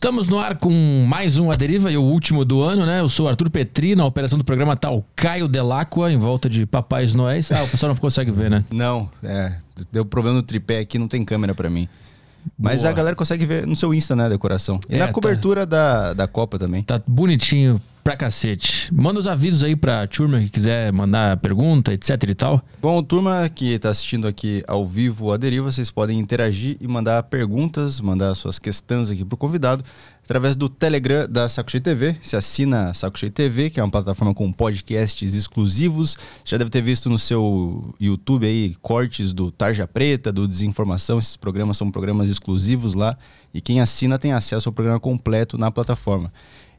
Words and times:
Estamos 0.00 0.28
no 0.28 0.38
ar 0.38 0.56
com 0.56 1.04
mais 1.06 1.36
um 1.36 1.50
A 1.50 1.54
Deriva 1.54 1.92
e 1.92 1.96
o 1.98 2.02
último 2.02 2.42
do 2.42 2.62
ano, 2.62 2.86
né? 2.86 3.00
Eu 3.00 3.08
sou 3.10 3.26
o 3.26 3.28
Arthur 3.28 3.50
Petri, 3.50 3.94
na 3.94 4.06
operação 4.06 4.38
do 4.38 4.44
programa 4.46 4.74
tá 4.74 4.90
o 4.90 5.04
Caio 5.14 5.46
Delacqua, 5.46 6.10
em 6.10 6.16
volta 6.16 6.48
de 6.48 6.64
Papais 6.64 7.12
Noéis. 7.12 7.52
Ah, 7.52 7.64
o 7.64 7.68
pessoal 7.68 7.92
não 7.92 8.00
consegue 8.00 8.30
ver, 8.30 8.50
né? 8.50 8.64
Não, 8.70 9.10
é. 9.22 9.52
Deu 9.92 10.02
problema 10.06 10.38
no 10.38 10.42
tripé 10.42 10.78
aqui, 10.78 10.98
não 10.98 11.06
tem 11.06 11.22
câmera 11.22 11.54
pra 11.54 11.68
mim. 11.68 11.86
Mas 12.58 12.80
Boa. 12.80 12.92
a 12.92 12.94
galera 12.94 13.14
consegue 13.14 13.44
ver 13.44 13.66
no 13.66 13.76
seu 13.76 13.92
Insta, 13.92 14.16
né, 14.16 14.24
a 14.24 14.28
decoração. 14.30 14.80
E 14.88 14.94
É, 14.94 15.00
na 15.00 15.08
tá. 15.08 15.12
cobertura 15.12 15.66
da, 15.66 16.14
da 16.14 16.26
Copa 16.26 16.58
também. 16.58 16.82
Tá 16.82 16.98
bonitinho 17.06 17.78
pra 18.02 18.16
cacete. 18.16 18.92
Manda 18.92 19.20
os 19.20 19.26
avisos 19.26 19.62
aí 19.62 19.76
pra 19.76 20.06
turma 20.06 20.40
que 20.40 20.48
quiser 20.48 20.92
mandar 20.92 21.36
pergunta, 21.38 21.92
etc 21.92 22.22
e 22.28 22.34
tal. 22.34 22.62
Bom, 22.80 23.02
turma 23.02 23.48
que 23.48 23.74
está 23.74 23.90
assistindo 23.90 24.26
aqui 24.26 24.62
ao 24.66 24.86
vivo 24.86 25.32
a 25.32 25.36
Deriva, 25.36 25.70
vocês 25.70 25.90
podem 25.90 26.18
interagir 26.18 26.76
e 26.80 26.88
mandar 26.88 27.22
perguntas, 27.24 28.00
mandar 28.00 28.34
suas 28.34 28.58
questões 28.58 29.10
aqui 29.10 29.24
pro 29.24 29.36
convidado 29.36 29.84
através 30.30 30.54
do 30.54 30.68
Telegram 30.68 31.26
da 31.28 31.48
Saco 31.48 31.70
Cheio 31.70 31.82
TV. 31.82 32.16
Se 32.22 32.36
assina 32.36 32.94
Saco 32.94 33.18
Cheio 33.18 33.32
TV, 33.32 33.68
que 33.68 33.80
é 33.80 33.82
uma 33.82 33.90
plataforma 33.90 34.32
com 34.32 34.52
podcasts 34.52 35.34
exclusivos. 35.34 36.16
Você 36.44 36.52
já 36.52 36.56
deve 36.56 36.70
ter 36.70 36.82
visto 36.82 37.10
no 37.10 37.18
seu 37.18 37.92
YouTube 38.00 38.46
aí 38.46 38.76
cortes 38.80 39.32
do 39.32 39.50
Tarja 39.50 39.88
Preta, 39.88 40.32
do 40.32 40.46
Desinformação. 40.46 41.18
Esses 41.18 41.36
programas 41.36 41.76
são 41.76 41.90
programas 41.90 42.28
exclusivos 42.28 42.94
lá 42.94 43.18
e 43.52 43.60
quem 43.60 43.80
assina 43.80 44.20
tem 44.20 44.32
acesso 44.32 44.68
ao 44.68 44.72
programa 44.72 45.00
completo 45.00 45.58
na 45.58 45.70
plataforma. 45.70 46.32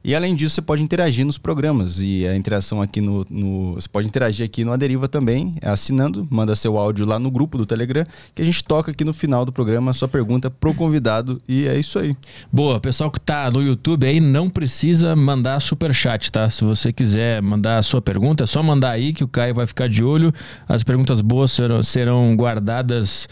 E 0.03 0.15
além 0.15 0.35
disso, 0.35 0.55
você 0.55 0.61
pode 0.61 0.81
interagir 0.81 1.25
nos 1.25 1.37
programas. 1.37 2.01
E 2.01 2.25
a 2.27 2.35
interação 2.35 2.81
aqui 2.81 2.99
no. 3.01 3.25
no- 3.29 3.73
você 3.75 3.87
pode 3.87 4.07
interagir 4.07 4.45
aqui 4.45 4.65
no 4.65 4.71
Aderiva 4.71 5.07
também, 5.07 5.55
assinando, 5.61 6.27
manda 6.29 6.55
seu 6.55 6.77
áudio 6.77 7.05
lá 7.05 7.19
no 7.19 7.29
grupo 7.29 7.57
do 7.57 7.65
Telegram, 7.65 8.03
que 8.33 8.41
a 8.41 8.45
gente 8.45 8.63
toca 8.63 8.91
aqui 8.91 9.03
no 9.05 9.13
final 9.13 9.45
do 9.45 9.51
programa 9.51 9.91
a 9.91 9.93
sua 9.93 10.07
pergunta 10.07 10.49
pro 10.49 10.73
convidado. 10.73 11.41
E 11.47 11.67
é 11.67 11.77
isso 11.79 11.99
aí. 11.99 12.15
Boa, 12.51 12.79
pessoal 12.79 13.11
que 13.11 13.19
tá 13.19 13.49
no 13.51 13.61
YouTube 13.61 14.05
aí 14.07 14.19
não 14.19 14.49
precisa 14.49 15.15
mandar 15.15 15.59
superchat, 15.59 16.31
tá? 16.31 16.49
Se 16.49 16.63
você 16.63 16.91
quiser 16.91 17.41
mandar 17.41 17.77
a 17.77 17.83
sua 17.83 18.01
pergunta, 18.01 18.43
é 18.43 18.47
só 18.47 18.63
mandar 18.63 18.91
aí 18.91 19.13
que 19.13 19.23
o 19.23 19.27
Caio 19.27 19.53
vai 19.53 19.67
ficar 19.67 19.87
de 19.87 20.03
olho. 20.03 20.33
As 20.67 20.83
perguntas 20.83 21.21
boas 21.21 21.51
serão, 21.51 21.83
serão 21.83 22.35
guardadas 22.35 23.29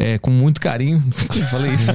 é, 0.00 0.18
com 0.18 0.30
muito 0.30 0.60
carinho. 0.60 1.02
Eu 1.36 1.44
falei 1.46 1.74
isso. 1.74 1.90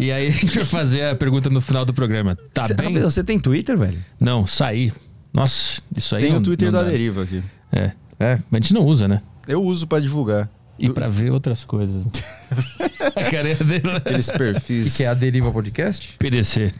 e 0.00 0.10
aí 0.12 0.26
a 0.26 0.30
gente 0.30 0.56
vai 0.58 0.64
fazer 0.66 1.04
a 1.04 1.14
pergunta 1.14 1.48
no 1.48 1.60
final 1.60 1.84
do 1.84 1.94
programa. 1.94 2.36
Tá 2.52 2.64
Cê, 2.64 2.74
bem? 2.74 2.98
você 2.98 3.22
tem 3.22 3.38
Twitter, 3.38 3.78
velho? 3.78 3.98
Não, 4.18 4.46
saí. 4.46 4.92
Nossa, 5.32 5.80
isso 5.96 6.16
aí 6.16 6.22
Tem 6.24 6.32
não- 6.32 6.40
o 6.40 6.42
Twitter 6.42 6.72
não 6.72 6.82
da. 6.84 6.90
Deriva 6.90 7.22
aqui. 7.22 7.42
É. 7.72 7.92
É. 8.18 8.38
Mas 8.50 8.58
a 8.60 8.62
gente 8.62 8.74
não 8.74 8.84
usa, 8.84 9.06
né? 9.06 9.22
Eu 9.46 9.62
uso 9.62 9.86
pra 9.86 10.00
divulgar. 10.00 10.50
E 10.78 10.88
Do- 10.88 10.94
pra 10.94 11.08
ver 11.08 11.30
outras 11.30 11.62
coisas. 11.64 12.08
a 13.14 13.30
carinha 13.30 13.54
dele. 13.56 13.90
Aqueles 13.96 14.28
O 14.28 14.32
perfis. 14.32 14.92
que, 14.92 14.96
que 14.98 15.02
é 15.04 15.08
a 15.08 15.14
Deriva 15.14 15.50
Podcast? 15.52 16.16
PDC. 16.18 16.72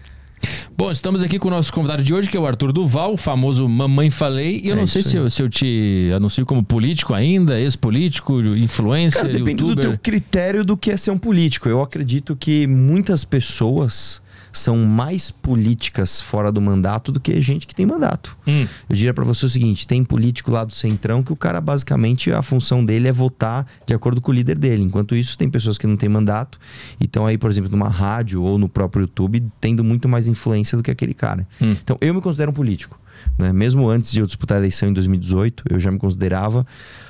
Bom, 0.76 0.90
estamos 0.90 1.22
aqui 1.22 1.38
com 1.38 1.48
o 1.48 1.50
nosso 1.50 1.72
convidado 1.72 2.02
de 2.02 2.14
hoje, 2.14 2.28
que 2.28 2.36
é 2.36 2.40
o 2.40 2.46
Arthur 2.46 2.72
Duval, 2.72 3.12
o 3.12 3.16
famoso 3.16 3.68
Mamãe 3.68 4.10
Falei. 4.10 4.60
E 4.64 4.68
eu 4.68 4.74
É 4.74 4.78
não 4.78 4.86
sei 4.86 5.02
se 5.02 5.16
eu, 5.16 5.28
se 5.28 5.42
eu 5.42 5.48
te 5.50 6.10
anuncio 6.16 6.46
como 6.46 6.62
político 6.64 7.12
ainda, 7.12 7.60
ex-político, 7.60 8.40
influencer, 8.40 9.20
Cara, 9.22 9.32
depende 9.32 9.62
do 9.62 9.68
youtuber. 9.70 9.90
teu 9.90 9.98
critério 9.98 10.64
do 10.64 10.76
que 10.76 10.90
é 10.90 10.96
ser 10.96 11.10
um 11.10 11.18
político. 11.18 11.68
Eu 11.68 11.82
acredito 11.82 12.34
que 12.34 12.66
muitas 12.66 13.24
pessoas 13.24 14.22
são 14.52 14.76
mais 14.76 15.30
políticas 15.30 16.20
fora 16.20 16.50
do 16.50 16.60
mandato 16.60 17.12
do 17.12 17.20
que 17.20 17.40
gente 17.40 17.66
que 17.66 17.74
tem 17.74 17.86
mandato. 17.86 18.36
Hum, 18.46 18.66
Eu 18.88 18.96
diria 18.96 19.14
pra 19.14 19.24
você 19.24 19.46
o 19.46 19.48
seguinte: 19.48 19.86
tem 19.86 20.02
político 20.02 20.50
lá 20.50 20.64
do 20.64 20.72
Centrão 20.72 21.22
que 21.22 21.32
o 21.32 21.36
cara 21.36 21.60
basicamente 21.60 22.32
a 22.32 22.42
função 22.42 22.84
dele 22.84 23.08
é 23.08 23.12
votar 23.12 23.66
de 23.86 23.94
acordo 23.94 24.20
com 24.20 24.30
o 24.30 24.34
líder 24.34 24.58
dele. 24.58 24.82
Enquanto 24.82 25.14
isso, 25.14 25.36
tem 25.38 25.48
pessoas 25.50 25.78
que 25.78 25.86
não 25.86 25.96
têm 25.96 26.08
mandato 26.08 26.58
e 27.00 27.04
estão 27.04 27.26
aí, 27.26 27.36
por 27.38 27.50
exemplo, 27.50 27.70
numa 27.70 27.88
rádio 27.88 28.42
ou 28.42 28.58
no 28.58 28.68
próprio 28.68 29.02
YouTube, 29.02 29.42
tendo 29.60 29.84
muito 29.84 30.08
mais 30.08 30.26
influência 30.28 30.76
do 30.76 30.82
que 30.82 30.90
aquele 30.90 31.14
cara. 31.14 31.46
Hum. 31.60 31.76
Então, 31.82 31.96
eu 32.00 32.12
me 32.14 32.20
considero 32.20 32.50
um 32.50 32.54
político. 32.54 32.98
Né? 33.38 33.52
Mesmo 33.52 33.88
antes 33.88 34.10
de 34.12 34.20
eu 34.20 34.26
disputar 34.26 34.56
a 34.56 34.60
eleição 34.60 34.88
em 34.88 34.92
2018, 34.94 35.64
eu 35.68 35.78
já 35.78 35.90
me 35.90 35.98
considerava, 35.98 36.66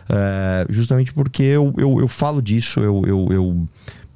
eh, 0.09 0.67
justamente 0.69 1.13
porque 1.15 1.43
eu, 1.43 1.73
eu, 1.79 2.01
eu 2.01 2.09
falo 2.09 2.43
disso, 2.43 2.81
eu, 2.81 3.03
eu, 3.07 3.29
eu 3.31 3.69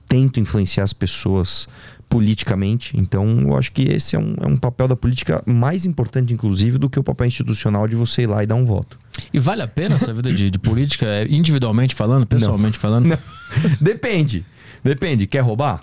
tento 0.09 0.41
influenciar 0.41 0.85
as 0.85 0.93
pessoas 0.93 1.69
politicamente. 2.15 2.97
Então, 2.97 3.41
eu 3.41 3.57
acho 3.57 3.73
que 3.73 3.83
esse 3.83 4.15
é 4.15 4.19
um, 4.21 4.37
é 4.41 4.47
um 4.47 4.57
papel 4.57 4.87
da 4.87 4.95
política 4.95 5.43
mais 5.45 5.85
importante, 5.85 6.33
inclusive, 6.33 6.79
do 6.79 6.89
que 6.89 6.97
o 6.97 7.03
papel 7.03 7.27
institucional 7.27 7.89
de 7.89 7.97
você 7.97 8.23
ir 8.23 8.27
lá 8.29 8.45
e 8.45 8.47
dar 8.47 8.55
um 8.55 8.65
voto. 8.65 8.97
E 9.33 9.41
vale 9.41 9.63
a 9.63 9.67
pena 9.67 9.97
essa 9.97 10.15
vida 10.15 10.33
de, 10.33 10.49
de 10.49 10.59
política, 10.61 11.07
é, 11.07 11.27
individualmente 11.29 11.93
falando, 11.93 12.25
pessoalmente 12.25 12.79
falando? 12.79 13.07
Não. 13.07 13.19
Depende. 13.81 14.45
Depende. 14.85 15.27
Quer 15.27 15.41
roubar? 15.41 15.81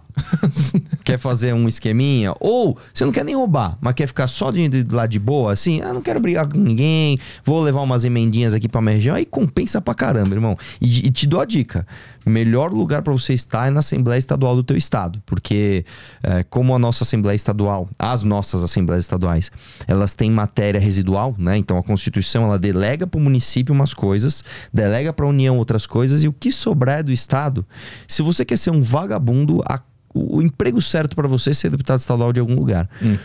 quer 1.04 1.18
fazer 1.18 1.54
um 1.54 1.68
esqueminha? 1.68 2.34
Ou 2.40 2.78
você 2.94 3.04
não 3.04 3.12
quer 3.12 3.26
nem 3.26 3.36
roubar, 3.36 3.78
mas 3.82 3.96
quer 3.96 4.08
ficar 4.08 4.28
só 4.28 4.52
de, 4.52 4.70
de 4.70 4.96
lá 4.96 5.08
de 5.08 5.18
boa, 5.18 5.52
assim? 5.52 5.82
Ah, 5.82 5.92
não 5.92 6.02
quero 6.02 6.20
brigar 6.20 6.48
com 6.48 6.58
ninguém, 6.58 7.18
vou 7.44 7.62
levar 7.62 7.82
umas 7.82 8.06
emendinhas 8.06 8.54
aqui 8.54 8.70
pra 8.70 8.80
minha 8.80 8.96
região. 8.96 9.16
Aí 9.16 9.26
compensa 9.26 9.82
pra 9.82 9.96
caramba, 9.96 10.36
irmão. 10.36 10.56
E, 10.80 11.08
e 11.08 11.12
te 11.12 11.26
dou 11.26 11.42
a 11.42 11.46
dica: 11.46 11.86
melhor 12.30 12.72
lugar 12.72 13.02
pra 13.02 13.12
você 13.12 13.34
estar 13.34 13.68
é 13.68 13.72
na 13.72 13.80
Assembleia 13.80 14.20
Estadual 14.20 14.56
do 14.56 14.64
teu 14.64 14.78
estado. 14.78 15.22
Porque, 15.26 15.86
é, 16.22 16.44
como 16.44 16.76
a 16.76 16.80
nossa 16.80 17.04
Assembleia 17.04 17.36
Estadual, 17.36 17.90
as 17.98 18.24
nossas 18.24 18.64
Assembleias 18.64 19.06
Estaduais, 19.06 19.52
elas 19.88 20.14
têm 20.14 20.30
matéria 20.30 20.80
residual, 20.80 21.36
né? 21.38 21.58
Então 21.58 21.78
a 21.78 21.84
Constituição 21.84 22.44
ela 22.46 22.60
delega 22.60 23.08
pro 23.08 23.20
município 23.20 23.74
umas 23.74 23.94
coisas, 23.94 24.44
delega 24.74 25.12
pra 25.12 25.26
União 25.26 25.58
outras 25.58 25.86
coisas, 25.88 26.24
e 26.24 26.28
o 26.28 26.34
que 26.34 26.52
sobrar 26.52 27.00
é 27.00 27.04
do 27.04 27.12
estado. 27.12 27.66
Se 28.08 28.22
você 28.22 28.46
quer 28.46 28.58
ser 28.58 28.70
um 28.72 28.82
vagabundo, 28.82 29.62
a- 29.68 29.80
o 30.14 30.38
o 30.38 30.42
emprego 30.42 30.82
certo 30.82 31.16
pra 31.16 31.28
você 31.28 31.52
é 31.52 31.54
ser 31.54 31.70
deputado 31.70 32.00
estadual 32.00 32.34
de 32.34 32.40
algum 32.40 32.54
lugar. 32.56 32.90
Hum. 33.02 33.18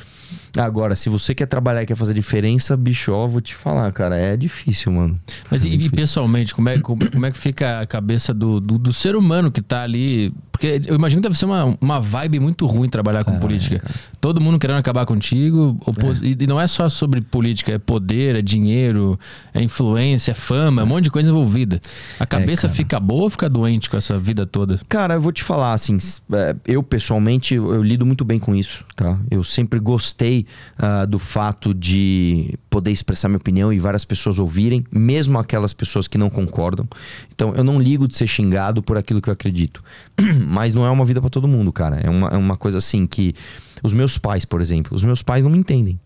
Agora, 0.57 0.97
se 0.97 1.09
você 1.09 1.35
quer 1.35 1.47
trabalhar 1.47 1.83
e 1.83 1.87
quer 1.87 1.97
fazer 1.97 2.15
diferença, 2.15 2.77
bicho, 2.77 3.13
ó, 3.13 3.27
vou 3.27 3.41
te 3.41 3.55
falar, 3.55 3.91
cara, 3.93 4.17
é 4.17 4.37
difícil, 4.37 4.93
mano. 4.93 5.21
Mas 5.51 5.65
e, 5.65 5.69
É 5.69 5.73
e 5.73 5.77
difícil. 5.77 5.97
pessoalmente, 5.97 6.55
como 6.55 6.69
é, 6.69 6.79
como, 6.79 7.11
como 7.11 7.27
é 7.27 7.31
que 7.31 7.39
fica 7.39 7.81
a 7.81 7.87
cabeça 7.87 8.33
do, 8.33 8.61
do, 8.61 8.79
do 8.79 8.93
ser 8.93 9.17
humano 9.17 9.51
que 9.51 9.61
tá 9.61 9.83
ali? 9.83 10.33
Porque 10.51 10.81
eu 10.87 10.95
imagino 10.95 11.21
que 11.21 11.29
deve 11.29 11.39
ser 11.39 11.45
uma, 11.45 11.77
uma 11.79 12.01
vibe 12.01 12.41
muito 12.41 12.65
ruim 12.65 12.89
trabalhar 12.89 13.23
com 13.25 13.39
política. 13.39 13.85
Todo 14.19 14.41
mundo 14.41 14.59
querendo 14.59 14.79
acabar 14.79 15.05
contigo. 15.05 15.79
opos- 15.85 16.23
E, 16.23 16.35
e 16.41 16.47
não 16.47 16.59
é 16.59 16.67
só 16.67 16.89
sobre 16.89 17.21
política, 17.21 17.73
é 17.73 17.79
poder, 17.79 18.37
é 18.37 18.41
dinheiro, 18.41 19.21
é 19.53 19.63
influência, 19.63 20.31
é 20.31 20.35
fama, 20.35 20.81
é 20.81 20.85
um 20.85 20.89
monte 20.89 21.05
de 21.05 21.11
coisa 21.11 21.29
envolvida. 21.29 21.79
A 22.19 22.25
cabeça 22.25 22.63
cara. 22.69 22.75
fica 22.75 22.99
boa 22.99 23.25
ou 23.25 23.31
fica 23.31 23.51
doente 23.51 23.91
com 23.91 23.99
essa 23.99 24.19
vida 24.19 24.47
toda? 24.47 24.81
Cara, 24.89 25.13
eu 25.15 25.21
vou 25.21 25.31
te 25.31 25.43
falar, 25.45 25.75
assim, 25.75 25.99
é, 26.33 26.57
eu 26.67 26.83
pessoalmente, 26.83 27.55
eu, 27.55 27.75
eu 27.75 27.83
lido 27.83 28.07
muito 28.07 28.25
bem 28.25 28.39
com 28.39 28.55
isso, 28.57 28.83
tá? 28.97 29.19
Eu 29.31 29.45
sempre 29.45 29.79
gostei 29.79 30.46
ah, 30.79 31.05
do 31.05 31.19
fato 31.19 31.73
de 31.73 32.59
poder 32.69 32.91
expressar 32.91 33.29
minha 33.29 33.39
opinião 33.39 33.73
e 33.73 33.79
várias 33.79 34.05
pessoas 34.05 34.39
ouvirem, 34.39 34.85
mesmo 34.91 35.39
aquelas 35.39 35.73
pessoas 35.73 36.09
que 36.09 36.19
não 36.19 36.31
concordam. 36.31 36.87
Então, 37.35 37.55
eu 37.55 37.65
não 37.65 37.81
ligo 37.81 38.07
de 38.07 38.17
ser 38.17 38.27
xingado 38.27 38.83
por 38.83 38.97
aquilo 38.97 39.21
que 39.21 39.29
eu 39.29 39.33
acredito. 39.33 39.83
Mas 40.47 40.75
não 40.75 40.85
é 40.85 40.91
uma 40.91 41.05
vida 41.05 41.21
pra 41.21 41.31
todo 41.31 41.47
mundo, 41.49 41.73
cara. 41.73 41.97
É 41.97 42.11
uma, 42.11 42.29
é 42.29 42.37
uma 42.37 42.57
coisa 42.57 42.79
assim 42.79 43.07
que... 43.07 43.35
Os 43.83 43.93
meus 43.93 44.17
pais, 44.17 44.45
por 44.45 44.61
exemplo, 44.61 44.97
os 44.97 45.05
meus 45.05 45.23
pais 45.23 45.45
não 45.45 45.51
me 45.51 45.59
entendem. 45.59 46.01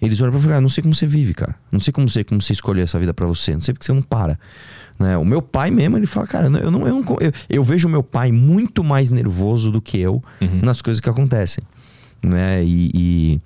Eles 0.00 0.20
olham 0.20 0.32
pra 0.32 0.38
mim 0.38 0.44
e 0.44 0.48
falam, 0.48 0.58
ah, 0.58 0.60
não 0.60 0.68
sei 0.68 0.82
como 0.82 0.92
você 0.92 1.06
vive, 1.06 1.32
cara. 1.32 1.54
Não 1.72 1.78
sei 1.78 1.92
como 1.92 2.08
você, 2.08 2.24
como 2.24 2.42
você 2.42 2.52
escolheu 2.52 2.82
essa 2.82 2.98
vida 2.98 3.14
pra 3.14 3.24
você. 3.24 3.54
Não 3.54 3.60
sei 3.60 3.72
porque 3.72 3.86
você 3.86 3.92
não 3.92 4.02
para. 4.02 4.36
Né? 4.98 5.16
O 5.16 5.24
meu 5.24 5.40
pai 5.40 5.70
mesmo, 5.70 5.96
ele 5.96 6.06
fala, 6.06 6.26
cara, 6.26 6.46
eu, 6.46 6.50
não, 6.50 6.60
eu, 6.60 6.70
não, 6.70 7.18
eu, 7.20 7.32
eu 7.48 7.64
vejo 7.64 7.86
o 7.86 7.90
meu 7.90 8.02
pai 8.02 8.32
muito 8.32 8.82
mais 8.82 9.12
nervoso 9.12 9.70
do 9.70 9.80
que 9.80 9.98
eu 9.98 10.22
nas 10.62 10.82
coisas 10.82 11.00
que 11.00 11.08
acontecem. 11.08 11.62
Né? 12.24 12.64
E, 12.64 12.90
e- 12.94 13.40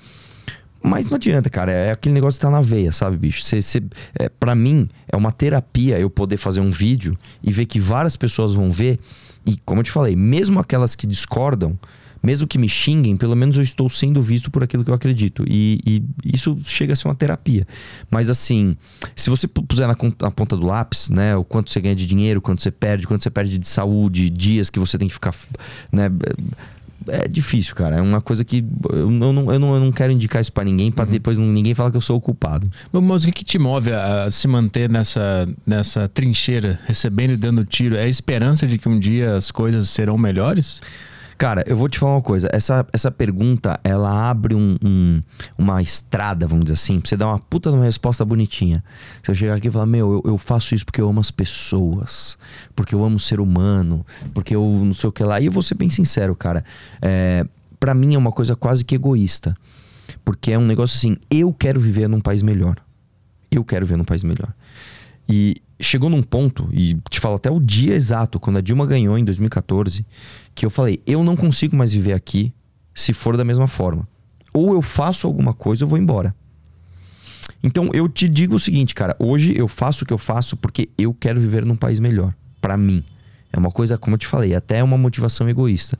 Mas 0.83 1.09
não 1.11 1.17
adianta, 1.17 1.49
cara. 1.51 1.73
É 1.73 1.91
aquele 1.93 2.15
negócio 2.15 2.39
que 2.39 2.43
tá 2.47 2.51
na 2.51 2.61
veia, 2.61 2.93
sabe, 2.93 3.17
bicho? 3.17 3.43
Você, 3.43 3.61
você, 3.63 3.83
é, 4.19 4.29
pra 4.29 4.55
mim, 4.55 4.89
é 5.11 5.17
uma 5.17 5.33
terapia 5.33 5.99
eu 5.99 6.09
poder 6.11 6.37
fazer 6.37 6.61
um 6.61 6.71
vídeo 6.71 7.19
e 7.43 7.51
ver 7.53 7.67
que 7.67 7.81
várias 7.81 8.17
pessoas 8.17 8.55
vão 8.55 8.71
ver. 8.71 8.99
E, 9.47 9.57
como 9.65 9.81
eu 9.81 9.85
te 9.85 9.91
falei, 9.91 10.15
mesmo 10.17 10.59
aquelas 10.61 10.95
que 10.97 11.07
discordam, 11.07 11.79
mesmo 12.23 12.47
que 12.47 12.59
me 12.59 12.69
xinguem, 12.69 13.17
pelo 13.17 13.37
menos 13.37 13.57
eu 13.57 13.63
estou 13.63 13.89
sendo 13.89 14.21
visto 14.21 14.51
por 14.51 14.63
aquilo 14.65 14.85
que 14.85 14.91
eu 14.91 14.95
acredito. 14.95 15.45
E, 15.49 15.79
e 15.87 16.03
isso 16.35 16.57
chega 16.65 16.93
a 16.93 16.97
ser 16.97 17.07
uma 17.07 17.15
terapia. 17.15 17.65
Mas 18.11 18.29
assim, 18.29 18.77
se 19.15 19.31
você 19.31 19.47
pu- 19.47 19.63
puser 19.63 19.87
na, 19.87 19.95
na 20.21 20.31
ponta 20.33 20.57
do 20.57 20.67
lápis, 20.67 21.09
né, 21.11 21.37
o 21.37 21.45
quanto 21.45 21.71
você 21.71 21.81
ganha 21.81 21.95
de 21.95 22.05
dinheiro, 22.07 22.41
quanto 22.41 22.61
você 22.63 22.71
perde, 22.73 23.07
quanto 23.07 23.23
você 23.23 23.31
perde 23.31 23.57
de 23.59 23.69
saúde, 23.69 24.29
dias 24.29 24.69
que 24.71 24.79
você 24.81 24.99
tem 24.99 25.07
que 25.07 25.15
ficar, 25.15 25.33
né, 25.93 26.11
é 27.09 27.29
difícil, 27.29 27.75
cara. 27.75 27.97
É 27.97 28.01
uma 28.01 28.21
coisa 28.21 28.45
que 28.45 28.65
eu 28.91 29.11
não, 29.11 29.53
eu 29.53 29.59
não, 29.59 29.75
eu 29.75 29.81
não, 29.81 29.93
quero 29.93 30.13
indicar 30.13 30.41
isso 30.41 30.53
pra 30.53 30.65
ninguém, 30.65 30.91
pra 30.91 31.05
depois 31.05 31.39
não- 31.39 31.47
ninguém 31.47 31.75
falar 31.75 31.91
que 31.91 31.97
eu 31.97 32.01
sou 32.01 32.17
o 32.17 32.21
culpado. 32.21 32.71
Mas 32.93 33.25
o 33.25 33.33
que, 33.33 33.45
te 33.45 33.59
move 33.59 33.93
a, 33.93 34.25
a 34.25 34.31
se 34.31 34.47
manter 34.49 34.91
nessa, 34.91 35.49
nessa 35.67 36.09
trincheira, 36.09 36.81
recebendo 36.87 37.33
e 37.33 37.37
dando 37.37 37.65
tiro? 37.65 37.97
É 37.97 38.03
a 38.05 38.09
esperança 38.09 38.67
de 38.67 38.79
que 38.79 38.89
um 38.89 38.99
dia 38.99 39.37
as 39.37 39.51
coisas 39.51 39.89
serão 39.89 40.19
melhores? 40.19 40.81
Cara, 41.39 41.63
eu 41.67 41.77
vou 41.77 41.87
te 41.89 41.99
falar 41.99 42.13
uma 42.15 42.23
coisa. 42.23 42.49
Essa, 42.51 42.87
essa 42.95 43.11
pergunta, 43.11 43.79
ela 43.85 44.31
abre 44.31 44.55
um, 44.55 44.77
um- 44.83 45.21
uma 45.59 45.83
estrada, 45.83 46.47
vamos 46.47 46.65
dizer 46.65 46.75
assim, 46.75 46.99
pra 46.99 47.09
você 47.11 47.17
dar 47.17 47.27
uma 47.27 47.39
puta 47.39 47.69
de 47.71 47.77
uma 47.77 47.85
resposta 47.85 48.25
bonitinha. 48.25 48.83
Eu 49.29 49.35
chegar 49.35 49.55
aqui 49.55 49.69
e 49.69 49.71
falar, 49.71 49.85
meu, 49.85 50.23
eu, 50.25 50.31
eu 50.33 50.39
faço 50.39 50.75
isso 50.75 50.85
porque 50.87 51.01
eu 51.01 51.09
amo 51.09 51.21
as 51.21 51.31
pessoas, 51.31 52.39
porque 52.75 52.95
eu 52.95 53.05
amo 53.05 53.17
o 53.17 53.21
ser 53.21 53.39
humano, 53.39 54.05
porque 54.33 54.57
eu 54.57 54.63
não 54.83 54.95
sei 54.95 55.09
o 55.11 55.13
que 55.13 55.23
lá. 55.23 55.39
E 55.39 55.47
eu 55.47 55.53
vou 55.53 55.63
ser 55.63 55.75
bem 55.75 55.91
sincero, 55.91 56.35
cara. 56.35 56.65
É, 57.03 57.45
para 57.79 57.93
mim 57.93 58.15
é 58.15 58.19
uma 58.19 58.33
coisa 58.33 58.57
quase 58.57 58.83
que 58.83 58.95
egoísta. 58.95 59.55
Porque 60.25 60.53
é 60.53 60.59
um 60.59 60.65
negócio 60.65 60.97
assim, 60.97 61.19
eu 61.31 61.53
quero 61.53 61.79
viver 61.79 62.09
num 62.09 62.21
país 62.21 62.43
melhor. 62.43 62.77
Eu 63.51 63.63
quero 63.63 63.85
viver 63.85 63.99
num 63.99 64.05
país 64.05 64.25
melhor. 64.25 64.55
E 65.29 65.57
chegou 65.81 66.09
num 66.09 66.23
ponto, 66.23 66.69
e 66.73 66.97
te 67.11 67.21
falo 67.21 67.37
até 67.37 67.51
o 67.51 67.61
dia 67.61 67.95
exato, 67.95 68.41
quando 68.41 68.59
a 68.59 68.61
Dilma 68.61 68.87
ganhou 68.87 69.19
em 69.19 69.25
2014, 69.25 70.07
que 70.55 70.65
eu 70.65 70.71
falei: 70.71 71.01
eu 71.07 71.23
não 71.25 71.37
consigo 71.37 71.77
mais 71.77 71.93
viver 71.93 72.13
aqui 72.13 72.53
se 72.95 73.13
for 73.13 73.37
da 73.37 73.45
mesma 73.45 73.67
forma. 73.67 74.09
Ou 74.53 74.73
eu 74.73 74.81
faço 74.81 75.27
alguma 75.27 75.53
coisa 75.53 75.85
ou 75.85 75.89
vou 75.89 75.99
embora. 75.99 76.35
Então 77.63 77.91
eu 77.93 78.09
te 78.09 78.29
digo 78.29 78.55
o 78.55 78.61
seguinte, 78.61 78.95
cara, 78.95 79.15
hoje 79.19 79.57
eu 79.57 79.69
faço 79.69 80.05
o 80.05 80.07
que 80.07 80.13
eu 80.13 80.19
faço 80.19 80.57
porque 80.57 80.89
eu 80.97 81.13
quero 81.13 81.41
viver 81.41 81.65
num 81.65 81.77
país 81.77 82.01
melhor, 82.01 82.35
para 82.61 82.77
mim. 82.77 83.05
É 83.53 83.59
uma 83.59 83.71
coisa, 83.71 83.99
como 83.99 84.15
eu 84.15 84.19
te 84.19 84.27
falei, 84.27 84.55
até 84.55 84.83
uma 84.83 84.99
motivação 84.99 85.49
egoísta. 85.49 85.99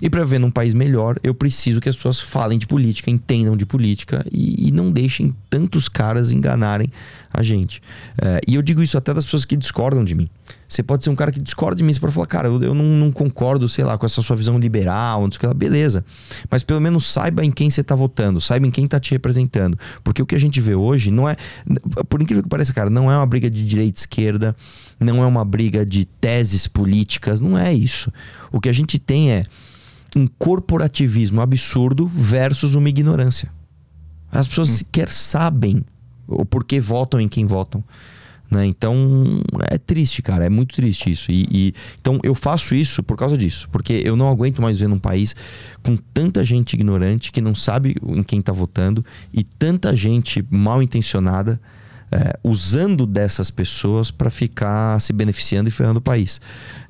E 0.00 0.08
para 0.08 0.22
viver 0.22 0.38
num 0.38 0.50
país 0.50 0.74
melhor, 0.74 1.18
eu 1.24 1.34
preciso 1.34 1.80
que 1.80 1.88
as 1.88 1.96
pessoas 1.96 2.20
falem 2.20 2.56
de 2.58 2.66
política, 2.66 3.10
entendam 3.10 3.56
de 3.56 3.66
política 3.66 4.24
e, 4.30 4.68
e 4.68 4.72
não 4.72 4.92
deixem 4.92 5.34
tantos 5.50 5.88
caras 5.88 6.30
enganarem 6.30 6.90
a 7.32 7.42
gente. 7.42 7.82
É, 8.20 8.40
e 8.46 8.54
eu 8.54 8.62
digo 8.62 8.80
isso 8.80 8.96
até 8.96 9.12
das 9.12 9.24
pessoas 9.24 9.44
que 9.44 9.56
discordam 9.56 10.04
de 10.04 10.14
mim. 10.14 10.28
Você 10.68 10.82
pode 10.82 11.02
ser 11.02 11.10
um 11.10 11.16
cara 11.16 11.32
que 11.32 11.40
discorda 11.40 11.76
de 11.76 11.82
mim, 11.82 11.92
você 11.92 11.98
pode 11.98 12.12
falar, 12.12 12.26
cara, 12.26 12.48
eu, 12.48 12.62
eu 12.62 12.74
não, 12.74 12.84
não, 12.84 13.10
concordo, 13.10 13.68
sei 13.68 13.84
lá, 13.84 13.96
com 13.96 14.06
essa 14.06 14.20
sua 14.22 14.36
visão 14.36 14.58
liberal, 14.58 15.22
não 15.22 15.30
sei 15.30 15.38
o 15.38 15.40
que 15.40 15.46
lá, 15.46 15.54
beleza. 15.54 16.04
Mas 16.50 16.62
pelo 16.62 16.80
menos 16.80 17.06
saiba 17.06 17.44
em 17.44 17.50
quem 17.50 17.68
você 17.68 17.80
está 17.80 17.94
votando, 17.94 18.40
saiba 18.40 18.66
em 18.66 18.70
quem 18.70 18.84
está 18.84 19.00
te 19.00 19.10
representando. 19.12 19.78
Porque 20.04 20.22
o 20.22 20.26
que 20.26 20.34
a 20.34 20.40
gente 20.40 20.60
vê 20.60 20.74
hoje 20.74 21.10
não 21.10 21.28
é, 21.28 21.36
por 22.08 22.22
incrível 22.22 22.42
que 22.42 22.48
pareça, 22.48 22.72
cara, 22.72 22.90
não 22.90 23.10
é 23.10 23.16
uma 23.16 23.26
briga 23.26 23.50
de 23.50 23.66
direita 23.66 23.98
e 23.98 24.00
esquerda, 24.00 24.54
não 25.00 25.22
é 25.22 25.26
uma 25.26 25.44
briga 25.44 25.84
de 25.84 26.04
teses 26.04 26.68
políticas, 26.68 27.40
não 27.40 27.58
é 27.58 27.72
isso. 27.72 28.12
O 28.52 28.60
que 28.60 28.68
a 28.68 28.72
gente 28.72 28.98
tem 28.98 29.32
é 29.32 29.46
um 30.16 30.26
corporativismo 30.26 31.40
absurdo 31.40 32.06
versus 32.06 32.74
uma 32.74 32.88
ignorância. 32.88 33.50
As 34.30 34.46
pessoas 34.46 34.68
hum. 34.70 34.74
sequer 34.74 35.08
sabem 35.08 35.84
o 36.26 36.44
porquê 36.44 36.80
votam 36.80 37.20
em 37.20 37.28
quem 37.28 37.46
votam. 37.46 37.82
Né? 38.50 38.64
Então 38.64 39.42
é 39.70 39.76
triste, 39.76 40.22
cara, 40.22 40.44
é 40.44 40.48
muito 40.48 40.74
triste 40.74 41.10
isso. 41.10 41.30
E, 41.30 41.46
e, 41.50 41.74
então 42.00 42.18
eu 42.22 42.34
faço 42.34 42.74
isso 42.74 43.02
por 43.02 43.16
causa 43.16 43.36
disso, 43.36 43.68
porque 43.70 44.02
eu 44.04 44.16
não 44.16 44.28
aguento 44.28 44.62
mais 44.62 44.78
ver 44.78 44.88
num 44.88 44.98
país 44.98 45.36
com 45.82 45.96
tanta 45.96 46.44
gente 46.44 46.74
ignorante 46.74 47.30
que 47.30 47.40
não 47.40 47.54
sabe 47.54 47.96
em 48.06 48.22
quem 48.22 48.40
está 48.40 48.52
votando 48.52 49.04
e 49.32 49.44
tanta 49.44 49.94
gente 49.94 50.44
mal 50.50 50.82
intencionada 50.82 51.60
é, 52.10 52.38
usando 52.42 53.06
dessas 53.06 53.50
pessoas 53.50 54.10
para 54.10 54.30
ficar 54.30 55.00
se 55.00 55.12
beneficiando 55.12 55.68
e 55.68 55.72
ferrando 55.72 55.98
o 55.98 56.02
país. 56.02 56.40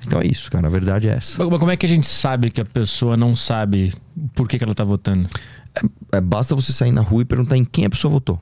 Então 0.07 0.21
é 0.21 0.27
isso, 0.27 0.51
cara. 0.51 0.67
A 0.67 0.71
verdade 0.71 1.09
é 1.09 1.13
essa. 1.13 1.45
Mas 1.45 1.59
como 1.59 1.71
é 1.71 1.77
que 1.77 1.87
a 1.87 1.89
gente 1.89 2.07
sabe 2.07 2.51
que 2.51 2.61
a 2.61 2.65
pessoa 2.65 3.17
não 3.17 3.35
sabe 3.35 3.93
por 4.35 4.49
que, 4.49 4.59
que 4.59 4.65
ela 4.65 4.73
está 4.73 4.85
votando? 4.85 5.29
É, 6.13 6.19
é, 6.19 6.21
basta 6.21 6.55
você 6.55 6.73
sair 6.73 6.93
na 6.93 7.01
rua 7.01 7.23
e 7.23 7.25
perguntar 7.25 7.57
em 7.57 7.65
quem 7.65 7.85
a 7.85 7.91
pessoa 7.91 8.11
votou. 8.11 8.41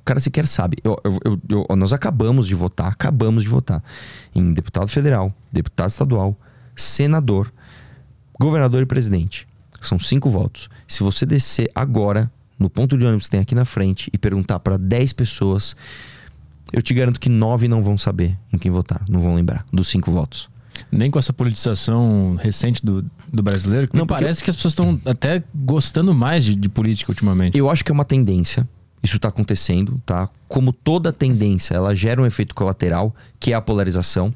O 0.00 0.04
cara 0.04 0.20
sequer 0.20 0.46
sabe. 0.46 0.76
Eu, 0.84 0.96
eu, 1.24 1.40
eu, 1.48 1.76
nós 1.76 1.92
acabamos 1.92 2.46
de 2.46 2.54
votar, 2.54 2.88
acabamos 2.88 3.42
de 3.42 3.48
votar 3.48 3.82
em 4.34 4.52
deputado 4.52 4.86
federal, 4.88 5.34
deputado 5.52 5.88
estadual, 5.88 6.38
senador, 6.76 7.52
governador 8.38 8.82
e 8.82 8.86
presidente. 8.86 9.48
São 9.80 9.98
cinco 9.98 10.30
votos. 10.30 10.68
Se 10.86 11.02
você 11.02 11.26
descer 11.26 11.70
agora 11.74 12.30
no 12.58 12.70
ponto 12.70 12.96
de 12.96 13.04
ônibus 13.04 13.26
que 13.26 13.30
tem 13.32 13.40
aqui 13.40 13.54
na 13.54 13.64
frente 13.64 14.10
e 14.12 14.18
perguntar 14.18 14.58
para 14.60 14.76
10 14.76 15.12
pessoas, 15.12 15.76
eu 16.72 16.82
te 16.82 16.94
garanto 16.94 17.20
que 17.20 17.28
9 17.28 17.68
não 17.68 17.82
vão 17.82 17.96
saber 17.96 18.36
em 18.52 18.58
quem 18.58 18.70
votar, 18.70 19.02
não 19.08 19.20
vão 19.20 19.34
lembrar 19.34 19.64
dos 19.72 19.88
cinco 19.88 20.10
votos. 20.10 20.48
Nem 20.90 21.10
com 21.10 21.18
essa 21.18 21.32
politização 21.32 22.36
recente 22.38 22.84
do, 22.84 23.04
do 23.32 23.42
brasileiro, 23.42 23.88
que 23.88 23.96
não 23.96 24.06
parece 24.06 24.44
que 24.44 24.50
as 24.50 24.56
pessoas 24.56 24.72
estão 24.72 25.00
até 25.04 25.42
gostando 25.54 26.12
mais 26.12 26.44
de, 26.44 26.54
de 26.54 26.68
política 26.68 27.10
ultimamente. 27.10 27.56
Eu 27.56 27.70
acho 27.70 27.84
que 27.84 27.90
é 27.90 27.94
uma 27.94 28.04
tendência. 28.04 28.68
Isso 29.02 29.16
está 29.16 29.28
acontecendo, 29.28 30.00
tá? 30.04 30.28
Como 30.48 30.72
toda 30.72 31.12
tendência, 31.12 31.74
ela 31.74 31.94
gera 31.94 32.20
um 32.20 32.26
efeito 32.26 32.54
colateral, 32.54 33.14
que 33.38 33.52
é 33.52 33.54
a 33.54 33.60
polarização. 33.60 34.34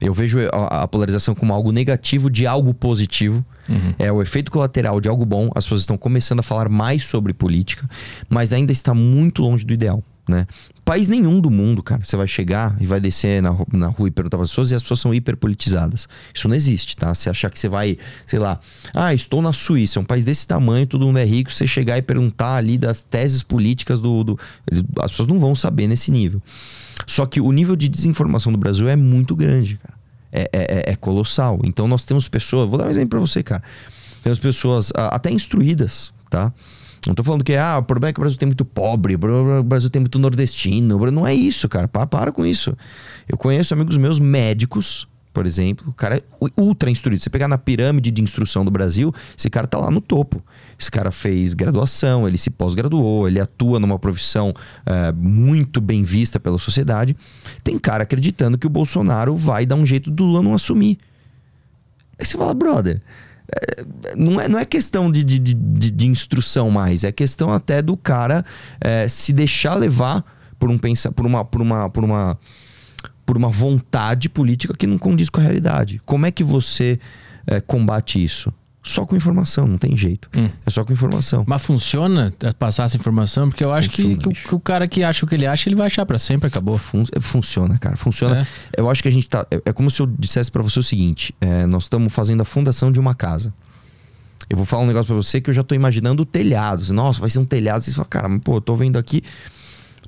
Eu 0.00 0.14
vejo 0.14 0.38
a, 0.52 0.82
a 0.82 0.88
polarização 0.88 1.34
como 1.34 1.52
algo 1.52 1.72
negativo 1.72 2.30
de 2.30 2.46
algo 2.46 2.72
positivo. 2.72 3.44
Uhum. 3.68 3.94
É 3.98 4.10
o 4.10 4.22
efeito 4.22 4.50
colateral 4.50 5.00
de 5.00 5.08
algo 5.08 5.26
bom. 5.26 5.50
As 5.54 5.64
pessoas 5.64 5.82
estão 5.82 5.98
começando 5.98 6.40
a 6.40 6.42
falar 6.42 6.68
mais 6.68 7.04
sobre 7.04 7.32
política, 7.32 7.88
mas 8.28 8.52
ainda 8.52 8.72
está 8.72 8.94
muito 8.94 9.42
longe 9.42 9.64
do 9.64 9.72
ideal. 9.72 10.02
Né? 10.30 10.46
País 10.84 11.08
nenhum 11.08 11.40
do 11.40 11.50
mundo, 11.50 11.82
cara, 11.82 12.02
você 12.04 12.16
vai 12.16 12.28
chegar 12.28 12.76
e 12.80 12.86
vai 12.86 13.00
descer 13.00 13.42
na, 13.42 13.54
na 13.72 13.88
rua 13.88 14.08
e 14.08 14.10
perguntar 14.10 14.36
para 14.36 14.44
as 14.44 14.50
pessoas 14.50 14.70
e 14.70 14.74
as 14.74 14.82
pessoas 14.82 15.00
são 15.00 15.12
hiperpolitizadas. 15.12 16.08
Isso 16.32 16.48
não 16.48 16.54
existe, 16.54 16.96
tá? 16.96 17.12
Você 17.12 17.28
achar 17.28 17.50
que 17.50 17.58
você 17.58 17.68
vai, 17.68 17.98
sei 18.26 18.38
lá, 18.38 18.60
ah, 18.94 19.12
estou 19.12 19.42
na 19.42 19.52
Suíça, 19.52 19.98
é 19.98 20.02
um 20.02 20.04
país 20.04 20.22
desse 20.22 20.46
tamanho, 20.46 20.86
todo 20.86 21.04
mundo 21.04 21.18
é 21.18 21.24
rico, 21.24 21.52
você 21.52 21.66
chegar 21.66 21.98
e 21.98 22.02
perguntar 22.02 22.56
ali 22.56 22.78
das 22.78 23.02
teses 23.02 23.42
políticas 23.42 24.00
do. 24.00 24.22
do 24.22 24.38
as 25.00 25.10
pessoas 25.10 25.28
não 25.28 25.38
vão 25.38 25.54
saber 25.54 25.88
nesse 25.88 26.10
nível. 26.10 26.40
Só 27.06 27.26
que 27.26 27.40
o 27.40 27.50
nível 27.52 27.76
de 27.76 27.88
desinformação 27.88 28.52
do 28.52 28.58
Brasil 28.58 28.88
é 28.88 28.96
muito 28.96 29.34
grande, 29.34 29.76
cara. 29.76 29.94
É, 30.32 30.42
é, 30.42 30.48
é, 30.52 30.92
é 30.92 30.96
colossal. 30.96 31.60
Então 31.64 31.88
nós 31.88 32.04
temos 32.04 32.28
pessoas, 32.28 32.68
vou 32.68 32.78
dar 32.78 32.86
um 32.86 32.90
exemplo 32.90 33.10
para 33.10 33.20
você, 33.20 33.42
cara. 33.42 33.62
Temos 34.22 34.38
pessoas 34.38 34.92
até 34.94 35.30
instruídas, 35.30 36.12
tá? 36.28 36.52
Não 37.06 37.14
tô 37.14 37.24
falando 37.24 37.42
que 37.42 37.54
ah, 37.54 37.78
o 37.78 37.82
problema 37.82 38.10
é 38.10 38.12
que 38.12 38.20
o 38.20 38.22
Brasil 38.22 38.38
tem 38.38 38.46
muito 38.46 38.64
pobre, 38.64 39.14
o 39.14 39.62
Brasil 39.62 39.88
tem 39.88 40.00
muito 40.00 40.18
nordestino. 40.18 41.10
Não 41.10 41.26
é 41.26 41.34
isso, 41.34 41.68
cara. 41.68 41.88
Para, 41.88 42.06
para 42.06 42.30
com 42.30 42.44
isso. 42.44 42.76
Eu 43.26 43.38
conheço 43.38 43.72
amigos 43.72 43.96
meus 43.96 44.18
médicos 44.18 45.08
por 45.32 45.46
exemplo, 45.46 45.88
o 45.88 45.92
cara 45.92 46.18
é 46.18 46.22
ultra 46.56 46.90
instruído. 46.90 47.22
Você 47.22 47.30
pegar 47.30 47.46
na 47.46 47.56
pirâmide 47.56 48.10
de 48.10 48.22
instrução 48.22 48.64
do 48.64 48.70
Brasil, 48.70 49.14
esse 49.38 49.48
cara 49.48 49.66
tá 49.66 49.78
lá 49.78 49.90
no 49.90 50.00
topo. 50.00 50.42
Esse 50.80 50.90
cara 50.90 51.10
fez 51.10 51.52
graduação, 51.52 52.26
ele 52.26 52.38
se 52.38 52.48
pós-graduou, 52.48 53.28
ele 53.28 53.38
atua 53.38 53.78
numa 53.78 53.98
profissão 53.98 54.54
é, 54.86 55.12
muito 55.12 55.78
bem 55.78 56.02
vista 56.02 56.40
pela 56.40 56.56
sociedade. 56.56 57.14
Tem 57.62 57.78
cara 57.78 58.04
acreditando 58.04 58.56
que 58.56 58.66
o 58.66 58.70
Bolsonaro 58.70 59.36
vai 59.36 59.66
dar 59.66 59.74
um 59.74 59.84
jeito 59.84 60.10
do 60.10 60.24
Lula 60.24 60.42
não 60.42 60.54
assumir. 60.54 60.98
Aí 62.18 62.24
você 62.24 62.38
fala, 62.38 62.54
brother, 62.54 63.02
é, 63.52 63.84
não, 64.16 64.40
é, 64.40 64.48
não 64.48 64.58
é 64.58 64.64
questão 64.64 65.10
de, 65.10 65.22
de, 65.22 65.38
de, 65.38 65.90
de, 65.90 66.08
instrução 66.08 66.70
mais, 66.70 67.04
é 67.04 67.12
questão 67.12 67.52
até 67.52 67.82
do 67.82 67.94
cara 67.94 68.42
é, 68.80 69.06
se 69.06 69.34
deixar 69.34 69.74
levar 69.74 70.24
por 70.58 70.70
um 70.70 70.78
pensar, 70.78 71.12
por 71.12 71.26
uma, 71.26 71.44
por 71.44 71.60
uma, 71.60 71.90
por 71.90 72.04
uma 72.04 72.38
por 73.26 73.36
uma 73.36 73.48
vontade 73.48 74.28
política 74.28 74.74
que 74.76 74.88
não 74.88 74.98
condiz 74.98 75.30
com 75.30 75.40
a 75.40 75.44
realidade. 75.44 76.00
Como 76.04 76.26
é 76.26 76.32
que 76.32 76.42
você 76.42 76.98
é, 77.46 77.60
combate 77.60 78.22
isso? 78.22 78.52
Só 78.82 79.04
com 79.04 79.14
informação, 79.14 79.66
não 79.66 79.76
tem 79.76 79.94
jeito. 79.94 80.28
Hum. 80.34 80.48
É 80.64 80.70
só 80.70 80.84
com 80.84 80.92
informação. 80.92 81.44
Mas 81.46 81.60
funciona 81.62 82.32
passar 82.58 82.84
essa 82.84 82.96
informação? 82.96 83.50
Porque 83.50 83.64
eu 83.64 83.72
acho 83.72 83.90
funciona, 83.90 84.16
que, 84.16 84.22
que, 84.22 84.28
o, 84.28 84.32
que, 84.32 84.54
o, 84.54 84.60
cara 84.60 84.88
que 84.88 85.04
acha 85.04 85.24
o 85.24 85.28
que 85.28 85.34
ele 85.34 85.46
acha, 85.46 85.68
ele 85.68 85.76
vai 85.76 85.86
achar 85.86 86.06
para 86.06 86.18
sempre, 86.18 86.48
acabou. 86.48 86.78
Fun 86.78 87.04
funciona, 87.20 87.76
cara. 87.78 87.96
Funciona. 87.96 88.40
É. 88.40 88.80
Eu 88.80 88.88
acho 88.88 89.02
que 89.02 89.08
a 89.08 89.12
gente 89.12 89.28
tá. 89.28 89.46
É, 89.50 89.60
é 89.66 89.72
como 89.72 89.90
se 89.90 90.00
eu 90.00 90.06
dissesse 90.06 90.50
para 90.50 90.62
você 90.62 90.78
o 90.78 90.82
seguinte: 90.82 91.34
é, 91.40 91.66
nós 91.66 91.84
estamos 91.84 92.10
fazendo 92.12 92.40
a 92.40 92.44
fundação 92.44 92.90
de 92.90 92.98
uma 92.98 93.14
casa. 93.14 93.52
Eu 94.48 94.56
vou 94.56 94.64
falar 94.64 94.82
um 94.82 94.86
negócio 94.86 95.06
para 95.08 95.16
você 95.16 95.40
que 95.40 95.50
eu 95.50 95.54
já 95.54 95.62
tô 95.62 95.74
imaginando 95.74 96.22
o 96.22 96.26
telhado. 96.26 96.90
Nossa, 96.92 97.20
vai 97.20 97.28
ser 97.28 97.38
um 97.38 97.44
telhado. 97.44 97.82
Você 97.82 97.92
fala, 97.92 98.06
cara, 98.08 98.28
mas, 98.28 98.40
pô, 98.42 98.56
eu 98.56 98.60
tô 98.60 98.74
vendo 98.74 98.98
aqui. 98.98 99.22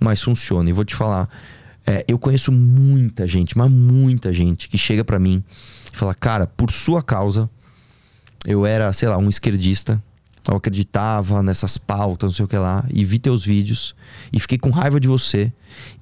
Mas 0.00 0.22
funciona. 0.22 0.68
E 0.68 0.72
vou 0.72 0.84
te 0.84 0.96
falar. 0.96 1.28
É, 1.86 2.04
eu 2.08 2.18
conheço 2.18 2.50
muita 2.50 3.26
gente, 3.26 3.56
mas 3.56 3.70
muita 3.70 4.32
gente 4.32 4.68
que 4.68 4.78
chega 4.78 5.04
para 5.04 5.18
mim 5.18 5.44
e 5.92 5.96
fala: 5.96 6.14
Cara, 6.14 6.46
por 6.46 6.72
sua 6.72 7.02
causa, 7.02 7.50
eu 8.46 8.66
era, 8.66 8.92
sei 8.92 9.08
lá, 9.08 9.16
um 9.18 9.28
esquerdista. 9.28 10.02
Eu 10.48 10.56
acreditava 10.56 11.42
nessas 11.42 11.78
pautas, 11.78 12.26
não 12.26 12.32
sei 12.32 12.44
o 12.44 12.48
que 12.48 12.56
lá, 12.56 12.84
e 12.92 13.04
vi 13.04 13.20
teus 13.20 13.44
vídeos 13.44 13.94
e 14.32 14.40
fiquei 14.40 14.58
com 14.58 14.70
raiva 14.70 14.98
de 14.98 15.06
você. 15.06 15.52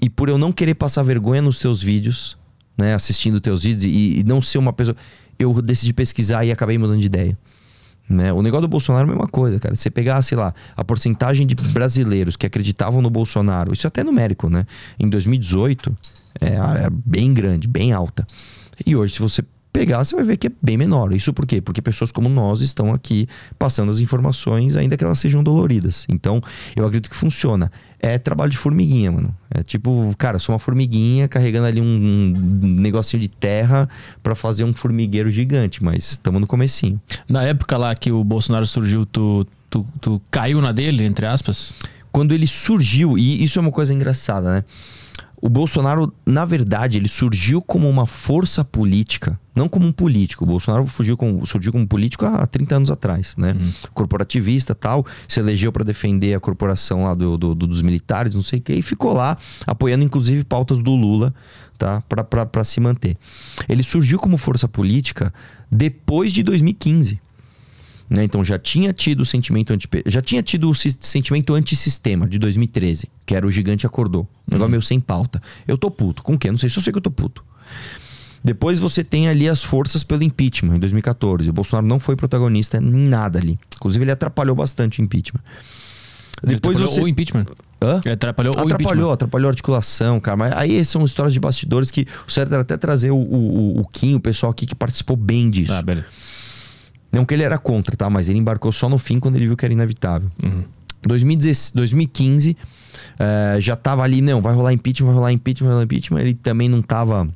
E 0.01 0.09
por 0.09 0.31
eu 0.31 0.39
não 0.39 0.51
querer 0.51 0.75
passar 0.75 1.03
vergonha 1.03 1.43
nos 1.43 1.61
teus 1.61 1.83
vídeos, 1.83 2.39
né, 2.77 2.95
assistindo 2.95 3.39
teus 3.39 3.65
vídeos 3.65 3.85
e, 3.85 4.21
e 4.21 4.25
não 4.25 4.41
ser 4.41 4.57
uma 4.57 4.73
pessoa, 4.73 4.97
eu 5.39 5.61
decidi 5.61 5.93
pesquisar 5.93 6.45
e 6.45 6.51
acabei 6.51 6.79
mudando 6.79 7.01
de 7.01 7.07
ideia. 7.07 7.37
Né? 8.09 8.33
O 8.33 8.43
negócio 8.43 8.63
do 8.63 8.69
Bolsonaro 8.69 9.07
é 9.07 9.13
a 9.13 9.15
mesma 9.15 9.29
coisa, 9.29 9.61
cara. 9.61 9.77
Você 9.77 9.89
pegar, 9.89 10.21
sei 10.23 10.37
lá, 10.37 10.53
a 10.77 10.83
porcentagem 10.83 11.47
de 11.47 11.55
brasileiros 11.55 12.35
que 12.35 12.45
acreditavam 12.45 13.01
no 13.01 13.09
Bolsonaro, 13.09 13.73
isso 13.73 13.87
é 13.87 13.89
até 13.89 14.03
numérico, 14.03 14.51
né? 14.51 14.67
Em 14.99 15.09
2018, 15.09 15.95
é, 16.41 16.47
é 16.55 16.91
bem 16.91 17.33
grande, 17.33 17.69
bem 17.69 17.93
alta. 17.93 18.27
E 18.85 18.97
hoje, 18.97 19.15
se 19.15 19.21
você 19.21 19.45
pegar, 19.73 20.05
você 20.05 20.15
vai 20.15 20.25
ver 20.25 20.37
que 20.37 20.49
é 20.49 20.53
bem 20.61 20.77
menor. 20.77 21.13
Isso 21.13 21.33
por 21.33 21.47
quê? 21.47 21.61
Porque 21.61 21.81
pessoas 21.81 22.11
como 22.13 22.29
nós 22.29 22.61
estão 22.61 22.93
aqui 22.93 23.27
passando 23.59 23.91
as 23.91 24.01
informações, 24.01 24.77
ainda 24.77 24.97
que 24.97 25.05
elas 25.05 25.19
sejam 25.19 25.43
doloridas. 25.43 26.07
Então, 26.09 26.41
eu 26.77 26.85
acredito 26.85 27.11
que 27.11 27.17
funciona. 27.17 27.71
É 27.99 28.19
trabalho 28.19 28.51
de 28.51 28.57
formiguinha, 28.57 29.13
mano. 29.13 29.35
É 29.51 29.63
tipo, 29.63 30.15
cara, 30.19 30.39
sou 30.39 30.53
uma 30.53 30.59
formiguinha 30.59 31.29
carregando 31.29 31.67
ali 31.67 31.81
um, 31.81 31.85
um 31.85 32.81
negocinho 32.81 33.21
de 33.21 33.29
terra 33.29 33.89
para 34.23 34.35
fazer 34.35 34.65
um 34.65 34.73
formigueiro 34.73 35.31
gigante, 35.31 35.83
mas 35.83 36.13
estamos 36.13 36.41
no 36.41 36.47
comecinho. 36.47 37.01
Na 37.29 37.45
época 37.45 37.77
lá 37.77 37.95
que 37.95 38.11
o 38.11 38.25
Bolsonaro 38.25 38.67
surgiu, 38.67 39.05
tu, 39.05 39.47
tu, 39.69 39.87
tu 40.01 40.21
caiu 40.31 40.61
na 40.61 40.73
dele, 40.73 41.05
entre 41.05 41.27
aspas? 41.27 41.73
Quando 42.11 42.35
ele 42.35 42.47
surgiu, 42.47 43.17
e 43.17 43.45
isso 43.45 43.59
é 43.59 43.63
uma 43.63 43.71
coisa 43.71 43.95
engraçada, 43.95 44.53
né? 44.53 44.65
O 45.41 45.49
Bolsonaro, 45.49 46.13
na 46.27 46.45
verdade, 46.45 46.99
ele 46.99 47.09
surgiu 47.09 47.63
como 47.63 47.89
uma 47.89 48.07
força 48.07 48.63
política, 48.63 49.41
não 49.55 49.69
como 49.69 49.87
um 49.87 49.93
político. 49.93 50.45
O 50.45 50.47
Bolsonaro 50.47 50.87
surgiu 50.87 51.17
como, 51.17 51.47
surgiu 51.47 51.73
como 51.73 51.87
político 51.87 52.27
há 52.27 52.47
30 52.47 52.77
anos 52.77 52.91
atrás, 52.91 53.35
né? 53.39 53.53
Uhum. 53.53 53.73
Corporativista 53.95 54.75
tal, 54.75 55.07
se 55.27 55.41
elegeu 55.41 55.73
para 55.73 55.83
defender 55.83 56.35
a 56.35 56.41
corporação 56.41 57.05
lá 57.05 57.15
do, 57.15 57.39
do, 57.39 57.55
do, 57.55 57.67
dos 57.67 57.81
militares, 57.81 58.35
não 58.35 58.43
sei 58.43 58.59
o 58.59 58.63
quê, 58.63 58.75
e 58.75 58.83
ficou 58.83 59.15
lá 59.15 59.39
apoiando 59.67 60.05
inclusive 60.05 60.45
pautas 60.45 60.79
do 60.83 60.95
Lula, 60.95 61.33
tá? 61.79 62.03
Para 62.03 62.63
se 62.63 62.79
manter. 62.79 63.17
Ele 63.67 63.83
surgiu 63.83 64.19
como 64.19 64.37
força 64.37 64.69
política 64.69 65.33
depois 65.71 66.33
de 66.33 66.43
2015. 66.43 67.19
Né? 68.11 68.25
Então 68.25 68.43
já 68.43 68.59
tinha 68.59 68.93
tido 68.93 69.21
o 69.21 69.25
sentimento 69.25 69.73
anti 69.73 69.89
já 70.05 70.21
tinha 70.21 70.43
tido 70.43 70.69
o 70.69 70.75
sentimento 70.75 71.55
antissistema 71.55 72.29
de 72.29 72.41
2013, 72.41 73.09
que 73.25 73.37
era 73.37 73.47
o 73.47 73.51
gigante 73.53 73.87
acordou. 73.87 74.23
Um 74.49 74.55
negócio 74.55 74.65
uhum. 74.65 74.71
meio 74.71 74.83
sem 74.83 74.99
pauta. 74.99 75.41
Eu 75.67 75.79
tô 75.79 75.89
puto. 75.93 76.21
Com 76.25 76.35
o 76.35 76.39
quê? 76.39 76.51
Não 76.51 76.59
sei 76.59 76.69
se 76.69 76.77
eu 76.77 76.83
sei 76.83 76.93
que 76.93 76.99
eu 76.99 77.03
tô 77.03 77.11
puto. 77.11 77.45
Depois 78.43 78.81
você 78.81 79.05
tem 79.05 79.29
ali 79.29 79.49
as 79.49 79.63
forças 79.63 80.03
pelo 80.03 80.25
impeachment, 80.25 80.77
em 80.77 80.81
2014. 80.81 81.49
O 81.49 81.53
Bolsonaro 81.53 81.87
não 81.87 82.01
foi 82.01 82.17
protagonista 82.17 82.79
em 82.79 82.81
nada 82.81 83.39
ali. 83.39 83.59
Inclusive, 83.77 84.03
ele 84.03 84.11
atrapalhou 84.11 84.57
bastante 84.57 85.01
o 85.01 85.05
impeachment. 85.05 85.43
Depois 86.43 86.75
atrapalhou 86.77 86.89
você... 86.89 87.01
o 87.03 87.09
impeachment. 87.09 87.47
Hã? 87.83 88.01
Ele 88.05 88.15
atrapalhou, 88.15 88.51
atrapalhou 88.51 88.79
o 88.79 88.83
impeachment. 88.83 89.13
Atrapalhou 89.13 89.49
a 89.49 89.51
articulação, 89.51 90.21
cara. 90.21 90.37
Mas 90.37 90.53
aí 90.55 90.85
são 90.85 91.05
histórias 91.05 91.35
de 91.35 91.39
bastidores 91.39 91.91
que 91.91 92.07
o 92.27 92.33
certo 92.33 92.53
era 92.53 92.63
até 92.63 92.77
trazer 92.77 93.11
o, 93.11 93.17
o, 93.17 93.81
o 93.81 93.87
Kim, 93.87 94.15
o 94.15 94.21
pessoal 94.21 94.51
aqui 94.51 94.65
que 94.67 94.75
participou 94.75 95.17
bem 95.17 95.51
disso. 95.51 95.73
Ah, 95.73 95.83
beleza. 95.83 96.07
Não 97.13 97.25
que 97.25 97.35
ele 97.35 97.43
era 97.43 97.59
contra, 97.59 97.97
tá? 97.97 98.09
Mas 98.09 98.29
ele 98.29 98.39
embarcou 98.39 98.71
só 98.71 98.89
no 98.89 98.99
fim 98.99 99.19
quando 99.19 99.37
ele 99.37 99.47
viu 99.47 99.57
que 99.57 99.65
era 99.65 99.73
inevitável. 99.73 100.29
Uhum. 100.43 100.65
2015, 101.07 102.57
uh, 102.57 103.61
já 103.61 103.75
tava 103.75 104.03
ali, 104.03 104.21
não, 104.21 104.43
vai 104.43 104.55
rolar 104.55 104.73
impeachment, 104.73 105.07
vai 105.07 105.15
rolar 105.15 105.33
impeachment, 105.33 105.67
vai 105.67 105.75
rolar 105.75 105.85
impeachment. 105.85 106.21
Ele 106.21 106.35
também 106.35 106.69
não 106.69 106.83
tava, 106.83 107.29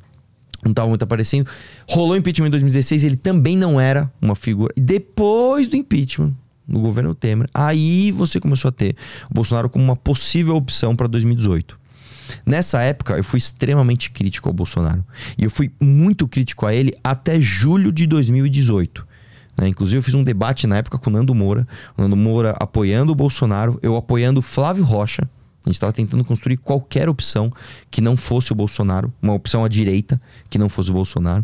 não 0.63 0.73
tava 0.73 0.87
muito 0.87 1.03
aparecendo. 1.03 1.49
Rolou 1.89 2.15
impeachment 2.15 2.47
em 2.47 2.51
2016, 2.51 3.03
ele 3.03 3.15
também 3.15 3.57
não 3.57 3.79
era 3.79 4.11
uma 4.21 4.35
figura. 4.35 4.73
E 4.77 4.81
depois 4.81 5.67
do 5.67 5.75
impeachment, 5.75 6.33
no 6.67 6.79
governo 6.79 7.13
Temer, 7.13 7.47
aí 7.53 8.11
você 8.11 8.39
começou 8.39 8.69
a 8.69 8.71
ter 8.71 8.95
o 9.29 9.33
Bolsonaro 9.33 9.69
como 9.69 9.83
uma 9.83 9.95
possível 9.95 10.55
opção 10.55 10.95
para 10.95 11.07
2018. 11.07 11.79
Nessa 12.45 12.81
época, 12.81 13.17
eu 13.17 13.23
fui 13.23 13.37
extremamente 13.37 14.11
crítico 14.11 14.49
ao 14.49 14.53
Bolsonaro. 14.53 15.05
E 15.37 15.43
eu 15.43 15.49
fui 15.49 15.71
muito 15.79 16.27
crítico 16.27 16.65
a 16.65 16.73
ele 16.73 16.93
até 17.03 17.39
julho 17.39 17.91
de 17.91 18.07
2018. 18.07 19.07
Né? 19.57 19.67
Inclusive, 19.67 19.97
eu 19.97 20.03
fiz 20.03 20.15
um 20.15 20.21
debate 20.21 20.67
na 20.67 20.77
época 20.77 20.97
com 20.97 21.09
o 21.09 21.13
Nando 21.13 21.33
Moura. 21.33 21.67
O 21.97 22.01
Nando 22.01 22.15
Moura 22.15 22.55
apoiando 22.59 23.11
o 23.11 23.15
Bolsonaro, 23.15 23.79
eu 23.81 23.95
apoiando 23.95 24.39
o 24.39 24.43
Flávio 24.43 24.83
Rocha. 24.83 25.29
A 25.65 25.69
gente 25.69 25.75
estava 25.75 25.91
tentando 25.91 26.23
construir 26.23 26.57
qualquer 26.57 27.09
opção 27.09 27.51
que 27.89 27.99
não 27.99 28.15
fosse 28.15 28.51
o 28.51 28.55
Bolsonaro, 28.55 29.11
uma 29.19 29.33
opção 29.33 29.65
à 29.65 29.67
direita 29.67 30.21
que 30.47 30.59
não 30.59 30.69
fosse 30.69 30.91
o 30.91 30.93
Bolsonaro. 30.93 31.43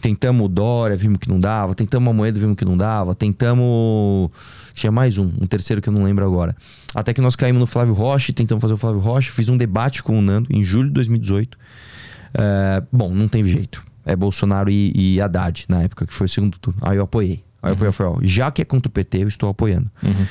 Tentamos 0.00 0.44
o 0.44 0.48
Dória, 0.48 0.96
vimos 0.96 1.18
que 1.18 1.28
não 1.28 1.38
dava. 1.38 1.74
Tentamos 1.74 2.10
a 2.10 2.12
moeda, 2.12 2.38
vimos 2.38 2.56
que 2.56 2.64
não 2.64 2.76
dava. 2.76 3.14
Tentamos. 3.14 4.30
Tinha 4.74 4.92
mais 4.92 5.16
um, 5.16 5.24
um 5.40 5.46
terceiro 5.46 5.80
que 5.80 5.88
eu 5.88 5.92
não 5.92 6.02
lembro 6.02 6.24
agora. 6.24 6.54
Até 6.94 7.14
que 7.14 7.20
nós 7.20 7.34
caímos 7.34 7.60
no 7.60 7.66
Flávio 7.66 7.94
Rocha, 7.94 8.32
tentamos 8.32 8.60
fazer 8.60 8.74
o 8.74 8.76
Flávio 8.76 9.00
Rocha. 9.00 9.32
Fiz 9.32 9.48
um 9.48 9.56
debate 9.56 10.02
com 10.02 10.18
o 10.18 10.22
Nando 10.22 10.48
em 10.50 10.62
julho 10.62 10.88
de 10.88 10.94
2018. 10.94 11.56
É, 12.34 12.82
bom, 12.92 13.14
não 13.14 13.26
teve 13.26 13.48
jeito 13.48 13.82
é, 14.06 14.14
Bolsonaro 14.14 14.70
e, 14.70 14.92
e 14.94 15.20
Haddad, 15.20 15.66
na 15.68 15.82
época 15.82 16.06
que 16.06 16.14
foi 16.14 16.26
o 16.26 16.28
segundo 16.28 16.56
turno. 16.58 16.78
Aí 16.80 16.96
eu 16.96 17.02
apoiei. 17.02 17.44
Aí 17.60 17.72
uhum. 17.72 17.84
eu 17.84 17.92
falei, 17.92 18.12
ó, 18.14 18.18
já 18.22 18.50
que 18.50 18.62
é 18.62 18.64
contra 18.64 18.88
o 18.88 18.92
PT, 18.92 19.24
eu 19.24 19.28
estou 19.28 19.50
apoiando. 19.50 19.90
Uhum. 20.02 20.26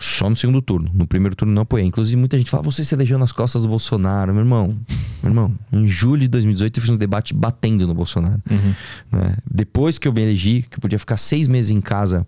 Só 0.00 0.28
no 0.28 0.34
segundo 0.34 0.60
turno. 0.60 0.90
No 0.92 1.06
primeiro 1.06 1.36
turno 1.36 1.54
não 1.54 1.62
apoiei. 1.62 1.86
Inclusive, 1.86 2.16
muita 2.16 2.36
gente 2.36 2.50
fala, 2.50 2.64
você 2.64 2.82
se 2.82 2.92
elegeu 2.92 3.16
nas 3.18 3.30
costas 3.30 3.62
do 3.62 3.68
Bolsonaro. 3.68 4.32
Meu 4.32 4.42
irmão, 4.42 4.76
meu 5.22 5.30
irmão, 5.30 5.54
em 5.72 5.86
julho 5.86 6.22
de 6.22 6.28
2018 6.28 6.76
eu 6.76 6.80
fiz 6.80 6.90
um 6.90 6.96
debate 6.96 7.32
batendo 7.32 7.86
no 7.86 7.94
Bolsonaro. 7.94 8.42
Uhum. 8.50 8.74
Né? 9.12 9.36
Depois 9.48 9.98
que 9.98 10.08
eu 10.08 10.12
me 10.12 10.20
elegi, 10.20 10.66
que 10.68 10.76
eu 10.76 10.80
podia 10.80 10.98
ficar 10.98 11.16
seis 11.16 11.46
meses 11.46 11.70
em 11.70 11.80
casa, 11.80 12.26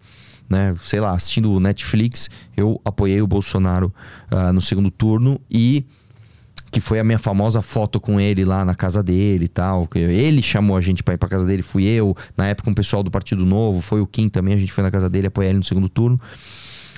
né, 0.49 0.75
sei 0.79 1.01
lá, 1.01 1.13
assistindo 1.13 1.51
o 1.51 1.59
Netflix, 1.59 2.31
eu 2.57 2.81
apoiei 2.85 3.21
o 3.21 3.27
Bolsonaro 3.27 3.93
uh, 4.31 4.53
no 4.53 4.63
segundo 4.63 4.91
turno 4.91 5.41
e 5.51 5.85
que 6.75 6.81
foi 6.81 6.99
a 6.99 7.05
minha 7.05 7.21
famosa 7.21 7.63
foto 7.63 8.01
com 8.01 8.21
ele 8.21 8.45
lá 8.45 8.65
na 8.65 8.75
casa 8.75 9.01
dele 9.01 9.45
e 9.45 9.49
tal. 9.49 9.89
Ele 9.95 10.43
chamou 10.43 10.77
a 10.77 10.81
gente 10.81 11.05
para 11.05 11.15
ir 11.15 11.17
pra 11.17 11.29
casa 11.29 11.47
dele, 11.47 11.63
fui 11.63 11.85
eu. 11.85 12.17
Na 12.37 12.49
época, 12.49 12.69
um 12.69 12.75
pessoal 12.75 13.01
do 13.01 13.13
Partido 13.13 13.47
Novo, 13.47 13.81
foi 13.81 14.01
o 14.01 14.07
Kim 14.09 14.29
também, 14.29 14.55
a 14.55 14.57
gente 14.57 14.73
foi 14.73 14.83
na 14.83 14.91
casa 14.91 15.09
dele 15.09 15.29
apoiar 15.29 15.51
ele 15.51 15.59
no 15.59 15.63
segundo 15.63 15.89
turno. 15.89 16.21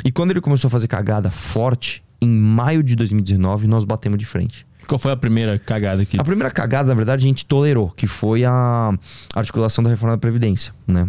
E 0.03 0.11
quando 0.11 0.31
ele 0.31 0.41
começou 0.41 0.69
a 0.69 0.71
fazer 0.71 0.89
cagada 0.89 1.31
forte, 1.31 2.03
em 2.23 2.29
maio 2.31 2.83
de 2.83 2.97
2019, 2.97 3.67
nós 3.67 3.85
batemos 3.85 4.19
de 4.19 4.25
frente. 4.25 4.65
Qual 4.89 4.99
foi 4.99 5.13
a 5.13 5.17
primeira 5.17 5.59
cagada 5.59 6.01
aqui? 6.01 6.19
A 6.19 6.25
primeira 6.25 6.51
cagada, 6.51 6.89
na 6.89 6.95
verdade, 6.95 7.27
a 7.27 7.29
gente 7.29 7.45
tolerou, 7.45 7.91
que 7.91 8.07
foi 8.07 8.47
a 8.47 8.95
articulação 9.35 9.85
da 9.85 9.91
reforma 9.91 10.17
da 10.17 10.19
Previdência, 10.19 10.73
né? 10.87 11.07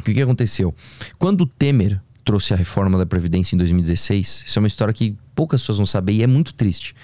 O 0.00 0.02
que, 0.02 0.14
que 0.14 0.22
aconteceu? 0.22 0.74
Quando 1.18 1.42
o 1.42 1.46
Temer 1.46 2.00
trouxe 2.24 2.54
a 2.54 2.56
reforma 2.56 2.96
da 2.96 3.04
Previdência 3.04 3.54
em 3.54 3.58
2016, 3.58 4.44
isso 4.46 4.58
é 4.58 4.60
uma 4.60 4.68
história 4.68 4.94
que 4.94 5.14
poucas 5.34 5.60
pessoas 5.60 5.76
vão 5.76 5.84
saber 5.84 6.12
e 6.12 6.22
é 6.22 6.26
muito 6.26 6.54
triste 6.54 6.94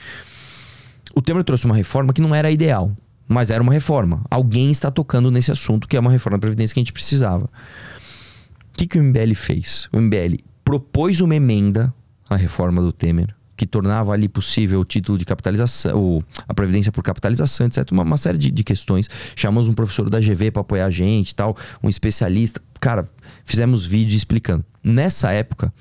o 1.15 1.23
Temer 1.23 1.45
trouxe 1.45 1.65
uma 1.67 1.75
reforma 1.75 2.13
que 2.13 2.21
não 2.21 2.35
era 2.35 2.51
ideal, 2.51 2.95
mas 3.27 3.51
era 3.51 3.63
uma 3.63 3.73
reforma. 3.73 4.25
Alguém 4.31 4.71
está 4.71 4.91
tocando 4.91 5.31
nesse 5.31 5.53
assunto 5.53 5.87
que 5.87 5.97
é 5.97 6.01
uma 6.01 6.11
reforma 6.11 6.39
da 6.39 6.41
Previdência 6.41 6.75
que 6.75 6.81
a 6.81 6.83
gente 6.83 6.93
precisava. 6.93 7.45
O 7.45 8.79
que, 8.79 8.87
que 8.87 8.99
o 8.99 9.03
MBL 9.03 9.35
fez? 9.35 9.89
O 9.93 10.01
MBL 10.01 10.37
propôs 10.65 11.21
uma 11.21 11.35
emenda 11.35 11.93
à 12.29 12.37
reforma 12.37 12.81
do 12.81 12.93
Temer, 12.93 13.35
que 13.57 13.67
tornava 13.67 14.13
ali 14.13 14.29
possível 14.29 14.81
o 14.81 14.85
título 14.85 15.19
de 15.19 15.25
capitalização, 15.25 16.23
a 16.47 16.55
previdência 16.55 16.93
por 16.93 17.03
capitalização, 17.03 17.67
etc. 17.67 17.91
Uma, 17.91 18.05
uma 18.05 18.17
série 18.17 18.39
de, 18.39 18.51
de, 18.51 18.63
questões. 18.63 19.09
Chamamos 19.35 19.67
um 19.67 19.75
professor 19.75 20.09
da 20.09 20.21
GV 20.21 20.53
para 20.53 20.61
apoiar 20.61 20.87
a 20.87 20.91
gente 20.91 21.35
tal, 21.35 21.57
um 21.83 21.89
especialista. 21.89 22.63
Cara, 22.81 23.11
fizemos 23.45 23.85
vídeo 23.85 24.17
explicando. 24.17 24.65
Nessa 24.85 25.33
época, 25.33 25.73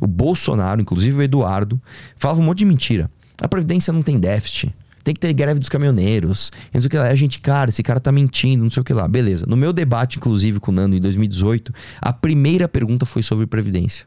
o 0.00 0.06
Bolsonaro, 0.06 0.80
inclusive 0.80 1.18
o 1.18 1.22
Eduardo, 1.22 1.80
falava 2.16 2.40
um 2.40 2.44
monte 2.44 2.58
de 2.58 2.64
mentira. 2.64 3.10
A 3.40 3.48
previdência 3.48 3.92
não 3.92 4.02
tem 4.02 4.18
déficit 4.18 4.72
tem 5.06 5.14
que 5.14 5.20
ter 5.20 5.32
greve 5.32 5.60
dos 5.60 5.68
caminhoneiros. 5.68 6.50
Não 6.74 6.80
sei 6.80 6.88
o 6.88 6.90
que 6.90 6.98
lá. 6.98 7.06
A 7.06 7.14
gente, 7.14 7.40
cara, 7.40 7.70
esse 7.70 7.80
cara 7.80 8.00
tá 8.00 8.10
mentindo, 8.10 8.64
não 8.64 8.70
sei 8.70 8.80
o 8.80 8.84
que 8.84 8.92
lá. 8.92 9.06
Beleza. 9.06 9.46
No 9.46 9.56
meu 9.56 9.72
debate, 9.72 10.18
inclusive, 10.18 10.58
com 10.58 10.72
o 10.72 10.74
Nando 10.74 10.96
em 10.96 11.00
2018, 11.00 11.72
a 12.00 12.12
primeira 12.12 12.66
pergunta 12.66 13.06
foi 13.06 13.22
sobre 13.22 13.46
Previdência. 13.46 14.04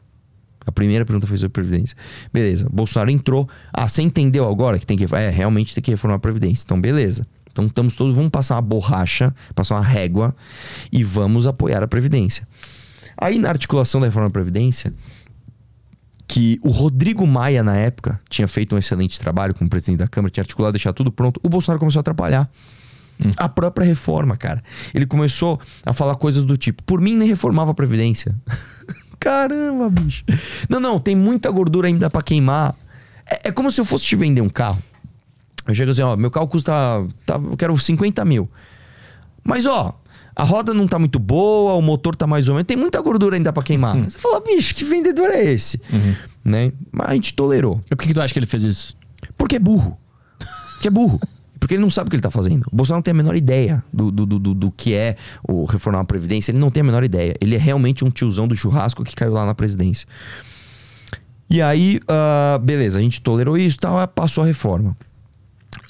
A 0.66 0.70
primeira 0.70 1.06
pergunta 1.06 1.26
foi 1.26 1.38
sobre 1.38 1.54
Previdência. 1.54 1.96
Beleza. 2.30 2.68
Bolsonaro 2.70 3.10
entrou. 3.10 3.48
Ah, 3.72 3.88
você 3.88 4.02
entendeu 4.02 4.46
agora 4.46 4.78
que 4.78 4.84
tem 4.84 4.98
que. 4.98 5.06
É, 5.14 5.30
realmente 5.30 5.74
tem 5.74 5.82
que 5.82 5.90
reformar 5.90 6.16
a 6.16 6.18
Previdência. 6.18 6.64
Então, 6.66 6.78
beleza. 6.78 7.26
Então 7.50 7.64
estamos 7.64 7.96
todos. 7.96 8.14
Vamos 8.14 8.30
passar 8.30 8.56
uma 8.56 8.62
borracha, 8.62 9.34
passar 9.54 9.76
uma 9.76 9.84
régua 9.84 10.36
e 10.92 11.02
vamos 11.02 11.46
apoiar 11.46 11.82
a 11.82 11.88
Previdência. 11.88 12.46
Aí, 13.16 13.38
na 13.38 13.48
articulação 13.48 14.02
da 14.02 14.06
reforma 14.06 14.28
da 14.28 14.32
Previdência, 14.32 14.92
que 16.30 16.60
o 16.62 16.68
Rodrigo 16.68 17.26
Maia, 17.26 17.60
na 17.60 17.74
época, 17.74 18.20
tinha 18.28 18.46
feito 18.46 18.76
um 18.76 18.78
excelente 18.78 19.18
trabalho 19.18 19.52
como 19.52 19.68
presidente 19.68 19.98
da 19.98 20.06
Câmara, 20.06 20.30
tinha 20.30 20.42
articulado, 20.42 20.74
deixar 20.74 20.92
tudo 20.92 21.10
pronto. 21.10 21.40
O 21.42 21.48
Bolsonaro 21.48 21.80
começou 21.80 21.98
a 21.98 22.02
atrapalhar. 22.02 22.48
Hum. 23.18 23.30
A 23.36 23.48
própria 23.48 23.84
reforma, 23.84 24.36
cara. 24.36 24.62
Ele 24.94 25.06
começou 25.06 25.60
a 25.84 25.92
falar 25.92 26.14
coisas 26.14 26.44
do 26.44 26.56
tipo: 26.56 26.84
por 26.84 27.00
mim 27.00 27.16
nem 27.16 27.26
reformava 27.26 27.72
a 27.72 27.74
Previdência. 27.74 28.32
Caramba, 29.18 29.90
bicho. 29.90 30.24
Não, 30.68 30.78
não, 30.78 31.00
tem 31.00 31.16
muita 31.16 31.50
gordura 31.50 31.88
ainda 31.88 32.08
para 32.08 32.22
queimar. 32.22 32.76
É, 33.28 33.48
é, 33.48 33.52
como 33.52 33.68
se 33.68 33.80
eu 33.80 33.84
fosse 33.84 34.06
te 34.06 34.14
vender 34.14 34.40
um 34.40 34.48
carro. 34.48 34.80
Eu 35.66 35.74
chego 35.74 35.90
assim: 35.90 36.02
ó, 36.02 36.16
meu 36.16 36.30
carro 36.30 36.46
custa. 36.46 36.72
Tá, 37.26 37.40
eu 37.42 37.56
quero 37.56 37.76
50 37.76 38.24
mil. 38.24 38.48
Mas, 39.42 39.66
ó, 39.66 39.99
a 40.40 40.42
roda 40.42 40.72
não 40.72 40.88
tá 40.88 40.98
muito 40.98 41.18
boa, 41.18 41.74
o 41.74 41.82
motor 41.82 42.16
tá 42.16 42.26
mais 42.26 42.48
ou 42.48 42.54
menos, 42.54 42.66
tem 42.66 42.76
muita 42.76 42.98
gordura 43.02 43.36
ainda 43.36 43.52
para 43.52 43.62
queimar. 43.62 43.94
Uhum. 43.94 44.08
Você 44.08 44.18
fala, 44.18 44.40
bicho, 44.40 44.74
que 44.74 44.84
vendedor 44.84 45.28
é 45.28 45.44
esse? 45.44 45.78
Uhum. 45.92 46.14
Né? 46.42 46.72
Mas 46.90 47.08
a 47.10 47.14
gente 47.14 47.34
tolerou. 47.34 47.78
E 47.90 47.94
por 47.94 48.06
que, 48.06 48.14
tu 48.14 48.22
acha 48.22 48.32
que 48.32 48.38
ele 48.38 48.46
fez 48.46 48.64
isso? 48.64 48.96
Porque 49.36 49.56
é 49.56 49.58
burro. 49.58 49.98
Porque 50.72 50.88
é 50.88 50.90
burro. 50.90 51.20
Porque 51.58 51.74
ele 51.74 51.82
não 51.82 51.90
sabe 51.90 52.08
o 52.08 52.10
que 52.10 52.16
ele 52.16 52.22
tá 52.22 52.30
fazendo. 52.30 52.64
O 52.72 52.74
Bolsonaro 52.74 53.00
não 53.00 53.02
tem 53.02 53.12
a 53.12 53.14
menor 53.14 53.36
ideia 53.36 53.84
do, 53.92 54.10
do, 54.10 54.24
do, 54.24 54.54
do, 54.54 54.70
que 54.70 54.94
é 54.94 55.16
o 55.46 55.66
reformar 55.66 56.00
a 56.00 56.04
Previdência. 56.04 56.52
Ele 56.52 56.58
não 56.58 56.70
tem 56.70 56.80
a 56.80 56.84
menor 56.84 57.04
ideia. 57.04 57.34
Ele 57.38 57.54
é 57.54 57.58
realmente 57.58 58.02
um 58.02 58.10
tiozão 58.10 58.48
do 58.48 58.56
churrasco 58.56 59.04
que 59.04 59.14
caiu 59.14 59.34
lá 59.34 59.44
na 59.44 59.54
presidência. 59.54 60.08
E 61.50 61.60
aí, 61.60 62.00
uh, 62.04 62.58
beleza, 62.60 62.98
a 62.98 63.02
gente 63.02 63.20
tolerou 63.20 63.58
isso 63.58 63.76
e 63.76 63.80
tal, 63.80 64.08
passou 64.08 64.42
a 64.42 64.46
reforma. 64.46 64.96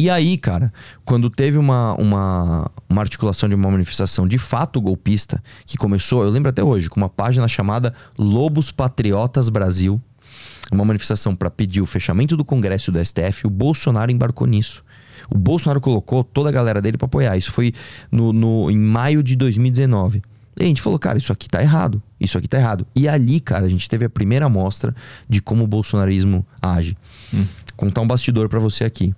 E 0.00 0.08
aí, 0.08 0.38
cara, 0.38 0.72
quando 1.04 1.28
teve 1.28 1.58
uma, 1.58 1.92
uma, 1.96 2.70
uma 2.88 3.02
articulação 3.02 3.50
de 3.50 3.54
uma 3.54 3.70
manifestação 3.70 4.26
de 4.26 4.38
fato 4.38 4.80
golpista, 4.80 5.44
que 5.66 5.76
começou, 5.76 6.24
eu 6.24 6.30
lembro 6.30 6.48
até 6.48 6.64
hoje, 6.64 6.88
com 6.88 6.98
uma 6.98 7.10
página 7.10 7.46
chamada 7.46 7.92
Lobos 8.18 8.70
Patriotas 8.70 9.50
Brasil, 9.50 10.00
uma 10.72 10.86
manifestação 10.86 11.36
para 11.36 11.50
pedir 11.50 11.82
o 11.82 11.86
fechamento 11.86 12.34
do 12.34 12.46
Congresso 12.46 12.90
do 12.90 12.98
STF, 13.04 13.46
o 13.46 13.50
Bolsonaro 13.50 14.10
embarcou 14.10 14.46
nisso. 14.46 14.82
O 15.28 15.36
Bolsonaro 15.36 15.82
colocou 15.82 16.24
toda 16.24 16.48
a 16.48 16.52
galera 16.52 16.80
dele 16.80 16.96
para 16.96 17.04
apoiar. 17.04 17.36
Isso 17.36 17.52
foi 17.52 17.74
no, 18.10 18.32
no, 18.32 18.70
em 18.70 18.78
maio 18.78 19.22
de 19.22 19.36
2019. 19.36 20.22
E 20.58 20.62
a 20.62 20.66
gente 20.66 20.80
falou, 20.80 20.98
cara, 20.98 21.18
isso 21.18 21.30
aqui 21.30 21.46
tá 21.46 21.60
errado. 21.60 22.02
Isso 22.18 22.38
aqui 22.38 22.48
tá 22.48 22.56
errado. 22.56 22.86
E 22.96 23.06
ali, 23.06 23.38
cara, 23.38 23.66
a 23.66 23.68
gente 23.68 23.86
teve 23.86 24.06
a 24.06 24.08
primeira 24.08 24.46
amostra 24.46 24.94
de 25.28 25.42
como 25.42 25.64
o 25.64 25.66
bolsonarismo 25.66 26.46
age. 26.62 26.96
Hum. 27.34 27.44
Contar 27.76 28.00
um 28.00 28.06
bastidor 28.06 28.48
para 28.48 28.58
você 28.58 28.84
aqui. 28.84 29.14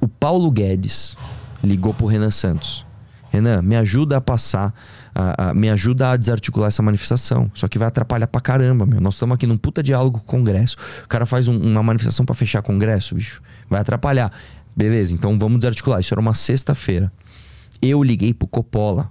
O 0.00 0.08
Paulo 0.08 0.50
Guedes 0.50 1.16
ligou 1.62 1.92
pro 1.92 2.06
Renan 2.06 2.30
Santos. 2.30 2.86
Renan, 3.30 3.62
me 3.62 3.76
ajuda 3.76 4.16
a 4.16 4.20
passar, 4.20 4.74
a, 5.14 5.50
a, 5.50 5.54
me 5.54 5.70
ajuda 5.70 6.10
a 6.10 6.16
desarticular 6.16 6.68
essa 6.68 6.82
manifestação. 6.82 7.50
Só 7.54 7.68
que 7.68 7.78
vai 7.78 7.86
atrapalhar 7.86 8.26
pra 8.26 8.40
caramba, 8.40 8.84
meu. 8.84 9.00
Nós 9.00 9.14
estamos 9.14 9.34
aqui 9.34 9.46
num 9.46 9.56
puta 9.56 9.82
diálogo 9.82 10.18
com 10.18 10.24
o 10.24 10.40
Congresso. 10.40 10.76
O 11.04 11.08
cara 11.08 11.24
faz 11.24 11.46
um, 11.46 11.56
uma 11.56 11.82
manifestação 11.82 12.26
para 12.26 12.34
fechar 12.34 12.62
Congresso, 12.62 13.14
bicho. 13.14 13.40
Vai 13.68 13.80
atrapalhar. 13.80 14.32
Beleza, 14.74 15.14
então 15.14 15.38
vamos 15.38 15.58
desarticular. 15.58 16.00
Isso 16.00 16.12
era 16.12 16.20
uma 16.20 16.34
sexta-feira. 16.34 17.12
Eu 17.80 18.02
liguei 18.02 18.34
pro 18.34 18.48
Coppola. 18.48 19.10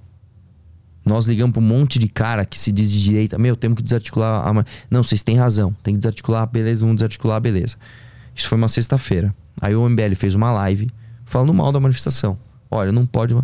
Nós 1.05 1.25
ligamos 1.27 1.53
pra 1.53 1.61
um 1.61 1.65
monte 1.65 1.97
de 1.97 2.07
cara 2.07 2.45
que 2.45 2.59
se 2.59 2.71
diz 2.71 2.91
de 2.91 3.01
direita. 3.01 3.37
Meu, 3.37 3.55
temos 3.55 3.77
que 3.77 3.83
desarticular 3.83 4.47
a. 4.47 4.65
Não, 4.91 5.01
vocês 5.01 5.23
têm 5.23 5.37
razão. 5.37 5.73
Tem 5.81 5.93
que 5.93 5.99
desarticular, 5.99 6.45
beleza, 6.45 6.81
vamos 6.81 6.97
desarticular, 6.97 7.39
beleza. 7.39 7.77
Isso 8.35 8.47
foi 8.47 8.57
uma 8.57 8.67
sexta-feira. 8.67 9.33
Aí 9.61 9.75
o 9.75 9.89
MBL 9.89 10.15
fez 10.15 10.35
uma 10.35 10.51
live 10.51 10.89
falando 11.25 11.53
mal 11.53 11.71
da 11.71 11.79
manifestação. 11.79 12.37
Olha, 12.69 12.91
não 12.91 13.05
pode. 13.05 13.35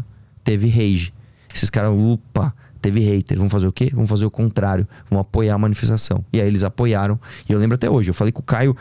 Teve 0.44 0.68
rage. 0.68 1.14
Esses 1.54 1.70
caras, 1.70 1.92
opa, 1.92 2.54
teve 2.82 3.00
hater. 3.00 3.38
Vamos 3.38 3.52
fazer 3.52 3.68
o 3.68 3.72
quê? 3.72 3.90
Vamos 3.94 4.10
fazer 4.10 4.26
o 4.26 4.32
contrário. 4.32 4.88
Vamos 5.10 5.22
apoiar 5.22 5.56
a 5.56 5.58
manifestação. 5.58 6.24
E 6.32 6.40
aí 6.40 6.48
eles 6.48 6.64
apoiaram. 6.64 7.20
E 7.50 7.54
eu 7.54 7.60
lembro 7.60 7.76
até 7.76 7.90
hoje. 7.90 8.10
Eu 8.10 8.14
falei 8.14 8.32
com 8.32 8.42
o 8.42 8.44
Caio, 8.44 8.76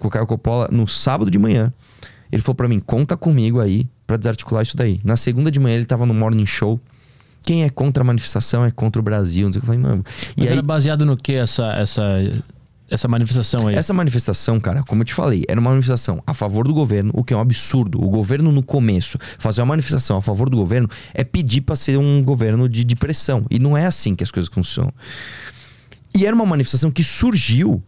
com 0.00 0.08
o 0.08 0.10
Caio 0.10 0.26
Coppola 0.26 0.68
no 0.70 0.88
sábado 0.88 1.30
de 1.30 1.38
manhã. 1.38 1.72
Ele 2.30 2.42
falou 2.42 2.56
para 2.56 2.68
mim: 2.68 2.78
conta 2.78 3.16
comigo 3.16 3.60
aí 3.60 3.88
para 4.06 4.16
desarticular 4.16 4.62
isso 4.62 4.76
daí. 4.76 5.00
Na 5.04 5.16
segunda 5.16 5.50
de 5.50 5.60
manhã 5.60 5.76
ele 5.76 5.86
tava 5.86 6.06
no 6.06 6.14
morning 6.14 6.46
show. 6.46 6.80
Quem 7.42 7.62
é 7.62 7.70
contra 7.70 8.02
a 8.02 8.06
manifestação 8.06 8.64
é 8.64 8.70
contra 8.70 9.00
o 9.00 9.02
Brasil. 9.02 9.46
Não 9.46 9.52
sei 9.52 9.60
o 9.60 9.62
que 9.62 9.70
eu 9.70 9.74
falei, 9.74 9.80
mano. 9.80 10.04
E 10.36 10.40
Mas 10.40 10.48
aí, 10.48 10.58
era 10.58 10.62
baseado 10.62 11.06
no 11.06 11.16
que 11.16 11.34
essa, 11.34 11.72
essa, 11.74 12.02
essa 12.90 13.06
manifestação 13.06 13.68
aí? 13.68 13.74
Essa 13.74 13.92
manifestação, 13.92 14.58
cara, 14.58 14.82
como 14.82 15.02
eu 15.02 15.04
te 15.04 15.14
falei, 15.14 15.44
era 15.48 15.60
uma 15.60 15.70
manifestação 15.70 16.22
a 16.26 16.32
favor 16.32 16.66
do 16.66 16.72
governo, 16.72 17.10
o 17.14 17.22
que 17.22 17.34
é 17.34 17.36
um 17.36 17.40
absurdo. 17.40 18.02
O 18.02 18.08
governo, 18.08 18.50
no 18.50 18.62
começo, 18.62 19.18
fazer 19.38 19.60
uma 19.60 19.66
manifestação 19.68 20.16
a 20.16 20.22
favor 20.22 20.48
do 20.48 20.56
governo 20.56 20.88
é 21.12 21.22
pedir 21.22 21.60
para 21.60 21.76
ser 21.76 21.98
um 21.98 22.22
governo 22.22 22.68
de, 22.68 22.84
de 22.84 22.96
pressão. 22.96 23.44
E 23.50 23.58
não 23.58 23.76
é 23.76 23.86
assim 23.86 24.14
que 24.14 24.24
as 24.24 24.30
coisas 24.30 24.50
funcionam. 24.52 24.92
E 26.16 26.24
era 26.24 26.34
uma 26.34 26.46
manifestação 26.46 26.90
que 26.90 27.04
surgiu 27.04 27.82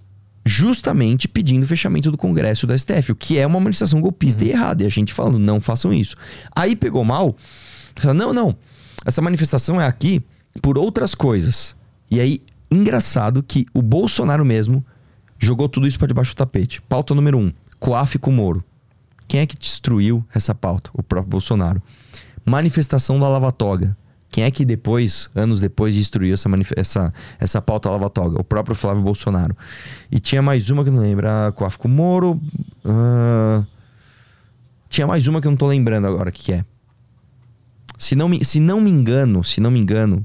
justamente 0.45 1.28
pedindo 1.28 1.64
o 1.64 1.66
fechamento 1.66 2.11
do 2.11 2.19
Congresso 2.19 2.66
da 2.66 2.76
STF, 2.76 3.12
o 3.12 3.16
que 3.16 3.38
é 3.38 3.47
uma 3.47 3.59
manifestação 3.59 4.00
golpista 4.00 4.42
uhum. 4.42 4.49
e 4.49 4.52
errada. 4.52 4.83
E 4.83 4.87
a 4.87 4.90
gente 4.90 5.12
falando, 5.12 5.38
não 5.38 5.61
façam 5.61 5.92
isso. 5.92 6.16
Aí 6.54 6.76
pegou 6.76 7.04
mal, 7.04 7.37
não, 8.14 8.33
não, 8.33 8.57
essa 9.04 9.23
manifestação 9.23 9.80
é 9.80 9.87
aqui 9.87 10.23
por 10.61 10.76
outras 10.76 11.14
coisas. 11.14 11.76
E 12.11 12.21
aí, 12.21 12.42
engraçado 12.71 13.43
que 13.43 13.67
o 13.75 13.83
Bolsonaro 13.83 14.45
mesmo 14.45 14.85
jogou 15.39 15.69
tudo 15.69 15.87
isso 15.87 15.99
para 15.99 16.09
debaixo 16.09 16.35
do 16.35 16.37
tapete. 16.37 16.81
Pauta 16.83 17.15
número 17.15 17.39
um, 17.39 17.53
COAF 17.79 18.19
com 18.19 18.31
Moro. 18.31 18.65
Quem 19.27 19.41
é 19.41 19.47
que 19.47 19.57
destruiu 19.57 20.25
essa 20.35 20.55
pauta? 20.55 20.91
O 20.93 21.03
próprio 21.03 21.31
Bolsonaro. 21.31 21.83
Manifestação 22.45 23.19
da 23.19 23.29
Lava 23.29 23.53
Toga. 23.53 23.97
Quem 24.31 24.45
é 24.45 24.50
que 24.50 24.65
depois, 24.65 25.29
anos 25.35 25.61
depois, 25.61 25.95
destruiu 25.95 26.35
essa, 26.35 26.49
essa, 26.77 27.15
essa 27.39 27.61
pauta 27.61 27.91
lava-toga? 27.91 28.41
O 28.41 28.45
próprio 28.45 28.77
Flávio 28.77 29.03
Bolsonaro. 29.03 29.57
E 30.11 30.21
tinha 30.21 30.41
mais 30.41 30.71
uma 30.71 30.85
que 30.85 30.89
eu 30.89 30.95
não 30.95 31.03
lembro. 31.03 31.29
A 31.29 31.50
Coafco 31.53 31.89
Moro. 31.89 32.41
Uh... 32.85 33.67
Tinha 34.89 35.07
mais 35.07 35.27
uma 35.27 35.41
que 35.41 35.47
eu 35.49 35.50
não 35.50 35.57
tô 35.57 35.67
lembrando 35.67 36.07
agora 36.07 36.31
o 36.31 36.33
que, 36.33 36.45
que 36.45 36.53
é. 36.53 36.65
Se 37.99 38.15
não, 38.15 38.29
me, 38.29 38.45
se 38.45 38.61
não 38.61 38.81
me 38.81 38.91
engano, 38.91 39.43
se 39.45 39.61
não 39.61 39.71
me 39.71 39.79
engano, 39.79 40.25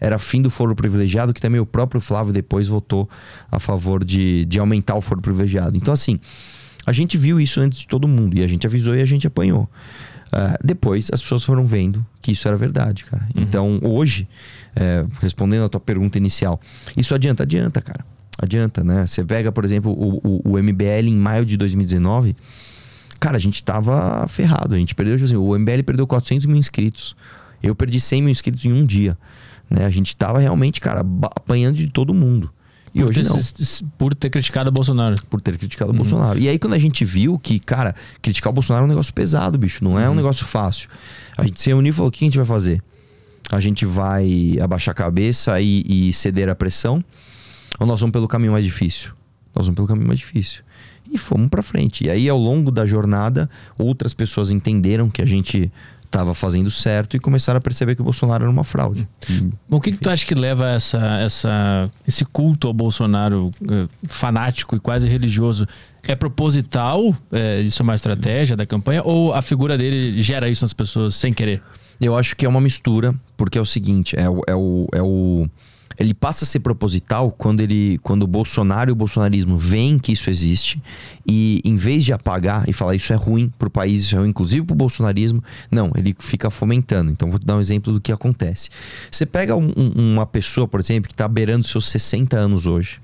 era 0.00 0.18
fim 0.18 0.42
do 0.42 0.50
foro 0.50 0.74
privilegiado, 0.74 1.32
que 1.32 1.40
também 1.40 1.60
o 1.60 1.66
próprio 1.66 2.00
Flávio 2.00 2.32
depois 2.32 2.68
votou 2.68 3.08
a 3.50 3.58
favor 3.58 4.04
de, 4.04 4.44
de 4.46 4.58
aumentar 4.58 4.94
o 4.94 5.00
foro 5.00 5.20
privilegiado. 5.20 5.76
Então, 5.76 5.92
assim, 5.92 6.20
a 6.86 6.92
gente 6.92 7.16
viu 7.16 7.40
isso 7.40 7.60
antes 7.60 7.80
de 7.80 7.88
todo 7.88 8.06
mundo 8.06 8.38
e 8.38 8.42
a 8.42 8.46
gente 8.46 8.66
avisou 8.66 8.94
e 8.94 9.00
a 9.00 9.06
gente 9.06 9.26
apanhou. 9.26 9.68
Uh, 10.26 10.58
depois 10.62 11.08
as 11.12 11.22
pessoas 11.22 11.44
foram 11.44 11.66
vendo 11.66 12.04
que 12.20 12.32
isso 12.32 12.46
era 12.46 12.56
verdade, 12.56 13.04
cara. 13.04 13.26
Uhum. 13.34 13.42
Então, 13.42 13.80
hoje, 13.82 14.28
é, 14.74 15.04
respondendo 15.20 15.64
a 15.64 15.68
tua 15.68 15.80
pergunta 15.80 16.18
inicial, 16.18 16.60
isso 16.96 17.14
adianta? 17.14 17.44
Adianta, 17.44 17.80
cara. 17.80 18.04
Adianta, 18.38 18.84
né? 18.84 19.06
Você 19.06 19.24
pega, 19.24 19.50
por 19.50 19.64
exemplo, 19.64 19.92
o, 19.92 20.20
o, 20.22 20.52
o 20.52 20.62
MBL 20.62 21.08
em 21.08 21.16
maio 21.16 21.44
de 21.44 21.56
2019. 21.56 22.36
Cara, 23.18 23.36
a 23.36 23.40
gente 23.40 23.62
tava 23.62 24.26
ferrado. 24.28 24.74
A 24.74 24.78
gente 24.78 24.94
perdeu, 24.94 25.14
tipo 25.14 25.24
assim, 25.24 25.36
o 25.36 25.58
MBL 25.58 25.82
perdeu 25.86 26.06
400 26.06 26.44
mil 26.44 26.56
inscritos. 26.56 27.16
Eu 27.62 27.74
perdi 27.74 27.98
100 27.98 28.22
mil 28.22 28.30
inscritos 28.30 28.64
em 28.66 28.72
um 28.72 28.84
dia. 28.84 29.16
Né? 29.70 29.84
A 29.84 29.90
gente 29.90 30.14
tava 30.16 30.38
realmente, 30.38 30.80
cara, 30.80 31.00
apanhando 31.00 31.76
de 31.76 31.88
todo 31.88 32.14
mundo. 32.14 32.50
E 32.94 33.00
por 33.00 33.08
hoje 33.08 33.22
ter, 33.22 33.28
não. 33.28 33.90
Por 33.98 34.14
ter 34.14 34.30
criticado 34.30 34.70
o 34.70 34.72
Bolsonaro. 34.72 35.16
Por 35.28 35.40
ter 35.40 35.58
criticado 35.58 35.90
o 35.90 35.92
uhum. 35.92 35.98
Bolsonaro. 35.98 36.38
E 36.38 36.48
aí, 36.48 36.58
quando 36.58 36.74
a 36.74 36.78
gente 36.78 37.04
viu 37.04 37.38
que, 37.38 37.58
cara, 37.58 37.94
criticar 38.22 38.50
o 38.50 38.54
Bolsonaro 38.54 38.84
é 38.84 38.86
um 38.86 38.88
negócio 38.88 39.12
pesado, 39.12 39.58
bicho. 39.58 39.84
Não 39.84 39.98
é 39.98 40.06
um 40.06 40.10
uhum. 40.10 40.16
negócio 40.16 40.46
fácil. 40.46 40.88
A 41.36 41.44
gente 41.44 41.60
se 41.60 41.68
reuniu 41.68 41.90
e 41.90 41.92
falou: 41.92 42.08
o 42.08 42.12
que 42.12 42.24
a 42.24 42.26
gente 42.26 42.38
vai 42.38 42.46
fazer? 42.46 42.82
A 43.50 43.60
gente 43.60 43.84
vai 43.84 44.58
abaixar 44.60 44.92
a 44.92 44.94
cabeça 44.94 45.60
e, 45.60 45.84
e 45.86 46.12
ceder 46.12 46.48
à 46.48 46.54
pressão? 46.54 47.04
Ou 47.78 47.86
nós 47.86 48.00
vamos 48.00 48.12
pelo 48.12 48.26
caminho 48.26 48.52
mais 48.52 48.64
difícil? 48.64 49.12
Nós 49.54 49.66
vamos 49.66 49.76
pelo 49.76 49.86
caminho 49.86 50.08
mais 50.08 50.18
difícil 50.18 50.64
e 51.10 51.18
fomos 51.18 51.48
para 51.48 51.62
frente. 51.62 52.04
E 52.04 52.10
aí, 52.10 52.28
ao 52.28 52.38
longo 52.38 52.70
da 52.70 52.86
jornada, 52.86 53.48
outras 53.78 54.14
pessoas 54.14 54.50
entenderam 54.50 55.08
que 55.08 55.22
a 55.22 55.26
gente 55.26 55.70
estava 56.16 56.34
fazendo 56.34 56.70
certo 56.70 57.16
e 57.16 57.20
começaram 57.20 57.58
a 57.58 57.60
perceber 57.60 57.94
que 57.94 58.00
o 58.00 58.04
Bolsonaro 58.04 58.44
era 58.44 58.50
uma 58.50 58.64
fraude. 58.64 59.06
o 59.70 59.80
que, 59.80 59.92
que 59.92 59.98
tu 59.98 60.08
acha 60.08 60.24
que 60.24 60.34
leva 60.34 60.70
essa, 60.70 60.98
essa, 61.20 61.90
esse 62.08 62.24
culto 62.24 62.66
ao 62.66 62.74
Bolsonaro 62.74 63.50
uh, 63.62 63.88
fanático 64.08 64.74
e 64.74 64.80
quase 64.80 65.08
religioso? 65.08 65.66
É 66.02 66.14
proposital? 66.14 67.14
É, 67.30 67.60
isso 67.60 67.82
é 67.82 67.84
uma 67.84 67.94
estratégia 67.94 68.56
da 68.56 68.64
campanha? 68.64 69.02
Ou 69.04 69.34
a 69.34 69.42
figura 69.42 69.76
dele 69.76 70.22
gera 70.22 70.48
isso 70.48 70.64
nas 70.64 70.72
pessoas 70.72 71.14
sem 71.14 71.32
querer? 71.32 71.62
Eu 72.00 72.16
acho 72.16 72.36
que 72.36 72.46
é 72.46 72.48
uma 72.48 72.60
mistura, 72.60 73.14
porque 73.36 73.58
é 73.58 73.60
o 73.60 73.66
seguinte: 73.66 74.18
é 74.18 74.28
o, 74.28 74.40
é 74.46 74.54
o, 74.54 74.86
é 74.92 75.02
o 75.02 75.48
ele 75.98 76.12
passa 76.12 76.44
a 76.44 76.46
ser 76.46 76.60
proposital 76.60 77.30
quando 77.30 77.60
ele 77.60 77.98
quando 78.02 78.24
o 78.24 78.26
Bolsonaro 78.26 78.90
e 78.90 78.92
o 78.92 78.94
bolsonarismo 78.94 79.56
veem 79.56 79.98
que 79.98 80.12
isso 80.12 80.28
existe 80.28 80.82
e 81.26 81.62
em 81.64 81.76
vez 81.76 82.04
de 82.04 82.12
apagar 82.12 82.68
e 82.68 82.72
falar 82.72 82.94
isso 82.94 83.12
é 83.12 83.16
ruim 83.16 83.50
para 83.58 83.68
o 83.68 83.70
país, 83.70 84.04
isso 84.04 84.16
é 84.16 84.18
ruim 84.18 84.28
inclusive 84.28 84.64
para 84.66 84.74
o 84.74 84.76
bolsonarismo, 84.76 85.42
não, 85.70 85.90
ele 85.96 86.14
fica 86.18 86.50
fomentando. 86.50 87.10
Então 87.10 87.30
vou 87.30 87.38
te 87.38 87.46
dar 87.46 87.56
um 87.56 87.60
exemplo 87.60 87.92
do 87.92 88.00
que 88.00 88.12
acontece. 88.12 88.68
Você 89.10 89.24
pega 89.24 89.56
um, 89.56 89.72
um, 89.76 90.12
uma 90.14 90.26
pessoa, 90.26 90.68
por 90.68 90.80
exemplo, 90.80 91.08
que 91.08 91.14
está 91.14 91.26
beirando 91.26 91.66
seus 91.66 91.86
60 91.88 92.36
anos 92.36 92.66
hoje. 92.66 93.00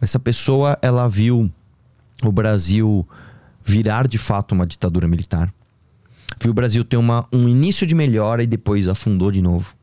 Essa 0.00 0.18
pessoa, 0.18 0.76
ela 0.82 1.08
viu 1.08 1.50
o 2.22 2.32
Brasil 2.32 3.06
virar 3.64 4.08
de 4.08 4.18
fato 4.18 4.52
uma 4.52 4.66
ditadura 4.66 5.06
militar. 5.06 5.52
Viu 6.40 6.50
o 6.50 6.54
Brasil 6.54 6.84
ter 6.84 6.96
uma, 6.96 7.26
um 7.32 7.48
início 7.48 7.86
de 7.86 7.94
melhora 7.94 8.42
e 8.42 8.46
depois 8.46 8.88
afundou 8.88 9.30
de 9.30 9.40
novo. 9.40 9.74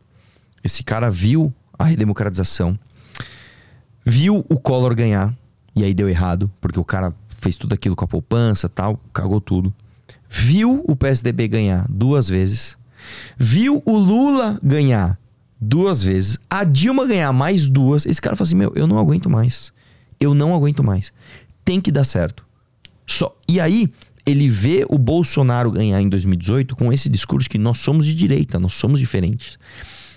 Esse 0.61 0.83
cara 0.83 1.09
viu 1.09 1.53
a 1.79 1.85
redemocratização. 1.85 2.77
Viu 4.05 4.45
o 4.49 4.59
Collor 4.59 4.93
ganhar, 4.93 5.33
e 5.75 5.83
aí 5.83 5.93
deu 5.93 6.09
errado, 6.09 6.51
porque 6.59 6.79
o 6.79 6.83
cara 6.83 7.13
fez 7.27 7.57
tudo 7.57 7.73
aquilo 7.73 7.95
com 7.95 8.03
a 8.03 8.07
poupança 8.07 8.67
tal, 8.67 8.99
cagou 9.13 9.39
tudo. 9.39 9.73
Viu 10.29 10.83
o 10.87 10.95
PSDB 10.95 11.47
ganhar 11.47 11.85
duas 11.89 12.27
vezes. 12.27 12.77
Viu 13.37 13.81
o 13.85 13.97
Lula 13.97 14.59
ganhar 14.61 15.17
duas 15.59 16.03
vezes. 16.03 16.37
A 16.49 16.63
Dilma 16.63 17.07
ganhar 17.07 17.31
mais 17.31 17.67
duas. 17.67 18.05
Esse 18.05 18.21
cara 18.21 18.35
falou 18.35 18.47
assim: 18.47 18.55
Meu, 18.55 18.71
eu 18.75 18.85
não 18.85 18.99
aguento 18.99 19.29
mais. 19.29 19.71
Eu 20.19 20.33
não 20.33 20.53
aguento 20.53 20.83
mais. 20.83 21.11
Tem 21.63 21.81
que 21.81 21.91
dar 21.91 22.03
certo. 22.03 22.45
Só. 23.07 23.35
E 23.47 23.59
aí, 23.59 23.91
ele 24.25 24.49
vê 24.49 24.85
o 24.87 24.97
Bolsonaro 24.97 25.71
ganhar 25.71 25.99
em 26.01 26.09
2018 26.09 26.75
com 26.75 26.93
esse 26.93 27.09
discurso 27.09 27.49
que 27.49 27.57
nós 27.57 27.79
somos 27.79 28.05
de 28.05 28.13
direita, 28.13 28.59
nós 28.59 28.73
somos 28.73 28.99
diferentes. 28.99 29.57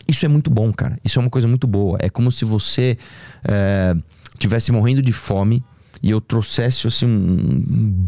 Isso 0.07 0.25
é 0.25 0.29
muito 0.29 0.51
bom, 0.51 0.73
cara. 0.73 0.99
Isso 1.05 1.19
é 1.19 1.23
uma 1.23 1.31
coisa 1.31 1.47
muito 1.47 1.67
boa. 1.67 1.99
É 2.01 2.09
como 2.09 2.31
se 2.31 2.45
você 2.45 2.97
é, 3.45 3.95
tivesse 4.39 4.73
morrendo 4.73 5.03
de 5.03 5.13
fome 5.13 5.63
e 6.03 6.11
eu 6.11 6.21
trouxesse 6.21 6.87
assim 6.89 7.07
um, 7.07 7.63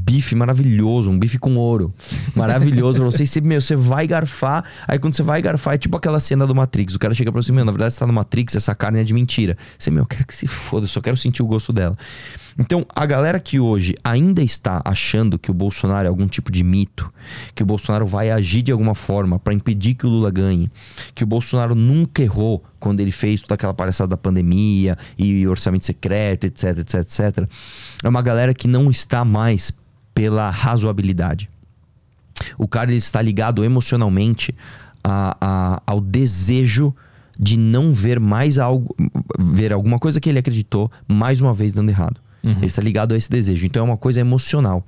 bife 0.05 0.35
maravilhoso, 0.35 1.11
um 1.11 1.19
bife 1.19 1.39
com 1.39 1.55
ouro. 1.57 1.95
Maravilhoso 2.35 3.01
pra 3.01 3.11
você. 3.11 3.23
E 3.23 3.27
você, 3.27 3.41
meu, 3.41 3.61
você 3.61 3.77
vai 3.77 4.07
garfar. 4.07 4.65
Aí 4.89 4.99
quando 4.99 5.15
você 5.15 5.23
vai 5.23 5.41
garfar, 5.41 5.75
é 5.75 5.79
tipo 5.79 5.97
aquela 5.97 6.19
cena 6.19 6.47
do 6.47 6.55
Matrix. 6.55 6.97
O 6.97 6.99
cara 6.99 7.15
chega 7.15 7.31
pra 7.31 7.41
você, 7.41 7.53
meu, 7.53 7.65
na 7.65 7.71
verdade 7.71 7.95
você 7.95 8.01
tá 8.01 8.07
no 8.07 8.13
Matrix, 8.13 8.57
essa 8.57 8.75
carne 8.75 9.01
é 9.01 9.05
de 9.05 9.15
mentira. 9.15 9.57
Você, 9.79 9.91
meu, 9.91 10.03
eu 10.03 10.07
quero 10.07 10.27
que 10.27 10.35
se 10.35 10.49
foda, 10.49 10.85
eu 10.85 10.89
só 10.89 11.01
quero 11.01 11.17
sentir 11.17 11.43
o 11.43 11.47
gosto 11.47 11.73
dela. 11.73 11.97
Então, 12.59 12.87
a 12.95 13.05
galera 13.05 13.41
que 13.41 13.59
hoje 13.59 13.95
ainda 14.05 14.43
está 14.43 14.81
achando 14.85 15.39
que 15.39 15.51
o 15.51 15.55
Bolsonaro 15.55 16.07
é 16.07 16.09
algum 16.09 16.29
tipo 16.29 16.53
de 16.53 16.63
mito, 16.63 17.13
que 17.55 17.63
o 17.63 17.67
Bolsonaro 17.67 18.07
vai 18.07 18.31
agir 18.31 18.63
de 18.63 18.71
alguma 18.71 18.95
forma 18.95 19.39
para 19.39 19.53
impedir 19.53 19.95
que 19.95 20.07
o 20.07 20.09
Lula 20.09 20.31
ganhe, 20.31 20.71
que 21.15 21.25
o 21.25 21.27
Bolsonaro 21.27 21.75
nunca 21.75 22.23
errou 22.23 22.63
quando 22.79 23.01
ele 23.01 23.11
fez 23.11 23.41
toda 23.41 23.55
aquela 23.55 23.75
palhaçada 23.75 24.11
da 24.11 24.17
pandemia 24.17 24.97
e 25.19 25.47
orçamento 25.49 25.85
secreto, 25.85 26.45
etc, 26.45 26.79
etc, 26.79 26.95
etc, 26.95 27.49
é 28.03 28.09
uma 28.09 28.23
galera 28.23 28.55
que 28.55 28.69
não 28.69 28.89
está 28.89 29.25
mais 29.25 29.73
pela 30.15 30.49
razoabilidade. 30.51 31.51
O 32.57 32.69
cara 32.69 32.93
está 32.93 33.21
ligado 33.21 33.65
emocionalmente 33.65 34.55
a, 35.03 35.37
a, 35.41 35.83
ao 35.87 36.01
desejo 36.01 36.95
de 37.39 37.59
não 37.59 37.93
ver 37.93 38.21
mais 38.21 38.59
algo, 38.59 38.95
ver 39.39 39.73
alguma 39.73 39.99
coisa 39.99 40.21
que 40.21 40.29
ele 40.29 40.39
acreditou 40.39 40.91
mais 41.09 41.41
uma 41.41 41.53
vez 41.53 41.73
dando 41.73 41.91
errado. 41.91 42.21
Ele 42.57 42.67
está 42.67 42.83
ligado 42.83 43.15
a 43.15 43.17
esse 43.17 43.31
desejo. 43.31 43.65
Então 43.67 43.83
é 43.83 43.85
uma 43.91 43.97
coisa 43.97 44.21
emocional. 44.21 44.85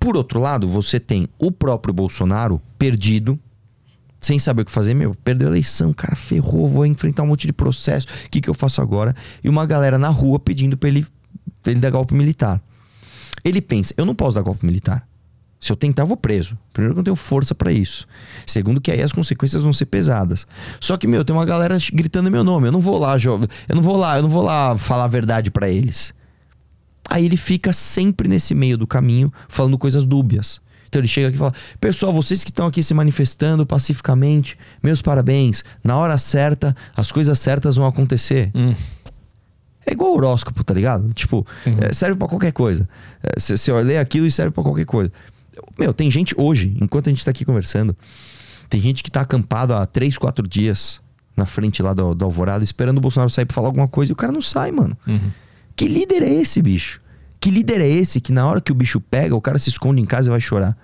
Por 0.00 0.16
outro 0.16 0.40
lado, 0.40 0.68
você 0.68 0.98
tem 1.00 1.26
o 1.38 1.50
próprio 1.50 1.92
Bolsonaro 1.92 2.60
perdido, 2.78 3.38
sem 4.20 4.38
saber 4.38 4.62
o 4.62 4.64
que 4.64 4.70
fazer, 4.72 4.94
meu, 4.94 5.14
perdeu 5.22 5.48
a 5.48 5.50
eleição, 5.50 5.92
cara, 5.92 6.16
ferrou, 6.16 6.66
vou 6.68 6.86
enfrentar 6.86 7.22
um 7.22 7.26
monte 7.26 7.46
de 7.46 7.52
processo, 7.52 8.06
o 8.26 8.30
que, 8.30 8.40
que 8.40 8.48
eu 8.50 8.54
faço 8.54 8.80
agora? 8.80 9.14
E 9.44 9.48
uma 9.48 9.64
galera 9.66 9.98
na 9.98 10.08
rua 10.08 10.38
pedindo 10.38 10.76
pra 10.76 10.88
ele, 10.88 11.06
pra 11.62 11.70
ele 11.72 11.80
dar 11.80 11.90
golpe 11.90 12.14
militar. 12.14 12.60
Ele 13.44 13.60
pensa, 13.60 13.94
eu 13.96 14.04
não 14.04 14.14
posso 14.14 14.34
dar 14.36 14.42
golpe 14.42 14.64
militar. 14.66 15.06
Se 15.60 15.72
eu 15.72 15.76
tentar, 15.76 16.02
eu 16.02 16.06
vou 16.06 16.16
preso. 16.16 16.56
Primeiro 16.72 16.94
que 16.94 16.98
eu 16.98 17.00
não 17.00 17.04
tenho 17.04 17.16
força 17.16 17.54
pra 17.54 17.72
isso. 17.72 18.06
Segundo 18.46 18.80
que 18.80 18.90
aí 18.90 19.00
as 19.00 19.12
consequências 19.12 19.62
vão 19.62 19.72
ser 19.72 19.86
pesadas. 19.86 20.46
Só 20.80 20.96
que, 20.96 21.06
meu, 21.06 21.24
tem 21.24 21.34
uma 21.34 21.46
galera 21.46 21.76
gritando 21.92 22.30
meu 22.30 22.44
nome. 22.44 22.68
Eu 22.68 22.72
não 22.72 22.80
vou 22.80 22.98
lá, 22.98 23.16
jo- 23.16 23.40
eu 23.68 23.74
não 23.74 23.82
vou 23.82 23.96
lá, 23.96 24.16
eu 24.16 24.22
não 24.22 24.28
vou 24.28 24.42
lá 24.42 24.76
falar 24.76 25.04
a 25.04 25.08
verdade 25.08 25.50
pra 25.50 25.68
eles. 25.68 26.12
Aí 27.08 27.24
ele 27.24 27.36
fica 27.36 27.72
sempre 27.72 28.28
nesse 28.28 28.54
meio 28.54 28.76
do 28.76 28.86
caminho, 28.86 29.32
falando 29.48 29.78
coisas 29.78 30.04
dúbias. 30.04 30.60
Então 30.88 31.00
ele 31.00 31.08
chega 31.08 31.28
aqui 31.28 31.36
e 31.36 31.38
fala: 31.38 31.54
Pessoal, 31.80 32.12
vocês 32.12 32.42
que 32.44 32.50
estão 32.50 32.66
aqui 32.66 32.82
se 32.82 32.94
manifestando 32.94 33.66
pacificamente, 33.66 34.56
meus 34.82 35.02
parabéns. 35.02 35.64
Na 35.82 35.96
hora 35.96 36.16
certa, 36.18 36.74
as 36.96 37.10
coisas 37.12 37.38
certas 37.38 37.76
vão 37.76 37.86
acontecer. 37.86 38.50
Hum. 38.54 38.74
É 39.88 39.92
igual 39.92 40.14
horóscopo, 40.14 40.64
tá 40.64 40.74
ligado? 40.74 41.12
Tipo, 41.12 41.46
é, 41.80 41.92
serve 41.92 42.16
pra 42.16 42.26
qualquer 42.26 42.52
coisa. 42.52 42.88
É, 43.22 43.38
Você 43.38 43.56
você 43.56 43.72
lê 43.82 43.98
aquilo 43.98 44.26
e 44.26 44.30
serve 44.30 44.50
pra 44.50 44.62
qualquer 44.62 44.84
coisa. 44.84 45.12
Meu, 45.78 45.94
tem 45.94 46.10
gente 46.10 46.34
hoje, 46.36 46.76
enquanto 46.80 47.06
a 47.06 47.10
gente 47.10 47.24
tá 47.24 47.30
aqui 47.30 47.44
conversando, 47.44 47.96
tem 48.68 48.80
gente 48.82 49.02
que 49.04 49.10
tá 49.10 49.20
acampado 49.20 49.74
há 49.74 49.86
três, 49.86 50.18
quatro 50.18 50.46
dias 50.46 51.00
na 51.36 51.46
frente 51.46 51.82
lá 51.82 51.94
do, 51.94 52.14
do 52.14 52.24
Alvorada, 52.24 52.64
esperando 52.64 52.98
o 52.98 53.00
Bolsonaro 53.00 53.30
sair 53.30 53.44
pra 53.44 53.54
falar 53.54 53.68
alguma 53.68 53.86
coisa 53.86 54.10
e 54.10 54.14
o 54.14 54.16
cara 54.16 54.32
não 54.32 54.40
sai, 54.40 54.72
mano. 54.72 54.96
Uhum. 55.06 55.30
Que 55.76 55.86
líder 55.86 56.22
é 56.22 56.32
esse, 56.32 56.62
bicho? 56.62 57.00
Que 57.38 57.50
líder 57.50 57.80
é 57.80 57.88
esse 57.88 58.20
que 58.20 58.32
na 58.32 58.46
hora 58.46 58.60
que 58.60 58.72
o 58.72 58.74
bicho 58.74 59.00
pega, 59.00 59.36
o 59.36 59.40
cara 59.40 59.58
se 59.58 59.68
esconde 59.68 60.00
em 60.00 60.06
casa 60.06 60.28
e 60.28 60.32
vai 60.32 60.40
chorar? 60.40 60.76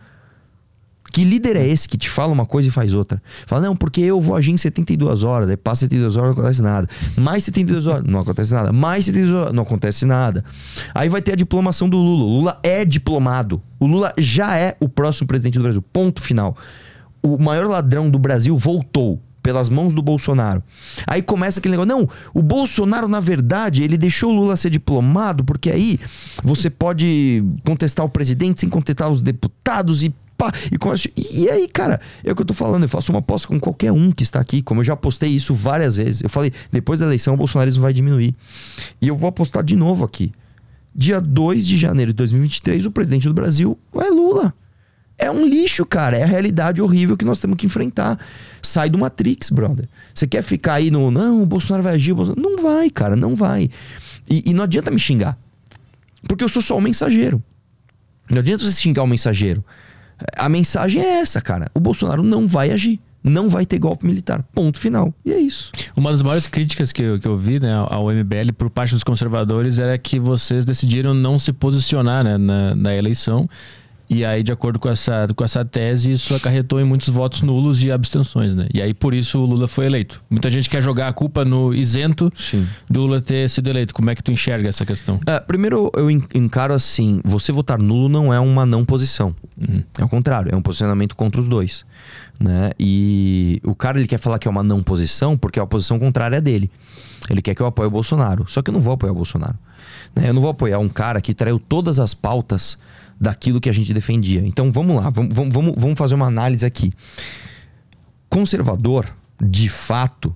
Que 1.13 1.25
líder 1.25 1.57
é 1.57 1.67
esse 1.67 1.87
que 1.87 1.99
te 1.99 2.09
fala 2.09 2.33
uma 2.33 2.47
coisa 2.47 2.69
e 2.69 2.73
faz 2.73 2.95
outra? 2.95 3.23
Fala, 3.47 3.63
não, 3.63 3.77
porque 3.77 4.01
eu 4.01 4.19
vou 4.19 4.35
agir 4.35 4.51
em 4.51 4.57
72 4.57 5.25
horas, 5.25 5.47
daí 5.47 5.59
passa 5.59 5.81
72 5.81 6.17
horas 6.17 6.35
não 6.35 6.41
acontece 6.41 6.63
nada. 6.63 6.89
Mais 7.17 7.45
72 7.45 7.87
horas, 7.87 8.05
não 8.07 8.21
acontece 8.21 8.55
nada. 8.55 8.73
Mais 8.73 9.05
72 9.05 9.41
horas, 9.41 9.55
não 9.55 9.63
acontece 9.63 10.07
nada. 10.07 10.45
Aí 10.95 11.09
vai 11.11 11.21
ter 11.21 11.33
a 11.33 11.37
diplomação 11.37 11.89
do 11.89 11.99
Lula. 11.99 12.25
O 12.25 12.29
Lula 12.39 12.61
é 12.63 12.85
diplomado. 12.85 13.63
O 13.79 13.87
Lula 13.87 14.15
já 14.19 14.57
é 14.57 14.75
o 14.81 14.89
próximo 14.89 15.27
presidente 15.27 15.59
do 15.59 15.63
Brasil. 15.63 15.83
Ponto 15.83 16.23
final. 16.23 16.57
O 17.23 17.37
maior 17.37 17.67
ladrão 17.67 18.09
do 18.09 18.19
Brasil 18.19 18.57
voltou 18.57 19.21
pelas 19.43 19.69
mãos 19.69 19.93
do 19.93 20.01
Bolsonaro. 20.03 20.63
Aí 21.07 21.21
começa 21.23 21.59
aquele 21.59 21.77
negócio, 21.77 21.89
não, 21.99 22.09
o 22.33 22.43
Bolsonaro 22.43 23.09
na 23.09 23.21
verdade, 23.21 23.83
ele 23.83 23.99
deixou 23.99 24.31
o 24.33 24.37
Lula 24.37 24.57
ser 24.57 24.71
diplomado, 24.71 25.45
porque 25.45 25.71
aí 25.71 25.99
você 26.43 26.71
pode 26.71 27.43
contestar 27.65 28.07
o 28.07 28.09
presidente 28.09 28.61
sem 28.61 28.69
contestar 28.69 29.11
os 29.11 29.21
deputados 29.23 30.05
e 30.05 30.15
pá, 30.39 30.53
e, 30.71 30.79
começa- 30.79 31.09
e 31.17 31.49
aí, 31.51 31.69
cara, 31.69 32.01
é 32.25 32.33
o 32.33 32.35
que 32.35 32.43
eu 32.43 32.47
tô 32.47 32.55
falando, 32.55 32.83
eu 32.85 32.89
faço 32.89 33.13
uma 33.13 33.19
aposta 33.19 33.47
com 33.49 33.59
qualquer 33.61 33.93
um 33.93 34.11
que 34.13 34.23
está 34.23 34.41
aqui, 34.41 34.63
como 34.63 34.81
eu 34.81 34.85
já 34.85 34.97
postei 34.97 35.31
isso 35.31 35.55
várias 35.55 35.97
vezes. 35.97 36.23
Eu 36.23 36.29
falei, 36.29 36.53
depois 36.71 37.01
da 37.01 37.07
eleição 37.07 37.35
o 37.35 37.37
bolsonarismo 37.37 37.83
vai 37.83 37.93
diminuir. 37.93 38.35
E 39.01 39.09
eu 39.09 39.17
vou 39.17 39.29
apostar 39.29 39.63
de 39.63 39.77
novo 39.77 40.05
aqui. 40.05 40.33
Dia 40.95 41.21
2 41.21 41.67
de 41.67 41.77
janeiro 41.77 42.13
de 42.13 42.17
2023, 42.17 42.87
o 42.87 42.91
presidente 42.91 43.27
do 43.29 43.35
Brasil 43.35 43.79
é 43.95 44.09
Lula. 44.11 44.53
É 45.23 45.31
um 45.31 45.47
lixo, 45.47 45.87
cara. 45.87 46.17
É 46.17 46.25
a 46.25 46.27
realidade 46.27 46.83
horrível 46.83 47.17
que 47.17 47.25
nós 47.25 47.39
temos 47.39 47.57
que 47.57 47.65
enfrentar. 47.65 48.19
Sai 48.61 48.91
do 48.91 48.99
Matrix, 48.99 49.51
brother. 49.51 49.89
Você 50.13 50.27
quer 50.27 50.43
ficar 50.43 50.75
aí 50.75 50.91
no. 50.91 51.13
Não, 51.13 51.45
o 51.45 51.47
Bolsonaro 51.47 51.81
vai 51.81 51.95
agir. 51.95 52.13
Bolsonaro... 52.13 52.43
Não 52.43 52.61
vai, 52.61 52.91
cara, 52.91 53.15
não 53.15 53.33
vai. 53.37 53.71
E, 54.29 54.51
e 54.51 54.53
não 54.53 54.65
adianta 54.65 54.91
me 54.91 54.99
xingar. 54.99 55.39
Porque 56.27 56.43
eu 56.43 56.49
sou 56.49 56.61
só 56.61 56.77
o 56.77 56.81
mensageiro. 56.81 57.41
Não 58.29 58.41
adianta 58.41 58.65
você 58.65 58.81
xingar 58.81 59.05
o 59.05 59.07
mensageiro. 59.07 59.65
A 60.37 60.49
mensagem 60.49 61.01
é 61.01 61.21
essa, 61.21 61.41
cara. 61.41 61.71
O 61.73 61.79
Bolsonaro 61.79 62.25
não 62.25 62.49
vai 62.49 62.73
agir. 62.73 63.01
Não 63.23 63.49
vai 63.49 63.65
ter 63.65 63.79
golpe 63.79 64.05
militar. 64.05 64.43
Ponto 64.53 64.77
final. 64.77 65.15
E 65.25 65.33
é 65.33 65.39
isso. 65.39 65.71
Uma 65.95 66.11
das 66.11 66.23
maiores 66.23 66.49
críticas 66.49 66.93
que 66.93 67.03
eu, 67.03 67.21
que 67.21 67.29
eu 67.29 67.37
vi 67.37 67.61
né, 67.61 67.73
ao 67.73 68.11
MBL 68.11 68.53
por 68.59 68.69
parte 68.69 68.93
dos 68.93 69.05
conservadores 69.05 69.79
era 69.79 69.97
que 69.97 70.19
vocês 70.19 70.65
decidiram 70.65 71.15
não 71.15 71.39
se 71.39 71.53
posicionar 71.53 72.25
né, 72.25 72.37
na, 72.37 72.75
na 72.75 72.97
eleição. 72.97 73.49
E 74.14 74.25
aí, 74.27 74.42
de 74.42 74.53
acordo 74.53 74.79
com 74.79 74.88
essa, 74.90 75.27
com 75.35 75.42
essa 75.42 75.64
tese, 75.64 76.12
isso 76.12 76.35
acarretou 76.35 76.79
em 76.81 76.85
muitos 76.85 77.09
votos 77.09 77.40
nulos 77.40 77.83
e 77.83 77.90
abstenções, 77.90 78.55
né? 78.55 78.68
E 78.75 78.83
aí, 78.83 78.92
por 78.92 79.14
isso, 79.14 79.38
o 79.38 79.46
Lula 79.46 79.66
foi 79.66 79.87
eleito. 79.87 80.22
Muita 80.29 80.51
gente 80.51 80.68
quer 80.68 80.83
jogar 80.83 81.09
a 81.09 81.12
culpa 81.12 81.44
no 81.44 81.72
isento 81.72 82.31
Sim. 82.35 82.66
do 82.90 83.01
Lula 83.03 83.20
ter 83.22 83.48
sido 83.48 83.70
eleito. 83.70 83.94
Como 83.94 84.11
é 84.11 84.14
que 84.14 84.22
tu 84.22 84.31
enxerga 84.31 84.68
essa 84.68 84.85
questão? 84.85 85.18
É, 85.27 85.40
primeiro, 85.40 85.90
eu 85.96 86.11
en- 86.11 86.22
encaro 86.35 86.75
assim: 86.75 87.20
você 87.25 87.51
votar 87.53 87.81
nulo 87.81 88.09
não 88.09 88.33
é 88.35 88.38
uma 88.38 88.66
não 88.66 88.85
posição. 88.85 89.35
É 89.98 90.05
o 90.05 90.09
contrário, 90.09 90.53
é 90.53 90.57
um 90.57 90.62
posicionamento 90.62 91.16
contra 91.16 91.40
os 91.40 91.48
dois. 91.48 91.85
Né? 92.40 92.72
E 92.79 93.61
o 93.64 93.75
cara 93.75 93.98
ele 93.98 94.09
quer 94.09 94.18
falar 94.18 94.38
que 94.38 94.48
é 94.48 94.51
uma 94.51 94.62
não 94.64 94.83
posição 94.83 95.38
porque 95.38 95.59
é 95.59 95.62
a 95.62 95.66
posição 95.66 95.98
contrária 95.98 96.40
dele. 96.40 96.70
Ele 97.31 97.40
quer 97.40 97.55
que 97.55 97.62
eu 97.62 97.66
apoie 97.66 97.87
o 97.87 97.90
Bolsonaro. 97.90 98.44
Só 98.48 98.61
que 98.61 98.70
eu 98.70 98.72
não 98.72 98.81
vou 98.81 98.92
apoiar 98.94 99.12
o 99.12 99.14
Bolsonaro. 99.14 99.55
né? 100.14 100.29
Eu 100.29 100.35
não 100.35 100.42
vou 100.42 100.51
apoiar 100.51 100.81
um 100.81 100.88
cara 100.88 101.20
que 101.20 101.33
traiu 101.33 101.59
todas 101.59 102.01
as 102.01 102.12
pautas 102.14 102.77
daquilo 103.20 103.61
que 103.61 103.68
a 103.68 103.72
gente 103.72 103.92
defendia. 103.94 104.40
Então 104.44 104.70
vamos 104.72 104.96
lá, 104.96 105.11
vamos, 105.11 105.35
vamos, 105.35 105.75
vamos- 105.77 105.98
fazer 105.98 106.14
uma 106.14 106.27
análise 106.27 106.64
aqui. 106.66 106.92
Conservador, 108.29 109.07
de 109.42 109.68
fato, 109.68 110.35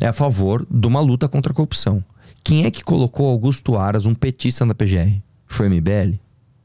é 0.00 0.06
a 0.06 0.12
favor 0.12 0.66
de 0.70 0.86
uma 0.86 1.00
luta 1.00 1.28
contra 1.28 1.52
a 1.52 1.54
corrupção. 1.54 2.04
Quem 2.44 2.64
é 2.64 2.70
que 2.70 2.82
colocou 2.84 3.28
Augusto 3.28 3.76
Aras, 3.76 4.06
um 4.06 4.14
petista 4.14 4.64
na 4.64 4.74
PGR? 4.74 5.20
Foi 5.46 5.66
o 5.68 5.70
MBL? 5.70 6.18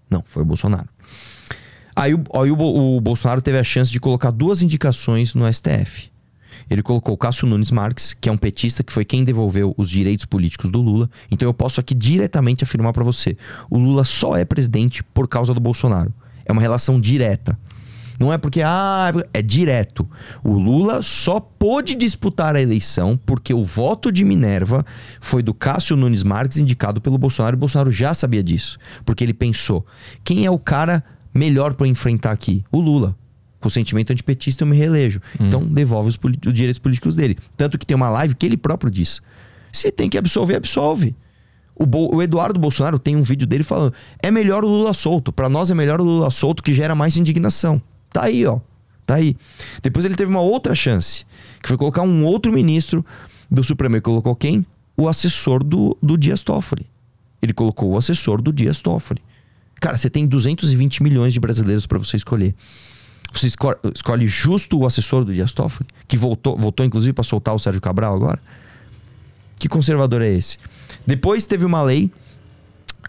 Não, 0.10 0.24
foi 0.26 0.44
o 0.44 0.46
Bolsonaro. 0.46 0.88
Aí, 1.96 2.12
aí 2.12 2.52
o, 2.52 2.58
o 2.98 3.00
Bolsonaro 3.02 3.42
teve 3.42 3.58
a 3.58 3.64
chance 3.64 3.90
de 3.92 4.00
colocar 4.00 4.32
duas 4.32 4.62
indicações 4.62 5.34
no 5.34 5.52
STF. 5.52 6.10
Ele 6.70 6.82
colocou 6.82 7.16
Cássio 7.18 7.48
Nunes 7.48 7.72
Marques, 7.72 8.16
que 8.20 8.30
é 8.30 8.32
um 8.32 8.38
petista 8.38 8.84
que 8.84 8.92
foi 8.92 9.06
quem 9.06 9.24
devolveu 9.24 9.74
os 9.78 9.90
direitos 9.90 10.26
políticos 10.26 10.70
do 10.72 10.82
Lula. 10.82 11.10
Então 11.32 11.48
eu 11.48 11.54
posso 11.54 11.80
aqui 11.80 11.94
diretamente 11.94 12.64
afirmar 12.64 12.94
para 12.94 13.04
você: 13.04 13.38
o 13.70 13.78
Lula 13.78 14.04
só 14.04 14.36
é 14.36 14.46
presidente 14.46 15.04
por 15.04 15.28
causa 15.28 15.54
do 15.54 15.60
Bolsonaro. 15.60 16.14
É 16.46 16.52
uma 16.52 16.62
relação 16.62 17.00
direta. 17.00 17.58
Não 18.20 18.32
é 18.32 18.38
porque, 18.38 18.62
ah, 18.62 19.12
é 19.34 19.42
direto. 19.42 20.08
O 20.44 20.54
Lula 20.54 21.02
só 21.02 21.40
pôde 21.40 21.96
disputar 21.96 22.56
a 22.56 22.62
eleição 22.62 23.20
porque 23.26 23.54
o 23.54 23.64
voto 23.64 24.12
de 24.12 24.24
Minerva 24.24 24.86
foi 25.20 25.44
do 25.44 25.54
Cássio 25.54 25.98
Nunes 25.98 26.24
Marques 26.24 26.58
indicado 26.58 27.02
pelo 27.02 27.18
Bolsonaro. 27.18 27.56
E 27.56 27.58
o 27.58 27.60
Bolsonaro 27.60 27.92
já 27.92 28.14
sabia 28.14 28.44
disso. 28.44 28.78
Porque 29.04 29.24
ele 29.24 29.34
pensou: 29.34 29.86
quem 30.24 30.46
é 30.46 30.52
o 30.52 30.60
cara 30.60 31.04
melhor 31.34 31.74
para 31.74 31.88
enfrentar 31.88 32.32
aqui? 32.32 32.64
O 32.72 32.80
Lula. 32.80 33.16
Com 33.66 33.70
o 33.70 33.72
sentimento 33.72 34.12
antipetista 34.14 34.64
eu 34.64 34.68
me 34.68 34.78
reelejo. 34.78 35.20
Então 35.40 35.66
devolve 35.66 36.10
os, 36.10 36.20
os 36.46 36.54
direitos 36.54 36.78
políticos 36.78 37.16
dele. 37.16 37.36
Tanto 37.58 37.80
que 37.80 37.86
tem 37.86 37.96
uma 37.96 38.10
live 38.10 38.36
que 38.36 38.46
ele 38.46 38.56
próprio 38.58 38.92
diz: 38.92 39.24
se 39.74 39.92
tem 39.92 40.08
que 40.08 40.20
absolver, 40.20 40.56
absolve. 40.56 41.16
O, 41.76 41.84
Bo- 41.84 42.16
o 42.16 42.22
Eduardo 42.22 42.60
Bolsonaro 42.60 43.00
tem 43.00 43.16
um 43.16 43.24
vídeo 43.24 43.48
dele 43.48 43.64
falando: 43.64 43.92
é 44.22 44.30
melhor 44.30 44.64
o 44.64 44.68
Lula 44.68 44.94
solto. 44.94 45.34
Pra 45.34 45.50
nós 45.50 45.72
é 45.72 45.74
melhor 45.74 46.00
o 46.00 46.04
Lula 46.04 46.30
solto 46.30 46.62
que 46.62 46.76
gera 46.76 46.94
mais 46.94 47.18
indignação. 47.18 47.82
Tá 48.14 48.26
aí, 48.26 48.46
ó. 48.46 48.60
Tá 49.04 49.16
aí. 49.16 49.36
Depois 49.82 50.06
ele 50.06 50.14
teve 50.14 50.30
uma 50.30 50.42
outra 50.42 50.76
chance, 50.76 51.26
que 51.60 51.68
foi 51.68 51.76
colocar 51.78 52.04
um 52.04 52.24
outro 52.24 52.54
ministro 52.54 53.04
do 53.50 53.64
Supremo. 53.64 53.96
Ele 53.96 54.02
colocou 54.02 54.36
quem? 54.36 54.64
O 54.96 55.08
assessor 55.10 55.64
do, 55.64 55.98
do 56.04 56.16
Dias 56.20 56.44
Toffoli. 56.44 56.86
Ele 57.42 57.52
colocou 57.52 57.94
o 57.94 57.98
assessor 57.98 58.42
do 58.44 58.54
Dias 58.54 58.80
Toffoli. 58.80 59.22
Cara, 59.82 59.98
você 59.98 60.08
tem 60.08 60.28
220 60.28 61.02
milhões 61.02 61.34
de 61.34 61.40
brasileiros 61.40 61.88
pra 61.88 61.98
você 61.98 62.16
escolher. 62.16 62.54
Você 63.36 63.48
esco- 63.48 63.76
escolhe 63.94 64.28
justo 64.28 64.78
o 64.80 64.86
assessor 64.86 65.26
do 65.26 65.34
Dias 65.34 65.52
Toffoli, 65.54 65.88
que 66.08 66.16
voltou, 66.18 66.58
voltou 66.58 66.86
inclusive 66.86 67.14
pra 67.14 67.24
soltar 67.24 67.54
o 67.54 67.60
Sérgio 67.60 67.82
Cabral 67.82 68.16
agora. 68.16 68.40
Que 69.60 69.68
conservador 69.68 70.22
é 70.22 70.30
esse? 70.32 70.58
Depois 71.06 71.46
teve 71.48 71.66
uma 71.66 71.82
lei 71.82 72.12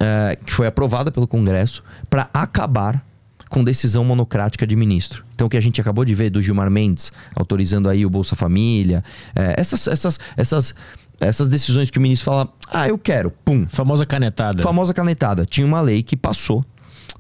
eh, 0.01 0.39
que 0.45 0.53
foi 0.53 0.67
aprovada 0.67 1.11
pelo 1.11 1.27
Congresso 1.27 1.83
para 2.11 2.29
acabar 2.33 3.05
com 3.49 3.63
decisão 3.63 4.05
monocrática 4.05 4.67
de 4.67 4.75
ministro. 4.75 5.25
Então, 5.35 5.47
o 5.47 5.51
que 5.51 5.57
a 5.57 5.61
gente 5.61 5.81
acabou 5.81 6.05
de 6.05 6.15
ver 6.15 6.31
do 6.31 6.43
Gilmar 6.43 6.71
Mendes 6.71 7.13
autorizando 7.35 7.89
aí 7.89 8.05
o 8.05 8.11
Bolsa 8.11 8.35
Família, 8.35 9.05
eh, 9.35 9.55
essas, 9.57 9.87
essas, 9.87 10.19
essas, 10.37 10.75
essas 11.21 11.49
decisões 11.49 11.91
que 11.91 11.99
o 11.99 12.03
ministro 12.03 12.25
fala, 12.33 12.49
ah, 12.73 12.89
eu 12.89 12.99
quero, 12.99 13.31
pum, 13.31 13.67
Famosa 13.69 14.05
canetada. 14.05 14.63
famosa 14.63 14.93
canetada. 14.93 15.47
Tinha 15.47 15.67
uma 15.67 15.81
lei 15.81 16.03
que 16.03 16.17
passou 16.17 16.65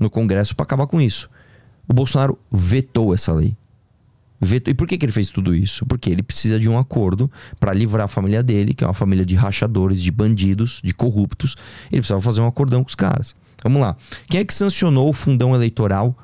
no 0.01 0.11
Congresso 0.11 0.55
para 0.57 0.64
acabar 0.64 0.87
com 0.88 1.01
isso. 1.01 1.31
O 1.88 1.92
Bolsonaro 1.92 2.38
vetou 2.51 3.14
essa 3.14 3.33
lei. 3.33 3.57
Vetou. 4.40 4.70
E 4.70 4.75
por 4.75 4.87
que, 4.87 4.99
que 4.99 5.07
ele 5.07 5.12
fez 5.12 5.31
tudo 5.31 5.55
isso? 5.55 5.87
Porque 5.87 6.11
ele 6.11 6.22
precisa 6.22 6.59
de 6.59 6.68
um 6.68 6.79
acordo 6.79 7.31
para 7.59 7.72
livrar 7.72 8.05
a 8.05 8.09
família 8.09 8.42
dele, 8.42 8.75
que 8.75 8.85
é 8.85 8.87
uma 8.87 8.94
família 8.94 9.25
de 9.25 9.35
rachadores, 9.35 10.03
de 10.03 10.11
bandidos, 10.11 10.81
de 10.85 10.92
corruptos. 10.92 11.57
Ele 11.90 12.01
precisava 12.01 12.20
fazer 12.20 12.40
um 12.40 12.46
acordão 12.46 12.83
com 12.83 12.88
os 12.88 12.94
caras. 12.94 13.35
Vamos 13.62 13.81
lá. 13.81 13.96
Quem 14.29 14.40
é 14.40 14.44
que 14.44 14.53
sancionou 14.53 15.09
o 15.09 15.12
fundão 15.12 15.55
eleitoral 15.55 16.16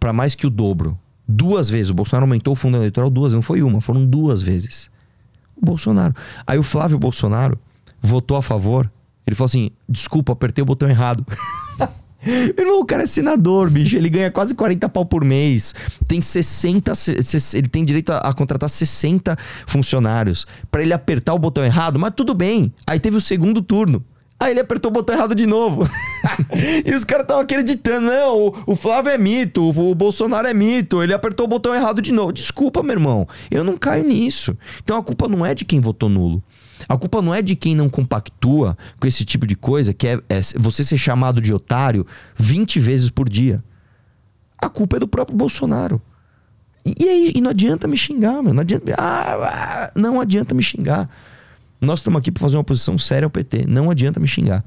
para 0.00 0.12
mais 0.12 0.34
que 0.34 0.46
o 0.46 0.50
dobro? 0.50 0.98
Duas 1.26 1.70
vezes. 1.70 1.90
O 1.90 1.94
Bolsonaro 1.94 2.24
aumentou 2.24 2.52
o 2.52 2.56
fundo 2.56 2.76
eleitoral 2.76 3.10
duas, 3.10 3.32
não 3.32 3.42
foi 3.42 3.62
uma, 3.62 3.80
foram 3.80 4.04
duas 4.04 4.42
vezes. 4.42 4.90
O 5.56 5.64
Bolsonaro. 5.64 6.14
Aí 6.46 6.58
o 6.58 6.62
Flávio 6.62 6.98
Bolsonaro 6.98 7.58
votou 8.00 8.36
a 8.36 8.42
favor 8.42 8.90
Ele 9.26 9.34
falou 9.34 9.46
assim: 9.46 9.70
desculpa, 9.88 10.32
apertei 10.32 10.62
o 10.62 10.66
botão 10.66 10.88
errado. 10.88 11.24
Meu 12.26 12.66
irmão, 12.66 12.80
o 12.80 12.84
cara 12.84 13.04
é 13.04 13.06
senador, 13.06 13.70
bicho. 13.70 13.96
Ele 13.96 14.10
ganha 14.10 14.30
quase 14.30 14.54
40 14.54 14.88
pau 14.88 15.06
por 15.06 15.24
mês. 15.24 15.74
Tem 16.08 16.20
60. 16.20 16.92
Ele 17.54 17.68
tem 17.68 17.84
direito 17.84 18.10
a, 18.10 18.34
contratar 18.34 18.68
60 18.68 19.36
funcionários. 19.66 20.46
para 20.70 20.82
ele 20.82 20.92
apertar 20.92 21.34
o 21.34 21.38
botão 21.38 21.64
errado, 21.64 21.98
mas 21.98 22.12
tudo 22.14 22.34
bem. 22.34 22.72
Aí 22.86 22.98
teve 22.98 23.16
o 23.16 23.20
segundo 23.20 23.62
turno. 23.62 24.04
Aí 24.38 24.50
ele 24.50 24.60
apertou 24.60 24.90
o 24.90 24.92
botão 24.92 25.16
errado 25.16 25.34
de 25.34 25.46
novo. 25.46 25.88
e 26.84 26.94
os 26.94 27.04
caras 27.04 27.24
estavam 27.24 27.42
acreditando. 27.42 28.06
Não, 28.06 28.52
o, 28.66 28.76
Flávio 28.76 29.10
é 29.10 29.16
mito, 29.16 29.62
o, 29.62 29.94
Bolsonaro 29.94 30.46
é 30.46 30.52
mito. 30.52 31.02
Ele 31.02 31.14
apertou 31.14 31.46
o 31.46 31.48
botão 31.48 31.74
errado 31.74 32.02
de 32.02 32.12
novo. 32.12 32.32
Desculpa, 32.32 32.82
meu 32.82 32.92
irmão. 32.92 33.26
Eu 33.50 33.64
não 33.64 33.78
caio 33.78 34.04
nisso. 34.04 34.56
Então 34.82 34.98
a 34.98 35.02
culpa 35.02 35.26
não 35.26 35.44
é 35.44 35.54
de 35.54 35.64
quem 35.64 35.80
votou 35.80 36.08
nulo. 36.08 36.42
A 36.88 36.96
culpa 36.96 37.22
não 37.22 37.34
é 37.34 37.42
de 37.42 37.56
quem 37.56 37.74
não 37.74 37.88
compactua 37.88 38.76
com 39.00 39.06
esse 39.06 39.24
tipo 39.24 39.46
de 39.46 39.56
coisa, 39.56 39.92
que 39.92 40.06
é, 40.06 40.20
é 40.28 40.40
você 40.56 40.84
ser 40.84 40.98
chamado 40.98 41.40
de 41.40 41.52
otário 41.52 42.06
20 42.36 42.78
vezes 42.80 43.10
por 43.10 43.28
dia. 43.28 43.62
A 44.58 44.68
culpa 44.68 44.96
é 44.96 45.00
do 45.00 45.08
próprio 45.08 45.36
Bolsonaro. 45.36 46.00
E, 46.84 47.08
aí, 47.08 47.32
e 47.34 47.40
não 47.40 47.50
adianta 47.50 47.88
me 47.88 47.96
xingar, 47.96 48.42
meu. 48.42 48.54
Não 48.54 48.60
adianta, 48.60 48.94
ah, 48.96 49.34
ah 49.42 49.92
não 49.94 50.20
adianta 50.20 50.54
me 50.54 50.62
xingar. 50.62 51.08
Nós 51.80 52.00
estamos 52.00 52.18
aqui 52.18 52.30
para 52.30 52.40
fazer 52.40 52.56
uma 52.56 52.64
posição 52.64 52.96
séria 52.96 53.26
ao 53.26 53.30
PT. 53.30 53.66
Não 53.66 53.90
adianta 53.90 54.20
me 54.20 54.28
xingar. 54.28 54.64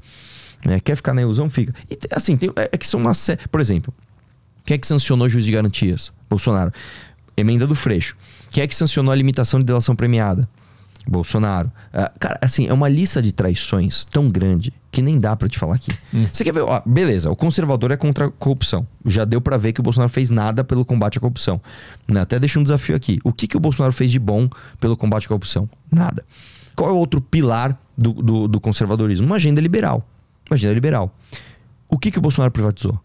Né? 0.64 0.78
Quer 0.80 0.96
ficar 0.96 1.14
na 1.14 1.22
ilusão? 1.22 1.48
Fica. 1.48 1.74
E 1.90 1.98
assim, 2.12 2.36
tem, 2.36 2.50
é, 2.56 2.70
é 2.72 2.76
que 2.76 2.86
são 2.86 3.00
uma 3.00 3.14
série. 3.14 3.40
Por 3.48 3.60
exemplo, 3.60 3.92
quem 4.64 4.74
é 4.74 4.78
que 4.78 4.86
sancionou 4.86 5.26
o 5.26 5.30
juiz 5.30 5.44
de 5.44 5.52
garantias? 5.52 6.12
Bolsonaro. 6.28 6.72
Emenda 7.36 7.66
do 7.66 7.74
Freixo. 7.74 8.16
Quem 8.50 8.62
é 8.62 8.66
que 8.66 8.74
sancionou 8.74 9.12
a 9.12 9.16
limitação 9.16 9.58
de 9.58 9.66
delação 9.66 9.96
premiada? 9.96 10.48
Bolsonaro. 11.08 11.68
Uh, 11.92 12.18
cara, 12.18 12.38
assim, 12.42 12.66
é 12.68 12.72
uma 12.72 12.88
lista 12.88 13.22
de 13.22 13.32
traições 13.32 14.04
tão 14.04 14.28
grande 14.28 14.72
que 14.90 15.00
nem 15.02 15.18
dá 15.18 15.36
para 15.36 15.48
te 15.48 15.58
falar 15.58 15.76
aqui. 15.76 15.92
Hum. 16.12 16.26
Você 16.32 16.44
quer 16.44 16.52
ver? 16.52 16.60
Ó, 16.60 16.82
beleza, 16.84 17.30
o 17.30 17.36
conservador 17.36 17.90
é 17.90 17.96
contra 17.96 18.26
a 18.26 18.30
corrupção. 18.30 18.86
Já 19.06 19.24
deu 19.24 19.40
para 19.40 19.56
ver 19.56 19.72
que 19.72 19.80
o 19.80 19.82
Bolsonaro 19.82 20.10
fez 20.10 20.30
nada 20.30 20.64
pelo 20.64 20.84
combate 20.84 21.18
à 21.18 21.20
corrupção. 21.20 21.60
Né? 22.06 22.20
Até 22.20 22.38
deixa 22.38 22.58
um 22.58 22.62
desafio 22.62 22.96
aqui. 22.96 23.18
O 23.24 23.32
que, 23.32 23.46
que 23.46 23.56
o 23.56 23.60
Bolsonaro 23.60 23.92
fez 23.92 24.10
de 24.10 24.18
bom 24.18 24.48
pelo 24.78 24.96
combate 24.96 25.26
à 25.26 25.28
corrupção? 25.28 25.68
Nada. 25.90 26.24
Qual 26.74 26.90
é 26.90 26.92
o 26.92 26.96
outro 26.96 27.20
pilar 27.20 27.78
do, 27.96 28.12
do, 28.12 28.48
do 28.48 28.60
conservadorismo? 28.60 29.26
Uma 29.26 29.36
agenda 29.36 29.60
liberal. 29.60 30.06
Uma 30.48 30.54
agenda 30.54 30.74
liberal. 30.74 31.14
O 31.88 31.98
que, 31.98 32.10
que 32.10 32.18
o 32.18 32.22
Bolsonaro 32.22 32.50
privatizou? 32.50 32.98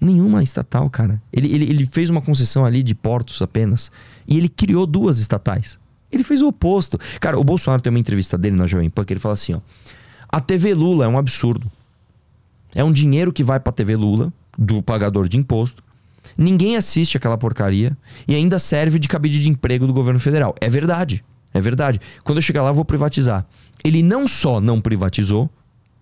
Nenhuma 0.00 0.42
estatal, 0.42 0.88
cara. 0.90 1.20
Ele, 1.32 1.52
ele, 1.52 1.64
ele 1.64 1.86
fez 1.86 2.10
uma 2.10 2.20
concessão 2.20 2.64
ali 2.64 2.82
de 2.82 2.94
portos 2.94 3.40
apenas. 3.40 3.90
E 4.26 4.36
ele 4.36 4.48
criou 4.48 4.86
duas 4.86 5.18
estatais. 5.18 5.78
Ele 6.10 6.24
fez 6.24 6.42
o 6.42 6.48
oposto. 6.48 6.98
Cara, 7.20 7.38
o 7.38 7.44
Bolsonaro 7.44 7.82
tem 7.82 7.90
uma 7.90 7.98
entrevista 7.98 8.38
dele 8.38 8.56
na 8.56 8.66
Jovem 8.66 8.90
Pan 8.90 9.04
que 9.04 9.12
ele 9.12 9.20
fala 9.20 9.34
assim: 9.34 9.54
ó. 9.54 9.60
A 10.28 10.40
TV 10.40 10.74
Lula 10.74 11.04
é 11.04 11.08
um 11.08 11.18
absurdo. 11.18 11.70
É 12.74 12.84
um 12.84 12.92
dinheiro 12.92 13.32
que 13.32 13.42
vai 13.42 13.58
pra 13.58 13.72
TV 13.72 13.96
Lula, 13.96 14.32
do 14.58 14.82
pagador 14.82 15.28
de 15.28 15.36
imposto. 15.36 15.82
Ninguém 16.36 16.76
assiste 16.76 17.16
aquela 17.16 17.38
porcaria 17.38 17.96
e 18.26 18.34
ainda 18.34 18.58
serve 18.58 18.98
de 18.98 19.08
cabide 19.08 19.42
de 19.42 19.48
emprego 19.48 19.86
do 19.86 19.92
governo 19.92 20.20
federal. 20.20 20.54
É 20.60 20.68
verdade. 20.68 21.24
É 21.54 21.60
verdade. 21.60 22.00
Quando 22.24 22.38
eu 22.38 22.42
chegar 22.42 22.62
lá, 22.62 22.70
eu 22.70 22.74
vou 22.74 22.84
privatizar. 22.84 23.46
Ele 23.82 24.02
não 24.02 24.26
só 24.26 24.60
não 24.60 24.80
privatizou, 24.80 25.48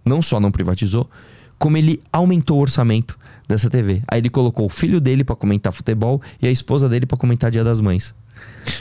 não 0.05 0.21
só 0.21 0.41
não 0.41 0.51
privatizou, 0.51 1.09
como 1.59 1.77
ele 1.77 2.03
aumentou 2.13 2.59
o 2.59 2.61
orçamento 2.61 3.19
dessa 3.47 3.71
TV. 3.71 4.03
Aí 4.09 4.21
ele 4.21 4.31
colocou 4.31 4.67
o 4.67 4.69
filho 4.69 5.01
dele 5.01 5.23
para 5.23 5.37
comentar 5.37 5.73
futebol 5.73 6.21
e 6.41 6.47
a 6.47 6.51
esposa 6.51 6.89
dele 6.89 7.07
para 7.07 7.19
comentar 7.19 7.51
Dia 7.51 7.63
das 7.63 7.81
Mães. 7.81 8.15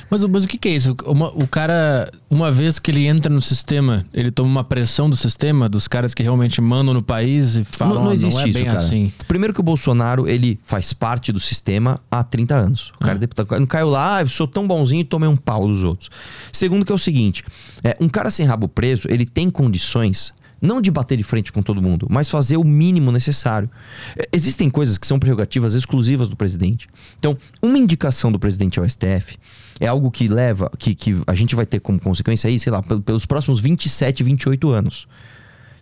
Mas, 0.09 0.23
mas 0.25 0.43
o 0.43 0.47
que, 0.47 0.57
que, 0.57 0.69
é 0.69 0.71
isso? 0.73 0.95
Uma, 1.05 1.29
o 1.29 1.47
cara, 1.47 2.11
uma 2.29 2.51
vez 2.51 2.77
que 2.79 2.91
ele 2.91 3.07
entra 3.07 3.33
no 3.33 3.41
sistema, 3.41 4.05
ele 4.13 4.31
toma 4.31 4.47
uma 4.47 4.63
pressão 4.63 5.09
do 5.09 5.17
sistema, 5.17 5.67
dos 5.67 5.87
caras 5.87 6.13
que 6.13 6.21
realmente 6.21 6.61
mandam 6.61 6.93
no 6.93 7.01
país 7.01 7.55
e 7.55 7.63
falam, 7.63 7.95
não, 7.95 8.03
não 8.05 8.13
existe 8.13 8.35
não 8.35 8.45
é 8.45 8.49
isso, 8.49 8.59
bem 8.59 8.65
cara. 8.65 8.77
assim. 8.77 9.11
Primeiro 9.27 9.53
que 9.53 9.59
o 9.59 9.63
Bolsonaro, 9.63 10.27
ele 10.27 10.59
faz 10.63 10.93
parte 10.93 11.31
do 11.31 11.39
sistema 11.39 11.99
há 12.11 12.23
30 12.23 12.55
anos. 12.55 12.91
O 12.95 12.99
cara 12.99 13.15
ah. 13.15 13.19
deputado, 13.19 13.59
não 13.59 13.65
caiu 13.65 13.89
lá, 13.89 14.19
ah, 14.19 14.25
sou 14.27 14.47
tão 14.47 14.67
bonzinho 14.67 15.01
e 15.01 15.03
tomei 15.03 15.27
um 15.27 15.35
pau 15.35 15.67
dos 15.67 15.83
outros. 15.83 16.09
Segundo 16.51 16.85
que 16.85 16.91
é 16.91 16.95
o 16.95 16.99
seguinte, 16.99 17.43
é, 17.83 17.97
um 17.99 18.07
cara 18.07 18.29
sem 18.29 18.45
rabo 18.45 18.67
preso, 18.67 19.07
ele 19.09 19.25
tem 19.25 19.49
condições 19.49 20.33
não 20.63 20.79
de 20.79 20.89
bater 20.89 21.17
de 21.17 21.23
frente 21.23 21.51
com 21.51 21.61
todo 21.61 21.81
mundo, 21.81 22.07
mas 22.09 22.29
fazer 22.29 22.55
o 22.55 22.63
mínimo 22.63 23.11
necessário. 23.11 23.69
É, 24.17 24.27
existem 24.31 24.69
coisas 24.69 24.97
que 24.97 25.05
são 25.05 25.19
prerrogativas 25.19 25.75
exclusivas 25.75 26.29
do 26.29 26.37
presidente. 26.37 26.87
Então, 27.19 27.37
uma 27.61 27.77
indicação 27.77 28.31
do 28.31 28.39
presidente 28.39 28.79
ao 28.79 28.89
STF 28.89 29.37
é 29.79 29.87
algo 29.87 30.09
que 30.09 30.29
leva, 30.29 30.71
que, 30.79 30.95
que 30.95 31.21
a 31.27 31.35
gente 31.35 31.53
vai 31.53 31.65
ter 31.65 31.81
como 31.81 31.99
consequência 31.99 32.47
aí, 32.47 32.57
sei 32.57 32.71
lá, 32.71 32.81
pelos 32.81 33.25
próximos 33.25 33.59
27, 33.59 34.23
28 34.23 34.71
anos. 34.71 35.05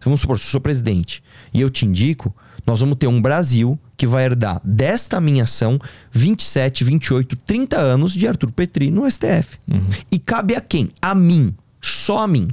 Vamos 0.04 0.22
supor, 0.22 0.40
se 0.40 0.46
eu 0.46 0.50
sou 0.50 0.62
presidente 0.62 1.24
e 1.54 1.62
eu 1.62 1.70
te 1.70 1.86
indico, 1.86 2.36
nós 2.66 2.80
vamos 2.80 2.98
ter 2.98 3.06
um 3.06 3.22
Brasil 3.22 3.80
que 3.96 4.08
vai 4.08 4.26
herdar 4.26 4.60
desta 4.64 5.22
minha 5.22 5.44
ação 5.44 5.80
27, 6.12 6.84
28, 6.84 7.36
30 7.36 7.78
anos 7.78 8.14
de 8.14 8.28
Arthur 8.28 8.52
Petri 8.52 8.90
no 8.90 9.10
STF. 9.10 9.60
Uhum. 9.70 9.88
E 10.12 10.18
cabe 10.18 10.56
a 10.56 10.62
quem? 10.62 10.90
A 11.00 11.14
mim. 11.14 11.54
Só 11.80 12.24
a 12.24 12.28
mim. 12.28 12.50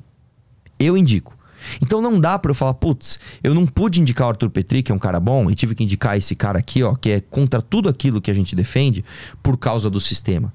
Eu 0.79 0.95
indico. 0.95 1.38
Então 1.83 2.01
não 2.01 2.19
dá 2.19 2.39
para 2.39 2.51
eu 2.51 2.55
falar, 2.55 2.75
putz, 2.75 3.19
eu 3.43 3.55
não 3.55 3.67
pude 3.67 4.01
indicar 4.01 4.27
o 4.27 4.31
Arthur 4.31 4.51
Petri, 4.51 4.83
que 4.83 4.93
é 4.93 4.95
um 4.95 4.99
cara 4.99 5.21
bom, 5.21 5.51
e 5.51 5.55
tive 5.55 5.75
que 5.75 5.85
indicar 5.85 6.17
esse 6.17 6.35
cara 6.35 6.59
aqui, 6.59 6.83
ó, 6.83 6.95
que 6.95 7.11
é 7.11 7.21
contra 7.21 7.61
tudo 7.63 7.89
aquilo 7.89 8.21
que 8.21 8.31
a 8.31 8.35
gente 8.35 8.55
defende 8.55 9.05
por 9.43 9.57
causa 9.57 9.89
do 9.89 10.01
sistema. 10.01 10.53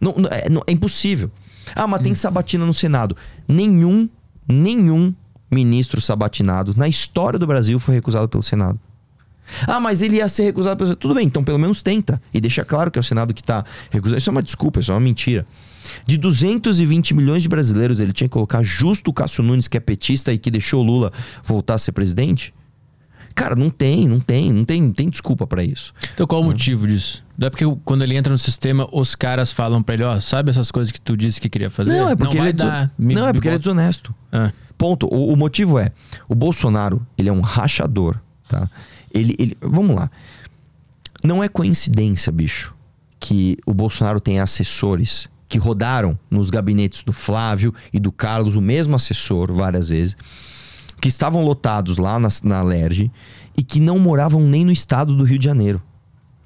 Não, 0.00 0.14
não, 0.16 0.28
é, 0.30 0.48
não, 0.48 0.62
é, 0.66 0.72
impossível. 0.72 1.30
Ah, 1.74 1.86
mas 1.86 2.00
hum. 2.00 2.04
tem 2.04 2.14
sabatina 2.14 2.64
no 2.64 2.74
Senado. 2.74 3.16
Nenhum, 3.48 4.08
nenhum 4.48 5.14
ministro 5.50 6.00
sabatinado 6.00 6.74
na 6.76 6.88
história 6.88 7.38
do 7.38 7.46
Brasil 7.46 7.78
foi 7.78 7.94
recusado 7.94 8.28
pelo 8.28 8.42
Senado. 8.42 8.78
Ah, 9.66 9.80
mas 9.80 10.02
ele 10.02 10.16
ia 10.16 10.28
ser 10.28 10.44
recusado 10.44 10.76
pelo 10.76 10.88
Senado. 10.88 10.98
Tudo 10.98 11.14
bem, 11.14 11.26
então 11.26 11.44
pelo 11.44 11.58
menos 11.58 11.82
tenta. 11.82 12.20
E 12.32 12.40
deixa 12.40 12.64
claro 12.64 12.90
que 12.90 12.98
é 12.98 13.00
o 13.00 13.02
Senado 13.02 13.32
que 13.32 13.40
está 13.40 13.64
recusando. 13.90 14.18
Isso 14.18 14.30
é 14.30 14.32
uma 14.32 14.42
desculpa, 14.42 14.80
isso 14.80 14.90
é 14.90 14.94
uma 14.94 15.00
mentira. 15.00 15.46
De 16.06 16.16
220 16.16 17.14
milhões 17.14 17.42
de 17.42 17.48
brasileiros, 17.48 18.00
ele 18.00 18.12
tinha 18.12 18.28
que 18.28 18.32
colocar 18.32 18.62
justo 18.62 19.10
o 19.10 19.14
Cássio 19.14 19.42
Nunes, 19.42 19.68
que 19.68 19.76
é 19.76 19.80
petista 19.80 20.32
e 20.32 20.38
que 20.38 20.50
deixou 20.50 20.82
o 20.82 20.84
Lula 20.84 21.12
voltar 21.44 21.74
a 21.74 21.78
ser 21.78 21.92
presidente? 21.92 22.52
Cara, 23.36 23.54
não 23.54 23.68
tem, 23.68 24.08
não 24.08 24.18
tem, 24.18 24.50
não 24.50 24.64
tem, 24.64 24.80
não 24.80 24.92
tem 24.92 25.10
desculpa 25.10 25.46
para 25.46 25.62
isso. 25.62 25.92
Então 26.14 26.26
qual 26.26 26.40
o 26.40 26.44
motivo 26.44 26.86
disso? 26.86 27.22
Não 27.36 27.46
é 27.46 27.50
porque 27.50 27.64
quando 27.84 28.02
ele 28.02 28.16
entra 28.16 28.32
no 28.32 28.38
sistema, 28.38 28.88
os 28.90 29.14
caras 29.14 29.52
falam 29.52 29.82
pra 29.82 29.94
ele, 29.94 30.04
ó, 30.04 30.18
sabe 30.22 30.48
essas 30.48 30.70
coisas 30.70 30.90
que 30.90 30.98
tu 30.98 31.14
disse 31.14 31.38
que 31.38 31.50
queria 31.50 31.68
fazer? 31.68 31.92
Não, 31.92 32.08
é 32.08 32.16
porque, 32.16 32.38
não 32.38 32.44
ele, 32.44 32.50
é 32.50 32.52
dar, 32.54 32.90
me, 32.98 33.14
não, 33.14 33.28
é 33.28 33.32
porque 33.34 33.48
ele 33.48 33.56
é 33.56 33.58
desonesto. 33.58 34.14
Ah. 34.32 34.52
Ponto. 34.78 35.06
O, 35.06 35.34
o, 35.34 35.36
motivo 35.36 35.78
é, 35.78 35.92
o 36.26 36.34
Bolsonaro, 36.34 37.06
ele 37.16 37.28
é 37.28 37.32
um 37.32 37.42
rachador, 37.42 38.16
tá? 38.48 38.70
Ele, 39.12 39.34
ele, 39.38 39.56
vamos 39.60 39.96
lá. 39.96 40.10
Não 41.24 41.42
é 41.42 41.48
coincidência, 41.48 42.30
bicho, 42.30 42.74
que 43.18 43.56
o 43.66 43.72
Bolsonaro 43.72 44.20
tem 44.20 44.40
assessores 44.40 45.28
que 45.48 45.58
rodaram 45.58 46.18
nos 46.30 46.50
gabinetes 46.50 47.02
do 47.02 47.12
Flávio 47.12 47.72
e 47.92 48.00
do 48.00 48.12
Carlos, 48.12 48.54
o 48.54 48.60
mesmo 48.60 48.96
assessor, 48.96 49.52
várias 49.52 49.88
vezes, 49.88 50.16
que 51.00 51.08
estavam 51.08 51.44
lotados 51.44 51.98
lá 51.98 52.18
na, 52.18 52.28
na 52.42 52.62
Lerge 52.62 53.10
e 53.56 53.62
que 53.62 53.80
não 53.80 53.98
moravam 53.98 54.40
nem 54.40 54.64
no 54.64 54.72
estado 54.72 55.14
do 55.14 55.24
Rio 55.24 55.38
de 55.38 55.44
Janeiro. 55.44 55.82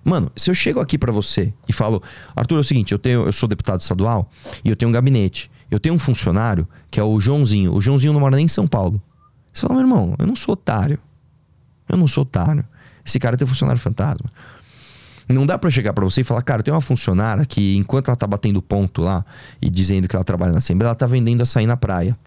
Mano, 0.05 0.31
se 0.35 0.51
eu 0.51 0.55
chego 0.55 0.81
aqui 0.81 0.97
para 0.97 1.13
você 1.13 1.53
e 1.69 1.73
falo, 1.73 2.03
Arthur, 2.35 2.57
é 2.57 2.61
o 2.61 2.65
seguinte, 2.65 2.93
eu, 2.93 2.99
tenho, 2.99 3.27
eu 3.27 3.33
sou 3.33 3.49
deputado 3.49 3.81
estadual 3.81 4.31
e 4.65 4.69
eu 4.69 4.77
tenho 4.77 4.89
um 4.89 4.93
gabinete. 4.93 5.51
Eu 5.71 5.79
tenho 5.79 5.95
um 5.95 5.99
funcionário 5.99 6.67
que 6.91 6.99
é 6.99 7.03
o 7.03 7.21
Joãozinho. 7.21 7.75
O 7.75 7.81
Joãozinho 7.81 8.13
não 8.13 8.21
mora 8.21 8.37
nem 8.37 8.47
em 8.47 8.49
São 8.49 8.67
Paulo. 8.67 9.01
Você 9.53 9.63
fala, 9.63 9.75
meu 9.75 9.83
irmão, 9.83 10.15
eu 10.19 10.27
não 10.27 10.35
sou 10.35 10.55
otário. 10.55 10.99
Eu 11.91 11.99
não 11.99 12.07
sou 12.07 12.23
otário. 12.23 12.65
Esse 13.05 13.19
cara 13.19 13.37
tem 13.37 13.47
funcionário 13.47 13.81
fantasma. 13.81 14.31
Não 15.29 15.47
dá 15.47 15.57
para 15.57 15.71
chegar 15.71 15.93
para 15.93 16.05
você 16.05 16.23
e 16.23 16.25
falar, 16.25 16.43
cara, 16.43 16.63
tem 16.63 16.75
uma 16.75 16.81
funcionária 16.81 17.45
que 17.47 17.77
enquanto 17.77 18.09
ela 18.09 18.17
tá 18.17 18.27
batendo 18.27 18.61
ponto 18.61 19.01
lá 19.01 19.25
e 19.63 19.71
dizendo 19.71 20.09
que 20.09 20.17
ela 20.17 20.25
trabalha 20.25 20.53
na 20.53 20.59
Assembleia, 20.59 20.89
ela 20.89 20.95
tá 20.95 21.07
vendendo 21.07 21.43
açaí 21.43 21.67
na 21.67 21.77
praia. 21.77 22.19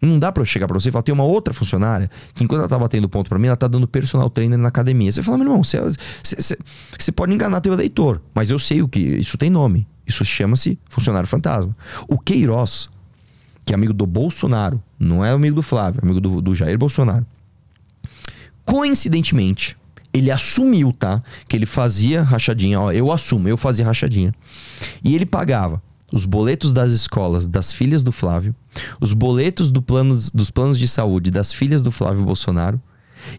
Não 0.00 0.18
dá 0.18 0.30
para 0.30 0.42
eu 0.42 0.44
chegar 0.44 0.66
para 0.66 0.78
você 0.78 0.90
e 0.90 0.92
falar, 0.92 1.02
tem 1.02 1.14
uma 1.14 1.24
outra 1.24 1.54
funcionária 1.54 2.10
que 2.34 2.44
enquanto 2.44 2.60
ela 2.60 2.68
tá 2.68 2.78
batendo 2.78 3.08
ponto 3.08 3.28
para 3.28 3.38
mim, 3.38 3.46
ela 3.46 3.56
tá 3.56 3.66
dando 3.66 3.88
personal 3.88 4.28
trainer 4.28 4.58
na 4.58 4.68
academia. 4.68 5.10
Você 5.10 5.22
fala, 5.22 5.38
meu 5.38 5.46
irmão, 5.46 5.64
você, 5.64 5.80
você, 6.22 6.58
você 6.98 7.12
pode 7.12 7.32
enganar 7.32 7.60
teu 7.60 7.72
eleitor, 7.72 8.20
mas 8.34 8.50
eu 8.50 8.58
sei 8.58 8.82
o 8.82 8.88
que 8.88 9.00
isso 9.00 9.38
tem 9.38 9.50
nome. 9.50 9.86
Isso 10.06 10.24
chama-se 10.24 10.78
funcionário 10.88 11.26
fantasma. 11.26 11.74
O 12.06 12.18
Queiroz, 12.18 12.90
que 13.64 13.72
é 13.72 13.74
amigo 13.74 13.94
do 13.94 14.06
Bolsonaro, 14.06 14.80
não 14.98 15.24
é 15.24 15.30
amigo 15.30 15.56
do 15.56 15.62
Flávio, 15.62 16.00
é 16.02 16.04
amigo 16.04 16.20
do, 16.20 16.42
do 16.42 16.54
Jair 16.54 16.78
Bolsonaro. 16.78 17.24
Coincidentemente, 18.64 19.76
ele 20.12 20.30
assumiu, 20.30 20.92
tá? 20.92 21.22
Que 21.48 21.56
ele 21.56 21.66
fazia 21.66 22.22
rachadinha. 22.22 22.80
Ó, 22.80 22.92
eu 22.92 23.10
assumo, 23.10 23.48
eu 23.48 23.56
fazia 23.56 23.84
rachadinha. 23.84 24.32
E 25.02 25.14
ele 25.14 25.26
pagava 25.26 25.82
os 26.12 26.24
boletos 26.24 26.72
das 26.72 26.92
escolas 26.92 27.48
das 27.48 27.72
filhas 27.72 28.04
do 28.04 28.12
Flávio, 28.12 28.54
os 29.00 29.12
boletos 29.12 29.72
do 29.72 29.82
plano, 29.82 30.16
dos 30.32 30.50
planos 30.50 30.78
de 30.78 30.86
saúde 30.86 31.30
das 31.30 31.52
filhas 31.52 31.82
do 31.82 31.90
Flávio 31.90 32.24
Bolsonaro, 32.24 32.80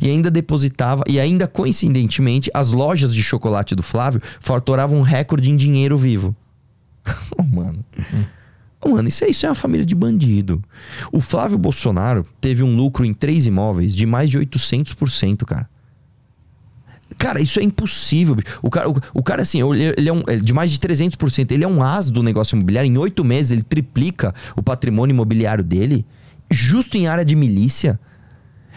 e 0.01 0.09
ainda 0.09 0.29
depositava, 0.29 1.03
e 1.07 1.19
ainda 1.19 1.47
coincidentemente, 1.47 2.51
as 2.53 2.73
lojas 2.73 3.13
de 3.13 3.23
chocolate 3.23 3.75
do 3.75 3.83
Flávio 3.83 4.21
faturavam 4.41 4.99
um 4.99 5.03
recorde 5.03 5.49
em 5.49 5.55
dinheiro 5.55 5.97
vivo. 5.97 6.35
oh, 7.37 7.43
mano. 7.43 7.85
Hum. 8.13 8.25
Mano, 8.87 9.07
isso 9.07 9.23
é, 9.23 9.29
isso 9.29 9.45
é 9.45 9.49
uma 9.49 9.55
família 9.55 9.85
de 9.85 9.95
bandido. 9.95 10.63
O 11.11 11.19
Flávio 11.19 11.57
Bolsonaro 11.57 12.25
teve 12.39 12.61
um 12.61 12.75
lucro 12.75 13.03
em 13.03 13.13
três 13.13 13.47
imóveis 13.47 13.95
de 13.95 14.05
mais 14.05 14.29
de 14.29 14.39
800%, 14.39 15.43
cara. 15.45 15.69
Cara, 17.17 17.41
isso 17.41 17.59
é 17.59 17.63
impossível. 17.63 18.35
O 18.61 18.69
cara, 18.69 18.89
o, 18.89 18.95
o 19.13 19.23
cara 19.23 19.41
assim, 19.41 19.59
ele 19.73 20.09
é 20.09 20.13
um, 20.13 20.23
de 20.41 20.53
mais 20.53 20.71
de 20.71 20.79
300%. 20.79 21.51
Ele 21.51 21.63
é 21.63 21.67
um 21.67 21.81
as 21.81 22.09
do 22.09 22.21
negócio 22.21 22.55
imobiliário. 22.55 22.91
Em 22.91 22.97
oito 22.97 23.23
meses, 23.23 23.51
ele 23.51 23.63
triplica 23.63 24.33
o 24.55 24.61
patrimônio 24.61 25.13
imobiliário 25.13 25.63
dele, 25.63 26.05
justo 26.51 26.97
em 26.97 27.07
área 27.07 27.25
de 27.25 27.35
milícia. 27.35 27.99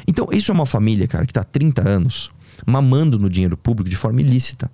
Então, 0.06 0.28
isso 0.32 0.50
é 0.50 0.54
uma 0.54 0.66
família, 0.66 1.06
cara, 1.06 1.26
que 1.26 1.32
tá 1.32 1.40
há 1.40 1.44
30 1.44 1.86
anos 1.86 2.30
mamando 2.66 3.18
no 3.18 3.30
dinheiro 3.30 3.56
público 3.56 3.88
de 3.88 3.96
forma 3.96 4.20
ilícita. 4.20 4.70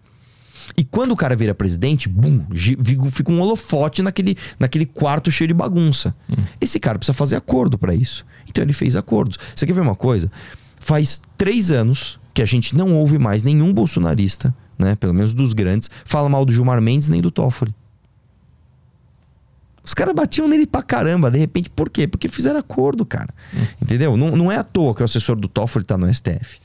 E 0.77 0.85
quando 0.85 1.13
o 1.13 1.17
cara 1.17 1.37
vira 1.37 1.55
presidente, 1.55 2.09
bum, 2.09 2.45
fica 3.11 3.31
um 3.31 3.41
holofote 3.41 4.03
naquele, 4.03 4.37
naquele 4.59 4.87
quarto 4.87 5.31
cheio 5.31 5.49
de 5.49 5.55
bagunça. 5.55 6.15
Hum. 6.29 6.43
Esse 6.61 6.81
cara 6.81 6.99
precisa 6.99 7.13
fazer 7.13 7.37
acordo 7.37 7.79
para 7.79 7.95
isso. 7.95 8.25
Então 8.49 8.63
ele 8.63 8.73
fez 8.73 8.97
acordos. 8.97 9.39
Você 9.55 9.67
quer 9.67 9.73
ver 9.73 9.81
uma 9.81 9.95
coisa? 9.95 10.31
Faz 10.81 11.21
três 11.37 11.71
anos 11.71 12.19
que 12.33 12.43
a 12.43 12.45
gente 12.45 12.77
não 12.77 12.95
ouve 12.95 13.19
mais 13.19 13.45
nenhum 13.45 13.73
bolsonarista, 13.73 14.55
né, 14.77 14.97
pelo 14.97 15.15
menos 15.15 15.33
dos 15.33 15.53
grandes, 15.53 15.89
fala 16.05 16.29
mal 16.29 16.45
do 16.45 16.53
Gilmar 16.53 16.81
Mendes 16.81 17.09
nem 17.09 17.23
do 17.23 17.31
Toffoli. 17.31 17.73
Os 19.85 19.93
caras 19.93 20.15
batiam 20.15 20.49
nele 20.49 20.67
pra 20.67 20.83
caramba, 20.83 21.31
de 21.31 21.39
repente, 21.39 21.69
por 21.69 21.91
quê? 21.91 22.09
Porque 22.09 22.27
fizeram 22.27 22.59
acordo, 22.59 23.05
cara. 23.05 23.29
Hum. 23.55 23.67
Entendeu? 23.83 24.17
Não, 24.17 24.31
não 24.35 24.51
é 24.51 24.57
à 24.57 24.65
toa 24.65 24.95
que 24.95 25.03
o 25.03 25.05
assessor 25.05 25.37
do 25.37 25.47
Toffoli 25.47 25.85
tá 25.85 25.99
no 25.99 26.13
STF. 26.13 26.59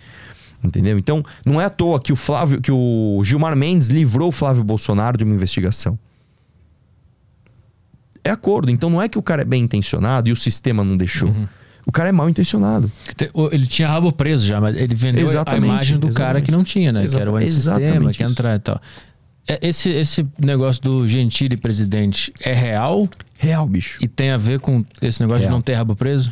Entendeu? 0.64 0.98
Então, 0.98 1.24
não 1.46 1.60
é 1.60 1.66
à 1.66 1.70
toa 1.70 2.00
que 2.00 2.12
o 2.12 2.16
Flávio, 2.16 2.62
que 2.62 2.72
o 2.72 3.22
Gilmar 3.24 3.56
Mendes 3.56 3.88
livrou 3.88 4.28
o 4.28 4.32
Flávio 4.32 4.64
Bolsonaro 4.64 5.18
de 5.18 5.24
uma 5.24 5.34
investigação. 5.34 5.98
É 8.24 8.30
acordo. 8.30 8.70
Então 8.70 8.90
não 8.90 9.02
é 9.02 9.08
que 9.08 9.18
o 9.18 9.22
cara 9.22 9.42
é 9.42 9.46
bem 9.46 9.64
intencionado 9.64 10.30
e 10.30 10.32
o 10.32 10.36
sistema 10.36 10.84
não 10.84 10.98
deixou. 10.98 11.30
Uhum. 11.30 11.48
O 11.86 11.92
cara 11.92 12.10
é 12.10 12.12
mal 12.12 12.30
intencionado. 12.30 12.92
Ele 13.52 13.66
tinha 13.66 13.88
rabo 13.88 14.12
preso 14.12 14.46
já, 14.46 14.62
mas 14.62 14.76
ele 14.76 14.94
vendeu 14.94 15.24
exatamente, 15.24 15.64
a 15.64 15.74
imagem 15.74 15.98
do 15.98 16.08
exatamente. 16.08 16.18
cara 16.18 16.42
que 16.42 16.52
não 16.52 16.64
tinha, 16.64 16.92
né? 16.92 17.08
que 17.08 17.16
era 17.16 17.32
o 17.32 17.36
antissistema, 17.36 18.12
que 18.12 18.24
entrar 18.24 18.56
e 18.56 18.60
tal. 18.60 18.82
É, 19.48 19.68
esse, 19.68 19.90
esse 19.90 20.28
negócio 20.38 20.84
do 20.84 21.08
Gentili 21.08 21.58
presidente 21.58 22.32
é 22.42 22.54
real? 22.54 23.10
Real, 23.38 23.66
bicho. 23.66 23.98
E 24.02 24.08
tem 24.08 24.30
a 24.30 24.38
ver 24.38 24.60
com 24.60 24.86
esse 25.02 25.22
negócio 25.22 25.42
real. 25.42 25.50
de 25.50 25.56
não 25.56 25.62
ter 25.62 25.74
rabo 25.74 25.96
preso? 25.96 26.32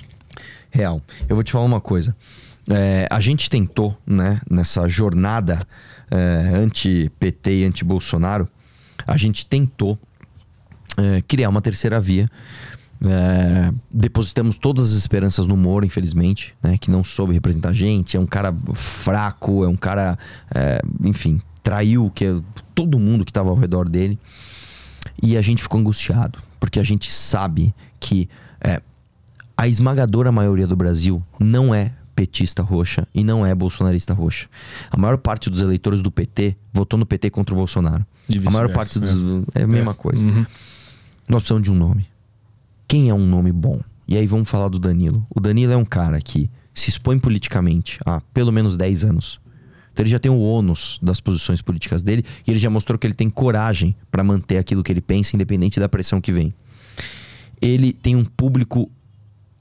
Real. 0.69 1.01
Eu 1.27 1.35
vou 1.35 1.43
te 1.43 1.51
falar 1.51 1.65
uma 1.65 1.81
coisa. 1.81 2.15
É, 2.69 3.07
a 3.09 3.19
gente 3.21 3.49
tentou, 3.49 3.97
né, 4.05 4.41
nessa 4.49 4.87
jornada 4.87 5.59
é, 6.11 6.53
anti-PT 6.55 7.61
e 7.61 7.65
anti-Bolsonaro, 7.65 8.47
a 9.05 9.15
gente 9.15 9.45
tentou 9.45 9.97
é, 10.97 11.21
criar 11.21 11.49
uma 11.49 11.61
terceira 11.61 11.99
via. 11.99 12.29
É, 12.99 13.71
depositamos 13.91 14.57
todas 14.57 14.91
as 14.91 14.97
esperanças 14.97 15.45
no 15.45 15.55
Moro, 15.55 15.85
infelizmente, 15.85 16.55
né, 16.61 16.77
que 16.77 16.91
não 16.91 17.03
soube 17.03 17.33
representar 17.33 17.69
a 17.69 17.73
gente. 17.73 18.17
É 18.17 18.19
um 18.19 18.25
cara 18.25 18.53
fraco, 18.73 19.63
é 19.63 19.67
um 19.67 19.77
cara, 19.77 20.17
é, 20.53 20.81
enfim, 21.03 21.39
traiu 21.63 22.11
que 22.13 22.25
é 22.25 22.39
todo 22.75 22.99
mundo 22.99 23.23
que 23.23 23.31
estava 23.31 23.49
ao 23.49 23.55
redor 23.55 23.87
dele. 23.87 24.19
E 25.23 25.37
a 25.37 25.41
gente 25.41 25.63
ficou 25.63 25.79
angustiado, 25.79 26.39
porque 26.59 26.79
a 26.79 26.83
gente 26.83 27.11
sabe 27.11 27.73
que 27.99 28.29
a 29.55 29.67
esmagadora 29.67 30.31
maioria 30.31 30.67
do 30.67 30.75
Brasil 30.75 31.23
não 31.39 31.73
é 31.73 31.93
petista 32.17 32.63
roxa 32.63 33.07
e 33.13 33.23
não 33.23 33.45
é 33.45 33.53
bolsonarista 33.53 34.11
roxa. 34.11 34.47
A 34.89 34.97
maior 34.97 35.19
parte 35.19 35.51
dos 35.51 35.61
eleitores 35.61 36.01
do 36.01 36.09
PT 36.09 36.57
votou 36.73 36.97
no 36.97 37.05
PT 37.05 37.29
contra 37.29 37.53
o 37.53 37.57
Bolsonaro. 37.57 38.03
A 38.43 38.49
maior 38.49 38.73
parte 38.73 38.97
dos. 38.97 39.11
É, 39.53 39.61
é 39.61 39.63
a 39.63 39.67
mesma 39.67 39.91
é. 39.91 39.93
coisa. 39.93 40.25
Uhum. 40.25 40.43
Nós 41.29 41.43
precisamos 41.43 41.63
de 41.63 41.71
um 41.71 41.75
nome. 41.75 42.07
Quem 42.87 43.09
é 43.09 43.13
um 43.13 43.23
nome 43.23 43.51
bom? 43.51 43.79
E 44.07 44.17
aí 44.17 44.25
vamos 44.25 44.49
falar 44.49 44.67
do 44.67 44.79
Danilo. 44.79 45.27
O 45.29 45.39
Danilo 45.39 45.71
é 45.71 45.77
um 45.77 45.85
cara 45.85 46.19
que 46.19 46.49
se 46.73 46.89
expõe 46.89 47.19
politicamente 47.19 47.99
há 48.03 48.19
pelo 48.33 48.51
menos 48.51 48.75
10 48.75 49.03
anos. 49.03 49.39
Então 49.93 50.03
ele 50.03 50.09
já 50.09 50.17
tem 50.17 50.31
o 50.31 50.39
ônus 50.39 50.99
das 50.99 51.21
posições 51.21 51.61
políticas 51.61 52.01
dele 52.01 52.25
e 52.47 52.51
ele 52.51 52.59
já 52.59 52.69
mostrou 52.69 52.97
que 52.97 53.05
ele 53.05 53.13
tem 53.13 53.29
coragem 53.29 53.95
para 54.09 54.23
manter 54.23 54.57
aquilo 54.57 54.83
que 54.83 54.91
ele 54.91 55.01
pensa, 55.01 55.35
independente 55.35 55.79
da 55.79 55.87
pressão 55.87 56.19
que 56.19 56.31
vem. 56.31 56.51
Ele 57.61 57.93
tem 57.93 58.15
um 58.15 58.25
público 58.25 58.89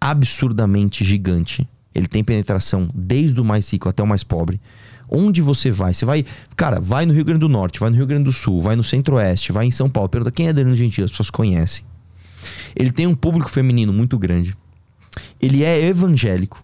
absurdamente 0.00 1.04
gigante 1.04 1.68
ele 1.96 2.06
tem 2.06 2.22
penetração 2.22 2.90
desde 2.94 3.40
o 3.40 3.44
mais 3.44 3.72
rico 3.72 3.88
até 3.88 4.02
o 4.02 4.06
mais 4.06 4.22
pobre. 4.22 4.60
Onde 5.08 5.40
você 5.40 5.70
vai? 5.70 5.94
Você 5.94 6.04
vai, 6.04 6.26
cara, 6.54 6.78
vai 6.78 7.06
no 7.06 7.14
Rio 7.14 7.24
Grande 7.24 7.40
do 7.40 7.48
Norte, 7.48 7.80
vai 7.80 7.88
no 7.88 7.96
Rio 7.96 8.06
Grande 8.06 8.24
do 8.24 8.32
Sul, 8.32 8.60
vai 8.60 8.76
no 8.76 8.84
Centro-Oeste, 8.84 9.50
vai 9.50 9.64
em 9.64 9.70
São 9.70 9.88
Paulo. 9.88 10.08
Pergunta 10.10 10.30
quem 10.30 10.48
é 10.48 10.52
Danilo 10.52 10.76
Gentili, 10.76 11.06
as 11.06 11.10
pessoas 11.10 11.30
conhecem. 11.30 11.86
Ele 12.74 12.92
tem 12.92 13.06
um 13.06 13.14
público 13.14 13.48
feminino 13.48 13.94
muito 13.94 14.18
grande. 14.18 14.54
Ele 15.40 15.64
é 15.64 15.86
evangélico, 15.86 16.62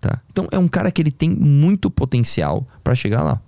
tá? 0.00 0.20
Então 0.30 0.46
é 0.52 0.58
um 0.58 0.68
cara 0.68 0.92
que 0.92 1.02
ele 1.02 1.10
tem 1.10 1.30
muito 1.30 1.90
potencial 1.90 2.64
para 2.84 2.94
chegar 2.94 3.24
lá. 3.24 3.40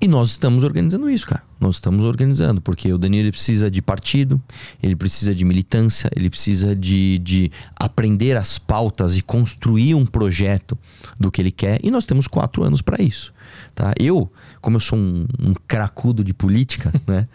E 0.00 0.06
nós 0.06 0.30
estamos 0.30 0.62
organizando 0.62 1.08
isso, 1.08 1.26
cara. 1.26 1.42
Nós 1.58 1.76
estamos 1.76 2.04
organizando, 2.04 2.60
porque 2.60 2.92
o 2.92 2.98
Danilo 2.98 3.30
precisa 3.30 3.70
de 3.70 3.80
partido, 3.80 4.40
ele 4.82 4.94
precisa 4.94 5.34
de 5.34 5.42
militância, 5.42 6.10
ele 6.14 6.28
precisa 6.28 6.76
de, 6.76 7.18
de 7.18 7.50
aprender 7.74 8.36
as 8.36 8.58
pautas 8.58 9.16
e 9.16 9.22
construir 9.22 9.94
um 9.94 10.04
projeto 10.04 10.76
do 11.18 11.30
que 11.30 11.40
ele 11.40 11.50
quer. 11.50 11.80
E 11.82 11.90
nós 11.90 12.04
temos 12.04 12.26
quatro 12.26 12.62
anos 12.62 12.82
para 12.82 13.02
isso. 13.02 13.32
Tá? 13.74 13.94
Eu, 13.98 14.30
como 14.60 14.76
eu 14.76 14.80
sou 14.80 14.98
um, 14.98 15.26
um 15.38 15.54
cracudo 15.66 16.22
de 16.22 16.34
política, 16.34 16.92
né? 17.06 17.26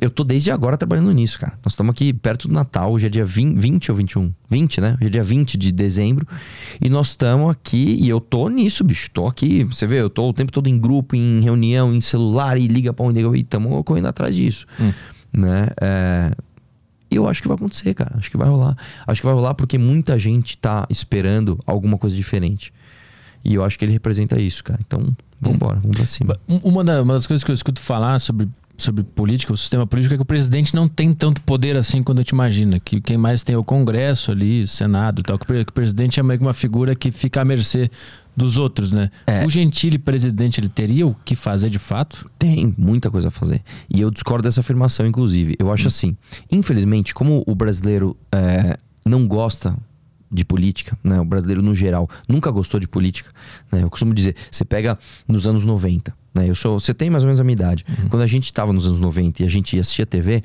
Eu 0.00 0.08
tô 0.08 0.24
desde 0.24 0.50
agora 0.50 0.78
trabalhando 0.78 1.12
nisso, 1.12 1.38
cara. 1.38 1.52
Nós 1.62 1.74
estamos 1.74 1.92
aqui 1.92 2.10
perto 2.12 2.48
do 2.48 2.54
Natal, 2.54 2.90
hoje 2.90 3.06
é 3.06 3.08
dia 3.10 3.24
20, 3.24 3.58
20 3.58 3.90
ou 3.90 3.96
21? 3.98 4.32
20, 4.48 4.80
né? 4.80 4.96
Hoje 4.98 5.06
é 5.06 5.10
dia 5.10 5.22
20 5.22 5.58
de 5.58 5.70
dezembro. 5.70 6.26
E 6.80 6.88
nós 6.88 7.08
estamos 7.08 7.50
aqui, 7.50 7.98
e 8.00 8.08
eu 8.08 8.18
tô 8.18 8.48
nisso, 8.48 8.82
bicho. 8.82 9.10
Tô 9.10 9.26
aqui, 9.26 9.62
você 9.64 9.86
vê, 9.86 10.00
eu 10.00 10.08
tô 10.08 10.30
o 10.30 10.32
tempo 10.32 10.50
todo 10.50 10.68
em 10.68 10.78
grupo, 10.78 11.14
em 11.14 11.42
reunião, 11.42 11.94
em 11.94 12.00
celular, 12.00 12.56
e 12.56 12.66
liga 12.66 12.94
pra 12.94 13.04
onde 13.04 13.20
eu 13.20 13.36
e 13.36 13.40
estamos 13.40 13.84
correndo 13.84 14.06
atrás 14.06 14.34
disso. 14.34 14.66
Hum. 14.80 14.92
Né? 15.32 15.68
É... 15.78 16.30
Eu 17.10 17.28
acho 17.28 17.42
que 17.42 17.48
vai 17.48 17.56
acontecer, 17.56 17.92
cara. 17.92 18.12
Acho 18.16 18.30
que 18.30 18.36
vai 18.38 18.48
rolar. 18.48 18.76
Acho 19.06 19.20
que 19.20 19.26
vai 19.26 19.34
rolar 19.34 19.54
porque 19.54 19.76
muita 19.76 20.18
gente 20.18 20.56
tá 20.56 20.86
esperando 20.88 21.58
alguma 21.66 21.98
coisa 21.98 22.16
diferente. 22.16 22.72
E 23.44 23.54
eu 23.54 23.64
acho 23.64 23.78
que 23.78 23.84
ele 23.84 23.92
representa 23.92 24.40
isso, 24.40 24.62
cara. 24.62 24.78
Então, 24.86 25.14
vambora, 25.40 25.80
vamos 25.80 25.96
pra 25.96 26.06
cima. 26.06 26.38
Uma, 26.46 26.84
das 26.84 27.26
coisas 27.26 27.42
que 27.42 27.50
eu 27.50 27.54
escuto 27.54 27.80
falar 27.80 28.18
sobre 28.18 28.48
sobre 28.82 29.02
política, 29.02 29.52
o 29.52 29.56
sistema 29.56 29.86
político, 29.86 30.14
é 30.14 30.16
que 30.16 30.22
o 30.22 30.26
presidente 30.26 30.74
não 30.74 30.88
tem 30.88 31.12
tanto 31.12 31.40
poder 31.42 31.76
assim 31.76 32.02
quando 32.02 32.18
a 32.18 32.22
gente 32.22 32.30
imagina. 32.30 32.80
Que 32.80 33.00
quem 33.00 33.16
mais 33.16 33.42
tem 33.42 33.54
é 33.54 33.58
o 33.58 33.64
Congresso 33.64 34.30
ali, 34.30 34.66
Senado 34.66 35.20
e 35.20 35.22
tal. 35.22 35.38
Que 35.38 35.52
o 35.52 35.72
presidente 35.72 36.20
é 36.20 36.22
meio 36.22 36.38
que 36.38 36.44
uma 36.44 36.54
figura 36.54 36.94
que 36.94 37.10
fica 37.10 37.40
à 37.40 37.44
mercê 37.44 37.90
dos 38.36 38.58
outros, 38.58 38.92
né? 38.92 39.10
É. 39.26 39.44
O 39.44 39.48
Gentili 39.50 39.98
presidente, 39.98 40.60
ele 40.60 40.68
teria 40.68 41.06
o 41.06 41.14
que 41.24 41.34
fazer 41.34 41.68
de 41.68 41.78
fato? 41.78 42.24
Tem 42.38 42.74
muita 42.76 43.10
coisa 43.10 43.28
a 43.28 43.30
fazer. 43.30 43.62
E 43.88 44.00
eu 44.00 44.10
discordo 44.10 44.44
dessa 44.44 44.60
afirmação, 44.60 45.06
inclusive. 45.06 45.56
Eu 45.58 45.72
acho 45.72 45.84
hum. 45.84 45.88
assim, 45.88 46.16
infelizmente, 46.50 47.14
como 47.14 47.44
o 47.46 47.54
brasileiro 47.54 48.16
é, 48.32 48.78
não 49.04 49.26
gosta 49.26 49.76
de 50.30 50.44
política, 50.44 50.96
né? 51.02 51.20
O 51.20 51.24
brasileiro 51.24 51.60
no 51.60 51.74
geral 51.74 52.08
nunca 52.28 52.50
gostou 52.50 52.78
de 52.78 52.86
política, 52.86 53.30
né? 53.70 53.82
Eu 53.82 53.90
costumo 53.90 54.14
dizer, 54.14 54.36
você 54.50 54.64
pega 54.64 54.98
nos 55.26 55.46
anos 55.46 55.64
90, 55.64 56.14
né? 56.34 56.48
Eu 56.48 56.54
sou, 56.54 56.78
você 56.78 56.94
tem 56.94 57.10
mais 57.10 57.24
ou 57.24 57.28
menos 57.28 57.40
a 57.40 57.44
minha 57.44 57.54
idade. 57.54 57.84
Uhum. 57.88 58.08
Quando 58.08 58.22
a 58.22 58.26
gente 58.26 58.44
estava 58.44 58.72
nos 58.72 58.86
anos 58.86 59.00
90 59.00 59.42
e 59.42 59.46
a 59.46 59.50
gente 59.50 59.78
assistia 59.78 60.06
TV, 60.06 60.42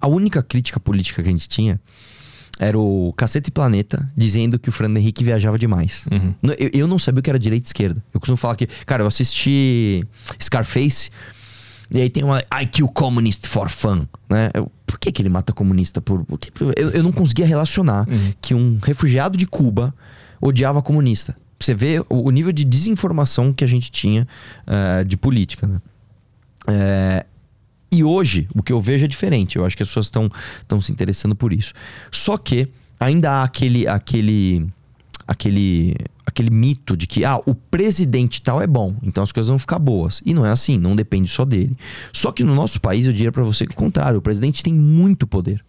a 0.00 0.06
única 0.06 0.42
crítica 0.42 0.78
política 0.78 1.22
que 1.22 1.28
a 1.28 1.32
gente 1.32 1.48
tinha 1.48 1.80
era 2.58 2.78
o 2.78 3.12
Cacete 3.16 3.50
Planeta 3.50 4.08
dizendo 4.16 4.58
que 4.58 4.68
o 4.68 4.72
Fernando 4.72 4.98
Henrique 4.98 5.24
viajava 5.24 5.58
demais. 5.58 6.06
Uhum. 6.10 6.34
Eu, 6.58 6.70
eu, 6.72 6.86
não 6.86 6.98
sabia 6.98 7.18
o 7.18 7.22
que 7.22 7.30
era 7.30 7.38
direita 7.38 7.66
e 7.66 7.68
esquerda. 7.68 8.04
Eu 8.12 8.20
costumo 8.20 8.36
falar 8.36 8.54
que, 8.54 8.66
cara, 8.86 9.02
eu 9.02 9.06
assisti 9.06 10.06
Scarface 10.40 11.10
e 11.90 12.00
aí 12.00 12.08
tem 12.08 12.22
uma 12.22 12.40
I 12.40 12.66
kill 12.70 12.88
communist 12.88 13.46
for 13.46 13.68
fun, 13.68 14.06
né? 14.28 14.50
Eu, 14.54 14.70
por 14.86 14.98
que, 14.98 15.10
que 15.10 15.20
ele 15.20 15.28
mata 15.28 15.52
comunista? 15.52 16.00
Por, 16.00 16.24
eu, 16.76 16.90
eu 16.90 17.02
não 17.02 17.10
conseguia 17.10 17.46
relacionar 17.46 18.08
uhum. 18.08 18.32
que 18.40 18.54
um 18.54 18.78
refugiado 18.80 19.36
de 19.36 19.46
Cuba 19.46 19.92
odiava 20.40 20.80
comunista. 20.80 21.36
Você 21.64 21.74
vê 21.74 22.00
o, 22.00 22.26
o 22.26 22.30
nível 22.30 22.52
de 22.52 22.62
desinformação 22.62 23.52
que 23.52 23.64
a 23.64 23.66
gente 23.66 23.90
tinha 23.90 24.28
uh, 24.66 25.04
de 25.04 25.16
política, 25.16 25.66
né? 25.66 25.80
É, 26.66 27.26
e 27.90 28.04
hoje, 28.04 28.46
o 28.54 28.62
que 28.62 28.72
eu 28.72 28.80
vejo 28.80 29.06
é 29.06 29.08
diferente. 29.08 29.56
Eu 29.56 29.64
acho 29.64 29.74
que 29.74 29.82
as 29.82 29.88
pessoas 29.88 30.06
estão 30.06 30.80
se 30.80 30.92
interessando 30.92 31.34
por 31.34 31.52
isso. 31.52 31.72
Só 32.10 32.36
que 32.36 32.68
ainda 33.00 33.30
há 33.30 33.44
aquele, 33.44 33.86
aquele, 33.86 34.66
aquele, 35.26 35.96
aquele 36.26 36.50
mito 36.50 36.96
de 36.96 37.06
que 37.06 37.24
ah, 37.24 37.40
o 37.46 37.54
presidente 37.54 38.42
tal 38.42 38.60
é 38.60 38.66
bom, 38.66 38.96
então 39.02 39.22
as 39.22 39.32
coisas 39.32 39.48
vão 39.48 39.58
ficar 39.58 39.78
boas. 39.78 40.20
E 40.26 40.34
não 40.34 40.44
é 40.44 40.50
assim, 40.50 40.76
não 40.76 40.94
depende 40.94 41.30
só 41.30 41.46
dele. 41.46 41.76
Só 42.12 42.30
que 42.30 42.44
no 42.44 42.54
nosso 42.54 42.78
país 42.78 43.06
eu 43.06 43.12
diria 43.12 43.32
para 43.32 43.42
você 43.42 43.66
que 43.66 43.72
o 43.72 43.76
contrário, 43.76 44.18
o 44.18 44.22
presidente 44.22 44.62
tem 44.62 44.74
muito 44.74 45.26
poder. 45.26 45.64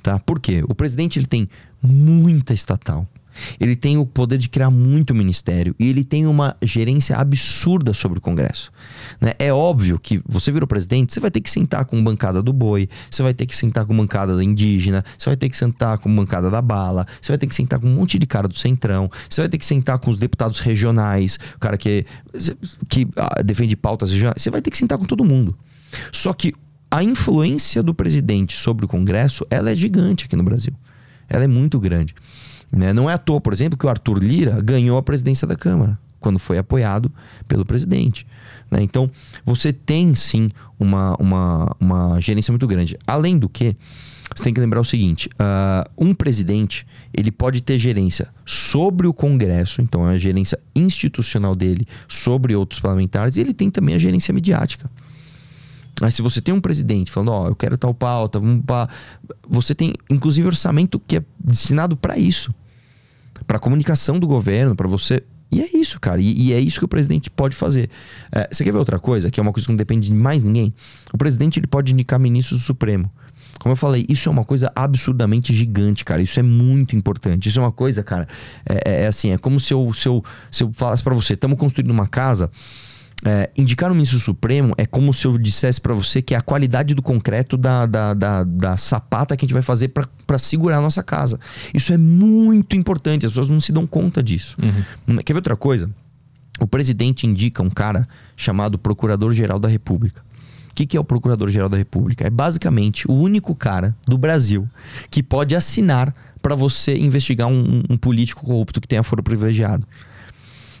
Tá? 0.00 0.20
Por 0.20 0.38
quê? 0.38 0.62
O 0.68 0.74
presidente 0.76 1.18
ele 1.18 1.26
tem 1.26 1.48
muita 1.82 2.52
estatal 2.52 3.08
Ele 3.58 3.76
tem 3.76 3.96
o 3.96 4.06
poder 4.06 4.38
de 4.38 4.48
criar 4.48 4.70
muito 4.70 5.14
ministério 5.14 5.74
e 5.78 5.88
ele 5.88 6.04
tem 6.04 6.26
uma 6.26 6.56
gerência 6.62 7.16
absurda 7.16 7.92
sobre 7.92 8.18
o 8.18 8.20
Congresso. 8.20 8.72
Né? 9.20 9.32
É 9.38 9.52
óbvio 9.52 9.98
que 9.98 10.20
você 10.26 10.50
virou 10.50 10.66
presidente, 10.66 11.12
você 11.12 11.20
vai 11.20 11.30
ter 11.30 11.40
que 11.40 11.50
sentar 11.50 11.84
com 11.84 12.02
bancada 12.02 12.42
do 12.42 12.52
boi, 12.52 12.88
você 13.10 13.22
vai 13.22 13.34
ter 13.34 13.46
que 13.46 13.56
sentar 13.56 13.86
com 13.86 13.96
bancada 13.96 14.36
da 14.36 14.44
indígena, 14.44 15.04
você 15.18 15.30
vai 15.30 15.36
ter 15.36 15.48
que 15.48 15.56
sentar 15.56 15.98
com 15.98 16.14
bancada 16.14 16.50
da 16.50 16.62
bala, 16.62 17.06
você 17.20 17.32
vai 17.32 17.38
ter 17.38 17.46
que 17.46 17.54
sentar 17.54 17.78
com 17.78 17.86
um 17.86 17.94
monte 17.94 18.18
de 18.18 18.26
cara 18.26 18.48
do 18.48 18.56
centrão, 18.56 19.10
você 19.28 19.40
vai 19.40 19.48
ter 19.48 19.58
que 19.58 19.66
sentar 19.66 19.98
com 19.98 20.10
os 20.10 20.18
deputados 20.18 20.58
regionais, 20.58 21.38
o 21.56 21.58
cara 21.58 21.76
que, 21.76 22.04
que 22.88 23.08
ah, 23.16 23.42
defende 23.42 23.76
pautas 23.76 24.12
regionais, 24.12 24.42
você 24.42 24.50
vai 24.50 24.60
ter 24.60 24.70
que 24.70 24.78
sentar 24.78 24.98
com 24.98 25.04
todo 25.04 25.24
mundo. 25.24 25.56
Só 26.10 26.32
que 26.32 26.54
a 26.90 27.02
influência 27.02 27.82
do 27.82 27.94
presidente 27.94 28.54
sobre 28.54 28.84
o 28.84 28.88
Congresso, 28.88 29.46
ela 29.48 29.70
é 29.70 29.74
gigante 29.74 30.26
aqui 30.26 30.36
no 30.36 30.42
Brasil. 30.42 30.74
Ela 31.26 31.44
é 31.44 31.46
muito 31.46 31.80
grande. 31.80 32.14
Né? 32.72 32.92
Não 32.92 33.08
é 33.08 33.12
à 33.12 33.18
toa, 33.18 33.40
por 33.40 33.52
exemplo, 33.52 33.78
que 33.78 33.84
o 33.84 33.88
Arthur 33.88 34.18
Lira 34.18 34.60
ganhou 34.62 34.96
a 34.96 35.02
presidência 35.02 35.46
da 35.46 35.54
Câmara, 35.54 35.98
quando 36.18 36.38
foi 36.38 36.56
apoiado 36.56 37.12
pelo 37.46 37.66
presidente. 37.66 38.26
Né? 38.70 38.82
Então, 38.82 39.10
você 39.44 39.72
tem 39.72 40.14
sim 40.14 40.48
uma, 40.80 41.14
uma, 41.16 41.76
uma 41.78 42.20
gerência 42.20 42.50
muito 42.50 42.66
grande. 42.66 42.96
Além 43.06 43.38
do 43.38 43.48
que, 43.48 43.76
você 44.34 44.44
tem 44.44 44.54
que 44.54 44.60
lembrar 44.60 44.80
o 44.80 44.84
seguinte: 44.84 45.28
uh, 45.34 45.90
um 45.98 46.14
presidente 46.14 46.86
ele 47.12 47.30
pode 47.30 47.60
ter 47.60 47.78
gerência 47.78 48.28
sobre 48.46 49.06
o 49.06 49.12
Congresso, 49.12 49.82
então 49.82 50.08
é 50.08 50.14
a 50.14 50.18
gerência 50.18 50.58
institucional 50.74 51.54
dele 51.54 51.86
sobre 52.08 52.56
outros 52.56 52.80
parlamentares, 52.80 53.36
e 53.36 53.40
ele 53.40 53.52
tem 53.52 53.68
também 53.68 53.94
a 53.94 53.98
gerência 53.98 54.32
midiática. 54.32 54.90
Mas 56.00 56.14
se 56.14 56.22
você 56.22 56.40
tem 56.40 56.54
um 56.54 56.60
presidente 56.60 57.12
falando, 57.12 57.32
ó, 57.32 57.44
oh, 57.44 57.48
eu 57.48 57.54
quero 57.54 57.76
tal 57.76 57.92
pauta, 57.92 58.40
vamos 58.40 58.64
pra... 58.64 58.88
você 59.46 59.74
tem 59.74 59.92
inclusive 60.10 60.46
orçamento 60.46 60.98
que 60.98 61.18
é 61.18 61.24
destinado 61.38 61.96
para 61.96 62.16
isso 62.16 62.52
para 63.46 63.58
comunicação 63.58 64.18
do 64.18 64.26
governo, 64.26 64.74
para 64.74 64.88
você. 64.88 65.22
E 65.50 65.60
é 65.60 65.68
isso, 65.76 66.00
cara. 66.00 66.20
E, 66.20 66.48
e, 66.48 66.52
é 66.52 66.60
isso 66.60 66.78
que 66.78 66.84
o 66.84 66.88
presidente 66.88 67.30
pode 67.30 67.54
fazer. 67.54 67.90
É, 68.30 68.48
você 68.50 68.64
quer 68.64 68.72
ver 68.72 68.78
outra 68.78 68.98
coisa, 68.98 69.30
que 69.30 69.38
é 69.38 69.42
uma 69.42 69.52
coisa 69.52 69.66
que 69.66 69.72
não 69.72 69.76
depende 69.76 70.08
de 70.08 70.14
mais 70.14 70.42
ninguém? 70.42 70.72
O 71.12 71.18
presidente 71.18 71.58
ele 71.58 71.66
pode 71.66 71.92
indicar 71.92 72.18
ministros 72.18 72.60
do 72.60 72.64
Supremo. 72.64 73.10
Como 73.58 73.72
eu 73.72 73.76
falei, 73.76 74.06
isso 74.08 74.28
é 74.28 74.32
uma 74.32 74.44
coisa 74.44 74.72
absurdamente 74.74 75.54
gigante, 75.54 76.04
cara. 76.04 76.22
Isso 76.22 76.40
é 76.40 76.42
muito 76.42 76.96
importante. 76.96 77.48
Isso 77.48 77.58
é 77.58 77.62
uma 77.62 77.70
coisa, 77.70 78.02
cara. 78.02 78.26
É, 78.66 78.90
é, 78.90 79.02
é 79.02 79.06
assim, 79.06 79.30
é 79.30 79.38
como 79.38 79.60
se 79.60 79.74
eu, 79.74 79.92
se 79.92 80.08
eu, 80.08 80.24
se 80.50 80.64
eu 80.64 80.72
falasse 80.72 81.02
para 81.02 81.14
você: 81.14 81.34
estamos 81.34 81.58
construindo 81.58 81.90
uma 81.90 82.06
casa 82.06 82.50
é, 83.24 83.50
indicar 83.56 83.90
um 83.90 83.94
ministro 83.94 84.18
supremo 84.18 84.74
é 84.76 84.84
como 84.84 85.12
se 85.14 85.26
eu 85.26 85.38
dissesse 85.38 85.80
para 85.80 85.94
você 85.94 86.20
que 86.20 86.34
é 86.34 86.36
a 86.38 86.40
qualidade 86.40 86.94
do 86.94 87.02
concreto 87.02 87.56
da, 87.56 87.86
da, 87.86 88.14
da, 88.14 88.44
da 88.44 88.76
sapata 88.76 89.36
que 89.36 89.44
a 89.44 89.46
gente 89.46 89.54
vai 89.54 89.62
fazer 89.62 89.88
para 89.88 90.38
segurar 90.38 90.78
a 90.78 90.80
nossa 90.80 91.02
casa. 91.02 91.38
Isso 91.72 91.92
é 91.92 91.96
muito 91.96 92.76
importante, 92.76 93.26
as 93.26 93.32
pessoas 93.32 93.48
não 93.48 93.60
se 93.60 93.72
dão 93.72 93.86
conta 93.86 94.22
disso. 94.22 94.56
Uhum. 95.06 95.16
Quer 95.18 95.32
ver 95.32 95.38
outra 95.38 95.56
coisa? 95.56 95.90
O 96.60 96.66
presidente 96.66 97.26
indica 97.26 97.62
um 97.62 97.70
cara 97.70 98.06
chamado 98.36 98.78
Procurador-Geral 98.78 99.58
da 99.58 99.68
República. 99.68 100.22
O 100.70 100.74
que, 100.74 100.86
que 100.86 100.96
é 100.96 101.00
o 101.00 101.04
Procurador-Geral 101.04 101.68
da 101.68 101.76
República? 101.76 102.26
É 102.26 102.30
basicamente 102.30 103.08
o 103.08 103.12
único 103.12 103.54
cara 103.54 103.94
do 104.06 104.16
Brasil 104.16 104.68
que 105.10 105.22
pode 105.22 105.54
assinar 105.54 106.14
para 106.40 106.54
você 106.54 106.96
investigar 106.96 107.46
um, 107.46 107.82
um, 107.88 107.96
político 107.96 108.44
corrupto 108.44 108.80
que 108.80 108.88
tenha 108.88 109.02
foro 109.02 109.22
privilegiado. 109.22 109.86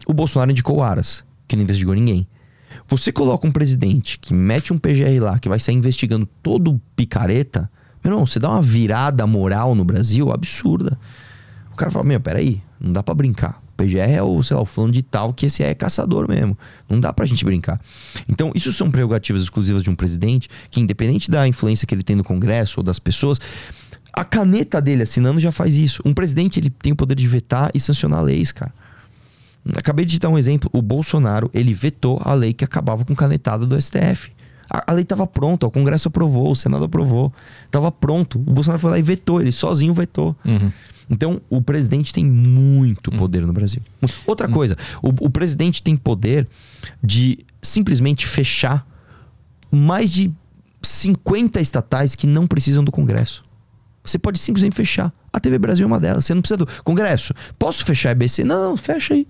O 0.06 0.12
Bolsonaro 0.12 0.50
indicou 0.50 0.78
o 0.78 0.82
Aras, 0.82 1.24
que 1.46 1.56
não 1.56 1.62
investigou 1.62 1.94
ninguém. 1.94 2.26
Você 2.88 3.12
coloca 3.12 3.46
um 3.46 3.52
presidente 3.52 4.18
que 4.18 4.34
mete 4.34 4.72
um 4.72 4.78
PGR 4.78 5.22
lá, 5.22 5.38
que 5.38 5.48
vai 5.48 5.58
sair 5.58 5.74
investigando 5.74 6.26
todo 6.42 6.80
picareta, 6.96 7.70
meu 8.02 8.12
irmão, 8.12 8.26
você 8.26 8.38
dá 8.38 8.50
uma 8.50 8.62
virada 8.62 9.26
moral 9.26 9.74
no 9.74 9.84
Brasil 9.84 10.32
absurda. 10.32 10.98
O 11.72 11.76
cara 11.76 11.90
fala, 11.90 12.04
meu, 12.04 12.20
peraí, 12.20 12.60
não 12.80 12.92
dá 12.92 13.02
para 13.02 13.14
brincar. 13.14 13.62
O 13.68 13.76
PGR 13.76 14.10
é 14.10 14.22
o, 14.22 14.42
sei 14.42 14.56
lá, 14.56 14.62
o 14.62 14.66
fulano 14.66 14.92
de 14.92 15.02
tal 15.02 15.32
que 15.32 15.46
esse 15.46 15.62
é 15.62 15.72
caçador 15.74 16.28
mesmo. 16.28 16.58
Não 16.88 16.98
dá 16.98 17.12
pra 17.12 17.24
gente 17.24 17.44
brincar. 17.44 17.80
Então, 18.28 18.50
isso 18.54 18.72
são 18.72 18.90
prerrogativas 18.90 19.42
exclusivas 19.42 19.82
de 19.82 19.90
um 19.90 19.94
presidente 19.94 20.48
que, 20.70 20.80
independente 20.80 21.30
da 21.30 21.46
influência 21.46 21.86
que 21.86 21.94
ele 21.94 22.02
tem 22.02 22.16
no 22.16 22.24
Congresso 22.24 22.80
ou 22.80 22.84
das 22.84 22.98
pessoas, 22.98 23.38
a 24.12 24.24
caneta 24.24 24.80
dele 24.80 25.04
assinando 25.04 25.40
já 25.40 25.52
faz 25.52 25.76
isso. 25.76 26.02
Um 26.04 26.12
presidente, 26.12 26.58
ele 26.58 26.70
tem 26.70 26.92
o 26.92 26.96
poder 26.96 27.14
de 27.14 27.26
vetar 27.26 27.70
e 27.72 27.78
sancionar 27.78 28.22
leis, 28.22 28.50
cara. 28.50 28.74
Acabei 29.76 30.04
de 30.04 30.18
dar 30.18 30.28
um 30.28 30.38
exemplo. 30.38 30.68
O 30.72 30.82
Bolsonaro, 30.82 31.50
ele 31.54 31.72
vetou 31.72 32.20
a 32.24 32.34
lei 32.34 32.52
que 32.52 32.64
acabava 32.64 33.04
com 33.04 33.14
canetada 33.14 33.66
do 33.66 33.80
STF. 33.80 34.32
A, 34.70 34.90
a 34.90 34.94
lei 34.94 35.02
estava 35.02 35.26
pronta, 35.26 35.66
o 35.66 35.70
Congresso 35.70 36.08
aprovou, 36.08 36.50
o 36.50 36.56
Senado 36.56 36.84
aprovou. 36.84 37.32
Estava 37.66 37.92
pronto. 37.92 38.38
O 38.38 38.52
Bolsonaro 38.52 38.80
foi 38.80 38.90
lá 38.90 38.98
e 38.98 39.02
vetou, 39.02 39.40
ele 39.40 39.52
sozinho 39.52 39.94
vetou. 39.94 40.34
Uhum. 40.44 40.72
Então, 41.10 41.40
o 41.50 41.60
presidente 41.60 42.12
tem 42.12 42.24
muito 42.24 43.10
uhum. 43.10 43.18
poder 43.18 43.46
no 43.46 43.52
Brasil. 43.52 43.82
Outra 44.26 44.46
uhum. 44.46 44.52
coisa, 44.52 44.76
o, 45.02 45.08
o 45.26 45.30
presidente 45.30 45.82
tem 45.82 45.96
poder 45.96 46.48
de 47.02 47.38
simplesmente 47.60 48.26
fechar 48.26 48.86
mais 49.70 50.10
de 50.10 50.32
50 50.82 51.60
estatais 51.60 52.16
que 52.16 52.26
não 52.26 52.46
precisam 52.46 52.82
do 52.82 52.90
Congresso. 52.90 53.44
Você 54.02 54.18
pode 54.18 54.38
simplesmente 54.38 54.74
fechar. 54.74 55.12
A 55.32 55.38
TV 55.38 55.58
Brasil 55.58 55.84
é 55.84 55.86
uma 55.86 56.00
delas. 56.00 56.24
Você 56.24 56.34
não 56.34 56.42
precisa 56.42 56.58
do 56.58 56.66
Congresso. 56.82 57.32
Posso 57.58 57.84
fechar 57.84 58.10
a 58.10 58.12
EBC? 58.12 58.42
Não, 58.42 58.70
não, 58.70 58.76
fecha 58.76 59.14
aí. 59.14 59.26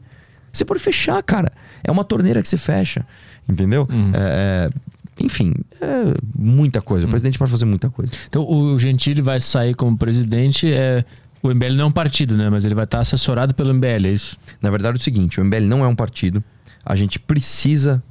Você 0.53 0.64
pode 0.64 0.80
fechar, 0.80 1.22
cara. 1.22 1.53
É 1.82 1.90
uma 1.90 2.05
torneira 2.05 2.42
que 2.42 2.48
você 2.48 2.57
fecha. 2.57 3.07
Entendeu? 3.48 3.88
Uhum. 3.90 4.12
É, 4.14 4.70
é, 4.70 5.24
enfim, 5.24 5.55
é 5.80 6.14
muita 6.36 6.80
coisa. 6.80 7.05
O 7.05 7.07
uhum. 7.07 7.11
presidente 7.11 7.38
pode 7.38 7.50
fazer 7.50 7.64
muita 7.64 7.90
coisa. 7.90 8.12
Então, 8.28 8.48
o 8.48 8.78
Gentili 8.78 9.22
vai 9.22 9.40
sair 9.40 9.74
como 9.74 9.96
presidente. 9.96 10.72
É... 10.72 11.05
O 11.42 11.48
MBL 11.53 11.74
não 11.74 11.84
é 11.84 11.88
um 11.88 11.92
partido, 11.92 12.36
né? 12.36 12.48
Mas 12.48 12.64
ele 12.64 12.74
vai 12.74 12.84
estar 12.84 13.00
assessorado 13.00 13.53
pelo 13.55 13.74
MBL, 13.74 14.07
é 14.07 14.12
isso? 14.12 14.36
Na 14.61 14.70
verdade, 14.70 14.96
é 14.96 15.00
o 15.00 15.03
seguinte: 15.03 15.40
o 15.40 15.44
MBL 15.44 15.66
não 15.66 15.84
é 15.84 15.88
um 15.88 15.96
partido. 15.96 16.42
A 16.84 16.94
gente 16.94 17.18
precisa 17.18 18.03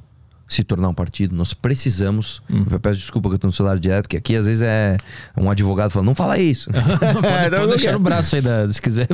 se 0.52 0.62
tornar 0.62 0.88
um 0.88 0.94
partido, 0.94 1.34
nós 1.34 1.54
precisamos. 1.54 2.42
Hum. 2.50 2.66
Eu 2.70 2.78
peço 2.78 2.98
desculpa 2.98 3.28
que 3.28 3.34
eu 3.34 3.36
estou 3.36 3.48
no 3.48 3.52
celular 3.52 3.78
direto, 3.78 4.02
porque 4.02 4.18
aqui 4.18 4.36
às 4.36 4.44
vezes 4.44 4.60
é 4.62 4.98
um 5.36 5.50
advogado 5.50 5.90
falando, 5.90 6.08
não 6.08 6.14
fala 6.14 6.38
isso. 6.38 6.68
pode, 6.72 7.56
pode 7.56 7.68
deixar 7.68 7.92
no 7.92 7.98
braço 7.98 8.36
aí, 8.36 8.42
da, 8.42 8.70
se 8.70 8.80
quiser. 8.80 9.08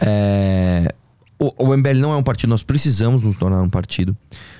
É, 0.00 0.92
o, 1.40 1.70
o 1.70 1.76
MBL 1.76 1.98
não 1.98 2.12
é 2.12 2.16
um 2.16 2.22
partido, 2.22 2.50
nós 2.50 2.62
precisamos 2.62 3.22
nos 3.22 3.36
tornar 3.36 3.62
um 3.62 3.70
partido. 3.70 4.14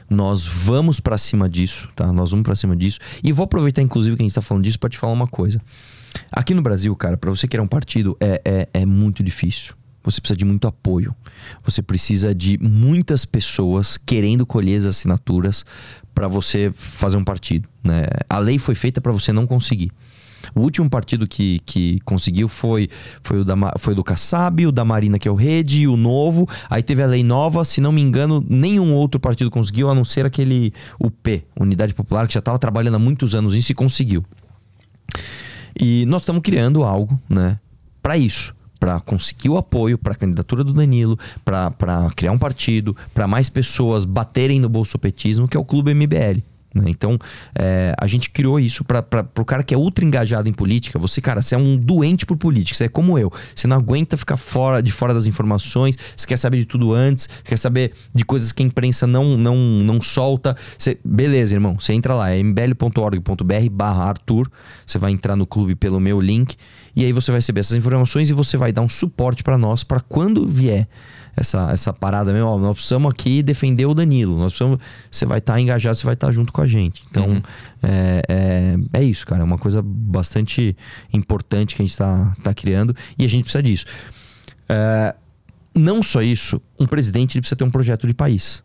Nós 0.09 0.47
vamos 0.47 0.99
para 0.99 1.19
cima 1.19 1.49
disso, 1.49 1.89
tá? 1.95 2.11
Nós 2.13 2.31
vamos 2.31 2.43
para 2.43 2.57
cima 2.57 2.75
disso. 2.75 2.99
E 3.23 3.31
vou 3.33 3.45
aproveitar, 3.45 3.83
inclusive, 3.83 4.17
que 4.17 4.23
a 4.23 4.25
gente 4.25 4.31
está 4.31 4.41
falando 4.41 4.65
disso 4.65 4.79
para 4.79 4.89
te 4.89 4.99
falar 4.99 5.13
uma 5.13 5.29
coisa. 5.29 5.61
Aqui 6.33 6.55
no 6.55 6.63
Brasil, 6.63 6.97
cara, 6.97 7.17
para 7.17 7.31
você 7.31 7.47
criar 7.47 7.63
um 7.63 7.69
partido 7.69 8.17
é, 8.19 8.41
é, 8.45 8.69
é 8.73 8.87
muito 8.87 9.23
difícil. 9.23 9.75
Você 10.03 10.21
precisa 10.21 10.37
de 10.37 10.45
muito 10.47 10.67
apoio. 10.67 11.15
Você 11.63 11.83
precisa 11.83 12.35
de 12.35 12.59
muitas 12.59 13.27
pessoas 13.27 13.99
querendo 13.99 14.47
colher 14.47 14.79
as 14.79 14.87
assinaturas 14.87 15.65
para 16.15 16.27
você 16.27 16.73
fazer 16.75 17.19
um 17.19 17.25
partido. 17.25 17.69
Né? 17.85 18.05
A 18.29 18.39
lei 18.39 18.59
foi 18.59 18.75
feita 18.75 19.01
para 19.01 19.13
você 19.13 19.33
não 19.33 19.47
conseguir. 19.47 19.93
O 20.55 20.61
último 20.61 20.89
partido 20.89 21.27
que, 21.27 21.61
que 21.65 22.01
conseguiu 22.01 22.49
foi, 22.49 22.89
foi, 23.23 23.41
o 23.41 23.45
da, 23.45 23.55
foi 23.79 23.93
o 23.93 23.97
do 23.97 24.05
Kassab, 24.05 24.67
o 24.67 24.73
da 24.73 24.85
Marina, 24.85 25.19
que 25.19 25.29
é 25.29 25.31
o 25.31 25.35
Rede, 25.35 25.87
o 25.87 25.97
Novo. 25.97 26.49
Aí 26.69 26.83
teve 26.83 27.03
a 27.03 27.07
lei 27.07 27.23
nova, 27.23 27.65
se 27.65 27.81
não 27.81 27.93
me 27.93 28.01
engano, 28.01 28.45
nenhum 28.49 28.95
outro 28.95 29.21
partido 29.21 29.51
conseguiu, 29.51 29.91
a 29.91 29.95
não 29.95 30.05
ser 30.05 30.27
aquele 30.27 30.73
UP, 30.99 31.45
Unidade 31.59 31.95
Popular, 31.95 32.27
que 32.27 32.35
já 32.35 32.41
estava 32.41 32.59
trabalhando 32.59 32.97
há 32.97 32.99
muitos 32.99 33.35
anos 33.35 33.55
nisso 33.55 33.73
e 33.73 33.75
conseguiu. 33.75 34.25
E 35.79 36.05
nós 36.07 36.23
estamos 36.23 36.43
criando 36.43 36.83
algo, 36.83 37.21
né, 37.29 37.59
para 38.03 38.17
isso 38.17 38.55
para 38.81 38.99
conseguir 38.99 39.51
o 39.51 39.59
apoio 39.59 39.99
para 39.99 40.15
a 40.15 40.17
candidatura 40.17 40.65
do 40.65 40.73
Danilo, 40.73 41.19
para 41.45 42.11
criar 42.17 42.33
um 42.33 42.39
partido, 42.39 42.97
para 43.13 43.29
mais 43.29 43.51
pessoas 43.51 44.07
baterem 44.07 44.59
no 44.59 44.71
bolsopetismo, 44.71 45.47
que 45.47 45.55
é 45.55 45.61
o 45.61 45.65
Clube 45.65 45.93
MBL. 45.93 46.43
Né? 46.75 46.85
Então, 46.89 47.19
é, 47.55 47.95
a 47.99 48.07
gente 48.07 48.31
criou 48.31 48.61
isso 48.61 48.85
para 48.85 49.05
o 49.39 49.45
cara 49.45 49.63
que 49.63 49.75
é 49.75 49.77
ultra 49.77 50.05
engajado 50.05 50.49
em 50.49 50.53
política. 50.53 50.99
Você, 50.99 51.21
cara, 51.21 51.43
você 51.43 51.55
é 51.55 51.59
um 51.59 51.77
doente 51.77 52.25
por 52.25 52.37
política. 52.37 52.77
Você 52.77 52.85
é 52.85 52.89
como 52.89 53.19
eu. 53.19 53.33
Você 53.55 53.67
não 53.67 53.77
aguenta 53.77 54.17
ficar 54.17 54.37
fora 54.37 54.83
de 54.83 54.93
fora 54.93 55.13
das 55.13 55.27
informações. 55.27 55.97
Você 56.17 56.27
quer 56.27 56.37
saber 56.37 56.59
de 56.59 56.67
tudo 56.67 56.93
antes. 56.93 57.29
Quer 57.45 57.59
saber 57.59 57.93
de 58.15 58.25
coisas 58.25 58.53
que 58.53 58.63
a 58.63 58.67
imprensa 58.67 59.07
não, 59.07 59.37
não, 59.37 59.57
não 59.57 60.01
solta. 60.01 60.57
Você, 60.79 60.99
beleza, 61.05 61.55
irmão. 61.55 61.77
Você 61.79 61.93
entra 61.93 62.15
lá, 62.15 62.31
é 62.31 62.39
mbl.org.br 62.39 63.71
barra 63.73 64.05
Arthur. 64.05 64.51
Você 64.87 64.99
vai 64.99 65.11
entrar 65.11 65.37
no 65.37 65.47
clube 65.47 65.75
pelo 65.75 65.99
meu 65.99 66.21
link. 66.21 66.57
E 66.95 67.05
aí 67.05 67.13
você 67.13 67.31
vai 67.31 67.39
receber 67.39 67.61
essas 67.61 67.77
informações 67.77 68.31
e 68.31 68.33
você 68.33 68.57
vai 68.57 68.73
dar 68.73 68.83
um 68.83 68.89
suporte 68.89 69.43
para 69.43 69.57
nós 69.57 69.85
para 69.85 70.01
quando 70.01 70.47
vier 70.47 70.89
essa, 71.37 71.71
essa 71.71 71.93
parada 71.93 72.33
mesmo, 72.33 72.49
ó, 72.49 72.59
nós 72.59 72.75
precisamos 72.75 73.11
aqui 73.11 73.43
defender 73.43 73.87
o 73.87 73.95
Danilo. 73.95 74.37
Nós 74.37 74.53
precisamos, 74.53 74.79
você 75.11 75.25
vai 75.25 75.39
estar 75.39 75.55
tá 75.55 75.61
engajado, 75.61 75.97
você 75.97 76.05
vai 76.05 76.15
estar 76.15 76.29
tá 76.29 76.33
junto 76.33 76.53
com 76.53 76.61
a 76.61 76.67
gente. 76.67 77.03
Então, 77.11 77.29
uhum. 77.29 77.43
é, 77.83 78.23
é, 78.29 79.01
é, 79.01 79.05
isso, 79.05 79.27
cara. 79.27 79.43
É 79.43 79.45
uma 79.45 79.59
coisa 79.59 79.83
bastante 79.83 80.77
importante 81.13 81.75
que 81.75 81.83
a 81.83 81.85
gente 81.85 81.93
está 81.93 82.35
tá 82.43 82.55
criando 82.55 82.95
e 83.19 83.25
a 83.25 83.29
gente 83.29 83.45
precisa 83.45 83.63
disso. 83.63 83.87
É, 84.69 85.15
não 85.75 86.03
só 86.03 86.21
isso, 86.23 86.61
um 86.79 86.87
presidente 86.87 87.37
ele 87.37 87.43
precisa 87.43 87.57
ter 87.57 87.65
um 87.65 87.71
projeto 87.71 88.07
de 88.07 88.15
país. 88.15 88.63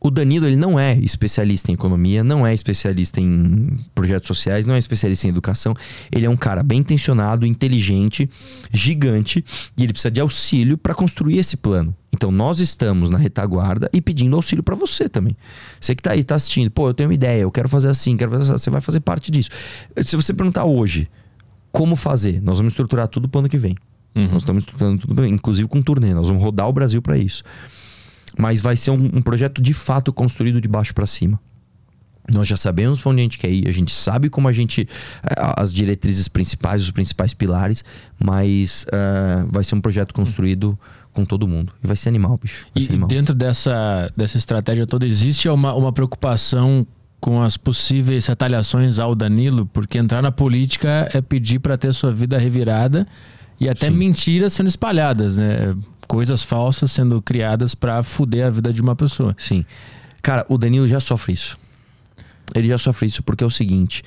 O 0.00 0.10
Danilo 0.10 0.46
ele 0.46 0.56
não 0.56 0.78
é 0.78 0.96
especialista 0.98 1.70
em 1.70 1.74
economia, 1.74 2.22
não 2.22 2.46
é 2.46 2.52
especialista 2.52 3.20
em 3.20 3.78
projetos 3.94 4.26
sociais, 4.26 4.66
não 4.66 4.74
é 4.74 4.78
especialista 4.78 5.26
em 5.26 5.30
educação. 5.30 5.74
Ele 6.12 6.26
é 6.26 6.30
um 6.30 6.36
cara 6.36 6.62
bem 6.62 6.80
intencionado, 6.80 7.46
inteligente, 7.46 8.28
gigante 8.72 9.44
e 9.76 9.82
ele 9.82 9.92
precisa 9.92 10.10
de 10.10 10.20
auxílio 10.20 10.76
para 10.76 10.94
construir 10.94 11.38
esse 11.38 11.56
plano. 11.56 11.94
Então 12.12 12.30
nós 12.30 12.60
estamos 12.60 13.10
na 13.10 13.18
retaguarda 13.18 13.90
e 13.92 14.00
pedindo 14.00 14.36
auxílio 14.36 14.62
para 14.62 14.74
você 14.74 15.08
também. 15.08 15.36
Você 15.80 15.94
que 15.94 16.00
está 16.00 16.12
aí, 16.12 16.20
está 16.20 16.34
assistindo, 16.34 16.70
pô, 16.70 16.88
eu 16.88 16.94
tenho 16.94 17.08
uma 17.08 17.14
ideia, 17.14 17.42
eu 17.42 17.50
quero 17.50 17.68
fazer 17.68 17.88
assim, 17.88 18.16
quero 18.16 18.30
fazer 18.30 18.52
assim, 18.52 18.64
você 18.64 18.70
vai 18.70 18.80
fazer 18.80 19.00
parte 19.00 19.30
disso. 19.30 19.50
Se 20.02 20.16
você 20.16 20.32
perguntar 20.32 20.64
hoje 20.64 21.08
como 21.72 21.96
fazer, 21.96 22.40
nós 22.42 22.58
vamos 22.58 22.72
estruturar 22.72 23.08
tudo 23.08 23.28
para 23.28 23.38
o 23.38 23.40
ano 23.40 23.48
que 23.48 23.58
vem. 23.58 23.74
Uhum. 24.14 24.28
Nós 24.28 24.42
estamos 24.42 24.62
estruturando 24.62 25.06
tudo, 25.06 25.26
inclusive 25.26 25.68
com 25.68 25.82
turnê, 25.82 26.14
nós 26.14 26.28
vamos 26.28 26.42
rodar 26.42 26.68
o 26.68 26.72
Brasil 26.72 27.02
para 27.02 27.18
isso 27.18 27.42
mas 28.38 28.60
vai 28.60 28.76
ser 28.76 28.90
um, 28.90 29.10
um 29.14 29.22
projeto 29.22 29.60
de 29.60 29.72
fato 29.72 30.12
construído 30.12 30.60
de 30.60 30.68
baixo 30.68 30.94
para 30.94 31.06
cima. 31.06 31.40
Nós 32.32 32.48
já 32.48 32.56
sabemos 32.56 33.00
para 33.00 33.12
onde 33.12 33.20
a 33.20 33.22
gente 33.22 33.38
quer 33.38 33.50
ir, 33.50 33.68
a 33.68 33.72
gente 33.72 33.92
sabe 33.92 34.28
como 34.28 34.48
a 34.48 34.52
gente. 34.52 34.88
Eh, 35.22 35.54
as 35.56 35.72
diretrizes 35.72 36.26
principais, 36.26 36.82
os 36.82 36.90
principais 36.90 37.32
pilares, 37.32 37.84
mas 38.18 38.84
uh, 38.88 39.46
vai 39.50 39.62
ser 39.62 39.76
um 39.76 39.80
projeto 39.80 40.12
construído 40.12 40.76
com 41.12 41.24
todo 41.24 41.46
mundo. 41.46 41.72
E 41.82 41.86
vai 41.86 41.96
ser 41.96 42.08
animal, 42.08 42.36
bicho. 42.36 42.66
Vai 42.74 42.82
e 42.82 42.88
animal. 42.88 43.08
dentro 43.08 43.34
dessa, 43.34 44.12
dessa 44.16 44.36
estratégia 44.36 44.86
toda, 44.86 45.06
existe 45.06 45.48
uma, 45.48 45.72
uma 45.74 45.92
preocupação 45.92 46.86
com 47.20 47.40
as 47.42 47.56
possíveis 47.56 48.26
retaliações 48.26 48.98
ao 48.98 49.14
Danilo? 49.14 49.64
Porque 49.66 49.96
entrar 49.96 50.20
na 50.20 50.32
política 50.32 51.08
é 51.12 51.20
pedir 51.20 51.60
para 51.60 51.78
ter 51.78 51.92
sua 51.94 52.12
vida 52.12 52.36
revirada 52.36 53.06
e 53.58 53.68
até 53.68 53.86
Sim. 53.86 53.92
mentiras 53.92 54.52
sendo 54.52 54.68
espalhadas, 54.68 55.38
né? 55.38 55.74
Coisas 56.06 56.42
falsas 56.42 56.92
sendo 56.92 57.20
criadas 57.20 57.74
para 57.74 58.02
fuder 58.02 58.46
a 58.46 58.50
vida 58.50 58.72
de 58.72 58.80
uma 58.80 58.96
pessoa. 58.96 59.34
Sim. 59.38 59.64
Cara, 60.22 60.44
o 60.48 60.58
Danilo 60.58 60.88
já 60.88 61.00
sofre 61.00 61.32
isso. 61.32 61.58
Ele 62.54 62.68
já 62.68 62.78
sofre 62.78 63.06
isso 63.06 63.22
porque 63.22 63.44
é 63.44 63.46
o 63.46 63.50
seguinte: 63.50 64.02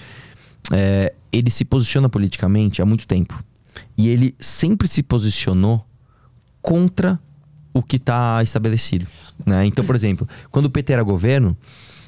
é, 0.71 1.13
ele 1.31 1.49
se 1.49 1.63
posiciona 1.65 2.09
politicamente 2.09 2.81
há 2.81 2.85
muito 2.85 3.07
tempo. 3.07 3.43
E 3.97 4.09
ele 4.09 4.35
sempre 4.39 4.87
se 4.87 5.03
posicionou 5.03 5.85
contra 6.61 7.19
o 7.73 7.81
que 7.81 7.97
está 7.97 8.41
estabelecido. 8.43 9.07
Né? 9.45 9.65
Então, 9.65 9.85
por 9.85 9.95
exemplo, 9.95 10.27
quando 10.51 10.65
o 10.65 10.69
PT 10.69 10.93
era 10.93 11.03
governo, 11.03 11.55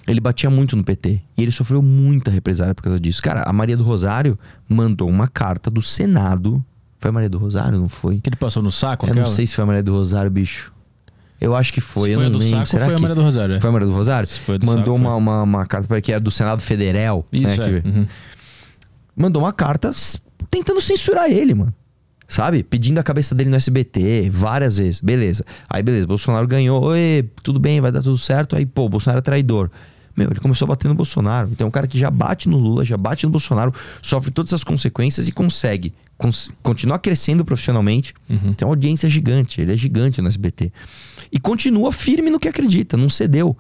ele 0.08 0.20
batia 0.20 0.50
muito 0.50 0.76
no 0.76 0.84
PT. 0.84 1.22
E 1.38 1.42
ele 1.42 1.52
sofreu 1.52 1.82
muita 1.82 2.32
represália 2.32 2.74
por 2.74 2.84
causa 2.84 3.00
disso. 3.00 3.22
Cara, 3.22 3.44
a 3.44 3.54
Maria 3.54 3.78
do 3.78 3.84
Rosário 3.84 4.38
mandou 4.68 5.10
uma 5.10 5.28
carta 5.28 5.70
do 5.70 5.82
Senado 5.82 6.64
foi 7.02 7.10
a 7.10 7.12
Maria 7.12 7.30
do 7.30 7.40
Rosário, 7.40 7.80
não 7.80 7.90
foi? 7.90 8.20
Que 8.20 8.30
ele 8.30 8.36
passou 8.36 8.62
no 8.62 8.72
saco? 8.72 9.06
Eu 9.06 9.12
aquela? 9.12 9.26
não 9.26 9.34
sei 9.34 9.48
se 9.48 9.56
foi 9.56 9.64
a 9.64 9.66
Maria 9.66 9.82
do 9.82 9.92
Rosário, 9.92 10.30
bicho. 10.30 10.72
Eu 11.40 11.56
acho 11.56 11.74
que 11.74 11.82
foi. 11.82 12.12
Se 12.12 12.16
foi 12.16 12.26
a 12.28 12.30
do 12.30 12.38
lembro. 12.38 12.58
saco 12.58 12.68
Será 12.68 12.86
foi 12.86 12.94
que... 12.94 13.00
a 13.00 13.02
Maria 13.02 13.16
do 13.16 13.24
Rosário? 13.24 13.60
Foi 13.60 13.70
a 13.70 13.74
Maria 13.74 13.88
do 13.88 13.94
Rosário? 13.94 14.30
Mandou 14.64 14.68
saco, 14.68 14.92
uma, 14.92 15.16
uma, 15.16 15.42
uma, 15.42 15.66
carta 15.66 15.88
para 15.88 16.00
que 16.00 16.12
era 16.12 16.22
do 16.22 16.30
Senado 16.30 16.62
Federal. 16.62 17.26
Isso, 17.34 17.60
né, 17.60 17.82
é. 17.84 17.88
uhum. 17.88 18.08
Mandou 19.16 19.42
uma 19.42 19.52
carta 19.52 19.90
tentando 20.52 20.80
censurar 20.80 21.32
ele, 21.32 21.56
mano. 21.56 21.74
Sabe? 22.28 22.62
Pedindo 22.62 23.00
a 23.00 23.04
cabeça 23.04 23.34
dele 23.34 23.50
no 23.50 23.56
SBT 23.56 24.30
várias 24.30 24.78
vezes. 24.78 25.02
Beleza. 25.02 25.44
Aí, 25.68 25.82
beleza. 25.82 26.06
Bolsonaro 26.06 26.48
ganhou. 26.48 26.84
Oi, 26.84 27.28
tudo 27.42 27.60
bem, 27.60 27.82
vai 27.82 27.92
dar 27.92 28.04
tudo 28.04 28.18
certo. 28.20 28.56
Aí, 28.56 28.66
pô, 28.66 28.88
Bolsonaro 28.88 29.18
é 29.18 29.22
traidor. 29.24 29.72
Meu, 30.16 30.30
ele 30.30 30.40
começou 30.40 30.66
a 30.68 30.70
bater 30.70 30.88
no 30.88 30.94
Bolsonaro. 30.94 31.50
Então, 31.52 31.68
um 31.68 31.72
cara 31.72 31.88
que 31.88 31.98
já 31.98 32.12
bate 32.12 32.48
no 32.48 32.58
Lula, 32.58 32.86
já 32.86 32.96
bate 32.96 33.26
no 33.26 33.32
Bolsonaro, 33.32 33.74
sofre 34.02 34.30
todas 34.30 34.54
as 34.54 34.64
consequências 34.64 35.28
e 35.28 35.32
consegue 35.32 35.94
continuar 36.62 37.00
crescendo 37.00 37.44
profissionalmente. 37.44 38.14
Uhum. 38.30 38.54
Tem 38.54 38.66
uma 38.68 38.74
audiência 38.74 39.08
gigante, 39.10 39.62
ele 39.62 39.74
é 39.74 39.78
gigante 39.78 40.22
no 40.22 40.28
SBT. 40.28 40.72
E 41.32 41.40
continua 41.40 41.92
firme 41.92 42.30
no 42.30 42.40
que 42.40 42.48
acredita, 42.48 42.98
não 42.98 43.10
cedeu. 43.10 43.58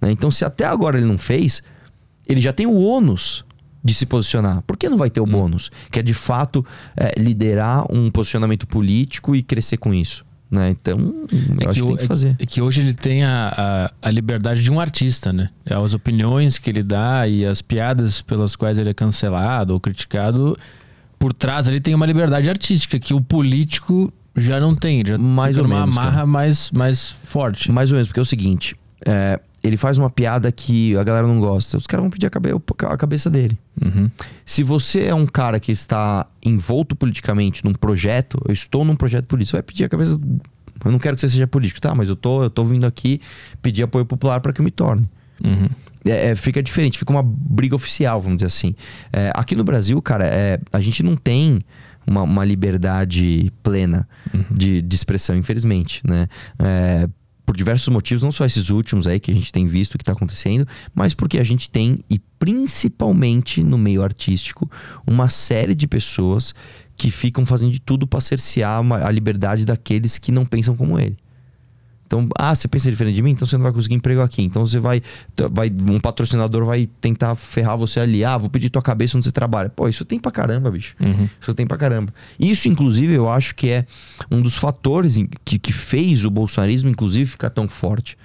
Né? 0.00 0.10
Então, 0.10 0.30
se 0.30 0.44
até 0.44 0.64
agora 0.64 0.96
ele 0.98 1.06
não 1.06 1.18
fez, 1.18 1.62
ele 2.28 2.40
já 2.40 2.52
tem 2.52 2.66
o 2.66 2.78
ônus 2.78 3.44
de 3.82 3.94
se 3.94 4.06
posicionar. 4.06 4.62
Por 4.62 4.76
que 4.76 4.88
não 4.88 4.96
vai 4.96 5.10
ter 5.10 5.20
o 5.20 5.24
uhum. 5.24 5.30
bônus? 5.30 5.70
Que 5.90 6.00
é 6.00 6.02
de 6.02 6.14
fato 6.14 6.64
é, 6.96 7.18
liderar 7.18 7.84
um 7.90 8.10
posicionamento 8.10 8.66
político 8.66 9.34
e 9.34 9.42
crescer 9.42 9.76
com 9.76 9.94
isso. 9.94 10.26
Né? 10.50 10.70
Então, 10.70 11.26
é 11.60 11.64
eu 11.64 11.70
acho 11.70 11.82
que, 11.82 11.86
tem 11.86 11.96
que 11.96 12.06
fazer. 12.06 12.36
É 12.38 12.46
que 12.46 12.62
hoje 12.62 12.80
ele 12.80 12.94
tem 12.94 13.22
a, 13.22 13.52
a, 14.02 14.08
a, 14.08 14.10
liberdade 14.10 14.62
de 14.62 14.70
um 14.70 14.80
artista, 14.80 15.30
né? 15.30 15.50
As 15.66 15.92
opiniões 15.92 16.56
que 16.56 16.70
ele 16.70 16.82
dá 16.82 17.28
e 17.28 17.44
as 17.44 17.60
piadas 17.60 18.22
pelas 18.22 18.56
quais 18.56 18.78
ele 18.78 18.88
é 18.88 18.94
cancelado 18.94 19.74
ou 19.74 19.80
criticado 19.80 20.56
por 21.18 21.32
trás 21.32 21.68
ali 21.68 21.80
tem 21.80 21.94
uma 21.94 22.06
liberdade 22.06 22.48
artística 22.48 22.98
que 22.98 23.12
o 23.12 23.20
político 23.20 24.12
já 24.36 24.60
não 24.60 24.74
tem. 24.74 25.02
Já 25.04 25.18
mais 25.18 25.58
ou 25.58 25.64
uma 25.64 25.80
menos. 25.80 25.96
amarra 25.96 26.26
mais, 26.26 26.70
mais 26.70 27.10
forte. 27.24 27.70
Mais 27.72 27.90
ou 27.90 27.96
menos, 27.96 28.08
porque 28.08 28.20
é 28.20 28.22
o 28.22 28.26
seguinte: 28.26 28.76
é, 29.04 29.40
ele 29.62 29.76
faz 29.76 29.98
uma 29.98 30.08
piada 30.08 30.50
que 30.52 30.96
a 30.96 31.02
galera 31.02 31.26
não 31.26 31.40
gosta. 31.40 31.76
Os 31.76 31.86
caras 31.86 32.02
vão 32.02 32.10
pedir 32.10 32.26
a, 32.26 32.30
cabe 32.30 32.50
a 32.50 32.96
cabeça 32.96 33.28
dele. 33.28 33.58
Uhum. 33.84 34.10
Se 34.46 34.62
você 34.62 35.04
é 35.06 35.14
um 35.14 35.26
cara 35.26 35.58
que 35.58 35.72
está 35.72 36.26
envolto 36.44 36.94
politicamente 36.94 37.64
num 37.64 37.72
projeto, 37.72 38.40
eu 38.46 38.52
estou 38.52 38.84
num 38.84 38.94
projeto 38.94 39.26
político, 39.26 39.50
você 39.50 39.56
vai 39.56 39.62
pedir 39.62 39.84
a 39.84 39.88
cabeça. 39.88 40.18
Eu 40.84 40.92
não 40.92 40.98
quero 40.98 41.16
que 41.16 41.20
você 41.20 41.28
seja 41.28 41.46
político, 41.46 41.80
tá? 41.80 41.92
Mas 41.94 42.08
eu 42.08 42.14
tô, 42.14 42.44
eu 42.44 42.50
tô 42.50 42.64
vindo 42.64 42.86
aqui 42.86 43.20
pedir 43.60 43.82
apoio 43.82 44.06
popular 44.06 44.40
para 44.40 44.52
que 44.52 44.60
eu 44.60 44.64
me 44.64 44.70
torne. 44.70 45.08
Uhum 45.42 45.68
é, 46.10 46.30
é, 46.30 46.34
fica 46.34 46.62
diferente, 46.62 46.98
fica 46.98 47.12
uma 47.12 47.22
briga 47.22 47.74
oficial, 47.74 48.20
vamos 48.20 48.36
dizer 48.38 48.46
assim. 48.46 48.74
É, 49.12 49.30
aqui 49.34 49.54
no 49.54 49.64
Brasil, 49.64 50.00
cara, 50.02 50.24
é, 50.24 50.58
a 50.72 50.80
gente 50.80 51.02
não 51.02 51.16
tem 51.16 51.58
uma, 52.06 52.22
uma 52.22 52.44
liberdade 52.44 53.52
plena 53.62 54.08
uhum. 54.32 54.44
de, 54.50 54.82
de, 54.82 54.96
expressão, 54.96 55.36
infelizmente, 55.36 56.00
né? 56.06 56.28
É, 56.58 57.08
por 57.44 57.56
diversos 57.56 57.88
motivos, 57.88 58.22
não 58.22 58.30
só 58.30 58.44
esses 58.44 58.68
últimos 58.68 59.06
aí 59.06 59.18
que 59.18 59.30
a 59.30 59.34
gente 59.34 59.50
tem 59.50 59.66
visto 59.66 59.96
que 59.96 60.02
está 60.02 60.12
acontecendo, 60.12 60.68
mas 60.94 61.14
porque 61.14 61.38
a 61.38 61.44
gente 61.44 61.70
tem, 61.70 62.00
e 62.10 62.18
principalmente 62.38 63.62
no 63.62 63.78
meio 63.78 64.02
artístico, 64.02 64.70
uma 65.06 65.30
série 65.30 65.74
de 65.74 65.86
pessoas 65.86 66.54
que 66.94 67.10
ficam 67.10 67.46
fazendo 67.46 67.72
de 67.72 67.80
tudo 67.80 68.06
para 68.06 68.20
cercear 68.20 68.82
a 69.02 69.10
liberdade 69.10 69.64
daqueles 69.64 70.18
que 70.18 70.30
não 70.30 70.44
pensam 70.44 70.76
como 70.76 70.98
ele. 70.98 71.16
Então, 72.08 72.26
ah, 72.38 72.54
você 72.54 72.66
pensa 72.66 72.90
diferente 72.90 73.16
de 73.16 73.22
mim, 73.22 73.32
então 73.32 73.46
você 73.46 73.54
não 73.58 73.62
vai 73.62 73.72
conseguir 73.72 73.94
emprego 73.94 74.22
aqui. 74.22 74.42
Então 74.42 74.64
você 74.64 74.78
vai, 74.78 75.02
vai 75.50 75.70
um 75.90 76.00
patrocinador 76.00 76.64
vai 76.64 76.86
tentar 77.02 77.34
ferrar 77.34 77.76
você 77.76 78.00
ali. 78.00 78.24
Ah, 78.24 78.38
vou 78.38 78.48
pedir 78.48 78.70
tua 78.70 78.80
cabeça 78.80 79.18
onde 79.18 79.26
você 79.26 79.32
trabalha. 79.32 79.68
Pô, 79.68 79.86
isso 79.86 80.06
tem 80.06 80.18
pra 80.18 80.32
caramba, 80.32 80.70
bicho. 80.70 80.96
Uhum. 80.98 81.28
Isso 81.38 81.52
tem 81.52 81.66
pra 81.66 81.76
caramba. 81.76 82.12
Isso, 82.40 82.66
inclusive, 82.66 83.12
eu 83.12 83.28
acho 83.28 83.54
que 83.54 83.68
é 83.68 83.84
um 84.30 84.40
dos 84.40 84.56
fatores 84.56 85.18
que, 85.44 85.58
que 85.58 85.72
fez 85.72 86.24
o 86.24 86.30
bolsonarismo, 86.30 86.88
inclusive, 86.88 87.26
ficar 87.26 87.50
tão 87.50 87.68
forte 87.68 88.16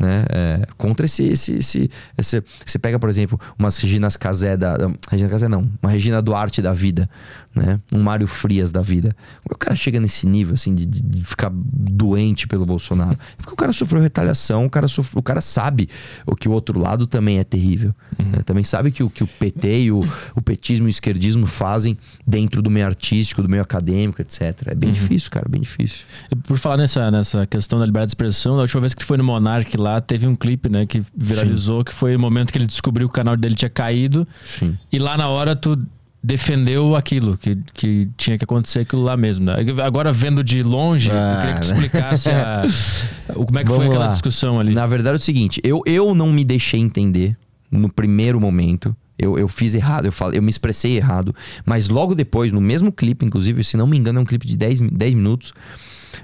né? 0.00 0.24
É, 0.30 0.66
contra 0.78 1.04
esse, 1.04 1.24
esse, 1.24 1.52
esse, 1.58 1.90
esse, 2.16 2.42
Você 2.64 2.78
pega, 2.78 2.98
por 2.98 3.10
exemplo, 3.10 3.38
umas 3.58 3.76
Reginas 3.76 4.16
Casé 4.16 4.56
da. 4.56 4.76
Regina 5.10 5.28
Casé 5.28 5.46
não, 5.46 5.70
uma 5.82 5.92
Regina 5.92 6.22
Duarte 6.22 6.62
da 6.62 6.72
vida, 6.72 7.08
né? 7.54 7.78
Um 7.92 8.02
Mário 8.02 8.26
Frias 8.26 8.70
da 8.72 8.80
vida. 8.80 9.14
O 9.44 9.58
cara 9.58 9.76
chega 9.76 10.00
nesse 10.00 10.26
nível, 10.26 10.54
assim, 10.54 10.74
de, 10.74 10.86
de 10.86 11.22
ficar 11.22 11.50
doente 11.52 12.48
pelo 12.48 12.64
Bolsonaro. 12.64 13.18
Porque 13.36 13.52
o 13.52 13.56
cara 13.56 13.74
sofreu 13.74 14.00
retaliação, 14.00 14.64
o 14.64 14.70
cara, 14.70 14.88
sofre, 14.88 15.18
o 15.18 15.22
cara 15.22 15.42
sabe 15.42 15.86
o 16.24 16.34
que 16.34 16.48
o 16.48 16.52
outro 16.52 16.78
lado 16.78 17.06
também 17.06 17.38
é 17.38 17.44
terrível. 17.44 17.94
Uhum. 18.18 18.30
Né? 18.30 18.38
Também 18.42 18.64
sabe 18.64 18.90
que 18.90 19.02
o 19.02 19.10
que 19.10 19.22
o 19.22 19.26
PT 19.26 19.82
e 19.82 19.92
o, 19.92 20.00
o 20.34 20.40
petismo 20.40 20.86
e 20.86 20.88
o 20.88 20.90
esquerdismo 20.90 21.46
fazem 21.46 21.98
dentro 22.26 22.62
do 22.62 22.70
meio 22.70 22.86
artístico, 22.86 23.42
do 23.42 23.48
meio 23.50 23.62
acadêmico, 23.62 24.22
etc. 24.22 24.62
É 24.66 24.74
bem 24.74 24.88
uhum. 24.88 24.94
difícil, 24.94 25.30
cara, 25.30 25.46
bem 25.46 25.60
difícil. 25.60 26.06
Por 26.44 26.56
falar 26.56 26.78
nessa, 26.78 27.10
nessa 27.10 27.46
questão 27.46 27.78
da 27.78 27.84
liberdade 27.84 28.08
de 28.08 28.12
expressão, 28.12 28.56
da 28.56 28.62
última 28.62 28.80
vez 28.80 28.94
que 28.94 29.00
tu 29.00 29.06
foi 29.06 29.18
no 29.18 29.24
Monark 29.24 29.76
lá, 29.76 29.89
lá, 29.92 30.00
teve 30.00 30.26
um 30.26 30.34
clipe, 30.34 30.68
né, 30.68 30.86
que 30.86 31.02
viralizou, 31.16 31.78
Sim. 31.78 31.84
que 31.84 31.94
foi 31.94 32.16
o 32.16 32.20
momento 32.20 32.52
que 32.52 32.58
ele 32.58 32.66
descobriu 32.66 33.08
que 33.08 33.12
o 33.12 33.14
canal 33.14 33.36
dele 33.36 33.54
tinha 33.54 33.70
caído. 33.70 34.26
Sim. 34.44 34.76
E 34.90 34.98
lá 34.98 35.16
na 35.16 35.28
hora 35.28 35.54
tu 35.54 35.78
defendeu 36.22 36.94
aquilo, 36.94 37.36
que, 37.38 37.56
que 37.72 38.08
tinha 38.16 38.36
que 38.36 38.44
acontecer 38.44 38.80
aquilo 38.80 39.02
lá 39.02 39.16
mesmo. 39.16 39.46
Né? 39.46 39.54
Agora, 39.82 40.12
vendo 40.12 40.44
de 40.44 40.62
longe, 40.62 41.10
ah, 41.10 41.14
eu 41.14 41.40
queria 41.40 41.54
que 41.54 41.60
tu 41.62 41.68
né? 41.68 41.74
explicasse 41.74 42.30
a, 42.30 42.66
como 43.32 43.58
é 43.58 43.62
que 43.62 43.68
Vamos 43.68 43.76
foi 43.76 43.86
aquela 43.86 44.04
lá. 44.04 44.10
discussão 44.10 44.60
ali. 44.60 44.74
Na 44.74 44.86
verdade 44.86 45.16
é 45.16 45.18
o 45.18 45.22
seguinte, 45.22 45.60
eu, 45.64 45.82
eu 45.86 46.14
não 46.14 46.30
me 46.30 46.44
deixei 46.44 46.80
entender 46.80 47.36
no 47.70 47.88
primeiro 47.88 48.40
momento. 48.40 48.94
Eu, 49.18 49.38
eu 49.38 49.48
fiz 49.48 49.74
errado, 49.74 50.06
eu, 50.06 50.12
falei, 50.12 50.38
eu 50.38 50.42
me 50.42 50.50
expressei 50.50 50.96
errado. 50.96 51.34
Mas 51.64 51.88
logo 51.88 52.14
depois, 52.14 52.52
no 52.52 52.60
mesmo 52.60 52.90
clipe, 52.90 53.24
inclusive, 53.24 53.62
se 53.62 53.76
não 53.76 53.86
me 53.86 53.96
engano, 53.98 54.18
é 54.18 54.22
um 54.22 54.24
clipe 54.24 54.46
de 54.46 54.56
10, 54.56 54.80
10 54.80 55.14
minutos 55.14 55.52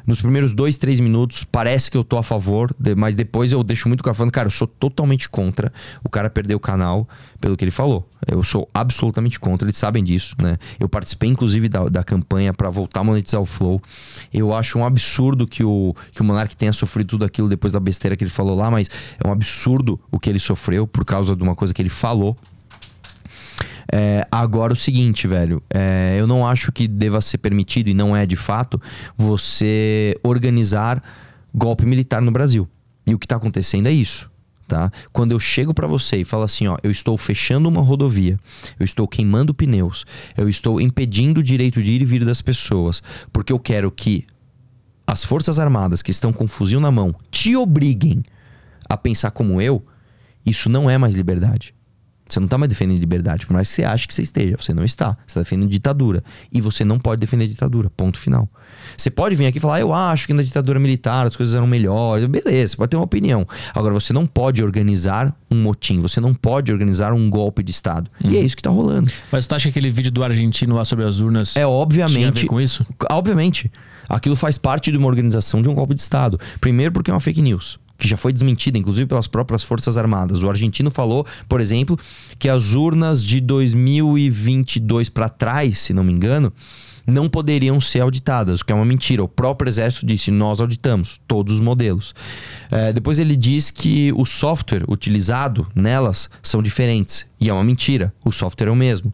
nos 0.07 0.21
primeiros 0.21 0.55
dois, 0.55 0.79
três 0.79 1.01
minutos, 1.01 1.45
parece 1.45 1.91
que 1.91 1.97
eu 1.97 2.05
tô 2.05 2.17
a 2.17 2.23
favor, 2.23 2.75
mas 2.97 3.15
depois 3.15 3.53
eu 3.53 3.63
deixo 3.63 3.89
muito 3.89 4.03
claro 4.03 4.17
falando, 4.17 4.33
cara, 4.33 4.47
eu 4.47 4.51
sou 4.51 4.67
totalmente 4.67 5.29
contra 5.29 5.73
o 6.03 6.09
cara 6.09 6.31
perder 6.31 6.55
o 6.55 6.61
canal 6.61 7.09
pelo 7.41 7.57
que 7.57 7.65
ele 7.65 7.71
falou. 7.71 8.09
Eu 8.27 8.43
sou 8.43 8.69
absolutamente 8.75 9.39
contra, 9.39 9.67
eles 9.67 9.77
sabem 9.77 10.03
disso, 10.03 10.35
né? 10.41 10.59
Eu 10.81 10.89
participei, 10.89 11.29
inclusive, 11.29 11.69
da, 11.69 11.89
da 11.89 12.03
campanha 12.03 12.53
para 12.53 12.69
voltar 12.71 13.01
a 13.01 13.05
monetizar 13.05 13.41
o 13.41 13.47
Flow. 13.47 13.81
Eu 14.33 14.53
acho 14.53 14.79
um 14.79 14.85
absurdo 14.85 15.47
que 15.47 15.63
o, 15.63 15.95
que 16.13 16.21
o 16.21 16.25
Monark 16.25 16.57
tenha 16.57 16.73
sofrido 16.73 17.09
tudo 17.09 17.25
aquilo 17.25 17.49
depois 17.49 17.73
da 17.73 17.81
besteira 17.81 18.17
que 18.17 18.25
ele 18.25 18.31
falou 18.31 18.57
lá, 18.57 18.71
mas 18.71 18.89
é 19.23 19.27
um 19.27 19.31
absurdo 19.31 20.01
o 20.11 20.19
que 20.19 20.29
ele 20.29 20.41
sofreu 20.41 20.87
por 20.87 21.05
causa 21.05 21.37
de 21.37 21.43
uma 21.43 21.55
coisa 21.55 21.73
que 21.73 21.81
ele 21.81 21.89
falou, 21.89 22.37
é, 23.93 24.27
agora 24.31 24.73
o 24.73 24.77
seguinte, 24.77 25.27
velho, 25.27 25.63
é, 25.71 26.17
eu 26.19 26.27
não 26.27 26.47
acho 26.47 26.73
que 26.73 26.89
deva 26.89 27.21
ser 27.21 27.39
permitido, 27.39 27.89
e 27.89 27.95
não 27.95 28.17
é 28.17 28.27
de 28.27 28.37
fato, 28.37 28.81
você 29.17 30.19
organizar 30.23 31.03
golpe 31.55 31.87
militar 31.87 32.21
no 32.21 32.31
Brasil. 32.31 32.69
E 33.07 33.15
o 33.15 33.19
que 33.19 33.27
está 33.27 33.37
acontecendo 33.37 33.87
é 33.87 33.93
isso. 33.93 34.29
tá? 34.67 34.91
Quando 35.13 35.33
eu 35.33 35.41
chego 35.41 35.73
para 35.73 35.87
você 35.87 36.19
e 36.19 36.25
falo 36.25 36.43
assim, 36.43 36.67
ó, 36.67 36.77
eu 36.83 36.91
estou 36.91 37.17
fechando 37.17 37.69
uma 37.69 37.81
rodovia, 37.81 38.39
eu 38.79 38.85
estou 38.85 39.07
queimando 39.07 39.55
pneus, 39.55 40.05
eu 40.37 40.49
estou 40.49 40.81
impedindo 40.81 41.41
o 41.41 41.43
direito 41.43 41.83
de 41.83 41.93
ir 41.93 42.03
e 42.03 42.05
vir 42.05 42.25
das 42.25 42.43
pessoas, 42.43 43.03
porque 43.33 43.53
eu 43.53 43.59
quero 43.59 43.91
que 43.91 44.27
as 45.07 45.25
forças 45.25 45.59
armadas 45.59 46.03
que 46.03 46.11
estão 46.11 46.33
com 46.33 46.49
fuzil 46.49 46.81
na 46.81 46.91
mão 46.91 47.15
te 47.31 47.55
obriguem 47.55 48.25
a 48.89 48.97
pensar 48.97 49.31
como 49.31 49.61
eu, 49.61 49.85
isso 50.45 50.69
não 50.69 50.91
é 50.91 50.99
mais 50.99 51.15
liberdade. 51.15 51.76
Você 52.29 52.41
não 52.41 52.47
está 52.47 52.59
mais 52.59 52.69
defendendo 52.69 52.99
liberdade, 52.99 53.47
por 53.47 53.55
mais 53.55 53.69
que 53.69 53.75
você 53.75 53.85
ache 53.85 54.09
que 54.09 54.13
você 54.13 54.23
esteja. 54.23 54.57
Você 54.59 54.75
não 54.75 54.85
está. 54.85 55.11
Você 55.11 55.27
está 55.27 55.41
defendendo 55.41 55.71
ditadura. 55.71 56.25
E 56.53 56.61
você 56.61 56.85
não 56.85 56.99
pode 56.99 57.21
defender 57.21 57.47
ditadura. 57.47 57.89
Ponto 57.89 58.19
final. 58.19 58.49
Você 58.97 59.11
pode 59.11 59.37
vir 59.37 59.47
aqui 59.47 59.59
e 59.59 59.61
falar, 59.61 59.77
ah, 59.77 59.81
eu 59.81 59.93
acho 59.93 60.27
que 60.27 60.35
na 60.35 60.43
ditadura 60.43 60.81
militar 60.81 61.27
as 61.27 61.37
coisas 61.37 61.55
eram 61.55 61.67
melhores. 61.67 62.27
Beleza, 62.27 62.73
você 62.73 62.77
pode 62.77 62.91
ter 62.91 62.97
uma 62.97 63.05
opinião. 63.05 63.47
Agora, 63.73 63.95
você 63.95 64.13
não 64.13 64.27
pode 64.27 64.63
organizar 64.63 65.35
um 65.51 65.63
motim. 65.63 66.01
Você 66.01 66.21
não 66.21 66.35
pode 66.35 66.73
organizar 66.73 67.13
um 67.13 67.31
golpe 67.31 67.63
de 67.63 67.71
Estado. 67.71 68.11
Uhum. 68.23 68.31
E 68.31 68.37
é 68.37 68.41
isso 68.41 68.57
que 68.57 68.61
está 68.61 68.71
rolando. 68.71 69.11
Mas 69.31 69.45
você 69.45 69.55
acha 69.55 69.63
que 69.65 69.71
aquele 69.71 69.91
vídeo 69.91 70.11
do 70.11 70.25
argentino 70.25 70.75
lá 70.75 70.85
sobre 70.85 71.05
as 71.05 71.21
urnas. 71.21 71.57
É 71.57 71.67
obviamente. 71.67 72.17
Tinha 72.17 72.29
a 72.29 72.33
ver 72.33 72.47
com 72.47 72.61
isso? 72.61 72.85
Obviamente. 73.09 73.71
Aquilo 74.09 74.37
faz 74.37 74.59
parte 74.59 74.91
de 74.91 74.99
uma 74.99 75.07
organização 75.07 75.63
de 75.63 75.69
um 75.69 75.75
golpe 75.75 75.95
de 75.95 76.01
Estado. 76.01 76.39
Primeiro, 76.61 76.93
porque 76.93 77.11
é 77.11 77.15
uma 77.15 77.21
fake 77.21 77.43
news 77.43 77.79
que 77.97 78.07
já 78.09 78.17
foi 78.17 78.33
desmentida, 78.33 78.79
inclusive 78.79 79.07
pelas 79.07 79.27
próprias 79.27 79.63
Forças 79.63 79.97
Armadas. 79.97 80.43
O 80.43 80.49
argentino 80.49 80.91
falou, 80.91 81.27
por 81.49 81.61
exemplo, 81.61 81.99
que 82.39 82.49
as 82.49 82.75
urnas 82.75 83.25
de 83.25 83.41
2022 83.41 85.09
para 85.09 85.29
trás, 85.29 85.79
se 85.79 85.93
não 85.93 86.05
me 86.05 86.13
engano, 86.13 86.53
não 87.07 87.29
poderiam 87.29 87.81
ser 87.81 88.01
auditadas, 88.01 88.61
o 88.61 88.65
que 88.65 88.73
é 88.73 88.75
uma 88.75 88.85
mentira. 88.85 89.23
O 89.23 89.29
próprio 89.29 89.69
exército 89.69 90.05
disse: 90.05 90.31
nós 90.31 90.61
auditamos 90.61 91.21
todos 91.27 91.55
os 91.55 91.61
modelos. 91.61 92.15
É, 92.71 92.93
depois 92.93 93.19
ele 93.19 93.37
diz 93.37 93.71
que 93.71 94.13
o 94.17 94.27
software 94.27 94.85
utilizado 94.89 95.67
nelas 95.75 96.29
são 96.43 96.63
diferentes, 96.63 97.25
e 97.41 97.49
é 97.49 97.53
uma 97.53 97.65
mentira. 97.65 98.13
O 98.25 98.33
software 98.33 98.69
é 98.69 98.71
o 98.71 98.77
mesmo. 98.77 99.13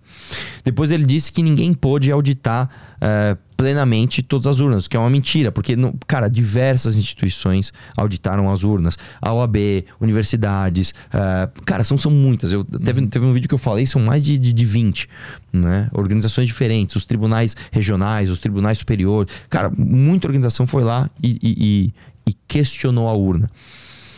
Depois 0.64 0.92
ele 0.92 1.04
disse 1.04 1.32
que 1.32 1.42
ninguém 1.42 1.74
pôde 1.74 2.10
auditar. 2.10 2.68
É, 3.00 3.36
plenamente 3.62 4.24
todas 4.24 4.48
as 4.48 4.58
urnas, 4.58 4.88
que 4.88 4.96
é 4.96 5.00
uma 5.00 5.08
mentira, 5.08 5.52
porque, 5.52 5.76
cara, 6.08 6.28
diversas 6.28 6.96
instituições 6.96 7.72
auditaram 7.96 8.50
as 8.50 8.64
urnas. 8.64 8.98
A 9.20 9.32
OAB, 9.32 9.56
universidades, 10.00 10.92
uh, 11.14 11.62
cara, 11.64 11.84
são, 11.84 11.96
são 11.96 12.10
muitas. 12.10 12.52
Eu, 12.52 12.64
teve, 12.64 13.06
teve 13.06 13.24
um 13.24 13.32
vídeo 13.32 13.48
que 13.48 13.54
eu 13.54 13.58
falei, 13.58 13.86
são 13.86 14.02
mais 14.02 14.20
de, 14.20 14.36
de, 14.36 14.52
de 14.52 14.64
20, 14.64 15.08
né? 15.52 15.88
Organizações 15.92 16.48
diferentes, 16.48 16.96
os 16.96 17.04
tribunais 17.04 17.54
regionais, 17.70 18.30
os 18.30 18.40
tribunais 18.40 18.78
superiores. 18.78 19.32
Cara, 19.48 19.70
muita 19.70 20.26
organização 20.26 20.66
foi 20.66 20.82
lá 20.82 21.08
e, 21.22 21.38
e, 21.40 21.92
e, 22.26 22.30
e 22.30 22.36
questionou 22.48 23.08
a 23.08 23.12
urna. 23.12 23.48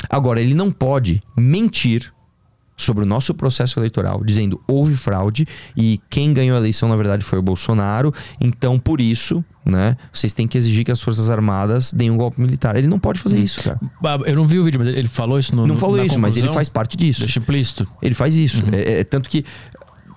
Agora, 0.08 0.40
ele 0.40 0.54
não 0.54 0.72
pode 0.72 1.20
mentir 1.36 2.13
sobre 2.76 3.04
o 3.04 3.06
nosso 3.06 3.32
processo 3.34 3.78
eleitoral, 3.78 4.22
dizendo 4.24 4.60
houve 4.66 4.96
fraude 4.96 5.46
e 5.76 6.00
quem 6.10 6.32
ganhou 6.32 6.56
a 6.56 6.60
eleição 6.60 6.88
na 6.88 6.96
verdade 6.96 7.24
foi 7.24 7.38
o 7.38 7.42
Bolsonaro. 7.42 8.12
Então, 8.40 8.78
por 8.78 9.00
isso, 9.00 9.44
né, 9.64 9.96
vocês 10.12 10.34
têm 10.34 10.46
que 10.46 10.58
exigir 10.58 10.84
que 10.84 10.90
as 10.92 11.00
Forças 11.00 11.30
Armadas 11.30 11.92
deem 11.92 12.10
um 12.10 12.16
golpe 12.16 12.40
militar. 12.40 12.76
Ele 12.76 12.88
não 12.88 12.98
pode 12.98 13.20
fazer 13.20 13.38
isso, 13.38 13.62
cara. 13.62 13.78
Eu 14.26 14.36
não 14.36 14.46
vi 14.46 14.58
o 14.58 14.64
vídeo, 14.64 14.78
mas 14.78 14.88
ele 14.88 15.08
falou 15.08 15.38
isso 15.38 15.54
no 15.54 15.66
Não 15.66 15.76
falou 15.76 15.96
isso, 15.96 16.14
conclusão? 16.16 16.20
mas 16.22 16.36
ele 16.36 16.48
faz 16.48 16.68
parte 16.68 16.96
disso. 16.96 17.20
Deixa 17.20 17.38
implícito. 17.38 17.86
Ele 18.02 18.14
faz 18.14 18.36
isso. 18.36 18.62
Uhum. 18.62 18.70
É, 18.72 19.00
é, 19.00 19.04
tanto 19.04 19.28
que 19.28 19.44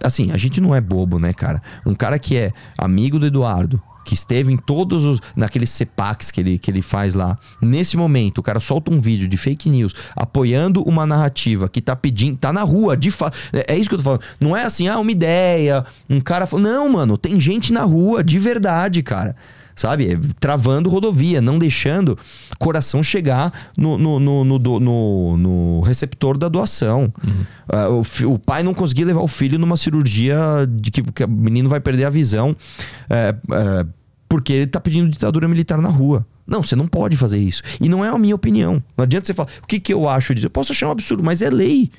assim, 0.03 0.31
a 0.31 0.37
gente 0.37 0.61
não 0.61 0.75
é 0.75 0.81
bobo, 0.81 1.19
né, 1.19 1.33
cara? 1.33 1.61
Um 1.85 1.95
cara 1.95 2.19
que 2.19 2.37
é 2.37 2.53
amigo 2.77 3.17
do 3.19 3.25
Eduardo, 3.25 3.81
que 4.07 4.13
esteve 4.13 4.53
em 4.53 4.57
todos 4.57 5.05
os. 5.05 5.19
naqueles 5.35 5.69
CEPACs 5.69 6.31
que 6.31 6.39
ele, 6.39 6.57
que 6.57 6.71
ele 6.71 6.81
faz 6.81 7.13
lá. 7.13 7.37
Nesse 7.61 7.97
momento, 7.97 8.37
o 8.37 8.41
cara 8.41 8.61
solta 8.61 8.89
um 8.89 9.01
vídeo 9.01 9.27
de 9.27 9.35
fake 9.35 9.69
news 9.69 9.93
apoiando 10.15 10.81
uma 10.83 11.05
narrativa 11.05 11.67
que 11.67 11.81
tá 11.81 11.93
pedindo. 11.93 12.37
tá 12.37 12.53
na 12.53 12.63
rua, 12.63 12.95
de 12.95 13.11
fato. 13.11 13.37
É, 13.51 13.73
é, 13.73 13.77
isso 13.77 13.89
que 13.89 13.95
eu 13.95 13.99
tô 13.99 14.05
falando. 14.05 14.21
Não 14.39 14.55
é 14.55 14.63
assim, 14.63 14.87
ah, 14.87 14.97
uma 14.97 15.11
ideia, 15.11 15.85
um 16.09 16.21
cara. 16.21 16.47
Não, 16.53 16.87
mano, 16.87 17.17
tem 17.17 17.37
gente 17.37 17.73
na 17.73 17.83
rua, 17.83 18.23
de 18.23 18.39
verdade, 18.39 19.03
cara 19.03 19.35
sabe? 19.77 20.19
Travando 20.39 20.89
rodovia, 20.89 21.39
não 21.39 21.57
deixando 21.57 22.17
coração 22.57 23.03
chegar 23.03 23.53
no, 23.77 23.97
no, 23.97 24.19
no, 24.19 24.43
no, 24.43 25.37
no 25.37 25.81
receptor 25.81 26.37
da 26.37 26.49
doação. 26.49 27.13
Uhum. 27.23 28.01
Uh, 28.01 28.27
o, 28.27 28.33
o, 28.33 28.39
pai 28.39 28.63
não 28.63 28.73
conseguia 28.73 29.05
levar 29.05 29.21
o 29.21 29.27
filho 29.27 29.59
numa 29.59 29.77
cirurgia 29.77 30.37
de 30.67 30.89
que, 30.89 31.03
que 31.03 31.23
o 31.23 31.29
menino 31.29 31.69
vai 31.69 31.79
perder 31.79 32.05
a 32.05 32.09
visão. 32.09 32.51
Uh, 32.51 33.83
uh, 33.85 33.89
porque 34.27 34.51
ele 34.51 34.67
tá 34.67 34.79
pedindo 34.79 35.07
ditadura 35.07 35.47
militar 35.47 35.79
na 35.79 35.89
rua. 35.89 36.25
Não, 36.45 36.63
você 36.63 36.75
não 36.75 36.87
pode 36.87 37.15
fazer 37.15 37.37
isso. 37.37 37.61
E 37.79 37.87
não 37.87 38.03
é 38.03 38.09
a 38.09 38.17
minha 38.17 38.35
opinião. 38.35 38.83
Não 38.97 39.03
adianta 39.03 39.27
você 39.27 39.33
falar, 39.33 39.49
o 39.63 39.67
que, 39.67 39.79
que 39.79 39.93
eu 39.93 40.09
acho 40.09 40.33
disso? 40.33 40.47
Eu 40.47 40.51
posso 40.51 40.71
achar 40.71 40.87
um 40.87 40.91
absurdo, 40.91 41.23
mas 41.23 41.41
é 41.41 41.49
lei. 41.49 41.91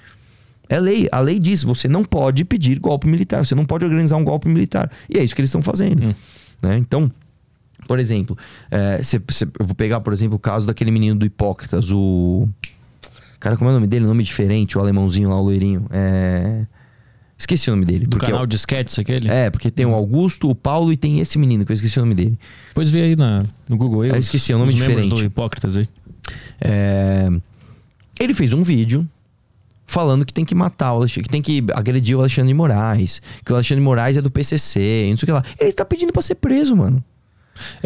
É 0.68 0.80
lei. 0.80 1.08
A 1.12 1.20
lei 1.20 1.38
diz, 1.38 1.62
você 1.62 1.86
não 1.86 2.04
pode 2.04 2.44
pedir 2.44 2.78
golpe 2.78 3.06
militar, 3.06 3.44
você 3.44 3.54
não 3.54 3.64
pode 3.64 3.84
organizar 3.84 4.16
um 4.16 4.24
golpe 4.24 4.48
militar. 4.48 4.90
E 5.08 5.16
é 5.16 5.24
isso 5.24 5.34
que 5.34 5.40
eles 5.40 5.48
estão 5.48 5.62
fazendo. 5.62 6.08
Hum. 6.08 6.14
Né? 6.60 6.76
Então, 6.76 7.10
por 7.88 7.98
exemplo, 7.98 8.36
é, 8.70 9.02
cê, 9.02 9.20
cê, 9.30 9.48
eu 9.58 9.64
vou 9.64 9.74
pegar, 9.74 10.00
por 10.00 10.12
exemplo, 10.12 10.36
o 10.36 10.38
caso 10.38 10.66
daquele 10.66 10.90
menino 10.90 11.18
do 11.18 11.24
Hipócritas, 11.24 11.90
o. 11.90 12.46
Cara, 13.40 13.56
como 13.56 13.70
é 13.70 13.72
o 13.72 13.74
nome 13.74 13.86
dele? 13.86 14.04
Nome 14.04 14.22
diferente, 14.22 14.76
o 14.76 14.80
alemãozinho 14.80 15.30
lá, 15.30 15.40
o 15.40 15.42
loirinho. 15.42 15.86
É. 15.90 16.66
Esqueci 17.38 17.70
o 17.70 17.72
nome 17.72 17.86
dele. 17.86 18.04
Do 18.04 18.18
canal 18.18 18.46
de 18.46 18.56
sketches 18.56 18.98
aquele? 18.98 19.28
É, 19.30 19.48
porque 19.48 19.70
tem 19.70 19.86
o 19.86 19.94
Augusto, 19.94 20.50
o 20.50 20.54
Paulo 20.54 20.92
e 20.92 20.96
tem 20.96 21.20
esse 21.20 21.38
menino 21.38 21.64
que 21.64 21.70
eu 21.70 21.74
esqueci 21.74 21.96
o 21.98 22.02
nome 22.02 22.14
dele. 22.14 22.38
Depois 22.68 22.90
vê 22.90 23.02
aí 23.02 23.16
na, 23.16 23.44
no 23.68 23.76
Google. 23.76 24.04
Eu, 24.04 24.14
eu 24.14 24.20
esqueci, 24.20 24.52
é 24.52 24.56
um 24.56 24.58
nome 24.58 24.74
diferente. 24.74 25.14
do 25.14 25.24
Hipócritas 25.24 25.76
aí. 25.76 25.88
É... 26.60 27.30
Ele 28.20 28.34
fez 28.34 28.52
um 28.52 28.62
vídeo 28.64 29.08
falando 29.86 30.26
que 30.26 30.32
tem 30.32 30.44
que 30.44 30.54
matar 30.54 30.92
o 30.92 30.96
Alexandre, 30.96 31.22
que 31.22 31.28
tem 31.28 31.40
que 31.40 31.64
agredir 31.72 32.16
o 32.16 32.20
Alexandre 32.20 32.48
de 32.48 32.54
Moraes, 32.54 33.22
que 33.44 33.52
o 33.52 33.54
Alexandre 33.54 33.80
de 33.80 33.84
Moraes 33.84 34.16
é 34.16 34.20
do 34.20 34.30
PCC, 34.30 35.06
não 35.08 35.16
sei 35.16 35.24
o 35.24 35.26
que 35.26 35.32
lá. 35.32 35.44
Ele 35.60 35.72
tá 35.72 35.84
pedindo 35.84 36.12
pra 36.12 36.20
ser 36.20 36.34
preso, 36.34 36.76
mano. 36.76 37.02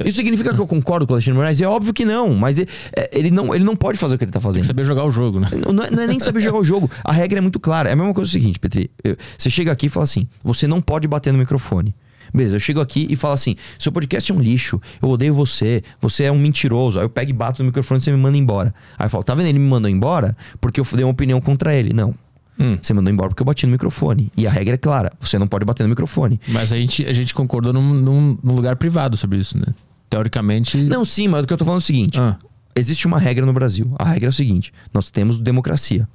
Isso 0.04 0.16
significa 0.16 0.54
que 0.54 0.60
eu 0.60 0.66
concordo 0.66 1.06
com 1.06 1.12
o 1.12 1.16
Alexandre 1.16 1.36
Moraes? 1.36 1.60
É 1.60 1.66
óbvio 1.66 1.92
que 1.92 2.04
não, 2.04 2.34
mas 2.34 2.58
ele, 2.58 2.68
é, 2.96 3.10
ele, 3.12 3.30
não, 3.30 3.54
ele 3.54 3.64
não 3.64 3.76
pode 3.76 3.98
fazer 3.98 4.14
o 4.14 4.18
que 4.18 4.24
ele 4.24 4.32
tá 4.32 4.40
fazendo. 4.40 4.56
Tem 4.56 4.62
que 4.62 4.66
saber 4.66 4.84
jogar 4.84 5.04
o 5.04 5.10
jogo, 5.10 5.40
né? 5.40 5.48
Não, 5.52 5.84
é, 5.84 5.90
não 5.90 6.02
é 6.02 6.06
nem 6.06 6.18
saber 6.20 6.40
jogar 6.40 6.58
o 6.58 6.64
jogo. 6.64 6.90
A 7.04 7.12
regra 7.12 7.38
é 7.38 7.40
muito 7.40 7.60
clara. 7.60 7.88
É 7.88 7.92
a 7.92 7.96
mesma 7.96 8.14
coisa 8.14 8.28
o 8.28 8.32
seguinte, 8.32 8.58
Petri. 8.58 8.90
Você 9.36 9.50
chega 9.50 9.72
aqui 9.72 9.86
e 9.86 9.88
fala 9.88 10.04
assim: 10.04 10.28
você 10.42 10.66
não 10.66 10.80
pode 10.80 11.06
bater 11.08 11.32
no 11.32 11.38
microfone. 11.38 11.94
Beleza, 12.34 12.56
eu 12.56 12.60
chego 12.60 12.80
aqui 12.80 13.06
e 13.10 13.16
falo 13.16 13.34
assim: 13.34 13.56
seu 13.78 13.92
podcast 13.92 14.30
é 14.32 14.34
um 14.34 14.40
lixo, 14.40 14.80
eu 15.00 15.08
odeio 15.08 15.34
você, 15.34 15.82
você 16.00 16.24
é 16.24 16.32
um 16.32 16.38
mentiroso. 16.38 16.98
Aí 16.98 17.04
eu 17.04 17.10
pego 17.10 17.30
e 17.30 17.34
bato 17.34 17.62
no 17.62 17.66
microfone 17.66 18.00
e 18.00 18.04
você 18.04 18.10
me 18.10 18.16
manda 18.16 18.38
embora. 18.38 18.74
Aí 18.98 19.06
eu 19.06 19.10
falo: 19.10 19.22
tá 19.22 19.34
vendo? 19.34 19.48
Ele 19.48 19.58
me 19.58 19.68
mandou 19.68 19.90
embora 19.90 20.36
porque 20.60 20.80
eu 20.80 20.86
dei 20.92 21.04
uma 21.04 21.12
opinião 21.12 21.40
contra 21.40 21.74
ele. 21.74 21.92
Não. 21.92 22.14
Hum. 22.62 22.78
Você 22.80 22.94
mandou 22.94 23.12
embora 23.12 23.28
porque 23.28 23.42
eu 23.42 23.46
bati 23.46 23.66
no 23.66 23.72
microfone. 23.72 24.30
E 24.36 24.46
a 24.46 24.50
regra 24.50 24.74
é 24.74 24.78
clara: 24.78 25.12
você 25.20 25.38
não 25.38 25.48
pode 25.48 25.64
bater 25.64 25.82
no 25.82 25.88
microfone. 25.88 26.40
Mas 26.48 26.72
a 26.72 26.76
gente, 26.76 27.04
a 27.04 27.12
gente 27.12 27.34
concordou 27.34 27.72
num, 27.72 27.94
num, 27.94 28.38
num 28.42 28.54
lugar 28.54 28.76
privado 28.76 29.16
sobre 29.16 29.38
isso, 29.38 29.58
né? 29.58 29.74
teoricamente. 30.12 30.76
Não, 30.76 31.04
sim, 31.04 31.26
mas 31.26 31.42
o 31.42 31.46
que 31.46 31.52
eu 31.54 31.56
tô 31.56 31.64
falando 31.64 31.80
é 31.80 31.84
o 31.84 31.86
seguinte: 31.86 32.20
ah. 32.20 32.36
existe 32.76 33.06
uma 33.06 33.18
regra 33.18 33.46
no 33.46 33.52
Brasil. 33.52 33.90
A 33.98 34.04
regra 34.04 34.28
é 34.28 34.30
o 34.30 34.32
seguinte: 34.32 34.72
nós 34.92 35.10
temos 35.10 35.40
democracia. 35.40 36.06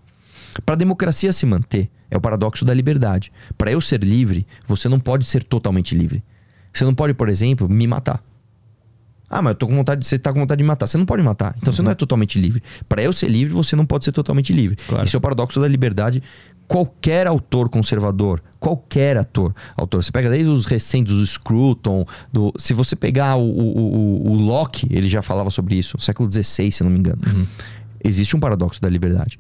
Para 0.66 0.76
a 0.76 0.78
democracia 0.78 1.34
se 1.34 1.46
manter, 1.46 1.90
é 2.10 2.18
o 2.18 2.22
paradoxo 2.22 2.64
da 2.64 2.74
liberdade. 2.74 3.32
Para 3.58 3.72
eu 3.72 3.82
ser 3.82 4.04
livre, 4.04 4.46
você 4.68 4.88
não 4.88 5.00
pode 5.00 5.26
ser 5.26 5.44
totalmente 5.44 5.96
livre. 5.96 6.24
Você 6.72 6.86
não 6.86 6.94
pode, 6.94 7.14
por 7.14 7.28
exemplo, 7.28 7.68
me 7.68 7.88
matar. 7.88 8.24
Ah, 9.30 9.42
mas 9.42 9.52
eu 9.52 9.56
tô 9.56 9.68
com 9.68 9.76
vontade, 9.76 10.06
você 10.06 10.18
tá 10.18 10.32
com 10.32 10.40
vontade 10.40 10.60
de 10.60 10.68
matar. 10.68 10.88
Você 10.88 10.98
não 10.98 11.06
pode 11.06 11.22
matar. 11.22 11.54
Então 11.58 11.72
uhum. 11.72 11.76
você 11.76 11.82
não 11.82 11.92
é 11.92 11.96
totalmente 11.96 12.40
livre. 12.40 12.64
Para 12.88 13.02
eu 13.02 13.12
ser 13.12 13.28
livre, 13.28 13.54
você 13.54 13.76
não 13.76 13.86
pode 13.86 14.06
ser 14.06 14.12
totalmente 14.12 14.54
livre. 14.54 14.78
Claro. 14.88 15.06
Esse 15.06 15.16
é 15.16 15.20
o 15.20 15.22
paradoxo 15.22 15.60
da 15.60 15.68
liberdade 15.68 16.24
qualquer 16.68 17.28
autor 17.28 17.70
conservador, 17.70 18.44
qualquer 18.60 19.18
ator, 19.18 19.56
autor, 19.76 20.04
você 20.04 20.12
pega 20.12 20.30
desde 20.30 20.50
os 20.50 20.66
recentes, 20.66 21.16
do 21.16 21.26
Scruton, 21.26 22.06
do, 22.32 22.54
se 22.58 22.74
você 22.74 22.96
pegar 22.96 23.38
o, 23.38 23.50
o, 23.50 23.78
o, 23.78 24.32
o, 24.32 24.36
Locke, 24.36 24.88
ele 24.92 25.08
já 25.08 25.22
falava 25.22 25.50
sobre 25.50 25.76
isso, 25.76 25.96
no 25.96 26.02
século 26.02 26.30
XVI, 26.32 26.72
se 26.72 26.84
não 26.84 26.92
me 26.92 27.00
engano. 27.00 27.22
Uhum. 27.26 27.48
Existe 28.04 28.36
um 28.36 28.40
paradoxo 28.40 28.82
da 28.82 28.90
liberdade. 28.90 29.40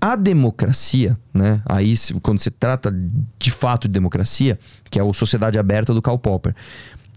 A 0.00 0.14
democracia, 0.14 1.18
né? 1.34 1.60
Aí, 1.66 1.94
quando 2.22 2.38
se 2.38 2.50
trata 2.50 2.94
de 3.38 3.50
fato 3.50 3.88
de 3.88 3.94
democracia, 3.94 4.58
que 4.90 4.98
é 4.98 5.02
a 5.02 5.12
sociedade 5.12 5.58
aberta 5.58 5.92
do 5.92 6.00
Karl 6.00 6.18
Popper, 6.18 6.54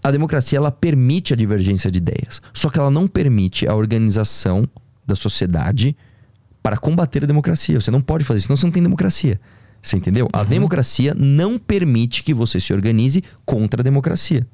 a 0.02 0.10
democracia 0.10 0.58
ela 0.58 0.70
permite 0.70 1.32
a 1.32 1.36
divergência 1.36 1.90
de 1.90 1.98
ideias, 1.98 2.42
só 2.52 2.68
que 2.68 2.78
ela 2.78 2.90
não 2.90 3.06
permite 3.06 3.66
a 3.66 3.74
organização 3.74 4.68
da 5.06 5.14
sociedade 5.14 5.96
para 6.62 6.76
combater 6.76 7.24
a 7.24 7.26
democracia. 7.26 7.80
Você 7.80 7.90
não 7.90 8.00
pode 8.00 8.24
fazer 8.24 8.38
isso, 8.38 8.46
senão 8.46 8.56
você 8.56 8.66
não 8.66 8.72
tem 8.72 8.82
democracia. 8.82 9.40
Você 9.80 9.96
entendeu? 9.96 10.26
Uhum. 10.26 10.40
A 10.40 10.44
democracia 10.44 11.14
não 11.14 11.58
permite 11.58 12.22
que 12.22 12.32
você 12.32 12.60
se 12.60 12.72
organize 12.72 13.22
contra 13.44 13.82
a 13.82 13.84
democracia. 13.84 14.46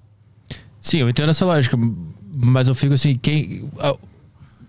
Sim, 0.80 0.99
eu 0.99 1.09
entendo 1.09 1.30
essa 1.30 1.44
lógica, 1.44 1.76
mas 2.34 2.68
eu 2.68 2.74
fico 2.74 2.94
assim, 2.94 3.18
quem 3.20 3.68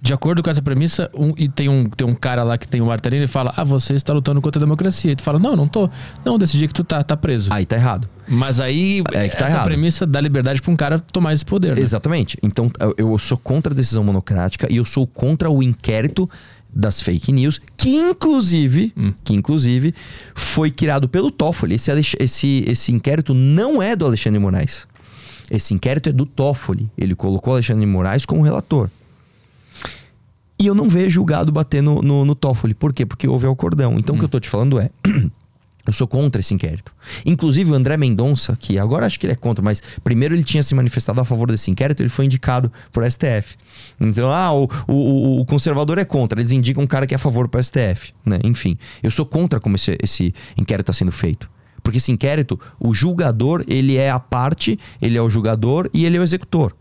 de 0.01 0.13
acordo 0.13 0.41
com 0.41 0.49
essa 0.49 0.61
premissa, 0.61 1.09
um, 1.13 1.33
e 1.37 1.49
tem 1.49 1.67
um, 1.67 1.89
tem 1.89 2.07
um 2.07 2.15
cara 2.15 2.41
lá 2.43 2.57
que 2.57 2.67
tem 2.67 2.81
um 2.81 2.85
martelinho 2.85 3.23
e 3.23 3.27
fala: 3.27 3.53
Ah, 3.55 3.63
você 3.63 3.93
está 3.93 4.13
lutando 4.13 4.41
contra 4.41 4.59
a 4.59 4.63
democracia. 4.63 5.11
E 5.11 5.15
tu 5.15 5.23
fala: 5.23 5.37
Não, 5.37 5.55
não 5.55 5.67
tô. 5.67 5.89
Não, 6.23 6.37
decidi 6.37 6.67
que 6.67 6.73
tu 6.73 6.83
tá, 6.83 7.03
tá 7.03 7.17
preso. 7.17 7.51
Aí 7.51 7.65
tá 7.65 7.75
errado. 7.75 8.07
Mas 8.27 8.59
aí, 8.61 9.03
é 9.11 9.27
que 9.27 9.35
tá 9.35 9.45
essa 9.45 9.55
errado. 9.55 9.65
premissa 9.65 10.05
dá 10.05 10.21
liberdade 10.21 10.61
para 10.61 10.71
um 10.71 10.75
cara 10.75 10.99
tomar 10.99 11.33
esse 11.33 11.43
poder. 11.43 11.75
Né? 11.75 11.81
Exatamente. 11.81 12.37
Então, 12.41 12.71
eu 12.97 13.17
sou 13.17 13.37
contra 13.37 13.73
a 13.73 13.75
decisão 13.75 14.03
monocrática 14.03 14.67
e 14.71 14.77
eu 14.77 14.85
sou 14.85 15.05
contra 15.05 15.49
o 15.49 15.61
inquérito 15.61 16.29
das 16.71 17.01
fake 17.01 17.31
news, 17.31 17.59
que 17.75 17.95
inclusive, 17.97 18.93
que 19.23 19.33
inclusive 19.33 19.93
foi 20.35 20.69
criado 20.69 21.09
pelo 21.09 21.31
Toffoli. 21.31 21.75
Esse, 21.75 21.91
esse, 22.19 22.63
esse 22.67 22.91
inquérito 22.91 23.33
não 23.33 23.81
é 23.81 23.95
do 23.95 24.05
Alexandre 24.05 24.39
Moraes. 24.39 24.87
Esse 25.49 25.73
inquérito 25.73 26.09
é 26.09 26.11
do 26.11 26.25
Toffoli. 26.25 26.89
Ele 26.95 27.15
colocou 27.15 27.53
Alexandre 27.53 27.83
de 27.85 27.91
Moraes 27.91 28.25
como 28.25 28.43
relator. 28.43 28.89
E 30.61 30.67
eu 30.67 30.75
não 30.75 30.89
vejo 30.89 31.21
o 31.21 31.25
gado 31.25 31.51
bater 31.51 31.81
no, 31.81 32.01
no, 32.01 32.25
no 32.25 32.35
Toffoli. 32.35 32.73
Por 32.73 32.93
quê? 32.93 33.05
Porque 33.05 33.27
houve 33.27 33.47
acordão. 33.47 33.97
Então 33.97 34.15
o 34.15 34.19
que 34.19 34.25
eu 34.25 34.29
tô 34.29 34.39
te 34.39 34.49
falando 34.49 34.79
é. 34.79 34.89
Eu 35.87 35.93
sou 35.93 36.07
contra 36.07 36.39
esse 36.39 36.53
inquérito. 36.53 36.93
Inclusive 37.25 37.71
o 37.71 37.73
André 37.73 37.97
Mendonça, 37.97 38.55
que 38.55 38.77
agora 38.77 39.07
acho 39.07 39.19
que 39.19 39.25
ele 39.25 39.33
é 39.33 39.35
contra, 39.35 39.63
mas 39.63 39.81
primeiro 40.03 40.35
ele 40.35 40.43
tinha 40.43 40.61
se 40.61 40.75
manifestado 40.75 41.19
a 41.19 41.25
favor 41.25 41.49
desse 41.49 41.71
inquérito, 41.71 42.03
ele 42.03 42.09
foi 42.09 42.25
indicado 42.25 42.71
por 42.91 43.09
STF. 43.09 43.55
Então, 43.99 44.31
ah, 44.31 44.53
o, 44.53 44.69
o, 44.87 45.41
o 45.41 45.45
conservador 45.45 45.97
é 45.97 46.05
contra, 46.05 46.39
eles 46.39 46.51
indicam 46.51 46.83
um 46.83 46.87
cara 46.87 47.07
que 47.07 47.13
é 47.13 47.17
a 47.17 47.19
favor 47.19 47.47
para 47.47 47.63
STF. 47.63 48.13
Né? 48.23 48.37
Enfim, 48.43 48.77
eu 49.01 49.09
sou 49.09 49.25
contra 49.25 49.59
como 49.59 49.77
esse, 49.77 49.97
esse 50.03 50.31
inquérito 50.55 50.91
está 50.91 50.93
sendo 50.93 51.11
feito. 51.11 51.49
Porque 51.81 51.97
esse 51.97 52.11
inquérito, 52.11 52.59
o 52.79 52.93
julgador, 52.93 53.63
ele 53.67 53.97
é 53.97 54.11
a 54.11 54.19
parte, 54.19 54.77
ele 55.01 55.17
é 55.17 55.21
o 55.21 55.29
julgador 55.29 55.89
e 55.91 56.05
ele 56.05 56.17
é 56.17 56.19
o 56.19 56.23
executor. 56.23 56.75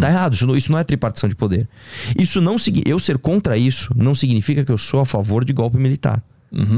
Tá 0.00 0.08
errado, 0.10 0.34
isso 0.34 0.46
não, 0.46 0.56
isso 0.56 0.72
não 0.72 0.78
é 0.78 0.82
tripartição 0.84 1.28
de 1.28 1.34
poder. 1.36 1.68
Isso 2.18 2.40
não 2.40 2.56
eu 2.84 2.98
ser 2.98 3.16
contra 3.18 3.56
isso 3.56 3.92
não 3.96 4.14
significa 4.14 4.64
que 4.64 4.72
eu 4.72 4.78
sou 4.78 4.98
a 5.00 5.04
favor 5.04 5.44
de 5.44 5.52
golpe 5.52 5.78
militar. 5.78 6.22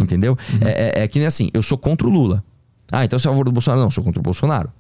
Entendeu? 0.03 0.37
É, 0.61 1.01
é- 1.01 1.05
é 1.05 1.09
que 1.09 1.19
nem 1.19 1.27
assim, 1.27 1.49
eu 1.55 1.63
sou 1.63 1.79
contra 1.79 2.07
o 2.07 2.11
Lula. 2.11 2.45
Ah, 2.93 3.05
então 3.05 3.19
você 3.19 3.27
é 3.27 3.31
a 3.31 3.33
favor 3.33 3.45
do 3.45 3.53
Bolsonaro? 3.53 3.81
Não, 3.81 3.87
eu 3.89 3.93
sou 3.93 4.03
contra 4.05 4.21
o 4.21 4.23
Bolsonaro. 4.23 4.71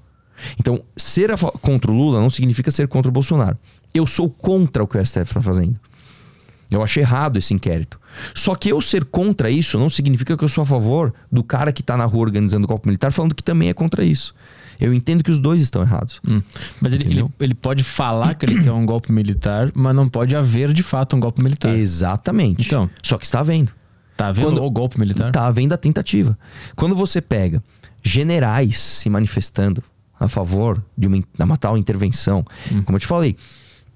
Então, 0.58 0.82
ser 0.96 1.30
contra 1.62 1.90
o 1.90 1.94
Lula 1.94 2.20
não 2.20 2.28
significa 2.30 2.70
ser 2.70 2.88
contra 2.88 3.08
o 3.08 3.12
Bolsonaro. 3.12 3.56
Eu 3.94 4.06
sou 4.06 4.28
contra 4.28 4.82
o 4.82 4.86
que 4.86 4.98
o 4.98 5.06
STF 5.06 5.22
está 5.30 5.40
fazendo. 5.42 5.78
Eu 6.70 6.82
achei 6.82 7.02
errado 7.02 7.36
esse 7.38 7.52
inquérito. 7.54 7.98
Só 8.34 8.54
que 8.54 8.68
eu 8.70 8.80
ser 8.80 9.04
contra 9.04 9.50
isso 9.50 9.78
não 9.78 9.88
significa 9.88 10.36
que 10.36 10.44
eu 10.44 10.48
sou 10.48 10.62
a 10.62 10.66
favor 10.66 11.12
do 11.30 11.42
cara 11.42 11.72
que 11.72 11.82
tá 11.82 11.96
na 11.96 12.04
rua 12.04 12.22
organizando 12.22 12.64
o 12.64 12.68
golpe 12.68 12.86
militar 12.86 13.10
falando 13.12 13.34
que 13.34 13.42
também 13.42 13.68
é 13.68 13.74
contra 13.74 14.04
isso. 14.04 14.34
Eu 14.80 14.94
entendo 14.94 15.22
que 15.22 15.30
os 15.30 15.38
dois 15.38 15.60
estão 15.60 15.82
errados. 15.82 16.20
Hum. 16.26 16.40
Mas 16.80 16.92
ele, 16.92 17.04
ele, 17.04 17.26
ele 17.38 17.54
pode 17.54 17.82
falar 17.84 18.34
que 18.34 18.46
ele 18.46 18.62
quer 18.62 18.72
um 18.72 18.86
golpe 18.86 19.12
militar, 19.12 19.70
mas 19.74 19.94
não 19.94 20.08
pode 20.08 20.34
haver 20.34 20.72
de 20.72 20.82
fato 20.82 21.14
um 21.16 21.20
golpe 21.20 21.42
militar. 21.42 21.74
Exatamente. 21.76 22.66
Então. 22.66 22.88
Só 23.02 23.18
que 23.18 23.24
está 23.26 23.40
havendo. 23.40 23.72
Tá 24.16 24.28
havendo 24.28 24.46
Quando- 24.48 24.62
o 24.62 24.70
golpe 24.70 24.98
militar? 24.98 25.30
Tá 25.32 25.46
havendo 25.46 25.72
a 25.74 25.76
tentativa. 25.78 26.38
Quando 26.76 26.94
você 26.94 27.20
pega 27.20 27.62
generais 28.02 28.78
se 28.78 29.08
manifestando 29.10 29.82
a 30.18 30.28
favor 30.28 30.82
de 30.96 31.06
uma, 31.08 31.22
uma 31.38 31.56
tal 31.56 31.76
intervenção, 31.78 32.44
como 32.84 32.96
eu 32.96 33.00
te 33.00 33.06
falei, 33.06 33.36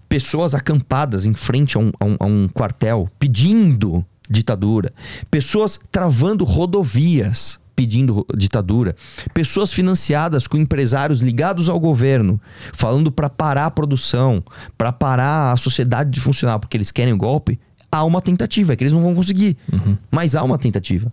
pessoas 0.09 0.55
acampadas 0.55 1.26
em 1.26 1.35
frente 1.35 1.76
a 1.76 1.80
um, 1.80 1.91
a 2.01 2.05
um- 2.05 2.16
a 2.20 2.24
um 2.26 2.49
quartel 2.49 3.09
pedindo 3.18 4.05
ditadura, 4.30 4.93
pessoas 5.30 5.78
travando 5.93 6.45
rodovias 6.45 7.59
pedindo 7.74 8.26
ditadura, 8.36 8.94
pessoas 9.32 9.72
financiadas 9.72 10.46
com 10.46 10.56
empresários 10.56 11.20
ligados 11.20 11.68
ao 11.68 11.78
governo, 11.80 12.40
falando 12.72 13.10
para 13.10 13.28
parar 13.28 13.66
a 13.66 13.70
produção, 13.70 14.42
para 14.78 14.92
parar 14.92 15.52
a 15.52 15.56
sociedade 15.56 16.10
de 16.10 16.20
funcionar 16.20 16.58
porque 16.58 16.76
eles 16.76 16.90
querem 16.90 17.12
o 17.12 17.16
golpe, 17.16 17.58
há 17.90 18.04
uma 18.04 18.20
tentativa, 18.20 18.72
é 18.72 18.76
que 18.76 18.82
eles 18.82 18.92
não 18.92 19.02
vão 19.02 19.14
conseguir, 19.14 19.56
mas 20.10 20.34
há 20.34 20.42
uma 20.42 20.58
tentativa. 20.58 21.12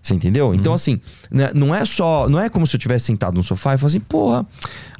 Você 0.00 0.14
entendeu? 0.14 0.54
Então, 0.54 0.72
assim, 0.72 1.00
né, 1.30 1.50
não 1.54 1.74
é 1.74 1.84
só. 1.84 2.28
Não 2.28 2.40
é 2.40 2.48
como 2.48 2.66
se 2.66 2.76
eu 2.76 2.80
tivesse 2.80 3.06
sentado 3.06 3.34
no 3.34 3.42
sofá 3.42 3.74
e 3.74 3.78
falasse 3.78 3.96
assim, 3.96 4.06
porra, 4.08 4.46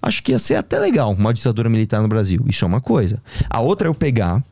acho 0.03 0.23
que 0.23 0.33
ia 0.33 0.39
ser 0.39 0.57
até 0.57 0.79
legal 0.79 1.13
uma 1.13 1.33
ditadura 1.33 1.69
militar 1.71 2.03
no 2.03 2.09
Brasil. 2.09 2.45
Isso 2.49 2.65
é 2.65 2.69
uma 2.69 2.81
coisa. 2.81 3.23
A 3.49 3.61
outra 3.61 3.87
é 3.87 3.91
eu 3.91 3.95
pegar 3.95 4.43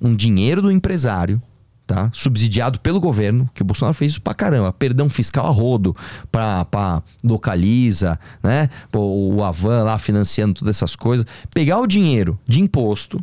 um 0.00 0.14
dinheiro 0.14 0.60
do 0.60 0.70
empresário, 0.70 1.40
tá? 1.86 2.10
Subsidiado 2.12 2.80
pelo 2.80 3.00
governo, 3.00 3.48
que 3.54 3.62
o 3.62 3.64
Bolsonaro 3.64 3.94
fez 3.94 4.12
isso 4.12 4.22
pra 4.22 4.34
caramba. 4.34 4.72
Perdão 4.72 5.08
fiscal 5.08 5.46
a 5.46 5.50
rodo 5.50 5.94
pra, 6.30 6.64
pra 6.64 7.02
localiza, 7.22 8.18
né? 8.42 8.68
Pô, 8.90 9.00
O 9.00 9.42
Avan 9.44 9.82
lá 9.82 9.98
financiando 9.98 10.54
todas 10.54 10.76
essas 10.76 10.96
coisas. 10.96 11.26
Pegar 11.54 11.78
o 11.80 11.86
dinheiro 11.86 12.38
de 12.46 12.60
imposto, 12.60 13.22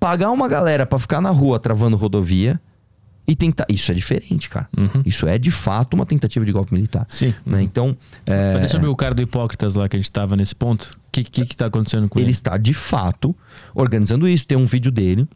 pagar 0.00 0.30
uma 0.30 0.48
galera 0.48 0.84
pra 0.86 0.98
ficar 0.98 1.20
na 1.20 1.30
rua 1.30 1.58
travando 1.60 1.96
rodovia 1.96 2.60
e 3.26 3.36
tentar. 3.36 3.66
Isso 3.68 3.90
é 3.92 3.94
diferente, 3.94 4.50
cara. 4.50 4.68
Isso 5.06 5.26
é 5.28 5.38
de 5.38 5.50
fato 5.50 5.94
uma 5.94 6.04
tentativa 6.04 6.44
de 6.44 6.50
golpe 6.50 6.74
militar. 6.74 7.06
Sim. 7.08 7.32
Né? 7.46 7.62
Então, 7.62 7.96
é, 8.26 8.58
Mas 8.60 8.72
sobre 8.72 8.88
o 8.88 8.96
cara 8.96 9.14
do 9.14 9.22
Hipócritas 9.22 9.76
lá 9.76 9.88
que 9.88 9.96
a 9.96 9.98
gente 9.98 10.10
tava 10.10 10.34
nesse 10.36 10.54
ponto. 10.54 10.98
O 11.06 11.12
que, 11.12 11.22
que, 11.22 11.46
que 11.46 11.56
tá 11.56 11.66
acontecendo 11.66 12.08
com 12.08 12.18
ele 12.18 12.26
ele? 12.26 12.32
está 12.32 12.56
de 12.56 12.74
fato 12.74 13.36
organizando 13.74 14.26
isso. 14.26 14.46
Tem 14.46 14.58
um 14.58 14.64
vídeo 14.64 14.90
dele. 14.90 15.28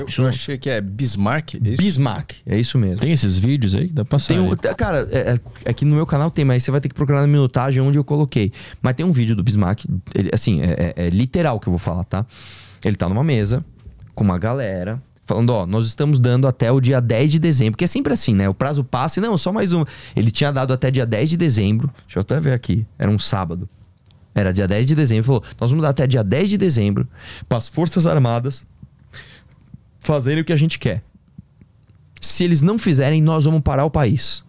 Eu, 0.00 0.24
eu 0.24 0.28
achei 0.28 0.58
que 0.58 0.68
é 0.70 0.80
Bismarck. 0.80 1.54
é 1.54 1.68
isso? 1.68 1.82
Bismarck. 1.82 2.32
É 2.46 2.58
isso 2.58 2.78
mesmo. 2.78 3.00
Tem 3.00 3.12
esses 3.12 3.38
vídeos 3.38 3.74
aí? 3.74 3.88
Dá 3.88 4.04
pra 4.04 4.16
passar. 4.18 4.28
Tem 4.28 4.40
um, 4.40 4.50
aí. 4.50 4.74
cara, 4.74 5.08
é, 5.10 5.38
é- 5.64 5.70
aqui 5.70 5.84
no 5.84 5.94
meu 5.96 6.06
canal 6.06 6.30
tem, 6.30 6.44
mas 6.44 6.62
você 6.62 6.70
vai 6.70 6.80
ter 6.80 6.88
que 6.88 6.94
procurar 6.94 7.20
na 7.20 7.26
minutagem 7.26 7.80
onde 7.82 7.98
eu 7.98 8.04
coloquei. 8.04 8.52
Mas 8.82 8.94
tem 8.94 9.04
um 9.06 9.12
vídeo 9.12 9.34
do 9.36 9.42
Bismarck, 9.42 9.84
ele- 10.14 10.30
assim, 10.32 10.60
é, 10.62 10.94
é- 10.96 11.06
é 11.06 11.10
literal 11.10 11.58
que 11.60 11.68
eu 11.68 11.72
vou 11.72 11.78
falar, 11.78 12.04
tá? 12.04 12.24
Ele 12.84 12.96
tá 12.96 13.08
numa 13.08 13.22
mesa 13.24 13.64
com 14.14 14.24
uma 14.24 14.38
galera, 14.38 15.02
falando, 15.26 15.50
ó, 15.50 15.64
nós 15.66 15.86
estamos 15.86 16.18
dando 16.18 16.48
até 16.48 16.72
o 16.72 16.80
dia 16.80 17.00
10 17.00 17.30
de 17.32 17.38
dezembro, 17.38 17.76
que 17.78 17.84
é 17.84 17.86
sempre 17.86 18.12
assim, 18.12 18.34
né? 18.34 18.48
O 18.48 18.54
prazo 18.54 18.82
passa 18.82 19.20
e 19.20 19.22
não, 19.22 19.36
só 19.38 19.52
mais 19.52 19.72
um. 19.72 19.84
Ele 20.16 20.30
tinha 20.30 20.50
dado 20.52 20.72
até 20.72 20.90
dia 20.90 21.06
10 21.06 21.30
de 21.30 21.36
dezembro. 21.36 21.88
Deixa 22.06 22.18
eu 22.18 22.22
até 22.22 22.40
ver 22.40 22.52
aqui. 22.52 22.84
Era 22.98 23.10
um 23.10 23.18
sábado. 23.18 23.68
Era 24.34 24.52
dia 24.52 24.66
10 24.66 24.86
de 24.86 24.94
dezembro. 24.94 25.24
Falou, 25.24 25.42
nós 25.60 25.70
vamos 25.70 25.82
dar 25.82 25.90
até 25.90 26.06
dia 26.06 26.24
10 26.24 26.48
de 26.50 26.56
dezembro 26.58 27.06
para 27.48 27.58
as 27.58 27.68
Forças 27.68 28.06
Armadas 28.06 28.64
fazerem 30.00 30.42
o 30.42 30.44
que 30.44 30.52
a 30.52 30.56
gente 30.56 30.78
quer. 30.78 31.02
Se 32.20 32.44
eles 32.44 32.62
não 32.62 32.78
fizerem, 32.78 33.22
nós 33.22 33.44
vamos 33.44 33.62
parar 33.62 33.84
o 33.84 33.90
país. 33.90 34.44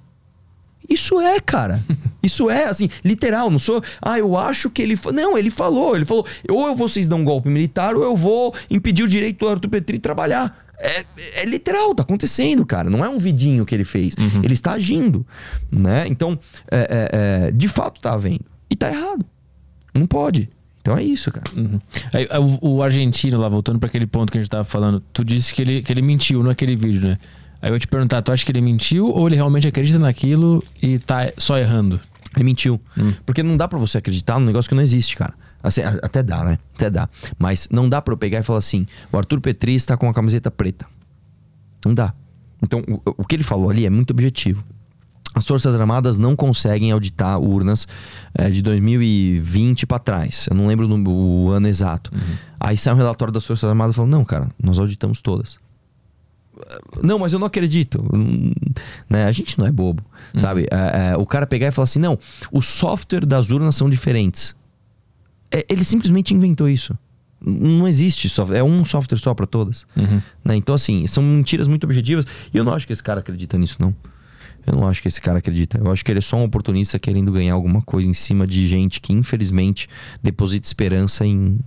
Isso 0.90 1.20
é, 1.20 1.40
cara. 1.40 1.84
Isso 2.22 2.50
é, 2.50 2.66
assim, 2.66 2.90
literal. 3.04 3.50
Não 3.50 3.60
sou. 3.60 3.82
Ah, 4.02 4.20
eu 4.20 4.38
acho 4.38 4.70
que 4.70 4.82
ele. 4.82 4.96
fa-" 4.96 5.12
Não, 5.12 5.38
ele 5.38 5.50
falou. 5.50 5.96
Ele 5.96 6.06
falou: 6.06 6.26
ou 6.50 6.68
eu 6.68 6.76
vocês 6.76 7.08
dão 7.08 7.20
um 7.20 7.24
golpe 7.24 7.50
militar, 7.50 7.96
ou 7.96 8.04
eu 8.04 8.16
vou 8.16 8.54
impedir 8.70 9.04
o 9.04 9.08
direito 9.08 9.40
do 9.40 9.50
Arthur 9.50 9.70
Petri 9.70 9.98
de 9.98 10.02
trabalhar. 10.02 10.66
É, 10.78 11.06
é 11.42 11.46
literal, 11.46 11.94
tá 11.94 12.02
acontecendo, 12.02 12.66
cara. 12.66 12.90
Não 12.90 13.06
é 13.06 13.10
um 13.10 13.18
vidinho 13.18 13.66
que 13.66 13.76
ele 13.76 13.84
fez. 13.84 14.16
Ele 14.44 14.54
está 14.54 14.74
agindo. 14.74 15.26
Né? 15.72 16.08
Então, 16.08 16.40
é, 16.70 16.80
é, 16.80 17.48
é, 17.48 17.52
de 17.52 17.68
fato 17.68 18.02
tá 18.02 18.14
havendo. 18.14 18.46
E 18.68 18.76
tá 18.76 18.90
errado. 18.90 19.24
Não 19.94 20.08
pode. 20.08 20.50
Então 20.82 20.98
é 20.98 21.04
isso, 21.04 21.32
cara. 21.32 21.46
Uhum. 21.56 21.80
Aí, 22.14 22.28
o, 22.62 22.76
o 22.76 22.84
argentino 22.84 23.40
lá, 23.40 23.48
voltando 23.48 23.80
pra 23.80 23.88
aquele 23.88 24.08
ponto 24.08 24.32
que 24.32 24.38
a 24.38 24.42
gente 24.42 24.50
tava 24.50 24.64
falando, 24.64 25.00
tu 25.14 25.24
disse 25.24 25.54
que 25.54 25.62
ele, 25.62 25.82
que 25.82 25.94
ele 25.94 26.02
mentiu 26.02 26.42
naquele 26.44 26.76
vídeo, 26.76 27.02
né? 27.02 27.18
Aí 27.62 27.72
eu 27.72 27.80
te 27.80 27.88
perguntar, 27.88 28.22
tu 28.24 28.32
acha 28.32 28.44
que 28.44 28.52
ele 28.52 28.62
mentiu 28.62 29.08
ou 29.08 29.28
ele 29.28 29.36
realmente 29.36 29.68
acredita 29.68 30.00
naquilo 30.00 30.64
e 30.82 30.98
tá 30.98 31.32
só 31.38 31.60
errando? 31.60 32.02
Ele 32.36 32.46
mentiu. 32.46 32.82
Porque 33.26 33.44
não 33.44 33.56
dá 33.56 33.68
pra 33.68 33.78
você 33.78 34.00
acreditar 34.00 34.40
num 34.40 34.46
negócio 34.48 34.68
que 34.68 34.74
não 34.74 34.82
existe, 34.82 35.16
cara. 35.16 35.34
Assim, 35.62 35.82
até 35.82 36.24
dá, 36.24 36.44
né? 36.44 36.58
Até 36.76 36.90
dá. 36.90 37.08
Mas 37.38 37.68
não 37.70 37.88
dá 37.88 38.02
pra 38.02 38.14
eu 38.14 38.18
pegar 38.18 38.40
e 38.40 38.44
falar 38.44 38.60
assim: 38.60 38.88
o 39.12 39.18
Arthur 39.18 39.40
Petri 39.40 39.76
está 39.76 39.96
com 39.96 40.10
a 40.10 40.14
camiseta 40.14 40.50
preta. 40.50 40.88
Não 41.86 41.94
dá. 41.94 42.14
Então, 42.64 42.84
o, 42.88 43.02
o 43.18 43.26
que 43.26 43.36
ele 43.36 43.44
falou 43.44 43.70
ali 43.70 43.86
é 43.86 43.90
muito 43.90 44.12
objetivo. 44.12 44.64
As 45.34 45.48
Forças 45.48 45.76
Armadas 45.76 46.18
não 46.18 46.36
conseguem 46.36 46.92
auditar 46.92 47.40
urnas 47.40 47.88
eh, 48.34 48.50
de 48.50 48.62
2020 48.62 49.86
pra 49.86 49.98
trás. 49.98 50.48
Eu 50.50 50.58
não 50.58 50.68
lembro 50.68 50.88
o 50.88 51.46
o, 51.46 51.50
ano 51.52 51.68
exato. 51.68 52.12
Aí 52.60 52.78
sai 52.78 52.94
um 52.94 52.98
relatório 52.98 53.34
das 53.34 53.46
Forças 53.46 53.70
Armadas 53.70 53.96
falando: 53.96 54.12
não, 54.12 54.26
cara, 54.26 54.50
nós 54.62 54.78
auditamos 54.78 55.22
todas. 55.22 55.58
Não, 57.02 57.18
mas 57.18 57.34
eu 57.34 57.40
não 57.40 57.48
acredito. 57.48 58.04
Né? 59.10 59.26
A 59.26 59.32
gente 59.32 59.58
não 59.58 59.66
é 59.66 59.72
bobo, 59.72 60.04
sabe? 60.36 60.68
É, 60.72 61.12
é, 61.12 61.18
o 61.18 61.26
cara 61.26 61.48
pegar 61.48 61.68
e 61.68 61.72
falar 61.72 61.86
assim: 61.86 62.00
não, 62.00 62.20
o 62.52 62.62
software 62.62 63.26
das 63.26 63.50
urnas 63.52 63.76
são 63.76 63.90
diferentes. 63.90 64.56
É, 65.50 65.66
ele 65.70 65.84
simplesmente 65.84 66.34
inventou 66.34 66.70
isso. 66.70 66.98
Não 67.44 67.88
existe 67.88 68.30
software, 68.30 68.60
é 68.60 68.64
um 68.64 68.86
software 68.86 69.18
só 69.18 69.34
para 69.34 69.48
todas. 69.48 69.88
Né? 70.46 70.56
Então, 70.56 70.76
assim, 70.76 71.08
são 71.08 71.24
mentiras 71.24 71.68
muito 71.68 71.86
objetivas. 71.86 72.26
E 72.54 72.58
eu 72.58 72.64
não 72.64 72.74
acho 72.74 72.86
que 72.86 72.94
esse 72.94 73.02
cara 73.02 73.20
acredita 73.20 73.58
nisso, 73.58 73.78
não. 73.80 73.96
Eu 74.66 74.76
não 74.76 74.88
acho 74.88 75.02
que 75.02 75.08
esse 75.08 75.22
cara 75.22 75.40
acredita. 75.40 75.78
Eu 75.78 75.92
acho 75.92 76.04
que 76.04 76.12
ele 76.12 76.20
é 76.20 76.22
só 76.22 76.38
um 76.38 76.44
oportunista 76.44 77.00
querendo 77.00 77.32
ganhar 77.32 77.54
alguma 77.54 77.82
coisa 77.82 78.08
em 78.08 78.14
cima 78.14 78.46
de 78.46 78.68
gente 78.68 79.02
que, 79.02 79.14
infelizmente, 79.14 79.88
deposita 80.22 80.66
esperança 80.66 81.26
em, 81.26 81.60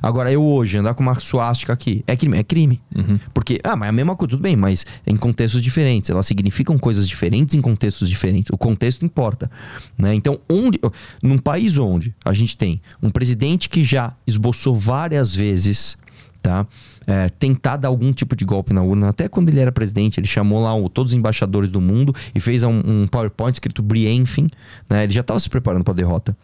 Agora, 0.02 0.32
eu 0.32 0.44
hoje 0.44 0.78
andar 0.78 0.94
com 0.94 1.04
uma 1.04 1.16
suástica 1.16 1.74
aqui 1.74 2.04
é 2.08 2.16
crime? 2.16 2.38
É 2.38 2.44
crime. 2.44 2.82
Uhum. 2.96 3.20
Porque, 3.34 3.60
ah, 3.64 3.76
mas 3.76 3.88
é 3.88 3.90
a 3.90 3.94
mesma 3.94 4.16
coisa, 4.16 4.32
tudo 4.32 4.42
bem, 4.42 4.56
mas 4.56 4.86
em 5.06 5.16
contextos 5.16 5.62
diferentes. 5.62 6.10
Elas 6.10 6.26
significam 6.26 6.78
coisas 6.78 7.08
diferentes 7.08 7.56
em 7.56 7.62
contextos 7.62 8.10
diferentes. 8.10 8.50
O 8.52 8.58
contexto 8.58 9.06
importa. 9.06 9.52
Né? 9.98 10.16
Então, 10.16 10.40
onde, 10.50 10.80
num 11.22 11.38
país 11.38 11.78
onde 11.78 12.16
a 12.26 12.34
gente 12.34 12.58
tem 12.58 12.82
um 13.02 13.10
presidente 13.10 13.70
que 13.70 13.84
já 13.84 14.14
esboçou 14.26 14.76
várias 14.76 15.36
vezes 15.36 15.98
tá? 16.42 16.66
É, 17.06 17.30
tentar 17.30 17.78
dar 17.78 17.90
algum 17.90 18.12
tipo 18.12 18.36
de 18.36 18.44
golpe 18.44 18.74
na 18.74 18.82
urna. 18.82 19.10
Até 19.10 19.28
quando 19.28 19.50
ele 19.50 19.60
era 19.60 19.72
presidente, 19.72 20.20
ele 20.20 20.28
chamou 20.28 20.62
lá 20.62 20.74
o, 20.76 20.90
todos 20.90 21.12
os 21.12 21.18
embaixadores 21.18 21.70
do 21.70 21.80
mundo 21.80 22.14
e 22.34 22.40
fez 22.40 22.64
um, 22.64 22.82
um 22.84 23.08
PowerPoint 23.08 23.56
escrito 23.56 23.82
briefing, 23.82 24.48
né? 24.90 25.04
Ele 25.04 25.14
já 25.14 25.22
estava 25.22 25.40
se 25.40 25.50
preparando 25.50 25.84
para 25.84 25.94
a 25.94 25.96
derrota. 25.96 26.36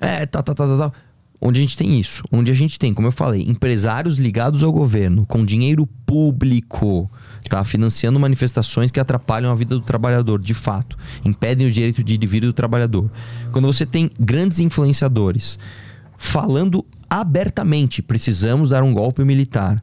É, 0.00 0.24
tá, 0.24 0.42
tá, 0.42 0.54
tá, 0.54 0.66
tá, 0.66 0.76
tá. 0.76 0.92
Onde 1.40 1.58
a 1.58 1.62
gente 1.62 1.76
tem 1.76 1.98
isso, 1.98 2.22
onde 2.30 2.50
a 2.50 2.54
gente 2.54 2.78
tem, 2.78 2.92
como 2.92 3.08
eu 3.08 3.12
falei, 3.12 3.42
empresários 3.48 4.18
ligados 4.18 4.62
ao 4.62 4.70
governo, 4.70 5.24
com 5.24 5.42
dinheiro 5.42 5.86
público, 6.04 7.10
tá? 7.48 7.64
Financiando 7.64 8.20
manifestações 8.20 8.90
que 8.90 9.00
atrapalham 9.00 9.50
a 9.50 9.54
vida 9.54 9.74
do 9.74 9.80
trabalhador, 9.80 10.38
de 10.38 10.52
fato. 10.52 10.98
Impedem 11.24 11.66
o 11.66 11.70
direito 11.70 12.04
de 12.04 12.26
vir 12.26 12.42
do 12.42 12.52
trabalhador. 12.52 13.10
Quando 13.52 13.66
você 13.66 13.86
tem 13.86 14.10
grandes 14.20 14.60
influenciadores 14.60 15.58
falando 16.18 16.84
abertamente: 17.08 18.02
precisamos 18.02 18.68
dar 18.68 18.82
um 18.82 18.92
golpe 18.92 19.24
militar. 19.24 19.82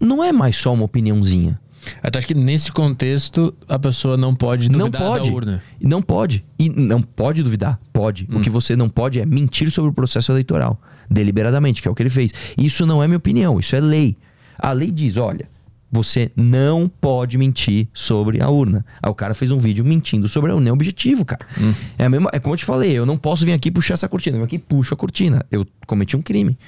Não 0.00 0.22
é 0.22 0.30
mais 0.30 0.56
só 0.56 0.72
uma 0.72 0.84
opiniãozinha. 0.84 1.58
Até 2.02 2.18
acho 2.18 2.26
que 2.26 2.34
nesse 2.34 2.72
contexto 2.72 3.54
a 3.68 3.78
pessoa 3.78 4.16
não 4.16 4.34
pode 4.34 4.68
duvidar 4.68 5.00
não 5.00 5.08
pode. 5.08 5.30
da 5.30 5.36
urna. 5.36 5.62
Não 5.80 6.02
pode. 6.02 6.44
E 6.58 6.68
não 6.68 7.02
pode 7.02 7.42
duvidar. 7.42 7.78
Pode. 7.92 8.26
Hum. 8.30 8.38
O 8.38 8.40
que 8.40 8.50
você 8.50 8.76
não 8.76 8.88
pode 8.88 9.20
é 9.20 9.26
mentir 9.26 9.70
sobre 9.70 9.90
o 9.90 9.94
processo 9.94 10.32
eleitoral. 10.32 10.80
Deliberadamente, 11.10 11.80
que 11.80 11.88
é 11.88 11.90
o 11.90 11.94
que 11.94 12.02
ele 12.02 12.10
fez. 12.10 12.32
Isso 12.58 12.84
não 12.86 13.02
é 13.02 13.06
minha 13.06 13.18
opinião, 13.18 13.60
isso 13.60 13.76
é 13.76 13.80
lei. 13.80 14.16
A 14.58 14.72
lei 14.72 14.90
diz: 14.90 15.16
olha, 15.16 15.48
você 15.90 16.30
não 16.34 16.88
pode 16.88 17.38
mentir 17.38 17.88
sobre 17.94 18.42
a 18.42 18.48
urna. 18.48 18.84
Aí 19.02 19.10
o 19.10 19.14
cara 19.14 19.34
fez 19.34 19.50
um 19.50 19.58
vídeo 19.58 19.84
mentindo 19.84 20.28
sobre 20.28 20.50
a 20.50 20.54
urna. 20.54 20.68
É 20.68 20.72
objetivo, 20.72 21.24
cara. 21.24 21.46
Hum. 21.58 21.72
É, 21.98 22.04
a 22.04 22.08
mesma, 22.08 22.30
é 22.32 22.38
como 22.38 22.54
eu 22.54 22.58
te 22.58 22.64
falei, 22.64 22.92
eu 22.92 23.06
não 23.06 23.16
posso 23.16 23.44
vir 23.44 23.52
aqui 23.52 23.70
puxar 23.70 23.94
essa 23.94 24.08
cortina. 24.08 24.36
Eu 24.36 24.44
aqui 24.44 24.58
puxo 24.58 24.94
a 24.94 24.96
cortina. 24.96 25.44
Eu 25.50 25.66
cometi 25.86 26.16
um 26.16 26.22
crime. 26.22 26.58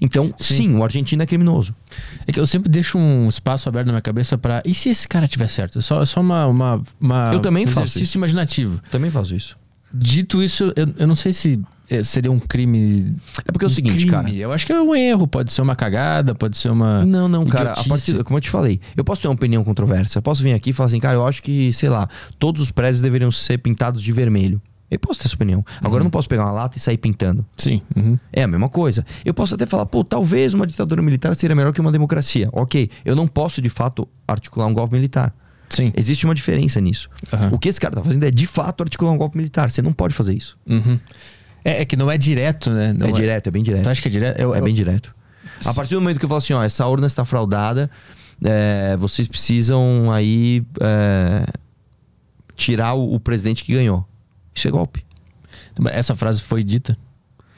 Então, 0.00 0.32
sim, 0.36 0.54
Sim. 0.54 0.76
o 0.76 0.82
argentino 0.84 1.22
é 1.22 1.26
criminoso. 1.26 1.74
É 2.26 2.32
que 2.32 2.40
eu 2.40 2.46
sempre 2.46 2.70
deixo 2.70 2.96
um 2.96 3.28
espaço 3.28 3.68
aberto 3.68 3.86
na 3.88 3.92
minha 3.92 4.02
cabeça 4.02 4.38
pra. 4.38 4.62
E 4.64 4.74
se 4.74 4.88
esse 4.88 5.06
cara 5.06 5.28
tiver 5.28 5.48
certo? 5.48 5.78
É 5.78 5.82
só, 5.82 6.02
é 6.02 6.06
só 6.06 6.20
uma, 6.20 6.46
uma, 6.46 6.82
uma- 7.00 7.30
Eu 7.32 7.40
também 7.40 7.64
um 7.64 7.68
faço 7.68 7.80
exercício 7.80 8.04
isso. 8.04 8.18
imaginativo. 8.18 8.80
Também 8.90 9.10
faço 9.10 9.34
isso. 9.34 9.58
Dito 9.92 10.42
isso, 10.42 10.72
eu, 10.76 10.86
eu 10.98 11.06
não 11.06 11.16
sei 11.16 11.32
se 11.32 11.60
eh, 11.90 12.02
seria 12.04 12.30
um 12.30 12.38
crime. 12.38 13.14
É 13.46 13.50
porque 13.52 13.64
é 13.64 13.66
o 13.66 13.70
um 13.70 13.74
seguinte, 13.74 14.06
crime. 14.06 14.10
cara. 14.10 14.30
Eu 14.30 14.52
acho 14.52 14.64
que 14.64 14.72
é 14.72 14.80
um 14.80 14.94
erro, 14.94 15.26
pode 15.26 15.52
ser 15.52 15.60
uma 15.62 15.74
cagada, 15.76 16.34
pode 16.34 16.56
ser 16.56 16.70
uma. 16.70 17.04
Não, 17.04 17.28
não, 17.28 17.44
cara. 17.44 17.72
A 17.72 17.84
partir, 17.84 18.22
como 18.24 18.38
eu 18.38 18.40
te 18.40 18.48
falei, 18.48 18.80
eu 18.96 19.02
posso 19.04 19.20
ter 19.20 19.28
uma 19.28 19.34
opinião 19.34 19.62
controversa. 19.64 20.16
Eu 20.18 20.22
posso 20.22 20.42
vir 20.44 20.52
aqui 20.54 20.70
e 20.70 20.72
falar 20.72 20.86
assim, 20.86 21.00
cara, 21.00 21.14
eu 21.16 21.26
acho 21.26 21.42
que, 21.42 21.72
sei 21.72 21.88
lá, 21.88 22.08
todos 22.38 22.62
os 22.62 22.70
prédios 22.70 23.02
deveriam 23.02 23.30
ser 23.32 23.58
pintados 23.58 24.00
de 24.02 24.12
vermelho. 24.12 24.62
Eu 24.90 24.98
posso 24.98 25.20
ter 25.20 25.26
essa 25.26 25.36
opinião. 25.36 25.64
Agora 25.80 26.00
eu 26.00 26.04
não 26.04 26.10
posso 26.10 26.28
pegar 26.28 26.44
uma 26.44 26.52
lata 26.52 26.76
e 26.76 26.80
sair 26.80 26.96
pintando. 26.98 27.46
Sim. 27.56 27.80
uhum. 27.96 28.18
É 28.32 28.42
a 28.42 28.48
mesma 28.48 28.68
coisa. 28.68 29.06
Eu 29.24 29.32
posso 29.32 29.54
até 29.54 29.64
falar, 29.66 29.86
pô, 29.86 30.02
talvez 30.02 30.52
uma 30.52 30.66
ditadura 30.66 31.00
militar 31.00 31.34
seria 31.36 31.54
melhor 31.54 31.72
que 31.72 31.80
uma 31.80 31.92
democracia. 31.92 32.48
Ok, 32.52 32.90
eu 33.04 33.14
não 33.14 33.28
posso 33.28 33.62
de 33.62 33.68
fato 33.68 34.08
articular 34.26 34.66
um 34.66 34.74
golpe 34.74 34.94
militar. 34.94 35.32
Sim. 35.68 35.92
Existe 35.96 36.24
uma 36.24 36.34
diferença 36.34 36.80
nisso. 36.80 37.08
Aham. 37.32 37.50
O 37.52 37.58
que 37.58 37.68
esse 37.68 37.80
cara 37.80 37.94
tá 37.94 38.02
fazendo 38.02 38.24
é 38.24 38.30
de 38.32 38.46
fato 38.46 38.82
articular 38.82 39.12
um 39.12 39.16
golpe 39.16 39.36
militar. 39.36 39.70
Você 39.70 39.80
não 39.80 39.92
pode 39.92 40.12
fazer 40.14 40.34
isso. 40.34 40.58
Uhum. 40.68 40.98
É, 41.64 41.82
é 41.82 41.84
que 41.84 41.94
não 41.96 42.10
é 42.10 42.18
direto, 42.18 42.70
né? 42.70 42.92
Não 42.92 43.06
é, 43.06 43.12
direto, 43.12 43.46
é 43.46 43.50
bem 43.52 43.62
direto. 43.62 43.84
Tu 43.84 43.88
acha 43.88 44.02
que 44.02 44.08
é 44.08 44.10
direto? 44.10 44.40
Eu, 44.40 44.52
É 44.54 44.58
eu- 44.58 44.64
bem 44.64 44.74
direto. 44.74 45.14
A 45.64 45.72
partir 45.74 45.94
do 45.94 46.00
momento 46.00 46.18
que 46.18 46.24
eu 46.24 46.28
falo 46.28 46.38
assim, 46.38 46.52
ó, 46.54 46.62
essa 46.62 46.84
urna 46.86 47.06
está 47.06 47.24
fraudada, 47.24 47.88
é, 48.42 48.96
vocês 48.96 49.28
precisam 49.28 50.10
aí 50.10 50.64
é, 50.80 51.46
tirar 52.56 52.94
o, 52.94 53.14
o 53.14 53.20
presidente 53.20 53.62
que 53.62 53.72
ganhou. 53.74 54.06
Isso 54.60 54.68
é 54.68 54.70
golpe. 54.70 55.02
Essa 55.90 56.14
frase 56.14 56.42
foi 56.42 56.62
dita? 56.62 56.98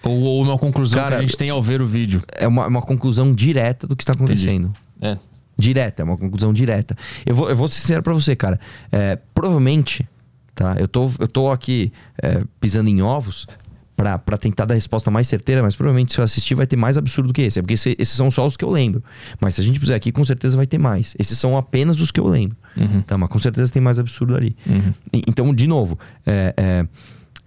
Ou, 0.05 0.21
ou 0.21 0.43
uma 0.43 0.57
conclusão 0.57 1.01
Cara, 1.01 1.17
que 1.17 1.23
a 1.23 1.27
gente 1.27 1.37
tem 1.37 1.51
ao 1.51 1.61
ver 1.61 1.83
o 1.83 1.87
vídeo? 1.87 2.23
É 2.29 2.47
uma, 2.47 2.67
uma 2.69 2.83
conclusão 2.83 3.35
direta 3.35 3.87
do 3.89 3.97
que 3.97 4.05
está 4.05 4.13
acontecendo. 4.13 4.73
É. 5.01 5.19
Direta, 5.57 6.03
é 6.03 6.05
uma 6.05 6.17
conclusão 6.17 6.53
direta. 6.53 6.97
Eu 7.27 7.35
vou, 7.35 7.51
eu 7.51 7.57
vou 7.57 7.67
ser 7.67 7.81
sincero 7.81 8.03
pra 8.05 8.13
você, 8.13 8.37
cara. 8.37 8.61
É, 8.93 9.19
provavelmente, 9.35 10.09
tá? 10.55 10.77
Eu 10.79 10.87
tô, 10.87 11.11
eu 11.19 11.27
tô 11.27 11.51
aqui 11.51 11.93
é, 12.23 12.43
pisando 12.61 12.89
em 12.89 13.03
ovos 13.03 13.49
pra, 13.97 14.18
pra 14.18 14.36
tentar 14.38 14.64
dar 14.64 14.74
a 14.74 14.76
resposta 14.76 15.11
mais 15.11 15.28
certeira, 15.28 15.62
mas 15.62 15.76
provavelmente 15.76 16.12
se 16.12 16.18
eu 16.18 16.24
assistir 16.24 16.55
vai 16.55 16.66
ter 16.66 16.76
mais 16.76 16.97
absurdo 16.99 17.28
do 17.28 17.32
que 17.32 17.43
esse. 17.43 17.59
É 17.59 17.62
porque 17.62 17.74
esse- 17.74 17.95
esses 17.99 18.14
são 18.14 18.30
só 18.30 18.47
os 18.47 18.57
que 18.57 18.64
eu 18.64 18.70
lembro. 18.70 19.03
Mas 19.40 19.55
se 19.55 19.61
a 19.61 19.64
gente 19.64 19.78
puser 19.78 19.97
aqui, 19.97 20.11
com 20.11 20.24
certeza 20.24 20.57
vai 20.57 20.66
ter 20.66 20.78
mais. 20.78 21.14
Esses 21.18 21.38
são 21.38 21.57
apenas 21.57 22.01
os 22.01 22.11
que 22.11 22.18
eu 22.20 22.26
lembro. 22.26 22.57
Uhum. 22.76 23.03
Tá? 23.03 23.16
Mas 23.18 23.28
com 23.28 23.38
certeza 23.38 23.72
tem 23.72 23.82
mais 23.82 23.99
absurdo 23.99 24.34
ali. 24.36 24.57
Uhum. 24.66 24.95
E- 25.12 25.22
Então, 25.28 25.55
de 25.55 25.66
novo, 25.66 25.99
é, 26.26 26.55
é, 26.57 26.86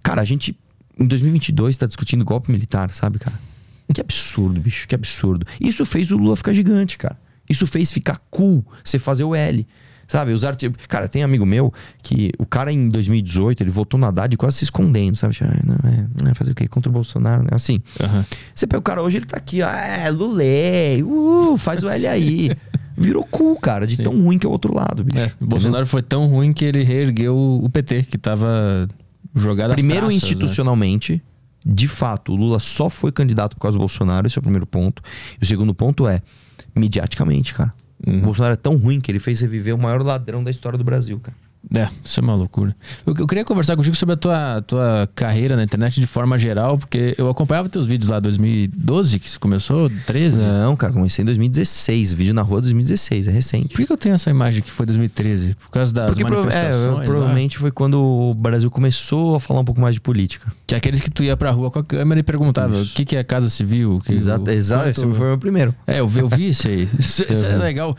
cara, 0.02 0.22
a 0.22 0.24
gente 0.24 0.56
em 0.98 1.06
2022 1.06 1.76
tá 1.76 1.86
discutindo 1.86 2.24
golpe 2.24 2.50
militar, 2.50 2.90
sabe, 2.90 3.18
cara? 3.18 3.38
Que 3.92 4.00
absurdo, 4.00 4.60
bicho, 4.60 4.88
que 4.88 4.94
absurdo. 4.94 5.46
Isso 5.60 5.84
fez 5.84 6.10
o 6.10 6.16
Lula 6.16 6.36
ficar 6.36 6.52
gigante, 6.52 6.96
cara. 6.98 7.16
Isso 7.48 7.66
fez 7.66 7.92
ficar 7.92 8.18
cool 8.30 8.64
você 8.82 8.98
fazer 8.98 9.22
o 9.24 9.34
L. 9.34 9.66
Sabe, 10.06 10.32
os 10.32 10.44
arti... 10.44 10.70
Cara, 10.88 11.08
tem 11.08 11.22
amigo 11.22 11.44
meu 11.44 11.72
que 12.02 12.32
o 12.38 12.46
cara 12.46 12.72
em 12.72 12.88
2018 12.88 13.62
ele 13.62 13.70
votou 13.70 13.98
na 13.98 14.08
Haddad 14.08 14.36
quase 14.36 14.58
se 14.58 14.64
escondendo, 14.64 15.16
sabe? 15.16 15.36
Ah, 15.40 15.60
não, 15.64 15.90
é, 15.90 16.06
não 16.22 16.30
é 16.30 16.34
fazer 16.34 16.52
o 16.52 16.54
quê? 16.54 16.68
Contra 16.68 16.88
o 16.90 16.92
Bolsonaro, 16.92 17.42
né? 17.42 17.50
Assim. 17.52 17.80
Aham. 18.00 18.24
Você 18.54 18.66
pega 18.66 18.78
o 18.78 18.82
cara 18.82 19.02
hoje, 19.02 19.18
ele 19.18 19.26
tá 19.26 19.36
aqui, 19.36 19.62
ah, 19.62 19.86
é, 19.86 20.10
Lulei, 20.10 21.02
uh, 21.02 21.56
faz 21.56 21.82
o 21.82 21.88
L 21.88 22.06
aí. 22.08 22.50
Virou 22.96 23.24
cool, 23.24 23.58
cara, 23.58 23.86
de 23.86 23.96
Sim. 23.96 24.04
tão 24.04 24.16
ruim 24.16 24.38
que 24.38 24.46
é 24.46 24.48
o 24.48 24.52
outro 24.52 24.74
lado, 24.74 25.04
bicho. 25.04 25.18
É, 25.18 25.30
o 25.40 25.46
Bolsonaro 25.46 25.86
foi 25.86 26.02
tão 26.02 26.26
ruim 26.26 26.52
que 26.52 26.64
ele 26.64 26.82
reergueu 26.82 27.36
o 27.36 27.68
PT, 27.68 28.04
que 28.04 28.16
tava 28.16 28.88
jogado 29.34 29.74
Primeiro, 29.74 30.06
traças, 30.06 30.22
né? 30.22 30.26
institucionalmente, 30.26 31.22
de 31.64 31.88
fato, 31.88 32.32
o 32.32 32.36
Lula 32.36 32.58
só 32.58 32.88
foi 32.88 33.12
candidato 33.12 33.56
por 33.56 33.62
causa 33.62 33.76
do 33.76 33.80
Bolsonaro, 33.80 34.26
esse 34.26 34.38
é 34.38 34.40
o 34.40 34.42
primeiro 34.42 34.66
ponto. 34.66 35.02
E 35.38 35.44
o 35.44 35.46
segundo 35.46 35.74
ponto 35.74 36.06
é, 36.08 36.22
mediaticamente, 36.74 37.52
cara. 37.52 37.74
Uhum. 38.04 38.18
O 38.18 38.22
Bolsonaro 38.22 38.54
é 38.54 38.56
tão 38.56 38.76
ruim 38.76 39.00
que 39.00 39.10
ele 39.10 39.18
fez 39.18 39.40
reviver 39.40 39.74
o 39.74 39.78
maior 39.78 40.02
ladrão 40.02 40.42
da 40.42 40.50
história 40.50 40.76
do 40.76 40.84
Brasil, 40.84 41.18
cara. 41.20 41.36
É, 41.74 41.88
isso 42.04 42.20
é 42.20 42.22
uma 42.22 42.34
loucura. 42.36 42.76
Eu, 43.04 43.12
eu 43.18 43.26
queria 43.26 43.44
conversar 43.44 43.74
contigo 43.76 43.96
sobre 43.96 44.12
a 44.14 44.16
tua, 44.16 44.62
tua 44.62 45.08
carreira 45.16 45.56
na 45.56 45.64
internet 45.64 45.98
de 45.98 46.06
forma 46.06 46.38
geral, 46.38 46.78
porque 46.78 47.14
eu 47.18 47.28
acompanhava 47.28 47.68
teus 47.68 47.86
vídeos 47.86 48.08
lá 48.08 48.20
2012, 48.20 49.18
que 49.18 49.28
você 49.28 49.36
começou, 49.38 49.90
13. 50.06 50.42
Não, 50.44 50.76
cara, 50.76 50.92
comecei 50.92 51.22
em 51.22 51.26
2016, 51.26 52.12
vídeo 52.12 52.32
na 52.32 52.42
rua 52.42 52.60
2016, 52.60 53.26
é 53.26 53.30
recente. 53.32 53.74
Por 53.74 53.84
que, 53.84 53.92
eu 53.92 53.96
tenho 53.96 54.14
essa 54.14 54.30
imagem 54.30 54.62
que 54.62 54.70
foi 54.70 54.86
2013? 54.86 55.54
Por 55.56 55.70
causa 55.70 55.92
das 55.92 56.10
Porque 56.10 56.24
prova- 56.24 56.48
é, 56.50 56.54
manifestações? 56.54 57.06
provavelmente 57.08 57.58
foi 57.58 57.72
quando 57.72 58.00
o 58.00 58.32
Brasil 58.34 58.70
começou 58.70 59.34
a 59.34 59.40
falar 59.40 59.60
um 59.60 59.64
pouco 59.64 59.80
mais 59.80 59.94
de 59.94 60.00
política. 60.00 60.52
Que 60.68 60.74
é 60.76 60.78
aqueles 60.78 61.00
que 61.00 61.10
tu 61.10 61.24
ia 61.24 61.36
pra 61.36 61.50
rua 61.50 61.70
com 61.70 61.80
a 61.80 61.84
câmera 61.84 62.20
e 62.20 62.22
perguntava 62.22 62.76
Isso. 62.76 62.92
o 62.92 62.94
que, 62.94 63.04
que 63.04 63.16
é 63.16 63.24
Casa 63.24 63.50
Civil. 63.50 64.00
Que, 64.04 64.12
Exato, 64.12 64.48
o- 64.48 64.54
exato, 64.54 64.88
esse 64.90 65.00
foi 65.00 65.10
o 65.26 65.28
meu 65.30 65.38
primeiro. 65.38 65.74
É, 65.86 65.98
eu 65.98 66.06
vi, 66.08 66.20
eu 66.20 66.28
vi 66.28 66.46
isso 66.48 66.68
aí. 66.68 66.84
Isso, 66.98 67.22
isso 67.30 67.44
é 67.44 67.54
Uhum. 67.56 67.58
legal. 67.62 67.96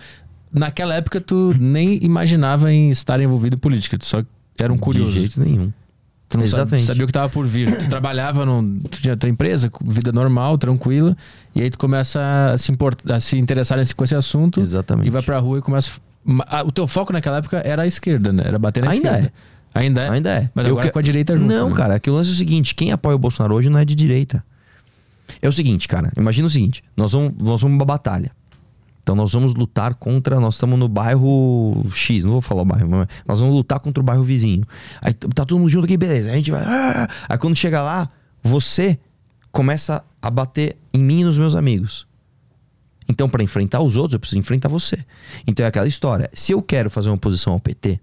Naquela 0.51 0.95
época, 0.95 1.19
tu 1.21 1.53
nem 1.59 2.03
imaginava 2.03 2.71
em 2.71 2.89
estar 2.89 3.19
envolvido 3.21 3.55
em 3.55 3.59
política. 3.59 3.97
Tu 3.97 4.05
só 4.05 4.23
era 4.57 4.71
um 4.71 4.77
curioso. 4.77 5.11
De 5.11 5.19
jeito 5.19 5.39
nenhum. 5.41 5.71
Tu 6.29 6.37
não 6.37 6.43
Exatamente. 6.43 6.69
Sabia, 6.85 6.85
sabia 6.87 7.03
o 7.03 7.07
que 7.07 7.13
tava 7.13 7.29
por 7.29 7.45
vir. 7.47 7.77
Tu 7.77 7.89
trabalhava, 7.89 8.45
num, 8.45 8.79
tu 8.79 9.01
tinha 9.01 9.15
tua 9.15 9.29
empresa, 9.29 9.71
vida 9.85 10.11
normal, 10.11 10.57
tranquila. 10.57 11.15
E 11.55 11.61
aí 11.61 11.69
tu 11.69 11.77
começa 11.77 12.51
a 12.53 12.57
se, 12.57 12.71
importar, 12.71 13.15
a 13.15 13.19
se 13.19 13.37
interessar 13.37 13.77
nesse, 13.77 13.95
com 13.95 14.03
esse 14.03 14.15
assunto. 14.15 14.59
Exatamente. 14.59 15.07
E 15.07 15.09
vai 15.09 15.21
pra 15.21 15.39
rua 15.39 15.59
e 15.59 15.61
começa... 15.61 15.91
Ah, 16.47 16.63
O 16.63 16.71
teu 16.71 16.85
foco 16.85 17.13
naquela 17.13 17.37
época 17.37 17.61
era 17.63 17.83
a 17.83 17.87
esquerda, 17.87 18.33
né? 18.33 18.43
Era 18.45 18.59
bater 18.59 18.83
na 18.83 18.91
Ainda 18.91 19.07
esquerda. 19.09 19.33
Ainda 19.73 20.01
é? 20.01 20.09
Ainda 20.09 20.29
é. 20.31 20.49
Mas 20.53 20.65
Eu 20.65 20.71
agora 20.73 20.87
que- 20.87 20.91
com 20.93 20.99
a 20.99 21.01
direita 21.01 21.37
junto. 21.37 21.47
Não, 21.53 21.69
né? 21.69 21.75
cara, 21.75 21.95
é 21.95 21.99
que 21.99 22.09
o 22.09 22.13
lance 22.13 22.29
é 22.29 22.33
o 22.33 22.35
seguinte: 22.35 22.73
quem 22.75 22.91
apoia 22.91 23.15
o 23.15 23.19
Bolsonaro 23.19 23.53
hoje 23.55 23.69
não 23.69 23.79
é 23.79 23.85
de 23.85 23.95
direita. 23.95 24.43
É 25.41 25.47
o 25.47 25.51
seguinte, 25.51 25.87
cara, 25.87 26.11
imagina 26.17 26.47
o 26.47 26.49
seguinte: 26.49 26.83
nós 26.95 27.11
vamos, 27.13 27.33
nós 27.37 27.61
vamos 27.61 27.77
uma 27.77 27.85
batalha. 27.85 28.31
Então 29.08 29.16
nós 29.16 29.32
vamos 29.32 29.53
lutar 29.53 29.95
contra. 29.95 30.38
Nós 30.38 30.55
estamos 30.55 30.78
no 30.78 30.89
bairro 30.89 31.82
X, 31.93 32.26
não 32.26 32.34
vou 32.34 32.41
falar 32.41 32.64
o 32.64 32.66
bairro, 32.66 32.89
mas 32.89 33.08
nós 33.26 33.39
vamos 33.39 33.55
lutar 33.55 33.80
contra 33.80 34.01
o 34.01 34.03
bairro 34.03 34.22
vizinho. 34.22 34.66
Aí 35.01 35.14
tá 35.14 35.45
todo 35.45 35.58
mundo 35.58 35.70
junto 35.70 35.86
aqui, 35.86 35.95
beleza. 35.95 36.28
Aí 36.28 36.34
a 36.34 36.38
gente 36.38 36.51
vai. 36.51 36.62
ah! 36.66 37.08
Aí 37.30 37.38
quando 37.38 37.55
chega 37.55 37.82
lá, 37.82 38.10
você 38.43 38.99
começa 39.49 40.03
a 40.22 40.30
bater 40.30 40.76
em 40.93 41.01
mim 41.01 41.22
e 41.22 41.24
nos 41.24 41.38
meus 41.38 41.55
amigos. 41.55 42.05
Então, 43.08 43.30
para 43.30 43.41
enfrentar 43.41 43.80
os 43.80 43.95
outros, 43.95 44.16
eu 44.16 44.20
preciso 44.20 44.39
enfrentar 44.39 44.68
você. 44.68 44.97
Então 45.47 45.66
é 45.66 45.70
aquela 45.70 45.88
história. 45.88 46.30
Se 46.34 46.51
eu 46.51 46.62
quero 46.62 46.89
fazer 46.89 47.08
uma 47.08 47.16
oposição 47.16 47.53
ao 47.53 47.62
PT, 47.62 48.01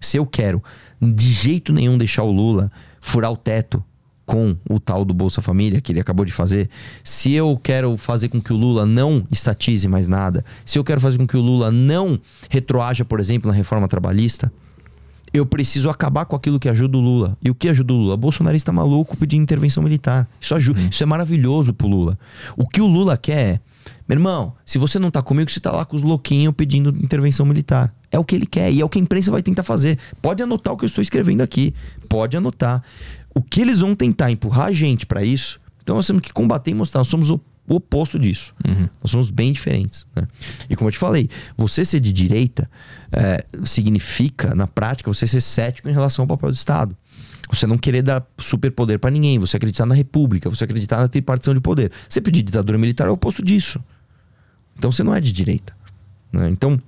se 0.00 0.18
eu 0.18 0.24
quero 0.24 0.62
de 1.02 1.32
jeito 1.32 1.72
nenhum 1.72 1.98
deixar 1.98 2.22
o 2.22 2.30
Lula 2.30 2.70
furar 3.00 3.32
o 3.32 3.36
teto 3.36 3.82
com 4.28 4.54
o 4.68 4.78
tal 4.78 5.06
do 5.06 5.14
Bolsa 5.14 5.40
Família 5.40 5.80
que 5.80 5.90
ele 5.90 6.00
acabou 6.00 6.22
de 6.22 6.32
fazer, 6.32 6.68
se 7.02 7.32
eu 7.32 7.58
quero 7.60 7.96
fazer 7.96 8.28
com 8.28 8.38
que 8.38 8.52
o 8.52 8.56
Lula 8.56 8.84
não 8.84 9.26
estatize 9.30 9.88
mais 9.88 10.06
nada, 10.06 10.44
se 10.66 10.78
eu 10.78 10.84
quero 10.84 11.00
fazer 11.00 11.16
com 11.16 11.26
que 11.26 11.36
o 11.36 11.40
Lula 11.40 11.70
não 11.72 12.20
retroaja, 12.50 13.06
por 13.06 13.20
exemplo, 13.20 13.50
na 13.50 13.56
reforma 13.56 13.88
trabalhista, 13.88 14.52
eu 15.32 15.46
preciso 15.46 15.88
acabar 15.88 16.26
com 16.26 16.36
aquilo 16.36 16.60
que 16.60 16.68
ajuda 16.68 16.98
o 16.98 17.00
Lula. 17.00 17.38
E 17.42 17.50
o 17.50 17.54
que 17.54 17.70
ajuda 17.70 17.94
o 17.94 17.96
Lula? 17.96 18.16
Bolsonarista 18.18 18.70
maluco 18.70 19.16
pedindo 19.16 19.42
intervenção 19.42 19.82
militar. 19.82 20.28
Isso 20.38 20.54
ajuda. 20.54 20.80
Isso 20.90 21.02
é 21.02 21.06
maravilhoso 21.06 21.72
pro 21.72 21.88
Lula. 21.88 22.18
O 22.54 22.68
que 22.68 22.82
o 22.82 22.86
Lula 22.86 23.16
quer 23.16 23.38
é, 23.38 23.60
meu 24.08 24.16
irmão, 24.16 24.54
se 24.64 24.78
você 24.78 24.98
não 24.98 25.10
tá 25.10 25.22
comigo, 25.22 25.50
você 25.50 25.60
tá 25.60 25.70
lá 25.70 25.84
com 25.84 25.94
os 25.94 26.02
louquinhos 26.02 26.54
pedindo 26.56 26.88
intervenção 26.90 27.44
militar. 27.44 27.94
É 28.10 28.18
o 28.18 28.24
que 28.24 28.34
ele 28.34 28.46
quer 28.46 28.72
e 28.72 28.80
é 28.80 28.84
o 28.84 28.88
que 28.88 28.98
a 28.98 29.02
imprensa 29.02 29.30
vai 29.30 29.42
tentar 29.42 29.62
fazer. 29.62 29.98
Pode 30.22 30.42
anotar 30.42 30.72
o 30.72 30.76
que 30.78 30.84
eu 30.84 30.86
estou 30.86 31.02
escrevendo 31.02 31.42
aqui. 31.42 31.74
Pode 32.08 32.34
anotar. 32.34 32.82
O 33.34 33.42
que 33.42 33.60
eles 33.60 33.80
vão 33.80 33.94
tentar 33.94 34.30
empurrar 34.30 34.66
a 34.66 34.72
gente 34.72 35.04
para 35.04 35.22
isso, 35.22 35.60
então 35.82 35.96
nós 35.96 36.06
temos 36.06 36.22
que 36.22 36.32
combater 36.32 36.70
e 36.70 36.74
mostrar. 36.74 37.00
Nós 37.00 37.08
somos 37.08 37.30
o 37.30 37.38
oposto 37.68 38.18
disso. 38.18 38.54
Uhum. 38.66 38.88
Nós 39.02 39.10
somos 39.10 39.30
bem 39.30 39.52
diferentes. 39.52 40.06
Né? 40.16 40.26
E 40.70 40.74
como 40.74 40.88
eu 40.88 40.92
te 40.92 40.98
falei, 40.98 41.28
você 41.56 41.84
ser 41.84 42.00
de 42.00 42.10
direita 42.10 42.68
é, 43.12 43.44
significa, 43.64 44.54
na 44.54 44.66
prática, 44.66 45.12
você 45.12 45.26
ser 45.26 45.42
cético 45.42 45.88
em 45.88 45.92
relação 45.92 46.22
ao 46.22 46.26
papel 46.26 46.50
do 46.50 46.54
Estado. 46.54 46.96
Você 47.50 47.66
não 47.66 47.78
querer 47.78 48.02
dar 48.02 48.26
superpoder 48.38 48.98
para 48.98 49.10
ninguém, 49.10 49.38
você 49.38 49.56
acreditar 49.56 49.86
na 49.86 49.94
república, 49.94 50.50
você 50.50 50.64
acreditar 50.64 50.98
na 50.98 51.08
tripartição 51.08 51.54
de 51.54 51.60
poder. 51.60 51.90
Você 52.08 52.20
pedir 52.20 52.42
ditadura 52.42 52.78
militar 52.78 53.06
é 53.06 53.10
o 53.10 53.14
oposto 53.14 53.42
disso. 53.42 53.80
Então 54.78 54.92
você 54.92 55.02
não 55.02 55.14
é 55.14 55.20
de 55.20 55.32
direita. 55.32 55.76
Né? 56.32 56.48
Então, 56.48 56.80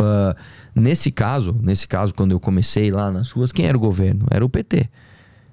uh, 0.00 0.34
nesse 0.74 1.10
caso, 1.10 1.54
nesse 1.60 1.88
caso, 1.88 2.14
quando 2.14 2.32
eu 2.32 2.40
comecei 2.40 2.90
lá 2.90 3.10
nas 3.10 3.30
ruas, 3.30 3.52
quem 3.52 3.66
era 3.66 3.76
o 3.76 3.80
governo? 3.80 4.26
Era 4.30 4.44
o 4.44 4.48
PT. 4.48 4.88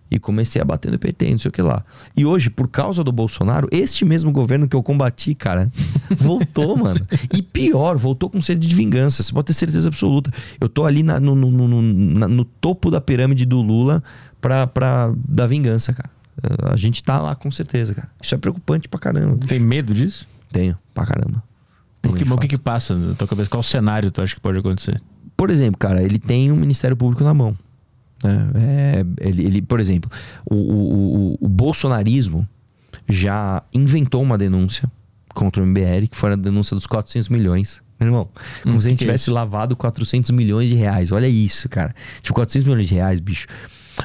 E 0.10 0.18
comecei 0.18 0.62
a 0.62 0.66
bater 0.66 0.90
no 0.90 0.98
PT, 0.98 1.32
não 1.32 1.38
sei 1.38 1.50
o 1.50 1.52
que 1.52 1.62
lá. 1.62 1.84
E 2.16 2.26
hoje, 2.26 2.50
por 2.50 2.70
causa 2.70 3.04
do 3.04 3.12
Bolsonaro, 3.12 3.68
este 3.72 4.06
mesmo 4.06 4.32
governo 4.32 4.66
que 4.66 4.76
eu 4.76 4.82
combati, 4.82 5.36
cara, 5.36 5.70
voltou, 6.18 6.78
mano. 6.78 7.00
E 7.36 7.42
pior, 7.42 7.98
voltou 7.98 8.30
com 8.30 8.40
sede 8.42 8.66
de 8.66 8.74
vingança. 8.74 9.22
Você 9.22 9.34
pode 9.34 9.48
ter 9.48 9.54
certeza 9.54 9.90
absoluta. 9.90 10.32
Eu 10.62 10.70
tô 10.70 10.86
ali 10.86 11.04
na, 11.04 11.20
no, 11.20 11.36
no, 11.36 11.52
no, 11.52 11.82
no, 11.82 12.46
topo 12.46 12.90
da 12.90 13.02
pirâmide 13.02 13.46
do 13.46 13.62
Lula 13.62 14.02
pra, 14.40 14.66
pra 14.66 15.12
dar 15.28 15.48
vingança, 15.48 15.92
cara. 15.92 16.10
A 16.72 16.78
gente 16.78 17.04
tá 17.04 17.20
lá 17.20 17.36
com 17.36 17.52
certeza, 17.52 17.94
cara. 17.94 18.10
Isso 18.22 18.34
é 18.34 18.38
preocupante 18.38 18.88
pra 18.88 19.00
caramba. 19.00 19.46
Tem 19.46 19.60
medo 19.60 19.94
disso? 19.94 20.26
Tenho, 20.52 20.78
pra 20.94 21.06
caramba. 21.06 21.44
Tenho, 22.02 22.16
o 22.16 22.18
que, 22.18 22.34
o 22.34 22.38
que, 22.38 22.48
que 22.48 22.58
passa 22.58 22.96
na 22.96 23.14
tua 23.16 23.28
cabeça? 23.28 23.50
Qual 23.50 23.64
cenário 23.64 24.12
tu 24.12 24.22
acha 24.22 24.36
que 24.36 24.42
pode 24.42 24.58
acontecer? 24.60 25.02
Por 25.36 25.50
exemplo, 25.50 25.78
cara, 25.78 26.02
ele 26.02 26.20
tem 26.20 26.52
um 26.52 26.56
Ministério 26.56 26.96
Público 26.96 27.24
na 27.24 27.34
mão. 27.34 27.58
É, 28.24 29.06
ele, 29.20 29.46
ele, 29.46 29.62
por 29.62 29.80
exemplo, 29.80 30.10
o, 30.44 30.56
o, 30.56 31.38
o, 31.40 31.48
bolsonarismo 31.48 32.48
já 33.08 33.62
inventou 33.72 34.24
uma 34.24 34.38
denúncia 34.38 34.92
contra 35.36 35.62
o 35.62 35.66
MBL, 35.68 36.08
que 36.10 36.18
foi 36.18 36.34
a 36.34 36.36
denúncia 36.36 36.76
dos 36.76 36.88
400 36.88 37.30
milhões. 37.30 37.84
Meu 38.00 38.08
irmão, 38.08 38.30
como 38.64 38.76
hum, 38.76 38.82
se 38.82 38.88
a 38.88 38.90
gente 38.90 39.00
tivesse 39.00 39.30
é 39.30 39.34
lavado 39.34 39.76
400 39.76 40.32
milhões 40.32 40.70
de 40.70 40.76
reais. 40.76 41.12
Olha 41.12 41.28
isso, 41.28 41.70
cara. 41.70 41.94
Tipo, 42.22 42.34
400 42.34 42.68
milhões 42.68 42.88
de 42.88 42.96
reais, 42.96 43.20
bicho. 43.20 43.48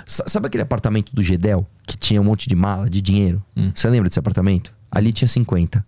Sabe 0.07 0.47
aquele 0.47 0.63
apartamento 0.63 1.15
do 1.15 1.23
Gedel, 1.23 1.67
que 1.87 1.97
tinha 1.97 2.21
um 2.21 2.25
monte 2.25 2.49
de 2.49 2.55
mala, 2.55 2.89
de 2.89 3.01
dinheiro? 3.01 3.43
Hum. 3.57 3.71
Você 3.75 3.89
lembra 3.89 4.09
desse 4.09 4.19
apartamento? 4.19 4.73
Ali 4.91 5.13
tinha 5.13 5.29
50. 5.29 5.85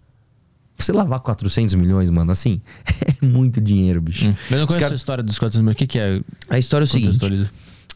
Você 0.77 0.93
lavar 0.93 1.21
400 1.21 1.75
milhões, 1.77 2.11
mano, 2.11 2.33
assim, 2.33 2.61
é 2.85 3.25
muito 3.25 3.61
dinheiro, 3.61 4.01
bicho. 4.01 4.29
Hum. 4.29 4.35
Eu 4.51 4.59
não 4.59 4.67
conheço 4.67 4.85
cara... 4.85 4.95
a 4.95 4.97
história 4.97 5.23
dos 5.23 5.39
400 5.39 5.61
milhões. 5.61 5.75
O 5.75 5.79
que, 5.79 5.87
que 5.87 5.99
é? 5.99 6.21
A 6.49 6.59
história 6.59 6.85
é 6.85 6.87
o 6.87 6.89
seguinte. 6.89 7.19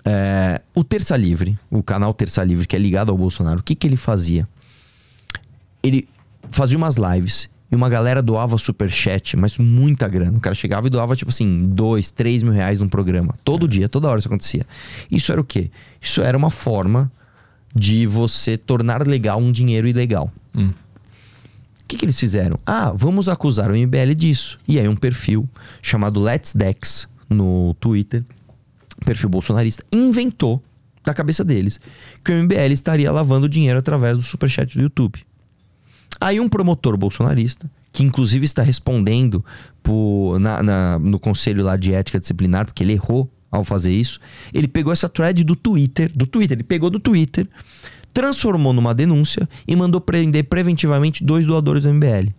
É, 0.04 0.62
o 0.74 0.84
Terça 0.84 1.16
Livre, 1.16 1.58
o 1.70 1.82
canal 1.82 2.14
Terça 2.14 2.42
Livre, 2.42 2.66
que 2.66 2.76
é 2.76 2.78
ligado 2.78 3.10
ao 3.10 3.18
Bolsonaro, 3.18 3.60
o 3.60 3.62
que, 3.62 3.74
que 3.74 3.86
ele 3.86 3.96
fazia? 3.96 4.48
Ele 5.82 6.08
fazia 6.50 6.78
umas 6.78 6.96
lives 6.96 7.50
e 7.70 7.76
uma 7.76 7.88
galera 7.88 8.22
doava 8.22 8.56
super 8.56 8.88
chat, 8.88 9.36
mas 9.36 9.58
muita 9.58 10.08
grana. 10.08 10.38
O 10.38 10.40
cara 10.40 10.54
chegava 10.54 10.86
e 10.86 10.90
doava, 10.90 11.14
tipo 11.14 11.28
assim, 11.28 11.68
dois, 11.68 12.10
três 12.10 12.42
mil 12.42 12.52
reais 12.52 12.80
num 12.80 12.88
programa. 12.88 13.34
Todo 13.44 13.66
é. 13.66 13.68
dia, 13.68 13.88
toda 13.88 14.08
hora 14.08 14.18
isso 14.18 14.28
acontecia. 14.28 14.64
Isso 15.10 15.30
era 15.30 15.40
o 15.40 15.44
quê? 15.44 15.70
Isso 16.00 16.22
era 16.22 16.38
uma 16.38 16.50
forma 16.50 17.12
de 17.74 18.06
você 18.06 18.56
tornar 18.56 19.06
legal 19.06 19.38
um 19.38 19.52
dinheiro 19.52 19.86
ilegal. 19.86 20.32
Hum. 20.54 20.72
Que, 21.88 21.96
que 21.96 22.04
eles 22.04 22.20
fizeram? 22.20 22.60
Ah, 22.66 22.92
vamos 22.94 23.28
acusar 23.28 23.70
o 23.70 23.74
MBL 23.74 24.14
disso. 24.14 24.58
E 24.68 24.78
aí 24.78 24.86
um 24.86 24.94
perfil 24.94 25.48
chamado 25.82 26.20
Let's 26.20 26.52
Dex 26.54 27.08
no 27.28 27.74
Twitter 27.80 28.24
perfil 29.04 29.28
bolsonarista, 29.28 29.84
inventou 29.92 30.62
da 31.04 31.14
cabeça 31.14 31.44
deles 31.44 31.80
que 32.24 32.32
o 32.32 32.42
MBL 32.42 32.72
estaria 32.72 33.10
lavando 33.10 33.48
dinheiro 33.48 33.78
através 33.78 34.16
do 34.18 34.22
superchat 34.22 34.76
do 34.76 34.82
YouTube. 34.82 35.24
Aí 36.20 36.40
um 36.40 36.48
promotor 36.48 36.96
bolsonarista, 36.96 37.70
que 37.92 38.02
inclusive 38.02 38.44
está 38.44 38.62
respondendo 38.62 39.44
por, 39.82 40.38
na, 40.40 40.62
na, 40.62 40.98
no 40.98 41.18
conselho 41.18 41.64
lá 41.64 41.76
de 41.76 41.92
ética 41.94 42.18
disciplinar, 42.18 42.66
porque 42.66 42.82
ele 42.82 42.94
errou 42.94 43.30
ao 43.50 43.64
fazer 43.64 43.92
isso, 43.92 44.20
ele 44.52 44.68
pegou 44.68 44.92
essa 44.92 45.08
thread 45.08 45.42
do 45.44 45.56
Twitter, 45.56 46.10
do 46.14 46.26
Twitter, 46.26 46.56
ele 46.56 46.64
pegou 46.64 46.90
do 46.90 47.00
Twitter, 47.00 47.48
transformou 48.12 48.72
numa 48.72 48.94
denúncia 48.94 49.48
e 49.66 49.74
mandou 49.76 50.00
prender 50.00 50.44
preventivamente 50.44 51.24
dois 51.24 51.46
doadores 51.46 51.82
do 51.82 51.92
MBL. 51.92 52.32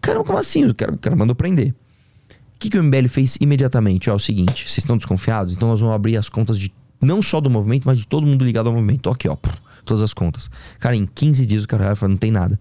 Caramba, 0.00 0.24
como 0.24 0.38
assim? 0.38 0.64
O 0.64 0.74
cara, 0.74 0.92
o 0.92 0.98
cara 0.98 1.16
mandou 1.16 1.34
prender 1.34 1.74
que, 2.64 2.70
que 2.70 2.78
o 2.78 2.82
MBL 2.82 3.08
fez 3.08 3.36
imediatamente? 3.40 4.08
É 4.08 4.12
o 4.12 4.18
seguinte, 4.18 4.68
vocês 4.68 4.78
estão 4.78 4.96
desconfiados? 4.96 5.52
Então 5.52 5.68
nós 5.68 5.80
vamos 5.80 5.94
abrir 5.94 6.16
as 6.16 6.30
contas 6.30 6.58
de 6.58 6.72
não 7.00 7.20
só 7.20 7.40
do 7.40 7.50
movimento, 7.50 7.84
mas 7.84 7.98
de 7.98 8.06
todo 8.06 8.26
mundo 8.26 8.44
ligado 8.44 8.68
ao 8.68 8.72
movimento. 8.72 9.10
Aqui, 9.10 9.28
ó, 9.28 9.36
todas 9.84 10.02
as 10.02 10.14
contas. 10.14 10.50
Cara, 10.78 10.96
em 10.96 11.06
15 11.06 11.44
dias 11.44 11.64
o 11.64 11.68
cara 11.68 11.94
falou, 11.94 12.12
não 12.12 12.16
tem 12.16 12.30
nada. 12.30 12.58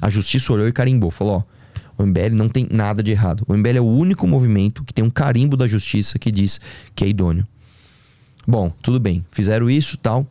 A 0.00 0.10
justiça 0.10 0.52
olhou 0.52 0.68
e 0.68 0.72
carimbou, 0.72 1.10
falou, 1.10 1.44
ó, 1.96 2.02
o 2.02 2.06
MBL 2.06 2.34
não 2.34 2.48
tem 2.48 2.68
nada 2.70 3.02
de 3.02 3.10
errado. 3.10 3.42
O 3.48 3.56
MBL 3.56 3.78
é 3.78 3.80
o 3.80 3.86
único 3.86 4.26
movimento 4.26 4.84
que 4.84 4.92
tem 4.92 5.04
um 5.04 5.10
carimbo 5.10 5.56
da 5.56 5.66
justiça 5.66 6.18
que 6.18 6.30
diz 6.30 6.60
que 6.94 7.04
é 7.04 7.08
idôneo. 7.08 7.46
Bom, 8.46 8.70
tudo 8.82 9.00
bem. 9.00 9.24
Fizeram 9.30 9.70
isso 9.70 9.96
tal. 9.96 10.26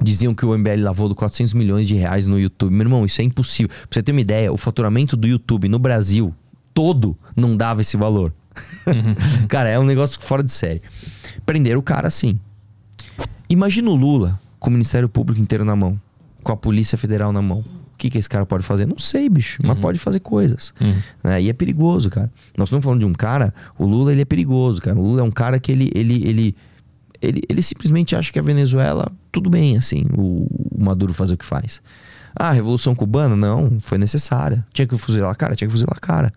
Diziam 0.00 0.34
que 0.34 0.44
o 0.44 0.56
MBL 0.56 0.82
lavou 0.82 1.08
do 1.08 1.14
400 1.14 1.52
milhões 1.54 1.86
de 1.86 1.94
reais 1.94 2.26
no 2.26 2.38
YouTube. 2.38 2.72
Meu 2.72 2.84
irmão, 2.84 3.04
isso 3.04 3.20
é 3.20 3.24
impossível. 3.24 3.68
Pra 3.68 3.98
você 3.98 4.02
ter 4.02 4.12
uma 4.12 4.20
ideia, 4.20 4.52
o 4.52 4.56
faturamento 4.56 5.16
do 5.16 5.26
YouTube 5.26 5.68
no 5.68 5.78
Brasil 5.78 6.34
todo 6.72 7.16
não 7.36 7.54
dava 7.54 7.80
esse 7.80 7.96
valor. 7.96 8.32
Uhum. 8.86 9.14
cara, 9.48 9.68
é 9.68 9.78
um 9.78 9.84
negócio 9.84 10.20
fora 10.20 10.42
de 10.42 10.52
série. 10.52 10.82
Prenderam 11.44 11.80
o 11.80 11.82
cara 11.82 12.08
assim. 12.08 12.38
Imagina 13.48 13.90
o 13.90 13.94
Lula 13.94 14.40
com 14.58 14.70
o 14.70 14.72
Ministério 14.72 15.08
Público 15.08 15.40
inteiro 15.40 15.64
na 15.64 15.76
mão, 15.76 16.00
com 16.42 16.52
a 16.52 16.56
Polícia 16.56 16.96
Federal 16.96 17.32
na 17.32 17.42
mão. 17.42 17.58
O 17.58 17.98
que, 17.98 18.10
que 18.10 18.18
esse 18.18 18.28
cara 18.28 18.44
pode 18.46 18.64
fazer? 18.64 18.86
Não 18.86 18.98
sei, 18.98 19.28
bicho, 19.28 19.62
uhum. 19.62 19.68
mas 19.68 19.78
pode 19.78 19.98
fazer 19.98 20.20
coisas. 20.20 20.72
Uhum. 20.80 20.96
Né? 21.22 21.42
E 21.42 21.50
é 21.50 21.52
perigoso, 21.52 22.10
cara. 22.10 22.32
Nós 22.56 22.68
estamos 22.68 22.84
falando 22.84 23.00
de 23.00 23.06
um 23.06 23.12
cara, 23.12 23.54
o 23.78 23.86
Lula 23.86 24.12
ele 24.12 24.22
é 24.22 24.24
perigoso, 24.24 24.80
cara. 24.80 24.98
O 24.98 25.02
Lula 25.02 25.20
é 25.20 25.24
um 25.24 25.30
cara 25.30 25.60
que 25.60 25.70
ele, 25.70 25.90
ele, 25.94 26.26
ele, 26.26 26.56
ele, 27.22 27.42
ele 27.48 27.62
simplesmente 27.62 28.16
acha 28.16 28.32
que 28.32 28.38
a 28.38 28.42
Venezuela, 28.42 29.10
tudo 29.30 29.48
bem, 29.48 29.76
assim, 29.76 30.04
o, 30.16 30.46
o 30.70 30.82
Maduro 30.82 31.14
fazer 31.14 31.34
o 31.34 31.38
que 31.38 31.44
faz. 31.44 31.80
Ah, 32.34 32.48
a 32.48 32.52
Revolução 32.52 32.94
Cubana? 32.94 33.36
Não, 33.36 33.78
foi 33.82 33.98
necessária. 33.98 34.66
Tinha 34.72 34.86
que 34.86 34.96
fuzilar 34.98 35.30
a 35.30 35.34
cara? 35.34 35.54
Tinha 35.54 35.68
que 35.68 35.72
fuzilar 35.72 35.96
a 35.96 36.00
cara. 36.00 36.32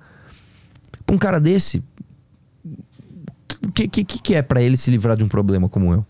Um 1.12 1.18
cara 1.18 1.40
desse, 1.40 1.84
o 3.66 3.72
que, 3.72 3.88
que, 3.88 4.04
que 4.04 4.36
é 4.36 4.42
para 4.42 4.62
ele 4.62 4.78
se 4.78 4.92
livrar 4.92 5.18
de 5.18 5.24
um 5.24 5.28
problema 5.28 5.68
como 5.68 5.94
eu? 5.94 6.06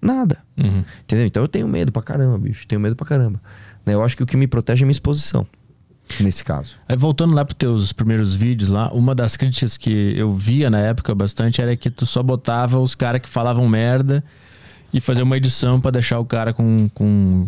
Nada. 0.00 0.38
Uhum. 0.56 0.84
Entendeu? 1.02 1.26
Então 1.26 1.42
eu 1.42 1.48
tenho 1.48 1.68
medo 1.68 1.92
pra 1.92 2.02
caramba, 2.02 2.38
bicho. 2.38 2.66
Tenho 2.66 2.80
medo 2.80 2.96
pra 2.96 3.06
caramba. 3.06 3.40
Eu 3.84 4.02
acho 4.02 4.16
que 4.16 4.22
o 4.22 4.26
que 4.26 4.36
me 4.36 4.46
protege 4.46 4.82
é 4.82 4.84
a 4.84 4.86
minha 4.86 4.92
exposição. 4.92 5.46
Nesse 6.20 6.44
caso. 6.44 6.76
Aí 6.88 6.96
voltando 6.96 7.34
lá 7.34 7.44
pros 7.44 7.56
teus 7.58 7.92
primeiros 7.92 8.34
vídeos 8.34 8.70
lá, 8.70 8.90
uma 8.92 9.14
das 9.14 9.36
críticas 9.36 9.76
que 9.76 10.14
eu 10.16 10.34
via 10.34 10.70
na 10.70 10.78
época 10.78 11.14
bastante 11.14 11.60
era 11.60 11.76
que 11.76 11.90
tu 11.90 12.06
só 12.06 12.22
botava 12.22 12.78
os 12.78 12.94
caras 12.94 13.20
que 13.20 13.28
falavam 13.28 13.68
merda 13.68 14.24
e 14.92 15.00
fazer 15.00 15.22
uma 15.22 15.36
edição 15.36 15.80
para 15.80 15.92
deixar 15.92 16.18
o 16.20 16.24
cara 16.24 16.54
com, 16.54 16.88
com, 16.94 17.46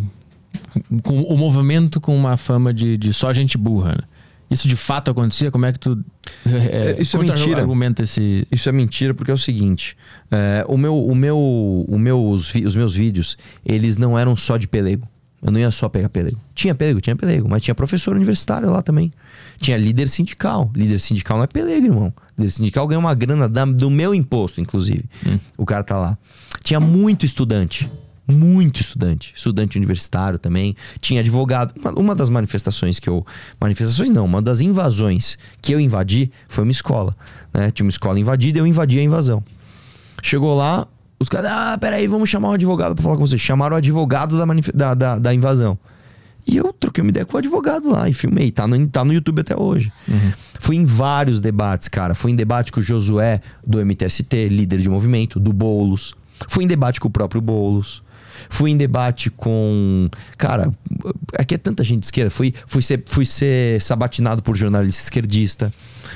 com, 1.02 1.22
o 1.22 1.36
movimento 1.36 2.00
com 2.00 2.16
uma 2.16 2.36
fama 2.36 2.74
de, 2.74 2.96
de 2.98 3.12
só 3.12 3.32
gente 3.32 3.56
burra. 3.56 3.92
Né? 3.92 4.02
Isso 4.50 4.66
de 4.66 4.76
fato 4.76 5.10
acontecia? 5.10 5.50
Como 5.50 5.64
é 5.64 5.72
que 5.72 5.78
tu 5.78 6.02
é, 6.46 6.96
é 6.98 7.02
isso 7.02 7.16
é 7.16 7.20
mentira. 7.20 7.60
argumenta 7.60 8.02
esse? 8.02 8.46
Isso 8.50 8.68
é 8.68 8.72
mentira 8.72 9.14
porque 9.14 9.30
é 9.30 9.34
o 9.34 9.38
seguinte: 9.38 9.96
é, 10.30 10.64
o 10.68 10.76
meu, 10.76 10.96
o 10.96 11.14
meu, 11.14 11.38
o 11.38 11.98
meus, 11.98 12.54
os 12.54 12.74
meus 12.74 12.94
vídeos 12.94 13.36
eles 13.64 13.96
não 13.96 14.18
eram 14.18 14.36
só 14.36 14.56
de 14.56 14.66
pelego. 14.66 15.06
Eu 15.40 15.52
não 15.52 15.60
ia 15.60 15.70
só 15.70 15.88
pegar 15.88 16.08
pelego. 16.08 16.38
Tinha 16.54 16.74
pelego, 16.74 17.00
tinha 17.00 17.14
pelego, 17.14 17.48
mas 17.48 17.62
tinha 17.62 17.74
professor 17.74 18.14
universitário 18.16 18.70
lá 18.70 18.82
também. 18.82 19.12
Tinha 19.60 19.76
líder 19.76 20.08
sindical. 20.08 20.70
Líder 20.74 20.98
sindical 20.98 21.36
não 21.36 21.44
é 21.44 21.46
pelego, 21.46 21.86
irmão. 21.86 22.12
Líder 22.36 22.50
sindical 22.50 22.86
ganha 22.88 22.98
uma 22.98 23.14
grana 23.14 23.48
da, 23.48 23.64
do 23.64 23.90
meu 23.90 24.14
imposto, 24.14 24.60
inclusive. 24.60 25.04
Hum. 25.24 25.38
O 25.56 25.64
cara 25.64 25.84
tá 25.84 25.96
lá. 25.96 26.18
Tinha 26.62 26.80
muito 26.80 27.24
estudante 27.24 27.88
muito 28.30 28.82
estudante, 28.82 29.32
estudante 29.34 29.78
universitário 29.78 30.38
também, 30.38 30.76
tinha 31.00 31.20
advogado. 31.20 31.72
Uma, 31.80 31.92
uma, 31.92 32.14
das 32.14 32.28
manifestações 32.28 33.00
que 33.00 33.08
eu. 33.08 33.26
Manifestações 33.58 34.10
não, 34.10 34.26
uma 34.26 34.42
das 34.42 34.60
invasões 34.60 35.38
que 35.62 35.72
eu 35.72 35.80
invadi 35.80 36.30
foi 36.46 36.62
uma 36.64 36.70
escola. 36.70 37.16
Né? 37.54 37.70
Tinha 37.70 37.86
uma 37.86 37.90
escola 37.90 38.20
invadida 38.20 38.58
e 38.58 38.60
eu 38.60 38.66
invadi 38.66 38.98
a 38.98 39.02
invasão. 39.02 39.42
Chegou 40.22 40.54
lá, 40.54 40.86
os 41.20 41.28
caras, 41.28 41.50
ah, 41.52 41.78
peraí, 41.78 42.06
vamos 42.06 42.28
chamar 42.28 42.50
um 42.50 42.52
advogado 42.52 42.94
para 42.94 43.02
falar 43.02 43.16
com 43.16 43.26
você. 43.26 43.36
Chamaram 43.36 43.74
o 43.74 43.78
advogado 43.78 44.38
da, 44.38 44.44
da, 44.74 44.94
da, 44.94 45.18
da 45.18 45.34
invasão. 45.34 45.78
E 46.46 46.56
eu 46.56 46.72
troquei 46.72 47.02
uma 47.02 47.10
ideia 47.10 47.26
com 47.26 47.36
o 47.36 47.38
advogado 47.38 47.90
lá 47.90 48.08
e 48.08 48.14
filmei. 48.14 48.50
Tá 48.50 48.66
no, 48.66 48.86
tá 48.86 49.04
no 49.04 49.12
YouTube 49.12 49.40
até 49.40 49.56
hoje. 49.56 49.92
Uhum. 50.08 50.32
Fui 50.58 50.76
em 50.76 50.84
vários 50.84 51.40
debates, 51.40 51.88
cara. 51.88 52.14
Fui 52.14 52.30
em 52.30 52.36
debate 52.36 52.72
com 52.72 52.80
o 52.80 52.82
Josué, 52.82 53.40
do 53.66 53.84
MTST, 53.84 54.48
líder 54.48 54.78
de 54.78 54.88
movimento, 54.88 55.38
do 55.38 55.52
Boulos. 55.52 56.14
Fui 56.48 56.64
em 56.64 56.66
debate 56.66 57.00
com 57.00 57.08
o 57.08 57.10
próprio 57.10 57.40
Boulos. 57.40 58.02
Fui 58.48 58.70
em 58.70 58.76
debate 58.76 59.30
com. 59.30 60.08
Cara, 60.36 60.70
aqui 61.38 61.54
é 61.54 61.58
tanta 61.58 61.82
gente 61.84 62.00
de 62.00 62.06
esquerda. 62.06 62.30
Fui, 62.30 62.54
fui, 62.66 62.82
ser, 62.82 63.02
fui 63.06 63.24
ser 63.24 63.80
sabatinado 63.80 64.42
por 64.42 64.56
jornalista 64.56 65.02
esquerdista. 65.02 65.72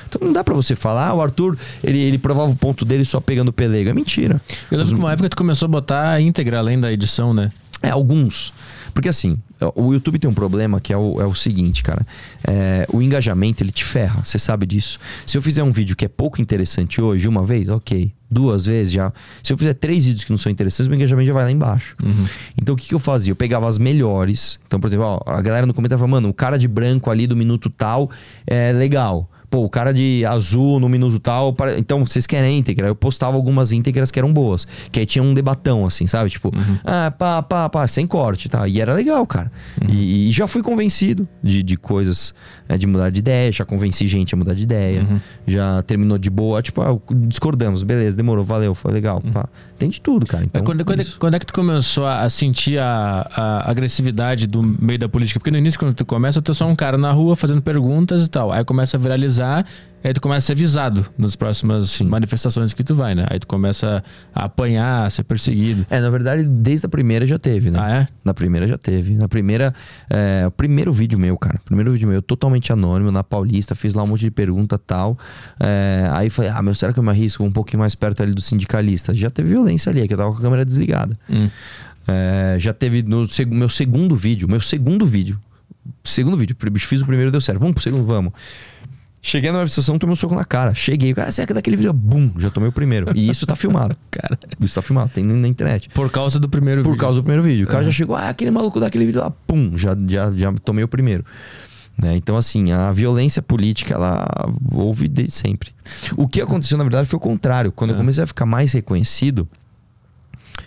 Então 0.09 0.27
não 0.27 0.33
dá 0.33 0.43
para 0.43 0.55
você 0.55 0.75
falar, 0.75 1.09
ah, 1.09 1.15
o 1.15 1.23
Arthur, 1.23 1.57
ele, 1.83 2.01
ele 2.01 2.19
provava 2.19 2.51
o 2.51 2.57
ponto 2.57 2.85
dele 2.85 3.05
só 3.05 3.21
pegando 3.21 3.53
pelega. 3.53 3.91
É 3.91 3.95
mentira. 3.95 4.41
Eu 4.71 4.79
lembro 4.79 4.85
Os... 4.85 4.93
que 4.93 4.99
uma 4.99 5.13
época 5.13 5.29
tu 5.29 5.37
começou 5.37 5.67
a 5.67 5.71
botar 5.71 6.21
íntegra 6.21 6.59
além 6.59 6.79
da 6.81 6.93
edição, 6.93 7.33
né? 7.35 7.51
É, 7.83 7.91
alguns. 7.91 8.53
Porque 8.95 9.09
assim, 9.09 9.39
o 9.75 9.93
YouTube 9.93 10.19
tem 10.19 10.31
um 10.31 10.35
problema 10.35 10.81
que 10.81 10.93
é 10.93 10.97
o, 10.97 11.21
é 11.21 11.27
o 11.27 11.35
seguinte, 11.35 11.83
cara. 11.83 12.07
É, 12.47 12.87
o 12.93 13.03
engajamento, 13.03 13.63
ele 13.63 13.73
te 13.73 13.85
ferra. 13.85 14.23
Você 14.23 14.39
sabe 14.39 14.67
disso. 14.67 14.99
Se 15.27 15.37
eu 15.37 15.43
fizer 15.43 15.63
um 15.63 15.73
vídeo 15.73 15.97
que 15.97 16.05
é 16.05 16.09
pouco 16.09 16.41
interessante 16.41 17.01
hoje, 17.01 17.27
uma 17.29 17.45
vez, 17.45 17.69
ok. 17.69 18.13
Duas 18.31 18.67
vezes 18.67 18.93
já. 18.93 19.13
Se 19.43 19.53
eu 19.53 19.59
fizer 19.59 19.75
três 19.75 20.07
vídeos 20.07 20.25
que 20.25 20.31
não 20.31 20.39
são 20.39 20.51
interessantes, 20.51 20.89
meu 20.89 20.97
engajamento 20.97 21.27
já 21.27 21.35
vai 21.35 21.45
lá 21.45 21.51
embaixo. 21.51 21.95
Uhum. 22.03 22.25
Então 22.61 22.75
o 22.75 22.79
que, 22.79 22.89
que 22.89 22.95
eu 22.95 22.99
fazia? 22.99 23.33
Eu 23.33 23.37
pegava 23.37 23.69
as 23.69 23.79
melhores. 23.79 24.59
Então, 24.67 24.81
por 24.81 24.87
exemplo, 24.87 25.05
ó, 25.07 25.21
a 25.27 25.43
galera 25.43 25.67
no 25.67 25.75
comentário 25.75 25.99
falava, 26.01 26.17
mano, 26.17 26.29
o 26.31 26.35
cara 26.35 26.59
de 26.59 26.67
branco 26.67 27.11
ali 27.11 27.27
do 27.27 27.37
minuto 27.37 27.69
tal 27.69 28.11
é 28.47 28.73
legal 28.73 29.29
pô, 29.53 29.67
o 29.67 29.69
cara 29.69 29.93
de 29.93 30.25
azul 30.25 30.81
no 30.81 30.89
minuto 30.89 31.21
tal, 31.21 31.55
então 31.77 32.07
vocês 32.07 32.27
querem 32.27 32.61
íntegra? 32.61 32.87
Eu 32.89 32.97
postava 32.97 33.37
algumas 33.37 33.71
íntegras 33.71 34.11
que 34.11 34.19
eram 34.19 34.33
boas, 34.33 34.67
que 34.91 34.99
aí 34.99 35.05
tinha 35.05 35.23
um 35.23 35.35
debatão, 35.35 35.85
assim, 35.85 36.07
sabe? 36.07 36.31
Tipo, 36.31 36.49
uhum. 36.57 36.79
ah, 36.83 37.11
pá, 37.11 37.43
pá, 37.43 37.69
pá, 37.69 37.87
sem 37.87 38.07
corte, 38.07 38.49
tá? 38.49 38.67
E 38.67 38.81
era 38.81 38.95
legal, 38.95 39.27
cara. 39.27 39.51
Uhum. 39.79 39.89
E, 39.91 40.31
e, 40.31 40.33
já 40.33 40.47
fui 40.47 40.63
convencido 40.63 41.29
de, 41.43 41.63
de 41.63 41.77
coisas, 41.77 42.35
né, 42.67 42.79
de 42.79 42.87
mudar 42.87 43.11
de 43.11 43.19
ideia, 43.19 43.53
já 43.53 43.63
convenci 43.67 44.09
gente 44.09 44.35
a 44.35 44.39
mudar 44.39 44.55
de 44.55 44.63
ideia, 44.63 45.03
uhum. 45.03 45.21
já 45.47 45.83
terminou 45.83 46.17
de 46.17 46.31
boa, 46.31 46.63
tipo, 46.63 46.81
ah, 46.81 46.99
discordamos, 47.27 47.83
beleza, 47.83 48.17
demorou, 48.17 48.47
valeu, 48.47 48.75
foi 48.75 48.91
legal, 48.91 49.21
uhum. 49.23 49.33
pá. 49.33 49.51
Tem 49.79 49.91
de 49.91 50.01
tudo, 50.01 50.25
cara. 50.25 50.45
Então, 50.45 50.65
quando, 50.65 50.83
quando, 50.83 51.01
é, 51.01 51.05
quando, 51.19 51.35
é 51.35 51.39
que 51.39 51.47
tu 51.47 51.53
começou 51.53 52.07
a 52.07 52.31
sentir 52.31 52.79
a, 52.79 53.29
a, 53.35 53.71
agressividade 53.71 54.47
do 54.47 54.63
meio 54.63 54.99
da 54.99 55.09
política? 55.09 55.41
Porque 55.41 55.51
no 55.51 55.59
início, 55.59 55.79
quando 55.79 55.93
tu 55.93 56.07
começa, 56.07 56.41
tu 56.41 56.53
é 56.53 56.55
só 56.55 56.67
um 56.67 56.77
cara 56.77 56.97
na 56.97 57.11
rua 57.11 57.35
fazendo 57.35 57.61
perguntas 57.61 58.25
e 58.25 58.31
tal. 58.31 58.53
Aí 58.53 58.65
começa 58.65 58.97
a 58.97 59.01
viralizar 59.01 59.42
aí 60.05 60.13
tu 60.13 60.21
começa 60.21 60.39
a 60.39 60.47
ser 60.47 60.55
visado 60.55 61.07
nas 61.17 61.37
próximas 61.37 61.91
Sim. 61.91 62.05
manifestações 62.05 62.73
que 62.73 62.83
tu 62.83 62.95
vai, 62.95 63.15
né? 63.15 63.27
Aí 63.31 63.39
tu 63.39 63.47
começa 63.47 64.03
a 64.35 64.45
apanhar, 64.45 65.07
a 65.07 65.11
ser 65.11 65.23
perseguido. 65.25 65.87
É, 65.89 66.01
na 66.01 66.11
verdade, 66.11 66.45
desde 66.45 66.87
a 66.87 66.89
primeira 66.89 67.27
já 67.27 67.39
teve, 67.39 67.71
né? 67.71 67.79
Ah, 67.81 67.93
é? 67.93 68.09
Na 68.25 68.35
primeira 68.35 68.67
já 68.67 68.77
teve. 68.77 69.15
Na 69.15 69.29
primeira. 69.29 69.73
É, 70.11 70.45
o 70.47 70.51
primeiro 70.51 70.93
vídeo 70.93 71.19
meu, 71.19 71.37
cara. 71.39 71.61
Primeiro 71.65 71.93
vídeo 71.93 72.09
meu, 72.09 72.21
totalmente 72.21 72.73
anônimo, 72.73 73.11
na 73.11 73.23
Paulista, 73.23 73.75
fiz 73.75 73.95
lá 73.95 74.03
um 74.03 74.09
monte 74.09 74.21
de 74.21 74.31
pergunta 74.31 74.79
tal. 74.79 75.17
É, 75.61 76.09
aí 76.13 76.31
falei, 76.31 76.51
ah, 76.51 76.63
meu, 76.63 76.75
será 76.75 76.93
que 76.93 76.99
eu 76.99 77.03
me 77.03 77.11
arrisco 77.11 77.45
um 77.45 77.53
pouquinho 77.53 77.81
mais 77.81 77.95
perto 77.95 78.23
ali 78.23 78.33
do 78.33 78.41
sindicalista? 78.41 79.15
Já 79.15 79.31
teve 79.31 79.51
violência 79.51 79.91
ali, 79.91 80.01
é 80.01 80.09
que 80.09 80.15
eu 80.15 80.19
tava 80.19 80.33
com 80.33 80.39
a 80.39 80.41
câmera 80.41 80.65
desligada. 80.65 81.17
Hum. 81.31 81.49
É, 82.07 82.57
já 82.59 82.73
teve 82.73 83.03
no 83.03 83.27
meu 83.47 83.69
segundo 83.69 84.17
vídeo, 84.17 84.49
meu 84.49 84.61
segundo 84.61 85.07
vídeo. 85.07 85.39
Segundo 86.05 86.37
vídeo, 86.37 86.57
fiz 86.79 87.01
o 87.01 87.07
primeiro 87.07 87.31
deu 87.31 87.41
certo. 87.41 87.59
Vamos 87.59 87.75
pro 87.75 87.83
segundo, 87.83 88.05
vamos. 88.05 88.33
Cheguei 89.25 89.53
na 89.53 89.59
manifestação, 89.59 90.01
tomei 90.01 90.15
um 90.15 90.17
soco 90.17 90.35
na 90.35 90.45
cara. 90.45 90.75
Cheguei, 90.75 91.15
cara, 91.15 91.31
você 91.31 91.43
é 91.43 91.47
daquele 91.47 91.77
vídeo, 91.77 91.93
bum, 91.93 92.33
já 92.39 92.51
tomei 92.51 92.69
o 92.69 92.73
primeiro. 92.73 93.13
E 93.15 93.31
isso 93.31 93.47
tá 93.47 93.55
filmado. 93.55 93.97
cara. 94.11 94.37
Isso 94.61 94.75
tá 94.75 94.83
filmado, 94.83 95.13
tem 95.15 95.23
na 95.23 95.47
internet. 95.47 95.89
Por 95.91 96.11
causa 96.11 96.41
do 96.41 96.49
primeiro 96.49 96.83
Por 96.83 96.91
vídeo. 96.91 96.99
Por 96.99 97.01
causa 97.01 97.21
do 97.21 97.23
primeiro 97.23 97.43
vídeo. 97.45 97.65
O 97.65 97.69
cara 97.69 97.85
já 97.85 97.93
chegou, 97.93 98.17
ah, 98.17 98.29
aquele 98.29 98.51
maluco 98.51 98.81
daquele 98.81 99.07
vídeo 99.07 99.21
lá, 99.21 99.31
pum, 99.31 99.77
já, 99.77 99.97
já, 100.09 100.33
já 100.33 100.53
tomei 100.65 100.83
o 100.83 100.89
primeiro. 100.89 101.25
Né? 101.97 102.17
Então, 102.17 102.37
assim, 102.37 102.73
a 102.73 102.91
violência 102.91 103.41
política, 103.41 103.95
ela 103.95 104.27
houve 104.73 105.07
desde 105.07 105.35
sempre. 105.35 105.71
O 106.17 106.27
que 106.27 106.41
aconteceu, 106.41 106.77
na 106.77 106.83
verdade, 106.83 107.09
foi 107.09 107.17
o 107.17 107.21
contrário. 107.21 107.71
Quando 107.71 107.91
é. 107.91 107.93
eu 107.93 107.99
comecei 107.99 108.25
a 108.25 108.27
ficar 108.27 108.45
mais 108.45 108.73
reconhecido, 108.73 109.49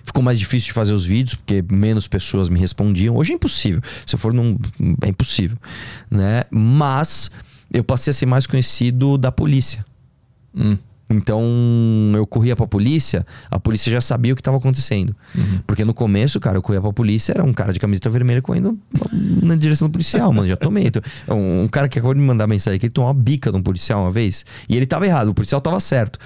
ficou 0.05 0.23
mais 0.23 0.39
difícil 0.39 0.67
de 0.67 0.73
fazer 0.73 0.93
os 0.93 1.05
vídeos, 1.05 1.35
porque 1.35 1.61
menos 1.69 2.07
pessoas 2.07 2.47
me 2.47 2.57
respondiam. 2.57 3.17
Hoje 3.17 3.33
é 3.33 3.35
impossível. 3.35 3.81
Se 4.05 4.15
eu 4.15 4.19
for 4.19 4.33
num. 4.33 4.57
É 5.01 5.09
impossível. 5.09 5.57
Né? 6.09 6.43
Mas 6.49 7.29
eu 7.75 7.83
passei 7.83 8.11
a 8.11 8.13
ser 8.13 8.25
mais 8.25 8.47
conhecido 8.47 9.17
da 9.17 9.31
polícia. 9.31 9.85
Hum. 10.55 10.77
Então 11.09 11.43
eu 12.15 12.25
corria 12.25 12.55
pra 12.55 12.65
polícia, 12.65 13.25
a 13.49 13.59
polícia 13.59 13.91
já 13.91 14.01
sabia 14.01 14.33
o 14.33 14.35
que 14.35 14.41
estava 14.41 14.57
acontecendo. 14.57 15.15
Uhum. 15.35 15.59
Porque 15.67 15.85
no 15.85 15.93
começo, 15.93 16.39
cara, 16.39 16.57
eu 16.57 16.61
corria 16.61 16.81
pra 16.81 16.91
polícia, 16.91 17.33
era 17.33 17.43
um 17.43 17.53
cara 17.53 17.71
de 17.71 17.79
camiseta 17.79 18.09
vermelha 18.09 18.41
correndo 18.41 18.77
na 19.41 19.55
direção 19.55 19.87
do 19.87 19.91
policial, 19.91 20.33
mano. 20.33 20.47
Já 20.47 20.55
tomei. 20.55 20.87
Então, 20.87 21.01
um, 21.29 21.63
um, 21.63 21.67
cara 21.67 21.87
que 21.87 21.99
acabou 21.99 22.13
de 22.13 22.19
me 22.19 22.25
mandar 22.25 22.47
mensagem 22.47 22.79
que 22.79 22.87
ele 22.87 22.93
tomou 22.93 23.07
uma 23.07 23.13
bica 23.13 23.51
de 23.51 23.57
um 23.57 23.61
policial 23.61 24.01
uma 24.01 24.11
vez. 24.11 24.45
E 24.67 24.75
ele 24.75 24.85
tava 24.85 25.05
errado, 25.05 25.29
o 25.29 25.33
policial 25.33 25.61
tava 25.61 25.79
certo. 25.79 26.19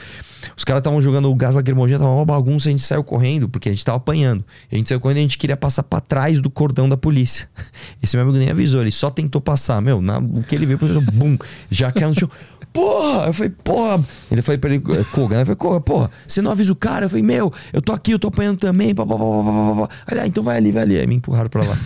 Os 0.55 0.63
caras 0.63 0.79
estavam 0.79 1.01
jogando 1.01 1.29
o 1.29 1.35
gás 1.35 1.55
lacrimogêneo, 1.55 1.99
tava 1.99 2.13
uma 2.13 2.25
bagunça, 2.25 2.69
a 2.69 2.71
gente 2.71 2.83
saiu 2.83 3.03
correndo, 3.03 3.49
porque 3.49 3.69
a 3.69 3.71
gente 3.71 3.83
tava 3.83 3.97
apanhando. 3.97 4.45
A 4.71 4.75
gente 4.75 4.87
saiu 4.87 4.99
correndo 4.99 5.17
e 5.17 5.19
a 5.19 5.23
gente 5.23 5.37
queria 5.37 5.57
passar 5.57 5.83
para 5.83 5.99
trás 5.99 6.39
do 6.39 6.49
cordão 6.49 6.87
da 6.87 6.95
polícia. 6.95 7.49
Esse 8.01 8.15
meu 8.15 8.23
amigo 8.23 8.37
nem 8.37 8.49
avisou, 8.49 8.81
ele 8.81 8.91
só 8.91 9.09
tentou 9.09 9.41
passar. 9.41 9.81
Meu, 9.81 10.01
na, 10.01 10.19
o 10.19 10.43
que 10.43 10.55
ele 10.55 10.65
viu, 10.65 10.79
bum, 11.13 11.37
já 11.69 11.91
caiu 11.91 12.09
no 12.09 12.15
chão. 12.19 12.29
Porra! 12.71 13.27
Eu 13.27 13.33
falei, 13.33 13.49
porra. 13.63 14.05
Ele 14.31 14.41
foi 14.41 14.57
pra 14.57 14.69
ele, 14.69 14.79
Koga, 14.79 15.35
né? 15.35 15.41
Eu 15.41 15.45
falei, 15.45 15.55
Koga, 15.55 15.81
porra, 15.81 16.11
você 16.27 16.41
não 16.41 16.51
avisa 16.51 16.71
o 16.71 16.75
cara? 16.75 17.05
Eu 17.05 17.09
falei, 17.09 17.23
meu, 17.23 17.51
eu 17.73 17.81
tô 17.81 17.91
aqui, 17.91 18.11
eu 18.11 18.19
tô 18.19 18.27
apanhando 18.27 18.57
também. 18.57 18.93
Pá, 18.93 19.05
pá, 19.05 19.15
pá, 19.15 19.23
pá, 19.23 19.87
pá. 19.87 19.89
Aí, 20.07 20.19
ah, 20.19 20.27
então 20.27 20.43
vai 20.43 20.57
ali, 20.57 20.71
vai 20.71 20.83
ali. 20.83 20.97
Aí 20.97 21.07
me 21.07 21.15
empurraram 21.15 21.49
pra 21.49 21.63
lá. 21.63 21.77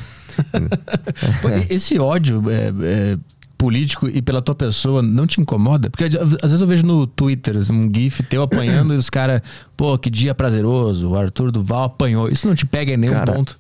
Esse 1.70 2.00
ódio 2.00 2.44
é, 2.50 2.74
é, 2.82 3.18
político 3.58 4.10
e 4.10 4.22
pela 4.22 4.42
tua 4.42 4.56
pessoa 4.56 5.02
não 5.02 5.26
te 5.26 5.40
incomoda? 5.40 5.90
Porque 5.90 6.06
às 6.06 6.52
vezes 6.52 6.62
eu 6.62 6.68
vejo 6.68 6.86
no 6.86 7.08
Twitter 7.08 7.56
um 7.72 7.90
GIF 7.94 8.24
teu 8.24 8.42
apanhando 8.42 8.94
e 8.94 8.98
os 8.98 9.10
caras, 9.10 9.42
pô, 9.78 9.98
que 9.98 10.10
dia 10.10 10.36
prazeroso, 10.36 11.10
o 11.10 11.16
Arthur 11.16 11.52
Duval 11.52 11.84
apanhou. 11.86 12.28
Isso 12.28 12.48
não 12.48 12.56
te 12.56 12.66
pega 12.66 12.94
em 12.94 12.98
nenhum 12.98 13.14
cara, 13.14 13.34
ponto? 13.34 13.58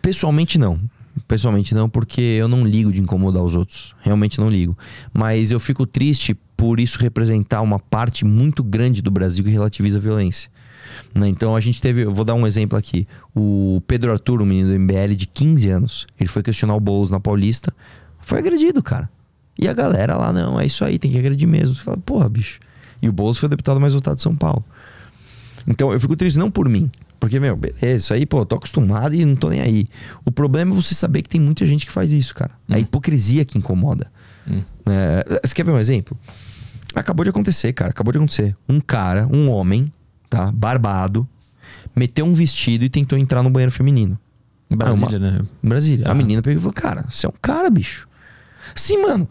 Pessoalmente 0.00 0.58
não. 0.58 0.78
Pessoalmente 1.28 1.74
não, 1.74 1.88
porque 1.88 2.20
eu 2.20 2.48
não 2.48 2.64
ligo 2.64 2.90
de 2.90 3.00
incomodar 3.00 3.42
os 3.42 3.54
outros. 3.54 3.94
Realmente 4.00 4.40
não 4.40 4.48
ligo. 4.48 4.76
Mas 5.12 5.50
eu 5.50 5.60
fico 5.60 5.86
triste 5.86 6.34
por 6.62 6.78
isso 6.78 6.96
representar 7.00 7.60
uma 7.60 7.80
parte 7.80 8.24
muito 8.24 8.62
grande 8.62 9.02
do 9.02 9.10
Brasil 9.10 9.44
que 9.44 9.50
relativiza 9.50 9.98
a 9.98 10.00
violência. 10.00 10.48
Né? 11.12 11.26
Então 11.26 11.56
a 11.56 11.60
gente 11.60 11.80
teve, 11.80 12.02
eu 12.02 12.14
vou 12.14 12.24
dar 12.24 12.34
um 12.34 12.46
exemplo 12.46 12.78
aqui. 12.78 13.04
O 13.34 13.82
Pedro 13.84 14.12
Arthur, 14.12 14.40
um 14.40 14.46
menino 14.46 14.70
do 14.70 14.78
MBL 14.78 15.16
de 15.16 15.26
15 15.26 15.70
anos, 15.70 16.06
ele 16.20 16.28
foi 16.28 16.40
questionar 16.40 16.76
o 16.76 16.80
Boulos 16.80 17.10
na 17.10 17.18
Paulista, 17.18 17.74
foi 18.20 18.38
agredido, 18.38 18.80
cara. 18.80 19.10
E 19.58 19.66
a 19.66 19.72
galera 19.72 20.16
lá, 20.16 20.32
não, 20.32 20.60
é 20.60 20.64
isso 20.64 20.84
aí, 20.84 21.00
tem 21.00 21.10
que 21.10 21.18
agredir 21.18 21.48
mesmo. 21.48 21.74
Você 21.74 21.82
fala, 21.82 21.96
porra, 21.96 22.28
bicho. 22.28 22.60
E 23.02 23.08
o 23.08 23.12
Boulos 23.12 23.38
foi 23.38 23.48
o 23.48 23.50
deputado 23.50 23.80
mais 23.80 23.94
votado 23.94 24.14
de 24.14 24.22
São 24.22 24.36
Paulo. 24.36 24.64
Então 25.66 25.92
eu 25.92 25.98
fico 25.98 26.14
triste 26.14 26.38
não 26.38 26.48
por 26.48 26.68
mim. 26.68 26.88
Porque, 27.18 27.40
meu, 27.40 27.56
beleza, 27.56 27.96
isso 27.96 28.14
aí, 28.14 28.24
pô, 28.24 28.46
tô 28.46 28.54
acostumado 28.54 29.16
e 29.16 29.24
não 29.24 29.34
tô 29.34 29.48
nem 29.48 29.60
aí. 29.60 29.88
O 30.24 30.30
problema 30.30 30.70
é 30.70 30.74
você 30.76 30.94
saber 30.94 31.22
que 31.22 31.28
tem 31.28 31.40
muita 31.40 31.66
gente 31.66 31.86
que 31.86 31.90
faz 31.92 32.12
isso, 32.12 32.32
cara. 32.36 32.52
Hum. 32.68 32.74
A 32.74 32.78
hipocrisia 32.78 33.44
que 33.44 33.58
incomoda. 33.58 34.06
Hum. 34.46 34.62
É, 34.86 35.40
você 35.44 35.54
quer 35.54 35.64
ver 35.64 35.72
um 35.72 35.78
exemplo? 35.78 36.16
Acabou 36.94 37.24
de 37.24 37.30
acontecer, 37.30 37.72
cara. 37.72 37.90
Acabou 37.90 38.12
de 38.12 38.18
acontecer. 38.18 38.56
Um 38.68 38.80
cara, 38.80 39.26
um 39.32 39.50
homem, 39.50 39.86
tá? 40.28 40.50
Barbado, 40.52 41.28
meteu 41.94 42.24
um 42.24 42.32
vestido 42.32 42.84
e 42.84 42.88
tentou 42.88 43.18
entrar 43.18 43.42
no 43.42 43.50
banheiro 43.50 43.72
feminino. 43.72 44.18
Em 44.70 44.76
Brasília, 44.76 45.18
uma... 45.18 45.30
né? 45.30 45.40
Em 45.62 45.68
Brasília. 45.68 46.06
Ah. 46.08 46.12
A 46.12 46.14
menina 46.14 46.42
pegou 46.42 46.58
e 46.58 46.60
falou: 46.60 46.74
Cara, 46.74 47.04
você 47.08 47.26
é 47.26 47.28
um 47.28 47.34
cara, 47.40 47.68
bicho. 47.70 48.08
Sim, 48.74 49.02
mano. 49.02 49.28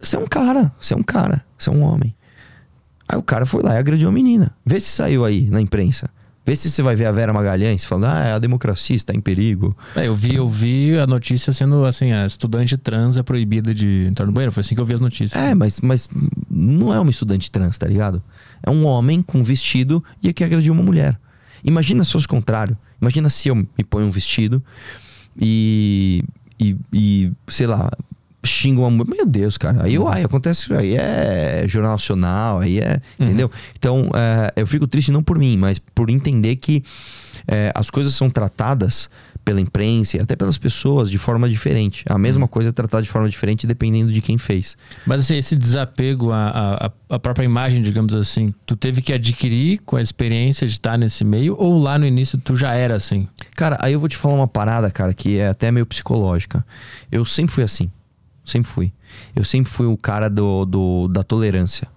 Você 0.00 0.16
é 0.16 0.18
um 0.18 0.26
cara. 0.26 0.72
Você 0.80 0.94
é 0.94 0.96
um 0.96 1.02
cara. 1.02 1.44
Você 1.56 1.70
é 1.70 1.72
um 1.72 1.82
homem. 1.82 2.14
Aí 3.08 3.18
o 3.18 3.22
cara 3.22 3.46
foi 3.46 3.62
lá 3.62 3.74
e 3.74 3.78
agrediu 3.78 4.08
a 4.08 4.12
menina. 4.12 4.54
Vê 4.64 4.78
se 4.78 4.90
saiu 4.90 5.24
aí 5.24 5.48
na 5.48 5.60
imprensa. 5.60 6.10
Vê 6.48 6.56
se 6.56 6.70
você 6.70 6.80
vai 6.80 6.96
ver 6.96 7.04
a 7.04 7.12
Vera 7.12 7.30
Magalhães 7.30 7.84
falando, 7.84 8.06
ah, 8.06 8.36
a 8.36 8.38
democracia 8.38 8.96
está 8.96 9.12
em 9.12 9.20
perigo. 9.20 9.76
É, 9.94 10.06
eu 10.06 10.16
vi, 10.16 10.34
eu 10.34 10.48
vi 10.48 10.98
a 10.98 11.06
notícia 11.06 11.52
sendo 11.52 11.84
assim, 11.84 12.10
a 12.10 12.24
estudante 12.24 12.74
trans 12.78 13.18
é 13.18 13.22
proibida 13.22 13.74
de 13.74 14.06
entrar 14.08 14.24
no 14.24 14.32
banheiro. 14.32 14.50
Foi 14.50 14.62
assim 14.62 14.74
que 14.74 14.80
eu 14.80 14.84
vi 14.86 14.94
as 14.94 15.00
notícias. 15.02 15.38
É, 15.38 15.54
mas, 15.54 15.78
mas 15.82 16.08
não 16.50 16.90
é 16.90 16.98
uma 16.98 17.10
estudante 17.10 17.50
trans, 17.50 17.76
tá 17.76 17.86
ligado? 17.86 18.22
É 18.62 18.70
um 18.70 18.86
homem 18.86 19.20
com 19.20 19.42
vestido 19.42 20.02
e 20.22 20.32
que 20.32 20.42
agrediu 20.42 20.72
uma 20.72 20.82
mulher. 20.82 21.20
Imagina 21.62 22.02
se 22.02 22.12
fosse 22.12 22.24
o 22.24 22.30
contrário. 22.30 22.78
Imagina 22.98 23.28
se 23.28 23.48
eu 23.48 23.54
me 23.54 23.84
ponho 23.86 24.06
um 24.06 24.10
vestido 24.10 24.64
e, 25.38 26.24
e, 26.58 26.74
e 26.90 27.32
sei 27.46 27.66
lá, 27.66 27.90
xinga 28.48 28.80
uma 28.80 28.90
mulher. 28.90 29.10
Meu 29.16 29.26
Deus, 29.26 29.56
cara. 29.56 29.84
Aí, 29.84 29.98
uai, 29.98 30.22
acontece. 30.24 30.72
Aí 30.74 30.96
é 30.96 31.64
Jornal 31.68 31.92
Nacional, 31.92 32.60
aí 32.60 32.80
é. 32.80 33.00
Uhum. 33.18 33.26
Entendeu? 33.26 33.50
Então, 33.78 34.10
é, 34.14 34.52
eu 34.60 34.66
fico 34.66 34.86
triste 34.86 35.12
não 35.12 35.22
por 35.22 35.38
mim, 35.38 35.56
mas 35.56 35.78
por 35.78 36.10
entender 36.10 36.56
que 36.56 36.82
é, 37.46 37.70
as 37.74 37.90
coisas 37.90 38.14
são 38.14 38.28
tratadas 38.30 39.08
pela 39.44 39.60
imprensa 39.62 40.18
e 40.18 40.20
até 40.20 40.36
pelas 40.36 40.58
pessoas 40.58 41.10
de 41.10 41.16
forma 41.16 41.48
diferente. 41.48 42.04
A 42.06 42.18
mesma 42.18 42.42
Uhum. 42.42 42.48
coisa 42.48 42.68
é 42.68 42.72
tratada 42.72 43.02
de 43.02 43.08
forma 43.08 43.30
diferente 43.30 43.66
dependendo 43.66 44.12
de 44.12 44.20
quem 44.20 44.36
fez. 44.36 44.76
Mas 45.06 45.22
assim, 45.22 45.36
esse 45.38 45.56
desapego 45.56 46.30
à, 46.32 46.90
à, 47.08 47.14
à 47.14 47.18
própria 47.18 47.46
imagem, 47.46 47.80
digamos 47.80 48.14
assim, 48.14 48.52
tu 48.66 48.76
teve 48.76 49.00
que 49.00 49.10
adquirir 49.10 49.78
com 49.86 49.96
a 49.96 50.02
experiência 50.02 50.66
de 50.66 50.74
estar 50.74 50.98
nesse 50.98 51.24
meio 51.24 51.56
ou 51.58 51.78
lá 51.78 51.98
no 51.98 52.04
início 52.04 52.36
tu 52.36 52.54
já 52.54 52.74
era 52.74 52.94
assim? 52.94 53.26
Cara, 53.56 53.78
aí 53.80 53.94
eu 53.94 54.00
vou 54.00 54.08
te 54.08 54.18
falar 54.18 54.34
uma 54.34 54.48
parada, 54.48 54.90
cara, 54.90 55.14
que 55.14 55.38
é 55.38 55.48
até 55.48 55.72
meio 55.72 55.86
psicológica. 55.86 56.62
Eu 57.10 57.24
sempre 57.24 57.54
fui 57.54 57.64
assim. 57.64 57.90
Sempre 58.48 58.70
fui. 58.70 58.92
Eu 59.34 59.44
sempre 59.44 59.70
fui 59.70 59.86
o 59.86 59.96
cara 59.96 60.28
do, 60.28 60.64
do- 60.64 61.08
da 61.08 61.22
tolerância. 61.22 61.88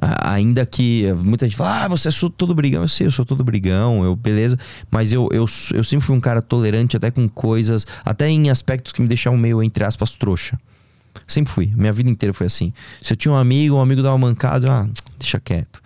A- 0.00 0.32
Ainda 0.34 0.64
que 0.66 1.10
muita 1.24 1.46
gente 1.46 1.56
fala, 1.56 1.84
ah, 1.84 1.88
você 1.88 2.08
é 2.08 2.12
todo 2.36 2.54
brigão. 2.54 2.82
Eu 2.82 2.88
sei, 2.88 3.06
eu 3.06 3.10
sou 3.10 3.24
todo 3.24 3.42
brigão, 3.42 4.04
eu, 4.04 4.14
beleza. 4.14 4.58
Mas 4.90 5.12
eu, 5.12 5.28
eu, 5.32 5.46
eu 5.74 5.84
sempre 5.84 6.04
fui 6.06 6.14
um 6.14 6.20
cara 6.20 6.42
tolerante, 6.42 6.96
até 6.96 7.10
com 7.10 7.28
coisas, 7.28 7.86
até 8.04 8.28
em 8.28 8.50
aspectos 8.50 8.92
que 8.92 9.00
me 9.02 9.08
deixavam 9.08 9.38
meio, 9.38 9.62
entre 9.62 9.84
aspas, 9.84 10.12
trouxa. 10.16 10.58
Sempre 11.26 11.52
fui. 11.52 11.72
Minha 11.76 11.92
vida 11.92 12.10
inteira 12.10 12.32
foi 12.32 12.46
assim. 12.46 12.72
Se 13.00 13.12
eu 13.12 13.16
tinha 13.16 13.32
um 13.32 13.36
amigo, 13.36 13.76
um 13.76 13.80
amigo 13.80 14.02
dava 14.02 14.14
uma 14.16 14.26
mancada, 14.28 14.70
ah, 14.70 14.88
deixa 15.18 15.38
quieto. 15.40 15.80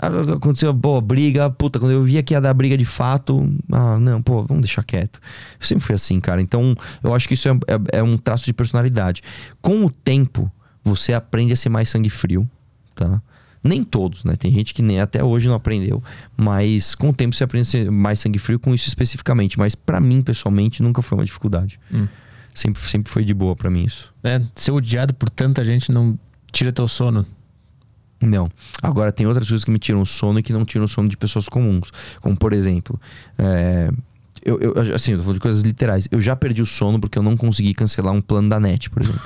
Ah, 0.00 0.08
Aconteceu, 0.34 0.74
pô, 0.74 1.00
briga, 1.00 1.48
puta, 1.50 1.78
quando 1.78 1.92
eu 1.92 2.02
via 2.02 2.22
que 2.22 2.34
ia 2.34 2.40
dar 2.40 2.52
briga 2.54 2.76
de 2.76 2.84
fato, 2.84 3.48
ah, 3.72 3.98
não, 3.98 4.20
pô, 4.22 4.42
vamos 4.44 4.62
deixar 4.62 4.82
quieto. 4.84 5.20
Eu 5.60 5.66
sempre 5.66 5.84
fui 5.84 5.94
assim, 5.94 6.20
cara. 6.20 6.40
Então, 6.40 6.74
eu 7.02 7.14
acho 7.14 7.26
que 7.28 7.34
isso 7.34 7.48
é, 7.48 7.52
é- 7.52 7.98
é 7.98 8.02
um 8.02 8.16
traço 8.16 8.44
de 8.44 8.52
personalidade. 8.52 9.22
Com 9.60 9.84
o 9.84 9.90
tempo, 9.90 10.50
você 10.84 11.12
aprende 11.12 11.52
a 11.52 11.56
ser 11.56 11.68
mais 11.68 11.88
sangue 11.88 12.10
frio, 12.10 12.48
tá? 12.94 13.20
Nem 13.64 13.82
todos, 13.82 14.22
né? 14.22 14.36
Tem 14.36 14.52
gente 14.52 14.72
que 14.72 14.80
nem 14.80 15.00
até 15.00 15.24
hoje 15.24 15.48
não 15.48 15.56
aprendeu, 15.56 16.00
mas 16.36 16.94
com 16.94 17.08
o 17.08 17.12
tempo 17.12 17.34
você 17.34 17.42
aprende 17.42 17.62
a 17.66 17.70
ser 17.70 17.90
mais 17.90 18.20
sangue 18.20 18.38
frio 18.38 18.60
com 18.60 18.72
isso 18.72 18.86
especificamente. 18.86 19.58
Mas 19.58 19.74
pra 19.74 19.98
mim, 20.00 20.22
pessoalmente, 20.22 20.82
nunca 20.84 21.02
foi 21.02 21.18
uma 21.18 21.24
dificuldade. 21.24 21.80
Hum. 21.92 22.06
Sempre, 22.56 22.80
sempre 22.80 23.12
foi 23.12 23.22
de 23.22 23.34
boa 23.34 23.54
pra 23.54 23.68
mim 23.68 23.84
isso. 23.84 24.10
É, 24.24 24.40
ser 24.54 24.70
odiado 24.70 25.12
por 25.12 25.28
tanta 25.28 25.62
gente 25.62 25.92
não 25.92 26.18
tira 26.50 26.72
teu 26.72 26.88
sono. 26.88 27.26
Não. 28.18 28.50
Agora, 28.82 29.12
tem 29.12 29.26
outras 29.26 29.46
coisas 29.46 29.62
que 29.62 29.70
me 29.70 29.78
tiram 29.78 30.00
o 30.00 30.06
sono 30.06 30.38
e 30.38 30.42
que 30.42 30.54
não 30.54 30.64
tiram 30.64 30.86
o 30.86 30.88
sono 30.88 31.06
de 31.06 31.18
pessoas 31.18 31.50
comuns. 31.50 31.92
Como, 32.22 32.34
por 32.34 32.54
exemplo, 32.54 32.98
é, 33.36 33.90
eu, 34.42 34.58
eu- 34.58 34.94
assim, 34.94 35.12
eu 35.12 35.18
tô 35.18 35.24
falando 35.24 35.34
de 35.36 35.40
coisas 35.42 35.62
literais. 35.62 36.08
Eu 36.10 36.18
já 36.18 36.34
perdi 36.34 36.62
o 36.62 36.66
sono 36.66 36.98
porque 36.98 37.18
eu 37.18 37.22
não 37.22 37.36
consegui 37.36 37.74
cancelar 37.74 38.14
um 38.14 38.22
plano 38.22 38.48
da 38.48 38.58
net, 38.58 38.88
por 38.88 39.02
exemplo. 39.02 39.20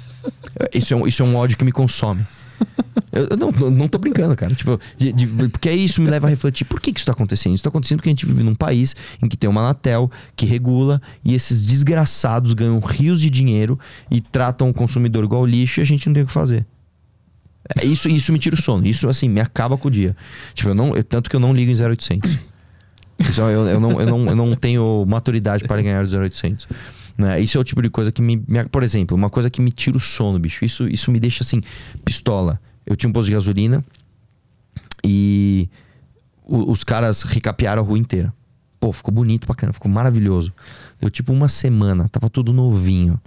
isso, 0.72 0.94
é 0.94 0.96
um, 0.96 1.06
isso 1.06 1.22
é 1.22 1.26
um 1.26 1.36
ódio 1.36 1.58
que 1.58 1.64
me 1.64 1.72
consome. 1.72 2.26
Eu, 3.16 3.28
eu 3.30 3.36
não, 3.36 3.50
não- 3.70 3.88
tô 3.88 3.98
brincando, 3.98 4.34
cara. 4.36 4.54
Tipo, 4.54 4.78
de- 4.96 5.12
de- 5.12 5.26
porque 5.48 5.68
aí 5.68 5.84
isso 5.84 6.00
me 6.00 6.08
leva 6.10 6.26
a 6.26 6.30
refletir. 6.30 6.64
Por 6.64 6.80
que, 6.80 6.92
que 6.92 6.98
isso 6.98 7.06
tá 7.06 7.12
acontecendo? 7.12 7.54
Isso 7.54 7.64
tá 7.64 7.68
acontecendo 7.70 7.98
porque 7.98 8.08
a 8.08 8.12
gente 8.12 8.26
vive 8.26 8.42
num 8.42 8.54
país 8.54 8.94
em 9.22 9.28
que 9.28 9.36
tem 9.36 9.48
uma 9.48 9.60
Anatel 9.62 10.10
que 10.34 10.44
regula 10.46 11.00
e 11.24 11.34
esses 11.34 11.62
desgraçados 11.64 12.54
ganham 12.54 12.78
rios 12.80 13.20
de 13.20 13.30
dinheiro 13.30 13.78
e 14.10 14.20
tratam 14.20 14.68
o 14.70 14.74
consumidor 14.74 15.24
igual 15.24 15.44
lixo 15.46 15.80
e 15.80 15.82
a 15.82 15.86
gente 15.86 16.06
não 16.06 16.14
tem 16.14 16.22
o 16.22 16.26
que 16.26 16.32
fazer. 16.32 16.66
É, 17.76 17.84
Isso, 17.84 18.06
isso 18.08 18.32
me 18.32 18.38
tira 18.38 18.54
o 18.54 18.60
sono. 18.60 18.86
Isso, 18.86 19.08
assim, 19.08 19.28
me 19.28 19.40
acaba 19.40 19.76
com 19.76 19.88
o 19.88 19.90
dia. 19.90 20.16
Tipo, 20.54 20.70
eu 20.70 20.74
não, 20.74 20.94
eu- 20.94 21.02
tanto 21.02 21.28
que 21.28 21.34
eu 21.34 21.40
não 21.40 21.52
ligo 21.52 21.70
em 21.72 21.74
0800. 21.74 22.36
Isso, 23.18 23.40
eu, 23.40 23.66
eu, 23.66 23.80
não, 23.80 23.98
eu, 24.00 24.06
não, 24.06 24.26
eu 24.28 24.36
não 24.36 24.54
tenho 24.54 25.04
maturidade 25.08 25.64
para 25.64 25.80
ganhar 25.82 26.04
o 26.04 26.08
0800. 26.08 26.68
Né? 27.18 27.40
Isso 27.40 27.56
é 27.56 27.60
o 27.60 27.64
tipo 27.64 27.80
de 27.80 27.88
coisa 27.88 28.12
que 28.12 28.20
me, 28.20 28.36
me- 28.46 28.68
Por 28.68 28.82
exemplo, 28.82 29.16
uma 29.16 29.30
coisa 29.30 29.48
que 29.48 29.60
me 29.60 29.72
tira 29.72 29.96
o 29.96 30.00
sono, 30.00 30.38
bicho. 30.38 30.64
Isso, 30.64 30.86
isso 30.86 31.10
me 31.10 31.18
deixa, 31.18 31.42
assim, 31.42 31.60
pistola. 32.04 32.60
Eu 32.86 32.94
tinha 32.96 33.10
um 33.10 33.12
posto 33.12 33.26
de 33.26 33.32
gasolina 33.32 33.84
e 35.04 35.68
o- 36.44 36.70
os 36.70 36.84
caras 36.84 37.22
recapearam 37.22 37.82
a 37.82 37.84
rua 37.84 37.98
inteira. 37.98 38.32
Pô, 38.78 38.92
ficou 38.92 39.12
bonito 39.12 39.46
caramba, 39.54 39.72
ficou 39.74 39.90
maravilhoso. 39.90 40.52
Deu 41.00 41.10
tipo 41.10 41.32
uma 41.32 41.48
semana, 41.48 42.08
tava 42.08 42.28
tudo 42.30 42.52
novinho. 42.52 43.20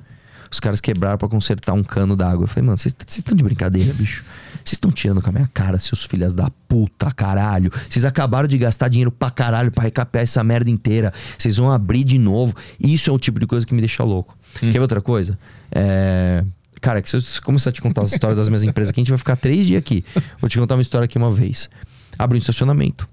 Os 0.52 0.60
caras 0.60 0.82
quebraram 0.82 1.18
pra 1.18 1.28
consertar 1.28 1.74
um 1.74 1.84
cano 1.84 2.16
d'água. 2.16 2.44
Eu 2.46 2.48
falei, 2.48 2.66
mano, 2.66 2.78
vocês 2.78 2.96
estão 3.08 3.38
de 3.38 3.44
brincadeira, 3.44 3.94
bicho? 3.94 4.24
Vocês 4.56 4.74
estão 4.74 4.90
tirando 4.90 5.22
com 5.22 5.30
a 5.30 5.34
minha 5.34 5.48
cara, 5.54 5.78
seus 5.78 6.04
filhos 6.06 6.34
da 6.34 6.50
puta, 6.68 7.12
caralho. 7.12 7.72
Vocês 7.88 8.04
acabaram 8.04 8.48
de 8.48 8.58
gastar 8.58 8.88
dinheiro 8.88 9.12
pra 9.12 9.30
caralho 9.30 9.72
pra 9.72 9.84
recapear 9.84 10.24
essa 10.24 10.44
merda 10.44 10.72
inteira. 10.72 11.14
Vocês 11.38 11.58
vão 11.58 11.72
abrir 11.72 12.04
de 12.04 12.18
novo. 12.18 12.56
Isso 12.80 13.12
é 13.12 13.14
o 13.14 13.20
tipo 13.20 13.40
de 13.40 13.46
coisa 13.46 13.64
que 13.66 13.76
me 13.76 13.80
deixa 13.82 14.04
louco. 14.04 14.36
Quer 14.60 14.72
ver 14.72 14.80
outra 14.82 15.02
coisa? 15.02 15.38
É. 15.72 16.44
Cara, 16.82 17.02
se 17.06 17.18
eu 17.18 17.22
começar 17.44 17.70
a 17.72 17.74
te 17.74 17.82
contar 17.82 18.04
as 18.04 18.14
histórias 18.14 18.38
das 18.38 18.48
minhas 18.48 18.64
empresas 18.64 18.92
aqui, 18.92 19.00
a 19.00 19.04
gente 19.04 19.12
vai 19.12 19.18
ficar 19.18 19.36
três 19.36 19.66
dias 19.66 19.80
aqui. 19.80 20.04
Vou 20.40 20.50
te 20.50 20.58
contar 20.58 20.76
uma 20.76 20.82
história 20.82 21.06
aqui 21.06 21.18
uma 21.18 21.32
vez. 21.32 21.70
Abri 22.18 22.38
um 22.38 22.40
estacionamento. 22.40 23.08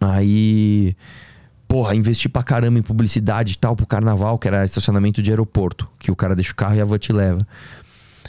Aí, 0.00 0.96
porra, 1.66 1.94
investi 1.94 2.28
pra 2.28 2.42
caramba 2.42 2.78
em 2.78 2.82
publicidade 2.82 3.54
e 3.54 3.58
tal 3.58 3.74
pro 3.74 3.86
carnaval, 3.86 4.38
que 4.38 4.46
era 4.46 4.64
estacionamento 4.64 5.22
de 5.22 5.30
aeroporto, 5.30 5.88
que 5.98 6.10
o 6.10 6.16
cara 6.16 6.34
deixa 6.34 6.52
o 6.52 6.54
carro 6.54 6.76
e 6.76 6.80
a 6.80 6.84
van 6.84 6.98
te 6.98 7.12
leva. 7.12 7.40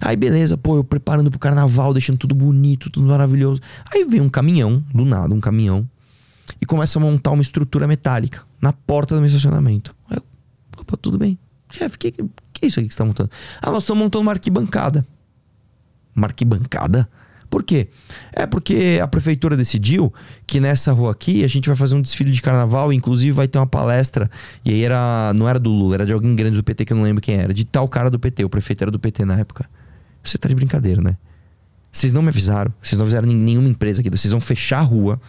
Aí, 0.02 0.16
beleza, 0.16 0.58
pô, 0.58 0.78
eu 0.78 0.84
preparando 0.84 1.30
pro 1.30 1.40
carnaval, 1.40 1.94
deixando 1.94 2.18
tudo 2.18 2.36
bonito, 2.36 2.90
tudo 2.90 3.08
maravilhoso. 3.08 3.62
Aí 3.94 4.06
vem 4.06 4.22
um 4.22 4.30
caminhão, 4.30 4.84
do 4.94 5.06
nada, 5.06 5.34
um 5.34 5.40
caminhão, 5.40 5.88
e 6.62 6.66
começa 6.66 7.00
a 7.00 7.02
montar 7.02 7.32
uma 7.32 7.42
estrutura 7.42 7.88
metálica 7.88 8.44
na 8.62 8.74
porta 8.74 9.16
do 9.16 9.22
meu 9.22 9.28
estacionamento. 9.28 9.96
Aí 10.10 10.18
eu, 10.18 10.82
opa, 10.82 10.98
tudo 10.98 11.18
bem. 11.18 11.38
Chefe, 11.70 11.98
que, 11.98 12.14
que 12.56 12.66
é 12.66 12.68
isso 12.68 12.80
aqui 12.80 12.88
que 12.88 12.94
você 12.94 12.98
tá 12.98 13.06
montando? 13.06 13.30
Ah, 13.62 13.72
nós 13.72 13.84
estamos 13.84 14.04
montando 14.04 14.24
uma 14.24 14.32
arquibancada. 14.32 15.06
Uma 16.16 16.28
arquibancada? 16.28 17.08
Por 17.50 17.64
quê? 17.64 17.88
É 18.34 18.46
porque 18.46 19.00
a 19.02 19.08
prefeitura 19.08 19.56
decidiu 19.56 20.14
que 20.48 20.60
nessa 20.60 20.92
rua 20.92 21.12
aqui 21.12 21.44
a 21.44 21.48
gente 21.48 21.68
vai 21.68 21.76
fazer 21.76 21.96
um 21.96 22.02
desfile 22.02 22.32
de 22.32 22.42
carnaval, 22.42 22.92
inclusive 22.92 23.32
vai 23.32 23.48
ter 23.48 23.58
uma 23.58 23.68
palestra. 23.68 24.30
E 24.64 24.72
aí 24.72 24.84
era, 24.84 25.32
não 25.34 25.48
era 25.48 25.60
do 25.60 25.70
Lula, 25.70 25.96
era 25.96 26.06
de 26.06 26.14
alguém 26.14 26.36
grande 26.36 26.58
do 26.58 26.64
PT 26.64 26.86
que 26.86 26.94
eu 26.94 26.98
não 26.98 27.04
lembro 27.04 27.22
quem 27.22 27.36
era, 27.36 27.54
de 27.54 27.64
tal 27.64 27.88
cara 27.88 28.10
do 28.10 28.20
PT, 28.20 28.44
o 28.44 28.50
prefeito 28.50 28.84
era 28.84 28.92
do 28.92 29.00
PT 29.00 29.26
na 29.26 29.40
época. 29.40 29.70
Você 30.24 30.38
tá 30.38 30.50
de 30.50 30.56
brincadeira, 30.56 31.02
né? 31.02 31.18
Vocês 31.92 32.12
não 32.12 32.22
me 32.22 32.30
avisaram, 32.30 32.74
vocês 32.82 32.98
não 32.98 33.04
avisaram 33.04 33.28
nenhuma 33.28 33.70
empresa 33.70 34.02
aqui, 34.02 34.10
vocês 34.10 34.32
vão 34.32 34.42
fechar 34.42 34.80
a 34.80 34.84
rua. 34.84 35.22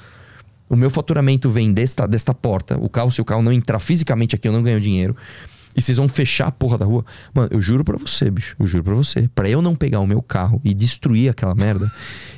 O 0.68 0.74
meu 0.74 0.90
faturamento 0.90 1.48
vem 1.48 1.72
desta, 1.72 2.08
desta 2.08 2.34
porta. 2.34 2.76
O 2.76 2.88
carro, 2.88 3.12
se 3.12 3.20
o 3.20 3.24
carro 3.24 3.40
não 3.40 3.52
entrar 3.52 3.78
fisicamente 3.78 4.34
aqui, 4.34 4.48
eu 4.48 4.52
não 4.52 4.64
ganho 4.64 4.80
dinheiro. 4.80 5.14
E 5.76 5.82
vocês 5.82 5.98
vão 5.98 6.08
fechar 6.08 6.46
a 6.46 6.50
porra 6.50 6.78
da 6.78 6.86
rua. 6.86 7.04
Mano, 7.34 7.48
eu 7.52 7.60
juro 7.60 7.84
pra 7.84 7.98
você, 7.98 8.30
bicho. 8.30 8.56
Eu 8.58 8.66
juro 8.66 8.82
pra 8.82 8.94
você. 8.94 9.28
Pra 9.34 9.48
eu 9.48 9.60
não 9.60 9.74
pegar 9.74 10.00
o 10.00 10.06
meu 10.06 10.22
carro 10.22 10.60
e 10.64 10.72
destruir 10.72 11.28
aquela 11.28 11.54
merda, 11.54 11.90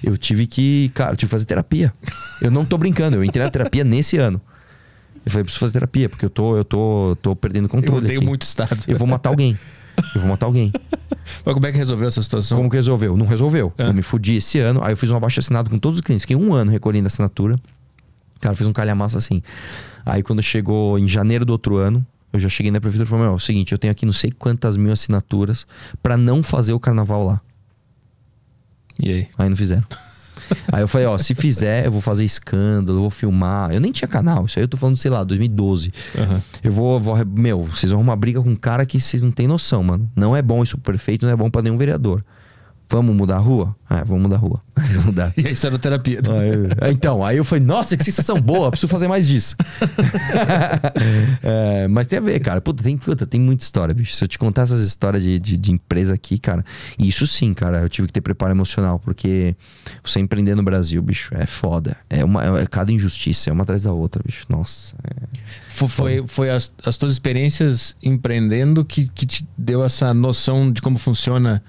eu 0.03 0.19
tive 0.19 0.47
que. 0.47 0.91
Cara, 0.95 1.13
eu 1.13 1.17
tive 1.17 1.29
que 1.29 1.33
fazer 1.33 1.45
terapia. 1.45 1.93
Eu 2.43 2.51
não 2.51 2.65
tô 2.65 2.77
brincando. 2.77 3.17
Eu 3.17 3.23
entrei 3.25 3.45
na 3.45 3.51
terapia 3.51 3.85
nesse 3.85 4.17
ano. 4.17 4.41
Eu 5.25 5.31
falei, 5.31 5.45
preciso 5.45 5.61
fazer 5.61 5.75
terapia, 5.75 6.09
porque 6.09 6.25
eu 6.25 6.31
tô, 6.31 6.57
eu 6.57 6.65
tô, 6.65 7.17
tô 7.21 7.37
perdendo 7.37 7.67
Eu 7.67 7.69
controle. 7.69 7.99
odeio 8.05 8.19
aqui. 8.19 8.27
muito 8.27 8.43
estado. 8.43 8.77
Eu 8.89 8.97
vou 8.97 9.07
matar 9.07 9.29
alguém. 9.29 9.59
Eu 10.15 10.21
vou 10.21 10.31
matar 10.31 10.47
alguém. 10.47 10.73
Mas 11.45 11.55
como 11.55 11.67
é 11.67 11.73
que 11.73 11.77
resolveu 11.79 12.09
essa 12.09 12.23
situação? 12.23 12.57
Como 12.57 12.71
que 12.71 12.77
resolveu? 12.77 13.17
Não 13.17 13.27
resolveu. 13.27 13.73
É. 13.77 13.87
Eu 13.89 13.93
me 13.93 14.01
fudi 14.03 14.37
esse 14.37 14.59
ano, 14.59 14.83
aí 14.83 14.93
eu 14.93 14.97
fiz 14.97 15.11
um 15.11 15.17
abaixo 15.17 15.39
assinado 15.41 15.69
com 15.69 15.79
todos 15.79 15.97
os 15.99 16.01
clientes. 16.01 16.23
Fiquei 16.23 16.37
um 16.37 16.55
ano 16.55 16.71
recolhendo 16.71 17.07
assinatura. 17.07 17.59
Cara, 18.41 18.55
fiz 18.55 18.67
um 18.67 18.73
calhamaço 18.73 19.19
assim. 19.19 19.43
Aí 20.07 20.23
quando 20.23 20.43
chegou 20.43 20.99
em 20.99 21.07
janeiro 21.07 21.45
do 21.45 21.51
outro 21.51 21.77
ano, 21.77 22.07
eu 22.33 22.39
já 22.39 22.49
cheguei 22.49 22.71
na 22.73 22.81
prefeitura 22.81 23.07
e 23.07 23.11
falei: 23.11 23.25
Meu, 23.25 23.33
é 23.33 23.37
o 23.37 23.41
seguinte, 23.41 23.73
eu 23.73 23.79
tenho 23.79 23.91
aqui 23.93 24.05
não 24.07 24.13
sei 24.13 24.31
quantas 24.31 24.77
mil 24.77 24.93
assinaturas 24.93 25.67
pra 26.03 26.17
não 26.17 26.43
fazer 26.43 26.73
o 26.73 26.81
carnaval 26.81 27.25
lá. 27.25 27.41
E 28.99 29.11
aí? 29.13 29.29
Aí 29.39 29.49
não 29.49 29.57
fizeram. 29.57 29.85
Aí 30.73 30.81
eu 30.81 30.89
falei, 30.89 31.07
ó, 31.07 31.19
se 31.19 31.35
fizer, 31.35 31.85
eu 31.85 31.93
vou 31.93 32.01
fazer 32.01 32.25
escândalo, 32.25 32.99
eu 32.99 33.03
vou 33.03 33.11
filmar. 33.11 33.71
Eu 33.71 33.81
nem 33.83 33.93
tinha 33.93 34.09
canal, 34.09 34.47
isso 34.47 34.59
aí 34.59 34.65
eu 34.65 34.69
tô 34.69 34.79
falando, 34.79 34.97
sei 34.97 35.11
lá, 35.11 35.23
2012. 35.23 35.93
Aham. 36.17 36.43
Eu 36.65 36.73
vou, 36.73 36.99
vou- 36.99 37.23
meu, 37.27 37.65
vocês 37.67 37.91
vão 37.93 38.01
arrumar 38.01 38.17
briga 38.17 38.41
com 38.41 38.49
um 38.49 38.57
cara 38.57 38.87
que 38.87 38.99
vocês 38.99 39.23
não 39.23 39.31
têm 39.31 39.47
noção, 39.47 39.83
mano. 39.83 40.11
Não 40.17 40.35
é 40.35 40.41
bom 40.41 40.63
isso 40.63 40.79
pro 40.79 40.93
prefeito, 40.93 41.27
não 41.27 41.33
é 41.33 41.37
bom 41.37 41.51
pra 41.51 41.61
nenhum 41.61 41.77
vereador. 41.77 42.25
Vamos 42.91 43.15
mudar 43.15 43.37
a 43.37 43.41
rua? 43.41 43.77
É, 43.91 44.03
vamos 44.05 44.23
mudar 44.23 44.37
a 44.37 44.39
rua. 44.39 44.63
Vamos 44.79 45.05
mudar. 45.07 45.33
E 45.37 45.47
aí 45.47 45.53
isso 45.53 45.67
era 45.67 45.79
terapia. 45.79 46.21
Aí 46.31 46.49
eu- 46.51 46.91
então, 46.93 47.25
aí 47.25 47.37
eu 47.37 47.45
falei, 47.45 47.65
nossa, 47.65 47.97
que 47.97 48.05
sensação 48.05 48.41
boa, 48.41 48.71
preciso 48.71 48.89
fazer 48.89 49.09
mais 49.09 49.27
disso. 49.27 49.57
É, 51.43 51.89
mas 51.89 52.07
tem 52.07 52.19
a 52.19 52.23
ver, 52.23 52.39
cara. 52.41 52.61
Puta, 52.61 52.83
tem, 52.83 52.97
puta, 52.97 53.27
tem 53.27 53.41
muita 53.41 53.63
história, 53.63 53.95
bicho. 53.95 54.13
Se 54.15 54.25
eu 54.25 54.29
te 54.29 54.39
contar 54.39 54.63
essas 54.63 54.81
histórias 54.81 55.23
de, 55.23 55.39
de, 55.39 55.57
de 55.57 55.73
empresa 55.73 56.15
aqui, 56.15 56.39
cara, 56.39 56.65
isso 56.99 57.27
sim, 57.27 57.55
cara, 57.55 57.79
eu 57.81 57.89
tive 57.89 58.07
que 58.09 58.13
ter 58.13 58.21
preparo 58.21 58.53
emocional, 58.53 58.99
porque 58.99 59.57
você 60.03 60.21
empreender 60.21 60.55
no 60.55 60.63
Brasil, 60.63 61.01
bicho, 61.03 61.31
é 61.35 61.47
foda. 61.47 61.97
É, 62.09 62.25
uma, 62.25 62.61
é 62.61 62.67
cada 62.67 62.93
injustiça, 62.93 63.51
é 63.51 63.53
uma 63.53 63.63
atrás 63.63 63.83
da 63.85 63.93
outra, 63.93 64.23
bicho. 64.25 64.45
Nossa. 64.49 64.95
é- 65.05 65.39
Foi, 65.87 66.25
foi, 66.27 66.51
as, 66.51 66.73
as 66.85 66.97
tuas 66.97 67.13
experiências 67.13 67.97
empreendendo 68.03 68.85
que, 68.85 69.09
que 69.09 69.27
te 69.27 69.47
deu 69.57 69.85
essa 69.85 70.13
noção 70.15 70.73
de 70.73 70.83
como 70.83 70.99
funciona 70.99 71.63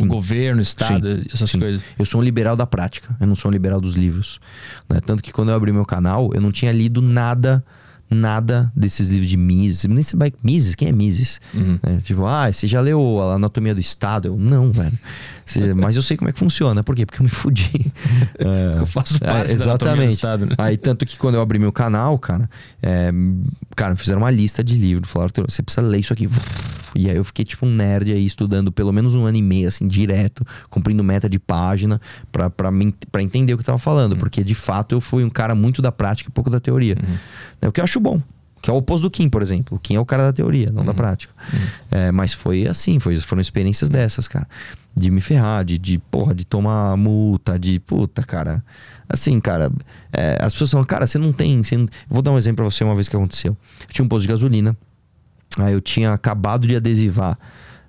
o 0.00 0.06
governo, 0.06 0.58
o 0.58 0.62
Estado, 0.62 1.22
essas 1.32 1.50
sim. 1.50 1.58
coisas. 1.58 1.82
Eu 1.98 2.04
sou 2.04 2.20
um 2.20 2.24
liberal 2.24 2.56
da 2.56 2.66
prática, 2.66 3.16
eu 3.20 3.26
não 3.26 3.36
sou 3.36 3.50
um 3.50 3.52
liberal 3.52 3.80
dos 3.80 3.94
livros. 3.94 4.40
né? 4.88 5.00
Tanto 5.00 5.22
que 5.22 5.32
quando 5.32 5.50
eu 5.50 5.54
abri 5.54 5.72
meu 5.72 5.86
canal, 5.86 6.30
eu 6.34 6.40
não 6.40 6.52
tinha 6.52 6.72
lido 6.72 7.00
nada 7.00 7.64
nada 8.10 8.70
desses 8.74 9.08
livros 9.08 9.28
de 9.28 9.36
Mises. 9.36 9.84
Nem 9.84 10.02
se 10.02 10.16
vai. 10.16 10.32
Mises? 10.42 10.74
Quem 10.74 10.88
é 10.88 10.92
Mises? 10.92 11.40
Uhum. 11.54 11.78
É, 11.82 11.96
tipo, 11.98 12.24
ah, 12.26 12.50
você 12.52 12.66
já 12.66 12.80
leu 12.80 13.20
a 13.22 13.34
Anatomia 13.34 13.74
do 13.74 13.80
Estado? 13.80 14.28
Eu, 14.28 14.36
não, 14.36 14.72
velho. 14.72 14.98
Você- 15.44 15.72
mas 15.74 15.96
eu 15.96 16.02
sei 16.02 16.16
como 16.16 16.28
é 16.28 16.32
que 16.32 16.38
funciona. 16.38 16.82
Por 16.82 16.94
quê? 16.94 17.04
Porque 17.06 17.20
eu 17.20 17.24
me 17.24 17.30
fudi. 17.30 17.92
É, 18.38 18.78
Eu 18.80 18.86
faço 18.86 19.18
parte 19.20 19.52
é, 19.52 19.56
da 19.56 19.64
anatomia 19.64 19.94
do 19.96 20.02
exatamente. 20.02 20.12
Estado, 20.14 20.46
né? 20.46 20.54
Aí, 20.58 20.76
tanto 20.76 21.04
que 21.04 21.18
quando 21.18 21.34
eu 21.34 21.40
abri 21.40 21.58
meu 21.58 21.72
canal, 21.72 22.18
cara, 22.18 22.48
é, 22.82 23.10
cara, 23.76 23.96
fizeram 23.96 24.20
uma 24.22 24.30
lista 24.30 24.62
de 24.62 24.74
livros. 24.74 25.10
Falaram, 25.10 25.26
"Arthur, 25.26 25.46
você 25.50 25.62
precisa 25.62 25.86
ler 25.86 25.98
isso 25.98 26.12
aqui. 26.12 26.28
E 26.96 27.10
aí 27.10 27.16
eu 27.16 27.24
fiquei 27.24 27.44
tipo 27.44 27.66
um 27.66 27.74
nerd 27.74 28.12
aí, 28.12 28.24
estudando 28.24 28.70
pelo 28.70 28.92
menos 28.92 29.14
um 29.14 29.24
ano 29.24 29.36
e 29.36 29.42
meio, 29.42 29.68
assim, 29.68 29.86
direto, 29.86 30.46
cumprindo 30.70 31.02
meta 31.02 31.28
de 31.28 31.38
página, 31.38 32.00
pra 32.30 33.22
entender 33.22 33.54
o 33.54 33.56
que 33.56 33.62
eu 33.62 33.66
tava 33.66 33.78
falando. 33.78 34.16
Porque, 34.16 34.42
de 34.44 34.54
fato, 34.54 34.94
eu 34.94 35.00
fui 35.00 35.24
um 35.24 35.30
cara 35.30 35.54
muito 35.54 35.82
da 35.82 35.92
prática 35.92 36.30
e 36.30 36.32
pouco 36.32 36.50
da 36.50 36.60
teoria. 36.60 36.96
É 37.60 37.68
o 37.68 37.72
que 37.72 37.80
eu 37.80 37.84
acho 37.84 38.00
bom. 38.00 38.20
Que 38.60 38.68
é 38.68 38.72
o 38.72 38.76
oposto 38.76 39.02
do 39.02 39.10
Kim, 39.10 39.28
por 39.28 39.40
exemplo. 39.40 39.76
O 39.76 39.80
Kim 39.80 39.94
é 39.94 40.00
o 40.00 40.04
cara 40.04 40.24
da 40.24 40.32
teoria, 40.32 40.70
não 40.72 40.84
da 40.84 40.92
prática. 40.92 41.32
É, 41.90 42.10
mas 42.10 42.32
foi 42.32 42.66
assim, 42.66 42.98
foi, 42.98 43.16
foram 43.20 43.40
experiências 43.40 43.88
dessas, 43.88 44.26
cara. 44.26 44.48
De 44.96 45.12
me 45.12 45.20
ferrar, 45.20 45.64
de, 45.64 45.78
de, 45.78 45.98
porra, 45.98 46.34
de 46.34 46.44
tomar 46.44 46.96
multa, 46.96 47.56
de 47.56 47.78
puta, 47.78 48.22
cara. 48.24 48.64
Assim, 49.08 49.38
cara, 49.38 49.70
é, 50.12 50.36
as 50.40 50.52
pessoas 50.52 50.72
falam, 50.72 50.84
cara, 50.84 51.06
você 51.06 51.18
não 51.18 51.32
tem. 51.32 51.62
Você 51.62 51.76
não... 51.76 51.86
Vou 52.08 52.20
dar 52.20 52.32
um 52.32 52.38
exemplo 52.38 52.56
pra 52.56 52.64
você 52.64 52.82
uma 52.82 52.96
vez 52.96 53.08
que 53.08 53.14
aconteceu. 53.14 53.56
Eu 53.82 53.94
tinha 53.94 54.04
um 54.04 54.08
posto 54.08 54.22
de 54.22 54.28
gasolina, 54.28 54.76
aí 55.58 55.72
eu 55.72 55.80
tinha 55.80 56.12
acabado 56.12 56.66
de 56.66 56.76
adesivar 56.76 57.38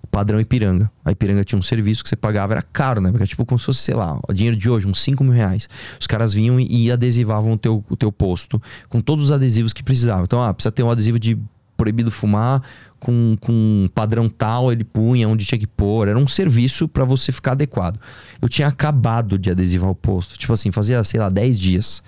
padrão 0.09 0.39
Ipiranga. 0.39 0.91
A 1.05 1.11
Ipiranga 1.11 1.43
tinha 1.43 1.57
um 1.57 1.61
serviço 1.61 2.03
que 2.03 2.09
você 2.09 2.15
pagava, 2.15 2.53
era 2.53 2.61
caro, 2.61 2.99
né? 2.99 3.11
Porque 3.11 3.23
é 3.23 3.27
tipo 3.27 3.45
como 3.45 3.59
se 3.59 3.65
fosse, 3.65 3.81
sei 3.81 3.95
lá, 3.95 4.19
o 4.27 4.33
dinheiro 4.33 4.57
de 4.57 4.69
hoje, 4.69 4.87
uns 4.87 4.99
5 5.01 5.23
mil 5.23 5.33
reais. 5.33 5.69
Os 5.99 6.07
caras 6.07 6.33
vinham 6.33 6.59
e, 6.59 6.91
adesivavam 6.91 7.53
o 7.53 7.57
teu, 7.57 7.83
o 7.89 7.95
teu 7.95 8.11
posto 8.11 8.61
com 8.89 9.01
todos 9.01 9.25
os 9.25 9.31
adesivos 9.31 9.73
que 9.73 9.83
precisavam. 9.83 10.23
Então, 10.23 10.41
ah, 10.41 10.53
precisa 10.53 10.71
ter 10.71 10.83
um 10.83 10.89
adesivo 10.89 11.19
de 11.19 11.37
proibido 11.77 12.11
fumar 12.11 12.61
com, 12.99 13.37
com 13.39 13.87
padrão 13.95 14.27
tal, 14.27 14.69
ele 14.69 14.83
punha 14.83 15.29
onde 15.29 15.45
tinha 15.45 15.57
que 15.57 15.67
pôr. 15.67 16.09
Era 16.09 16.19
um 16.19 16.27
serviço 16.27 16.87
pra 16.89 17.05
você 17.05 17.31
ficar 17.31 17.53
adequado. 17.53 17.97
Eu 18.41 18.49
tinha 18.49 18.67
acabado 18.67 19.39
de 19.39 19.49
adesivar 19.49 19.89
o 19.89 19.95
posto. 19.95 20.37
Tipo 20.37 20.51
assim, 20.51 20.71
fazia, 20.71 21.01
sei 21.03 21.19
lá, 21.19 21.29
10 21.29 21.57
dias. 21.57 22.03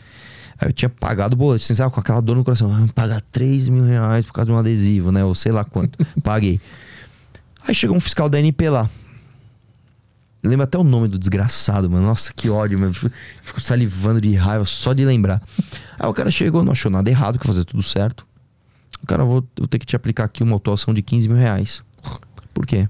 Aí 0.61 0.69
eu 0.69 0.73
tinha 0.73 0.89
pagado 0.89 1.33
o 1.33 1.37
boleto, 1.37 1.63
assim, 1.63 1.73
sabe, 1.73 1.91
com 1.91 1.99
aquela 1.99 2.21
dor 2.21 2.35
no 2.35 2.43
coração. 2.43 2.71
Ah, 2.71 2.87
pagar 2.93 3.19
3 3.31 3.67
mil 3.69 3.83
reais 3.83 4.23
por 4.23 4.31
causa 4.31 4.45
de 4.45 4.51
um 4.51 4.59
adesivo, 4.59 5.11
né? 5.11 5.25
Ou 5.25 5.33
sei 5.33 5.51
lá 5.51 5.65
quanto. 5.65 5.97
Paguei. 6.21 6.61
Aí 7.67 7.73
chegou 7.73 7.97
um 7.97 7.99
fiscal 7.99 8.29
da 8.29 8.39
NP 8.39 8.69
lá. 8.69 8.87
Lembra 10.43 10.65
até 10.65 10.77
o 10.77 10.83
nome 10.83 11.07
do 11.07 11.17
desgraçado, 11.17 11.89
mano. 11.89 12.05
Nossa, 12.05 12.31
que 12.31 12.47
ódio, 12.47 12.79
mano. 12.79 12.93
Fico, 12.93 13.11
fico 13.41 13.59
salivando 13.59 14.21
de 14.21 14.35
raiva 14.35 14.63
só 14.65 14.93
de 14.93 15.03
lembrar. 15.03 15.41
Aí 15.99 16.07
o 16.07 16.13
cara 16.13 16.29
chegou, 16.29 16.63
não 16.63 16.73
achou 16.73 16.91
nada 16.91 17.09
errado, 17.09 17.39
que 17.39 17.47
fazer 17.47 17.65
tudo 17.65 17.81
certo. 17.81 18.25
O 19.01 19.07
cara, 19.07 19.23
vou, 19.23 19.43
vou 19.57 19.67
ter 19.67 19.79
que 19.79 19.85
te 19.85 19.95
aplicar 19.95 20.25
aqui 20.25 20.43
uma 20.43 20.53
autuação 20.53 20.93
de 20.93 21.01
15 21.01 21.27
mil 21.27 21.37
reais. 21.37 21.83
Por 22.53 22.67
quê? 22.67 22.87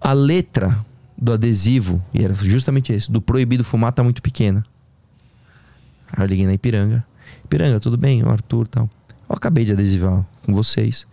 A 0.00 0.14
letra 0.14 0.78
do 1.16 1.30
adesivo, 1.30 2.02
e 2.14 2.24
era 2.24 2.32
justamente 2.32 2.90
esse, 2.90 3.12
do 3.12 3.20
proibido 3.20 3.62
fumar 3.62 3.92
tá 3.92 4.02
muito 4.02 4.22
pequena. 4.22 4.62
Aí 6.12 6.24
eu 6.24 6.26
liguei 6.26 6.46
na 6.46 6.54
Ipiranga. 6.54 7.04
Ipiranga, 7.44 7.80
tudo 7.80 7.96
bem? 7.96 8.22
O 8.22 8.28
Arthur 8.30 8.66
e 8.66 8.68
tal. 8.68 8.90
Eu 9.28 9.36
acabei 9.36 9.64
de 9.64 9.72
adesivar 9.72 10.24
com 10.44 10.52
vocês. 10.52 11.06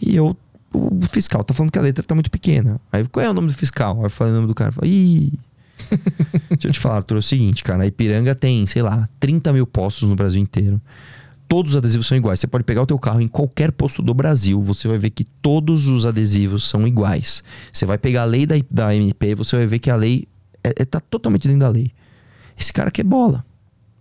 E 0.00 0.14
eu, 0.14 0.36
o 0.72 1.00
fiscal 1.10 1.42
tá 1.42 1.54
falando 1.54 1.70
que 1.72 1.78
a 1.78 1.82
letra 1.82 2.02
tá 2.04 2.14
muito 2.14 2.30
pequena. 2.30 2.80
Aí, 2.92 3.06
qual 3.08 3.24
é 3.24 3.30
o 3.30 3.34
nome 3.34 3.48
do 3.48 3.54
fiscal? 3.54 3.96
Aí 3.98 4.04
eu 4.04 4.10
falei 4.10 4.32
o 4.32 4.36
nome 4.36 4.48
do 4.48 4.54
cara. 4.54 4.68
Eu 4.70 4.74
Falei, 4.74 4.90
Ih. 4.90 5.32
Deixa 6.50 6.68
eu 6.68 6.72
te 6.72 6.78
falar, 6.78 6.96
Arthur, 6.96 7.16
é 7.16 7.18
o 7.18 7.22
seguinte, 7.22 7.64
cara. 7.64 7.82
A 7.82 7.86
Ipiranga 7.86 8.34
tem, 8.34 8.66
sei 8.66 8.82
lá, 8.82 9.08
30 9.18 9.52
mil 9.52 9.66
postos 9.66 10.08
no 10.08 10.14
Brasil 10.14 10.40
inteiro. 10.40 10.80
Todos 11.48 11.72
os 11.72 11.76
adesivos 11.76 12.06
são 12.06 12.16
iguais. 12.16 12.40
Você 12.40 12.46
pode 12.46 12.64
pegar 12.64 12.82
o 12.82 12.86
teu 12.86 12.98
carro 12.98 13.20
em 13.20 13.28
qualquer 13.28 13.70
posto 13.70 14.02
do 14.02 14.14
Brasil, 14.14 14.60
você 14.62 14.88
vai 14.88 14.98
ver 14.98 15.10
que 15.10 15.24
todos 15.24 15.86
os 15.88 16.06
adesivos 16.06 16.68
são 16.68 16.86
iguais. 16.86 17.42
Você 17.72 17.84
vai 17.84 17.98
pegar 17.98 18.22
a 18.22 18.24
lei 18.24 18.46
da, 18.46 18.54
da 18.70 18.94
MP, 18.94 19.34
você 19.34 19.56
vai 19.56 19.66
ver 19.66 19.78
que 19.78 19.90
a 19.90 19.96
lei 19.96 20.26
é, 20.62 20.70
é- 20.78 20.84
tá 20.84 21.00
totalmente 21.00 21.46
dentro 21.46 21.60
da 21.60 21.68
lei. 21.68 21.90
Esse 22.58 22.72
cara 22.72 22.90
quer 22.90 23.04
bola. 23.04 23.44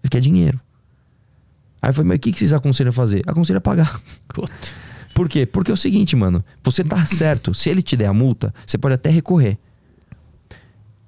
Ele 0.03 0.09
quer 0.09 0.19
dinheiro. 0.19 0.59
Aí 1.81 1.89
eu 1.89 1.93
falei, 1.93 2.07
mas 2.09 2.17
o 2.17 2.19
que, 2.19 2.31
que 2.31 2.39
vocês 2.39 2.53
aconselham 2.53 2.89
a 2.89 2.93
fazer? 2.93 3.21
Aconselho 3.27 3.57
a 3.57 3.61
pagar. 3.61 4.01
Puta. 4.29 4.51
Por 5.13 5.29
quê? 5.29 5.45
Porque 5.45 5.69
é 5.69 5.73
o 5.73 5.77
seguinte, 5.77 6.15
mano. 6.15 6.43
Você 6.63 6.83
tá 6.83 7.05
certo. 7.05 7.53
Se 7.53 7.69
ele 7.69 7.81
te 7.81 7.95
der 7.95 8.07
a 8.07 8.13
multa, 8.13 8.53
você 8.65 8.77
pode 8.77 8.95
até 8.95 9.09
recorrer. 9.09 9.57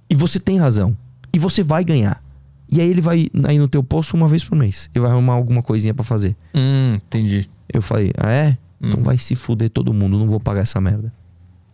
E 0.09 0.15
você 0.15 0.39
tem 0.39 0.57
razão. 0.59 0.95
E 1.33 1.39
você 1.39 1.63
vai 1.63 1.83
ganhar. 1.83 2.23
E 2.69 2.81
aí 2.81 2.89
ele 2.89 3.01
vai 3.01 3.27
aí 3.47 3.57
no 3.57 3.67
teu 3.67 3.83
posto 3.83 4.15
uma 4.15 4.27
vez 4.27 4.43
por 4.43 4.55
mês. 4.57 4.89
E 4.93 4.99
vai 4.99 5.11
arrumar 5.11 5.33
alguma 5.33 5.61
coisinha 5.63 5.93
pra 5.93 6.03
fazer. 6.03 6.35
Hum, 6.53 6.95
entendi. 6.95 7.49
Eu 7.71 7.81
falei, 7.81 8.11
ah 8.17 8.31
é? 8.31 8.57
Então 8.81 8.99
Uhum. 8.99 9.05
vai 9.05 9.17
se 9.17 9.35
fuder 9.35 9.69
todo 9.69 9.93
mundo. 9.93 10.17
Não 10.19 10.27
vou 10.27 10.39
pagar 10.39 10.61
essa 10.61 10.79
merda. 10.81 11.11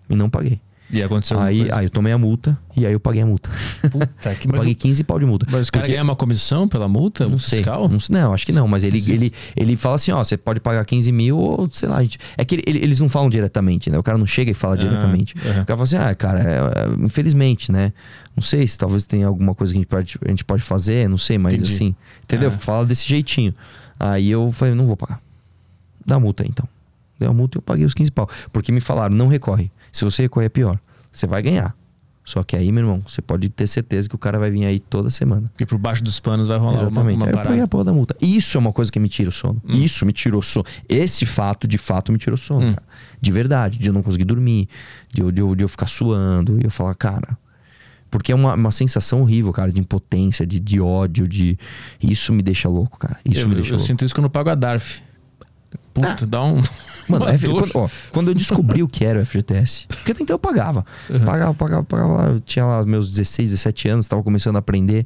E 0.09 0.15
não 0.15 0.29
paguei. 0.29 0.59
E 0.91 1.01
aconteceu 1.01 1.39
Aí, 1.39 1.59
coisa? 1.59 1.75
aí 1.77 1.85
eu 1.85 1.89
tomei 1.89 2.11
a 2.11 2.17
multa 2.17 2.57
e 2.75 2.85
aí 2.85 2.91
eu 2.91 2.99
paguei 2.99 3.21
a 3.21 3.25
multa. 3.25 3.49
Puta, 3.89 4.35
que 4.35 4.47
Eu 4.49 4.53
paguei 4.53 4.75
15 4.75 5.03
pau 5.05 5.17
de 5.17 5.25
multa. 5.25 5.45
Mas 5.49 5.69
o 5.69 5.71
cara 5.71 5.83
Porque- 5.83 5.93
ganha 5.93 6.03
uma 6.03 6.15
comissão 6.17 6.67
pela 6.67 6.87
multa? 6.87 7.27
não 7.27 7.35
o 7.35 7.39
sei. 7.39 7.59
fiscal? 7.59 7.87
Não, 7.87 7.99
sei- 7.99 8.13
não, 8.19 8.33
acho 8.33 8.45
que 8.45 8.51
não, 8.51 8.67
mas 8.67 8.83
ele, 8.83 8.97
ele, 9.09 9.33
ele 9.55 9.77
fala 9.77 9.95
assim: 9.95 10.11
ó, 10.11 10.21
você 10.23 10.35
pode 10.35 10.59
pagar 10.59 10.83
15 10.85 11.11
mil 11.11 11.37
ou 11.37 11.69
sei 11.71 11.87
lá. 11.87 12.01
gente- 12.01 12.19
É 12.37 12.43
que 12.43 12.55
ele- 12.55 12.63
ele- 12.67 12.79
eles 12.79 12.99
não 12.99 13.07
falam 13.07 13.29
diretamente, 13.29 13.89
né? 13.89 13.97
O 13.97 14.03
cara 14.03 14.17
não 14.17 14.25
chega 14.25 14.51
e 14.51 14.53
fala 14.53 14.73
Ah, 14.75 14.77
diretamente. 14.77 15.33
aham. 15.37 15.61
O 15.61 15.65
cara 15.65 15.77
fala 15.77 15.83
assim: 15.83 15.95
ah, 15.97 16.13
cara, 16.15 16.39
é, 16.41 16.55
é, 16.57 17.05
infelizmente, 17.05 17.71
né? 17.71 17.93
Não 18.35 18.43
sei 18.43 18.67
se 18.67 18.77
talvez 18.77 19.05
tenha 19.05 19.27
alguma 19.27 19.55
coisa 19.55 19.71
que 19.73 19.77
a 19.77 19.81
gente 19.81 19.87
pode, 19.87 20.17
a 20.25 20.29
gente 20.29 20.43
pode 20.43 20.61
fazer, 20.63 21.07
não 21.07 21.17
sei, 21.17 21.37
mas 21.37 21.53
Entendi. 21.53 21.73
assim, 21.73 21.95
entendeu? 22.23 22.49
Ah. 22.49 22.51
Fala 22.51 22.85
desse 22.85 23.07
jeitinho. 23.07 23.53
Aí 23.99 24.29
eu 24.29 24.51
falei: 24.51 24.73
não 24.75 24.85
vou 24.87 24.97
pagar. 24.97 25.21
Dá 26.05 26.15
a 26.15 26.19
multa 26.19 26.43
aí, 26.43 26.49
então. 26.49 26.67
Deu 27.19 27.29
a 27.29 27.33
multa 27.33 27.57
e 27.57 27.59
eu 27.59 27.61
paguei 27.61 27.85
os 27.85 27.93
15 27.93 28.09
pau. 28.11 28.27
Porque 28.51 28.71
me 28.71 28.81
falaram: 28.81 29.13
não 29.15 29.27
recorre. 29.27 29.71
Se 29.91 30.03
você 30.05 30.23
recorrer 30.23 30.45
é 30.47 30.49
pior. 30.49 30.79
Você 31.11 31.27
vai 31.27 31.41
ganhar. 31.41 31.75
Só 32.23 32.43
que 32.43 32.55
aí, 32.55 32.71
meu 32.71 32.83
irmão, 32.83 33.01
você 33.05 33.21
pode 33.21 33.49
ter 33.49 33.65
certeza 33.67 34.07
que 34.07 34.13
o 34.15 34.17
cara 34.17 34.37
vai 34.39 34.49
vir 34.51 34.63
aí 34.63 34.79
toda 34.79 35.09
semana. 35.09 35.47
Porque 35.49 35.65
por 35.65 35.77
baixo 35.77 36.03
dos 36.03 36.19
panos 36.19 36.47
vai 36.47 36.57
rolar 36.57 36.73
uma, 36.73 36.81
Exatamente. 36.83 37.15
uma 37.17 37.25
Aí 37.25 37.31
eu 37.31 37.35
paguei 37.35 37.49
parada. 37.49 37.63
a 37.63 37.67
porra 37.67 37.83
da 37.85 37.93
multa. 37.93 38.15
Isso 38.21 38.57
é 38.57 38.59
uma 38.59 38.71
coisa 38.71 38.91
que 38.91 38.99
me 38.99 39.09
tira 39.09 39.29
o 39.29 39.31
sono. 39.33 39.61
Hum. 39.67 39.73
Isso 39.73 40.05
me 40.05 40.13
tirou 40.13 40.39
o 40.39 40.43
sono. 40.43 40.65
Esse 40.87 41.25
fato, 41.25 41.67
de 41.67 41.77
fato, 41.79 42.11
me 42.11 42.17
tirou 42.19 42.35
o 42.35 42.37
sono. 42.37 42.67
Hum. 42.67 42.73
cara. 42.73 42.83
De 43.19 43.31
verdade. 43.31 43.79
De 43.79 43.87
eu 43.87 43.93
não 43.93 44.03
conseguir 44.03 44.23
dormir. 44.23 44.69
De 45.11 45.21
eu, 45.21 45.31
de 45.31 45.41
eu, 45.41 45.55
de 45.55 45.63
eu 45.63 45.67
ficar 45.67 45.87
suando. 45.87 46.59
E 46.61 46.63
eu 46.63 46.69
falar, 46.69 46.93
cara. 46.95 47.37
Porque 48.09 48.31
é 48.31 48.35
uma, 48.35 48.53
uma 48.53 48.71
sensação 48.71 49.21
horrível, 49.21 49.51
cara, 49.51 49.71
de 49.71 49.79
impotência, 49.79 50.45
de, 50.45 50.59
de 50.59 50.79
ódio, 50.79 51.27
de. 51.27 51.57
Isso 52.01 52.31
me 52.31 52.43
deixa 52.43 52.69
louco, 52.69 52.99
cara. 52.99 53.17
Isso 53.25 53.41
eu, 53.41 53.49
me 53.49 53.55
deixa 53.55 53.71
eu 53.71 53.77
louco. 53.77 53.87
sinto 53.87 54.05
isso 54.05 54.13
quando 54.13 54.25
eu 54.25 54.29
pago 54.29 54.49
a 54.49 54.55
DARF. 54.55 55.01
Puta, 55.93 56.27
dá 56.27 56.43
um. 56.43 56.61
Mano, 57.07 57.27
F- 57.29 57.49
quando, 57.49 57.71
ó, 57.75 57.89
quando 58.11 58.27
eu 58.29 58.33
descobri 58.35 58.81
o 58.83 58.87
que 58.87 59.03
era 59.05 59.19
o 59.19 59.25
FGTS, 59.25 59.87
porque 59.87 60.11
até 60.11 60.23
então 60.23 60.33
eu 60.35 60.39
pagava. 60.39 60.85
Uhum. 61.09 61.25
Pagava, 61.25 61.53
pagava, 61.53 61.83
pagava. 61.83 62.29
Eu 62.33 62.39
tinha 62.39 62.65
lá 62.65 62.83
meus 62.85 63.09
16, 63.09 63.51
17 63.51 63.89
anos, 63.89 64.07
tava 64.07 64.21
começando 64.23 64.55
a 64.55 64.59
aprender. 64.59 65.05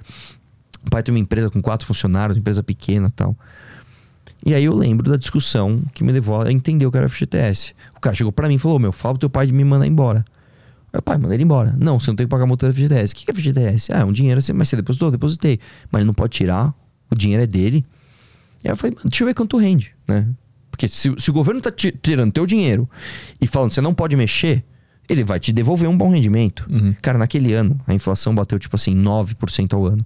O 0.86 0.90
pai 0.90 1.02
tem 1.02 1.14
uma 1.14 1.20
empresa 1.20 1.50
com 1.50 1.62
quatro 1.62 1.88
funcionários, 1.88 2.38
empresa 2.38 2.62
pequena 2.62 3.08
e 3.08 3.12
tal. 3.12 3.36
E 4.46 4.54
aí 4.54 4.64
eu 4.64 4.76
lembro 4.76 5.10
da 5.10 5.18
discussão 5.18 5.82
que 5.94 6.04
me 6.04 6.12
levou 6.12 6.42
a 6.42 6.52
entender 6.52 6.86
o 6.86 6.92
que 6.92 6.98
era 6.98 7.08
o 7.08 7.10
FGTS. 7.10 7.74
O 7.96 8.00
cara 8.00 8.16
chegou 8.16 8.32
pra 8.32 8.48
mim 8.48 8.56
e 8.56 8.60
falou: 8.60 8.78
Meu, 8.78 8.92
fala 8.92 9.16
pro 9.16 9.22
teu 9.22 9.30
pai 9.30 9.48
de 9.48 9.54
me 9.54 9.64
mandar 9.64 9.88
embora. 9.88 10.24
Aí, 10.94 11.02
pai, 11.02 11.18
manda 11.18 11.34
ele 11.34 11.44
embora. 11.44 11.76
Não, 11.80 12.00
você 12.00 12.12
não 12.12 12.16
tem 12.16 12.26
que 12.26 12.30
pagar 12.30 12.44
a 12.44 12.48
multa 12.48 12.68
do 12.68 12.74
FGTS. 12.74 13.14
O 13.14 13.18
que 13.18 13.32
é 13.32 13.34
FGTS? 13.34 13.92
Ah, 13.92 14.00
é 14.00 14.06
um 14.06 14.12
dinheiro 14.12 14.38
assim, 14.40 14.54
mas 14.54 14.70
você 14.70 14.76
depositou? 14.76 15.10
Depositei. 15.10 15.60
Mas 15.92 16.02
ele 16.02 16.08
não 16.08 16.14
pode 16.14 16.34
tirar, 16.38 16.74
o 17.10 17.16
dinheiro 17.16 17.42
é 17.44 17.48
dele. 17.48 17.84
E 18.64 18.68
aí 18.68 18.72
eu 18.72 18.76
falei, 18.78 18.96
"Mano, 18.96 19.10
deixa 19.10 19.24
eu 19.24 19.28
ver 19.28 19.34
quanto 19.34 19.58
rende, 19.58 19.94
né? 20.08 20.28
Porque 20.76 20.90
se, 20.90 21.14
se 21.18 21.30
o 21.30 21.34
governo 21.34 21.62
tá 21.62 21.72
ti- 21.72 21.98
tirando 22.02 22.34
teu 22.34 22.46
dinheiro 22.46 22.90
e 23.40 23.48
falando 23.48 23.70
que 23.70 23.76
você 23.76 23.82
não 23.82 23.94
pode 23.94 24.14
mexer, 24.18 24.62
ele 25.08 25.24
vai 25.24 25.40
te 25.40 25.54
devolver 25.54 25.90
um 25.90 25.98
bom 25.98 26.10
rendimento. 26.12 26.68
Uhum. 26.70 26.94
Cara, 27.02 27.18
naquele 27.18 27.54
ano, 27.54 27.80
a 27.88 27.94
inflação 27.94 28.36
bateu 28.36 28.60
tipo 28.60 28.76
assim, 28.76 28.94
9% 28.94 29.74
ao 29.74 29.86
ano. 29.86 30.06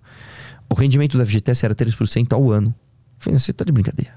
O 0.69 0.75
rendimento 0.75 1.17
do 1.17 1.25
FGTS 1.25 1.65
era 1.65 1.73
3% 1.73 2.31
ao 2.33 2.51
ano. 2.51 2.67
Eu 2.67 2.73
falei, 3.17 3.39
você 3.39 3.51
tá 3.51 3.65
de 3.65 3.71
brincadeira. 3.71 4.13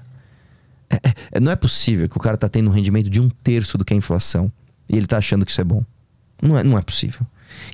É- 0.91 1.13
é- 1.33 1.39
não 1.39 1.51
é 1.51 1.55
possível 1.55 2.07
que 2.07 2.15
o 2.15 2.19
cara 2.19 2.37
tá 2.37 2.47
tendo 2.47 2.69
um 2.69 2.73
rendimento 2.73 3.09
de 3.09 3.19
um 3.19 3.29
terço 3.29 3.75
do 3.77 3.83
que 3.83 3.93
a 3.93 3.97
inflação 3.97 4.51
e 4.87 4.95
ele 4.95 5.07
tá 5.07 5.17
achando 5.17 5.43
que 5.45 5.49
isso 5.51 5.59
é 5.61 5.63
bom. 5.63 5.83
Não 6.39 6.55
é, 6.57 6.63
não 6.63 6.77
é 6.77 6.81
possível. 6.83 7.21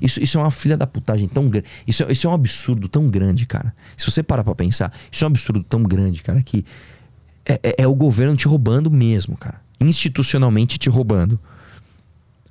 Isso, 0.00 0.22
isso 0.22 0.38
é 0.38 0.40
uma 0.40 0.50
filha 0.50 0.76
da 0.76 0.86
putagem 0.86 1.28
tão 1.28 1.50
grande. 1.50 1.66
Isso, 1.86 2.02
é- 2.04 2.12
isso 2.12 2.26
é 2.26 2.30
um 2.30 2.32
absurdo 2.34 2.88
tão 2.88 3.08
grande, 3.08 3.44
cara. 3.44 3.74
Se 3.96 4.10
você 4.10 4.22
parar 4.22 4.42
pra 4.42 4.54
pensar, 4.54 4.90
isso 5.12 5.22
é 5.22 5.26
um 5.26 5.30
absurdo 5.30 5.62
tão 5.62 5.82
grande, 5.82 6.22
cara, 6.22 6.42
que 6.42 6.64
é, 7.52 7.60
é- 7.62 7.74
é 7.82 7.86
o 7.86 7.94
governo 7.94 8.36
te 8.36 8.46
roubando 8.48 8.90
mesmo, 8.90 9.36
cara. 9.36 9.60
Institucionalmente 9.80 10.78
te 10.78 10.88
roubando. 10.90 11.38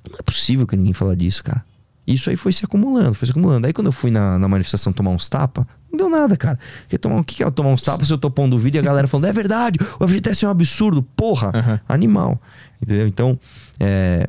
Não 0.08 0.18
é 0.18 0.22
possível 0.22 0.66
que 0.66 0.76
ninguém 0.76 0.92
fala 0.92 1.16
disso, 1.16 1.44
cara. 1.44 1.64
Isso 2.06 2.28
aí 2.30 2.36
foi 2.36 2.52
se 2.52 2.64
acumulando, 2.64 3.14
foi 3.14 3.26
se 3.26 3.30
acumulando. 3.32 3.66
Aí 3.66 3.72
quando 3.72 3.86
eu 3.86 3.92
fui 3.92 4.10
na, 4.10 4.38
na 4.38 4.48
manifestação 4.48 4.92
tomar 4.92 5.10
uns 5.10 5.28
tapas, 5.28 5.64
não 5.92 5.96
deu 5.96 6.10
nada, 6.10 6.36
cara. 6.36 6.58
Porque 6.82 6.98
tomar, 6.98 7.20
o 7.20 7.24
que 7.24 7.42
é 7.42 7.50
tomar 7.50 7.70
uns 7.70 7.82
tapas 7.82 8.08
se 8.08 8.12
eu 8.12 8.18
tô 8.18 8.30
pondo 8.30 8.58
vídeo 8.58 8.78
e 8.78 8.80
a 8.80 8.82
galera 8.82 9.06
falando, 9.06 9.26
é 9.26 9.32
verdade, 9.32 9.78
o 9.98 10.08
FGTS 10.08 10.44
é 10.44 10.48
um 10.48 10.50
absurdo, 10.50 11.02
porra, 11.02 11.52
Aham. 11.54 11.80
animal. 11.88 12.40
Entendeu? 12.82 13.06
Então, 13.06 13.38
é, 13.78 14.26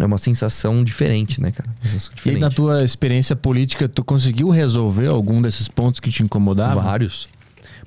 é 0.00 0.06
uma 0.06 0.16
sensação 0.16 0.82
diferente, 0.82 1.42
né, 1.42 1.50
cara? 1.50 1.68
Sensação 1.82 2.12
E 2.12 2.16
diferente. 2.16 2.40
na 2.40 2.48
tua 2.50 2.82
experiência 2.84 3.36
política, 3.36 3.86
tu 3.88 4.02
conseguiu 4.02 4.48
resolver 4.48 5.08
algum 5.08 5.42
desses 5.42 5.68
pontos 5.68 6.00
que 6.00 6.10
te 6.10 6.22
incomodavam? 6.22 6.82
Vários. 6.82 7.28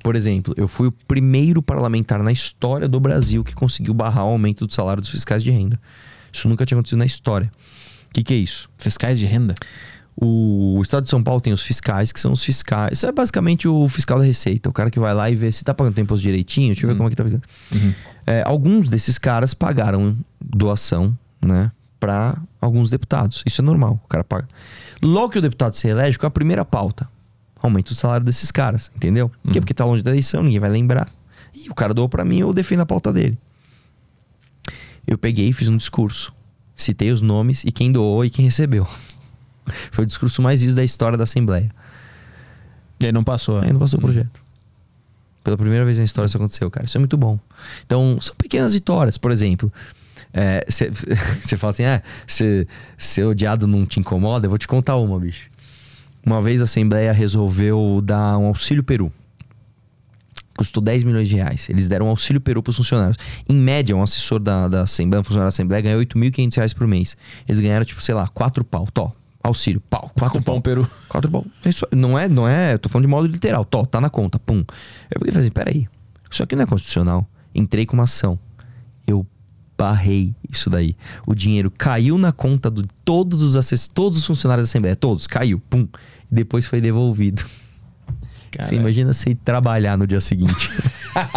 Por 0.04 0.16
exemplo, 0.16 0.54
eu 0.58 0.68
fui 0.68 0.88
o 0.88 0.92
primeiro 0.92 1.62
parlamentar 1.62 2.22
na 2.24 2.32
história 2.32 2.88
do 2.88 3.00
Brasil 3.00 3.44
que 3.44 3.54
conseguiu 3.54 3.94
barrar 3.94 4.26
o 4.26 4.30
aumento 4.30 4.66
do 4.66 4.74
salário 4.74 5.02
dos 5.02 5.12
fiscais 5.12 5.44
de 5.44 5.52
renda. 5.52 5.80
Isso 6.32 6.48
nunca 6.50 6.66
tinha 6.66 6.78
acontecido 6.78 7.00
na 7.00 7.06
história. 7.06 7.52
O 8.10 8.14
que, 8.14 8.24
que 8.24 8.34
é 8.34 8.38
isso? 8.38 8.70
Fiscais 8.78 9.20
de 9.20 9.26
renda? 9.26 9.54
O 10.16 10.80
Estado 10.82 11.04
de 11.04 11.10
São 11.10 11.24
Paulo 11.24 11.40
tem 11.40 11.54
os 11.54 11.62
fiscais, 11.62 12.12
que 12.12 12.20
são 12.20 12.32
os 12.32 12.44
fiscais. 12.44 12.98
Isso 12.98 13.06
é 13.06 13.12
basicamente 13.12 13.68
o 13.68 13.88
fiscal 13.88 14.20
da 14.20 14.26
Receita. 14.26 14.70
O 14.70 14.74
cara 14.74 14.90
que 14.90 15.00
vai 15.00 15.14
lá 15.14 15.30
e 15.30 15.36
vê 15.36 15.52
se 15.52 15.64
tá 15.64 15.74
pagando 15.74 16.00
imposto 16.00 16.24
direitinho, 16.24 16.68
deixa 16.68 16.86
eu 16.86 16.90
ver 16.90 16.96
como 16.96 17.08
é 17.08 17.10
que 17.10 17.16
tá 17.16 17.24
pagando. 17.24 17.44
É, 18.26 18.44
alguns 18.46 18.90
desses 18.90 19.18
caras 19.18 19.54
pagaram 19.54 20.18
doação, 20.40 21.18
né? 21.42 21.72
Pra 22.00 22.38
alguns 22.60 22.90
deputados. 22.90 23.44
Isso 23.46 23.62
é 23.62 23.64
normal. 23.64 24.02
O 24.04 24.08
cara 24.08 24.24
paga. 24.24 24.48
Logo 25.02 25.30
que 25.30 25.40
o 25.40 25.42
deputado 25.42 25.74
se 25.74 25.88
elege, 25.88 26.18
qual 26.18 26.28
é 26.28 26.30
a 26.30 26.32
primeira 26.32 26.66
pauta? 26.66 27.08
Aumenta 27.62 27.92
o 27.92 27.96
salário 27.96 28.26
desses 28.26 28.52
caras, 28.52 28.90
entendeu? 28.96 29.30
Por 29.44 29.54
quê? 29.54 29.60
Porque 29.62 29.74
tá 29.74 29.86
longe 29.86 30.02
da 30.02 30.12
eleição, 30.12 30.44
ninguém 30.44 30.60
vai 30.60 30.70
lembrar. 30.70 31.08
E 31.54 31.70
o 31.70 31.76
cara 31.76 31.94
doou 31.94 32.10
pra 32.10 32.26
mim, 32.26 32.40
eu 32.40 32.54
defendo 32.54 32.82
a 32.82 32.86
pauta 32.86 33.14
dele. 33.14 33.38
Eu 35.06 35.18
peguei 35.18 35.50
e 35.50 35.54
fiz 35.54 35.68
um 35.68 35.78
discurso. 35.78 36.34
Citei 36.76 37.12
os 37.12 37.22
nomes 37.22 37.64
e 37.64 37.72
quem 37.72 37.92
doou 37.92 38.26
e 38.26 38.30
quem 38.30 38.46
recebeu. 38.46 38.88
Foi 39.92 40.06
o 40.06 40.08
discurso 40.08 40.42
mais 40.42 40.62
visto 40.62 40.76
da 40.76 40.84
história 40.84 41.18
da 41.18 41.26
Assembleia. 41.26 41.70
E 43.00 43.06
aí 43.06 43.12
não 43.12 43.24
passou. 43.24 43.60
Aí 43.60 43.72
não 43.72 43.80
passou 43.80 44.00
o 44.00 44.02
projeto. 44.02 44.42
Pela 45.44 45.58
primeira 45.58 45.84
vez 45.84 45.98
na 45.98 46.04
história 46.04 46.28
isso 46.28 46.38
aconteceu, 46.38 46.70
cara. 46.70 46.86
Isso 46.86 46.98
é 46.98 47.00
muito 47.00 47.18
bom. 47.18 47.40
Então, 47.86 48.18
são 48.22 48.36
pequenas 48.36 48.74
vitórias. 48.74 49.18
Por 49.18 49.32
exemplo, 49.32 49.72
você 50.68 51.58
fala 51.58 51.72
assim: 51.72 51.84
ah, 51.84 52.02
se 52.28 52.68
ser 52.98 53.26
odiado 53.26 53.68
não 53.68 53.86
te 53.86 54.00
incomoda, 54.00 54.46
eu 54.46 54.50
vou 54.50 54.58
te 54.58 54.68
contar 54.68 54.96
uma, 54.98 55.20
bicho. 55.20 55.50
Uma 56.26 56.42
vez 56.42 56.62
a 56.62 56.66
Assembleia 56.66 57.12
resolveu 57.12 58.02
dar 58.04 58.38
um 58.38 58.46
auxílio 58.46 58.84
Peru. 58.84 59.12
Custou 60.56 60.84
10 60.84 61.04
milhões 61.04 61.28
de 61.28 61.36
reais. 61.36 61.70
Eles 61.70 61.88
deram 61.88 62.06
um 62.06 62.10
auxílio 62.10 62.40
Peru 62.40 62.62
para 62.62 62.70
os 62.70 62.78
funcionários. 62.78 63.18
Em 63.50 63.56
média, 63.56 63.96
um 63.96 64.04
assessor 64.04 64.40
da, 64.40 64.68
da 64.68 64.82
Assembleia, 64.82 65.22
um 65.22 65.24
funcionário 65.24 65.48
da 65.48 65.54
Assembleia, 65.54 65.82
ganha 65.82 65.98
8.500 65.98 66.56
reais 66.56 66.74
por 66.74 66.86
mês. 66.86 67.18
Eles 67.48 67.60
ganharam, 67.60 67.86
tipo, 67.86 68.02
sei 68.02 68.14
lá, 68.14 68.28
4 68.28 68.64
pau. 68.64 68.88
Tó, 68.94 69.12
auxílio, 69.44 69.82
pau. 69.90 70.12
4 70.16 70.38
Com 70.38 70.44
pão 70.44 70.62
peru. 70.62 70.88
Quatro 71.08 71.32
pau. 71.32 71.46
Isso 71.66 71.88
não 71.92 72.18
é, 72.18 72.30
não 72.30 72.48
é, 72.48 72.74
eu 72.74 72.80
tô 72.80 72.90
falando 72.90 73.06
de 73.06 73.10
modo 73.10 73.28
literal. 73.28 73.66
Tó, 73.66 73.86
tá 73.86 74.00
na 74.00 74.10
conta, 74.10 74.38
pum. 74.38 74.64
Eu 75.10 75.20
falei 75.20 75.36
assim, 75.36 75.52
peraí, 75.52 75.88
isso 76.30 76.44
aqui 76.44 76.56
não 76.56 76.64
é 76.64 76.66
constitucional. 76.66 77.28
Entrei 77.56 77.86
com 77.86 77.94
uma 77.94 78.04
ação. 78.04 78.38
Eu 79.08 79.26
barrei 79.82 80.34
isso 80.50 80.70
daí. 80.70 80.96
O 81.26 81.34
dinheiro 81.34 81.72
caiu 81.76 82.18
na 82.18 82.32
conta 82.32 82.70
de 82.70 82.84
todos 83.04 83.42
os 83.42 83.56
assessores, 83.58 83.88
todos 83.88 84.18
os 84.20 84.26
funcionários 84.26 84.68
da 84.68 84.70
Assembleia, 84.70 84.96
todos, 84.96 85.26
caiu, 85.26 85.60
pum. 85.70 85.88
E 86.32 86.36
depois 86.36 86.66
foi 86.68 86.80
devolvido. 86.80 87.42
Você 87.42 88.58
Caralho. 88.58 88.78
imagina 88.78 89.14
você 89.14 89.32
ir 89.32 89.36
trabalhar 89.36 89.98
no 89.98 90.06
dia 90.06 90.22
seguinte. 90.22 90.70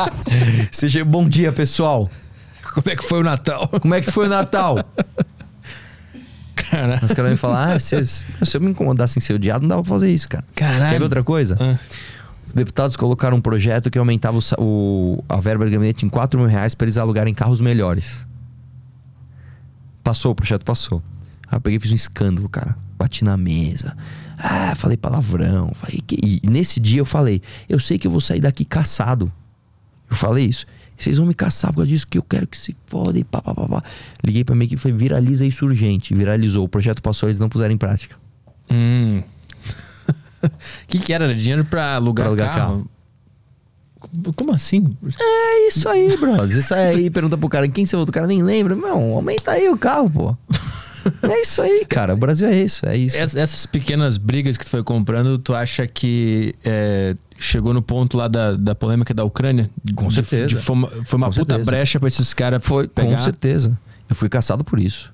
Seja 0.70 1.04
bom 1.04 1.28
dia, 1.28 1.52
pessoal. 1.52 2.10
Como 2.74 2.90
é 2.90 2.96
que 2.96 3.04
foi 3.04 3.20
o 3.20 3.22
Natal? 3.22 3.68
Como 3.80 3.94
é 3.94 4.00
que 4.00 4.10
foi 4.10 4.26
o 4.26 4.28
Natal? 4.28 4.78
Cara, 6.54 7.00
Os 7.02 7.12
caras 7.12 7.30
vão 7.30 7.36
falar: 7.38 7.74
ah, 7.74 7.78
se, 7.80 8.04
se 8.06 8.24
eu 8.56 8.60
me 8.60 8.70
incomodasse 8.70 9.18
em 9.18 9.22
ser 9.22 9.34
odiado, 9.34 9.62
não 9.62 9.68
dava 9.68 9.82
pra 9.82 9.90
fazer 9.90 10.12
isso, 10.12 10.28
cara. 10.28 10.44
Caralho. 10.54 10.90
Quer 10.90 10.98
ver 10.98 11.02
outra 11.04 11.22
coisa? 11.24 11.56
Ah. 11.60 11.78
Os 12.48 12.54
deputados 12.54 12.96
colocaram 12.96 13.36
um 13.36 13.40
projeto 13.40 13.90
que 13.90 13.98
aumentava 13.98 14.38
o 14.38 14.62
o- 14.62 15.24
a 15.28 15.36
verba 15.40 15.64
do 15.64 15.70
gabinete 15.70 16.04
em 16.04 16.08
4 16.08 16.38
mil 16.38 16.48
reais 16.48 16.74
para 16.74 16.84
eles 16.86 16.98
alugarem 16.98 17.32
carros 17.34 17.60
melhores. 17.60 18.26
Passou, 20.05 20.32
o 20.32 20.35
projeto 20.35 20.64
passou. 20.64 21.02
Aí 21.48 21.56
eu 21.56 21.60
peguei 21.60 21.78
e 21.78 21.81
fiz 21.81 21.90
um 21.90 21.97
escândalo, 21.97 22.48
cara. 22.48 22.76
Bati 22.98 23.24
na 23.24 23.36
mesa. 23.39 23.97
Ah, 24.39 24.74
falei 24.76 24.97
palavrão. 24.97 25.72
Falei 25.74 26.01
que... 26.06 26.16
E 26.22 26.47
nesse 26.47 26.78
dia 26.78 27.01
eu 27.01 27.06
falei: 27.06 27.40
eu 27.68 27.81
sei 27.81 27.98
que 27.98 28.06
eu 28.06 28.10
vou 28.10 28.20
sair 28.20 28.40
daqui 28.40 28.64
caçado. 28.64 29.32
Eu 30.10 30.14
falei 30.16 30.44
isso. 30.44 30.66
Vocês 30.97 31.16
vão 31.16 31.26
me 31.26 31.35
caçar 31.35 31.72
por 31.72 31.78
causa 31.78 31.89
disso 31.89 32.06
que 32.06 32.18
eu 32.18 32.22
quero 32.22 32.47
que 32.47 32.56
se 32.56 32.76
foda 32.86 33.18
e 33.18 33.24
pá, 33.24 33.43
pá, 33.43 33.55
pá, 33.55 33.66
pá. 33.66 33.82
Liguei 34.22 34.44
pra 34.44 34.55
minha 34.55 34.66
equipe 34.66 34.78
e 34.78 34.82
falei: 34.82 34.97
viraliza 34.97 35.44
isso 35.47 35.64
urgente. 35.64 36.14
Viralizou. 36.14 36.64
O 36.64 36.68
projeto 36.68 37.02
passou, 37.02 37.28
eles 37.28 37.39
não 37.39 37.48
puseram 37.48 37.74
em 37.74 37.78
prática. 37.78 38.16
Hum. 38.70 39.22
O 40.43 40.51
que, 40.86 40.98
que 40.98 41.12
era? 41.12 41.35
Dinheiro 41.35 41.64
pra 41.64 41.94
alugar, 41.94 42.24
Pra 42.24 42.28
alugar 42.28 42.55
carro? 42.55 42.90
Como 44.36 44.52
assim? 44.52 44.97
É 45.20 45.68
isso 45.68 45.89
aí, 45.89 46.16
brother. 46.16 46.55
Você 46.55 46.62
sai 46.62 46.86
aí 46.94 47.06
e 47.06 47.10
pergunta 47.10 47.36
pro 47.36 47.48
cara 47.48 47.66
quem 47.68 47.85
você 47.86 47.97
outro 47.97 48.12
cara 48.12 48.26
nem 48.26 48.43
lembra. 48.43 48.74
Não, 48.74 49.14
aumenta 49.14 49.52
aí 49.52 49.68
o 49.68 49.76
carro, 49.78 50.10
pô. 50.10 50.36
É 51.22 51.43
isso 51.43 51.60
aí, 51.60 51.85
cara. 51.85 52.14
O 52.14 52.16
Brasil 52.16 52.48
é 52.48 52.56
isso, 52.59 52.86
é 52.89 52.97
isso. 52.97 53.18
Ess- 53.18 53.36
Essas 53.36 53.66
pequenas 53.66 54.16
brigas 54.16 54.56
que 54.56 54.64
tu 54.64 54.70
foi 54.70 54.82
comprando, 54.82 55.36
tu 55.36 55.55
acha 55.55 55.86
que 55.86 56.55
é, 56.64 57.14
chegou 57.39 57.74
no 57.74 57.82
ponto 57.82 58.16
lá 58.16 58.26
da, 58.26 58.52
da 58.56 58.74
polêmica 58.74 59.12
da 59.12 59.22
Ucrânia? 59.22 59.68
Com 59.94 60.09
De- 60.09 60.14
certeza. 60.14 60.47
de- 60.47 60.56
foi 60.56 60.74
uma, 60.74 60.89
foi 61.05 61.16
uma 61.18 61.26
puta 61.28 61.44
certeza. 61.56 61.70
brecha 61.70 62.01
pra 62.01 62.09
esses 62.09 62.32
caras 62.32 62.62
Foi, 62.64 62.89
pegar. 62.89 63.18
com 63.18 63.22
certeza. 63.22 63.78
Eu 64.09 64.16
fui 64.16 64.31
caçado 64.31 64.64
por 64.64 64.81
isso. 64.81 65.10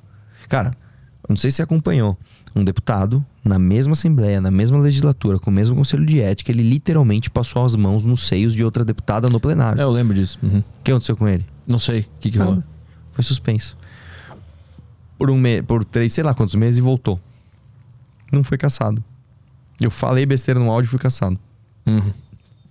Cara, 0.49 0.71
não 1.29 1.35
sei 1.37 1.51
se 1.51 1.57
você 1.57 1.63
acompanhou. 1.63 2.17
Um 2.55 2.65
deputado, 2.65 3.25
na 3.45 3.59
mesma 3.59 3.93
Assembleia, 3.93 4.41
na 4.41 4.51
mesma 4.51 4.79
legislatura, 4.79 5.39
com 5.39 5.51
o 5.51 5.53
mesmo 5.53 5.77
Conselho 5.77 6.05
de 6.05 6.21
Ética, 6.21 6.51
ele 6.51 6.63
literalmente 6.63 7.31
passou 7.31 7.65
as 7.65 7.77
mãos 7.77 8.05
nos 8.05 8.27
seios 8.27 8.55
de 8.55 8.65
outra 8.65 8.85
deputada 8.85 9.29
no 9.29 9.39
plenário. 9.39 9.81
É, 9.81 9.85
eu 9.85 9.91
lembro 9.91 10.15
disso. 10.15 10.39
Uhum. 10.43 10.59
O 10.59 10.65
que 10.83 10.91
aconteceu 10.91 11.17
com 11.17 11.29
ele? 11.29 11.47
Não 11.67 11.79
sei 11.79 12.01
o 12.01 12.05
que, 12.19 12.31
que 12.31 12.39
rolou. 12.39 12.63
Foi 13.13 13.23
suspenso. 13.23 13.77
Por 15.17 15.31
um 15.31 15.39
mês, 15.39 15.65
por 15.65 15.85
três, 15.85 16.13
sei 16.13 16.25
lá 16.25 16.35
quantos 16.35 16.55
meses 16.55 16.79
e 16.79 16.81
voltou. 16.81 17.21
Não 18.33 18.43
foi 18.43 18.59
caçado. 18.59 19.03
Eu 19.81 19.91
falei 19.91 20.27
besteira 20.27 20.59
no 20.59 20.71
áudio 20.71 20.89
e 20.89 20.91
fui 20.91 20.99
caçado. 20.99 21.39
Uhum. 21.87 22.13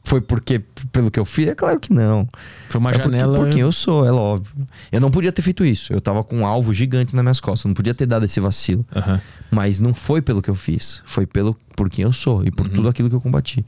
Foi 0.04 0.22
porque, 0.22 0.60
pelo 0.92 1.12
que 1.12 1.20
eu 1.20 1.26
fiz? 1.26 1.48
É 1.50 1.54
claro 1.56 1.80
que 1.80 1.94
não. 1.94 2.28
Foi 2.70 2.80
uma 2.80 2.90
é 2.90 2.94
porque, 2.94 3.10
janela. 3.12 3.38
por 3.38 3.50
quem 3.50 3.62
eu 3.62 3.72
sou, 3.72 4.06
é 4.06 4.12
óbvio. 4.12 4.68
Eu 4.92 5.00
não 5.00 5.12
podia 5.12 5.32
ter 5.32 5.42
feito 5.42 5.64
isso. 5.64 5.92
Eu 5.94 6.02
tava 6.02 6.24
com 6.24 6.38
um 6.38 6.46
alvo 6.46 6.74
gigante 6.74 7.14
nas 7.16 7.22
minhas 7.24 7.40
costas. 7.40 7.66
Eu 7.66 7.70
não 7.70 7.76
podia 7.76 7.94
ter 7.94 8.06
dado 8.06 8.26
esse 8.26 8.40
vacilo. 8.40 8.86
Aham. 8.96 9.22
Mas 9.52 9.80
não 9.80 9.94
foi 9.94 10.22
pelo 10.22 10.42
que 10.42 10.50
eu 10.50 10.56
fiz. 10.56 11.02
Foi 11.06 11.26
pelo 11.26 11.56
por 11.76 11.90
quem 11.90 12.04
eu 12.04 12.14
sou 12.14 12.44
e 12.46 12.50
por 12.50 12.66
Uhum. 12.68 12.74
tudo 12.74 12.88
aquilo 12.90 13.10
que 13.10 13.16
eu 13.16 13.22
combati. 13.22 13.64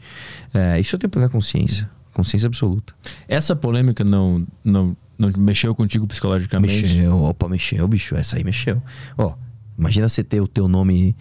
É, 0.53 0.79
isso 0.79 0.95
eu 0.95 0.99
tenho 0.99 1.11
plena 1.11 1.29
consciência. 1.29 1.87
Consciência 2.13 2.47
absoluta. 2.47 2.93
Essa 3.27 3.55
polêmica 3.55 4.03
não, 4.03 4.45
não, 4.63 4.95
não 5.17 5.31
mexeu 5.37 5.75
contigo 5.75 6.07
psicologicamente? 6.07 6.81
Mexeu, 6.81 7.21
opa, 7.23 7.47
mexeu, 7.47 7.87
bicho. 7.87 8.15
Essa 8.15 8.37
aí 8.37 8.43
mexeu. 8.43 8.81
Ó, 9.17 9.33
imagina 9.77 10.09
você 10.09 10.23
ter 10.23 10.41
o 10.41 10.47
teu 10.47 10.67
nome 10.67 11.15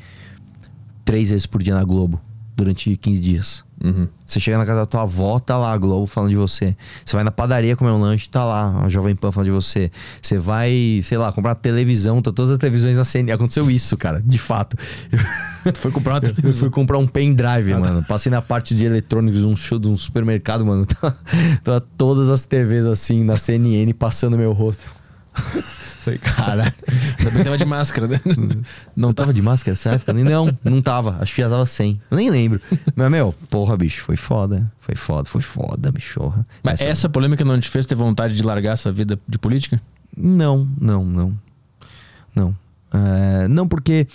três 1.04 1.30
vezes 1.30 1.46
por 1.46 1.62
dia 1.62 1.74
na 1.74 1.84
Globo 1.84 2.20
durante 2.56 2.96
15 2.96 3.20
dias. 3.20 3.64
Uhum. 3.82 4.08
Você 4.26 4.38
chega 4.38 4.58
na 4.58 4.66
casa 4.66 4.80
da 4.80 4.86
tua 4.86 5.02
avó, 5.02 5.38
tá 5.38 5.56
lá 5.56 5.72
a 5.72 5.78
Globo 5.78 6.06
falando 6.06 6.30
de 6.30 6.36
você. 6.36 6.76
Você 7.04 7.16
vai 7.16 7.24
na 7.24 7.30
padaria 7.30 7.74
comer 7.74 7.90
um 7.90 8.00
lanche, 8.00 8.28
tá 8.28 8.44
lá 8.44 8.84
a 8.84 8.88
Jovem 8.88 9.16
Pan 9.16 9.32
falando 9.32 9.46
de 9.46 9.50
você. 9.52 9.90
Você 10.20 10.38
vai, 10.38 11.00
sei 11.02 11.16
lá, 11.16 11.32
comprar 11.32 11.54
televisão, 11.54 12.20
tá 12.20 12.30
todas 12.30 12.50
as 12.52 12.58
televisões 12.58 12.96
na 12.96 13.04
CNN. 13.04 13.32
Aconteceu 13.32 13.70
isso, 13.70 13.96
cara, 13.96 14.22
de 14.24 14.38
fato. 14.38 14.76
Tu 15.72 15.78
foi 15.78 15.90
comprar 15.90 16.14
uma 16.14 16.18
Eu 16.18 16.34
televisão. 16.34 16.60
fui 16.60 16.70
comprar 16.70 16.96
um 16.98 17.06
pendrive, 17.06 17.74
mano. 17.74 18.02
Passei 18.06 18.30
na 18.30 18.40
parte 18.40 18.74
de 18.74 18.84
eletrônicos 18.86 19.40
de 19.40 19.46
um 19.46 19.54
show 19.54 19.78
de 19.78 19.88
um 19.88 19.96
supermercado, 19.96 20.64
mano. 20.64 20.86
Tá, 21.00 21.14
tá 21.62 21.80
todas 21.96 22.28
as 22.30 22.44
TVs 22.46 22.86
assim 22.86 23.24
na 23.24 23.36
CNN 23.36 23.92
passando 23.94 24.36
meu 24.38 24.52
rosto. 24.52 24.84
Falei, 26.00 26.18
caralho. 26.18 26.72
Ainda 27.18 27.30
bem 27.30 27.44
tava 27.44 27.58
de 27.58 27.64
máscara, 27.64 28.08
né? 28.08 28.20
Não 28.96 29.12
tava 29.12 29.34
de 29.34 29.42
máscara 29.42 29.72
nessa 29.72 29.90
época? 29.90 30.12
Não, 30.12 30.56
não 30.64 30.80
tava. 30.80 31.18
Acho 31.20 31.34
que 31.34 31.42
já 31.42 31.48
tava 31.48 31.66
sem. 31.66 32.00
Eu 32.10 32.16
nem 32.16 32.30
lembro. 32.30 32.60
Mas, 32.96 33.10
meu, 33.10 33.34
porra, 33.50 33.76
bicho, 33.76 34.02
foi 34.02 34.16
foda. 34.16 34.70
Foi 34.80 34.94
foda, 34.94 35.28
foi 35.28 35.42
foda, 35.42 35.92
bichorra. 35.92 36.46
Mas 36.62 36.80
essa... 36.80 37.08
polêmica 37.08 37.44
não 37.44 37.60
te 37.60 37.68
fez 37.68 37.84
ter 37.86 37.94
vontade 37.94 38.34
de 38.34 38.42
largar 38.42 38.72
essa 38.72 38.90
vida 38.90 39.18
de 39.28 39.38
política? 39.38 39.80
Não, 40.16 40.66
não, 40.80 41.04
não. 41.04 41.38
Não. 42.34 42.56
É, 42.92 43.48
não, 43.48 43.68
porque 43.68 44.06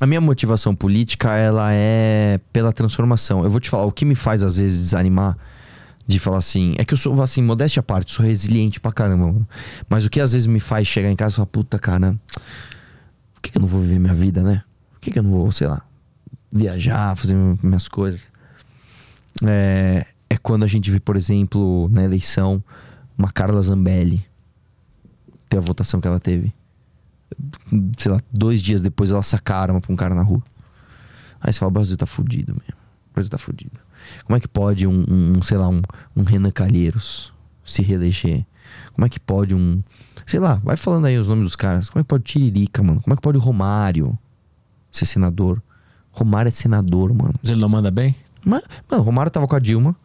a 0.00 0.06
minha 0.06 0.20
motivação 0.20 0.74
política, 0.74 1.36
ela 1.36 1.70
é 1.72 2.38
pela 2.52 2.72
transformação. 2.72 3.44
Eu 3.44 3.50
vou 3.50 3.60
te 3.60 3.68
falar, 3.70 3.84
o 3.84 3.92
que 3.92 4.04
me 4.04 4.14
faz 4.14 4.42
às 4.42 4.56
vezes 4.56 4.78
desanimar 4.78 5.36
de 6.06 6.18
falar 6.18 6.38
assim, 6.38 6.74
é 6.76 6.84
que 6.84 6.92
eu 6.92 6.98
sou, 6.98 7.20
assim, 7.22 7.42
modéstia 7.42 7.80
à 7.80 7.82
parte, 7.82 8.12
sou 8.12 8.24
resiliente 8.24 8.78
pra 8.78 8.92
caramba, 8.92 9.26
mano. 9.26 9.48
Mas 9.88 10.04
o 10.04 10.10
que 10.10 10.20
às 10.20 10.32
vezes 10.32 10.46
me 10.46 10.60
faz 10.60 10.86
chegar 10.86 11.10
em 11.10 11.16
casa 11.16 11.34
e 11.34 11.36
falar, 11.36 11.46
puta, 11.46 11.78
cara, 11.78 12.18
por 13.34 13.40
que, 13.40 13.50
que 13.50 13.58
eu 13.58 13.62
não 13.62 13.68
vou 13.68 13.80
viver 13.80 13.98
minha 13.98 14.14
vida, 14.14 14.42
né? 14.42 14.62
Por 14.92 15.00
que, 15.00 15.10
que 15.10 15.18
eu 15.18 15.22
não 15.22 15.30
vou, 15.30 15.50
sei 15.50 15.66
lá, 15.66 15.82
viajar, 16.52 17.16
fazer 17.16 17.36
minhas 17.62 17.88
coisas? 17.88 18.20
É, 19.42 20.06
é 20.28 20.36
quando 20.36 20.64
a 20.64 20.68
gente 20.68 20.90
vê, 20.90 21.00
por 21.00 21.16
exemplo, 21.16 21.88
na 21.90 22.04
eleição, 22.04 22.62
uma 23.16 23.32
Carla 23.32 23.62
Zambelli 23.62 24.24
ter 25.48 25.56
a 25.56 25.60
votação 25.60 26.00
que 26.00 26.08
ela 26.08 26.20
teve. 26.20 26.52
Sei 27.98 28.12
lá, 28.12 28.20
dois 28.30 28.62
dias 28.62 28.82
depois 28.82 29.10
ela 29.10 29.22
sacar 29.22 29.58
a 29.58 29.62
arma 29.62 29.80
pra 29.80 29.92
um 29.92 29.96
cara 29.96 30.14
na 30.14 30.22
rua. 30.22 30.42
Aí 31.40 31.52
você 31.52 31.58
fala, 31.58 31.70
o 31.70 31.72
Brasil 31.72 31.96
tá 31.96 32.06
fudido 32.06 32.52
mesmo. 32.52 32.80
O 33.10 33.14
Brasil 33.14 33.30
tá 33.30 33.38
fudido. 33.38 33.78
Como 34.24 34.36
é 34.36 34.40
que 34.40 34.48
pode 34.48 34.86
um, 34.86 35.04
um, 35.08 35.42
sei 35.42 35.56
lá, 35.56 35.68
um, 35.68 35.82
um 36.16 36.22
Renan 36.22 36.50
Calheiros 36.50 37.32
se 37.64 37.82
reeleger? 37.82 38.44
Como 38.92 39.04
é 39.04 39.08
que 39.08 39.20
pode 39.20 39.54
um. 39.54 39.82
Sei 40.26 40.40
lá, 40.40 40.60
vai 40.64 40.76
falando 40.76 41.06
aí 41.06 41.18
os 41.18 41.28
nomes 41.28 41.44
dos 41.44 41.56
caras. 41.56 41.90
Como 41.90 42.00
é 42.00 42.02
que 42.02 42.08
pode 42.08 42.24
Tiririca, 42.24 42.82
mano? 42.82 43.00
Como 43.00 43.12
é 43.12 43.16
que 43.16 43.22
pode 43.22 43.38
o 43.38 43.40
Romário 43.40 44.16
ser 44.90 45.06
senador? 45.06 45.62
Romário 46.10 46.48
é 46.48 46.52
senador, 46.52 47.12
mano. 47.12 47.34
Mas 47.42 47.50
ele 47.50 47.60
não 47.60 47.68
manda 47.68 47.90
bem? 47.90 48.14
Mas, 48.44 48.62
mano, 48.90 49.02
o 49.02 49.06
Romário 49.06 49.30
tava 49.30 49.48
com 49.48 49.56
a 49.56 49.58
Dilma. 49.58 49.96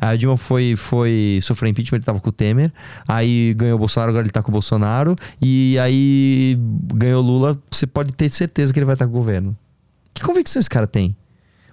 Aí 0.00 0.14
a 0.14 0.16
Dilma 0.16 0.36
foi, 0.36 0.74
foi 0.76 1.38
sofrer 1.42 1.70
impeachment, 1.70 1.98
ele 1.98 2.04
tava 2.04 2.20
com 2.20 2.28
o 2.28 2.32
Temer. 2.32 2.72
Aí 3.06 3.54
ganhou 3.54 3.76
o 3.76 3.78
Bolsonaro, 3.78 4.10
agora 4.10 4.24
ele 4.24 4.32
tá 4.32 4.42
com 4.42 4.50
o 4.50 4.52
Bolsonaro. 4.52 5.14
E 5.40 5.78
aí 5.78 6.58
ganhou 6.94 7.22
o 7.22 7.26
Lula, 7.26 7.58
você 7.70 7.86
pode 7.86 8.12
ter 8.12 8.28
certeza 8.30 8.72
que 8.72 8.78
ele 8.78 8.86
vai 8.86 8.94
estar 8.94 9.06
com 9.06 9.12
o 9.12 9.14
governo. 9.14 9.56
Que 10.14 10.22
convicção 10.22 10.60
esse 10.60 10.70
cara 10.70 10.86
tem? 10.86 11.16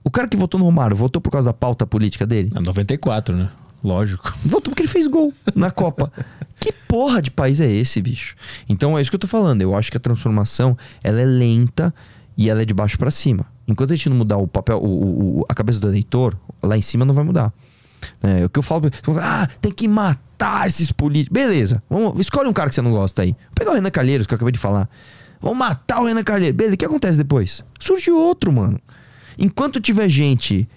O 0.06 0.12
cara 0.12 0.28
que 0.28 0.38
votou 0.38 0.60
no 0.60 0.66
Romário, 0.66 0.96
votou 0.96 1.20
por 1.20 1.32
causa 1.32 1.50
da 1.50 1.54
pauta 1.54 1.88
política 1.88 2.28
dele? 2.28 2.52
É 2.56 2.60
94, 2.60 3.36
né? 3.36 3.50
Lógico. 3.84 4.38
Votou 4.46 4.70
porque 4.72 4.84
ele 4.84 4.88
fez 4.88 5.08
gol 5.08 5.34
na 5.56 5.72
Copa. 5.72 6.12
que 6.62 6.72
porra 6.72 7.24
de 7.24 7.32
país 7.32 7.60
é 7.60 7.68
esse, 7.68 8.00
bicho? 8.04 8.36
Então 8.70 8.96
é 8.96 9.02
isso 9.02 9.10
que 9.10 9.16
eu 9.16 9.20
tô 9.20 9.28
falando. 9.28 9.64
Eu 9.64 9.76
acho 9.76 9.90
que 9.90 9.98
a 9.98 10.00
transformação 10.00 10.78
ela 11.04 11.20
é 11.20 11.26
lenta 11.26 11.94
e 12.38 12.52
ela 12.52 12.62
é 12.62 12.66
de 12.66 12.74
baixo 12.74 13.00
para 13.00 13.10
cima. 13.10 13.48
Enquanto 13.68 13.94
a 13.94 13.96
gente 13.96 14.08
não 14.10 14.18
mudar 14.18 14.38
o 14.38 14.48
papel, 14.48 14.78
o, 14.78 15.40
o, 15.40 15.46
a 15.50 15.56
cabeça 15.56 15.80
do 15.80 15.88
eleitor, 15.88 16.38
lá 16.62 16.78
em 16.78 16.82
cima 16.82 17.04
não 17.04 17.14
vai 17.14 17.24
mudar. 17.24 17.52
É, 18.22 18.46
o 18.46 18.50
que 18.50 18.60
eu 18.60 18.64
falo, 18.64 18.92
ah, 19.20 19.50
tem 19.60 19.72
que 19.72 19.88
matar 19.88 20.68
esses 20.68 20.92
políticos. 20.92 21.34
Beleza, 21.34 21.82
vamos, 21.90 22.20
escolhe 22.20 22.48
um 22.48 22.54
cara 22.54 22.70
que 22.70 22.76
você 22.76 22.82
não 22.82 22.92
gosta 22.92 23.24
aí. 23.24 23.32
Vou 23.32 23.56
pegar 23.56 23.72
o 23.72 23.74
Renan 23.74 23.90
Calheiros, 23.90 24.28
que 24.28 24.34
eu 24.34 24.36
acabei 24.36 24.52
de 24.52 24.60
falar. 24.60 24.88
Vamos 25.42 25.58
matar 25.58 26.02
o 26.02 26.06
Renan 26.06 26.24
Calheiros. 26.24 26.56
Beleza, 26.56 26.76
o 26.76 26.78
que 26.78 26.86
acontece 26.86 27.18
depois? 27.18 27.66
Surge 27.80 28.12
outro, 28.12 28.52
mano. 28.52 28.80
Enquanto 29.38 29.80
tiver 29.80 30.10
gente 30.10 30.68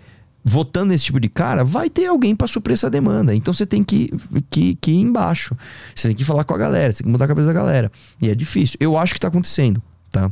votando 0.44 0.86
nesse 0.86 1.04
tipo 1.04 1.20
de 1.20 1.28
cara, 1.28 1.62
vai 1.64 1.90
ter 1.90 2.06
alguém 2.06 2.34
para 2.34 2.46
suprir 2.46 2.74
essa 2.74 2.88
demanda. 2.88 3.34
Então 3.34 3.52
você 3.52 3.66
tem 3.66 3.84
que, 3.84 4.10
que, 4.50 4.74
que 4.76 4.90
ir 4.90 5.00
embaixo. 5.00 5.56
Você 5.94 6.08
tem 6.08 6.16
que 6.16 6.24
falar 6.24 6.44
com 6.44 6.54
a 6.54 6.58
galera, 6.58 6.92
você 6.92 7.02
tem 7.02 7.06
que 7.06 7.12
mudar 7.12 7.26
a 7.26 7.28
cabeça 7.28 7.48
da 7.48 7.52
galera. 7.52 7.92
E 8.20 8.28
é 8.30 8.34
difícil. 8.34 8.76
Eu 8.80 8.96
acho 8.96 9.14
que 9.14 9.20
tá 9.20 9.28
acontecendo, 9.28 9.82
tá? 10.10 10.30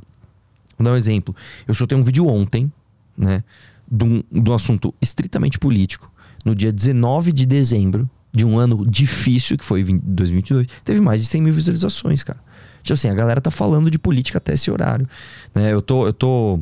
Vou 0.79 0.85
dar 0.85 0.93
um 0.93 0.97
exemplo. 0.97 1.35
Eu 1.67 1.75
soltei 1.75 1.97
um 1.97 2.03
vídeo 2.03 2.27
ontem, 2.27 2.73
né? 3.17 3.45
De 3.91 4.05
um, 4.05 4.23
de 4.33 4.51
um 4.51 4.55
assunto 4.55 4.95
estritamente 5.01 5.59
político. 5.59 6.11
No 6.45 6.55
dia 6.55 6.73
19 6.73 7.33
de 7.33 7.47
dezembro 7.47 8.09
de 8.33 8.45
um 8.45 8.59
ano 8.59 8.85
difícil, 8.85 9.57
que 9.57 9.65
foi 9.65 9.83
2022, 9.85 10.67
teve 10.85 11.01
mais 11.01 11.23
de 11.23 11.27
100 11.27 11.43
mil 11.43 11.55
visualizações, 11.55 12.23
cara. 12.23 12.39
Tipo 12.83 12.95
assim, 12.95 13.09
a 13.09 13.15
galera 13.15 13.41
tá 13.41 13.51
falando 13.51 13.91
de 13.91 13.99
política 13.99 14.39
até 14.39 14.55
esse 14.55 14.71
horário. 14.71 15.09
Né? 15.55 15.73
Eu, 15.73 15.83
tô, 15.83 16.07
eu 16.07 16.13
tô 16.13 16.61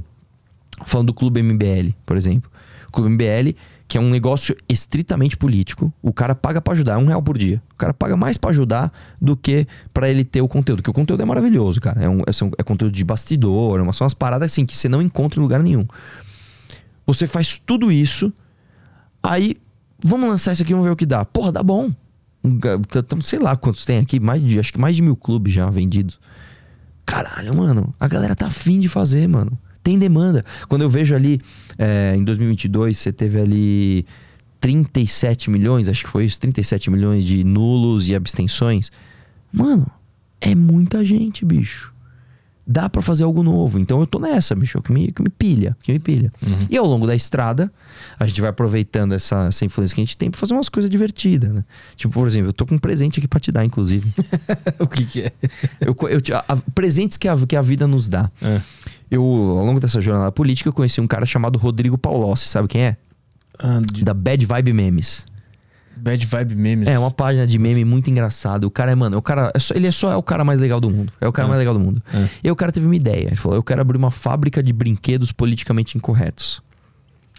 falando 0.84 1.08
do 1.08 1.14
Clube 1.14 1.42
MBL, 1.42 1.94
por 2.04 2.16
exemplo. 2.16 2.50
O 2.88 2.92
Clube 2.92 3.10
MBL, 3.10 3.56
que 3.86 3.98
é 3.98 4.00
um 4.00 4.08
negócio 4.08 4.56
estritamente 4.68 5.36
político, 5.36 5.92
o 6.02 6.12
cara 6.12 6.34
paga 6.34 6.60
para 6.60 6.72
ajudar, 6.74 6.94
é 6.94 6.96
um 6.96 7.06
real 7.06 7.22
por 7.22 7.36
dia. 7.36 7.62
O 7.72 7.76
cara 7.76 7.92
paga 7.92 8.16
mais 8.16 8.36
para 8.36 8.50
ajudar 8.50 8.92
do 9.20 9.36
que 9.36 9.66
para 9.92 10.08
ele 10.08 10.24
ter 10.24 10.40
o 10.40 10.48
conteúdo. 10.48 10.78
Porque 10.78 10.90
o 10.90 10.94
conteúdo 10.94 11.22
é 11.22 11.26
maravilhoso, 11.26 11.80
cara. 11.80 12.02
É, 12.02 12.08
um, 12.08 12.20
é, 12.20 12.32
é 12.58 12.62
conteúdo 12.62 12.94
de 12.94 13.04
bastidor, 13.04 13.80
é 13.80 13.92
são 13.92 14.04
umas 14.04 14.14
paradas 14.14 14.50
assim 14.50 14.64
que 14.64 14.76
você 14.76 14.88
não 14.88 15.02
encontra 15.02 15.38
em 15.38 15.42
lugar 15.42 15.62
nenhum. 15.62 15.86
Você 17.06 17.26
faz 17.26 17.58
tudo 17.58 17.92
isso, 17.92 18.32
aí 19.22 19.56
vamos 20.02 20.28
lançar 20.28 20.52
isso 20.52 20.62
aqui, 20.62 20.72
vamos 20.72 20.86
ver 20.86 20.92
o 20.92 20.96
que 20.96 21.06
dá. 21.06 21.24
Porra, 21.24 21.52
dá 21.52 21.62
bom. 21.62 21.92
Sei 23.22 23.38
lá 23.38 23.56
quantos 23.56 23.84
tem 23.84 23.98
aqui, 23.98 24.20
mais 24.20 24.42
de, 24.42 24.58
acho 24.58 24.72
que 24.72 24.78
mais 24.78 24.96
de 24.96 25.02
mil 25.02 25.16
clubes 25.16 25.52
já 25.52 25.68
vendidos. 25.70 26.18
Caralho, 27.06 27.56
mano, 27.56 27.94
a 28.00 28.08
galera 28.08 28.34
tá 28.34 28.46
afim 28.46 28.78
de 28.78 28.88
fazer, 28.88 29.26
mano. 29.28 29.58
Tem 29.84 29.98
demanda. 29.98 30.44
Quando 30.66 30.82
eu 30.82 30.90
vejo 30.90 31.14
ali, 31.14 31.40
é, 31.78 32.14
em 32.16 32.24
2022, 32.24 32.98
você 32.98 33.12
teve 33.12 33.38
ali 33.38 34.06
37 34.60 35.50
milhões, 35.50 35.90
acho 35.90 36.04
que 36.04 36.10
foi 36.10 36.24
isso, 36.24 36.40
37 36.40 36.90
milhões 36.90 37.22
de 37.22 37.44
nulos 37.44 38.08
e 38.08 38.14
abstenções. 38.14 38.90
Mano, 39.52 39.86
é 40.40 40.54
muita 40.54 41.04
gente, 41.04 41.44
bicho. 41.44 41.92
Dá 42.66 42.88
para 42.88 43.02
fazer 43.02 43.24
algo 43.24 43.42
novo. 43.42 43.78
Então 43.78 44.00
eu 44.00 44.06
tô 44.06 44.18
nessa, 44.18 44.54
bicho, 44.54 44.80
que 44.80 44.90
me, 44.90 45.12
que 45.12 45.20
me 45.20 45.28
pilha, 45.28 45.76
que 45.82 45.92
me 45.92 45.98
pilha. 45.98 46.32
Uhum. 46.40 46.66
E 46.70 46.78
ao 46.78 46.86
longo 46.86 47.06
da 47.06 47.14
estrada, 47.14 47.70
a 48.18 48.26
gente 48.26 48.40
vai 48.40 48.48
aproveitando 48.48 49.12
essa, 49.12 49.48
essa 49.48 49.66
influência 49.66 49.94
que 49.94 50.00
a 50.00 50.04
gente 50.04 50.16
tem 50.16 50.30
pra 50.30 50.40
fazer 50.40 50.54
umas 50.54 50.70
coisas 50.70 50.90
divertidas, 50.90 51.52
né? 51.52 51.62
Tipo, 51.94 52.14
por 52.14 52.26
exemplo, 52.26 52.48
eu 52.48 52.52
tô 52.54 52.64
com 52.64 52.76
um 52.76 52.78
presente 52.78 53.18
aqui 53.18 53.28
pra 53.28 53.38
te 53.38 53.52
dar, 53.52 53.66
inclusive. 53.66 54.10
o 54.80 54.86
que 54.86 55.04
que 55.04 55.20
é? 55.20 55.32
Eu, 55.78 55.94
eu, 56.08 56.20
a, 56.48 56.56
presentes 56.74 57.18
que 57.18 57.28
a, 57.28 57.36
que 57.36 57.54
a 57.54 57.60
vida 57.60 57.86
nos 57.86 58.08
dá. 58.08 58.30
É. 58.40 58.62
Eu, 59.14 59.22
ao 59.22 59.64
longo 59.64 59.78
dessa 59.78 60.00
jornada 60.00 60.32
política, 60.32 60.68
eu 60.68 60.72
conheci 60.72 61.00
um 61.00 61.06
cara 61.06 61.24
chamado 61.24 61.58
Rodrigo 61.58 61.96
Paulossi, 61.96 62.48
sabe 62.48 62.68
quem 62.68 62.82
é? 62.82 62.96
Ah, 63.58 63.80
de... 63.80 64.02
Da 64.02 64.12
Bad 64.12 64.44
Vibe 64.44 64.72
Memes. 64.72 65.26
Bad 65.96 66.26
Vibe 66.26 66.56
Memes. 66.56 66.88
É, 66.88 66.98
uma 66.98 67.10
página 67.10 67.46
de 67.46 67.58
meme 67.58 67.84
muito 67.84 68.10
engraçado. 68.10 68.64
O 68.64 68.70
cara 68.70 68.90
é, 68.90 68.94
mano, 68.94 69.16
o 69.16 69.22
cara, 69.22 69.52
é 69.54 69.58
só, 69.60 69.74
ele 69.74 69.86
é 69.86 69.92
só 69.92 70.10
é 70.10 70.16
o 70.16 70.22
cara 70.22 70.44
mais 70.44 70.58
legal 70.58 70.80
do 70.80 70.90
mundo. 70.90 71.12
É 71.20 71.28
o 71.28 71.32
cara 71.32 71.46
ah. 71.46 71.48
mais 71.50 71.58
legal 71.58 71.72
do 71.72 71.80
mundo. 71.80 72.02
Ah. 72.12 72.26
E 72.42 72.48
aí 72.48 72.50
o 72.50 72.56
cara 72.56 72.72
teve 72.72 72.86
uma 72.86 72.96
ideia. 72.96 73.28
Ele 73.28 73.36
falou: 73.36 73.56
eu 73.56 73.62
quero 73.62 73.80
abrir 73.80 73.96
uma 73.96 74.10
fábrica 74.10 74.62
de 74.62 74.72
brinquedos 74.72 75.30
politicamente 75.30 75.96
incorretos. 75.96 76.60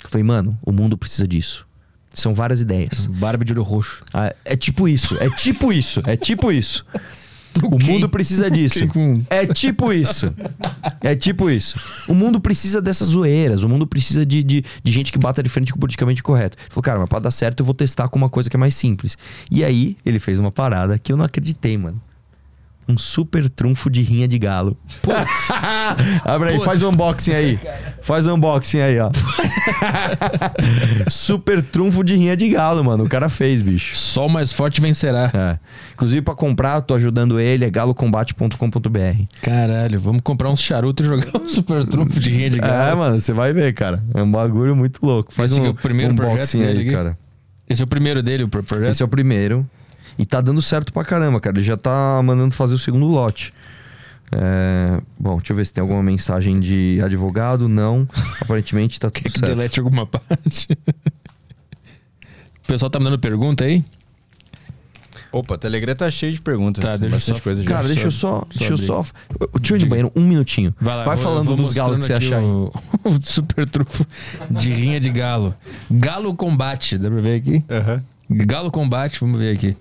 Eu 0.03 0.09
falei, 0.09 0.23
mano, 0.23 0.57
o 0.61 0.71
mundo 0.71 0.97
precisa 0.97 1.27
disso. 1.27 1.67
São 2.11 2.33
várias 2.33 2.61
ideias. 2.61 3.07
Barba 3.07 3.43
de 3.43 3.51
olho 3.51 3.63
roxo. 3.63 4.01
Ah, 4.13 4.33
é 4.45 4.55
tipo 4.55 4.87
isso, 4.87 5.17
é 5.19 5.29
tipo 5.29 5.73
isso, 5.73 6.01
é 6.05 6.15
tipo 6.15 6.51
isso. 6.51 6.85
O 7.63 7.83
mundo 7.83 8.09
precisa 8.09 8.49
disso. 8.51 8.79
É 9.29 9.45
tipo 9.45 9.93
isso. 9.93 10.33
É 11.01 11.15
tipo 11.15 11.49
isso. 11.49 11.79
O 12.07 12.13
mundo 12.13 12.39
precisa 12.39 12.81
dessas 12.81 13.09
zoeiras. 13.09 13.63
O 13.63 13.69
mundo 13.69 13.87
precisa 13.87 14.25
de, 14.25 14.43
de, 14.43 14.63
de 14.83 14.91
gente 14.91 15.11
que 15.11 15.17
bata 15.17 15.41
de 15.41 15.49
frente 15.49 15.71
com 15.71 15.77
o 15.77 15.79
politicamente 15.79 16.21
correto. 16.21 16.57
Ele 16.59 16.69
falou, 16.69 16.83
cara, 16.83 16.99
mas 16.99 17.09
pra 17.09 17.19
dar 17.19 17.31
certo 17.31 17.61
eu 17.61 17.65
vou 17.65 17.75
testar 17.75 18.07
com 18.07 18.17
uma 18.17 18.29
coisa 18.29 18.49
que 18.49 18.55
é 18.55 18.59
mais 18.59 18.75
simples. 18.75 19.17
E 19.49 19.63
aí, 19.63 19.97
ele 20.05 20.19
fez 20.19 20.39
uma 20.39 20.51
parada 20.51 20.97
que 20.99 21.11
eu 21.11 21.17
não 21.17 21.25
acreditei, 21.25 21.77
mano 21.77 22.01
um 22.87 22.97
super 22.97 23.49
trunfo 23.49 23.89
de 23.89 24.01
rinha 24.01 24.27
de 24.27 24.37
galo. 24.37 24.77
Putz. 25.01 25.49
Abre 26.23 26.49
aí, 26.49 26.55
Putz. 26.55 26.65
faz 26.65 26.81
o 26.83 26.87
um 26.87 26.89
unboxing 26.89 27.33
aí. 27.33 27.59
Faz 28.01 28.27
o 28.27 28.31
um 28.31 28.35
unboxing 28.35 28.79
aí, 28.79 28.99
ó. 28.99 29.09
super 31.09 31.61
trunfo 31.63 32.03
de 32.03 32.15
rinha 32.15 32.37
de 32.37 32.49
galo, 32.49 32.83
mano. 32.83 33.05
O 33.05 33.09
cara 33.09 33.29
fez, 33.29 33.61
bicho. 33.61 33.97
Só 33.97 34.27
o 34.27 34.29
mais 34.29 34.51
forte 34.51 34.79
vencerá. 34.79 35.31
É. 35.33 35.57
Inclusive, 35.93 36.21
pra 36.21 36.35
comprar, 36.35 36.81
tô 36.81 36.93
ajudando 36.93 37.39
ele, 37.39 37.65
é 37.65 37.69
galocombate.com.br. 37.69 39.23
Caralho, 39.41 39.99
vamos 39.99 40.21
comprar 40.21 40.49
uns 40.49 40.61
charutos 40.61 41.05
e 41.05 41.09
jogar 41.09 41.39
um 41.39 41.49
super 41.49 41.85
trunfo 41.85 42.19
de 42.19 42.29
rinha 42.29 42.49
de 42.49 42.59
galo. 42.59 42.91
É, 42.91 42.95
mano, 42.95 43.19
você 43.19 43.33
vai 43.33 43.51
ver, 43.51 43.73
cara. 43.73 44.03
É 44.13 44.21
um 44.21 44.31
bagulho 44.31 44.75
muito 44.75 45.03
louco. 45.03 45.33
Faz 45.33 45.51
Esse 45.51 45.61
um, 45.61 45.65
é 45.65 45.69
o 45.69 45.73
primeiro 45.73 46.11
um 46.11 46.13
unboxing 46.13 46.63
aí, 46.63 46.81
aqui. 46.81 46.91
cara. 46.91 47.17
Esse 47.67 47.81
é 47.81 47.85
o 47.85 47.87
primeiro 47.87 48.21
dele, 48.21 48.43
o 48.43 48.47
projeto? 48.47 48.89
Esse 48.89 49.01
é 49.01 49.05
o 49.05 49.09
primeiro. 49.09 49.67
E 50.17 50.25
tá 50.25 50.41
dando 50.41 50.61
certo 50.61 50.93
pra 50.93 51.03
caramba, 51.03 51.39
cara. 51.39 51.57
Ele 51.57 51.65
já 51.65 51.77
tá 51.77 52.21
mandando 52.23 52.53
fazer 52.53 52.75
o 52.75 52.77
segundo 52.77 53.05
lote. 53.05 53.53
É... 54.31 55.01
Bom, 55.19 55.37
deixa 55.37 55.53
eu 55.53 55.57
ver 55.57 55.65
se 55.65 55.73
tem 55.73 55.81
alguma 55.81 56.01
mensagem 56.01 56.59
de 56.59 57.01
advogado. 57.03 57.67
Não. 57.67 58.07
Aparentemente 58.41 58.99
tá 58.99 59.09
tudo 59.09 59.23
Quer 59.23 59.29
que 59.29 59.39
certo. 59.39 59.55
delete 59.55 59.79
alguma 59.79 60.05
parte? 60.07 60.67
o 60.71 62.67
pessoal 62.67 62.89
tá 62.89 62.99
mandando 62.99 63.19
pergunta 63.19 63.63
aí? 63.63 63.83
Opa, 65.35 65.55
o 65.55 65.57
Telegram 65.57 65.93
tá 65.93 66.09
cheio 66.09 66.31
de 66.31 66.41
perguntas. 66.41 66.81
Tá, 66.81 66.95
deixa 66.95 67.13
bastante 67.13 67.37
só... 67.39 67.43
coisa 67.43 67.61
já. 67.61 67.69
Cara, 67.69 67.87
deixa 67.89 68.07
eu 68.07 68.11
só. 68.11 68.47
Deixa 68.55 68.71
eu 68.71 68.77
só. 68.77 69.03
Deixa 69.59 69.73
eu 69.73 69.77
ir 69.77 69.83
no 69.83 69.89
banheiro 69.89 70.11
um 70.15 70.21
minutinho. 70.21 70.73
Vai, 70.79 70.95
lá, 70.95 71.03
Vai 71.03 71.17
falando 71.17 71.47
vou 71.47 71.57
dos 71.57 71.73
galos 71.73 71.99
que 71.99 72.05
você 72.05 72.13
achar 72.13 72.37
aí. 72.39 72.45
O, 72.45 72.71
o 73.03 73.21
super 73.21 73.67
trufo 73.67 74.05
de 74.49 74.73
rinha 74.73 74.97
de 74.97 75.09
galo. 75.09 75.53
Galo 75.91 76.33
combate, 76.33 76.97
dá 76.97 77.11
pra 77.11 77.19
ver 77.19 77.35
aqui? 77.35 77.65
Uhum. 77.69 78.01
Galo 78.45 78.71
combate, 78.71 79.19
vamos 79.19 79.37
ver 79.37 79.53
aqui. 79.53 79.75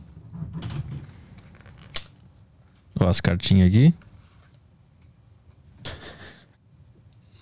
Ó, 2.98 3.08
as 3.08 3.20
cartinhas 3.20 3.68
aqui. 3.68 3.94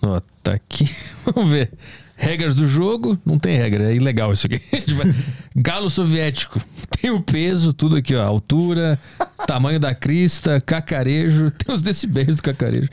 Ó, 0.01 0.21
tá 0.41 0.53
aqui. 0.53 0.89
Vamos 1.25 1.49
ver. 1.49 1.71
Regras 2.15 2.55
do 2.55 2.67
jogo, 2.67 3.19
não 3.25 3.37
tem 3.37 3.57
regra, 3.57 3.91
é 3.91 3.95
ilegal 3.95 4.31
isso 4.31 4.47
aqui. 4.47 4.61
Galo 5.55 5.89
soviético, 5.89 6.61
tem 7.01 7.11
o 7.11 7.21
peso, 7.21 7.73
tudo 7.73 7.97
aqui, 7.97 8.15
ó, 8.15 8.23
altura, 8.23 8.99
tamanho 9.45 9.79
da 9.79 9.93
crista, 9.93 10.61
cacarejo, 10.61 11.51
tem 11.51 11.73
os 11.73 11.81
decibéis 11.81 12.37
do 12.37 12.43
cacarejo. 12.43 12.89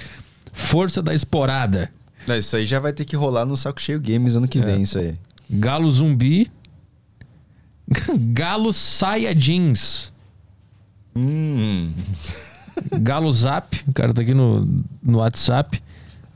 Força 0.52 1.02
da 1.02 1.14
esporada. 1.14 1.90
Não, 2.26 2.36
isso 2.36 2.56
aí 2.56 2.66
já 2.66 2.80
vai 2.80 2.92
ter 2.92 3.04
que 3.04 3.14
rolar 3.14 3.44
no 3.44 3.56
Saco 3.56 3.80
Cheio 3.80 4.00
Games 4.00 4.36
ano 4.36 4.48
que 4.48 4.58
é. 4.58 4.62
vem, 4.62 4.82
isso 4.82 4.98
aí. 4.98 5.16
Galo 5.48 5.90
zumbi. 5.92 6.50
Galo 8.32 8.72
saia 8.72 9.34
jeans. 9.34 10.12
Hum. 11.14 11.92
Galo 13.00 13.32
Zap, 13.32 13.82
o 13.86 13.92
cara 13.92 14.12
tá 14.12 14.22
aqui 14.22 14.34
no, 14.34 14.66
no 15.02 15.18
WhatsApp. 15.18 15.82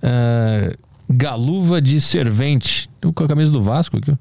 Uh, 0.02 0.76
galuva 1.08 1.80
de 1.80 2.00
servente. 2.00 2.88
Tô 3.00 3.12
com 3.12 3.24
a 3.24 3.28
camisa 3.28 3.52
do 3.52 3.62
Vasco 3.62 3.96
aqui, 3.96 4.10
ó. 4.10 4.16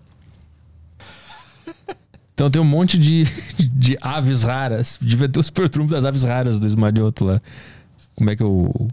Então 2.34 2.50
tem 2.50 2.62
um 2.62 2.66
monte 2.66 2.98
de, 2.98 3.26
de 3.58 3.98
aves 4.02 4.44
raras. 4.44 4.98
Devia 5.00 5.30
ter 5.30 5.40
os 5.40 5.50
pertrunfos 5.50 5.92
das 5.92 6.04
aves 6.04 6.24
raras 6.24 6.60
do 6.60 6.66
Esmadioto 6.66 7.26
lá. 7.26 7.42
Como 8.16 8.30
é 8.30 8.36
que 8.36 8.44
é 8.44 8.46
o. 8.46 8.90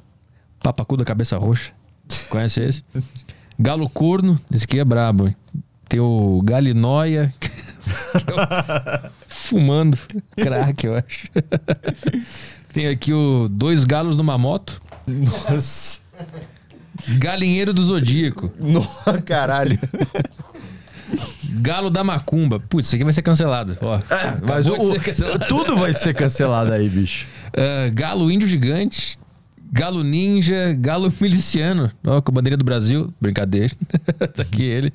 Papacu 0.63 0.97
da 0.97 1.05
cabeça 1.07 1.39
roxa. 1.39 1.73
Conhece 2.29 2.61
esse? 2.61 2.85
Galo 3.59 3.89
corno. 3.89 4.39
Esse 4.53 4.65
aqui 4.65 4.79
é 4.79 4.85
brabo. 4.85 5.29
Hein? 5.29 5.37
Tem 5.89 6.01
o 6.01 6.43
Galinóia. 6.43 7.33
É 8.13 9.11
fumando 9.51 9.99
crack, 10.37 10.87
eu 10.87 10.97
acho. 10.97 11.29
Tem 12.73 12.87
aqui 12.87 13.13
o 13.13 13.49
Dois 13.49 13.85
Galos 13.85 14.17
numa 14.17 14.39
Moto. 14.39 14.81
Nossa. 15.07 15.99
Galinheiro 17.19 17.73
do 17.73 17.83
Zodíaco. 17.85 18.53
Nossa, 18.61 19.21
caralho. 19.23 19.79
Galo 21.61 21.91
da 21.91 22.05
Macumba. 22.05 22.61
Putz, 22.61 22.87
isso 22.87 22.95
aqui 22.95 23.05
vai 23.05 23.13
ser 23.13 23.23
cancelado. 23.23 23.77
Ó, 23.81 23.97
É, 23.97 24.39
Mas 24.47 24.69
o- 24.69 24.95
cancelado. 25.01 25.47
tudo 25.49 25.77
vai 25.77 25.93
ser 25.93 26.15
cancelado 26.15 26.73
aí, 26.73 26.89
bicho. 26.89 27.27
Ah, 27.53 27.91
galo 27.93 28.31
índio 28.31 28.47
gigante, 28.47 29.19
galo 29.73 30.05
ninja, 30.05 30.73
galo 30.79 31.13
miliciano. 31.21 31.91
Ó, 32.07 32.23
com 32.23 32.31
a 32.31 32.35
bandeira 32.35 32.57
do 32.57 32.65
Brasil. 32.65 33.13
Brincadeira. 33.21 33.75
tá 34.33 34.43
aqui 34.43 34.63
ele. 34.63 34.93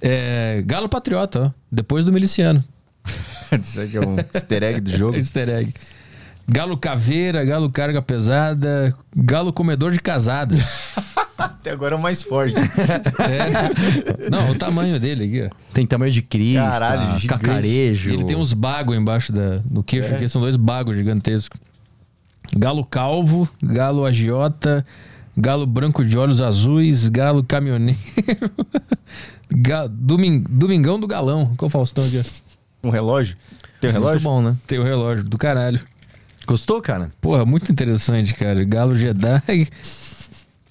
É, 0.00 0.62
galo 0.64 0.88
patriota, 0.88 1.40
ó. 1.48 1.50
Depois 1.70 2.06
do 2.06 2.12
miliciano. 2.12 2.64
Isso 3.62 3.78
aqui 3.80 3.98
é 3.98 4.00
um 4.00 4.16
easter 4.34 4.62
egg 4.62 4.80
do 4.80 4.96
jogo. 4.96 5.16
Easter 5.16 5.48
egg. 5.50 5.74
Galo 6.50 6.76
caveira, 6.78 7.44
galo 7.44 7.70
carga 7.70 8.00
pesada, 8.00 8.94
galo 9.14 9.52
comedor 9.52 9.92
de 9.92 10.00
casada. 10.00 10.54
Até 11.36 11.70
agora 11.70 11.94
é 11.94 11.98
o 11.98 12.00
mais 12.02 12.22
forte. 12.22 12.54
É. 13.20 14.30
Não, 14.30 14.50
o 14.50 14.54
tamanho 14.56 14.98
dele 14.98 15.24
aqui, 15.24 15.46
ó. 15.52 15.72
Tem 15.74 15.86
tamanho 15.86 16.10
de 16.10 16.22
crista, 16.22 16.62
Caralho, 16.70 17.20
gigante. 17.20 17.26
cacarejo. 17.26 18.10
Ele 18.10 18.24
tem 18.24 18.36
uns 18.36 18.52
bagos 18.52 18.96
embaixo 18.96 19.32
da, 19.32 19.58
do 19.64 19.82
queixo 19.82 20.14
aqui, 20.14 20.26
são 20.28 20.40
dois 20.40 20.56
bagos 20.56 20.96
gigantescos. 20.96 21.60
Galo 22.56 22.84
calvo, 22.84 23.48
galo 23.62 24.04
agiota, 24.06 24.84
galo 25.36 25.66
branco 25.66 26.04
de 26.04 26.16
olhos 26.18 26.40
azuis, 26.40 27.08
galo 27.08 27.44
caminhoneiro. 27.44 27.98
Ga- 29.54 29.86
Domin- 29.86 30.44
Domingão 30.48 30.98
do 30.98 31.06
galão. 31.06 31.54
Qual 31.56 31.66
o 31.66 31.70
Faustão 31.70 32.04
aqui? 32.04 32.20
ó? 32.20 32.88
Um 32.88 32.90
relógio? 32.90 33.36
Tem 33.80 33.90
um 33.90 33.92
Muito 33.92 34.02
relógio? 34.04 34.22
bom, 34.22 34.42
né? 34.42 34.56
Tem 34.66 34.78
o 34.78 34.82
relógio 34.84 35.24
do 35.24 35.36
caralho. 35.38 35.80
Gostou, 36.48 36.80
cara? 36.80 37.10
Porra, 37.20 37.44
muito 37.44 37.70
interessante, 37.70 38.32
cara. 38.32 38.64
Galo 38.64 38.96
Jedi. 38.96 39.68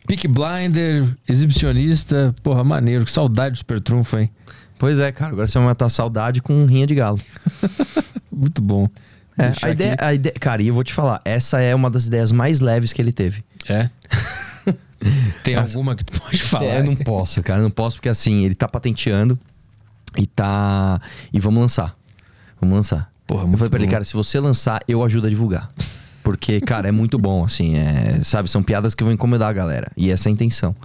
Peak 0.07 0.27
Blinder, 0.27 1.15
exibicionista. 1.29 2.33
Porra, 2.41 2.63
maneiro. 2.63 3.05
Que 3.05 3.11
saudade 3.11 3.53
do 3.53 3.57
Super 3.59 3.79
Trunfo, 3.79 4.17
hein? 4.17 4.31
Pois 4.79 4.99
é, 4.99 5.11
cara. 5.11 5.33
Agora 5.33 5.47
você 5.47 5.59
vai 5.59 5.67
matar 5.67 5.87
saudade 5.89 6.41
com 6.41 6.65
rinha 6.65 6.87
de 6.87 6.95
galo. 6.95 7.19
Muito 8.31 8.59
bom. 8.59 8.89
É, 9.37 9.53
a 9.61 9.69
ideia, 9.69 9.93
aqui. 9.93 10.03
a 10.03 10.13
ideia, 10.15 10.35
cara, 10.39 10.63
e 10.63 10.67
eu 10.67 10.73
vou 10.73 10.83
te 10.83 10.91
falar, 10.91 11.21
essa 11.23 11.61
é 11.61 11.75
uma 11.75 11.91
das 11.91 12.07
ideias 12.07 12.31
mais 12.31 12.59
leves 12.59 12.91
que 12.91 12.99
ele 12.99 13.11
teve. 13.11 13.43
É. 13.69 13.87
Tem 15.43 15.53
alguma 15.53 15.95
que 15.95 16.03
tu 16.03 16.19
pode 16.19 16.41
falar? 16.41 16.65
É, 16.65 16.79
eu 16.79 16.83
não 16.85 16.95
posso, 16.95 17.43
cara, 17.43 17.61
não 17.61 17.69
posso 17.69 17.97
porque 17.97 18.09
assim, 18.09 18.45
ele 18.45 18.55
tá 18.55 18.67
patenteando 18.67 19.37
e 20.17 20.25
tá 20.25 20.99
e 21.31 21.39
vamos 21.39 21.59
lançar. 21.61 21.95
Vamos 22.59 22.75
lançar. 22.75 23.11
Porra, 23.27 23.43
eu 23.43 23.57
falei 23.57 23.69
pra 23.69 23.77
ele, 23.79 23.87
bom. 23.87 23.91
cara, 23.91 24.03
se 24.05 24.13
você 24.13 24.39
lançar, 24.39 24.79
eu 24.87 25.03
ajudo 25.03 25.27
a 25.27 25.29
divulgar. 25.29 25.69
Porque, 26.23 26.59
cara, 26.61 26.87
é 26.87 26.91
muito 26.91 27.17
bom, 27.19 27.43
assim, 27.45 27.77
é, 27.77 28.19
sabe, 28.23 28.49
são 28.49 28.61
piadas 28.63 28.95
que 28.95 29.03
vão 29.03 29.13
incomodar 29.13 29.49
a 29.49 29.53
galera. 29.53 29.91
E 29.95 30.09
essa 30.11 30.27
é 30.27 30.29
a 30.29 30.33
intenção. 30.33 30.75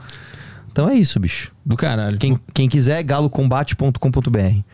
Então 0.70 0.88
é 0.88 0.94
isso, 0.94 1.18
bicho. 1.20 1.52
Do 1.64 1.76
caralho. 1.76 2.16
Quem, 2.18 2.38
quem 2.54 2.68
quiser, 2.68 3.02
galocombate.com.br. 3.02 4.38
E 4.38 4.64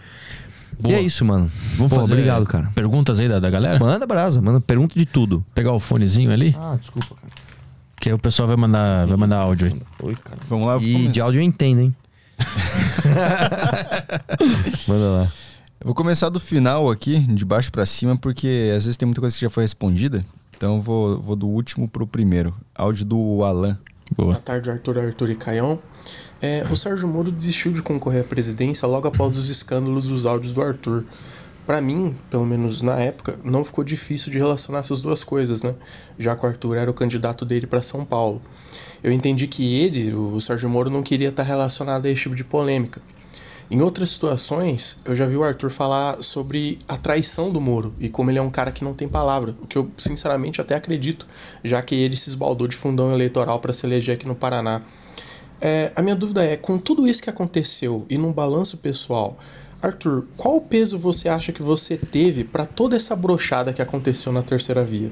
Boa. 0.81 0.95
é 0.95 1.01
isso, 1.01 1.25
mano. 1.25 1.51
Vamos 1.75 1.91
Pô, 1.93 2.01
fazer 2.01 2.13
Obrigado, 2.15 2.47
cara. 2.47 2.71
perguntas 2.75 3.19
aí 3.19 3.29
da, 3.29 3.41
da 3.41 3.51
galera? 3.51 3.81
Manda 3.81 4.07
brasa, 4.07 4.41
manda 4.41 4.61
pergunta 4.61 4.97
de 4.99 5.05
tudo. 5.05 5.45
Pegar 5.55 5.73
o 5.73 5.81
fonezinho 5.81 6.31
ali, 6.31 6.55
Ah, 6.61 6.77
desculpa, 6.81 7.17
cara. 7.17 7.33
que 8.01 8.09
aí 8.11 8.15
o 8.15 8.19
pessoal 8.19 8.47
vai 8.47 8.57
mandar, 8.57 9.05
vai 9.07 9.17
mandar 9.17 9.39
áudio 9.43 9.67
aí. 9.69 9.83
Oi, 10.05 10.15
cara. 10.15 10.39
Vamos 10.49 10.67
lá. 10.69 10.77
E 10.81 10.93
vamos- 10.93 11.13
de 11.13 11.21
áudio 11.21 11.41
eu 11.41 11.45
entendo, 11.45 11.81
hein? 11.81 11.95
Manda 14.87 15.05
lá. 15.05 15.33
Eu 15.81 15.87
vou 15.87 15.95
começar 15.95 16.29
do 16.29 16.41
final 16.41 16.91
aqui, 16.91 17.21
de 17.21 17.45
baixo 17.45 17.71
pra 17.71 17.87
cima, 17.87 18.17
porque 18.17 18.73
às 18.75 18.85
vezes 18.85 18.97
tem 18.97 19.07
muita 19.07 19.21
coisa 19.21 19.37
que 19.37 19.43
já 19.43 19.49
foi 19.49 19.63
respondida. 19.63 20.25
Então 20.57 20.77
eu 20.77 20.83
vou, 20.83 21.21
vou 21.21 21.37
do 21.37 21.47
último 21.47 21.89
pro 21.89 22.05
primeiro. 22.05 22.53
Áudio 22.75 23.05
do 23.05 23.45
Alan. 23.45 23.79
Boa. 24.17 24.33
Boa 24.33 24.43
tarde, 24.43 24.69
Arthur, 24.69 24.99
Arthur 24.99 25.31
e 25.31 25.37
Caião. 25.37 25.79
É, 26.43 26.67
o 26.69 26.75
Sérgio 26.75 27.07
Moro 27.07 27.31
desistiu 27.31 27.73
de 27.73 27.81
concorrer 27.81 28.23
à 28.23 28.25
presidência 28.25 28.89
logo 28.89 29.07
após 29.07 29.37
os 29.37 29.49
escândalos 29.49 30.09
dos 30.09 30.27
áudios 30.27 30.53
do 30.53 30.61
Arthur. 30.61 31.05
Pra 31.65 31.81
mim, 31.81 32.17
pelo 32.29 32.45
menos 32.45 32.83
na 32.83 32.99
época, 32.99 33.39
não 33.45 33.63
ficou 33.63 33.85
difícil 33.85 34.33
de 34.33 34.39
relacionar 34.39 34.81
essas 34.81 35.01
duas 35.01 35.23
coisas, 35.23 35.63
né? 35.63 35.77
Já 36.19 36.35
que 36.35 36.45
o 36.45 36.49
Arthur 36.49 36.77
era 36.77 36.91
o 36.91 36.95
candidato 36.95 37.45
dele 37.45 37.69
para 37.69 37.83
São 37.83 38.05
Paulo. 38.05 38.43
Eu 39.01 39.13
entendi 39.13 39.47
que 39.47 39.81
ele, 39.81 40.13
o 40.13 40.41
Sérgio 40.41 40.69
Moro, 40.69 40.91
não 40.91 41.05
queria 41.05 41.29
estar 41.29 41.45
relacionado 41.45 42.07
a 42.07 42.11
esse 42.11 42.23
tipo 42.23 42.35
de 42.35 42.43
polêmica. 42.43 43.01
Em 43.71 43.83
outras 43.83 44.11
situações, 44.11 44.99
eu 45.05 45.15
já 45.15 45.27
vi 45.27 45.37
o 45.37 45.45
Arthur 45.45 45.71
falar 45.71 46.23
sobre 46.23 46.79
a 46.89 46.97
traição 46.97 47.51
do 47.51 47.61
Moro 47.61 47.95
e 48.01 48.09
como 48.09 48.31
ele 48.31 48.39
é 48.39 48.43
um 48.43 48.49
cara 48.49 48.73
que 48.73 48.83
não 48.83 48.95
tem 48.95 49.07
palavra, 49.07 49.55
o 49.61 49.67
que 49.67 49.77
eu 49.77 49.91
sinceramente 49.99 50.59
até 50.59 50.75
acredito, 50.75 51.27
já 51.63 51.83
que 51.83 51.95
ele 51.95 52.17
se 52.17 52.31
esbaldou 52.31 52.67
de 52.67 52.75
fundão 52.75 53.13
eleitoral 53.13 53.61
para 53.61 53.75
se 53.75 53.85
eleger 53.85 54.15
aqui 54.15 54.27
no 54.27 54.35
Paraná. 54.35 54.81
É, 55.61 55.93
a 55.95 56.01
minha 56.01 56.17
dúvida 56.17 56.43
é, 56.43 56.57
com 56.57 56.79
tudo 56.79 57.07
isso 57.07 57.23
que 57.23 57.29
aconteceu 57.29 58.07
e 58.09 58.17
num 58.17 58.33
balanço 58.33 58.79
pessoal, 58.79 59.37
Arthur, 59.83 60.27
qual 60.35 60.61
peso 60.63 60.97
você 60.99 61.29
acha 61.29 61.53
que 61.53 61.63
você 61.63 61.99
teve 61.99 62.45
para 62.45 62.65
toda 62.65 62.97
essa 62.97 63.15
brochada 63.15 63.73
que 63.75 63.83
aconteceu 63.83 64.33
na 64.33 64.43
terceira 64.43 64.83
via? 64.83 65.11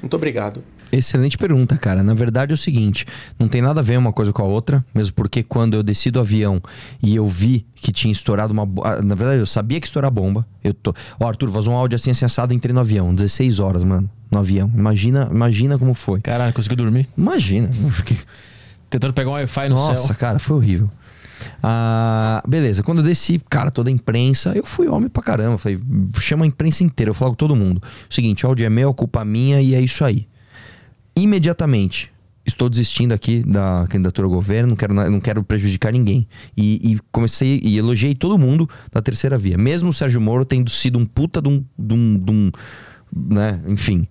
Muito 0.00 0.16
obrigado. 0.16 0.64
Excelente 0.92 1.38
pergunta, 1.38 1.74
cara. 1.78 2.02
Na 2.02 2.12
verdade 2.12 2.52
é 2.52 2.54
o 2.54 2.58
seguinte, 2.58 3.06
não 3.38 3.48
tem 3.48 3.62
nada 3.62 3.80
a 3.80 3.82
ver 3.82 3.96
uma 3.98 4.12
coisa 4.12 4.30
com 4.30 4.42
a 4.42 4.44
outra, 4.44 4.84
mesmo 4.94 5.14
porque 5.14 5.42
quando 5.42 5.72
eu 5.74 5.82
desci 5.82 6.10
do 6.10 6.20
avião 6.20 6.60
e 7.02 7.16
eu 7.16 7.26
vi 7.26 7.64
que 7.74 7.90
tinha 7.90 8.12
estourado 8.12 8.52
uma... 8.52 8.68
ah, 8.84 9.00
Na 9.00 9.14
verdade 9.14 9.40
eu 9.40 9.46
sabia 9.46 9.80
que 9.80 9.86
estourar 9.86 10.10
bomba. 10.10 10.46
Eu 10.62 10.74
tô... 10.74 10.94
Ó, 11.18 11.26
Arthur, 11.26 11.50
vazou 11.50 11.72
um 11.72 11.76
áudio 11.76 11.96
assim, 11.96 12.10
assim, 12.10 12.26
assado, 12.26 12.52
entrei 12.52 12.74
no 12.74 12.80
avião. 12.80 13.14
16 13.14 13.58
horas, 13.58 13.82
mano, 13.84 14.08
no 14.30 14.38
avião. 14.38 14.70
Imagina, 14.76 15.28
imagina 15.30 15.78
como 15.78 15.94
foi. 15.94 16.20
Caralho, 16.20 16.52
conseguiu 16.52 16.76
dormir? 16.76 17.08
Imagina. 17.16 17.70
Tentando 18.90 19.14
pegar 19.14 19.30
um 19.30 19.32
Wi-Fi 19.32 19.68
no 19.70 19.76
Nossa, 19.76 20.08
céu. 20.08 20.16
cara, 20.16 20.38
foi 20.38 20.56
horrível. 20.56 20.90
Ah, 21.62 22.42
beleza, 22.46 22.82
quando 22.82 22.98
eu 22.98 23.04
desci, 23.04 23.40
cara, 23.50 23.70
toda 23.70 23.88
a 23.88 23.92
imprensa, 23.92 24.52
eu 24.54 24.64
fui 24.64 24.86
homem 24.88 25.08
pra 25.08 25.22
caramba. 25.22 25.58
Falei, 25.58 25.78
chama 26.20 26.44
a 26.44 26.46
imprensa 26.46 26.84
inteira, 26.84 27.10
eu 27.10 27.14
falo 27.14 27.30
com 27.32 27.36
todo 27.36 27.56
mundo. 27.56 27.82
Seguinte, 28.10 28.44
o 28.44 28.48
áudio 28.48 28.66
é 28.66 28.70
meu, 28.70 28.90
a 28.90 28.94
culpa 28.94 29.24
minha 29.24 29.60
e 29.60 29.74
é 29.74 29.80
isso 29.80 30.04
aí. 30.04 30.26
Imediatamente, 31.16 32.12
estou 32.44 32.68
desistindo 32.68 33.12
aqui 33.12 33.42
da 33.42 33.86
candidatura 33.88 34.26
ao 34.26 34.32
governo, 34.32 34.70
não 34.70 34.76
quero, 34.76 34.94
não 34.94 35.20
quero 35.20 35.42
prejudicar 35.44 35.92
ninguém. 35.92 36.26
E, 36.56 36.92
e 36.92 36.98
comecei 37.10 37.60
e 37.62 37.78
elogiei 37.78 38.14
todo 38.14 38.38
mundo 38.38 38.68
da 38.90 39.00
terceira 39.00 39.38
via. 39.38 39.56
Mesmo 39.56 39.90
o 39.90 39.92
Sérgio 39.92 40.20
Moro 40.20 40.44
tendo 40.44 40.70
sido 40.70 40.98
um 40.98 41.06
puta 41.06 41.40
de 41.40 41.48
um. 41.48 41.64
De 41.78 41.94
um, 41.94 42.18
de 42.18 42.30
um 42.30 42.50
né? 43.14 43.60
Enfim. 43.68 44.06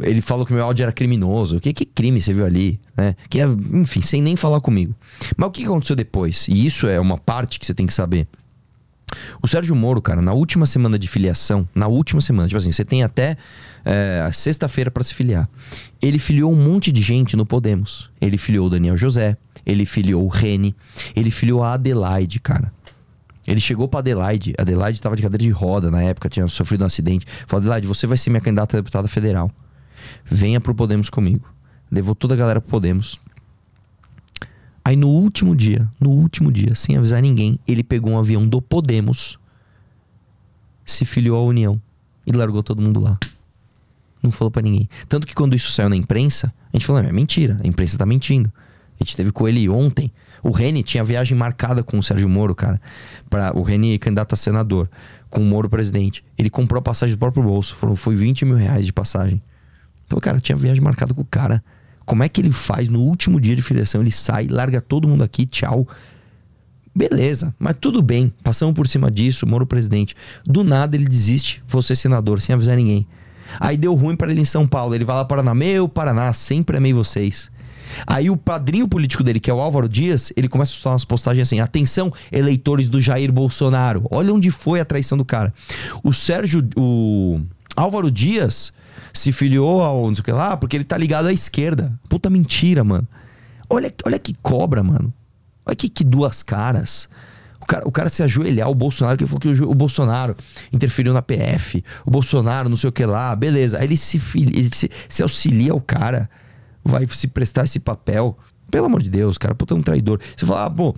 Ele 0.00 0.20
falou 0.20 0.46
que 0.46 0.52
meu 0.52 0.64
áudio 0.64 0.82
era 0.84 0.92
criminoso. 0.92 1.60
Que, 1.60 1.72
que 1.72 1.84
crime 1.84 2.20
você 2.20 2.32
viu 2.32 2.44
ali? 2.44 2.80
Né? 2.96 3.14
Que, 3.28 3.40
enfim, 3.42 4.00
sem 4.00 4.22
nem 4.22 4.34
falar 4.34 4.60
comigo. 4.60 4.94
Mas 5.36 5.48
o 5.48 5.52
que 5.52 5.64
aconteceu 5.64 5.94
depois? 5.94 6.46
E 6.48 6.66
isso 6.66 6.86
é 6.86 6.98
uma 6.98 7.18
parte 7.18 7.58
que 7.58 7.66
você 7.66 7.74
tem 7.74 7.86
que 7.86 7.92
saber. 7.92 8.26
O 9.40 9.46
Sérgio 9.46 9.76
Moro, 9.76 10.02
cara, 10.02 10.20
na 10.20 10.32
última 10.32 10.66
semana 10.66 10.98
de 10.98 11.06
filiação, 11.06 11.68
na 11.74 11.86
última 11.86 12.20
semana, 12.20 12.48
tipo 12.48 12.58
assim, 12.58 12.72
você 12.72 12.84
tem 12.84 13.04
até 13.04 13.36
é, 13.86 14.28
sexta-feira 14.32 14.90
pra 14.90 15.04
se 15.04 15.14
filiar. 15.14 15.48
Ele 16.02 16.18
filiou 16.18 16.52
um 16.52 16.56
monte 16.56 16.90
de 16.90 17.00
gente 17.00 17.36
no 17.36 17.46
Podemos. 17.46 18.10
Ele 18.20 18.36
filiou 18.36 18.66
o 18.66 18.70
Daniel 18.70 18.96
José, 18.96 19.36
ele 19.64 19.86
filiou 19.86 20.24
o 20.24 20.28
Rene, 20.28 20.74
ele 21.14 21.30
filiou 21.30 21.62
a 21.62 21.74
Adelaide, 21.74 22.40
cara. 22.40 22.72
Ele 23.46 23.60
chegou 23.60 23.86
pra 23.86 24.00
Adelaide, 24.00 24.54
a 24.58 24.62
Adelaide 24.62 25.00
tava 25.00 25.14
de 25.14 25.22
cadeira 25.22 25.44
de 25.44 25.50
roda 25.50 25.88
na 25.88 26.02
época, 26.02 26.28
tinha 26.28 26.48
sofrido 26.48 26.82
um 26.82 26.86
acidente. 26.86 27.24
Falou: 27.46 27.60
Adelaide, 27.60 27.86
você 27.86 28.04
vai 28.08 28.18
ser 28.18 28.28
minha 28.30 28.40
candidata 28.40 28.76
a 28.76 28.80
deputada 28.80 29.06
federal. 29.06 29.52
Venha 30.24 30.60
pro 30.60 30.74
Podemos 30.74 31.08
comigo. 31.08 31.48
Levou 31.88 32.16
toda 32.16 32.34
a 32.34 32.36
galera 32.36 32.60
pro 32.60 32.68
Podemos. 32.68 33.20
Aí 34.84 34.96
no 34.96 35.08
último 35.08 35.54
dia, 35.54 35.88
no 36.00 36.10
último 36.10 36.50
dia, 36.50 36.74
sem 36.74 36.96
avisar 36.96 37.22
ninguém, 37.22 37.58
ele 37.68 37.84
pegou 37.84 38.12
um 38.12 38.18
avião 38.18 38.46
do 38.46 38.60
Podemos, 38.60 39.38
se 40.84 41.04
filiou 41.04 41.38
à 41.38 41.42
União 41.42 41.80
e 42.26 42.32
largou 42.32 42.62
todo 42.62 42.82
mundo 42.82 43.00
lá. 43.00 43.18
Não 44.26 44.32
falou 44.32 44.50
pra 44.50 44.60
ninguém. 44.60 44.88
Tanto 45.08 45.26
que 45.26 45.34
quando 45.34 45.54
isso 45.54 45.70
saiu 45.70 45.88
na 45.88 45.96
imprensa, 45.96 46.52
a 46.72 46.76
gente 46.76 46.84
falou: 46.84 47.00
é 47.00 47.12
mentira, 47.12 47.56
a 47.62 47.66
imprensa 47.66 47.96
tá 47.96 48.04
mentindo. 48.04 48.52
A 48.98 49.04
gente 49.04 49.14
teve 49.14 49.30
com 49.30 49.46
ele 49.46 49.68
ontem. 49.68 50.10
O 50.42 50.50
Reni 50.50 50.82
tinha 50.82 51.04
viagem 51.04 51.36
marcada 51.36 51.82
com 51.82 51.98
o 51.98 52.02
Sérgio 52.02 52.28
Moro, 52.28 52.54
cara. 52.54 52.80
Pra, 53.30 53.52
o 53.54 53.62
Reni 53.62 53.98
candidato 53.98 54.32
a 54.32 54.36
senador, 54.36 54.88
com 55.30 55.40
o 55.40 55.44
Moro 55.44 55.68
presidente. 55.68 56.24
Ele 56.36 56.50
comprou 56.50 56.78
a 56.78 56.82
passagem 56.82 57.14
do 57.14 57.18
próprio 57.18 57.42
bolso. 57.42 57.74
Foram, 57.76 57.94
foi 57.94 58.16
20 58.16 58.44
mil 58.44 58.56
reais 58.56 58.84
de 58.84 58.92
passagem. 58.92 59.40
Então, 60.06 60.18
cara, 60.18 60.40
tinha 60.40 60.56
viagem 60.56 60.82
marcada 60.82 61.14
com 61.14 61.22
o 61.22 61.24
cara. 61.24 61.62
Como 62.04 62.22
é 62.22 62.28
que 62.28 62.40
ele 62.40 62.50
faz 62.50 62.88
no 62.88 63.00
último 63.00 63.40
dia 63.40 63.54
de 63.54 63.62
filiação? 63.62 64.00
Ele 64.00 64.12
sai, 64.12 64.46
larga 64.48 64.80
todo 64.80 65.06
mundo 65.06 65.22
aqui, 65.22 65.46
tchau. 65.46 65.86
Beleza, 66.94 67.54
mas 67.58 67.76
tudo 67.80 68.00
bem. 68.00 68.32
Passamos 68.42 68.74
por 68.74 68.88
cima 68.88 69.10
disso, 69.10 69.46
Moro 69.46 69.66
presidente. 69.66 70.16
Do 70.44 70.64
nada 70.64 70.96
ele 70.96 71.06
desiste, 71.06 71.62
ser 71.82 71.94
senador, 71.94 72.40
sem 72.40 72.54
avisar 72.54 72.76
ninguém. 72.76 73.06
Aí 73.60 73.76
deu 73.76 73.94
ruim 73.94 74.16
para 74.16 74.30
ele 74.30 74.40
em 74.40 74.44
São 74.44 74.66
Paulo. 74.66 74.94
Ele 74.94 75.04
vai 75.04 75.16
lá 75.16 75.24
para 75.24 75.38
Paraná. 75.38 75.54
Meu 75.54 75.88
Paraná, 75.88 76.32
sempre 76.32 76.76
amei 76.76 76.92
vocês. 76.92 77.50
Aí 78.06 78.28
o 78.28 78.36
padrinho 78.36 78.88
político 78.88 79.22
dele, 79.22 79.40
que 79.40 79.50
é 79.50 79.54
o 79.54 79.60
Álvaro 79.60 79.88
Dias, 79.88 80.32
ele 80.36 80.48
começa 80.48 80.72
a 80.72 80.74
soltar 80.74 80.92
umas 80.92 81.04
postagens 81.04 81.46
assim: 81.46 81.60
atenção, 81.60 82.12
eleitores 82.30 82.88
do 82.88 83.00
Jair 83.00 83.32
Bolsonaro. 83.32 84.06
Olha 84.10 84.32
onde 84.32 84.50
foi 84.50 84.80
a 84.80 84.84
traição 84.84 85.16
do 85.16 85.24
cara. 85.24 85.52
O 86.02 86.12
Sérgio, 86.12 86.68
o 86.76 87.40
Álvaro 87.76 88.10
Dias 88.10 88.72
se 89.12 89.32
filiou 89.32 89.82
ao 89.82 90.06
não 90.06 90.14
sei 90.14 90.20
o 90.20 90.24
que 90.24 90.32
lá, 90.32 90.56
porque 90.56 90.76
ele 90.76 90.84
tá 90.84 90.96
ligado 90.96 91.28
à 91.28 91.32
esquerda. 91.32 91.98
Puta 92.08 92.28
mentira, 92.28 92.84
mano. 92.84 93.06
Olha, 93.68 93.92
olha 94.04 94.18
que 94.18 94.34
cobra, 94.42 94.82
mano. 94.82 95.12
Olha 95.64 95.76
que, 95.76 95.88
que 95.88 96.04
duas 96.04 96.42
caras. 96.42 97.08
O 97.66 97.68
cara, 97.68 97.88
o 97.88 97.90
cara 97.90 98.08
se 98.08 98.22
ajoelhar, 98.22 98.70
o 98.70 98.74
Bolsonaro, 98.76 99.18
que 99.18 99.26
falou 99.26 99.40
que 99.40 99.48
o, 99.48 99.70
o 99.70 99.74
Bolsonaro 99.74 100.36
interferiu 100.72 101.12
na 101.12 101.20
PF, 101.20 101.82
o 102.04 102.10
Bolsonaro 102.12 102.68
não 102.68 102.76
sei 102.76 102.88
o 102.88 102.92
que 102.92 103.04
lá, 103.04 103.34
beleza. 103.34 103.78
Aí 103.78 103.86
ele 103.86 103.96
se, 103.96 104.22
ele 104.36 104.70
se, 104.72 104.88
se 105.08 105.22
auxilia 105.22 105.74
o 105.74 105.80
cara, 105.80 106.30
vai 106.84 107.04
se 107.08 107.26
prestar 107.26 107.64
esse 107.64 107.80
papel. 107.80 108.38
Pelo 108.70 108.86
amor 108.86 109.02
de 109.02 109.10
Deus, 109.10 109.36
cara, 109.36 109.52
puta, 109.52 109.74
é 109.74 109.76
um 109.76 109.82
traidor. 109.82 110.20
Você 110.36 110.46
fala, 110.46 110.66
ah, 110.66 110.70
pô, 110.70 110.94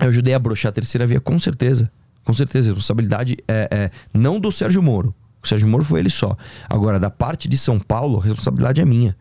eu 0.00 0.08
ajudei 0.08 0.32
a 0.32 0.38
brochar 0.38 0.70
a 0.70 0.72
terceira 0.72 1.06
via, 1.06 1.20
com 1.20 1.38
certeza. 1.38 1.92
Com 2.24 2.32
certeza, 2.32 2.68
responsabilidade 2.68 3.36
é, 3.46 3.68
é 3.70 3.90
não 4.14 4.40
do 4.40 4.50
Sérgio 4.50 4.82
Moro. 4.82 5.14
O 5.42 5.46
Sérgio 5.46 5.68
Moro 5.68 5.84
foi 5.84 6.00
ele 6.00 6.10
só. 6.10 6.34
Agora, 6.70 6.98
da 6.98 7.10
parte 7.10 7.48
de 7.48 7.58
São 7.58 7.78
Paulo, 7.78 8.18
a 8.18 8.24
responsabilidade 8.24 8.80
é 8.80 8.84
minha. 8.84 9.14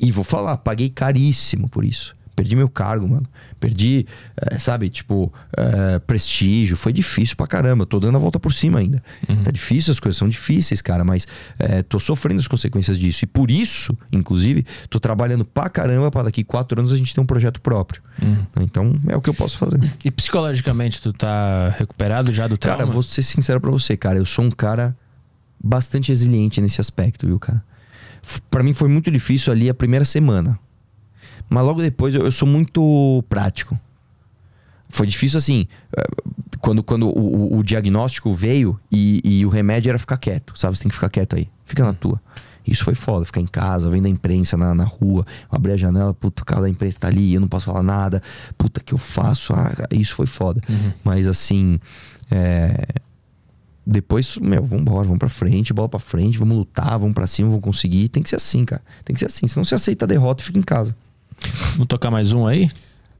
E 0.00 0.10
vou 0.10 0.24
falar, 0.24 0.56
paguei 0.56 0.88
caríssimo 0.88 1.68
por 1.68 1.84
isso. 1.84 2.16
Perdi 2.36 2.54
meu 2.54 2.68
cargo, 2.68 3.08
mano. 3.08 3.26
Perdi, 3.58 4.06
é, 4.36 4.58
sabe, 4.58 4.90
tipo, 4.90 5.32
é, 5.56 5.98
prestígio. 6.00 6.76
Foi 6.76 6.92
difícil 6.92 7.34
pra 7.34 7.46
caramba. 7.46 7.86
Tô 7.86 7.98
dando 7.98 8.16
a 8.16 8.18
volta 8.18 8.38
por 8.38 8.52
cima 8.52 8.78
ainda. 8.78 9.02
Uhum. 9.26 9.42
Tá 9.42 9.50
difícil, 9.50 9.90
as 9.90 9.98
coisas 9.98 10.18
são 10.18 10.28
difíceis, 10.28 10.82
cara, 10.82 11.02
mas 11.02 11.26
é, 11.58 11.82
tô 11.82 11.98
sofrendo 11.98 12.38
as 12.38 12.46
consequências 12.46 12.98
disso. 12.98 13.24
E 13.24 13.26
por 13.26 13.50
isso, 13.50 13.96
inclusive, 14.12 14.66
tô 14.90 15.00
trabalhando 15.00 15.46
pra 15.46 15.70
caramba 15.70 16.10
pra 16.10 16.24
daqui 16.24 16.44
quatro 16.44 16.78
anos 16.78 16.92
a 16.92 16.96
gente 16.96 17.14
ter 17.14 17.22
um 17.22 17.26
projeto 17.26 17.58
próprio. 17.58 18.02
Uhum. 18.20 18.44
Então, 18.60 19.00
é 19.08 19.16
o 19.16 19.22
que 19.22 19.30
eu 19.30 19.34
posso 19.34 19.56
fazer. 19.56 19.80
E 20.04 20.10
psicologicamente, 20.10 21.00
tu 21.00 21.14
tá 21.14 21.74
recuperado 21.78 22.30
já 22.32 22.46
do 22.46 22.58
trauma? 22.58 22.80
Cara, 22.80 22.90
vou 22.90 23.02
ser 23.02 23.22
sincero 23.22 23.62
pra 23.62 23.70
você, 23.70 23.96
cara. 23.96 24.18
Eu 24.18 24.26
sou 24.26 24.44
um 24.44 24.50
cara 24.50 24.94
bastante 25.58 26.10
resiliente 26.10 26.60
nesse 26.60 26.82
aspecto, 26.82 27.26
viu, 27.26 27.38
cara? 27.38 27.64
Para 28.50 28.62
mim 28.62 28.74
foi 28.74 28.88
muito 28.88 29.10
difícil 29.10 29.54
ali 29.54 29.70
a 29.70 29.74
primeira 29.74 30.04
semana. 30.04 30.58
Mas 31.48 31.64
logo 31.64 31.80
depois 31.80 32.14
eu, 32.14 32.22
eu 32.22 32.32
sou 32.32 32.46
muito 32.46 33.24
prático. 33.28 33.78
Foi 34.88 35.06
difícil 35.06 35.38
assim, 35.38 35.66
eh, 35.96 36.02
quando, 36.60 36.82
quando 36.82 37.08
o, 37.08 37.58
o, 37.58 37.62
diagnóstico 37.62 38.34
veio 38.34 38.78
e, 38.90 39.20
e, 39.24 39.46
o 39.46 39.48
remédio 39.48 39.90
era 39.90 39.98
ficar 39.98 40.16
quieto, 40.16 40.52
sabe? 40.56 40.76
Você 40.76 40.84
tem 40.84 40.88
que 40.88 40.94
ficar 40.94 41.08
quieto 41.08 41.36
aí, 41.36 41.48
fica 41.64 41.84
na 41.84 41.92
tua. 41.92 42.20
Isso 42.66 42.82
foi 42.82 42.94
foda, 42.94 43.24
ficar 43.24 43.40
em 43.40 43.46
casa, 43.46 43.88
vendo 43.88 44.06
a 44.06 44.08
imprensa 44.08 44.56
na, 44.56 44.74
na 44.74 44.84
rua, 44.84 45.24
abrir 45.50 45.72
a 45.72 45.76
janela, 45.76 46.12
puta, 46.12 46.42
o 46.42 46.46
cara 46.46 46.62
da 46.62 46.68
imprensa 46.68 46.98
tá 46.98 47.08
ali, 47.08 47.34
eu 47.34 47.40
não 47.40 47.46
posso 47.46 47.66
falar 47.66 47.82
nada, 47.82 48.22
puta, 48.58 48.80
que 48.80 48.92
eu 48.92 48.98
faço? 48.98 49.52
Ah, 49.54 49.72
isso 49.92 50.14
foi 50.14 50.26
foda. 50.26 50.60
Uhum. 50.68 50.92
Mas 51.04 51.28
assim, 51.28 51.78
é... 52.28 52.86
depois, 53.86 54.36
meu, 54.38 54.64
vambora, 54.64 55.04
vamos 55.04 55.18
pra 55.18 55.28
frente, 55.28 55.72
bola 55.72 55.88
pra 55.88 56.00
frente, 56.00 56.38
vamos 56.38 56.56
lutar, 56.56 56.98
vamos 56.98 57.14
pra 57.14 57.26
cima, 57.26 57.48
vamos 57.48 57.64
conseguir. 57.64 58.08
Tem 58.08 58.22
que 58.22 58.28
ser 58.28 58.36
assim, 58.36 58.64
cara. 58.64 58.82
Tem 59.04 59.14
que 59.14 59.20
ser 59.20 59.26
assim, 59.26 59.46
senão 59.46 59.64
você 59.64 59.76
aceita 59.76 60.04
a 60.04 60.08
derrota 60.08 60.42
e 60.42 60.46
fica 60.46 60.58
em 60.58 60.62
casa. 60.62 60.96
Vamos 61.72 61.86
tocar 61.88 62.10
mais 62.10 62.32
um 62.32 62.46
aí? 62.46 62.70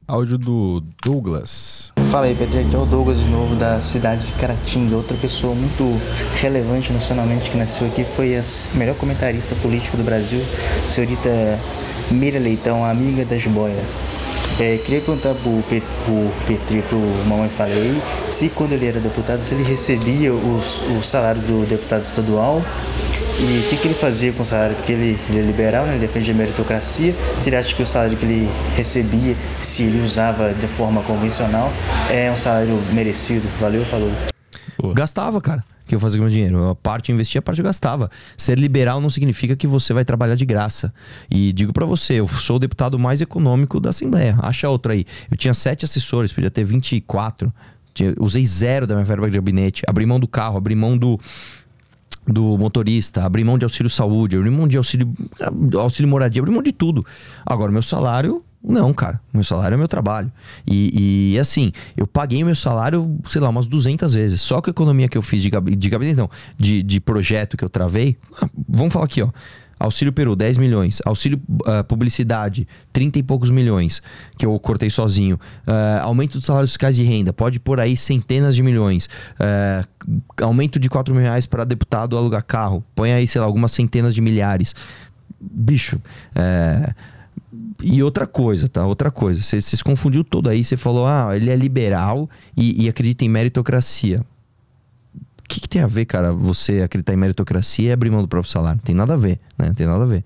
Áudio 0.07 0.37
do 0.37 0.83
Douglas. 1.03 1.91
Fala 2.09 2.27
aí, 2.27 2.35
Pedro. 2.35 2.59
Aqui 2.59 2.73
é 2.73 2.79
o 2.79 2.85
Douglas 2.85 3.19
de 3.19 3.27
novo, 3.27 3.55
da 3.55 3.81
cidade 3.81 4.25
de 4.25 4.31
Caratinga. 4.33 4.95
Outra 4.95 5.17
pessoa 5.17 5.53
muito 5.53 5.83
relevante 6.39 6.93
nacionalmente 6.93 7.49
que 7.49 7.57
nasceu 7.57 7.87
aqui 7.87 8.05
foi 8.05 8.37
a 8.37 8.43
melhor 8.75 8.95
comentarista 8.95 9.53
política 9.55 9.97
do 9.97 10.03
Brasil, 10.03 10.41
senhorita 10.89 11.29
Mira 12.09 12.39
Leitão, 12.39 12.85
amiga 12.85 13.25
da 13.25 13.37
Jiboia. 13.37 13.83
É, 14.59 14.77
queria 14.77 15.01
perguntar 15.01 15.35
pro, 15.35 15.63
Pet, 15.69 15.85
pro 16.03 16.31
Petri, 16.47 16.81
pro 16.81 16.99
Mamãe 17.27 17.49
Falei, 17.49 18.01
se 18.27 18.49
quando 18.49 18.73
ele 18.73 18.87
era 18.87 18.99
deputado, 18.99 19.43
se 19.43 19.53
ele 19.53 19.63
recebia 19.63 20.33
os, 20.33 20.81
o 20.97 21.03
salário 21.03 21.41
do 21.41 21.65
deputado 21.67 22.03
estadual 22.03 22.61
e 23.39 23.59
o 23.59 23.69
que, 23.69 23.77
que, 23.77 23.87
ele 23.87 23.93
fazia 23.93 24.31
com 24.33 24.41
o 24.41 24.45
salário? 24.45 24.75
Porque 24.75 24.93
ele, 24.93 25.19
ele 25.29 25.39
é 25.39 25.41
liberal, 25.43 25.85
né? 25.85 25.91
ele 25.91 25.99
defende 25.99 26.31
a 26.31 26.33
meritocracia. 26.33 27.13
Se 27.39 27.49
ele 27.49 27.55
acha 27.55 27.75
que 27.75 27.83
o 27.83 27.85
salário 27.85 28.17
que 28.17 28.25
ele 28.25 28.49
recebia, 28.75 29.35
se 29.59 29.83
ele 29.83 30.01
usava 30.01 30.53
de 30.53 30.67
forma 30.67 31.03
convencional, 31.03 31.71
é 32.09 32.31
um 32.31 32.37
salário 32.37 32.81
merecido? 32.93 33.47
Valeu, 33.59 33.85
falou. 33.85 34.11
Gastava, 34.95 35.39
cara 35.39 35.76
que 35.87 35.95
eu 35.95 35.99
fazia 35.99 36.19
com 36.19 36.25
meu 36.25 36.33
dinheiro. 36.33 36.69
A 36.69 36.75
parte 36.75 37.11
eu 37.11 37.15
investia, 37.15 37.39
a 37.39 37.41
parte 37.41 37.59
eu 37.59 37.65
gastava. 37.65 38.11
Ser 38.35 38.59
liberal 38.59 38.99
não 38.99 39.09
significa 39.09 39.55
que 39.55 39.65
você 39.65 39.93
vai 39.93 40.05
trabalhar 40.05 40.35
de 40.35 40.45
graça. 40.45 40.93
E 41.31 41.53
digo 41.53 41.73
para 41.73 41.85
você, 41.85 42.15
eu 42.15 42.27
sou 42.27 42.57
o 42.57 42.59
deputado 42.59 42.99
mais 42.99 43.21
econômico 43.21 43.79
da 43.79 43.89
Assembleia. 43.89 44.37
Acha 44.41 44.69
outra 44.69 44.93
aí. 44.93 45.05
Eu 45.31 45.37
tinha 45.37 45.53
sete 45.53 45.85
assessores, 45.85 46.33
podia 46.33 46.51
ter 46.51 46.63
24. 46.63 47.51
Usei 48.19 48.45
zero 48.45 48.85
da 48.85 48.93
minha 48.93 49.05
verba 49.05 49.29
de 49.29 49.35
gabinete. 49.35 49.83
Abri 49.87 50.05
mão 50.05 50.19
do 50.19 50.27
carro, 50.27 50.57
abri 50.57 50.75
mão 50.75 50.97
do, 50.97 51.19
do 52.27 52.57
motorista, 52.57 53.23
abrir 53.23 53.43
mão 53.43 53.57
de 53.57 53.65
auxílio 53.65 53.89
saúde, 53.89 54.35
abrir 54.35 54.51
mão 54.51 54.67
de 54.67 54.77
auxílio, 54.77 55.11
auxílio 55.79 56.09
moradia, 56.09 56.41
abrir 56.41 56.51
mão 56.51 56.61
de 56.61 56.71
tudo. 56.71 57.05
Agora, 57.45 57.71
meu 57.71 57.81
salário, 57.81 58.43
não, 58.63 58.93
cara. 58.93 59.21
Meu 59.33 59.43
salário 59.43 59.75
é 59.75 59.77
meu 59.77 59.87
trabalho. 59.87 60.31
E, 60.65 61.33
e 61.33 61.39
assim, 61.39 61.71
eu 61.95 62.05
paguei 62.05 62.43
meu 62.43 62.55
salário, 62.55 63.17
sei 63.25 63.39
lá, 63.39 63.49
umas 63.49 63.67
200 63.67 64.13
vezes. 64.13 64.41
Só 64.41 64.61
com 64.61 64.69
a 64.69 64.71
economia 64.71 65.07
que 65.07 65.17
eu 65.17 65.21
fiz 65.21 65.41
de, 65.41 65.49
de 65.49 65.89
gabinete, 65.89 66.17
não, 66.17 66.29
de, 66.57 66.83
de 66.83 66.99
projeto 66.99 67.55
que 67.55 67.63
eu 67.63 67.69
travei. 67.69 68.17
Ah, 68.41 68.49
vamos 68.67 68.91
falar 68.91 69.05
aqui, 69.05 69.21
ó. 69.21 69.29
Auxílio 69.79 70.11
Peru, 70.11 70.35
10 70.35 70.57
milhões. 70.57 71.01
Auxílio 71.05 71.39
uh, 71.61 71.83
Publicidade, 71.83 72.67
30 72.91 73.19
e 73.19 73.23
poucos 73.23 73.51
milhões, 73.51 74.01
que 74.35 74.45
eu 74.45 74.57
cortei 74.59 74.89
sozinho. 74.89 75.39
Uh, 75.67 76.01
aumento 76.01 76.37
dos 76.37 76.45
salários 76.45 76.71
fiscais 76.71 76.95
de 76.95 77.03
renda, 77.03 77.31
pode 77.31 77.59
pôr 77.59 77.79
aí 77.79 77.95
centenas 77.95 78.55
de 78.55 78.63
milhões. 78.63 79.07
Uh, 79.39 79.87
aumento 80.41 80.79
de 80.79 80.89
4 80.89 81.13
mil 81.13 81.21
reais 81.21 81.45
para 81.45 81.63
deputado 81.63 82.17
alugar 82.17 82.43
carro, 82.43 82.83
põe 82.95 83.13
aí, 83.13 83.27
sei 83.27 83.39
lá, 83.39 83.45
algumas 83.45 83.71
centenas 83.71 84.15
de 84.15 84.21
milhares. 84.21 84.73
Bicho, 85.39 86.01
e 87.81 88.01
outra 88.01 88.25
coisa, 88.25 88.67
tá? 88.67 88.85
Outra 88.85 89.11
coisa. 89.11 89.41
Você 89.41 89.61
se 89.61 89.83
confundiu 89.83 90.23
todo 90.23 90.49
aí. 90.49 90.63
Você 90.63 90.75
falou, 90.75 91.05
ah, 91.07 91.29
ele 91.35 91.49
é 91.49 91.55
liberal 91.55 92.29
e, 92.55 92.85
e 92.85 92.89
acredita 92.89 93.23
em 93.23 93.29
meritocracia. 93.29 94.21
O 95.13 95.47
que, 95.47 95.61
que, 95.61 95.69
tem 95.69 95.81
a 95.81 95.87
ver, 95.87 96.05
cara, 96.05 96.33
você 96.33 96.81
acreditar 96.81 97.13
em 97.13 97.17
meritocracia 97.17 97.89
e 97.89 97.91
abrir 97.91 98.09
mão 98.09 98.21
do 98.21 98.27
próprio 98.27 98.51
salário? 98.51 98.81
Tem 98.83 98.93
nada 98.93 99.13
a 99.13 99.17
ver, 99.17 99.39
né? 99.57 99.71
Tem 99.75 99.87
nada 99.87 100.03
a 100.03 100.07
ver. 100.07 100.23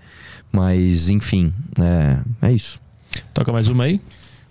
Mas, 0.51 1.09
enfim, 1.09 1.53
é, 1.79 2.47
é 2.47 2.51
isso. 2.51 2.79
Toca 3.33 3.51
mais 3.51 3.67
uma 3.67 3.83
aí. 3.83 4.01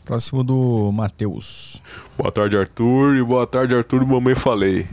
Próximo 0.04 0.44
do 0.44 0.92
Matheus. 0.92 1.82
Boa 2.16 2.30
tarde, 2.30 2.56
Arthur. 2.56 3.16
E 3.16 3.22
boa 3.22 3.46
tarde, 3.46 3.74
Arthur. 3.74 4.06
Mamãe 4.06 4.34
falei. 4.34 4.86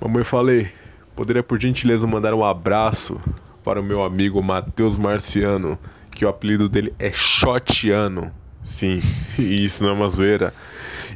Mamãe 0.00 0.22
falei. 0.22 0.68
Poderia, 1.16 1.42
por 1.42 1.60
gentileza, 1.60 2.06
mandar 2.06 2.32
um 2.32 2.44
abraço 2.44 3.20
para 3.64 3.80
o 3.80 3.84
meu 3.84 4.02
amigo 4.02 4.42
Matheus 4.42 4.96
Marciano, 4.96 5.78
que 6.18 6.24
o 6.24 6.28
apelido 6.28 6.68
dele 6.68 6.92
é 6.98 7.10
Shotiano. 7.12 8.30
Sim, 8.62 9.00
e 9.38 9.64
isso 9.64 9.82
não 9.82 9.90
é 9.90 9.92
uma 9.94 10.08
zoeira 10.08 10.52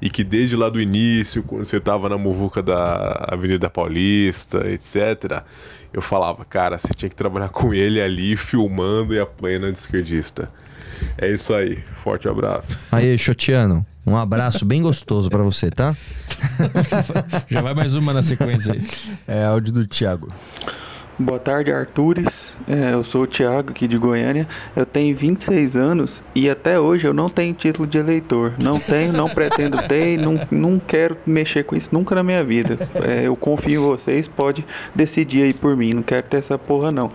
e 0.00 0.10
que 0.10 0.24
desde 0.24 0.56
lá 0.56 0.68
do 0.68 0.80
início, 0.80 1.42
quando 1.44 1.64
você 1.64 1.76
estava 1.76 2.08
na 2.08 2.18
muvuca 2.18 2.60
da 2.60 3.26
Avenida 3.28 3.70
Paulista, 3.70 4.68
etc., 4.68 5.42
eu 5.92 6.00
falava, 6.00 6.44
cara, 6.44 6.76
você 6.76 6.92
tinha 6.94 7.08
que 7.08 7.14
trabalhar 7.14 7.50
com 7.50 7.72
ele 7.74 8.00
ali, 8.00 8.36
filmando 8.36 9.14
e 9.14 9.20
a 9.20 9.26
plena 9.26 9.70
de 9.70 9.78
esquerdista. 9.78 10.50
É 11.18 11.30
isso 11.30 11.54
aí. 11.54 11.82
Forte 12.02 12.28
abraço. 12.28 12.78
Aí, 12.90 13.16
Xotiano. 13.18 13.84
Um 14.04 14.16
abraço 14.16 14.64
bem 14.64 14.82
gostoso 14.82 15.30
para 15.30 15.42
você, 15.44 15.70
tá? 15.70 15.96
Já 17.48 17.60
vai 17.60 17.74
mais 17.74 17.94
uma 17.94 18.12
na 18.12 18.22
sequência 18.22 18.72
aí. 18.72 18.82
É 19.28 19.44
áudio 19.44 19.72
do 19.72 19.86
Thiago. 19.86 20.32
Boa 21.22 21.38
tarde, 21.38 21.70
Artures. 21.70 22.56
É, 22.68 22.94
eu 22.94 23.04
sou 23.04 23.22
o 23.22 23.26
Thiago, 23.28 23.70
aqui 23.70 23.86
de 23.86 23.96
Goiânia. 23.96 24.44
Eu 24.74 24.84
tenho 24.84 25.14
26 25.14 25.76
anos 25.76 26.20
e 26.34 26.50
até 26.50 26.80
hoje 26.80 27.06
eu 27.06 27.14
não 27.14 27.30
tenho 27.30 27.54
título 27.54 27.86
de 27.86 27.96
eleitor. 27.96 28.54
Não 28.60 28.80
tenho, 28.80 29.12
não 29.12 29.28
pretendo 29.28 29.80
ter, 29.86 30.18
não, 30.18 30.40
não 30.50 30.80
quero 30.80 31.16
mexer 31.24 31.62
com 31.62 31.76
isso 31.76 31.90
nunca 31.92 32.16
na 32.16 32.24
minha 32.24 32.42
vida. 32.42 32.76
É, 33.06 33.28
eu 33.28 33.36
confio 33.36 33.80
em 33.80 33.84
vocês, 33.84 34.26
pode 34.26 34.64
decidir 34.92 35.44
aí 35.44 35.54
por 35.54 35.76
mim. 35.76 35.92
Não 35.92 36.02
quero 36.02 36.26
ter 36.26 36.38
essa 36.38 36.58
porra, 36.58 36.90
não. 36.90 37.08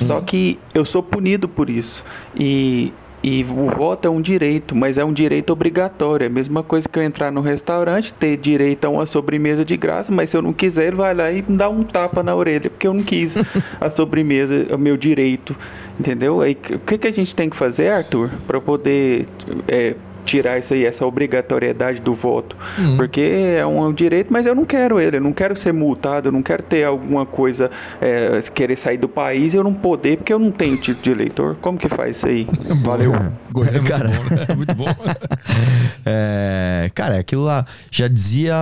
Só 0.00 0.22
que 0.22 0.58
eu 0.72 0.86
sou 0.86 1.02
punido 1.02 1.46
por 1.46 1.68
isso. 1.68 2.02
E 2.34 2.94
e 3.22 3.44
o 3.44 3.66
voto 3.66 4.08
é 4.08 4.10
um 4.10 4.20
direito, 4.20 4.74
mas 4.74 4.96
é 4.96 5.04
um 5.04 5.12
direito 5.12 5.50
obrigatório. 5.50 6.24
É 6.24 6.26
a 6.26 6.30
mesma 6.30 6.62
coisa 6.62 6.88
que 6.88 6.98
eu 6.98 7.02
entrar 7.02 7.30
no 7.30 7.42
restaurante, 7.42 8.12
ter 8.14 8.36
direito 8.36 8.86
a 8.86 8.88
uma 8.88 9.04
sobremesa 9.04 9.64
de 9.64 9.76
graça, 9.76 10.10
mas 10.10 10.30
se 10.30 10.36
eu 10.36 10.42
não 10.42 10.52
quiser, 10.52 10.86
ele 10.86 10.96
vai 10.96 11.14
lá 11.14 11.30
e 11.30 11.44
me 11.46 11.56
dá 11.56 11.68
um 11.68 11.82
tapa 11.82 12.22
na 12.22 12.34
orelha, 12.34 12.70
porque 12.70 12.86
eu 12.86 12.94
não 12.94 13.02
quis 13.02 13.36
a 13.80 13.90
sobremesa, 13.90 14.74
o 14.74 14.78
meu 14.78 14.96
direito. 14.96 15.54
Entendeu? 15.98 16.40
Aí, 16.40 16.56
o 16.72 16.78
que, 16.78 16.96
que 16.96 17.08
a 17.08 17.12
gente 17.12 17.34
tem 17.34 17.50
que 17.50 17.56
fazer, 17.56 17.90
Arthur, 17.90 18.30
para 18.46 18.58
poder 18.58 19.26
é, 19.68 19.94
tirar 20.30 20.58
isso 20.58 20.72
aí, 20.72 20.86
essa 20.86 21.04
obrigatoriedade 21.04 22.00
do 22.00 22.14
voto. 22.14 22.56
Uhum. 22.78 22.96
Porque 22.96 23.20
é 23.20 23.66
um 23.66 23.92
direito, 23.92 24.32
mas 24.32 24.46
eu 24.46 24.54
não 24.54 24.64
quero 24.64 25.00
ele, 25.00 25.16
eu 25.16 25.20
não 25.20 25.32
quero 25.32 25.56
ser 25.56 25.72
multado, 25.72 26.28
eu 26.28 26.32
não 26.32 26.42
quero 26.42 26.62
ter 26.62 26.84
alguma 26.84 27.26
coisa, 27.26 27.70
é, 28.00 28.40
querer 28.54 28.76
sair 28.76 28.96
do 28.96 29.08
país 29.08 29.52
e 29.52 29.56
eu 29.56 29.64
não 29.64 29.74
poder, 29.74 30.18
porque 30.18 30.32
eu 30.32 30.38
não 30.38 30.52
tenho 30.52 30.76
título 30.76 31.02
de 31.02 31.10
eleitor. 31.10 31.56
Como 31.60 31.76
que 31.76 31.88
faz 31.88 32.18
isso 32.18 32.26
aí? 32.26 32.46
Valeu. 32.84 33.12
Goiânia 33.50 33.78
é 33.78 33.80
muito 33.80 33.90
cara, 33.90 34.08
bom, 34.08 34.34
né? 34.34 34.46
muito 34.56 34.74
bom. 34.74 34.86
é, 36.06 36.90
cara, 36.94 37.18
aquilo 37.18 37.42
lá 37.42 37.66
já 37.90 38.06
dizia 38.06 38.54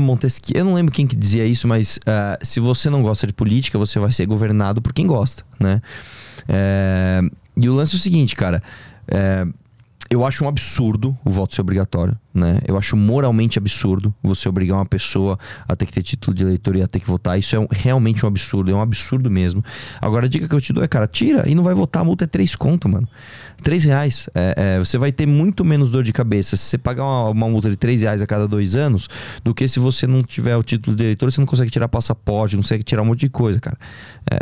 Montesquieu, 0.00 0.60
eu 0.60 0.64
não 0.64 0.74
lembro 0.74 0.92
quem 0.92 1.06
que 1.06 1.16
dizia 1.16 1.44
isso, 1.44 1.66
mas 1.66 1.98
uh, 1.98 2.38
se 2.42 2.60
você 2.60 2.88
não 2.88 3.02
gosta 3.02 3.26
de 3.26 3.32
política, 3.32 3.76
você 3.76 3.98
vai 3.98 4.12
ser 4.12 4.26
governado 4.26 4.80
por 4.80 4.92
quem 4.92 5.06
gosta, 5.06 5.42
né? 5.58 5.82
É, 6.48 7.20
e 7.56 7.68
o 7.68 7.72
lance 7.72 7.96
é 7.96 7.98
o 7.98 8.00
seguinte, 8.00 8.36
cara. 8.36 8.62
É, 9.08 9.44
eu 10.10 10.24
acho 10.24 10.44
um 10.44 10.48
absurdo 10.48 11.16
o 11.24 11.30
voto 11.30 11.54
ser 11.54 11.60
obrigatório, 11.60 12.18
né? 12.38 12.60
Eu 12.66 12.78
acho 12.78 12.96
moralmente 12.96 13.58
absurdo 13.58 14.14
você 14.22 14.48
obrigar 14.48 14.78
uma 14.78 14.86
pessoa 14.86 15.38
a 15.66 15.76
ter 15.76 15.86
que 15.86 15.92
ter 15.92 16.02
título 16.02 16.34
de 16.34 16.42
eleitor 16.42 16.76
e 16.76 16.82
a 16.82 16.86
ter 16.86 17.00
que 17.00 17.06
votar. 17.06 17.38
Isso 17.38 17.54
é 17.54 17.58
um, 17.58 17.66
realmente 17.70 18.24
um 18.24 18.28
absurdo, 18.28 18.70
é 18.70 18.74
um 18.74 18.80
absurdo 18.80 19.30
mesmo. 19.30 19.62
Agora, 20.00 20.26
a 20.26 20.28
dica 20.28 20.48
que 20.48 20.54
eu 20.54 20.60
te 20.60 20.72
dou 20.72 20.82
é, 20.82 20.88
cara, 20.88 21.06
tira 21.06 21.48
e 21.48 21.54
não 21.54 21.62
vai 21.62 21.74
votar, 21.74 22.02
a 22.02 22.04
multa 22.04 22.24
é 22.24 22.26
três 22.26 22.54
conto, 22.54 22.88
mano. 22.88 23.08
Três 23.62 23.84
reais. 23.84 24.30
É, 24.34 24.54
é, 24.56 24.78
você 24.78 24.96
vai 24.96 25.10
ter 25.10 25.26
muito 25.26 25.64
menos 25.64 25.90
dor 25.90 26.04
de 26.04 26.12
cabeça 26.12 26.56
se 26.56 26.62
você 26.62 26.78
pagar 26.78 27.04
uma, 27.04 27.30
uma, 27.30 27.48
multa 27.48 27.68
de 27.68 27.76
três 27.76 28.02
reais 28.02 28.22
a 28.22 28.26
cada 28.26 28.46
dois 28.46 28.76
anos 28.76 29.08
do 29.42 29.52
que 29.52 29.66
se 29.66 29.80
você 29.80 30.06
não 30.06 30.22
tiver 30.22 30.56
o 30.56 30.62
título 30.62 30.96
de 30.96 31.02
eleitor, 31.02 31.30
você 31.30 31.40
não 31.40 31.46
consegue 31.46 31.70
tirar 31.70 31.88
passaporte, 31.88 32.54
não 32.54 32.62
consegue 32.62 32.84
tirar 32.84 33.02
um 33.02 33.06
monte 33.06 33.20
de 33.20 33.28
coisa, 33.28 33.60
cara. 33.60 33.76
É, 34.30 34.38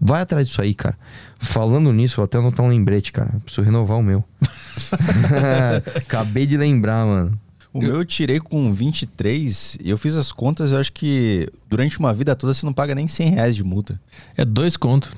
vai 0.00 0.20
atrás 0.20 0.46
disso 0.46 0.60
aí, 0.60 0.74
cara. 0.74 0.96
Falando 1.38 1.92
nisso, 1.92 2.16
vou 2.16 2.24
até 2.24 2.36
anotar 2.36 2.66
um 2.66 2.68
lembrete, 2.68 3.12
cara. 3.12 3.30
Preciso 3.44 3.62
renovar 3.64 3.96
o 3.98 4.02
meu. 4.02 4.24
Acabei 5.96 6.46
de 6.46 6.56
lembrar, 6.56 7.04
mano. 7.04 7.37
O 7.72 7.78
eu... 7.78 7.82
meu 7.82 7.96
eu 7.96 8.04
tirei 8.04 8.40
com 8.40 8.72
23 8.72 9.78
e 9.82 9.90
eu 9.90 9.98
fiz 9.98 10.16
as 10.16 10.32
contas, 10.32 10.72
eu 10.72 10.78
acho 10.78 10.92
que 10.92 11.48
durante 11.68 11.98
uma 11.98 12.12
vida 12.14 12.34
toda 12.34 12.54
você 12.54 12.64
não 12.64 12.72
paga 12.72 12.94
nem 12.94 13.06
100 13.06 13.30
reais 13.30 13.56
de 13.56 13.64
multa. 13.64 14.00
É 14.36 14.44
dois 14.44 14.76
contos 14.76 15.10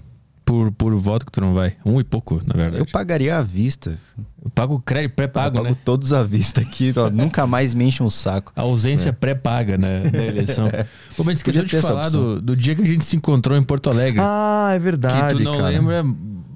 por, 0.44 0.72
por 0.72 0.94
voto 0.96 1.24
que 1.24 1.30
tu 1.30 1.40
não 1.40 1.54
vai. 1.54 1.76
Um 1.84 2.00
e 2.00 2.04
pouco, 2.04 2.42
na 2.44 2.54
verdade. 2.54 2.78
Eu 2.78 2.86
pagaria 2.86 3.38
à 3.38 3.42
vista. 3.42 3.96
Eu 4.42 4.50
pago 4.50 4.80
crédito 4.80 5.14
pré-pago, 5.14 5.56
né? 5.56 5.60
Eu 5.60 5.74
pago 5.74 5.78
todos 5.84 6.12
à 6.12 6.22
vista 6.22 6.60
aqui, 6.60 6.92
ó, 6.96 7.08
nunca 7.10 7.46
mais 7.46 7.74
me 7.74 7.84
enche 7.84 8.02
um 8.02 8.10
saco. 8.10 8.52
A 8.56 8.62
ausência 8.62 9.10
é. 9.10 9.12
pré-paga, 9.12 9.76
né, 9.76 10.08
da 10.10 10.24
eleição. 10.24 10.70
Pô, 11.16 11.24
mas 11.24 11.38
esqueceu 11.38 11.64
de 11.64 11.80
falar 11.80 12.08
do, 12.08 12.40
do 12.40 12.56
dia 12.56 12.74
que 12.74 12.82
a 12.82 12.86
gente 12.86 13.04
se 13.04 13.16
encontrou 13.16 13.56
em 13.56 13.62
Porto 13.62 13.90
Alegre. 13.90 14.20
Ah, 14.22 14.70
é 14.74 14.78
verdade, 14.78 15.34
Que 15.34 15.38
tu 15.38 15.44
não 15.44 15.58
cara. 15.58 15.68
lembra 15.68 16.04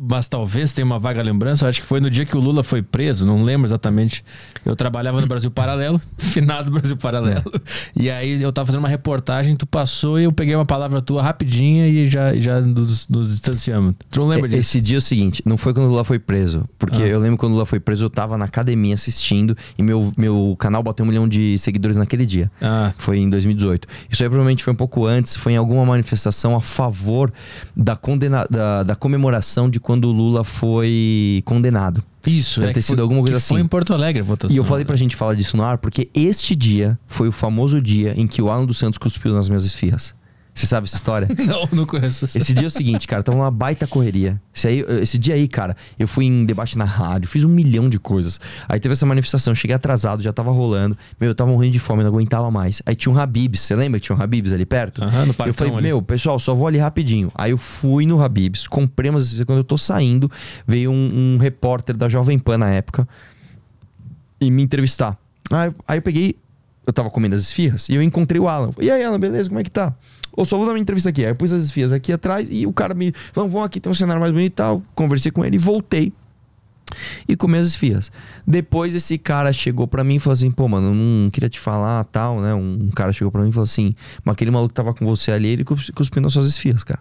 mas 0.07 0.29
talvez 0.29 0.73
tenha 0.73 0.85
uma 0.85 0.99
vaga 0.99 1.23
lembrança. 1.23 1.67
Acho 1.67 1.81
que 1.81 1.87
foi 1.87 2.01
no 2.01 2.11
dia 2.11 2.27
que 2.27 2.37
o 2.37 2.41
Lula 2.41 2.63
foi 2.63 2.83
preso, 2.83 3.27
não 3.27 3.43
lembro 3.43 3.67
exatamente. 3.67 4.25
Eu 4.65 4.77
trabalhava 4.77 5.21
no 5.21 5.27
Brasil 5.27 5.51
Paralelo, 5.51 6.01
finado 6.19 6.71
do 6.71 6.79
Brasil 6.79 6.97
Paralelo. 6.97 7.43
É. 7.55 8.03
E 8.03 8.11
aí 8.11 8.43
eu 8.43 8.53
tava 8.53 8.67
fazendo 8.67 8.81
uma 8.81 8.89
reportagem, 8.89 9.57
tu 9.57 9.67
passou 9.67 10.21
e 10.21 10.25
eu 10.25 10.33
peguei 10.33 10.55
uma 10.55 10.67
palavra 10.67 11.01
tua 11.01 11.23
rapidinha 11.23 11.87
e 11.87 12.09
já, 12.09 12.35
já 12.37 12.61
nos, 12.61 13.09
nos 13.09 13.31
distanciamos. 13.31 13.95
Tu 14.11 14.21
não 14.21 14.29
lembra 14.29 14.49
disso? 14.49 14.61
Esse 14.61 14.81
dia 14.81 14.97
é 14.97 14.99
o 14.99 15.03
seguinte, 15.03 15.43
não 15.45 15.57
foi 15.57 15.73
quando 15.73 15.87
o 15.87 15.91
Lula 15.91 16.05
foi 16.05 16.19
preso. 16.19 16.69
Porque 16.79 17.03
ah. 17.03 17.07
eu 17.07 17.19
lembro 17.19 17.39
quando 17.39 17.53
o 17.53 17.55
Lula 17.55 17.67
foi 17.67 17.74
preso, 17.81 18.07
eu 18.07 18.11
tava 18.11 18.37
na 18.39 18.45
academia 18.45 18.95
assistindo 18.95 19.57
e 19.79 19.83
meu, 19.83 20.13
meu 20.17 20.57
canal 20.59 20.83
bateu 20.83 21.05
um 21.05 21.09
milhão 21.09 21.29
de 21.29 21.59
seguidores 21.59 21.97
naquele 21.97 22.27
dia. 22.27 22.51
Ah. 22.61 22.93
Foi 22.99 23.19
em 23.19 23.29
2018. 23.29 23.89
Isso 24.11 24.23
aí 24.23 24.29
provavelmente 24.29 24.63
foi 24.63 24.73
um 24.73 24.77
pouco 24.77 25.07
antes, 25.07 25.37
foi 25.37 25.53
em 25.53 25.57
alguma 25.57 25.85
manifestação 25.85 26.55
a 26.55 26.61
favor 26.61 27.33
da, 27.77 27.97
condena, 27.97 28.47
da, 28.51 28.83
da 28.83 28.97
comemoração 28.97 29.69
de 29.69 29.81
quando 29.81 30.07
o 30.07 30.13
Lula 30.13 30.45
foi 30.45 31.43
condenado. 31.45 32.03
Isso, 32.27 32.61
Deve 32.61 32.71
é 32.71 32.75
ter 32.75 32.83
sido 32.83 32.97
foi, 32.97 33.03
alguma 33.03 33.21
coisa 33.21 33.37
assim. 33.37 33.55
Foi 33.55 33.61
em 33.61 33.67
Porto 33.67 33.93
Alegre 33.93 34.23
a 34.23 34.25
votação. 34.25 34.55
E 34.55 34.59
eu 34.59 34.65
falei 34.65 34.85
pra 34.85 34.95
né? 34.95 34.99
gente 34.99 35.15
falar 35.15 35.35
disso 35.35 35.57
no 35.57 35.63
ar, 35.63 35.79
porque 35.79 36.09
este 36.15 36.57
dia 36.57 36.99
foi 37.07 37.29
o 37.29 37.33
famoso 37.33 37.81
dia 37.81 38.15
em 38.17 38.27
que 38.27 38.41
o 38.41 38.51
Alan 38.51 38.65
dos 38.65 38.79
Santos 38.79 38.99
cuspiu 38.99 39.33
nas 39.35 39.49
minhas 39.49 39.65
esfirras. 39.65 40.15
Você 40.55 40.69
sabe 40.69 40.85
essa 40.85 40.95
história? 40.95 41.27
não, 41.45 41.69
não 41.73 41.85
conheço 41.85 42.25
essa 42.25 42.39
Esse 42.39 42.55
dia 42.55 42.67
é 42.67 42.69
o 42.69 42.71
seguinte, 42.71 43.09
cara, 43.09 43.25
tava 43.25 43.37
uma 43.37 43.51
baita 43.51 43.89
correria. 43.89 44.41
Esse, 44.55 44.69
aí, 44.69 44.85
esse 45.01 45.19
dia 45.19 45.35
aí, 45.35 45.49
cara, 45.49 45.77
eu 45.99 46.07
fui 46.07 46.27
em 46.27 46.45
debate 46.47 46.79
na 46.79 46.85
rádio, 46.85 47.29
fiz 47.29 47.43
um 47.43 47.49
milhão 47.49 47.89
de 47.89 47.99
coisas. 47.99 48.39
Aí 48.69 48.79
teve 48.79 48.93
essa 48.93 49.05
manifestação, 49.05 49.53
cheguei 49.53 49.75
atrasado, 49.75 50.23
já 50.23 50.33
tava 50.33 50.53
rolando. 50.53 50.97
Meu, 51.21 51.31
eu 51.31 51.35
tava 51.35 51.51
morrendo 51.51 51.73
de 51.73 51.81
fome, 51.81 52.05
não 52.05 52.11
aguentava 52.11 52.53
mais. 52.53 52.81
Aí 52.87 52.95
tinha 52.95 53.13
um 53.13 53.19
Habibs, 53.19 53.61
você 53.63 53.75
lembra 53.75 53.99
que 53.99 54.07
tinha 54.07 54.17
um 54.17 54.23
Habibs 54.23 54.53
ali 54.53 54.65
perto? 54.65 55.03
Aham, 55.03 55.27
no 55.27 55.35
Eu 55.45 55.53
falei, 55.53 55.73
ali. 55.73 55.83
meu, 55.83 56.01
pessoal, 56.01 56.39
só 56.39 56.55
vou 56.55 56.69
ali 56.69 56.79
rapidinho. 56.79 57.33
Aí 57.35 57.51
eu 57.51 57.59
fui 57.59 58.07
no 58.07 58.23
Habibs, 58.23 58.69
comprei 58.69 59.11
umas 59.11 59.35
quando 59.43 59.59
eu 59.59 59.65
tô 59.65 59.77
saindo, 59.77 60.31
veio 60.65 60.93
um, 60.93 61.35
um 61.35 61.39
repórter 61.39 61.97
da 61.97 62.09
Jovem 62.09 62.39
Pan 62.39 62.59
na 62.59 62.71
época 62.71 63.09
e 64.41 64.53
me 64.53 64.63
entrevistar. 64.63 65.19
Aí, 65.51 65.73
aí 65.89 65.99
eu 65.99 66.03
peguei, 66.03 66.37
eu 66.87 66.93
tava 66.93 67.11
comendo 67.11 67.35
as 67.35 67.43
esfirras 67.43 67.89
e 67.89 67.95
eu 67.97 68.03
encontrei 68.03 68.41
o 68.41 68.49
Alan. 68.49 68.71
E 68.79 68.89
aí, 68.89 69.03
Alan, 69.03 69.19
beleza? 69.19 69.49
Como 69.49 69.59
é 69.59 69.65
que 69.65 69.71
tá? 69.71 69.93
Ou 70.37 70.45
só 70.45 70.57
vou 70.57 70.67
dar 70.67 70.73
uma 70.73 70.79
entrevista 70.79 71.11
aqui. 71.11 71.25
Aí 71.25 71.31
eu 71.31 71.35
pus 71.35 71.53
as 71.53 71.63
esfias 71.63 71.93
aqui 71.93 72.13
atrás 72.13 72.49
e 72.51 72.67
o 72.67 72.73
cara 72.73 72.95
me 72.95 73.13
falou, 73.33 73.49
vamos 73.49 73.67
aqui, 73.67 73.81
tem 73.81 73.91
um 73.91 73.95
cenário 73.95 74.21
mais 74.21 74.33
bonito 74.33 74.53
e 74.53 74.57
tal. 74.57 74.83
Conversei 74.95 75.31
com 75.31 75.45
ele 75.45 75.57
e 75.57 75.59
voltei. 75.59 76.13
E 77.27 77.35
comi 77.37 77.59
as 77.59 77.67
esfias. 77.67 78.13
Depois 78.47 78.95
esse 78.95 79.19
cara 79.19 79.53
chegou 79.53 79.87
para 79.87 80.05
mim 80.05 80.17
e 80.17 80.19
falou 80.19 80.35
assim: 80.35 80.51
pô, 80.51 80.69
mano, 80.69 80.95
não 80.95 81.31
queria 81.31 81.49
te 81.49 81.59
falar 81.59 82.05
tal, 82.05 82.41
né? 82.41 82.55
Um 82.55 82.91
cara 82.95 83.13
chegou 83.13 83.33
para 83.33 83.43
mim 83.43 83.49
e 83.49 83.53
falou 83.53 83.65
assim: 83.65 83.95
mas 84.25 84.35
aquele 84.35 84.51
maluco 84.51 84.69
que 84.69 84.75
tava 84.75 84.95
com 84.95 85.05
você 85.05 85.33
ali, 85.33 85.49
ele 85.49 85.65
cuspiu 85.65 86.23
nas 86.23 86.33
suas 86.33 86.47
esfias, 86.47 86.85
cara. 86.85 87.01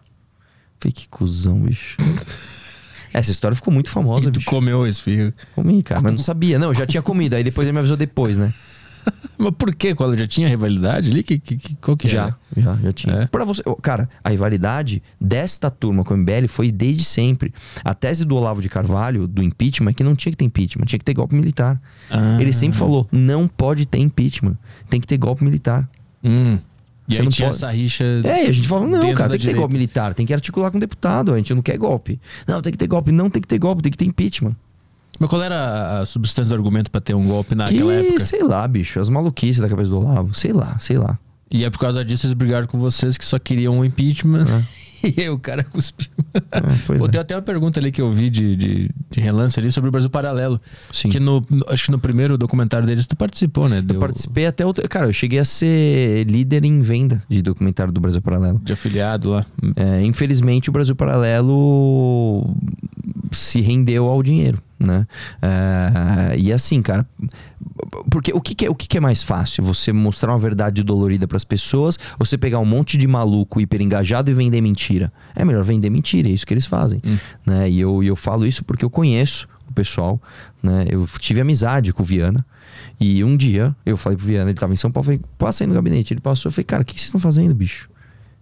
Falei, 0.80 0.92
que 0.92 1.08
cuzão, 1.08 1.60
bicho. 1.60 1.98
Essa 3.14 3.30
história 3.30 3.56
ficou 3.56 3.72
muito 3.72 3.90
famosa, 3.90 4.30
e 4.30 4.32
tu 4.32 4.40
bicho. 4.40 4.50
comeu 4.50 4.84
a 4.84 4.90
esfirra? 4.90 5.32
Comi, 5.54 5.84
cara, 5.84 6.02
mas 6.02 6.12
não 6.12 6.18
sabia. 6.18 6.58
Não, 6.58 6.70
eu 6.70 6.74
já 6.74 6.88
tinha 6.88 7.02
comido. 7.02 7.36
Aí 7.36 7.44
depois 7.44 7.68
ele 7.68 7.74
me 7.74 7.80
avisou 7.80 7.96
depois, 7.96 8.36
né? 8.36 8.52
Mas 9.38 9.54
por 9.58 9.74
quê? 9.76 9.94
Qual, 9.94 10.16
já 10.18 10.28
tinha 10.28 10.48
rivalidade 10.48 11.12
ali? 11.12 11.24
Que, 11.24 11.40
que, 11.40 11.76
qual 11.76 11.98
que 11.98 12.08
já, 12.08 12.24
era? 12.24 12.38
já, 12.58 12.76
já 12.76 12.92
tinha. 12.92 13.16
É. 13.16 13.26
Pra 13.28 13.44
você, 13.44 13.62
cara, 13.82 14.10
a 14.24 14.30
rivalidade 14.30 15.02
desta 15.20 15.70
turma 15.70 16.04
com 16.04 16.14
o 16.14 16.18
MBL 16.18 16.48
foi 16.48 16.72
desde 16.72 17.04
sempre. 17.04 17.54
A 17.84 17.94
tese 17.94 18.24
do 18.24 18.36
Olavo 18.36 18.62
de 18.62 18.70
Carvalho, 18.70 19.28
do 19.28 19.44
impeachment, 19.44 19.92
é 19.92 19.94
que 19.94 20.04
não 20.04 20.16
tinha 20.16 20.32
que 20.32 20.38
ter 20.38 20.46
impeachment, 20.46 20.86
tinha 20.86 21.00
que 21.00 21.06
ter 21.06 21.14
golpe 21.14 21.36
militar. 21.36 21.82
Ah. 22.10 22.38
Ele 22.40 22.54
sempre 22.54 22.78
falou: 22.78 23.08
não 23.12 23.48
pode 23.48 23.86
ter 23.86 24.00
impeachment, 24.00 24.58
tem 24.90 25.02
que 25.02 25.08
ter 25.08 25.18
golpe 25.18 25.44
militar. 25.44 25.88
Hum. 26.24 26.60
E 27.08 27.16
você 27.16 27.20
aí 27.20 27.26
não 27.26 27.32
tinha 27.32 27.48
pode... 27.50 27.58
essa 27.58 27.72
rixa. 27.72 28.04
É, 28.24 28.48
a 28.48 28.52
gente 28.52 28.68
falava, 28.68 28.88
não, 28.88 29.14
cara, 29.14 29.32
tem 29.32 29.40
que 29.40 29.48
ter 29.48 29.54
golpe 29.54 29.74
militar, 29.74 30.14
tem 30.14 30.26
que 30.26 30.34
articular 30.34 30.72
com 30.72 30.78
o 30.78 30.80
deputado, 30.80 31.34
a 31.34 31.38
gente 31.38 31.54
não 31.54 31.62
quer 31.62 31.78
golpe. 31.78 32.20
Não, 32.48 32.62
tem 32.62 32.72
que 32.72 32.78
ter 32.78 32.88
golpe, 32.88 33.12
não 33.12 33.30
tem 33.30 33.42
que 33.42 33.48
ter 33.48 33.60
golpe, 33.60 33.84
tem 33.84 33.92
que 33.92 33.98
ter 33.98 34.06
impeachment. 34.06 34.56
Mas 35.20 35.30
qual 35.30 35.42
era 35.42 36.02
a 36.02 36.06
substância 36.06 36.56
do 36.56 36.60
argumento 36.60 36.90
para 36.90 37.02
ter 37.02 37.14
um 37.14 37.26
golpe 37.26 37.56
naquela 37.56 37.94
que, 37.94 38.08
época? 38.08 38.20
Sei 38.20 38.44
lá, 38.44 38.68
bicho. 38.68 39.00
As 39.00 39.10
maluquices 39.10 39.60
da 39.60 39.70
cabeça 39.70 39.90
do 39.90 39.98
Olavo. 39.98 40.34
Sei 40.34 40.52
lá, 40.52 40.78
sei 40.80 40.98
lá. 40.98 41.18
E 41.52 41.64
é 41.64 41.70
por 41.70 41.80
causa 41.80 42.04
disso 42.04 42.26
eles 42.26 42.34
brigaram 42.34 42.66
com 42.66 42.80
vocês 42.80 43.18
que 43.18 43.24
só 43.24 43.38
queriam 43.38 43.78
um 43.80 43.86
impeachment. 43.86 44.46
É. 44.46 44.84
E 45.04 45.22
aí 45.22 45.30
o 45.30 45.38
cara 45.38 45.66
cuspiu. 45.66 46.08
É, 46.34 46.62
Pô, 46.98 47.06
é. 47.06 47.10
Tem 47.10 47.20
até 47.20 47.36
uma 47.36 47.42
pergunta 47.42 47.78
ali 47.78 47.92
que 47.92 48.02
eu 48.02 48.10
vi 48.10 48.30
de, 48.30 48.56
de, 48.56 48.90
de, 49.12 49.20
relance 49.20 49.60
ali 49.60 49.70
sobre 49.70 49.90
o 49.90 49.92
Brasil 49.92 50.10
Paralelo. 50.10 50.60
Sim. 50.94 51.10
Que 51.10 51.20
no, 51.20 51.46
acho 51.68 51.84
que 51.86 51.92
no 51.92 52.00
primeiro 52.00 52.38
documentário 52.38 52.88
deles 52.88 53.06
tu 53.06 53.14
participou, 53.14 53.68
né? 53.68 53.82
Deu... 53.82 53.96
Eu 53.96 54.00
participei 54.00 54.46
até 54.46 54.66
outro. 54.66 54.88
Cara, 54.88 55.08
eu 55.08 55.14
cheguei 55.14 55.40
a 55.40 55.46
ser 55.46 56.26
líder 56.26 56.64
em 56.64 56.80
venda 56.80 57.22
de 57.28 57.42
documentário 57.42 57.92
do 57.92 58.00
Brasil 58.00 58.22
Paralelo. 58.22 58.62
De 58.64 58.72
afiliado 58.72 59.32
lá. 59.32 59.46
É, 59.76 60.02
infelizmente 60.06 60.70
o 60.70 60.72
Brasil 60.72 60.96
Paralelo 60.96 62.56
se 63.32 63.60
rendeu 63.60 64.06
ao 64.06 64.24
dinheiro, 64.24 64.62
né? 64.84 65.08
É, 65.42 66.38
e 66.38 66.52
assim, 66.52 66.82
cara, 66.82 67.08
porque 68.10 68.34
o 68.34 68.42
que, 68.42 68.54
que, 68.54 68.66
é, 68.66 68.70
o 68.70 68.76
que, 68.76 68.88
que 68.88 68.98
é 68.98 69.02
mais 69.02 69.24
fácil? 69.24 69.64
Você 69.64 69.92
mostrar 69.92 70.32
uma 70.32 70.40
verdade 70.40 70.84
dolorida 70.84 71.28
para 71.28 71.38
as 71.38 71.44
pessoas 71.44 71.98
ou 72.20 72.26
você 72.26 72.38
pegar 72.38 72.60
um 72.60 72.66
monte 72.66 72.98
de 72.98 73.08
maluco 73.08 73.60
hiper 73.60 73.82
engajado 73.82 74.30
e 74.30 74.34
vender 74.34 74.62
mentira? 74.62 75.12
É 75.36 75.46
melhor 75.46 75.64
vender 75.64 75.90
mentira, 75.90 76.28
é 76.28 76.32
isso 76.32 76.46
que 76.46 76.54
eles 76.54 76.66
fazem, 76.66 77.02
hum. 77.06 77.18
né? 77.46 77.70
E 77.70 77.80
eu, 77.80 78.04
eu 78.04 78.16
falo 78.16 78.46
isso 78.46 78.64
porque 78.64 78.84
eu 78.84 78.90
conheço 78.90 79.48
o 79.70 79.74
pessoal, 79.74 80.22
né? 80.62 80.86
Eu 80.90 81.08
tive 81.20 81.42
amizade 81.42 81.94
com 81.94 82.04
o 82.04 82.06
Viana. 82.06 82.46
E 83.00 83.24
um 83.24 83.36
dia 83.36 83.76
eu 83.86 83.98
falei 83.98 84.18
pro 84.18 84.26
Viana, 84.26 84.50
ele 84.50 84.60
tava 84.60 84.74
em 84.74 84.78
São 84.78 84.92
Paulo, 84.92 85.06
falei, 85.06 85.22
passa 85.38 85.64
aí 85.64 85.68
no 85.68 85.74
gabinete. 85.74 86.14
Ele 86.14 86.22
passou, 86.22 86.50
eu 86.50 86.54
falei, 86.54 86.66
cara, 86.66 86.82
o 86.82 86.86
que, 86.86 86.94
que 86.94 87.00
vocês 87.00 87.08
estão 87.08 87.20
fazendo, 87.20 87.54
bicho? 87.54 87.90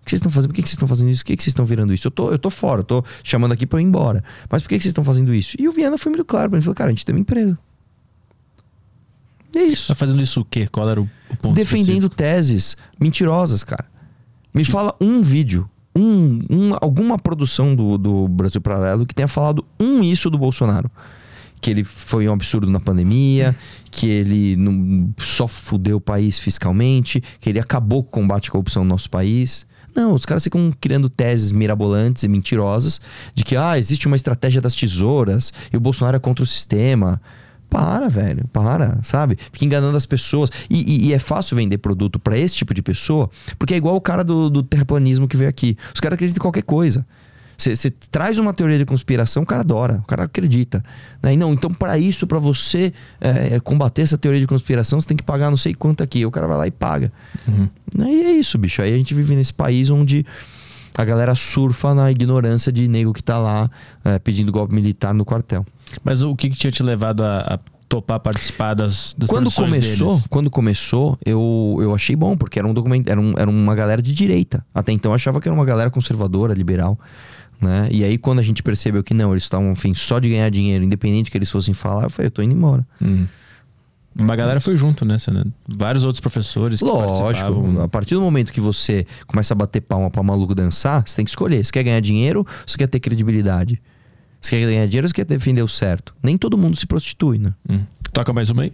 O 0.02 0.06
que 0.06 0.10
vocês 0.12 0.20
estão 0.20 0.32
fazendo? 0.32 0.50
Por 0.50 0.56
que 0.56 0.62
vocês 0.62 0.72
estão 0.72 0.88
fazendo 0.88 1.10
isso? 1.10 1.24
Por 1.24 1.28
que 1.28 1.44
vocês 1.44 1.48
estão 1.48 1.66
virando 1.66 1.94
isso? 1.94 2.08
Eu 2.08 2.12
tô, 2.12 2.32
eu 2.32 2.40
tô 2.40 2.50
fora, 2.50 2.82
eu 2.82 2.84
tô 2.84 3.04
chamando 3.24 3.52
aqui 3.52 3.66
para 3.66 3.78
eu 3.78 3.82
ir 3.82 3.86
embora. 3.86 4.24
Mas 4.50 4.62
por 4.62 4.70
que 4.70 4.76
vocês 4.76 4.88
estão 4.88 5.04
fazendo 5.04 5.34
isso? 5.34 5.56
E 5.60 5.68
o 5.68 5.72
Viana 5.72 5.98
foi 5.98 6.10
muito 6.12 6.26
claro 6.26 6.50
para 6.50 6.58
ele. 6.58 6.64
Falou, 6.64 6.76
cara, 6.76 6.90
a 6.90 6.92
gente 6.92 7.06
tem 7.06 7.14
uma 7.14 7.22
empresa. 7.22 7.58
E 9.54 9.60
é 9.60 9.64
isso. 9.64 9.90
Tá 9.90 9.96
fazendo 9.96 10.22
isso 10.22 10.42
o 10.42 10.46
quê? 10.46 10.68
Qual 10.68 10.90
era 10.90 11.00
o, 11.00 11.10
o 11.30 11.38
ponto 11.38 11.54
Defendendo 11.54 11.90
específico? 11.90 12.16
teses 12.16 12.78
mentirosas, 13.00 13.64
cara. 13.64 13.86
Me 14.54 14.66
que... 14.66 14.72
fala 14.72 14.96
um 15.00 15.22
vídeo, 15.22 15.70
um, 15.96 16.40
um, 16.50 16.78
alguma 16.82 17.20
produção 17.20 17.76
do, 17.76 17.98
do 17.98 18.28
Brasil 18.28 18.60
Paralelo 18.60 19.06
que 19.06 19.14
tenha 19.14 19.28
falado 19.28 19.64
um 19.80 20.02
isso 20.02 20.30
do 20.30 20.38
Bolsonaro 20.38 20.90
que 21.62 21.70
ele 21.70 21.84
foi 21.84 22.28
um 22.28 22.34
absurdo 22.34 22.68
na 22.68 22.80
pandemia, 22.80 23.56
que 23.92 24.08
ele 24.08 24.56
não, 24.56 25.14
só 25.20 25.48
fudeu 25.48 25.98
o 25.98 26.02
país 26.02 26.40
fiscalmente, 26.40 27.22
que 27.40 27.50
ele 27.50 27.60
acabou 27.60 28.04
com 28.04 28.10
o 28.10 28.24
combate 28.24 28.50
à 28.50 28.52
corrupção 28.52 28.84
no 28.84 28.90
nosso 28.90 29.08
país. 29.10 29.68
Não, 29.96 30.14
os 30.14 30.26
caras 30.26 30.44
ficam 30.44 30.74
criando 30.80 31.10
teses 31.10 31.52
mirabolantes 31.52 32.24
e 32.24 32.28
mentirosas 32.28 33.02
de 33.36 33.44
que 33.44 33.56
ah, 33.56 33.78
existe 33.78 34.08
uma 34.08 34.16
estratégia 34.16 34.62
das 34.62 34.76
tesouras 34.76 35.52
e 35.72 35.78
o 35.78 35.80
Bolsonaro 35.80 36.18
é 36.18 36.20
contra 36.20 36.44
o 36.44 36.48
sistema. 36.48 37.22
Para, 37.70 38.10
velho, 38.10 38.46
para, 38.52 39.00
sabe? 39.02 39.38
Fica 39.50 39.64
enganando 39.64 39.96
as 39.96 40.06
pessoas. 40.06 40.50
E, 40.70 40.82
e, 40.82 41.08
e 41.08 41.14
é 41.14 41.20
fácil 41.20 41.56
vender 41.56 41.78
produto 41.78 42.20
para 42.20 42.38
esse 42.38 42.54
tipo 42.54 42.74
de 42.74 42.82
pessoa, 42.82 43.30
porque 43.58 43.74
é 43.74 43.78
igual 43.78 43.96
o 43.96 44.02
cara 44.02 44.26
do, 44.26 44.50
do 44.50 44.62
terraplanismo 44.62 45.26
que 45.26 45.38
veio 45.38 45.50
aqui. 45.50 45.78
Os 45.94 46.02
caras 46.02 46.16
acreditam 46.16 46.42
em 46.42 46.44
qualquer 46.44 46.64
coisa. 46.64 47.06
Você 47.62 47.92
traz 48.10 48.40
uma 48.40 48.54
teoria 48.54 48.78
de 48.78 48.86
conspiração, 48.86 49.44
o 49.44 49.46
cara 49.46 49.62
adora, 49.62 50.00
o 50.04 50.08
cara 50.08 50.24
acredita. 50.24 50.84
Né? 51.22 51.34
E 51.34 51.38
não, 51.38 51.54
então 51.54 51.72
para 51.72 51.98
isso, 51.98 52.26
para 52.26 52.40
você 52.40 52.92
é, 53.20 53.60
combater 53.60 54.02
essa 54.02 54.18
teoria 54.18 54.40
de 54.42 54.48
conspiração, 54.48 55.00
você 55.00 55.08
tem 55.08 55.18
que 55.18 55.24
pagar 55.24 55.50
não 55.50 55.58
sei 55.58 55.74
quanto 55.74 56.02
aqui. 56.02 56.26
O 56.26 56.32
cara 56.32 56.48
vai 56.48 56.58
lá 56.58 56.68
e 56.68 56.72
paga. 56.72 57.12
Uhum. 57.48 57.70
E 58.08 58.22
é 58.24 58.32
isso, 58.32 58.58
bicho. 58.58 58.82
Aí 58.82 58.94
a 58.94 58.98
gente 58.98 59.14
vive 59.14 59.36
nesse 59.36 59.54
país 59.54 59.90
onde 59.90 60.26
a 60.98 61.06
galera 61.06 61.36
surfa 61.36 61.94
na 61.94 62.12
ignorância 62.12 62.72
de 62.72 62.88
nego 62.88 63.14
que 63.14 63.24
tá 63.24 63.38
lá 63.38 63.70
é, 64.04 64.18
pedindo 64.20 64.52
golpe 64.52 64.74
militar 64.74 65.14
no 65.14 65.24
quartel. 65.24 65.66
Mas 66.04 66.22
o 66.22 66.36
que, 66.36 66.50
que 66.50 66.56
tinha 66.58 66.72
te 66.72 66.82
levado 66.84 67.24
a, 67.24 67.40
a 67.56 67.60
topar 67.88 68.20
participar 68.22 68.74
das, 68.74 69.14
das 69.18 69.30
quando 69.30 69.52
começou, 69.52 70.08
deles? 70.16 70.28
quando 70.30 70.50
começou, 70.50 71.18
eu, 71.26 71.78
eu 71.82 71.94
achei 71.94 72.16
bom, 72.16 72.38
porque 72.38 72.58
era 72.58 72.66
um 72.68 72.74
documento, 72.74 73.10
era, 73.10 73.20
um- 73.20 73.34
era 73.38 73.50
uma 73.50 73.76
galera 73.76 74.02
de 74.02 74.14
direita. 74.16 74.66
Até 74.74 74.94
então 74.94 75.12
eu 75.12 75.16
achava 75.16 75.42
que 75.42 75.48
era 75.50 75.54
uma 75.56 75.66
galera 75.66 75.90
conservadora, 75.90 76.54
liberal. 76.54 76.98
Né? 77.62 77.88
E 77.92 78.04
aí, 78.04 78.18
quando 78.18 78.40
a 78.40 78.44
gente 78.44 78.64
percebeu 78.64 79.04
que 79.04 79.14
não, 79.14 79.32
eles 79.32 79.44
estavam 79.44 79.72
afim 79.72 79.94
só 79.94 80.18
de 80.18 80.30
ganhar 80.30 80.50
dinheiro, 80.50 80.84
independente 80.84 81.30
do 81.30 81.32
que 81.32 81.38
eles 81.38 81.52
fossem 81.52 81.74
falar, 81.74 82.06
eu 82.06 82.10
falei, 82.10 82.28
eu 82.28 82.32
tô 82.32 82.42
indo 82.42 82.56
embora. 82.56 82.86
Hum. 83.00 83.28
Uma 84.18 84.36
galera 84.36 84.60
foi 84.60 84.76
junto, 84.76 85.06
né? 85.06 85.16
Vários 85.68 86.04
outros 86.04 86.20
professores 86.20 86.80
que 86.80 86.86
Lógico, 86.86 87.80
a 87.82 87.88
partir 87.88 88.16
do 88.16 88.22
momento 88.22 88.52
que 88.52 88.60
você 88.60 89.06
começa 89.26 89.54
a 89.54 89.56
bater 89.56 89.80
palma 89.80 90.10
pra 90.10 90.22
maluco 90.22 90.54
dançar, 90.54 91.08
você 91.08 91.16
tem 91.16 91.24
que 91.24 91.32
escolher. 91.32 91.64
Você 91.64 91.72
quer 91.72 91.84
ganhar 91.84 92.02
dinheiro 92.02 92.40
ou 92.40 92.48
você 92.66 92.78
quer 92.78 92.88
ter 92.88 93.00
credibilidade? 93.00 93.82
Você 94.42 94.58
quer 94.58 94.66
ganhar 94.66 94.86
dinheiro 94.86 95.06
ou 95.06 95.10
você 95.10 95.16
quer 95.16 95.26
defender 95.26 95.62
o 95.62 95.68
certo? 95.68 96.14
Nem 96.22 96.38
todo 96.38 96.58
mundo 96.58 96.76
se 96.76 96.86
prostitui, 96.86 97.38
né? 97.38 97.54
Hum. 97.70 97.84
Toca 98.12 98.34
mais 98.34 98.50
uma 98.50 98.64
aí. 98.64 98.74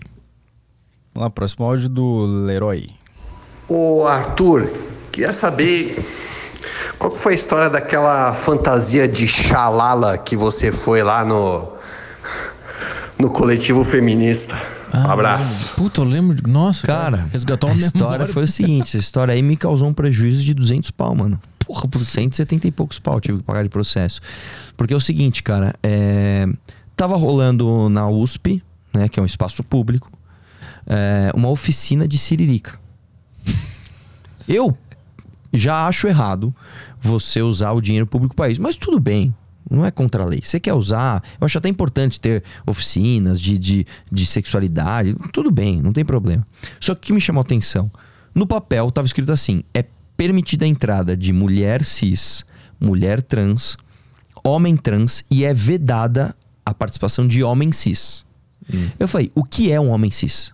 Vamos 1.14 1.26
lá, 1.26 1.30
próximo 1.30 1.65
áudio 1.65 1.89
do 1.89 2.26
Leroy. 2.26 2.89
Ô 3.68 4.07
Arthur, 4.07 4.72
queria 5.11 5.34
saber 5.34 6.03
qual 6.97 7.11
que 7.11 7.19
foi 7.19 7.33
a 7.33 7.35
história 7.35 7.69
daquela 7.69 8.33
fantasia 8.33 9.07
de 9.07 9.27
xalala 9.27 10.17
que 10.17 10.35
você 10.35 10.71
foi 10.71 11.03
lá 11.03 11.23
no 11.23 11.75
no 13.19 13.29
coletivo 13.31 13.83
feminista. 13.83 14.55
Um 14.93 14.99
Ah, 15.09 15.13
abraço. 15.13 15.73
Puta, 15.75 16.01
eu 16.01 16.05
lembro. 16.05 16.35
de- 16.35 16.43
Nossa, 16.49 16.85
Cara, 16.85 17.27
resgatou 17.31 17.69
a 17.69 17.73
uma 17.73 17.79
história 17.81 18.11
memória. 18.11 18.33
foi 18.33 18.43
o 18.43 18.47
seguinte: 18.47 18.83
essa 18.89 18.97
história 18.97 19.33
aí 19.33 19.41
me 19.41 19.57
causou 19.57 19.87
um 19.87 19.93
prejuízo 19.93 20.43
de 20.43 20.53
200 20.53 20.91
pau, 20.91 21.15
mano. 21.15 21.39
Porra, 21.65 21.87
por 21.87 21.99
170 21.99 22.67
e 22.67 22.71
poucos 22.71 22.97
pau 22.99 23.19
tive 23.19 23.39
que 23.39 23.43
pagar 23.43 23.63
de 23.63 23.69
processo. 23.69 24.21
Porque 24.77 24.93
é 24.93 24.97
o 24.97 25.01
seguinte, 25.01 25.43
cara, 25.43 25.73
é... 25.83 26.47
tava 26.95 27.15
rolando 27.17 27.89
na 27.89 28.07
USP, 28.07 28.63
né, 28.93 29.09
que 29.09 29.19
é 29.19 29.23
um 29.23 29.25
espaço 29.25 29.61
público, 29.63 30.09
é, 30.85 31.29
uma 31.35 31.49
oficina 31.49 32.07
de 32.07 32.17
siririca. 32.17 32.79
Eu 34.47 34.77
já 35.53 35.87
acho 35.87 36.07
errado 36.07 36.55
você 36.99 37.41
usar 37.41 37.71
o 37.71 37.81
dinheiro 37.81 38.07
público 38.07 38.35
para 38.35 38.49
isso, 38.49 38.61
mas 38.61 38.75
tudo 38.75 38.99
bem. 38.99 39.33
Não 39.69 39.85
é 39.85 39.91
contra 39.91 40.23
a 40.23 40.25
lei. 40.25 40.39
Você 40.41 40.59
quer 40.59 40.73
usar, 40.73 41.21
eu 41.39 41.45
acho 41.45 41.57
até 41.57 41.67
importante 41.67 42.21
ter 42.21 42.41
oficinas 42.65 43.39
de, 43.39 43.57
de, 43.57 43.85
de 44.09 44.25
sexualidade. 44.25 45.13
Tudo 45.33 45.51
bem, 45.51 45.81
não 45.81 45.91
tem 45.91 46.05
problema. 46.05 46.47
Só 46.79 46.95
que 46.95 46.99
o 46.99 47.01
que 47.07 47.13
me 47.13 47.19
chamou 47.19 47.41
a 47.41 47.43
atenção? 47.43 47.91
No 48.33 48.47
papel 48.47 48.87
estava 48.87 49.05
escrito 49.05 49.31
assim: 49.31 49.63
é 49.73 49.83
permitida 50.15 50.63
a 50.63 50.67
entrada 50.67 51.17
de 51.17 51.33
mulher 51.33 51.83
cis, 51.83 52.45
mulher 52.79 53.21
trans, 53.21 53.77
homem 54.43 54.77
trans 54.77 55.25
e 55.29 55.43
é 55.43 55.53
vedada 55.53 56.33
a 56.65 56.73
participação 56.73 57.27
de 57.27 57.43
homem 57.43 57.71
cis. 57.71 58.25
Eu 58.99 59.07
falei: 59.07 59.31
o 59.35 59.43
que 59.43 59.71
é 59.71 59.79
um 59.79 59.89
homem 59.89 60.11
cis? 60.11 60.53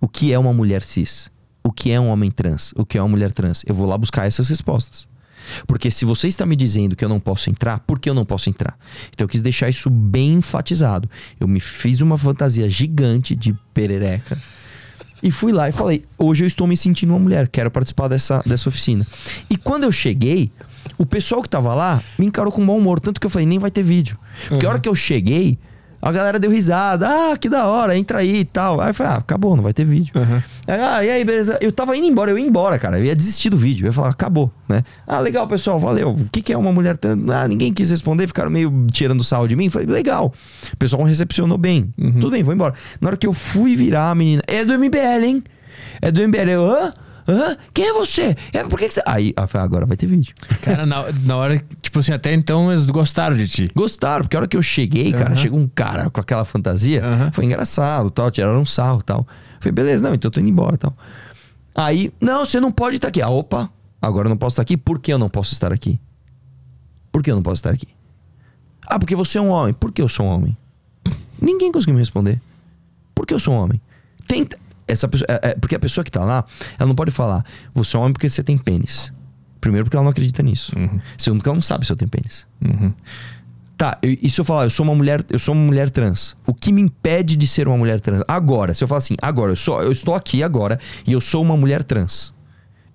O 0.00 0.08
que 0.08 0.32
é 0.32 0.38
uma 0.38 0.52
mulher 0.52 0.82
cis? 0.82 1.30
O 1.62 1.70
que 1.70 1.90
é 1.90 2.00
um 2.00 2.08
homem 2.08 2.30
trans? 2.30 2.72
O 2.74 2.86
que 2.86 2.96
é 2.96 3.02
uma 3.02 3.08
mulher 3.08 3.32
trans? 3.32 3.62
Eu 3.66 3.74
vou 3.74 3.86
lá 3.86 3.98
buscar 3.98 4.26
essas 4.26 4.48
respostas. 4.48 5.06
Porque 5.66 5.90
se 5.90 6.04
você 6.04 6.28
está 6.28 6.44
me 6.46 6.56
dizendo 6.56 6.96
que 6.96 7.04
eu 7.04 7.08
não 7.08 7.20
posso 7.20 7.50
entrar, 7.50 7.78
por 7.80 7.98
que 7.98 8.08
eu 8.08 8.14
não 8.14 8.24
posso 8.24 8.48
entrar? 8.50 8.78
Então 9.10 9.24
eu 9.24 9.28
quis 9.28 9.40
deixar 9.40 9.68
isso 9.68 9.88
bem 9.90 10.34
enfatizado. 10.34 11.08
Eu 11.38 11.48
me 11.48 11.60
fiz 11.60 12.00
uma 12.00 12.18
fantasia 12.18 12.68
gigante 12.68 13.34
de 13.34 13.54
perereca 13.74 14.40
e 15.22 15.30
fui 15.30 15.52
lá 15.52 15.68
e 15.68 15.72
falei: 15.72 16.04
hoje 16.18 16.44
eu 16.44 16.48
estou 16.48 16.66
me 16.66 16.76
sentindo 16.76 17.10
uma 17.10 17.18
mulher, 17.18 17.48
quero 17.48 17.70
participar 17.70 18.08
dessa, 18.08 18.42
dessa 18.44 18.68
oficina. 18.68 19.06
E 19.48 19.56
quando 19.56 19.84
eu 19.84 19.92
cheguei, 19.92 20.50
o 20.98 21.04
pessoal 21.06 21.42
que 21.42 21.48
tava 21.48 21.74
lá 21.74 22.02
me 22.18 22.26
encarou 22.26 22.52
com 22.52 22.62
mau 22.62 22.76
humor, 22.76 23.00
tanto 23.00 23.20
que 23.20 23.26
eu 23.26 23.30
falei: 23.30 23.46
nem 23.46 23.58
vai 23.58 23.70
ter 23.70 23.82
vídeo. 23.82 24.18
Porque 24.48 24.64
a 24.64 24.68
hora 24.68 24.80
que 24.80 24.88
eu 24.88 24.94
cheguei, 24.94 25.58
a 26.02 26.12
galera 26.12 26.38
deu 26.38 26.50
risada: 26.50 27.06
ah, 27.08 27.36
que 27.36 27.48
da 27.48 27.66
hora, 27.66 27.96
entra 27.96 28.18
aí 28.18 28.38
e 28.38 28.44
tal. 28.44 28.80
Aí 28.80 28.90
eu 28.90 28.94
falei: 28.94 29.12
ah, 29.12 29.16
acabou, 29.16 29.54
não 29.54 29.62
vai 29.62 29.72
ter 29.72 29.84
vídeo. 29.84 30.12
Aí, 30.66 30.80
ah, 30.80 31.04
e 31.04 31.10
aí, 31.10 31.24
beleza? 31.24 31.58
Eu 31.60 31.70
tava 31.70 31.96
indo 31.96 32.06
embora, 32.06 32.30
eu 32.30 32.38
ia 32.38 32.46
embora, 32.46 32.78
cara. 32.78 32.98
Eu 32.98 33.04
ia 33.04 33.14
desistir 33.14 33.50
do 33.50 33.56
vídeo. 33.56 33.84
Eu 33.84 33.88
ia 33.88 33.92
falar: 33.92 34.08
acabou, 34.08 34.50
né? 34.68 34.82
Ah, 35.06 35.18
legal, 35.20 35.46
pessoal, 35.46 35.78
valeu. 35.78 36.10
O 36.10 36.28
que, 36.30 36.40
que 36.40 36.52
é 36.52 36.56
uma 36.56 36.72
mulher? 36.72 36.98
Ah, 37.32 37.46
ninguém 37.46 37.72
quis 37.72 37.90
responder, 37.90 38.26
ficaram 38.26 38.50
meio 38.50 38.86
tirando 38.90 39.22
sarro 39.22 39.46
de 39.46 39.56
mim. 39.56 39.68
Falei: 39.68 39.86
legal. 39.86 40.32
O 40.72 40.76
pessoal 40.76 41.02
recepcionou 41.02 41.58
bem. 41.58 41.92
Tudo 42.20 42.30
bem, 42.30 42.42
vou 42.42 42.54
embora. 42.54 42.74
Na 43.00 43.08
hora 43.08 43.16
que 43.16 43.26
eu 43.26 43.32
fui 43.32 43.76
virar 43.76 44.10
a 44.10 44.14
menina, 44.14 44.42
é 44.46 44.64
do 44.64 44.72
MBL, 44.78 45.24
hein? 45.24 45.44
É 46.00 46.10
do 46.10 46.26
MBL. 46.26 46.50
Eu, 46.50 46.70
hã? 46.70 46.90
Hã? 47.28 47.56
Quem 47.72 47.86
é 47.88 47.92
você? 47.92 48.36
É, 48.52 48.64
por 48.64 48.78
que, 48.78 48.88
que 48.88 48.94
você. 48.94 49.02
Aí, 49.06 49.32
eu 49.36 49.48
falei, 49.48 49.64
agora 49.64 49.86
vai 49.86 49.96
ter 49.96 50.06
vídeo. 50.06 50.34
Cara, 50.62 50.84
na, 50.86 51.04
na 51.24 51.36
hora. 51.36 51.64
Tipo 51.82 51.98
assim, 52.00 52.12
até 52.12 52.32
então 52.32 52.70
eles 52.70 52.88
gostaram 52.90 53.36
de 53.36 53.46
ti. 53.48 53.70
Gostaram, 53.74 54.24
porque 54.24 54.36
a 54.36 54.40
hora 54.40 54.48
que 54.48 54.56
eu 54.56 54.62
cheguei, 54.62 55.12
cara, 55.12 55.26
Aham. 55.30 55.36
chegou 55.36 55.58
um 55.58 55.68
cara 55.68 56.10
com 56.10 56.20
aquela 56.20 56.44
fantasia, 56.44 57.04
Aham. 57.04 57.30
foi 57.32 57.44
engraçado, 57.44 58.10
tal, 58.10 58.30
tiraram 58.30 58.60
um 58.60 58.66
sarro, 58.66 59.02
tal. 59.02 59.26
Falei, 59.60 59.72
beleza, 59.72 60.02
não, 60.02 60.14
então 60.14 60.28
eu 60.28 60.32
tô 60.32 60.40
indo 60.40 60.48
embora, 60.50 60.76
tal. 60.78 60.96
Aí, 61.74 62.12
não, 62.20 62.44
você 62.44 62.58
não 62.60 62.72
pode 62.72 62.96
estar 62.96 63.08
aqui. 63.08 63.22
Ah, 63.22 63.28
opa, 63.28 63.70
agora 64.00 64.26
eu 64.26 64.30
não 64.30 64.36
posso 64.36 64.54
estar 64.54 64.62
aqui. 64.62 64.76
Por 64.76 64.98
que 64.98 65.12
eu 65.12 65.18
não 65.18 65.28
posso 65.28 65.52
estar 65.52 65.72
aqui? 65.72 65.98
Por 67.12 67.22
que 67.22 67.30
eu 67.30 67.34
não 67.34 67.42
posso 67.42 67.56
estar 67.60 67.70
aqui? 67.70 67.86
Ah, 68.86 68.98
porque 68.98 69.14
você 69.14 69.38
é 69.38 69.40
um 69.40 69.50
homem. 69.50 69.72
Por 69.72 69.92
que 69.92 70.02
eu 70.02 70.08
sou 70.08 70.26
um 70.26 70.28
homem? 70.30 70.56
Ninguém 71.40 71.70
conseguiu 71.72 71.94
me 71.94 72.00
responder. 72.00 72.40
Por 73.14 73.24
que 73.26 73.32
eu 73.34 73.38
sou 73.38 73.54
um 73.54 73.56
homem? 73.58 73.80
Tenta. 74.26 74.58
Essa 74.90 75.08
pessoa, 75.08 75.26
é- 75.28 75.50
é- 75.50 75.54
porque 75.54 75.74
a 75.74 75.78
pessoa 75.78 76.04
que 76.04 76.10
tá 76.10 76.24
lá, 76.24 76.44
ela 76.78 76.86
não 76.88 76.94
pode 76.94 77.10
falar, 77.10 77.44
você 77.72 77.96
é 77.96 78.00
homem 78.00 78.12
porque 78.12 78.28
você 78.28 78.42
tem 78.42 78.56
pênis. 78.58 79.12
Primeiro, 79.60 79.84
porque 79.84 79.96
ela 79.96 80.04
não 80.04 80.10
acredita 80.10 80.42
nisso. 80.42 80.72
Segundo, 81.18 81.40
porque 81.40 81.48
ela 81.48 81.56
não 81.56 81.62
sabe 81.62 81.84
se 81.86 81.92
eu 81.92 81.96
tenho 81.96 82.10
pênis. 82.10 82.46
Tá, 83.76 83.96
eu- 84.02 84.16
e 84.20 84.28
se 84.28 84.40
eu 84.40 84.44
falar, 84.44 84.64
eu 84.64 84.70
sou 84.70 84.84
uma 84.84 84.94
mulher, 84.94 85.24
eu 85.30 85.38
sou 85.38 85.54
uma 85.54 85.64
mulher 85.64 85.88
trans. 85.90 86.36
O 86.46 86.52
que 86.52 86.70
me 86.72 86.82
impede 86.82 87.34
de 87.36 87.46
ser 87.46 87.66
uma 87.68 87.76
mulher 87.78 87.98
trans? 88.00 88.22
Agora, 88.28 88.74
se 88.74 88.84
eu 88.84 88.88
falar 88.88 88.98
assim, 88.98 89.14
agora, 89.22 89.52
eu 89.52 89.56
sou, 89.56 89.82
eu 89.82 89.90
estou 89.92 90.14
aqui 90.14 90.42
agora 90.42 90.78
e 91.06 91.12
eu 91.12 91.20
sou 91.20 91.42
uma 91.42 91.56
mulher 91.56 91.82
trans. 91.82 92.32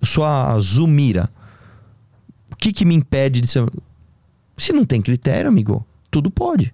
Eu 0.00 0.06
sou 0.06 0.24
a 0.24 0.56
Zumira. 0.60 1.28
O 2.50 2.56
que 2.56 2.72
que 2.72 2.84
me 2.84 2.94
impede 2.94 3.40
de 3.40 3.48
ser 3.48 3.64
Se 4.56 4.72
não 4.72 4.84
tem 4.86 5.02
critério, 5.02 5.48
amigo, 5.48 5.84
tudo 6.10 6.30
pode. 6.30 6.72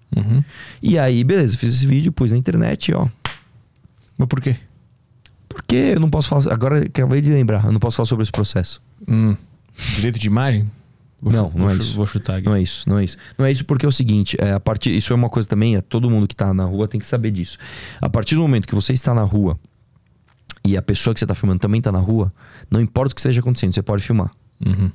E 0.83 0.99
aí, 0.99 1.25
beleza, 1.25 1.57
fiz 1.59 1.75
esse 1.75 1.87
vídeo, 1.87 2.13
pus 2.13 2.31
na 2.31 2.37
internet, 2.37 2.93
ó. 2.95 3.09
Mas 4.19 4.29
por 4.29 4.41
quê? 4.41 4.57
Porque 5.53 5.77
eu 5.77 6.01
não 6.01 6.11
posso 6.11 6.29
falar, 6.29 6.53
agora 6.53 6.87
acabei 6.87 7.21
de 7.21 7.31
lembrar, 7.31 7.65
eu 7.65 7.73
não 7.73 7.81
posso 7.81 7.97
falar 7.97 8.07
sobre 8.07 8.23
esse 8.23 8.33
processo. 8.33 8.81
Hum. 9.07 9.37
Direito 9.97 10.19
de 10.19 10.27
imagem? 10.27 10.71
Vou 11.21 11.33
Não, 11.33 11.53
não 11.55 11.71
é 11.71 11.75
isso. 11.75 11.95
Vou 11.95 12.05
chutar 12.05 12.39
aqui. 12.39 12.47
Não 12.47 12.57
é 12.57 12.61
isso, 12.61 12.89
não 12.89 12.99
é 12.99 13.05
isso. 13.05 13.17
Não 13.39 13.47
é 13.47 13.53
isso 13.53 13.65
porque 13.65 13.87
é 13.87 13.89
o 13.89 13.93
seguinte, 13.93 14.37
é, 14.41 14.53
a 14.53 14.61
partir, 14.61 14.91
isso 14.91 15.13
é 15.13 15.17
uma 15.17 15.31
coisa 15.31 15.49
também, 15.49 15.77
é, 15.77 15.81
todo 15.81 16.11
mundo 16.11 16.27
que 16.27 16.35
tá 16.35 16.53
na 16.53 16.65
rua 16.65 16.89
tem 16.89 16.99
que 16.99 17.07
saber 17.07 17.31
disso. 17.31 17.57
A 18.01 18.11
partir 18.11 18.35
do 18.35 18.43
momento 18.43 18.67
que 18.67 18.75
você 18.75 18.93
está 18.93 19.15
na 19.15 19.23
rua 19.23 19.59
e 20.65 20.77
a 20.77 20.83
pessoa 20.83 21.15
que 21.15 21.21
você 21.21 21.27
tá 21.27 21.35
filmando 21.35 21.61
também 21.61 21.81
tá 21.81 21.93
na 21.93 22.01
rua, 22.01 22.33
não 22.69 22.81
importa 22.81 23.13
o 23.13 23.15
que 23.15 23.21
esteja 23.21 23.41
acontecendo, 23.41 23.73
você 23.73 23.83
pode 23.83 24.03
filmar. 24.03 24.33
Uhum. 24.65 24.91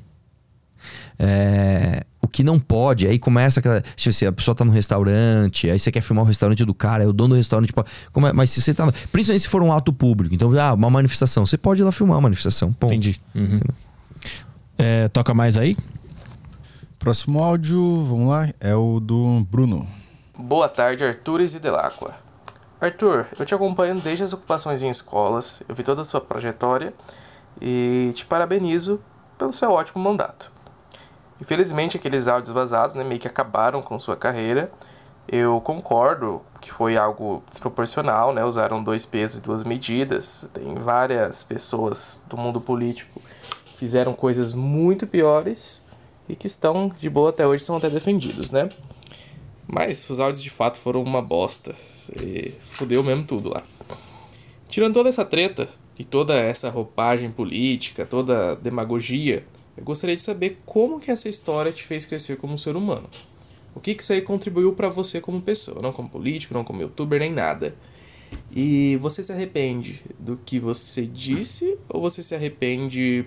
É, 1.17 2.03
o 2.27 2.29
que 2.29 2.43
não 2.43 2.59
pode, 2.59 3.07
aí 3.07 3.17
começa 3.17 3.59
aquela. 3.59 3.81
Tipo 3.95 4.09
assim, 4.09 4.25
a 4.25 4.31
pessoa 4.31 4.53
tá 4.53 4.63
no 4.63 4.71
restaurante, 4.71 5.69
aí 5.69 5.79
você 5.79 5.91
quer 5.91 6.01
filmar 6.01 6.23
o 6.23 6.27
restaurante 6.27 6.63
do 6.63 6.73
cara, 6.73 7.03
é 7.03 7.07
o 7.07 7.13
dono 7.13 7.33
do 7.33 7.37
restaurante. 7.37 7.67
Tipo, 7.67 7.83
como 8.11 8.27
é- 8.27 8.33
mas 8.33 8.49
se 8.49 8.61
você 8.61 8.73
tá. 8.73 8.91
Principalmente 9.11 9.41
se 9.41 9.47
for 9.47 9.63
um 9.63 9.71
ato 9.73 9.91
público, 9.91 10.35
então, 10.35 10.51
ah, 10.59 10.73
uma 10.73 10.89
manifestação, 10.89 11.45
você 11.45 11.57
pode 11.57 11.81
ir 11.81 11.85
lá 11.85 11.91
filmar 11.91 12.17
a 12.17 12.21
manifestação. 12.21 12.71
Ponto. 12.73 12.93
Entendi. 12.93 13.19
Uhum. 13.33 13.59
É, 14.77 15.07
toca 15.07 15.33
mais 15.33 15.57
aí? 15.57 15.75
Próximo 16.99 17.41
áudio, 17.43 18.03
vamos 18.05 18.27
lá, 18.27 18.49
é 18.59 18.75
o 18.75 18.99
do 18.99 19.45
Bruno. 19.49 19.87
Boa 20.37 20.67
tarde, 20.67 21.03
Artures 21.03 21.55
e 21.55 21.59
Delacqua. 21.59 22.15
Arthur, 22.79 23.25
eu 23.39 23.45
te 23.45 23.55
acompanho 23.55 23.99
desde 23.99 24.23
as 24.23 24.33
ocupações 24.33 24.83
em 24.83 24.89
escolas, 24.89 25.63
eu 25.67 25.73
vi 25.73 25.81
toda 25.83 26.01
a 26.01 26.05
sua 26.05 26.21
trajetória 26.21 26.93
e 27.61 28.11
te 28.13 28.25
parabenizo 28.25 28.99
pelo 29.37 29.51
seu 29.53 29.71
ótimo 29.71 30.03
mandato. 30.03 30.51
Infelizmente, 31.39 31.97
aqueles 31.97 32.27
áudios 32.27 32.51
vazados 32.51 32.95
né, 32.95 33.03
meio 33.03 33.19
que 33.19 33.27
acabaram 33.27 33.81
com 33.81 33.97
sua 33.99 34.15
carreira. 34.15 34.72
Eu 35.27 35.59
concordo 35.59 36.41
que 36.61 36.72
foi 36.72 36.95
algo 36.95 37.43
desproporcional, 37.49 38.34
né? 38.34 38.45
Usaram 38.45 38.81
dois 38.81 39.05
pesos 39.05 39.39
e 39.39 39.41
duas 39.41 39.64
medidas. 39.64 40.49
Tem 40.53 40.73
várias 40.76 41.43
pessoas 41.43 42.23
do 42.30 42.38
mundo 42.38 42.61
político 42.61 43.22
que 43.65 43.77
fizeram 43.77 44.14
coisas 44.14 44.53
muito 44.53 45.05
piores 45.05 45.85
e 46.30 46.35
que 46.35 46.47
estão 46.47 46.89
de 46.97 47.09
boa 47.09 47.30
até 47.30 47.45
hoje, 47.45 47.64
são 47.64 47.77
até 47.77 47.89
defendidos, 47.89 48.51
né? 48.51 48.69
Mas 49.68 50.09
os 50.09 50.19
áudios 50.19 50.41
de 50.41 50.49
fato 50.49 50.77
foram 50.77 51.03
uma 51.03 51.22
bosta. 51.22 51.76
Fudeu 52.61 53.03
mesmo 53.03 53.26
tudo 53.26 53.49
lá. 53.49 53.61
Tirando 54.69 54.93
toda 54.93 55.09
essa 55.09 55.26
treta 55.26 55.68
e 55.99 56.05
toda 56.05 56.35
essa 56.35 56.69
roupagem 56.69 57.31
política, 57.31 58.05
toda 58.05 58.53
a 58.53 58.55
demagogia, 58.55 59.45
eu 59.77 59.83
gostaria 59.83 60.15
de 60.15 60.21
saber 60.21 60.59
como 60.65 60.99
que 60.99 61.11
essa 61.11 61.29
história 61.29 61.71
te 61.71 61.83
fez 61.83 62.05
crescer 62.05 62.37
como 62.37 62.57
ser 62.57 62.75
humano. 62.75 63.07
O 63.75 63.79
que 63.79 63.93
que 63.93 64.01
isso 64.01 64.11
aí 64.11 64.21
contribuiu 64.21 64.73
pra 64.73 64.89
você 64.89 65.21
como 65.21 65.39
pessoa, 65.39 65.81
não 65.81 65.93
como 65.93 66.09
político, 66.09 66.53
não 66.53 66.63
como 66.63 66.81
youtuber, 66.81 67.19
nem 67.19 67.31
nada. 67.31 67.75
E 68.53 68.97
você 68.99 69.21
se 69.21 69.31
arrepende 69.31 70.01
do 70.19 70.35
que 70.35 70.59
você 70.59 71.05
disse 71.05 71.77
ou 71.87 72.01
você 72.01 72.23
se 72.23 72.33
arrepende 72.33 73.25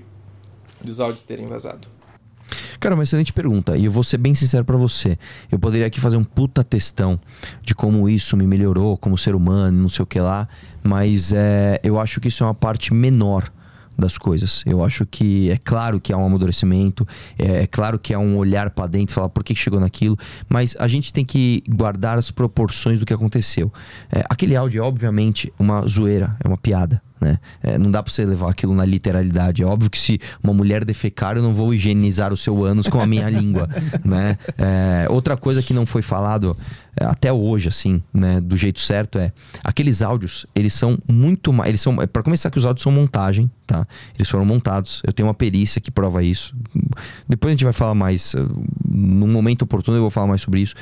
dos 0.82 0.98
áudios 0.98 1.22
terem 1.22 1.46
vazado? 1.46 1.88
Cara, 2.80 2.94
uma 2.94 3.04
excelente 3.04 3.32
pergunta. 3.32 3.76
E 3.76 3.84
eu 3.84 3.92
vou 3.92 4.02
ser 4.02 4.16
bem 4.16 4.34
sincero 4.34 4.64
pra 4.64 4.76
você. 4.76 5.18
Eu 5.52 5.58
poderia 5.58 5.86
aqui 5.86 6.00
fazer 6.00 6.16
um 6.16 6.24
puta 6.24 6.64
testão 6.64 7.20
de 7.62 7.74
como 7.74 8.08
isso 8.08 8.36
me 8.36 8.46
melhorou 8.46 8.96
como 8.96 9.16
ser 9.16 9.34
humano, 9.34 9.82
não 9.82 9.88
sei 9.88 10.02
o 10.02 10.06
que 10.06 10.18
lá. 10.18 10.48
Mas 10.82 11.32
é, 11.32 11.78
eu 11.84 12.00
acho 12.00 12.20
que 12.20 12.28
isso 12.28 12.42
é 12.42 12.46
uma 12.46 12.54
parte 12.54 12.92
menor 12.92 13.52
das 14.00 14.18
coisas. 14.18 14.62
Eu 14.66 14.84
acho 14.84 15.06
que 15.06 15.50
é 15.50 15.56
claro 15.56 16.00
que 16.00 16.12
há 16.12 16.16
um 16.16 16.26
amadurecimento, 16.26 17.06
é, 17.38 17.62
é 17.62 17.66
claro 17.66 17.98
que 17.98 18.14
há 18.14 18.18
um 18.18 18.36
olhar 18.36 18.70
para 18.70 18.86
dentro, 18.86 19.14
falar 19.14 19.28
por 19.28 19.44
que 19.44 19.54
chegou 19.54 19.80
naquilo, 19.80 20.18
mas 20.48 20.76
a 20.78 20.88
gente 20.88 21.12
tem 21.12 21.24
que 21.24 21.62
guardar 21.68 22.18
as 22.18 22.30
proporções 22.30 22.98
do 22.98 23.06
que 23.06 23.12
aconteceu. 23.12 23.72
É, 24.10 24.24
aquele 24.28 24.56
áudio 24.56 24.82
é 24.82 24.86
obviamente 24.86 25.52
uma 25.58 25.86
zoeira, 25.86 26.36
é 26.42 26.48
uma 26.48 26.56
piada. 26.56 27.00
Né? 27.20 27.38
É, 27.62 27.76
não 27.76 27.90
dá 27.90 28.02
pra 28.02 28.10
você 28.10 28.24
levar 28.24 28.50
aquilo 28.50 28.74
na 28.74 28.84
literalidade. 28.84 29.62
É 29.62 29.66
óbvio 29.66 29.90
que 29.90 29.98
se 29.98 30.18
uma 30.42 30.54
mulher 30.54 30.84
defecar, 30.84 31.36
eu 31.36 31.42
não 31.42 31.52
vou 31.52 31.74
higienizar 31.74 32.32
o 32.32 32.36
seu 32.36 32.64
ânus 32.64 32.88
com 32.88 32.98
a 32.98 33.06
minha 33.06 33.28
língua. 33.30 33.68
Né? 34.02 34.38
É, 34.56 35.06
outra 35.10 35.36
coisa 35.36 35.62
que 35.62 35.74
não 35.74 35.84
foi 35.84 36.00
falado 36.00 36.56
é, 36.98 37.04
até 37.04 37.32
hoje, 37.32 37.68
assim, 37.68 38.02
né, 38.12 38.40
do 38.40 38.56
jeito 38.56 38.80
certo, 38.80 39.18
é 39.18 39.32
aqueles 39.62 40.02
áudios, 40.02 40.46
eles 40.54 40.72
são 40.72 40.98
muito 41.06 41.52
mais. 41.52 41.68
Eles 41.68 41.80
são. 41.80 41.94
para 41.94 42.22
começar, 42.22 42.50
que 42.50 42.58
os 42.58 42.64
áudios 42.64 42.82
são 42.82 42.90
montagem, 42.90 43.50
tá? 43.66 43.86
Eles 44.16 44.28
foram 44.28 44.44
montados. 44.44 45.02
Eu 45.06 45.12
tenho 45.12 45.28
uma 45.28 45.34
perícia 45.34 45.80
que 45.80 45.90
prova 45.90 46.22
isso. 46.22 46.54
Depois 47.28 47.50
a 47.50 47.52
gente 47.52 47.64
vai 47.64 47.72
falar 47.72 47.94
mais. 47.94 48.34
Num 48.88 49.28
momento 49.28 49.62
oportuno, 49.62 49.96
eu 49.96 50.02
vou 50.02 50.10
falar 50.10 50.26
mais 50.26 50.42
sobre 50.42 50.60
isso. 50.60 50.74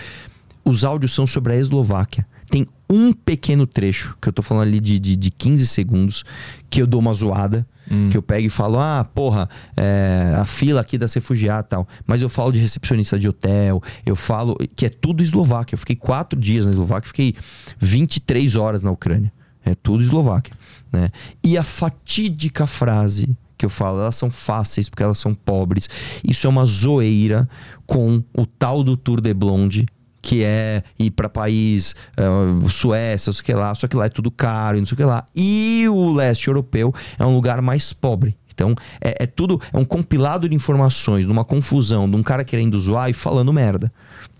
Os 0.65 0.85
áudios 0.85 1.13
são 1.13 1.27
sobre 1.27 1.55
a 1.55 1.57
Eslováquia. 1.57 2.27
Tem 2.51 2.67
um 2.89 3.13
pequeno 3.13 3.67
trecho, 3.67 4.17
que 4.21 4.29
eu 4.29 4.33
tô 4.33 4.43
falando 4.43 4.69
ali 4.69 4.81
de, 4.81 4.99
de, 4.99 5.17
de 5.17 5.31
15 5.31 5.67
segundos, 5.67 6.25
que 6.71 6.81
eu 6.81 6.87
dou 6.87 7.01
uma 7.01 7.13
zoada. 7.13 7.67
Hum. 7.91 8.11
Que 8.11 8.19
eu 8.19 8.23
pego 8.23 8.47
e 8.47 8.51
falo, 8.51 8.79
ah, 8.79 9.03
porra, 9.03 9.49
é, 9.75 10.35
a 10.37 10.45
fila 10.45 10.83
aqui 10.83 10.99
das 10.99 11.15
refugiadas 11.15 11.65
e 11.65 11.69
tal. 11.71 11.89
Mas 12.07 12.21
eu 12.21 12.29
falo 12.29 12.53
de 12.53 12.59
recepcionista 12.59 13.19
de 13.19 13.27
hotel, 13.27 13.83
eu 14.05 14.15
falo 14.15 14.57
que 14.77 14.85
é 14.85 14.91
tudo 14.91 15.23
Eslováquia. 15.23 15.75
Eu 15.75 15.79
fiquei 15.79 15.97
quatro 15.97 16.39
dias 16.39 16.67
na 16.67 16.73
Eslováquia, 16.73 17.09
fiquei 17.09 17.35
23 17.79 18.57
horas 18.57 18.83
na 18.83 18.91
Ucrânia. 18.91 19.33
É 19.65 19.75
tudo 19.75 20.03
Eslováquia. 20.03 20.53
Né? 20.93 21.09
E 21.43 21.57
a 21.57 21.63
fatídica 21.63 22.67
frase 22.67 23.35
que 23.59 23.67
eu 23.67 23.71
falo, 23.71 24.01
elas 24.01 24.15
são 24.15 24.31
fáceis 24.31 24.89
porque 24.89 25.03
elas 25.03 25.19
são 25.19 25.35
pobres. 25.35 25.91
Isso 26.23 26.47
é 26.47 26.51
uma 26.51 26.65
zoeira 26.65 27.49
com 27.87 28.23
o 28.33 28.47
tal 28.47 28.85
do 28.85 28.97
Tour 28.97 29.21
de 29.21 29.35
Blonde, 29.35 29.87
que 30.29 30.45
é 30.45 30.83
ir 30.99 31.11
para 31.13 31.27
país 31.27 31.97
uh, 32.19 32.69
Suécia, 32.69 33.33
sei 33.33 33.43
que 33.43 33.55
lá, 33.55 33.75
só 33.75 33.89
que 33.89 33.97
lá 33.97 34.05
é 34.05 34.09
tudo 34.11 34.31
caro 34.31 34.77
e 34.77 34.81
não 34.81 34.87
sei 34.87 34.93
o 34.93 34.97
que 34.99 35.05
lá. 35.05 35.25
E 35.35 35.87
o 35.89 36.13
leste 36.13 36.49
europeu 36.49 36.95
é 37.19 37.25
um 37.25 37.35
lugar 37.35 37.63
mais 37.63 37.95
pobre. 37.95 38.37
Então, 38.53 38.75
é, 39.01 39.23
é, 39.23 39.27
tudo, 39.27 39.59
é 39.73 39.79
um 39.79 39.87
compilado 39.87 40.47
de 40.47 40.55
informações, 40.55 41.25
numa 41.27 41.47
confusão, 41.47 42.11
de 42.11 42.15
um 42.15 42.23
cara 42.23 42.45
querendo 42.45 42.79
zoar 42.79 43.09
e 43.09 43.15
falando 43.15 43.51
merda. 43.55 43.91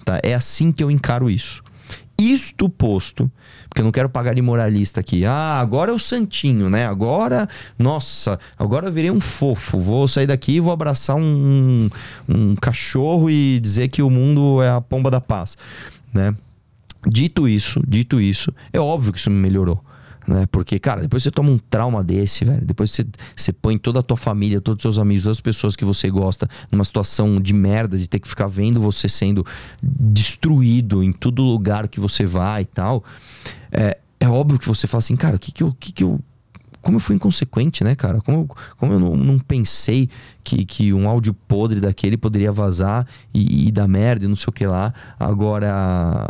Tá? 0.05 0.21
É 0.23 0.35
assim 0.35 0.71
que 0.71 0.85
eu 0.85 0.91
encaro 0.91 1.31
isso. 1.31 1.63
Isto 2.21 2.69
posto, 2.69 3.31
porque 3.69 3.81
eu 3.81 3.85
não 3.85 3.93
quero 3.93 4.09
pagar 4.09 4.35
de 4.35 4.43
moralista 4.43 5.01
aqui. 5.01 5.25
Ah, 5.25 5.59
agora 5.61 5.91
é 5.91 5.95
o 5.95 5.99
santinho, 5.99 6.71
né? 6.71 6.87
Agora, 6.87 7.49
nossa, 7.79 8.39
agora 8.59 8.89
eu 8.89 8.93
virei 8.93 9.11
um 9.11 9.21
fofo. 9.21 9.81
Vou 9.81 10.09
sair 10.09 10.27
daqui 10.27 10.53
e 10.53 10.61
vou 10.61 10.73
abraçar 10.73 11.17
um, 11.17 11.91
um 12.29 12.57
cachorro 12.57 13.31
e 13.31 13.61
dizer 13.61 13.89
que 13.89 14.03
o 14.03 14.11
mundo 14.11 14.63
é 14.63 14.71
a 14.71 14.81
pomba 14.81 15.11
da 15.11 15.21
paz, 15.21 15.57
né? 16.13 16.35
Dito 17.07 17.47
isso, 17.47 17.81
dito 17.87 18.21
isso, 18.21 18.53
é 18.73 18.81
óbvio 18.81 19.13
que 19.13 19.19
isso 19.19 19.31
me 19.31 19.37
melhorou 19.37 19.83
né? 20.29 20.47
Porque, 20.53 20.79
cara, 20.79 21.01
depois 21.01 21.23
você 21.23 21.31
toma 21.31 21.51
um 21.51 21.59
trauma 21.59 22.05
desse, 22.05 22.45
velho. 22.45 22.61
Depois 22.61 22.91
você, 22.91 23.07
você 23.35 23.51
põe 23.51 23.79
toda 23.79 24.01
a 24.01 24.03
tua 24.03 24.17
família, 24.17 24.61
todos 24.61 24.81
os 24.81 24.83
seus 24.83 24.99
amigos, 24.99 25.23
todas 25.25 25.39
as 25.39 25.41
pessoas 25.41 25.75
que 25.75 25.85
você 25.85 26.11
gosta 26.11 26.47
numa 26.71 26.85
situação 26.85 27.41
de 27.41 27.55
merda, 27.55 27.97
de 27.97 28.07
ter 28.07 28.19
que 28.19 28.29
ficar 28.29 28.47
vendo 28.47 28.79
você 28.79 29.09
sendo 29.09 29.45
destruído 29.83 31.03
em 31.03 31.13
todo 31.13 31.43
lugar 31.43 31.89
que 31.89 31.99
você 31.99 32.27
vai 32.27 32.63
e 32.63 32.67
tal. 32.67 33.03
É, 33.71 33.99
é 34.21 34.29
óbvio 34.29 34.59
que 34.59 34.67
você 34.67 34.87
fala 34.87 34.99
assim, 34.99 35.17
cara, 35.17 35.37
o 35.37 35.39
que 35.39 35.53
que 35.53 35.63
eu. 35.63 35.75
Que 35.79 35.93
que 35.93 36.05
eu 36.05 36.21
como 36.81 36.97
eu 36.97 37.01
fui 37.01 37.17
inconsequente, 37.17 37.83
né, 37.83 37.95
cara? 37.95 38.21
Como 38.21 38.39
eu, 38.39 38.57
como 38.77 38.93
eu 38.93 39.01
não, 39.01 39.17
não 39.17 39.39
pensei 39.39 40.09
que, 40.45 40.65
que 40.65 40.93
um 40.93 41.09
áudio 41.09 41.35
podre 41.35 41.81
daquele 41.81 42.17
poderia 42.17 42.53
vazar 42.53 43.07
e, 43.35 43.67
e 43.67 43.73
dar 43.73 43.89
merda 43.89 44.25
e 44.25 44.29
não 44.29 44.37
sei 44.37 44.47
o 44.49 44.53
que 44.53 44.65
lá. 44.65 44.95
Agora, 45.19 46.29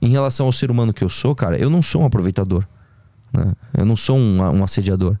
em 0.00 0.08
relação 0.08 0.46
ao 0.46 0.52
ser 0.52 0.70
humano 0.70 0.92
que 0.92 1.04
eu 1.04 1.10
sou, 1.10 1.34
cara, 1.34 1.58
eu 1.58 1.68
não 1.68 1.82
sou 1.82 2.02
um 2.02 2.06
aproveitador. 2.06 2.66
Né? 3.32 3.52
Eu 3.76 3.84
não 3.84 3.94
sou 3.94 4.16
um, 4.16 4.38
um 4.40 4.64
assediador. 4.64 5.16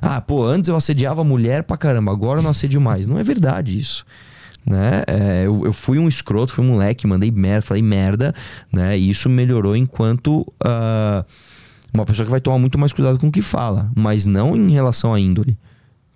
Ah, 0.00 0.20
pô, 0.20 0.44
antes 0.44 0.68
eu 0.68 0.76
assediava 0.76 1.22
mulher 1.22 1.62
pra 1.62 1.76
caramba, 1.76 2.10
agora 2.10 2.40
eu 2.40 2.42
não 2.42 2.50
assedio 2.50 2.80
mais. 2.80 3.06
Não 3.06 3.18
é 3.18 3.22
verdade 3.22 3.78
isso. 3.78 4.04
Né? 4.64 5.02
É, 5.06 5.46
eu, 5.46 5.66
eu, 5.66 5.72
fui 5.72 5.98
um 5.98 6.08
escroto, 6.08 6.52
fui 6.52 6.64
um 6.64 6.68
moleque, 6.68 7.06
mandei 7.06 7.30
merda, 7.30 7.62
falei 7.62 7.82
merda, 7.82 8.34
né? 8.72 8.96
E 8.96 9.10
isso 9.10 9.28
melhorou 9.28 9.76
enquanto 9.76 10.40
uh, 10.40 11.24
uma 11.92 12.06
pessoa 12.06 12.24
que 12.24 12.30
vai 12.30 12.40
tomar 12.40 12.58
muito 12.58 12.78
mais 12.78 12.92
cuidado 12.92 13.18
com 13.18 13.28
o 13.28 13.32
que 13.32 13.42
fala, 13.42 13.90
mas 13.94 14.24
não 14.24 14.56
em 14.56 14.70
relação 14.70 15.12
à 15.12 15.18
índole. 15.18 15.58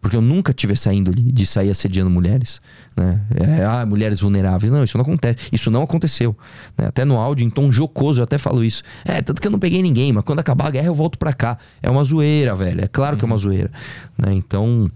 Porque 0.01 0.17
eu 0.17 0.23
nunca 0.23 0.53
tive 0.53 0.75
essa 0.75 0.95
índole 0.95 1.21
de 1.21 1.45
sair 1.45 1.69
assediando 1.69 2.09
mulheres. 2.09 2.61
Né? 2.97 3.21
É, 3.35 3.65
ah, 3.65 3.85
mulheres 3.85 4.21
vulneráveis. 4.21 4.71
Não, 4.71 4.85
isso 4.85 4.97
não 4.97 5.03
acontece. 5.03 5.49
Isso 5.51 5.69
não 5.69 5.83
aconteceu. 5.83 6.37
Né? 6.79 6.87
Até 6.87 7.05
no 7.05 7.19
áudio, 7.19 7.45
em 7.45 7.51
tom 7.51 7.73
jocoso, 7.73 8.21
eu 8.21 8.25
até 8.25 8.39
falo 8.39 8.63
isso. 8.63 8.85
É, 9.05 9.21
tanto 9.21 9.41
que 9.41 9.49
eu 9.49 9.51
não 9.51 9.59
peguei 9.59 9.83
ninguém, 9.83 10.13
mas 10.13 10.23
quando 10.23 10.39
acabar 10.39 10.69
a 10.69 10.71
guerra 10.71 10.87
eu 10.87 10.95
volto 10.95 11.19
pra 11.19 11.33
cá. 11.33 11.59
É 11.83 11.91
uma 11.91 12.05
zoeira, 12.05 12.55
velho. 12.55 12.85
É 12.85 12.87
claro 12.87 13.17
que 13.17 13.25
é 13.25 13.27
uma 13.27 13.35
uhum. 13.35 13.41
zoeira. 13.41 13.71
Né? 14.17 14.33
Então, 14.35 14.89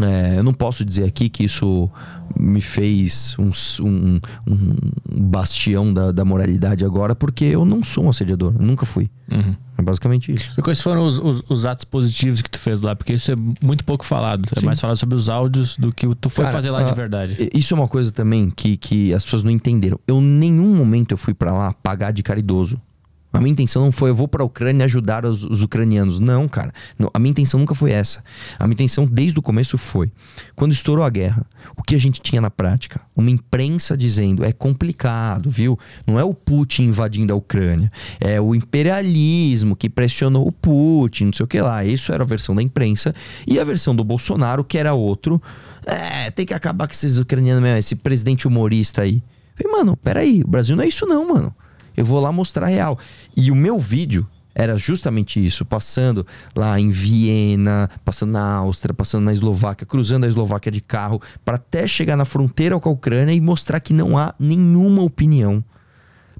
é, 0.00 0.38
eu 0.38 0.42
não 0.42 0.54
posso 0.54 0.84
dizer 0.84 1.04
aqui 1.04 1.28
que 1.28 1.44
isso 1.44 1.90
me 2.38 2.62
fez 2.62 3.36
um, 3.38 3.50
um, 3.86 4.20
um 4.46 5.20
bastião 5.20 5.92
da, 5.92 6.10
da, 6.10 6.24
moralidade 6.24 6.82
agora, 6.82 7.14
porque 7.14 7.44
eu 7.44 7.64
não 7.66 7.84
sou 7.84 8.04
um 8.04 8.08
assediador, 8.08 8.54
nunca 8.58 8.86
fui. 8.86 9.10
Uhum. 9.30 9.54
É 9.76 9.82
basicamente 9.82 10.32
isso. 10.32 10.54
E 10.56 10.62
quais 10.62 10.80
foram 10.80 11.06
os, 11.06 11.18
os, 11.18 11.42
os, 11.48 11.66
atos 11.66 11.84
positivos 11.84 12.40
que 12.40 12.50
tu 12.50 12.58
fez 12.58 12.80
lá? 12.80 12.96
Porque 12.96 13.12
isso 13.12 13.32
é 13.32 13.36
muito 13.62 13.84
pouco 13.84 14.04
falado. 14.04 14.48
É 14.56 14.60
Sim. 14.60 14.64
É 14.64 14.66
mais 14.66 14.80
falado 14.80 14.96
sobre 14.96 15.14
os 15.14 15.28
áudios 15.28 15.76
do 15.76 15.92
que 15.92 16.06
tu 16.14 16.30
foi 16.30 16.44
Cara, 16.44 16.56
fazer 16.56 16.70
lá 16.70 16.82
de 16.82 16.94
verdade. 16.94 17.50
Isso 17.52 17.74
é 17.74 17.76
uma 17.76 17.88
coisa 17.88 18.10
também 18.10 18.50
que, 18.50 18.76
que 18.76 19.12
as 19.12 19.24
pessoas 19.24 19.44
não 19.44 19.50
entenderam. 19.50 19.98
Eu, 20.06 20.18
em 20.18 20.22
nenhum 20.22 20.74
momento, 20.74 21.12
eu 21.12 21.18
fui 21.18 21.34
para 21.34 21.52
lá 21.52 21.72
pagar 21.82 22.12
de 22.12 22.22
caridoso. 22.22 22.80
A 23.32 23.40
minha 23.40 23.52
intenção 23.52 23.82
não 23.82 23.92
foi 23.92 24.10
eu 24.10 24.14
vou 24.14 24.28
para 24.28 24.42
a 24.42 24.46
Ucrânia 24.46 24.84
ajudar 24.84 25.24
os, 25.24 25.42
os, 25.42 25.62
ucranianos. 25.62 26.20
Não, 26.20 26.46
cara. 26.46 26.72
Não, 26.98 27.10
a 27.14 27.18
minha 27.18 27.30
intenção 27.30 27.58
nunca 27.58 27.74
foi 27.74 27.90
essa. 27.90 28.22
A 28.58 28.64
minha 28.64 28.74
intenção 28.74 29.06
desde 29.06 29.38
o 29.38 29.42
começo 29.42 29.78
foi, 29.78 30.12
quando 30.54 30.72
estourou 30.72 31.04
a 31.04 31.08
guerra, 31.08 31.46
o 31.76 31.82
que 31.82 31.94
a 31.94 31.98
gente 31.98 32.20
tinha 32.20 32.42
na 32.42 32.50
prática? 32.50 33.00
Uma 33.16 33.30
imprensa 33.30 33.96
dizendo 33.96 34.44
é 34.44 34.52
complicado, 34.52 35.48
viu? 35.48 35.78
Não 36.06 36.18
é 36.18 36.24
o 36.24 36.34
Putin 36.34 36.84
invadindo 36.84 37.32
a 37.32 37.36
Ucrânia, 37.36 37.90
é 38.20 38.40
o 38.40 38.54
imperialismo 38.54 39.74
que 39.74 39.88
pressionou 39.88 40.46
o 40.46 40.52
Putin, 40.52 41.26
não 41.26 41.32
sei 41.32 41.44
o 41.44 41.46
que 41.46 41.60
lá. 41.60 41.84
Isso 41.84 42.12
era 42.12 42.22
a 42.22 42.26
versão 42.26 42.54
da 42.54 42.62
imprensa 42.62 43.14
e 43.46 43.58
a 43.58 43.64
versão 43.64 43.96
do 43.96 44.04
Bolsonaro 44.04 44.62
que 44.62 44.76
era 44.76 44.92
outro. 44.92 45.40
É, 45.86 46.30
tem 46.30 46.46
que 46.46 46.54
acabar 46.54 46.86
com 46.86 46.92
esses 46.92 47.18
ucranianos 47.18 47.62
mesmo, 47.62 47.78
esse 47.78 47.96
presidente 47.96 48.46
humorista 48.46 49.02
aí. 49.02 49.22
falei, 49.56 49.72
mano, 49.72 49.96
peraí, 49.96 50.42
o 50.42 50.48
Brasil 50.48 50.76
não 50.76 50.84
é 50.84 50.88
isso 50.88 51.06
não, 51.06 51.28
mano. 51.28 51.54
Eu 51.96 52.04
vou 52.04 52.20
lá 52.20 52.32
mostrar 52.32 52.66
real. 52.66 52.98
E 53.36 53.50
o 53.50 53.56
meu 53.56 53.78
vídeo 53.78 54.26
era 54.54 54.76
justamente 54.76 55.44
isso, 55.44 55.64
passando 55.64 56.26
lá 56.54 56.78
em 56.78 56.90
Viena, 56.90 57.88
passando 58.04 58.32
na 58.32 58.56
Áustria, 58.56 58.92
passando 58.92 59.24
na 59.24 59.32
Eslováquia, 59.32 59.86
cruzando 59.86 60.24
a 60.24 60.28
Eslováquia 60.28 60.70
de 60.70 60.80
carro, 60.80 61.20
para 61.44 61.56
até 61.56 61.86
chegar 61.86 62.16
na 62.16 62.24
fronteira 62.24 62.78
com 62.78 62.88
a 62.88 62.92
Ucrânia 62.92 63.32
e 63.32 63.40
mostrar 63.40 63.80
que 63.80 63.94
não 63.94 64.18
há 64.18 64.34
nenhuma 64.38 65.02
opinião 65.02 65.64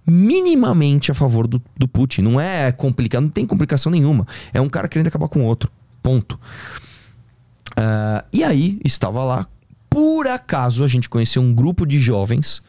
minimamente 0.06 1.10
a 1.10 1.14
favor 1.14 1.46
do, 1.46 1.62
do 1.76 1.88
Putin. 1.88 2.22
Não 2.22 2.40
é 2.40 2.72
complicado, 2.72 3.22
não 3.22 3.30
tem 3.30 3.46
complicação 3.46 3.90
nenhuma. 3.90 4.26
É 4.52 4.60
um 4.60 4.68
cara 4.68 4.88
querendo 4.88 5.06
acabar 5.06 5.28
com 5.28 5.44
outro. 5.44 5.70
Ponto. 6.02 6.38
Uh, 7.72 8.24
e 8.32 8.42
aí, 8.42 8.80
estava 8.84 9.24
lá. 9.24 9.46
Por 9.88 10.26
acaso, 10.26 10.84
a 10.84 10.88
gente 10.88 11.08
conheceu 11.08 11.40
um 11.40 11.54
grupo 11.54 11.86
de 11.86 11.98
jovens 11.98 12.62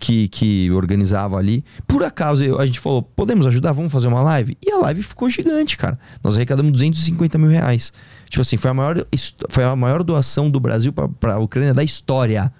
que, 0.00 0.28
que 0.28 0.70
organizava 0.70 1.36
ali. 1.36 1.62
Por 1.86 2.02
acaso 2.02 2.58
a 2.58 2.66
gente 2.66 2.80
falou: 2.80 3.02
podemos 3.02 3.46
ajudar? 3.46 3.72
Vamos 3.72 3.92
fazer 3.92 4.08
uma 4.08 4.22
live? 4.22 4.56
E 4.66 4.72
a 4.72 4.78
live 4.78 5.02
ficou 5.02 5.28
gigante, 5.28 5.76
cara. 5.76 5.98
Nós 6.24 6.34
arrecadamos 6.34 6.72
250 6.72 7.38
mil 7.38 7.50
reais. 7.50 7.92
Tipo 8.28 8.40
assim, 8.40 8.56
foi 8.56 8.70
a 8.70 8.74
maior, 8.74 9.06
foi 9.50 9.62
a 9.62 9.76
maior 9.76 10.02
doação 10.02 10.50
do 10.50 10.58
Brasil 10.58 10.92
para 10.92 11.34
a 11.34 11.38
Ucrânia 11.38 11.74
da 11.74 11.84
história. 11.84 12.52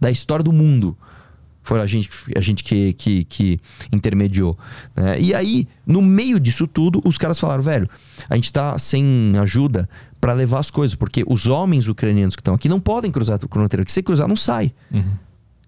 Da 0.00 0.10
história 0.10 0.44
do 0.44 0.52
mundo. 0.52 0.96
Foi 1.60 1.80
a 1.80 1.86
gente, 1.86 2.08
a 2.34 2.40
gente 2.40 2.64
que, 2.64 2.94
que, 2.94 3.24
que 3.24 3.60
intermediou. 3.92 4.56
Né? 4.96 5.20
E 5.20 5.34
aí, 5.34 5.68
no 5.84 6.00
meio 6.00 6.40
disso 6.40 6.66
tudo, 6.66 7.02
os 7.04 7.18
caras 7.18 7.38
falaram: 7.38 7.62
velho, 7.62 7.90
a 8.30 8.36
gente 8.36 8.52
tá 8.52 8.78
sem 8.78 9.32
ajuda 9.38 9.88
para 10.20 10.32
levar 10.32 10.60
as 10.60 10.70
coisas, 10.70 10.94
porque 10.94 11.24
os 11.26 11.46
homens 11.46 11.88
ucranianos 11.88 12.36
que 12.36 12.40
estão 12.40 12.54
aqui 12.54 12.68
não 12.68 12.80
podem 12.80 13.10
cruzar 13.10 13.38
a 13.42 13.48
fronteira, 13.48 13.84
que 13.84 13.92
se 13.92 14.02
cruzar 14.02 14.28
não 14.28 14.36
sai. 14.36 14.72
Uhum. 14.90 15.12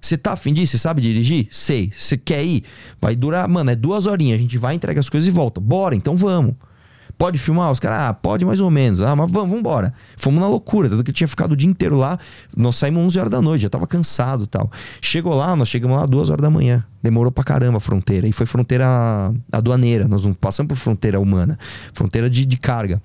Você 0.01 0.17
tá 0.17 0.33
afim 0.33 0.53
disso? 0.53 0.73
Você 0.73 0.79
sabe 0.79 1.03
dirigir? 1.03 1.49
Sei. 1.51 1.91
Você 1.93 2.17
quer 2.17 2.45
ir? 2.45 2.65
Vai 3.01 3.15
durar, 3.15 3.47
mano, 3.49 3.71
é 3.71 3.77
duas 3.77 4.07
horinhas. 4.07 4.39
A 4.39 4.43
gente 4.43 4.57
vai, 4.57 4.75
entrega 4.75 4.99
as 4.99 5.11
coisas 5.11 5.29
e 5.29 5.31
volta. 5.31 5.61
Bora, 5.61 5.95
então 5.95 6.17
vamos. 6.17 6.55
Pode 7.19 7.37
filmar? 7.37 7.71
Os 7.71 7.79
caras, 7.79 8.01
ah, 8.01 8.15
pode 8.15 8.47
mais 8.47 8.61
ou 8.61 8.71
menos. 8.71 9.03
Ah, 9.03 9.15
mas 9.15 9.31
vamos, 9.31 9.51
vamos 9.51 9.59
embora. 9.59 9.93
Fomos 10.17 10.41
na 10.41 10.49
loucura, 10.49 10.89
tanto 10.89 11.05
que 11.05 11.11
eu 11.11 11.15
tinha 11.15 11.29
ficado 11.29 11.53
o 11.53 11.57
dia 11.57 11.69
inteiro 11.69 11.95
lá. 11.95 12.19
Nós 12.57 12.77
saímos 12.77 13.03
11 13.05 13.19
horas 13.19 13.31
da 13.31 13.43
noite, 13.43 13.61
já 13.61 13.69
tava 13.69 13.87
cansado 13.87 14.47
tal. 14.47 14.71
Chegou 15.03 15.35
lá, 15.35 15.55
nós 15.55 15.69
chegamos 15.69 15.99
lá 15.99 16.07
2 16.07 16.31
horas 16.31 16.41
da 16.41 16.49
manhã. 16.49 16.83
Demorou 17.03 17.31
pra 17.31 17.45
caramba 17.45 17.77
a 17.77 17.81
fronteira. 17.81 18.27
E 18.27 18.33
foi 18.33 18.47
fronteira 18.47 19.35
aduaneira. 19.53 20.09
Nós 20.09 20.25
não 20.25 20.33
passamos 20.33 20.69
por 20.69 20.77
fronteira 20.77 21.21
humana. 21.21 21.59
Fronteira 21.93 22.31
de, 22.31 22.47
de 22.47 22.57
carga. 22.57 23.03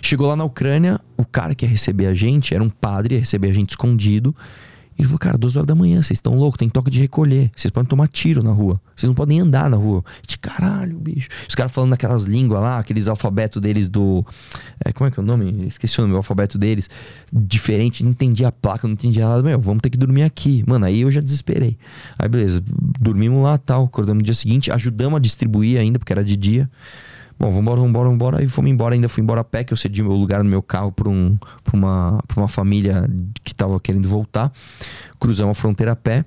Chegou 0.00 0.26
lá 0.26 0.34
na 0.34 0.44
Ucrânia, 0.44 0.98
o 1.18 1.24
cara 1.26 1.54
que 1.54 1.66
ia 1.66 1.70
receber 1.70 2.06
a 2.06 2.14
gente 2.14 2.54
era 2.54 2.64
um 2.64 2.70
padre, 2.70 3.16
ia 3.16 3.20
receber 3.20 3.50
a 3.50 3.52
gente 3.52 3.70
escondido. 3.70 4.34
Ele 4.98 5.06
falou, 5.06 5.18
cara, 5.18 5.38
duas 5.38 5.56
horas 5.56 5.66
da 5.66 5.74
manhã, 5.74 6.02
vocês 6.02 6.18
estão 6.18 6.34
loucos, 6.34 6.58
tem 6.58 6.68
toque 6.68 6.90
de 6.90 7.00
recolher. 7.00 7.50
Vocês 7.56 7.70
podem 7.70 7.88
tomar 7.88 8.06
tiro 8.08 8.42
na 8.42 8.52
rua. 8.52 8.80
Vocês 8.94 9.08
não 9.08 9.14
podem 9.14 9.40
andar 9.40 9.70
na 9.70 9.76
rua. 9.76 10.04
De 10.26 10.36
caralho, 10.36 10.98
bicho. 10.98 11.28
Os 11.48 11.54
caras 11.54 11.72
falando 11.72 11.90
naquelas 11.90 12.24
línguas 12.24 12.60
lá, 12.60 12.78
aqueles 12.78 13.08
alfabetos 13.08 13.62
deles 13.62 13.88
do. 13.88 14.24
É, 14.84 14.92
como 14.92 15.08
é 15.08 15.10
que 15.10 15.18
é 15.18 15.22
o 15.22 15.26
nome? 15.26 15.66
Esqueci 15.66 15.98
o 15.98 16.02
nome, 16.02 16.14
o 16.14 16.16
alfabeto 16.18 16.58
deles. 16.58 16.90
Diferente, 17.32 18.04
não 18.04 18.10
entendi 18.10 18.44
a 18.44 18.52
placa, 18.52 18.86
não 18.86 18.92
entendi 18.92 19.20
nada. 19.20 19.42
Meu, 19.42 19.58
vamos 19.58 19.80
ter 19.80 19.90
que 19.90 19.98
dormir 19.98 20.22
aqui. 20.22 20.62
Mano, 20.66 20.84
aí 20.84 21.00
eu 21.00 21.10
já 21.10 21.20
desesperei. 21.20 21.78
Aí 22.18 22.28
beleza, 22.28 22.62
dormimos 23.00 23.42
lá 23.42 23.56
tal, 23.56 23.84
acordamos 23.84 24.20
no 24.20 24.24
dia 24.24 24.34
seguinte, 24.34 24.70
ajudamos 24.70 25.16
a 25.16 25.20
distribuir 25.20 25.80
ainda, 25.80 25.98
porque 25.98 26.12
era 26.12 26.22
de 26.22 26.36
dia. 26.36 26.70
Bom, 27.40 27.50
vambora, 27.50 27.80
vambora, 27.80 28.08
vambora. 28.10 28.38
Aí 28.40 28.46
fomos 28.46 28.70
embora, 28.70 28.94
ainda 28.94 29.08
fui 29.08 29.22
embora 29.22 29.40
a 29.40 29.44
pé, 29.44 29.64
que 29.64 29.72
eu 29.72 29.76
cedi 29.76 30.02
meu 30.02 30.12
lugar 30.12 30.44
no 30.44 30.50
meu 30.50 30.60
carro 30.62 30.92
para 30.92 31.08
um, 31.08 31.38
pra 31.64 31.74
uma, 31.74 32.22
pra 32.28 32.38
uma 32.38 32.48
família 32.48 33.08
que 33.42 33.54
tava 33.54 33.80
querendo 33.80 34.06
voltar. 34.06 34.52
Cruzamos 35.18 35.56
a 35.56 35.58
fronteira 35.58 35.92
a 35.92 35.96
pé. 35.96 36.26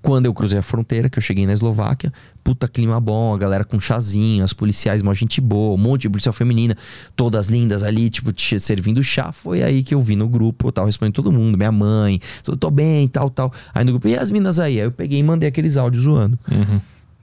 Quando 0.00 0.24
eu 0.24 0.32
cruzei 0.32 0.60
a 0.60 0.62
fronteira, 0.62 1.10
que 1.10 1.18
eu 1.18 1.22
cheguei 1.22 1.44
na 1.44 1.52
Eslováquia, 1.52 2.10
puta 2.42 2.66
clima 2.66 2.98
bom, 2.98 3.34
a 3.34 3.36
galera 3.36 3.64
com 3.64 3.78
chazinho, 3.78 4.44
as 4.44 4.54
policiais, 4.54 5.02
uma 5.02 5.12
gente 5.12 5.40
boa, 5.40 5.74
um 5.74 5.76
monte 5.76 6.02
de 6.02 6.08
policial 6.08 6.32
feminina, 6.32 6.74
todas 7.14 7.48
lindas 7.48 7.82
ali, 7.82 8.08
tipo, 8.08 8.32
servindo 8.60 9.02
chá. 9.02 9.30
Foi 9.32 9.62
aí 9.62 9.82
que 9.82 9.94
eu 9.94 10.00
vi 10.00 10.16
no 10.16 10.28
grupo, 10.28 10.68
eu 10.68 10.72
tava 10.72 10.86
respondendo 10.86 11.14
todo 11.14 11.30
mundo, 11.30 11.58
minha 11.58 11.72
mãe, 11.72 12.18
tô, 12.58 12.70
bem, 12.70 13.08
tal, 13.08 13.28
tal. 13.28 13.52
Aí 13.74 13.84
no 13.84 13.90
grupo, 13.90 14.08
e 14.08 14.16
as 14.16 14.30
minas 14.30 14.58
aí? 14.58 14.80
Aí 14.80 14.86
eu 14.86 14.92
peguei 14.92 15.18
e 15.18 15.22
mandei 15.22 15.48
aqueles 15.48 15.76
áudios 15.76 16.04
zoando. 16.04 16.38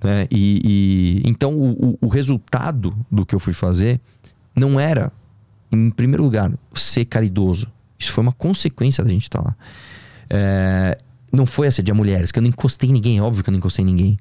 Né? 0.05 0.27
E, 0.29 0.61
e- 1.25 1.29
então 1.29 1.53
o, 1.57 1.97
o- 1.99 2.07
resultado 2.07 2.95
do 3.11 3.25
que 3.25 3.33
eu 3.33 3.39
fui 3.39 3.53
fazer 3.53 3.99
não 4.55 4.79
era, 4.79 5.11
em 5.71 5.89
primeiro 5.89 6.23
lugar, 6.23 6.51
ser 6.75 7.05
caridoso. 7.05 7.67
Isso 7.97 8.11
foi 8.11 8.21
uma 8.21 8.31
consequência 8.31 9.03
da 9.03 9.09
gente 9.09 9.23
estar 9.23 9.41
lá. 9.41 9.55
É, 10.29 10.97
não 11.31 11.45
foi 11.45 11.67
assediar 11.67 11.95
mulheres, 11.97 12.31
que 12.31 12.37
eu 12.37 12.43
não 12.43 12.49
encostei 12.49 12.89
em 12.89 12.93
ninguém, 12.93 13.19
óbvio 13.19 13.43
que 13.43 13.49
eu 13.49 13.51
não 13.51 13.57
encostei 13.57 13.83
em 13.83 13.87
ninguém. 13.87 14.17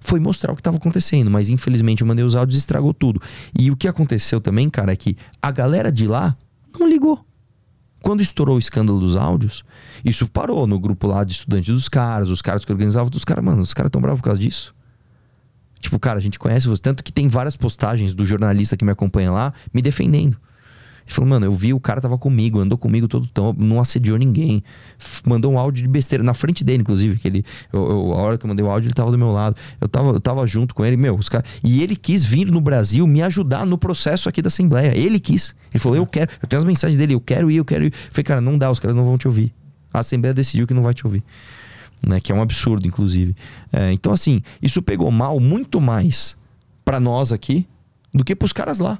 Foi 0.00 0.18
mostrar 0.18 0.52
o 0.52 0.56
que 0.56 0.60
estava 0.60 0.78
acontecendo, 0.78 1.30
mas 1.30 1.48
infelizmente 1.48 2.00
eu 2.02 2.08
mandei 2.08 2.24
os 2.24 2.34
áudios 2.34 2.56
e 2.56 2.58
estragou 2.60 2.92
tudo. 2.92 3.20
E 3.56 3.70
o 3.70 3.76
que 3.76 3.86
aconteceu 3.86 4.40
também, 4.40 4.68
cara, 4.68 4.92
é 4.92 4.96
que 4.96 5.16
a 5.40 5.50
galera 5.52 5.92
de 5.92 6.06
lá 6.08 6.36
não 6.78 6.88
ligou. 6.88 7.24
Quando 8.02 8.20
estourou 8.22 8.56
o 8.56 8.58
escândalo 8.58 8.98
dos 8.98 9.14
áudios, 9.14 9.62
isso 10.04 10.26
parou 10.28 10.66
no 10.66 10.78
grupo 10.80 11.06
lá 11.06 11.22
de 11.22 11.34
estudantes 11.34 11.72
dos 11.72 11.88
caras, 11.88 12.30
os 12.30 12.40
caras 12.42 12.64
que 12.64 12.72
organizavam 12.72 13.10
dos 13.10 13.24
caras, 13.24 13.44
mano, 13.44 13.60
os 13.60 13.74
caras 13.74 13.90
tão 13.90 14.00
bravos 14.00 14.20
por 14.20 14.24
causa 14.26 14.40
disso. 14.40 14.74
Tipo, 15.80 15.98
cara, 15.98 16.18
a 16.18 16.22
gente 16.22 16.38
conhece 16.38 16.68
você. 16.68 16.82
Tanto 16.82 17.02
que 17.02 17.10
tem 17.12 17.26
várias 17.26 17.56
postagens 17.56 18.14
do 18.14 18.24
jornalista 18.24 18.76
que 18.76 18.84
me 18.84 18.92
acompanha 18.92 19.30
lá 19.32 19.52
me 19.72 19.80
defendendo. 19.80 20.36
Ele 21.06 21.14
falou, 21.14 21.28
mano, 21.30 21.46
eu 21.46 21.52
vi 21.52 21.72
o 21.74 21.80
cara 21.80 22.00
tava 22.00 22.16
comigo, 22.16 22.60
andou 22.60 22.78
comigo 22.78 23.08
todo 23.08 23.26
tão, 23.26 23.52
não 23.58 23.80
assediou 23.80 24.16
ninguém. 24.16 24.62
Mandou 25.26 25.52
um 25.52 25.58
áudio 25.58 25.82
de 25.82 25.88
besteira 25.88 26.22
na 26.22 26.34
frente 26.34 26.62
dele, 26.62 26.82
inclusive. 26.82 27.18
Que 27.18 27.26
ele, 27.26 27.44
eu, 27.72 27.80
eu- 27.90 28.12
a 28.12 28.16
hora 28.18 28.38
que 28.38 28.44
eu 28.44 28.48
mandei 28.48 28.64
o 28.64 28.70
áudio, 28.70 28.86
ele 28.88 28.94
tava 28.94 29.10
do 29.10 29.18
meu 29.18 29.32
lado. 29.32 29.56
Eu 29.80 29.88
tava, 29.88 30.10
eu 30.10 30.20
tava 30.20 30.46
junto 30.46 30.72
com 30.74 30.84
ele, 30.84 30.96
meu, 30.96 31.16
os 31.16 31.28
caras. 31.28 31.48
E 31.64 31.82
ele 31.82 31.96
quis 31.96 32.24
vir 32.24 32.46
no 32.52 32.60
Brasil 32.60 33.06
me 33.08 33.22
ajudar 33.22 33.66
no 33.66 33.76
processo 33.76 34.28
aqui 34.28 34.40
da 34.40 34.48
Assembleia. 34.48 34.94
Ele 34.96 35.18
quis. 35.18 35.54
Ele 35.72 35.80
falou, 35.80 35.96
eu 35.96 36.06
quero. 36.06 36.30
Eu 36.40 36.46
tenho 36.46 36.58
as 36.58 36.64
mensagens 36.64 36.96
dele, 36.98 37.14
eu 37.14 37.20
quero 37.20 37.50
ir, 37.50 37.56
eu 37.56 37.64
quero 37.64 37.84
ir. 37.84 37.92
Eu 37.92 37.98
falei, 38.12 38.24
cara, 38.24 38.40
não 38.40 38.56
dá, 38.56 38.70
os 38.70 38.78
caras 38.78 38.94
não 38.94 39.04
vão 39.04 39.18
te 39.18 39.26
ouvir. 39.26 39.52
A 39.92 40.00
Assembleia 40.00 40.32
decidiu 40.32 40.66
que 40.66 40.74
não 40.74 40.82
vai 40.82 40.94
te 40.94 41.04
ouvir 41.04 41.24
né? 42.06 42.20
Que 42.20 42.32
é 42.32 42.34
um 42.34 42.42
absurdo, 42.42 42.86
inclusive. 42.86 43.34
É, 43.72 43.92
então, 43.92 44.12
assim, 44.12 44.42
isso 44.62 44.80
pegou 44.82 45.10
mal 45.10 45.38
muito 45.40 45.80
mais 45.80 46.36
pra 46.84 46.98
nós 47.00 47.32
aqui 47.32 47.66
do 48.12 48.24
que 48.24 48.34
pros 48.34 48.52
caras 48.52 48.78
lá. 48.80 48.98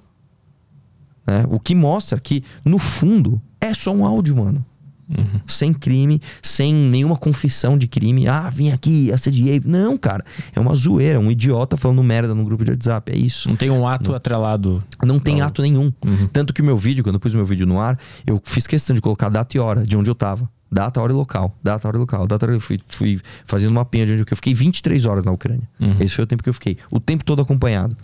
né? 1.27 1.45
O 1.49 1.59
que 1.59 1.75
mostra 1.75 2.19
que, 2.21 2.43
no 2.65 2.79
fundo, 2.79 3.41
é 3.61 3.75
só 3.75 3.93
um 3.93 4.05
áudio, 4.05 4.37
mano. 4.37 4.65
Sem 5.45 5.73
crime, 5.75 6.23
sem 6.41 6.73
nenhuma 6.73 7.17
confissão 7.17 7.77
de 7.77 7.89
crime. 7.89 8.29
Ah, 8.29 8.49
vim 8.49 8.71
aqui, 8.71 9.11
assediei. 9.13 9.61
Não, 9.65 9.99
cara. 9.99 10.25
É 10.55 10.61
uma 10.61 10.73
zoeira, 10.77 11.19
um 11.19 11.29
idiota 11.33 11.77
falando 11.77 12.01
merda 12.05 12.33
no 12.33 12.45
grupo 12.45 12.65
de 12.65 12.71
WhatsApp. 12.71 13.11
É 13.11 13.17
isso. 13.17 13.49
Não 13.49 13.57
tem 13.57 13.71
um 13.73 13.89
ato 13.89 14.15
atrelado. 14.15 14.81
Não 15.05 15.19
tem 15.19 15.41
ato 15.41 15.63
nenhum. 15.63 15.93
Tanto 16.33 16.55
que 16.55 16.63
o 16.63 16.65
meu 16.65 16.77
vídeo, 16.77 17.03
quando 17.03 17.17
eu 17.17 17.21
pus 17.21 17.35
meu 17.35 17.45
vídeo 17.45 17.67
no 17.67 17.81
ar, 17.81 17.99
eu 18.25 18.41
fiz 18.45 18.69
questão 18.69 18.95
de 18.95 19.01
colocar 19.03 19.29
data 19.31 19.57
e 19.57 19.59
hora 19.59 19.83
de 19.85 19.97
onde 19.97 20.09
eu 20.09 20.15
tava. 20.15 20.49
Data, 20.73 21.01
hora 21.01 21.13
e 21.13 21.15
local. 21.17 21.57
Data, 21.63 21.89
hora 21.89 21.97
e 21.97 22.01
local. 22.01 22.27
Data, 22.27 22.47
hora, 22.47 22.55
eu 22.55 22.61
fui, 22.61 22.79
fui 22.87 23.21
fazendo 23.45 23.71
uma 23.71 23.81
mapinha 23.81 24.07
de 24.07 24.13
onde 24.13 24.21
eu 24.21 24.25
fiquei. 24.25 24.33
Eu 24.35 24.37
fiquei 24.37 24.55
23 24.55 25.05
horas 25.07 25.25
na 25.25 25.33
Ucrânia. 25.33 25.69
Esse 25.99 26.15
foi 26.15 26.25
o 26.25 26.27
tempo 26.27 26.43
que 26.43 26.49
eu 26.49 26.55
fiquei. 26.55 26.77
O 26.91 27.01
tempo 27.01 27.25
todo 27.25 27.43
acompanhado. 27.43 27.97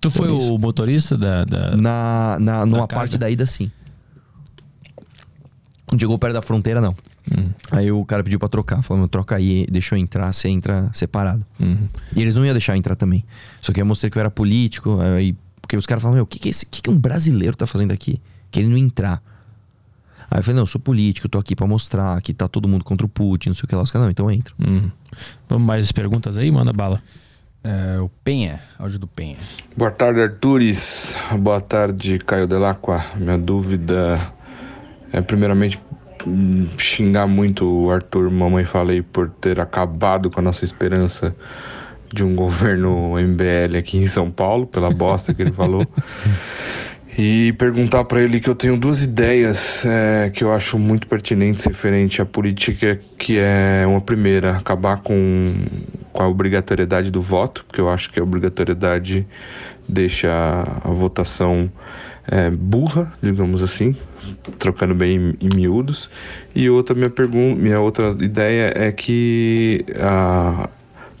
Tu 0.00 0.10
foi 0.10 0.28
o 0.28 0.58
motorista 0.58 1.16
da. 1.16 1.44
da- 1.44 1.76
Na, 1.76 2.36
na, 2.38 2.66
numa 2.66 2.80
carga? 2.86 2.94
parte 2.94 3.16
da 3.18 3.30
ida, 3.30 3.46
sim. 3.46 3.70
Quando 5.86 6.00
chegou 6.00 6.18
perto 6.18 6.34
da 6.34 6.42
fronteira, 6.42 6.80
não. 6.80 6.94
Aí 7.70 7.90
o 7.90 8.04
cara 8.04 8.22
pediu 8.22 8.38
pra 8.38 8.48
trocar. 8.48 8.82
Falou, 8.82 9.00
meu, 9.00 9.08
troca 9.08 9.34
aí, 9.36 9.66
deixa 9.70 9.94
eu 9.94 9.98
entrar, 9.98 10.32
você 10.32 10.48
entra 10.48 10.90
separado. 10.92 11.44
E 12.14 12.20
eles 12.20 12.34
não 12.34 12.44
iam 12.44 12.52
deixar 12.52 12.76
entrar 12.76 12.94
também. 12.96 13.24
Só 13.60 13.72
que 13.72 13.80
eu 13.80 13.86
mostrei 13.86 14.10
que 14.10 14.18
eu 14.18 14.20
era 14.20 14.30
político. 14.30 14.98
Aí, 15.00 15.34
porque 15.60 15.76
os 15.76 15.86
caras 15.86 16.02
falaram, 16.02 16.16
meu, 16.16 16.24
o 16.24 16.26
que, 16.26 16.38
que, 16.38 16.48
esse, 16.48 16.64
o 16.64 16.68
que, 16.68 16.82
que 16.82 16.90
um 16.90 16.98
brasileiro 16.98 17.56
tá 17.56 17.66
fazendo 17.66 17.92
aqui? 17.92 18.20
Querendo 18.50 18.76
entrar. 18.76 19.22
Aí 20.34 20.40
eu 20.40 20.42
falei, 20.42 20.56
não, 20.56 20.62
eu 20.64 20.66
sou 20.66 20.80
político, 20.80 21.28
eu 21.28 21.30
tô 21.30 21.38
aqui 21.38 21.54
pra 21.54 21.64
mostrar 21.64 22.20
que 22.20 22.34
tá 22.34 22.48
todo 22.48 22.66
mundo 22.66 22.84
contra 22.84 23.06
o 23.06 23.08
Putin, 23.08 23.50
não 23.50 23.54
sei 23.54 23.66
o 23.66 23.68
que 23.68 23.74
lá. 23.76 23.82
Os 23.82 23.92
caras, 23.92 24.06
não, 24.06 24.10
então 24.10 24.28
entra. 24.28 24.52
Uhum. 24.58 24.90
Vamos 25.48 25.64
mais 25.64 25.92
perguntas 25.92 26.36
aí? 26.36 26.50
Manda 26.50 26.72
bala. 26.72 27.00
É, 27.62 28.00
o 28.00 28.10
Penha, 28.24 28.60
áudio 28.76 28.98
do 28.98 29.06
Penha. 29.06 29.36
Boa 29.76 29.92
tarde, 29.92 30.20
Artures. 30.20 31.16
Boa 31.38 31.60
tarde, 31.60 32.18
Caio 32.18 32.48
Delacqua. 32.48 33.04
Minha 33.14 33.38
dúvida 33.38 34.20
é, 35.12 35.20
primeiramente, 35.20 35.80
hum, 36.26 36.66
xingar 36.76 37.28
muito 37.28 37.64
o 37.64 37.88
Arthur, 37.92 38.28
mamãe 38.28 38.64
falei, 38.64 39.02
por 39.02 39.30
ter 39.30 39.60
acabado 39.60 40.32
com 40.32 40.40
a 40.40 40.42
nossa 40.42 40.64
esperança 40.64 41.32
de 42.12 42.24
um 42.24 42.34
governo 42.34 43.12
MBL 43.16 43.78
aqui 43.78 43.98
em 43.98 44.06
São 44.08 44.32
Paulo, 44.32 44.66
pela 44.66 44.90
bosta 44.90 45.32
que 45.32 45.42
ele 45.42 45.52
falou. 45.52 45.86
E 47.16 47.52
perguntar 47.52 48.04
pra 48.04 48.20
ele 48.20 48.40
que 48.40 48.50
eu 48.50 48.56
tenho 48.56 48.76
duas 48.76 49.00
ideias 49.00 49.84
é, 49.84 50.30
que 50.30 50.42
eu 50.42 50.52
acho 50.52 50.78
muito 50.78 51.06
pertinentes 51.06 51.64
referente 51.64 52.20
à 52.20 52.26
política, 52.26 53.00
que 53.16 53.38
é 53.38 53.84
uma 53.86 54.00
primeira, 54.00 54.56
acabar 54.56 54.96
com, 54.96 55.54
com 56.12 56.22
a 56.22 56.28
obrigatoriedade 56.28 57.12
do 57.12 57.20
voto, 57.20 57.64
porque 57.66 57.80
eu 57.80 57.88
acho 57.88 58.10
que 58.10 58.18
a 58.18 58.22
obrigatoriedade 58.22 59.24
deixa 59.88 60.32
a, 60.32 60.88
a 60.88 60.90
votação 60.90 61.70
é, 62.26 62.50
burra, 62.50 63.12
digamos 63.22 63.62
assim, 63.62 63.94
trocando 64.58 64.94
bem 64.94 65.36
em, 65.40 65.46
em 65.46 65.54
miúdos. 65.54 66.10
E 66.52 66.68
outra 66.68 66.96
minha 66.96 67.10
pergunta, 67.10 67.60
minha 67.60 67.78
outra 67.78 68.16
ideia 68.20 68.72
é 68.74 68.90
que 68.90 69.84
a 70.00 70.68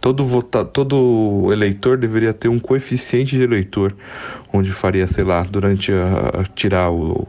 todo 0.04 0.22
vota, 0.22 0.66
todo 0.66 1.48
eleitor 1.50 1.96
deveria 1.96 2.34
ter 2.34 2.50
um 2.50 2.60
coeficiente 2.60 3.38
de 3.38 3.42
eleitor, 3.42 3.96
onde 4.52 4.70
faria, 4.70 5.08
sei 5.08 5.24
lá, 5.24 5.42
durante 5.42 5.90
a, 5.94 6.42
a 6.42 6.44
tirar 6.44 6.90
o, 6.90 7.26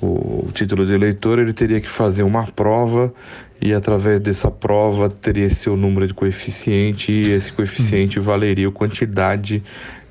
o 0.00 0.48
título 0.52 0.86
de 0.86 0.92
eleitor, 0.92 1.40
ele 1.40 1.52
teria 1.52 1.80
que 1.80 1.88
fazer 1.88 2.22
uma 2.22 2.46
prova 2.46 3.12
e 3.60 3.74
através 3.74 4.20
dessa 4.20 4.48
prova 4.48 5.10
teria 5.10 5.50
seu 5.50 5.76
número 5.76 6.06
de 6.06 6.14
coeficiente 6.14 7.10
e 7.10 7.32
esse 7.32 7.52
coeficiente 7.52 8.20
valeria 8.20 8.68
a 8.68 8.70
quantidade 8.72 9.60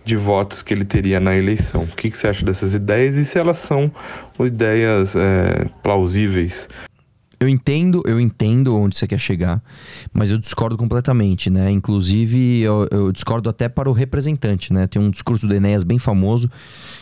de 0.03 0.17
votos 0.17 0.61
que 0.61 0.73
ele 0.73 0.83
teria 0.83 1.21
na 1.21 1.37
eleição. 1.37 1.83
O 1.83 1.95
que, 1.95 2.09
que 2.09 2.17
você 2.17 2.27
acha 2.27 2.43
dessas 2.43 2.73
ideias 2.73 3.15
e 3.15 3.23
se 3.23 3.39
elas 3.39 3.59
são 3.59 3.89
ideias 4.41 5.15
é, 5.15 5.69
plausíveis? 5.81 6.67
Eu 7.41 7.49
entendo, 7.49 8.03
eu 8.05 8.19
entendo 8.19 8.77
onde 8.77 8.95
você 8.95 9.07
quer 9.07 9.17
chegar, 9.17 9.63
mas 10.13 10.29
eu 10.29 10.37
discordo 10.37 10.77
completamente, 10.77 11.49
né? 11.49 11.71
Inclusive, 11.71 12.61
eu, 12.61 12.87
eu 12.91 13.11
discordo 13.11 13.49
até 13.49 13.67
para 13.67 13.89
o 13.89 13.93
representante, 13.93 14.71
né? 14.71 14.85
Tem 14.85 15.01
um 15.01 15.09
discurso 15.09 15.47
do 15.47 15.55
Enéas 15.55 15.83
bem 15.83 15.97
famoso, 15.97 16.47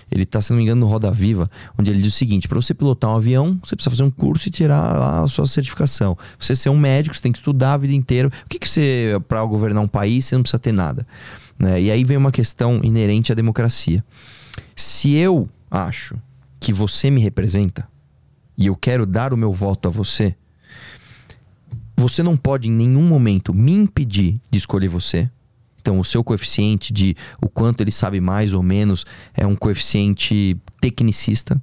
ele 0.10 0.26
tá, 0.26 0.40
se 0.40 0.52
não 0.52 0.58
me 0.58 0.64
engano, 0.64 0.80
no 0.80 0.88
Roda 0.88 1.12
Viva, 1.12 1.52
onde 1.78 1.92
ele 1.92 2.02
diz 2.02 2.14
o 2.14 2.18
seguinte: 2.18 2.48
para 2.48 2.56
você 2.56 2.74
pilotar 2.74 3.12
um 3.12 3.18
avião, 3.18 3.60
você 3.62 3.76
precisa 3.76 3.90
fazer 3.90 4.04
um 4.04 4.10
curso 4.10 4.48
e 4.48 4.52
tirar 4.52 4.98
lá 4.98 5.24
a 5.24 5.28
sua 5.28 5.46
certificação. 5.46 6.18
Você 6.40 6.56
ser 6.56 6.70
um 6.70 6.80
médico, 6.80 7.14
você 7.14 7.22
tem 7.22 7.34
que 7.34 7.40
estudar 7.40 7.74
a 7.74 7.78
vida 7.78 7.94
inteira. 7.94 8.30
O 8.30 8.48
que, 8.48 8.60
que 8.60 8.70
você, 8.70 9.20
para 9.28 9.44
governar 9.44 9.84
um 9.84 9.90
país, 9.90 10.24
você 10.24 10.36
não 10.36 10.44
precisa 10.44 10.60
ter 10.60 10.72
nada? 10.72 11.06
Né? 11.60 11.82
E 11.82 11.92
aí 11.92 12.06
vem 12.06 12.16
uma 12.16 12.32
questão 12.32 12.80
inerente 12.82 13.34
à 13.34 13.36
democracia. 13.36 14.02
Se 14.74 15.16
eu 15.16 15.50
acho 15.70 16.16
que 16.62 16.72
você 16.72 17.12
me 17.12 17.20
representa, 17.20 17.86
e 18.60 18.68
eu 18.68 18.76
quero 18.76 19.06
dar 19.06 19.34
o 19.34 19.38
meu 19.38 19.54
voto 19.54 19.88
a 19.88 19.92
você, 19.92 20.36
você 21.96 22.22
não 22.22 22.36
pode 22.36 22.68
em 22.68 22.72
nenhum 22.72 23.02
momento 23.02 23.54
me 23.54 23.72
impedir 23.72 24.40
de 24.52 24.58
escolher 24.58 24.90
você 24.90 25.30
Então, 25.82 25.98
o 25.98 26.04
seu 26.04 26.24
coeficiente 26.24 26.92
de 26.92 27.16
o 27.42 27.48
quanto 27.48 27.82
ele 27.82 27.92
sabe 27.92 28.20
mais 28.20 28.54
ou 28.54 28.62
menos 28.62 29.06
é 29.34 29.48
um 29.48 29.56
coeficiente 29.56 30.58
tecnicista. 30.82 31.60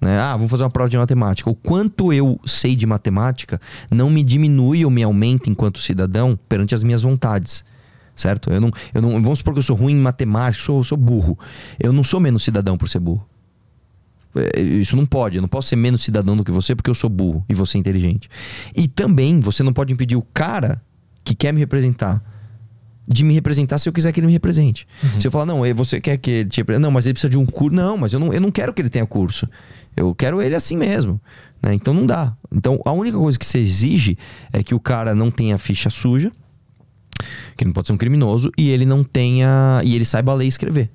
Né? 0.00 0.18
Ah, 0.18 0.36
vamos 0.36 0.50
fazer 0.50 0.62
uma 0.62 0.70
prova 0.70 0.88
de 0.88 0.96
matemática. 0.96 1.50
O 1.50 1.54
quanto 1.54 2.12
eu 2.12 2.38
sei 2.46 2.76
de 2.76 2.86
matemática 2.86 3.60
não 3.90 4.08
me 4.08 4.22
diminui 4.22 4.84
ou 4.84 4.90
me 4.90 5.02
aumenta 5.02 5.50
enquanto 5.50 5.80
cidadão 5.80 6.38
perante 6.48 6.74
as 6.74 6.84
minhas 6.84 7.02
vontades. 7.02 7.64
Certo? 8.14 8.50
Eu 8.50 8.60
não, 8.60 8.70
eu 8.94 9.02
não, 9.02 9.10
vamos 9.20 9.40
supor 9.40 9.52
que 9.52 9.58
eu 9.58 9.64
sou 9.64 9.76
ruim 9.76 9.94
em 9.94 10.00
matemática, 10.00 10.62
sou, 10.62 10.84
sou 10.84 10.96
burro. 10.96 11.36
Eu 11.78 11.92
não 11.92 12.04
sou 12.04 12.20
menos 12.20 12.44
cidadão 12.44 12.78
por 12.78 12.88
ser 12.88 13.00
burro. 13.00 13.26
É, 14.38 14.60
isso 14.60 14.96
não 14.96 15.06
pode. 15.06 15.36
Eu 15.36 15.42
não 15.42 15.48
posso 15.48 15.68
ser 15.68 15.76
menos 15.76 16.02
cidadão 16.02 16.36
do 16.36 16.44
que 16.44 16.50
você 16.50 16.74
porque 16.74 16.90
eu 16.90 16.94
sou 16.94 17.10
burro 17.10 17.44
e 17.48 17.54
você 17.54 17.78
é 17.78 17.80
inteligente. 17.80 18.28
E 18.74 18.88
também 18.88 19.40
você 19.40 19.62
não 19.62 19.72
pode 19.72 19.92
impedir 19.92 20.16
o 20.16 20.22
cara 20.22 20.82
que 21.24 21.34
quer 21.34 21.52
me 21.52 21.60
representar 21.60 22.22
de 23.08 23.22
me 23.22 23.32
representar 23.34 23.78
se 23.78 23.88
eu 23.88 23.92
quiser 23.92 24.10
que 24.10 24.18
ele 24.18 24.26
me 24.26 24.32
represente. 24.32 24.86
Uhum. 25.02 25.20
Se 25.20 25.28
eu 25.28 25.30
falar, 25.30 25.46
não, 25.46 25.62
você 25.74 26.00
quer 26.00 26.16
que 26.16 26.30
ele 26.30 26.48
te 26.48 26.56
represente? 26.56 26.82
Não, 26.82 26.90
mas 26.90 27.06
ele 27.06 27.14
precisa 27.14 27.30
de 27.30 27.38
um 27.38 27.46
curso. 27.46 27.74
Não, 27.76 27.96
mas 27.96 28.12
eu 28.12 28.18
não, 28.18 28.32
eu 28.32 28.40
não 28.40 28.50
quero 28.50 28.74
que 28.74 28.82
ele 28.82 28.88
tenha 28.88 29.06
curso. 29.06 29.48
Eu 29.96 30.12
quero 30.12 30.42
ele 30.42 30.56
assim 30.56 30.76
mesmo. 30.76 31.20
Né? 31.62 31.72
Então 31.74 31.94
não 31.94 32.04
dá. 32.04 32.36
Então 32.52 32.80
a 32.84 32.90
única 32.90 33.16
coisa 33.16 33.38
que 33.38 33.46
você 33.46 33.58
exige 33.58 34.18
é 34.52 34.62
que 34.62 34.74
o 34.74 34.80
cara 34.80 35.14
não 35.14 35.30
tenha 35.30 35.56
ficha 35.56 35.88
suja, 35.88 36.32
que 37.56 37.64
não 37.64 37.72
pode 37.72 37.86
ser 37.86 37.92
um 37.92 37.96
criminoso, 37.96 38.50
e 38.58 38.70
ele 38.70 38.84
não 38.84 39.04
tenha. 39.04 39.80
e 39.84 39.94
ele 39.94 40.04
saiba 40.04 40.34
ler 40.34 40.46
e 40.46 40.48
escrever. 40.48 40.90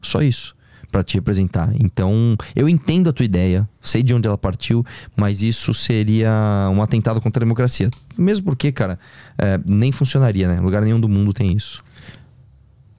Só 0.00 0.22
isso 0.22 0.54
para 0.94 1.02
te 1.02 1.16
representar. 1.16 1.72
Então, 1.80 2.36
eu 2.54 2.68
entendo 2.68 3.10
a 3.10 3.12
tua 3.12 3.24
ideia, 3.24 3.68
sei 3.82 4.00
de 4.00 4.14
onde 4.14 4.28
ela 4.28 4.38
partiu, 4.38 4.86
mas 5.16 5.42
isso 5.42 5.74
seria 5.74 6.70
um 6.72 6.80
atentado 6.80 7.20
contra 7.20 7.42
a 7.42 7.44
democracia. 7.44 7.90
Mesmo 8.16 8.44
porque, 8.44 8.70
cara, 8.70 8.96
é, 9.36 9.58
nem 9.68 9.90
funcionaria, 9.90 10.46
né? 10.46 10.60
Lugar 10.60 10.82
nenhum 10.82 11.00
do 11.00 11.08
mundo 11.08 11.32
tem 11.32 11.52
isso. 11.52 11.82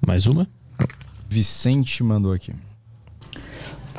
Mais 0.06 0.28
uma? 0.28 0.46
Vicente 1.30 2.04
mandou 2.04 2.34
aqui. 2.34 2.52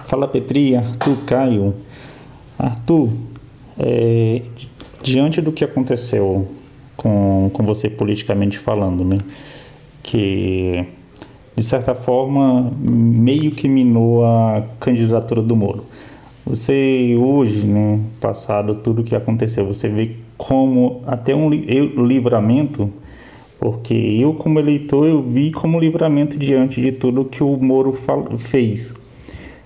Fala 0.07 0.29
Petri, 0.29 0.77
Arthur 0.77 1.17
Caio. 1.25 1.75
Arthur, 2.59 3.11
é, 3.79 4.43
diante 5.03 5.41
do 5.41 5.53
que 5.53 5.65
aconteceu 5.65 6.55
com, 6.99 7.51
com 7.51 7.65
você 7.65 7.89
politicamente 7.89 8.59
falando, 8.59 9.07
né? 9.07 9.17
Que 10.03 10.87
de 11.57 11.63
certa 11.63 11.95
forma, 11.95 12.71
meio 12.79 13.51
que 13.51 13.67
minou 13.67 14.25
a 14.27 14.63
candidatura 14.79 15.41
do 15.41 15.57
Moro. 15.57 15.87
Você 16.45 17.17
hoje, 17.19 17.67
né, 17.67 17.99
passado 18.21 18.75
tudo 18.79 19.01
o 19.01 19.05
que 19.05 19.17
aconteceu, 19.17 19.67
você 19.67 19.89
vê 19.89 20.17
como 20.37 21.01
até 21.07 21.35
um 21.35 21.49
livramento, 21.49 22.93
porque 23.59 23.95
eu 23.95 24.35
como 24.35 24.59
eleitor 24.59 25.07
eu 25.07 25.23
vi 25.23 25.51
como 25.51 25.81
livramento 25.81 26.39
diante 26.39 26.81
de 26.81 26.93
tudo 26.93 27.25
que 27.25 27.43
o 27.43 27.57
Moro 27.57 27.99
fez. 28.37 28.95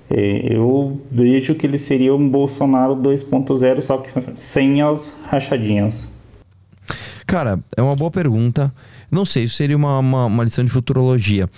É, 0.08 0.54
eu 0.54 1.00
vejo 1.10 1.54
que 1.54 1.66
ele 1.66 1.78
seria 1.78 2.14
um 2.14 2.28
Bolsonaro 2.28 2.94
2.0, 2.96 3.80
só 3.80 3.98
que 3.98 4.08
sem 4.10 4.80
as 4.80 5.14
rachadinhas. 5.24 6.08
Cara, 7.26 7.60
é 7.76 7.82
uma 7.82 7.94
boa 7.94 8.10
pergunta. 8.10 8.72
Não 9.11 9.24
sei, 9.24 9.45
isso 9.45 9.57
seria 9.57 9.77
uma, 9.77 9.99
uma, 9.99 10.27
uma 10.27 10.45
lição 10.45 10.65
de 10.65 10.70
futurologia. 10.70 11.49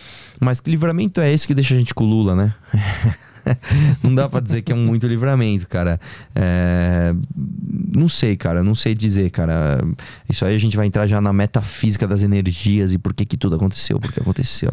Mas 0.41 0.61
que 0.61 0.71
livramento 0.71 1.21
é 1.21 1.33
esse 1.33 1.47
que 1.47 1.55
deixa 1.55 1.75
a 1.75 1.79
gente 1.79 1.95
com 1.95 2.05
o 2.05 2.07
Lula, 2.07 2.35
né? 2.35 2.55
não 4.03 4.15
dá 4.15 4.29
para 4.29 4.41
dizer 4.41 4.63
que 4.63 4.73
é 4.73 4.75
muito 4.75 5.07
livramento, 5.07 5.69
cara. 5.69 6.01
É... 6.35 7.15
Não 7.95 8.09
sei, 8.09 8.37
cara. 8.37 8.63
Não 8.63 8.75
sei 8.75 8.95
dizer, 8.95 9.31
cara. 9.31 9.83
Isso 10.29 10.45
aí 10.45 10.55
a 10.55 10.59
gente 10.59 10.77
vai 10.77 10.87
entrar 10.87 11.07
já 11.07 11.21
na 11.21 11.33
metafísica 11.33 12.07
das 12.07 12.23
energias 12.23 12.93
e 12.93 12.99
por 12.99 13.13
que 13.13 13.25
que 13.25 13.37
tudo 13.37 13.57
aconteceu, 13.57 14.01
porque 14.01 14.21
aconteceu. 14.21 14.71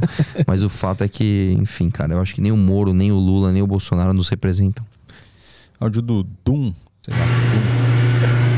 Mas 0.48 0.64
o 0.64 0.70
fato 0.70 1.04
é 1.04 1.08
que, 1.08 1.56
enfim, 1.60 1.90
cara, 1.90 2.14
eu 2.14 2.22
acho 2.22 2.34
que 2.34 2.42
nem 2.42 2.52
o 2.52 2.58
Moro, 2.58 2.94
nem 2.94 3.12
o 3.12 3.18
Lula, 3.18 3.52
nem 3.52 3.62
o 3.62 3.68
Bolsonaro 3.68 4.14
nos 4.14 4.30
representam. 4.30 4.86
Áudio 5.80 6.02
do 6.02 6.26
Dum. 6.46 6.74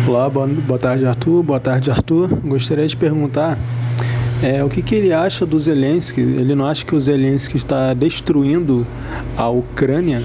Olá, 0.07 0.29
boa, 0.29 0.47
boa 0.47 0.79
tarde, 0.79 1.05
Arthur. 1.05 1.43
Boa 1.43 1.59
tarde, 1.59 1.91
Arthur. 1.91 2.27
Gostaria 2.41 2.87
de 2.87 2.97
perguntar 2.97 3.57
é, 4.43 4.63
o 4.63 4.69
que, 4.69 4.81
que 4.81 4.95
ele 4.95 5.13
acha 5.13 5.45
do 5.45 5.59
Zelensky? 5.59 6.21
Ele 6.21 6.55
não 6.55 6.65
acha 6.65 6.85
que 6.85 6.95
o 6.95 6.99
Zelensky 6.99 7.57
está 7.57 7.93
destruindo 7.93 8.85
a 9.37 9.49
Ucrânia, 9.49 10.21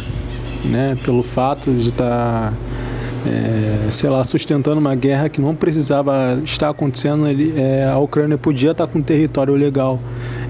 né, 0.64 0.96
pelo 1.04 1.22
fato 1.22 1.70
de 1.70 1.90
estar, 1.90 2.52
é, 3.26 3.90
sei 3.90 4.08
lá, 4.08 4.24
sustentando 4.24 4.80
uma 4.80 4.94
guerra 4.94 5.28
que 5.28 5.40
não 5.40 5.54
precisava 5.54 6.40
estar 6.42 6.70
acontecendo. 6.70 7.26
Ele, 7.26 7.52
é, 7.56 7.84
a 7.84 7.98
Ucrânia 7.98 8.38
podia 8.38 8.70
estar 8.70 8.86
com 8.86 9.02
território 9.02 9.54
legal 9.54 10.00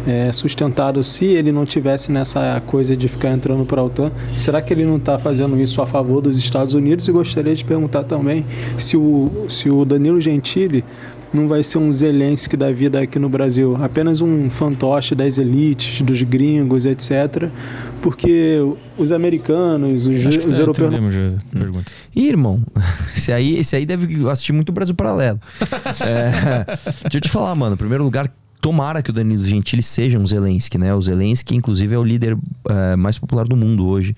é, 0.07 0.31
sustentado 0.31 1.03
se 1.03 1.25
ele 1.27 1.51
não 1.51 1.67
tivesse 1.67 2.13
nessa 2.13 2.63
coisa 2.67 2.97
de 2.97 3.09
ficar 3.09 3.31
entrando 3.31 3.65
para 3.67 3.81
a 3.81 3.85
OTAN. 3.85 4.13
Será 4.37 4.63
que 4.63 4.73
ele 4.73 4.85
não 4.85 4.97
está 4.97 5.19
fazendo 5.19 5.61
isso 5.61 5.83
a 5.83 5.87
favor 5.87 6.21
dos 6.21 6.39
Estados 6.39 6.73
Unidos? 6.73 7.09
E 7.09 7.13
gostaria 7.13 7.55
de 7.55 7.65
perguntar 7.65 8.05
também 8.05 8.47
se 8.79 8.97
o, 8.97 9.47
se 9.49 9.69
o 9.69 9.85
Danilo 9.85 10.21
Gentili 10.21 10.85
não 11.37 11.47
vai 11.47 11.63
ser 11.63 11.79
um 11.79 11.91
Zelensky 11.91 12.57
da 12.57 12.73
vida 12.73 13.01
aqui 13.01 13.19
no 13.19 13.29
Brasil, 13.29 13.77
apenas 13.81 14.21
um 14.21 14.49
fantoche 14.49 15.15
das 15.15 15.39
elites, 15.39 16.03
dos 16.03 16.23
gringos, 16.23 16.87
etc. 16.87 17.49
Porque 18.01 18.59
os 18.97 19.13
americanos, 19.13 20.07
os, 20.07 20.27
os 20.27 20.37
tá, 20.37 20.61
europeus. 20.61 20.95
Pergunta. 21.53 21.93
Ih, 22.15 22.29
irmão, 22.29 22.63
esse 23.15 23.33
aí, 23.33 23.59
esse 23.59 23.77
aí 23.77 23.85
deve 23.85 24.29
assistir 24.29 24.53
muito 24.53 24.73
Brasil 24.73 24.95
Paralelo. 24.95 25.39
é, 26.01 26.65
deixa 27.05 27.17
eu 27.17 27.21
te 27.21 27.29
falar, 27.29 27.55
mano. 27.55 27.75
Em 27.75 27.79
primeiro 27.79 28.03
lugar, 28.03 28.33
tomara 28.61 29.03
que 29.03 29.11
o 29.11 29.13
Danilo 29.13 29.45
Gentili 29.45 29.83
seja 29.83 30.19
um 30.19 30.27
Zelensky, 30.27 30.79
né? 30.79 30.95
O 30.95 31.01
Zelensky, 31.01 31.55
inclusive, 31.55 31.95
é 31.95 31.99
o 31.99 32.05
líder 32.05 32.37
é, 32.69 32.97
mais 32.97 33.19
popular 33.19 33.47
do 33.47 33.57
mundo 33.57 33.87
hoje. 33.87 34.17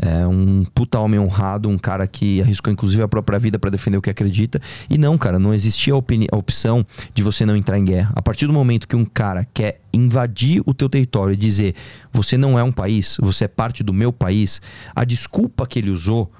É 0.00 0.26
um 0.26 0.64
puta 0.74 0.98
homem 1.00 1.18
honrado, 1.18 1.68
um 1.68 1.78
cara 1.78 2.06
que 2.06 2.40
arriscou, 2.40 2.72
inclusive, 2.72 3.02
a 3.02 3.08
própria 3.08 3.38
vida 3.38 3.58
para 3.58 3.70
defender 3.70 3.98
o 3.98 4.02
que 4.02 4.10
acredita. 4.10 4.60
E 4.88 4.96
não, 4.98 5.16
cara, 5.18 5.38
não 5.38 5.52
existia 5.52 5.94
a, 5.94 6.36
opção 6.36 6.86
de 7.14 7.22
você 7.22 7.44
não 7.44 7.56
entrar 7.56 7.78
em 7.78 7.84
guerra. 7.84 8.12
A 8.14 8.22
partir 8.22 8.46
do 8.46 8.52
momento 8.52 8.86
que 8.86 8.96
um 8.96 9.04
cara 9.04 9.46
quer 9.52 9.80
invadir 9.92 10.62
o 10.66 10.74
teu 10.74 10.88
território 10.88 11.32
e 11.32 11.36
dizer 11.36 11.74
você 12.12 12.36
não 12.36 12.58
é 12.58 12.62
um 12.62 12.72
país, 12.72 13.16
você 13.20 13.44
é 13.44 13.48
parte 13.48 13.82
do 13.82 13.92
meu 13.92 14.12
país, 14.12 14.60
a 14.94 15.04
desculpa 15.04 15.66
que 15.66 15.78
ele 15.78 15.90
usou, 15.90 16.30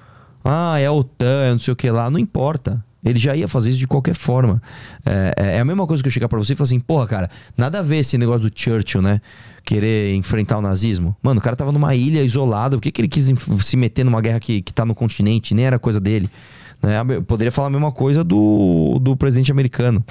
ah, 0.43 0.79
é 0.79 0.85
a 0.85 0.91
OTAN, 0.91 1.51
não 1.51 1.59
sei 1.59 1.73
o 1.73 1.75
que 1.75 1.89
lá, 1.89 2.09
não 2.09 2.19
importa. 2.19 2.83
Ele 3.03 3.17
já 3.17 3.35
ia 3.35 3.47
fazer 3.47 3.69
isso 3.69 3.79
de 3.79 3.87
qualquer 3.87 4.13
forma. 4.13 4.61
É, 5.05 5.33
é, 5.37 5.55
é 5.57 5.59
a 5.59 5.65
mesma 5.65 5.87
coisa 5.87 6.03
que 6.03 6.07
eu 6.07 6.11
chegar 6.11 6.27
para 6.27 6.37
você 6.37 6.53
e 6.53 6.55
falar 6.55 6.65
assim, 6.65 6.79
porra, 6.79 7.07
cara, 7.07 7.29
nada 7.57 7.79
a 7.79 7.81
ver 7.81 7.97
esse 7.97 8.17
negócio 8.17 8.49
do 8.49 8.51
Churchill, 8.53 9.01
né? 9.01 9.21
Querer 9.63 10.15
enfrentar 10.15 10.57
o 10.57 10.61
nazismo. 10.61 11.15
Mano, 11.21 11.39
o 11.39 11.43
cara 11.43 11.55
tava 11.55 11.71
numa 11.71 11.95
ilha 11.95 12.21
isolada. 12.21 12.75
Por 12.75 12.81
que, 12.81 12.91
que 12.91 13.01
ele 13.01 13.07
quis 13.07 13.31
se 13.61 13.77
meter 13.77 14.03
numa 14.03 14.19
guerra 14.19 14.39
que, 14.39 14.61
que 14.61 14.73
tá 14.73 14.85
no 14.85 14.93
continente? 14.93 15.53
Nem 15.53 15.65
era 15.65 15.79
coisa 15.79 15.99
dele. 15.99 16.29
Né? 16.81 16.99
Eu 17.15 17.23
poderia 17.23 17.51
falar 17.51 17.67
a 17.67 17.71
mesma 17.71 17.91
coisa 17.91 18.23
do, 18.23 18.99
do 19.01 19.15
presidente 19.15 19.51
americano. 19.51 20.03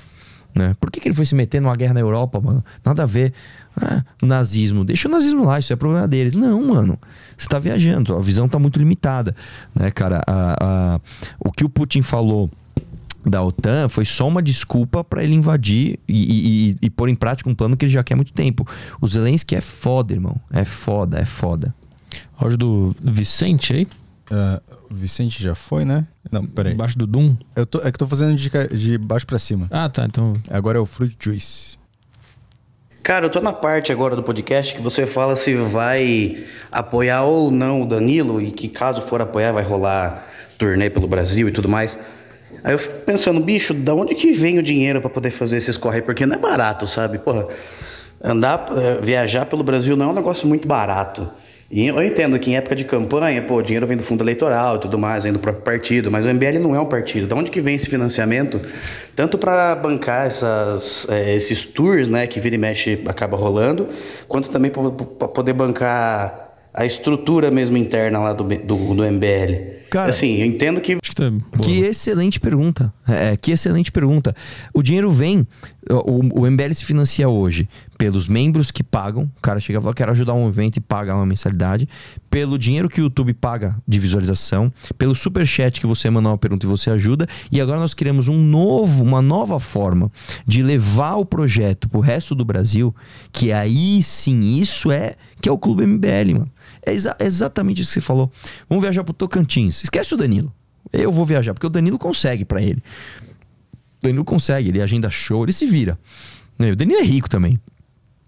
Né? 0.55 0.74
Por 0.81 0.90
que, 0.90 1.01
que 1.01 1.09
ele 1.09 1.15
foi 1.15 1.27
se 1.27 1.35
meter 1.35 1.60
numa 1.60 1.77
guerra 1.77 1.94
na 1.94 2.01
Europa, 2.01 2.40
mano? 2.40 2.65
Nada 2.85 3.02
a 3.02 3.06
ver. 3.06 3.32
Ah, 3.77 4.02
nazismo. 4.23 4.85
Deixa 4.85 5.09
o 5.09 5.10
nazismo 5.10 5.44
lá, 5.44 5.59
isso 5.59 5.73
é 5.73 5.77
problema 5.77 6.09
deles. 6.09 6.35
Não, 6.35 6.66
mano. 6.66 6.98
Você 7.36 7.48
tá 7.48 7.59
viajando, 7.59 8.16
a 8.16 8.20
visão 8.20 8.48
tá 8.48 8.59
muito 8.59 8.78
limitada. 8.78 9.36
Né, 9.74 9.90
cara? 9.90 10.20
A, 10.27 10.56
a, 10.60 11.01
o 11.39 11.52
que 11.52 11.65
o 11.65 11.69
Putin 11.69 12.02
falou 12.02 12.51
da 13.24 13.43
OTAN 13.43 13.89
foi 13.89 14.07
só 14.07 14.27
uma 14.27 14.43
desculpa 14.43 15.03
para 15.03 15.23
ele 15.23 15.35
invadir 15.35 15.99
e, 16.09 16.70
e, 16.70 16.77
e, 16.82 16.90
pôr 16.90 17.09
em 17.09 17.15
prática 17.15 17.49
um 17.51 17.55
plano 17.55 17.77
que 17.77 17.85
ele 17.85 17.93
já 17.93 18.03
quer 18.03 18.15
há 18.15 18.16
muito 18.16 18.32
tempo. 18.32 18.66
O 19.01 19.09
Zelensky 19.09 19.55
é 19.55 19.61
foda, 19.61 20.12
irmão. 20.12 20.36
É 20.53 20.65
foda, 20.65 21.19
é 21.19 21.24
foda. 21.24 21.74
Áudio 22.39 22.57
do 22.57 22.97
Vicente 23.03 23.73
aí? 23.73 23.89
Uh, 24.31 24.61
Vicente 24.90 25.43
já 25.43 25.55
foi, 25.55 25.85
né? 25.85 26.07
Não, 26.31 26.47
peraí. 26.47 26.73
Embaixo 26.73 26.97
do 26.97 27.07
Doom? 27.07 27.36
Eu 27.55 27.66
tô, 27.66 27.81
é 27.81 27.90
que 27.90 27.99
tô 27.99 28.07
fazendo 28.07 28.36
de, 28.36 28.51
de 28.69 28.99
baixo 28.99 29.27
para 29.27 29.39
cima. 29.39 29.66
Ah, 29.70 29.89
tá. 29.89 30.05
Então. 30.05 30.35
Agora 30.51 30.78
é 30.78 30.81
o 30.81 30.86
Fruit 30.86 31.16
Juice. 31.19 31.78
Cara, 33.03 33.27
eu 33.27 33.31
tô 33.31 33.40
na 33.40 33.53
parte 33.53 33.90
agora 33.90 34.15
do 34.15 34.23
podcast 34.23 34.74
que 34.74 34.82
você 34.82 35.07
fala 35.07 35.35
se 35.35 35.55
vai 35.55 36.45
apoiar 36.70 37.23
ou 37.23 37.51
não 37.51 37.82
o 37.82 37.86
Danilo 37.86 38.40
e 38.40 38.51
que 38.51 38.69
caso 38.69 39.01
for 39.01 39.23
apoiar 39.23 39.53
vai 39.53 39.62
rolar 39.62 40.27
turnê 40.59 40.90
pelo 40.90 41.09
Brasil 41.09 41.49
e 41.49 41.53
tudo 41.53 41.69
mais. 41.69 41.99
Aí 42.64 42.72
eu 42.72 42.78
fico 42.78 42.94
pensando, 43.06 43.40
bicho, 43.40 43.72
da 43.72 43.94
onde 43.94 44.14
que 44.14 44.32
vem 44.32 44.59
o 44.59 44.62
dinheiro 44.62 45.01
para 45.01 45.10
poder 45.10 45.30
fazer 45.30 45.56
esses 45.56 45.76
corre? 45.76 46.02
Porque 46.02 46.26
não 46.26 46.36
é 46.36 46.39
barato, 46.39 46.86
sabe? 46.86 47.18
Porra, 47.18 47.47
andar, 48.22 48.66
eh, 48.76 48.98
viajar 49.02 49.47
pelo 49.47 49.62
Brasil 49.62 49.97
não 49.97 50.06
é 50.06 50.09
um 50.09 50.14
negócio 50.14 50.48
muito 50.48 50.66
barato. 50.66 51.28
E 51.70 51.86
eu 51.86 52.02
entendo 52.02 52.39
que 52.39 52.51
em 52.51 52.56
época 52.56 52.74
de 52.74 52.85
campanha, 52.85 53.43
pô, 53.43 53.56
o 53.56 53.62
dinheiro 53.62 53.86
vem 53.86 53.97
do 53.97 54.02
fundo 54.02 54.24
eleitoral 54.24 54.76
e 54.76 54.78
tudo 54.80 54.98
mais, 54.98 55.24
vem 55.24 55.32
do 55.35 55.39
próprio 55.39 55.62
partido, 55.62 56.10
mas 56.10 56.24
o 56.24 56.30
MBL 56.30 56.59
não 56.60 56.74
é 56.74 56.80
um 56.80 56.86
partido. 56.86 57.26
Da 57.26 57.36
onde 57.36 57.51
que 57.51 57.60
vem 57.60 57.74
esse 57.74 57.90
financiamento? 57.90 58.59
Tanto 59.14 59.36
para 59.36 59.74
bancar 59.76 60.26
essas, 60.26 61.06
é, 61.10 61.35
esses 61.35 61.66
tours, 61.66 62.09
né, 62.09 62.26
que 62.26 62.40
vira 62.40 62.55
e 62.55 62.59
mexe 62.59 63.02
acaba 63.06 63.36
rolando, 63.36 63.86
quanto 64.26 64.48
também 64.48 64.70
para 64.70 65.28
poder 65.28 65.52
bancar 65.52 66.55
a 66.72 66.86
estrutura 66.86 67.51
mesmo 67.51 67.76
interna 67.76 68.18
lá 68.18 68.32
do, 68.32 68.44
do, 68.44 68.94
do 68.94 69.05
MBL. 69.05 69.78
Cara, 69.90 70.10
assim, 70.10 70.36
eu 70.36 70.47
entendo 70.47 70.81
que. 70.81 70.97
Tá 70.97 71.32
que 71.62 71.81
excelente 71.81 72.39
pergunta. 72.39 72.93
É, 73.06 73.36
que 73.36 73.51
excelente 73.51 73.90
pergunta. 73.90 74.35
O 74.73 74.82
dinheiro 74.82 75.10
vem. 75.10 75.47
O, 75.90 76.43
o 76.43 76.51
MBL 76.51 76.74
se 76.74 76.85
financia 76.85 77.28
hoje 77.28 77.66
pelos 77.97 78.28
membros 78.28 78.70
que 78.70 78.85
pagam. 78.85 79.24
O 79.24 79.40
cara 79.40 79.59
chega 79.59 79.78
e 79.78 79.82
fala: 79.82 79.94
quero 79.94 80.12
ajudar 80.12 80.35
um 80.35 80.47
evento 80.47 80.77
e 80.77 80.81
paga 80.81 81.15
uma 81.15 81.24
mensalidade. 81.24 81.89
Pelo 82.31 82.59
dinheiro 82.59 82.89
que 82.89 83.01
o 83.01 83.05
YouTube 83.05 83.32
paga 83.35 83.77
de 83.86 83.98
visualização. 83.98 84.73
Pelo 84.98 85.15
super 85.15 85.47
chat 85.47 85.81
que 85.81 85.86
você 85.86 86.10
manda 86.10 86.28
uma 86.28 86.39
pergunta 86.39 86.66
e 86.66 86.69
você 86.69 86.90
ajuda. 86.90 87.27
E 87.51 87.60
agora 87.60 87.81
nós 87.81 87.94
criamos 87.94 88.28
um 88.28 88.39
novo, 88.39 89.02
uma 89.02 89.23
nova 89.23 89.59
forma 89.59 90.12
de 90.47 90.62
levar 90.62 91.16
o 91.16 91.24
projeto 91.24 91.89
pro 91.89 92.01
resto 92.01 92.35
do 92.35 92.44
Brasil. 92.44 92.94
Que 93.32 93.52
aí 93.52 94.02
sim, 94.02 94.40
isso 94.40 94.93
é 94.93 95.16
que 95.40 95.48
é 95.48 95.52
o 95.52 95.59
Clube 95.59 95.86
MBL, 95.86 96.35
mano. 96.35 96.51
É 96.89 96.94
exa 96.94 97.16
exatamente 97.20 97.82
isso 97.82 97.90
que 97.90 97.94
você 97.94 98.01
falou. 98.01 98.32
Vamos 98.69 98.82
viajar 98.82 99.05
pro 99.05 99.12
Tocantins. 99.12 99.82
Esquece 99.82 100.15
o 100.15 100.16
Danilo. 100.16 100.52
Eu 100.93 101.12
vou 101.12 101.27
viajar, 101.27 101.52
porque 101.52 101.66
o 101.66 101.70
Danilo 101.70 101.98
consegue 101.98 102.44
para 102.44 102.62
ele. 102.62 102.82
O 104.01 104.02
Danilo 104.02 104.24
consegue, 104.24 104.70
ele 104.70 104.81
agenda 104.81 105.10
show, 105.10 105.44
ele 105.44 105.52
se 105.52 105.66
vira. 105.66 105.98
O 106.59 106.77
Danilo 106.77 107.01
é 107.01 107.05
rico 107.05 107.28
também. 107.28 107.59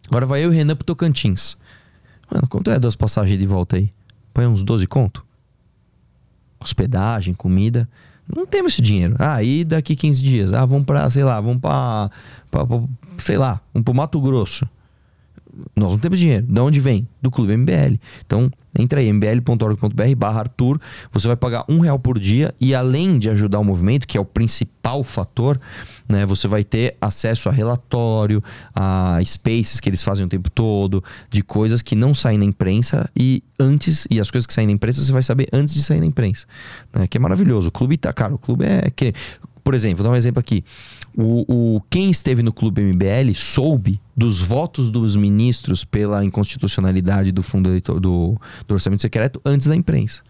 Agora 0.08 0.26
vai 0.26 0.44
eu 0.44 0.52
e 0.52 0.54
o 0.54 0.56
Renan 0.56 0.76
pro 0.76 0.84
Tocantins. 0.84 1.56
Mano, 2.30 2.46
quanto 2.48 2.70
é 2.70 2.78
duas 2.78 2.96
passagens 2.96 3.38
de 3.38 3.46
volta 3.46 3.76
aí? 3.76 3.92
Põe 4.34 4.46
uns 4.46 4.62
12 4.62 4.86
conto? 4.86 5.24
Hospedagem, 6.60 7.32
comida. 7.32 7.88
Não 8.28 8.46
temos 8.46 8.74
esse 8.74 8.82
dinheiro. 8.82 9.16
Ah, 9.18 9.42
e 9.42 9.64
daqui 9.64 9.96
15 9.96 10.22
dias? 10.22 10.52
Ah, 10.52 10.64
vamos 10.64 10.84
pra, 10.84 11.08
sei 11.10 11.24
lá, 11.24 11.40
vamos 11.40 11.60
pra, 11.60 12.10
pra, 12.50 12.66
pra 12.66 12.80
sei 13.18 13.36
lá, 13.36 13.60
vamos 13.72 13.84
pro 13.84 13.94
Mato 13.94 14.20
Grosso. 14.20 14.68
Nós 15.74 15.92
não 15.92 15.98
temos 15.98 16.18
dinheiro. 16.18 16.46
De 16.48 16.60
onde 16.60 16.80
vem? 16.80 17.06
Do 17.20 17.30
Clube 17.30 17.56
MBL. 17.56 17.98
Então, 18.24 18.50
entra 18.78 19.00
aí, 19.00 19.08
mbl.org.br 19.08 20.16
barra 20.16 20.40
Arthur. 20.40 20.80
Você 21.12 21.26
vai 21.26 21.36
pagar 21.36 21.64
um 21.68 21.80
real 21.80 21.98
por 21.98 22.18
dia 22.18 22.54
e 22.60 22.74
além 22.74 23.18
de 23.18 23.28
ajudar 23.28 23.58
o 23.58 23.64
movimento, 23.64 24.06
que 24.06 24.16
é 24.16 24.20
o 24.20 24.24
principal 24.24 25.02
fator, 25.02 25.60
né? 26.08 26.24
Você 26.26 26.46
vai 26.46 26.64
ter 26.64 26.96
acesso 27.00 27.48
a 27.48 27.52
relatório, 27.52 28.42
a 28.74 29.18
spaces 29.24 29.80
que 29.80 29.88
eles 29.88 30.02
fazem 30.02 30.24
o 30.24 30.28
tempo 30.28 30.50
todo, 30.50 31.02
de 31.30 31.42
coisas 31.42 31.82
que 31.82 31.94
não 31.94 32.14
saem 32.14 32.38
na 32.38 32.44
imprensa 32.44 33.10
e 33.16 33.42
antes, 33.58 34.06
e 34.10 34.20
as 34.20 34.30
coisas 34.30 34.46
que 34.46 34.54
saem 34.54 34.66
na 34.66 34.72
imprensa 34.72 35.02
você 35.02 35.12
vai 35.12 35.22
saber 35.22 35.48
antes 35.52 35.74
de 35.74 35.82
sair 35.82 36.00
na 36.00 36.06
imprensa. 36.06 36.46
Né? 36.94 37.06
Que 37.06 37.18
é 37.18 37.20
maravilhoso. 37.20 37.68
O 37.68 37.72
clube 37.72 37.96
tá, 37.96 38.12
cara, 38.12 38.34
o 38.34 38.38
clube 38.38 38.64
é... 38.64 38.90
que 38.90 39.12
Por 39.70 39.74
exemplo, 39.76 39.98
vou 39.98 40.10
dar 40.10 40.16
um 40.16 40.18
exemplo 40.18 40.40
aqui. 40.40 40.64
O, 41.16 41.44
o, 41.76 41.80
quem 41.88 42.10
esteve 42.10 42.42
no 42.42 42.52
Clube 42.52 42.82
MBL 42.82 43.32
soube 43.36 44.00
dos 44.16 44.40
votos 44.40 44.90
dos 44.90 45.14
ministros 45.14 45.84
pela 45.84 46.24
inconstitucionalidade 46.24 47.30
do 47.30 47.40
fundo 47.40 47.70
do, 47.80 48.36
do 48.66 48.74
orçamento 48.74 49.00
secreto 49.00 49.40
antes 49.44 49.68
da 49.68 49.76
imprensa. 49.76 50.24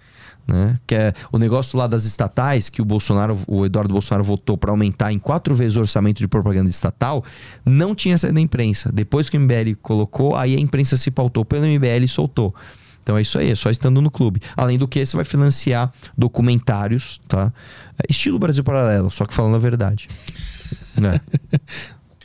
Né? 0.46 0.78
Que 0.86 0.94
é 0.94 1.14
o 1.32 1.38
negócio 1.38 1.78
lá 1.78 1.86
das 1.86 2.04
estatais 2.04 2.68
que 2.68 2.82
o 2.82 2.84
Bolsonaro, 2.84 3.38
o 3.48 3.64
Eduardo 3.64 3.94
Bolsonaro 3.94 4.24
votou 4.24 4.58
para 4.58 4.72
aumentar 4.72 5.10
em 5.10 5.18
quatro 5.18 5.54
vezes 5.54 5.78
o 5.78 5.80
orçamento 5.80 6.18
de 6.18 6.28
propaganda 6.28 6.68
estatal, 6.68 7.24
não 7.64 7.94
tinha 7.94 8.18
saído 8.18 8.34
da 8.34 8.42
imprensa. 8.42 8.92
Depois 8.92 9.30
que 9.30 9.38
o 9.38 9.40
MBL 9.40 9.74
colocou, 9.80 10.36
aí 10.36 10.54
a 10.54 10.60
imprensa 10.60 10.98
se 10.98 11.10
pautou 11.10 11.46
pelo 11.46 11.64
MBL 11.64 12.04
e 12.04 12.08
soltou. 12.08 12.54
Então 13.02 13.16
é 13.16 13.22
isso 13.22 13.38
aí, 13.38 13.50
é 13.50 13.54
só 13.54 13.70
estando 13.70 14.00
no 14.00 14.10
clube. 14.10 14.40
Além 14.56 14.78
do 14.78 14.86
que, 14.86 15.04
você 15.04 15.16
vai 15.16 15.24
financiar 15.24 15.92
documentários, 16.16 17.20
tá? 17.26 17.52
É 17.98 18.10
estilo 18.10 18.38
Brasil 18.38 18.62
Paralelo, 18.62 19.10
só 19.10 19.24
que 19.24 19.34
falando 19.34 19.56
a 19.56 19.58
verdade. 19.58 20.08
né? 21.00 21.20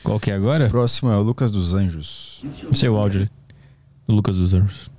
Qual 0.03 0.19
que 0.19 0.29
é 0.29 0.35
agora? 0.35 0.69
Próximo 0.69 1.11
é 1.11 1.17
o 1.17 1.21
Lucas 1.21 1.51
dos 1.51 1.73
Anjos. 1.73 2.45
Seu 2.71 2.95
áudio 2.95 3.21
ali. 3.21 3.31
Lucas 4.07 4.37
dos 4.37 4.53
Anjos. 4.53 4.91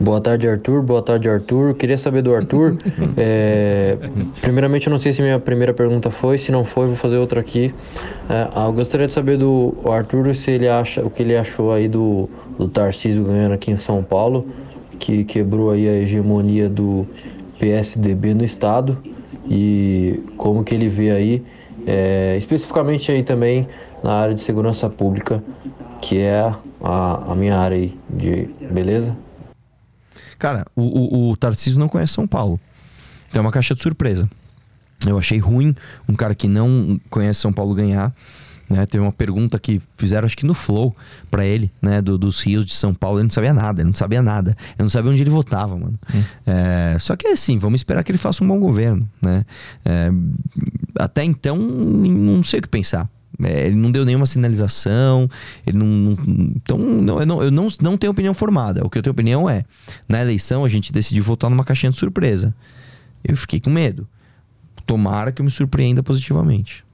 Boa 0.00 0.20
tarde, 0.20 0.48
Arthur. 0.48 0.82
Boa 0.82 1.00
tarde, 1.00 1.28
Arthur. 1.28 1.74
Queria 1.74 1.96
saber 1.96 2.22
do 2.22 2.34
Arthur. 2.34 2.76
é, 3.16 3.96
primeiramente, 4.40 4.88
eu 4.88 4.90
não 4.90 4.98
sei 4.98 5.12
se 5.12 5.22
minha 5.22 5.38
primeira 5.38 5.72
pergunta 5.72 6.10
foi. 6.10 6.38
Se 6.38 6.50
não 6.50 6.64
foi, 6.64 6.88
vou 6.88 6.96
fazer 6.96 7.16
outra 7.16 7.40
aqui. 7.40 7.72
É, 8.28 8.66
eu 8.66 8.72
gostaria 8.72 9.06
de 9.06 9.12
saber 9.12 9.38
do 9.38 9.74
Arthur 9.86 10.34
se 10.34 10.50
ele 10.50 10.68
acha 10.68 11.02
o 11.02 11.08
que 11.08 11.22
ele 11.22 11.36
achou 11.36 11.72
aí 11.72 11.88
do, 11.88 12.28
do 12.60 12.68
Tarcísio 12.68 13.24
ganhando 13.24 13.52
aqui 13.52 13.70
em 13.70 13.76
São 13.78 14.02
Paulo, 14.02 14.46
que 14.98 15.24
quebrou 15.24 15.70
aí 15.70 15.88
a 15.88 15.94
hegemonia 15.94 16.68
do 16.68 17.06
PSDB 17.58 18.34
no 18.34 18.44
estado 18.44 18.98
e 19.48 20.22
como 20.36 20.62
que 20.62 20.74
ele 20.74 20.88
vê 20.88 21.10
aí 21.10 21.42
é, 21.86 22.36
especificamente 22.36 23.10
aí 23.10 23.22
também 23.22 23.66
na 24.02 24.12
área 24.12 24.34
de 24.34 24.42
segurança 24.42 24.88
pública, 24.90 25.42
que 26.02 26.18
é 26.18 26.54
a, 26.82 27.32
a 27.32 27.34
minha 27.34 27.56
área 27.56 27.76
aí 27.76 27.98
de 28.08 28.48
beleza. 28.70 29.16
Cara, 30.38 30.66
o, 30.76 30.82
o, 30.82 31.30
o 31.30 31.36
Tarcísio 31.36 31.78
não 31.78 31.88
conhece 31.88 32.12
São 32.12 32.26
Paulo. 32.26 32.60
Então 33.28 33.40
é 33.40 33.42
uma 33.42 33.52
caixa 33.52 33.74
de 33.74 33.82
surpresa. 33.82 34.28
Eu 35.06 35.18
achei 35.18 35.38
ruim 35.38 35.74
um 36.06 36.14
cara 36.14 36.34
que 36.34 36.46
não 36.46 37.00
conhece 37.08 37.40
São 37.40 37.52
Paulo 37.52 37.74
ganhar. 37.74 38.12
Né? 38.70 38.86
Teve 38.86 39.02
uma 39.02 39.10
pergunta 39.10 39.58
que 39.58 39.82
fizeram, 39.96 40.26
acho 40.26 40.36
que 40.36 40.46
no 40.46 40.54
Flow, 40.54 40.94
para 41.28 41.44
ele, 41.44 41.72
né? 41.82 42.00
Do, 42.00 42.16
dos 42.16 42.40
rios 42.40 42.64
de 42.64 42.72
São 42.72 42.94
Paulo. 42.94 43.18
Ele 43.18 43.24
não 43.24 43.30
sabia 43.30 43.52
nada, 43.52 43.82
ele 43.82 43.88
não 43.88 43.94
sabia 43.94 44.22
nada. 44.22 44.56
Ele 44.68 44.84
não 44.84 44.88
sabia 44.88 45.10
onde 45.10 45.20
ele 45.20 45.30
votava, 45.30 45.76
mano. 45.76 45.98
Hum. 46.14 46.22
É, 46.46 46.96
só 47.00 47.16
que 47.16 47.26
assim, 47.26 47.58
vamos 47.58 47.80
esperar 47.80 48.04
que 48.04 48.12
ele 48.12 48.18
faça 48.18 48.44
um 48.44 48.48
bom 48.48 48.60
governo, 48.60 49.10
né? 49.20 49.44
É, 49.84 50.12
até 50.96 51.24
então, 51.24 51.58
não 51.58 52.44
sei 52.44 52.60
o 52.60 52.62
que 52.62 52.68
pensar. 52.68 53.10
É, 53.42 53.66
ele 53.66 53.76
não 53.76 53.90
deu 53.90 54.04
nenhuma 54.04 54.26
sinalização, 54.26 55.28
ele 55.66 55.78
não. 55.78 55.86
não 55.86 56.12
então, 56.54 56.78
não, 56.78 57.20
eu, 57.20 57.26
não, 57.26 57.42
eu 57.42 57.50
não, 57.50 57.66
não 57.80 57.96
tenho 57.96 58.12
opinião 58.12 58.34
formada. 58.34 58.84
O 58.84 58.90
que 58.90 58.98
eu 58.98 59.02
tenho 59.02 59.12
opinião 59.12 59.50
é: 59.50 59.64
na 60.08 60.20
eleição 60.20 60.64
a 60.64 60.68
gente 60.68 60.92
decidiu 60.92 61.24
votar 61.24 61.50
numa 61.50 61.64
caixinha 61.64 61.90
de 61.90 61.98
surpresa. 61.98 62.54
Eu 63.24 63.36
fiquei 63.36 63.58
com 63.58 63.70
medo. 63.70 64.06
Tomara 64.86 65.32
que 65.32 65.40
eu 65.40 65.44
me 65.44 65.50
surpreenda 65.50 66.02
positivamente. 66.02 66.84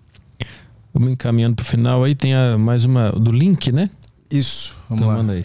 Vamos 0.97 1.13
encaminhando 1.13 1.55
pro 1.57 1.63
final 1.63 2.03
aí, 2.05 2.15
tem 2.15 2.35
a, 2.35 2.57
mais 2.57 2.87
uma 2.87 3.13
do 3.13 3.31
link, 3.31 3.71
né? 3.71 3.91
Isso, 4.31 4.75
vamos 4.89 5.03
então, 5.03 5.15
lá. 5.15 5.23
Manda 5.23 5.35
aí. 5.35 5.45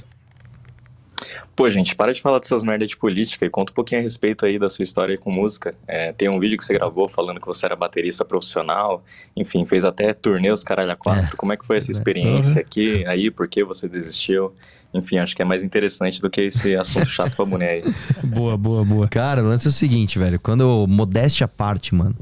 Pô, 1.53 1.69
gente, 1.69 1.93
para 1.93 2.13
de 2.13 2.21
falar 2.21 2.39
dessas 2.39 2.63
merdas 2.63 2.87
de 2.87 2.95
política 2.95 3.45
e 3.45 3.49
conta 3.49 3.73
um 3.73 3.75
pouquinho 3.75 3.99
a 3.99 4.01
respeito 4.01 4.45
aí 4.45 4.57
da 4.57 4.69
sua 4.69 4.83
história 4.83 5.17
com 5.17 5.29
música. 5.29 5.75
É, 5.85 6.13
tem 6.13 6.29
um 6.29 6.39
vídeo 6.39 6.57
que 6.57 6.63
você 6.63 6.73
gravou 6.73 7.05
falando 7.09 7.41
que 7.41 7.45
você 7.45 7.65
era 7.65 7.75
baterista 7.75 8.23
profissional, 8.23 9.03
enfim, 9.35 9.65
fez 9.65 9.83
até 9.83 10.13
turnês 10.13 10.63
caralho 10.63 10.89
a 10.89 10.95
quatro. 10.95 11.33
É, 11.33 11.35
Como 11.35 11.51
é 11.51 11.57
que 11.57 11.65
foi 11.65 11.75
essa 11.75 11.91
experiência 11.91 12.53
uhum. 12.53 12.59
aqui, 12.61 13.05
aí, 13.05 13.29
por 13.29 13.45
que 13.49 13.61
você 13.61 13.89
desistiu? 13.89 14.53
Enfim, 14.93 15.17
acho 15.17 15.35
que 15.35 15.41
é 15.41 15.45
mais 15.45 15.63
interessante 15.63 16.21
do 16.21 16.29
que 16.29 16.39
esse 16.39 16.77
assunto 16.77 17.07
chato 17.11 17.35
pra 17.35 17.45
mulher 17.45 17.83
aí. 17.83 17.93
boa, 18.23 18.55
boa, 18.55 18.85
boa. 18.85 19.07
Cara, 19.09 19.43
o 19.43 19.47
lance 19.47 19.67
é 19.67 19.69
o 19.69 19.73
seguinte, 19.73 20.17
velho, 20.17 20.39
quando, 20.39 20.87
modéstia 20.87 21.43
à 21.43 21.47
parte, 21.49 21.93
mano, 21.93 22.15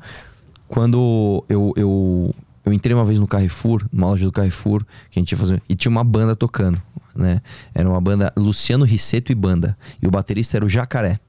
quando 0.67 1.45
eu, 1.47 1.73
eu, 1.75 2.33
eu 2.69 2.73
entrei 2.73 2.95
uma 2.95 3.05
vez 3.05 3.19
no 3.19 3.27
Carrefour, 3.27 3.85
numa 3.91 4.07
loja 4.07 4.25
do 4.25 4.31
Carrefour, 4.31 4.83
que 5.09 5.19
a 5.19 5.21
gente 5.21 5.31
ia 5.31 5.37
fazer, 5.37 5.61
e 5.67 5.75
tinha 5.75 5.89
uma 5.89 6.03
banda 6.03 6.35
tocando 6.35 6.81
né? 7.19 7.41
Era 7.73 7.87
uma 7.87 7.99
banda 8.01 8.31
Luciano 8.35 8.85
Risseto 8.85 9.31
e 9.31 9.35
banda. 9.35 9.77
E 10.01 10.07
o 10.07 10.11
baterista 10.11 10.57
era 10.57 10.65
o 10.65 10.69
Jacaré. 10.69 11.19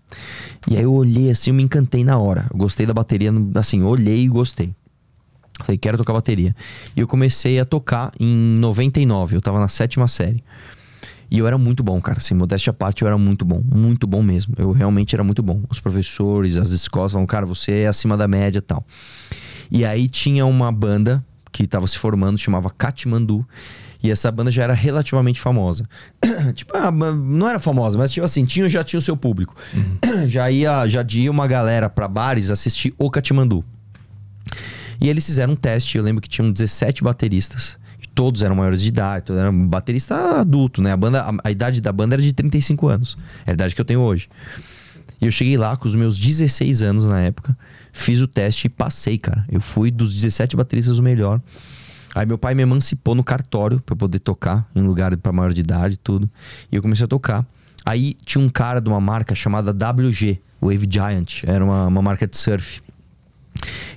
E 0.68 0.76
aí 0.76 0.82
eu 0.82 0.92
olhei 0.92 1.30
assim, 1.30 1.50
eu 1.50 1.54
me 1.54 1.62
encantei 1.62 2.04
na 2.04 2.18
hora. 2.18 2.46
Eu 2.50 2.56
gostei 2.56 2.86
da 2.86 2.94
bateria, 2.94 3.30
assim, 3.54 3.82
olhei 3.82 4.24
e 4.24 4.28
gostei. 4.28 4.74
Falei, 5.62 5.76
quero 5.76 5.98
tocar 5.98 6.12
bateria. 6.12 6.54
E 6.96 7.00
eu 7.00 7.06
comecei 7.06 7.60
a 7.60 7.64
tocar 7.64 8.12
em 8.18 8.34
99, 8.58 9.36
eu 9.36 9.42
tava 9.42 9.60
na 9.60 9.68
sétima 9.68 10.08
série. 10.08 10.42
E 11.30 11.38
eu 11.38 11.46
era 11.46 11.56
muito 11.56 11.82
bom, 11.82 12.00
cara. 12.00 12.18
Assim, 12.18 12.34
modéstia 12.34 12.70
à 12.70 12.74
parte, 12.74 13.02
eu 13.02 13.08
era 13.08 13.16
muito 13.16 13.44
bom. 13.44 13.62
Muito 13.64 14.06
bom 14.06 14.22
mesmo. 14.22 14.54
Eu 14.58 14.72
realmente 14.72 15.14
era 15.14 15.22
muito 15.22 15.42
bom. 15.42 15.62
Os 15.68 15.78
professores, 15.78 16.56
as 16.56 16.70
escolas 16.70 17.12
falavam, 17.12 17.26
cara, 17.26 17.46
você 17.46 17.82
é 17.82 17.86
acima 17.86 18.16
da 18.16 18.26
média 18.26 18.60
tal. 18.60 18.84
E 19.70 19.84
aí 19.84 20.08
tinha 20.08 20.44
uma 20.44 20.72
banda 20.72 21.24
que 21.62 21.68
tava 21.68 21.86
se 21.86 21.98
formando, 21.98 22.38
chamava 22.38 22.70
Katmandu. 22.70 23.46
E 24.02 24.10
essa 24.10 24.30
banda 24.32 24.50
já 24.50 24.62
era 24.62 24.72
relativamente 24.72 25.38
famosa. 25.40 25.86
tipo, 26.54 26.74
ah, 26.74 26.90
não 26.90 27.46
era 27.46 27.58
famosa, 27.58 27.98
mas 27.98 28.10
tipo 28.10 28.24
assim, 28.24 28.44
tinha, 28.46 28.68
já 28.68 28.82
tinha 28.82 28.98
o 28.98 29.02
seu 29.02 29.16
público. 29.16 29.54
Uhum. 29.74 30.26
Já 30.28 30.50
ia, 30.50 30.86
já 30.86 31.04
ia 31.14 31.30
uma 31.30 31.46
galera 31.46 31.88
para 31.88 32.06
bares 32.06 32.50
assistir 32.50 32.94
o 32.98 33.10
Katmandu. 33.10 33.64
E 35.00 35.08
eles 35.08 35.24
fizeram 35.24 35.54
um 35.54 35.56
teste, 35.56 35.96
eu 35.96 36.04
lembro 36.04 36.20
que 36.20 36.28
tinham 36.28 36.50
17 36.52 37.02
bateristas. 37.02 37.78
Todos 38.14 38.42
eram 38.42 38.54
maiores 38.54 38.82
de 38.82 38.88
idade, 38.88 39.24
todos 39.24 39.40
eram 39.40 39.66
baterista 39.66 40.40
adulto, 40.40 40.82
né? 40.82 40.92
A, 40.92 40.96
banda, 40.96 41.22
a, 41.22 41.48
a 41.48 41.50
idade 41.50 41.80
da 41.80 41.92
banda 41.92 42.14
era 42.14 42.22
de 42.22 42.32
35 42.32 42.88
anos. 42.88 43.16
É 43.46 43.52
a 43.52 43.54
idade 43.54 43.74
que 43.74 43.80
eu 43.80 43.84
tenho 43.84 44.00
hoje. 44.00 44.28
E 45.20 45.26
eu 45.26 45.30
cheguei 45.30 45.56
lá 45.56 45.76
com 45.76 45.86
os 45.86 45.94
meus 45.94 46.18
16 46.18 46.82
anos 46.82 47.06
na 47.06 47.20
época, 47.20 47.56
fiz 47.92 48.20
o 48.20 48.26
teste 48.26 48.66
e 48.66 48.70
passei, 48.70 49.18
cara. 49.18 49.44
Eu 49.50 49.60
fui 49.60 49.90
dos 49.90 50.14
17 50.14 50.56
bateristas 50.56 50.98
o 50.98 51.02
melhor. 51.02 51.40
Aí 52.14 52.26
meu 52.26 52.38
pai 52.38 52.54
me 52.54 52.62
emancipou 52.62 53.14
no 53.14 53.22
cartório 53.22 53.80
para 53.80 53.94
poder 53.94 54.18
tocar 54.18 54.68
em 54.74 54.82
lugar 54.82 55.16
para 55.16 55.32
maior 55.32 55.52
de 55.52 55.60
idade 55.60 55.96
tudo. 55.96 56.28
E 56.72 56.76
eu 56.76 56.82
comecei 56.82 57.04
a 57.04 57.08
tocar. 57.08 57.46
Aí 57.84 58.14
tinha 58.24 58.42
um 58.42 58.48
cara 58.48 58.80
de 58.80 58.88
uma 58.88 59.00
marca 59.00 59.34
chamada 59.34 59.70
WG, 59.70 60.40
Wave 60.60 60.86
Giant, 60.90 61.44
era 61.44 61.64
uma, 61.64 61.86
uma 61.86 62.02
marca 62.02 62.26
de 62.26 62.36
surf. 62.36 62.82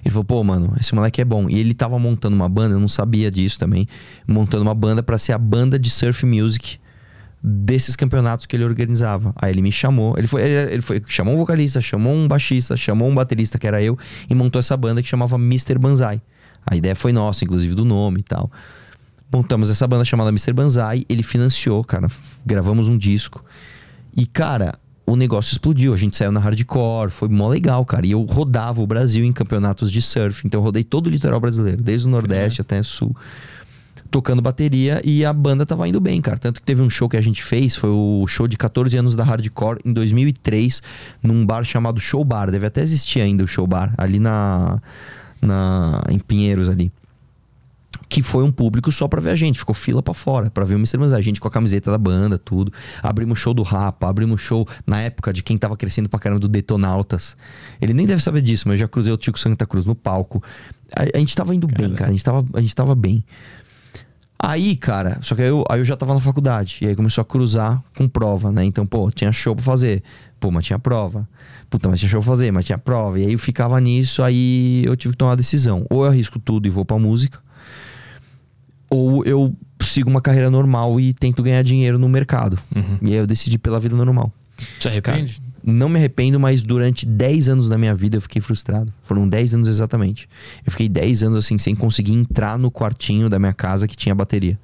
Ele 0.04 0.10
falou, 0.10 0.24
pô, 0.24 0.44
mano, 0.44 0.74
esse 0.80 0.94
moleque 0.94 1.22
é 1.22 1.26
bom. 1.26 1.50
E 1.50 1.60
ele 1.60 1.74
tava 1.74 1.98
montando 1.98 2.36
uma 2.36 2.50
banda, 2.50 2.76
eu 2.76 2.80
não 2.80 2.88
sabia 2.88 3.32
disso 3.32 3.60
também, 3.60 3.88
montando 4.28 4.64
uma 4.64 4.74
banda 4.74 5.02
para 5.02 5.18
ser 5.18 5.34
a 5.34 5.38
banda 5.38 5.80
de 5.80 5.90
surf 5.90 6.26
music 6.26 6.78
desses 7.44 7.96
campeonatos 7.96 8.46
que 8.46 8.56
ele 8.56 8.64
organizava. 8.64 9.34
Aí 9.36 9.52
ele 9.52 9.62
me 9.62 9.72
chamou, 9.72 10.16
ele 10.18 10.28
foi, 10.28 10.44
ele, 10.44 10.74
ele 10.74 10.82
foi, 10.82 11.02
chamou 11.08 11.34
um 11.34 11.38
vocalista, 11.38 11.82
chamou 11.82 12.14
um 12.14 12.28
baixista, 12.28 12.78
chamou 12.78 13.10
um 13.10 13.14
baterista 13.14 13.60
que 13.60 13.68
era 13.68 13.82
eu 13.82 13.98
e 14.30 14.34
montou 14.34 14.60
essa 14.60 14.78
banda 14.78 15.02
que 15.02 15.10
chamava 15.10 15.36
Mr. 15.36 15.78
Banzai. 15.78 16.22
A 16.66 16.78
ideia 16.78 16.96
foi 16.96 17.12
nossa, 17.12 17.44
inclusive 17.44 17.76
do 17.76 17.84
nome 17.84 18.22
e 18.22 18.24
tal. 18.24 18.50
Montamos 19.32 19.70
essa 19.70 19.86
banda 19.86 20.06
chamada 20.06 20.30
Mr. 20.30 20.54
Banzai, 20.54 21.06
ele 21.10 21.24
financiou, 21.24 21.84
cara, 21.84 22.08
gravamos 22.46 22.88
um 22.88 22.98
disco. 22.98 23.44
E 24.16 24.26
cara, 24.26 24.80
o 25.06 25.16
negócio 25.16 25.52
explodiu. 25.52 25.94
A 25.94 25.98
gente 25.98 26.16
saiu 26.16 26.32
na 26.32 26.40
hardcore, 26.40 27.10
foi 27.10 27.28
mó 27.28 27.50
legal, 27.50 27.84
cara. 27.86 28.06
E 28.06 28.12
eu 28.12 28.22
rodava 28.24 28.82
o 28.82 28.88
Brasil 28.88 29.26
em 29.26 29.34
campeonatos 29.34 29.92
de 29.92 30.02
surf. 30.02 30.44
Então 30.46 30.62
eu 30.62 30.64
rodei 30.64 30.84
todo 30.84 31.08
o 31.08 31.10
litoral 31.10 31.40
brasileiro, 31.40 31.82
desde 31.82 32.08
o 32.08 32.12
Nordeste 32.12 32.62
até 32.62 32.80
o 32.80 32.84
Sul, 32.84 33.16
tocando 34.14 34.44
bateria 34.44 35.02
e 35.04 35.26
a 35.26 35.34
banda 35.34 35.66
tava 35.66 35.88
indo 35.90 36.00
bem, 36.00 36.22
cara. 36.22 36.38
Tanto 36.38 36.62
que 36.62 36.66
teve 36.68 36.84
um 36.84 36.90
show 36.90 37.10
que 37.10 37.18
a 37.18 37.22
gente 37.22 37.44
fez, 37.44 37.76
foi 37.76 37.90
o 37.90 38.28
show 38.28 38.48
de 38.48 38.56
14 38.56 38.96
anos 38.96 39.16
da 39.16 39.24
hardcore 39.24 39.80
em 39.84 39.92
2003, 39.92 40.84
num 41.24 41.44
bar 41.44 41.64
chamado 41.64 42.00
Show 42.00 42.24
Bar. 42.24 42.52
Deve 42.52 42.68
até 42.68 42.82
existir 42.82 43.22
ainda 43.22 43.44
o 43.44 43.48
Show 43.48 43.66
Bar, 43.66 43.92
ali 43.98 44.20
na, 44.20 44.80
na 45.42 46.04
em 46.10 46.20
Pinheiros 46.20 46.70
ali 46.70 46.92
que 48.08 48.22
foi 48.22 48.44
um 48.44 48.52
público 48.52 48.92
só 48.92 49.08
pra 49.08 49.20
ver 49.20 49.32
a 49.32 49.36
gente. 49.36 49.58
Ficou 49.58 49.74
fila 49.74 50.04
para 50.04 50.14
fora, 50.14 50.52
para 50.52 50.64
ver 50.64 50.76
o 50.76 50.78
Mr. 50.78 51.00
Mas 51.00 51.14
a 51.14 51.20
gente 51.22 51.42
com 51.42 51.48
a 51.48 51.52
camiseta 51.52 51.90
da 51.90 51.98
banda, 51.98 52.38
tudo. 52.38 52.72
Abrimos 53.02 53.40
show 53.40 53.56
do 53.56 53.64
Rapa, 53.64 54.08
abrimos 54.08 54.40
show 54.40 54.68
na 54.86 55.02
época 55.02 55.34
de 55.34 55.42
quem 55.42 55.58
tava 55.58 55.76
crescendo 55.76 56.08
pra 56.08 56.20
caramba 56.20 56.40
do 56.40 56.48
Detonautas. 56.48 57.36
Ele 57.82 57.92
nem 57.92 58.06
deve 58.06 58.22
saber 58.22 58.42
disso, 58.42 58.68
mas 58.68 58.76
eu 58.76 58.86
já 58.86 58.88
cruzei 58.88 59.12
o 59.12 59.18
Tico 59.18 59.40
Santa 59.40 59.66
Cruz 59.66 59.88
no 59.88 59.96
palco. 59.96 60.44
A, 60.96 61.18
a 61.18 61.20
gente 61.20 61.36
tava 61.36 61.56
indo 61.56 61.66
bem, 61.66 61.92
cara. 61.96 62.10
A 62.10 62.12
gente 62.12 62.24
tava, 62.24 62.46
a 62.54 62.62
gente 62.62 62.76
tava 62.76 62.94
bem. 62.94 63.24
Aí, 64.38 64.76
cara, 64.76 65.20
só 65.22 65.36
que 65.36 65.42
aí 65.42 65.48
eu, 65.48 65.64
aí 65.70 65.80
eu 65.80 65.86
já 65.86 65.96
tava 65.96 66.14
na 66.14 66.20
faculdade. 66.20 66.80
E 66.82 66.88
aí 66.88 66.96
começou 66.96 67.22
a 67.22 67.26
cruzar 67.26 67.82
com 67.96 68.08
prova, 68.08 68.52
né? 68.52 68.66
Então, 68.66 68.86
pô, 68.86 69.10
tinha 69.10 69.32
show 69.32 69.56
pra 69.56 69.64
fazer. 69.64 70.04
Pô, 70.40 70.52
mas 70.52 70.66
tinha 70.66 70.78
prova. 70.78 71.28
Puta, 71.70 71.88
mas 71.88 72.00
tinha 72.00 72.10
show 72.10 72.22
pra 72.22 72.32
fazer, 72.32 72.52
mas 72.52 72.66
tinha 72.66 72.78
prova. 72.78 73.20
E 73.20 73.26
aí 73.26 73.34
eu 73.34 73.40
ficava 73.40 73.80
nisso, 73.80 74.22
aí 74.22 74.84
eu 74.86 74.96
tive 74.98 75.14
que 75.14 75.18
tomar 75.18 75.32
uma 75.32 75.38
decisão. 75.38 75.86
Ou 75.90 76.04
eu 76.04 76.12
arrisco 76.12 76.40
tudo 76.40 76.68
e 76.68 76.70
vou 76.70 76.84
pra 76.84 77.00
música 77.00 77.40
ou 78.94 79.26
eu 79.26 79.56
sigo 79.82 80.08
uma 80.08 80.22
carreira 80.22 80.52
normal 80.52 81.00
e 81.00 81.14
tento 81.14 81.42
ganhar 81.42 81.64
dinheiro 81.64 81.98
no 81.98 82.08
mercado. 82.08 82.60
Uhum. 82.76 83.00
E 83.02 83.08
aí 83.08 83.16
eu 83.16 83.26
decidi 83.26 83.58
pela 83.58 83.80
vida 83.80 83.96
normal. 83.96 84.32
Você 84.80 84.88
arrepende? 84.88 85.42
Cara, 85.42 85.53
não 85.64 85.88
me 85.88 85.98
arrependo, 85.98 86.40
mas 86.40 86.62
durante 86.62 87.06
10 87.06 87.50
anos 87.50 87.70
da 87.70 87.78
minha 87.78 87.96
vida 87.96 88.18
eu 88.18 88.22
fiquei 88.22 88.42
frustrado. 88.42 88.94
Foram 89.04 89.28
10 89.28 89.56
anos 89.56 89.68
exatamente. 89.68 90.28
Eu 90.66 90.72
fiquei 90.72 90.90
10 90.90 91.24
anos 91.24 91.46
assim, 91.46 91.58
sem 91.58 91.74
conseguir 91.74 92.14
entrar 92.14 92.60
no 92.60 92.70
quartinho 92.70 93.30
da 93.30 93.40
minha 93.40 93.54
casa 93.54 93.88
que 93.88 93.96
tinha 93.96 94.14
bateria. 94.14 94.60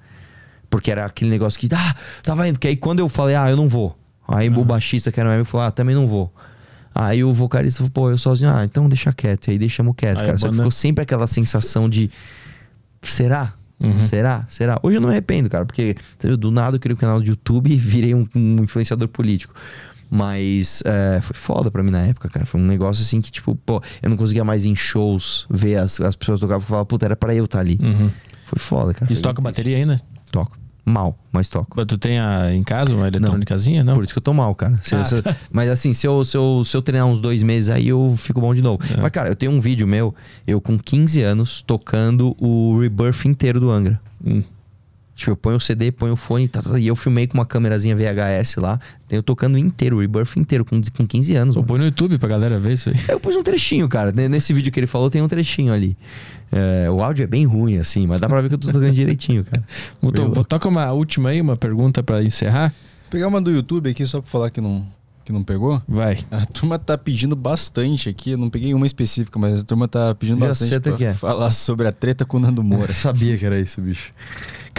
Porque 0.69 0.91
era 0.91 1.05
aquele 1.05 1.29
negócio 1.31 1.59
que, 1.59 1.67
ah, 1.73 1.95
tava 2.21 2.47
indo. 2.47 2.55
Porque 2.55 2.67
aí 2.67 2.75
quando 2.75 2.99
eu 2.99 3.07
falei, 3.07 3.35
ah, 3.35 3.49
eu 3.49 3.55
não 3.55 3.67
vou. 3.67 3.97
Aí 4.27 4.49
uhum. 4.49 4.59
o 4.59 4.65
baixista 4.65 5.11
que 5.11 5.19
era 5.19 5.35
meu 5.35 5.45
falou, 5.45 5.67
ah, 5.67 5.71
também 5.71 5.95
não 5.95 6.05
vou. 6.05 6.31
Aí 6.93 7.23
o 7.23 7.33
vocalista 7.33 7.77
falou, 7.77 7.91
pô, 7.91 8.09
eu 8.09 8.17
sozinho, 8.17 8.51
ah, 8.53 8.65
então 8.65 8.89
deixa 8.89 9.13
quieto. 9.13 9.47
E 9.47 9.51
aí 9.51 9.57
deixamos 9.57 9.95
quieto, 9.95 10.19
aí 10.19 10.25
cara. 10.25 10.37
Só 10.37 10.47
banda... 10.47 10.57
que 10.57 10.57
ficou 10.57 10.71
sempre 10.71 11.03
aquela 11.03 11.27
sensação 11.27 11.87
de, 11.87 12.11
será? 13.01 13.53
Uhum. 13.79 13.99
Será? 14.01 14.43
Será? 14.47 14.77
Hoje 14.83 14.97
eu 14.97 15.01
não 15.01 15.07
me 15.07 15.13
arrependo, 15.13 15.49
cara, 15.49 15.65
porque 15.65 15.95
do 16.37 16.51
nada 16.51 16.75
eu 16.75 16.79
criei 16.79 16.93
um 16.93 16.97
canal 16.97 17.21
de 17.21 17.29
YouTube 17.29 17.71
e 17.71 17.77
virei 17.77 18.13
um, 18.13 18.27
um 18.35 18.63
influenciador 18.63 19.07
político. 19.07 19.53
Mas 20.09 20.81
é, 20.85 21.21
foi 21.21 21.35
foda 21.35 21.69
pra 21.69 21.83
mim 21.83 21.91
na 21.91 22.01
época, 22.01 22.29
cara. 22.29 22.45
Foi 22.45 22.59
um 22.59 22.65
negócio 22.65 23.03
assim 23.03 23.21
que, 23.21 23.31
tipo, 23.31 23.55
pô, 23.55 23.81
eu 24.01 24.09
não 24.09 24.17
conseguia 24.17 24.43
mais 24.43 24.65
em 24.65 24.75
shows 24.75 25.45
ver 25.49 25.75
as, 25.75 26.01
as 26.01 26.15
pessoas 26.15 26.39
tocavam 26.39 26.63
e 26.63 26.67
falava, 26.67 26.85
puta, 26.85 27.05
era 27.05 27.15
pra 27.15 27.35
eu 27.35 27.45
estar 27.45 27.59
tá 27.59 27.61
ali. 27.61 27.77
Uhum. 27.81 28.09
Foi 28.43 28.59
foda, 28.59 28.93
cara. 28.93 29.11
E 29.11 29.15
você 29.15 29.21
toca 29.21 29.41
bateria 29.41 29.77
ainda? 29.77 30.01
Toco. 30.31 30.57
Mal, 30.83 31.15
mas 31.31 31.49
toco. 31.49 31.75
Mas 31.77 31.85
tu 31.85 31.99
tem 31.99 32.19
a, 32.19 32.51
em 32.51 32.63
casa 32.63 32.95
uma 32.95 33.07
eletrônicazinha, 33.07 33.83
não? 33.83 33.93
Por 33.93 34.03
isso 34.03 34.13
que 34.13 34.17
eu 34.17 34.23
tô 34.23 34.33
mal, 34.33 34.55
cara. 34.55 34.75
Se, 34.81 34.95
ah, 34.95 35.03
se, 35.03 35.21
tá. 35.21 35.35
mas 35.51 35.69
assim, 35.69 35.93
se 35.93 36.07
eu, 36.07 36.25
se, 36.25 36.35
eu, 36.35 36.63
se 36.65 36.75
eu 36.75 36.81
treinar 36.81 37.05
uns 37.05 37.21
dois 37.21 37.43
meses 37.43 37.69
aí, 37.69 37.89
eu 37.89 38.15
fico 38.17 38.41
bom 38.41 38.55
de 38.55 38.61
novo. 38.63 38.79
É. 38.91 38.99
Mas, 38.99 39.11
cara, 39.11 39.29
eu 39.29 39.35
tenho 39.35 39.51
um 39.51 39.61
vídeo 39.61 39.87
meu, 39.87 40.15
eu 40.47 40.59
com 40.59 40.79
15 40.79 41.21
anos, 41.21 41.61
tocando 41.61 42.35
o 42.39 42.79
Rebirth 42.79 43.25
inteiro 43.25 43.59
do 43.59 43.69
Angra. 43.69 44.01
Hum. 44.25 44.41
Tipo, 45.19 45.31
eu 45.31 45.35
ponho 45.35 45.57
o 45.57 45.59
CD, 45.59 45.91
ponho 45.91 46.13
o 46.13 46.15
fone 46.15 46.47
tá, 46.47 46.61
tá, 46.61 46.79
e 46.79 46.87
eu 46.87 46.95
filmei 46.95 47.27
com 47.27 47.37
uma 47.37 47.45
câmerazinha 47.45 47.93
VHS 47.95 48.55
lá. 48.55 48.79
Eu 49.09 49.21
tocando 49.21 49.57
inteiro, 49.57 49.97
o 49.97 49.99
Rebirth 49.99 50.37
inteiro, 50.37 50.63
com, 50.63 50.79
com 50.95 51.05
15 51.05 51.35
anos. 51.35 51.55
Pô, 51.55 51.63
põe 51.63 51.79
no 51.79 51.85
YouTube 51.85 52.17
pra 52.17 52.29
galera 52.29 52.57
ver 52.57 52.73
isso 52.73 52.89
aí. 52.89 52.95
Eu 53.07 53.19
pus 53.19 53.35
um 53.35 53.43
trechinho, 53.43 53.89
cara. 53.89 54.11
Nesse 54.11 54.53
vídeo 54.53 54.71
que 54.71 54.79
ele 54.79 54.87
falou, 54.87 55.09
tem 55.09 55.21
um 55.21 55.27
trechinho 55.27 55.73
ali. 55.73 55.97
É, 56.51 56.89
o 56.89 57.03
áudio 57.03 57.23
é 57.23 57.27
bem 57.27 57.45
ruim, 57.45 57.77
assim, 57.77 58.07
mas 58.07 58.21
dá 58.21 58.29
pra 58.29 58.41
ver 58.41 58.47
que 58.47 58.55
eu 58.55 58.59
tô 58.59 58.71
tocando 58.71 58.93
direitinho, 58.93 59.43
cara. 59.43 59.63
Então, 60.01 60.31
toca 60.43 60.69
uma 60.69 60.91
última 60.93 61.29
aí, 61.29 61.41
uma 61.41 61.57
pergunta 61.57 62.01
pra 62.01 62.23
encerrar. 62.23 62.69
Vou 63.03 63.11
pegar 63.11 63.27
uma 63.27 63.41
do 63.41 63.51
YouTube 63.51 63.89
aqui 63.89 64.07
só 64.07 64.21
pra 64.21 64.31
falar 64.31 64.49
que 64.49 64.61
não, 64.61 64.87
que 65.25 65.33
não 65.33 65.43
pegou? 65.43 65.81
Vai. 65.87 66.19
A 66.31 66.45
turma 66.45 66.79
tá 66.79 66.97
pedindo 66.97 67.35
bastante 67.35 68.07
aqui. 68.09 68.31
Eu 68.31 68.37
não 68.37 68.49
peguei 68.49 68.73
uma 68.73 68.87
específica, 68.87 69.37
mas 69.37 69.59
a 69.59 69.63
turma 69.63 69.87
tá 69.87 70.15
pedindo 70.15 70.39
Já 70.39 70.47
bastante 70.47 70.79
pra 70.79 70.93
que 70.93 71.05
é. 71.05 71.13
falar 71.13 71.51
sobre 71.51 71.87
a 71.87 71.91
treta 71.91 72.25
com 72.25 72.37
o 72.37 72.39
Nando 72.39 72.63
Moura. 72.63 72.91
sabia 72.93 73.37
que 73.37 73.45
era 73.45 73.59
isso, 73.59 73.81
bicho. 73.81 74.13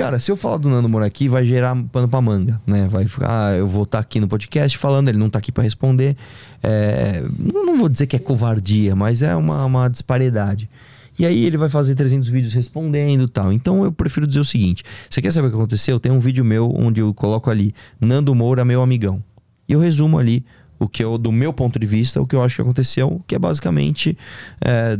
Cara, 0.00 0.18
se 0.18 0.30
eu 0.30 0.36
falar 0.36 0.56
do 0.56 0.70
Nando 0.70 0.88
Moura 0.88 1.04
aqui, 1.04 1.28
vai 1.28 1.44
gerar 1.44 1.76
pano 1.92 2.08
pra 2.08 2.22
manga, 2.22 2.58
né? 2.66 2.88
Vai 2.88 3.06
ficar, 3.06 3.48
ah, 3.48 3.54
eu 3.54 3.68
vou 3.68 3.82
estar 3.82 3.98
tá 3.98 4.02
aqui 4.02 4.18
no 4.18 4.26
podcast 4.26 4.78
falando, 4.78 5.10
ele 5.10 5.18
não 5.18 5.28
tá 5.28 5.38
aqui 5.38 5.52
para 5.52 5.62
responder. 5.62 6.16
É, 6.62 7.22
não 7.38 7.76
vou 7.76 7.86
dizer 7.86 8.06
que 8.06 8.16
é 8.16 8.18
covardia, 8.18 8.96
mas 8.96 9.20
é 9.20 9.36
uma, 9.36 9.62
uma 9.66 9.88
disparidade. 9.88 10.70
E 11.18 11.26
aí 11.26 11.44
ele 11.44 11.58
vai 11.58 11.68
fazer 11.68 11.94
300 11.94 12.30
vídeos 12.30 12.54
respondendo 12.54 13.28
tal. 13.28 13.52
Então 13.52 13.84
eu 13.84 13.92
prefiro 13.92 14.26
dizer 14.26 14.40
o 14.40 14.44
seguinte: 14.44 14.82
você 15.08 15.20
quer 15.20 15.30
saber 15.32 15.48
o 15.48 15.50
que 15.50 15.56
aconteceu? 15.56 16.00
Tem 16.00 16.10
um 16.10 16.18
vídeo 16.18 16.42
meu 16.42 16.72
onde 16.74 17.02
eu 17.02 17.12
coloco 17.12 17.50
ali 17.50 17.74
Nando 18.00 18.34
Moura, 18.34 18.64
meu 18.64 18.80
amigão. 18.80 19.22
E 19.68 19.74
eu 19.74 19.80
resumo 19.80 20.18
ali 20.18 20.46
o 20.78 20.88
que 20.88 21.04
eu, 21.04 21.18
do 21.18 21.30
meu 21.30 21.52
ponto 21.52 21.78
de 21.78 21.84
vista, 21.84 22.22
o 22.22 22.26
que 22.26 22.34
eu 22.34 22.42
acho 22.42 22.56
que 22.56 22.62
aconteceu, 22.62 23.20
que 23.26 23.34
é 23.34 23.38
basicamente 23.38 24.16
é, 24.64 24.98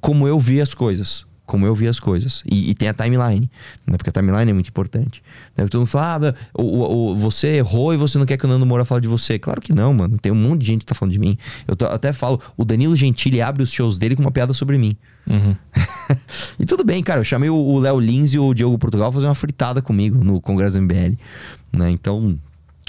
como 0.00 0.28
eu 0.28 0.38
vi 0.38 0.60
as 0.60 0.74
coisas 0.74 1.26
como 1.48 1.64
eu 1.64 1.74
vi 1.74 1.88
as 1.88 1.98
coisas. 1.98 2.42
E, 2.48 2.70
e, 2.70 2.74
tem 2.74 2.88
a 2.88 2.94
timeline, 2.94 3.50
né? 3.86 3.96
Porque 3.96 4.10
a 4.10 4.12
timeline 4.12 4.50
é 4.50 4.52
muito 4.52 4.68
importante. 4.68 5.22
Né? 5.56 5.66
Todo 5.66 5.80
mundo 5.80 5.88
fala, 5.88 6.28
ah, 6.28 6.34
o, 6.54 6.62
o, 6.62 7.12
o, 7.12 7.16
você 7.16 7.56
errou 7.56 7.94
e 7.94 7.96
você 7.96 8.18
não 8.18 8.26
quer 8.26 8.36
que 8.36 8.44
o 8.44 8.48
Nando 8.48 8.66
Moura 8.66 8.84
fale 8.84 9.00
de 9.00 9.08
você. 9.08 9.38
Claro 9.38 9.58
que 9.58 9.72
não, 9.72 9.94
mano. 9.94 10.18
Tem 10.18 10.30
um 10.30 10.34
monte 10.34 10.60
de 10.60 10.66
gente 10.66 10.80
que 10.80 10.86
tá 10.86 10.94
falando 10.94 11.12
de 11.12 11.18
mim. 11.18 11.38
Eu 11.66 11.74
tô, 11.74 11.86
até 11.86 12.12
falo, 12.12 12.38
o 12.54 12.66
Danilo 12.66 12.94
Gentili 12.94 13.40
abre 13.40 13.62
os 13.62 13.72
shows 13.72 13.98
dele 13.98 14.14
com 14.14 14.20
uma 14.20 14.30
piada 14.30 14.52
sobre 14.52 14.76
mim. 14.76 14.94
Uhum. 15.26 15.56
e 16.60 16.66
tudo 16.66 16.84
bem, 16.84 17.02
cara. 17.02 17.20
Eu 17.20 17.24
chamei 17.24 17.48
o 17.48 17.78
Léo 17.78 17.98
Lins 17.98 18.34
e 18.34 18.38
o 18.38 18.52
Diogo 18.52 18.76
Portugal 18.78 19.10
fazer 19.10 19.26
uma 19.26 19.34
fritada 19.34 19.80
comigo 19.80 20.22
no 20.22 20.42
Congresso 20.42 20.80
MBL. 20.82 21.16
Né? 21.72 21.90
Então, 21.90 22.38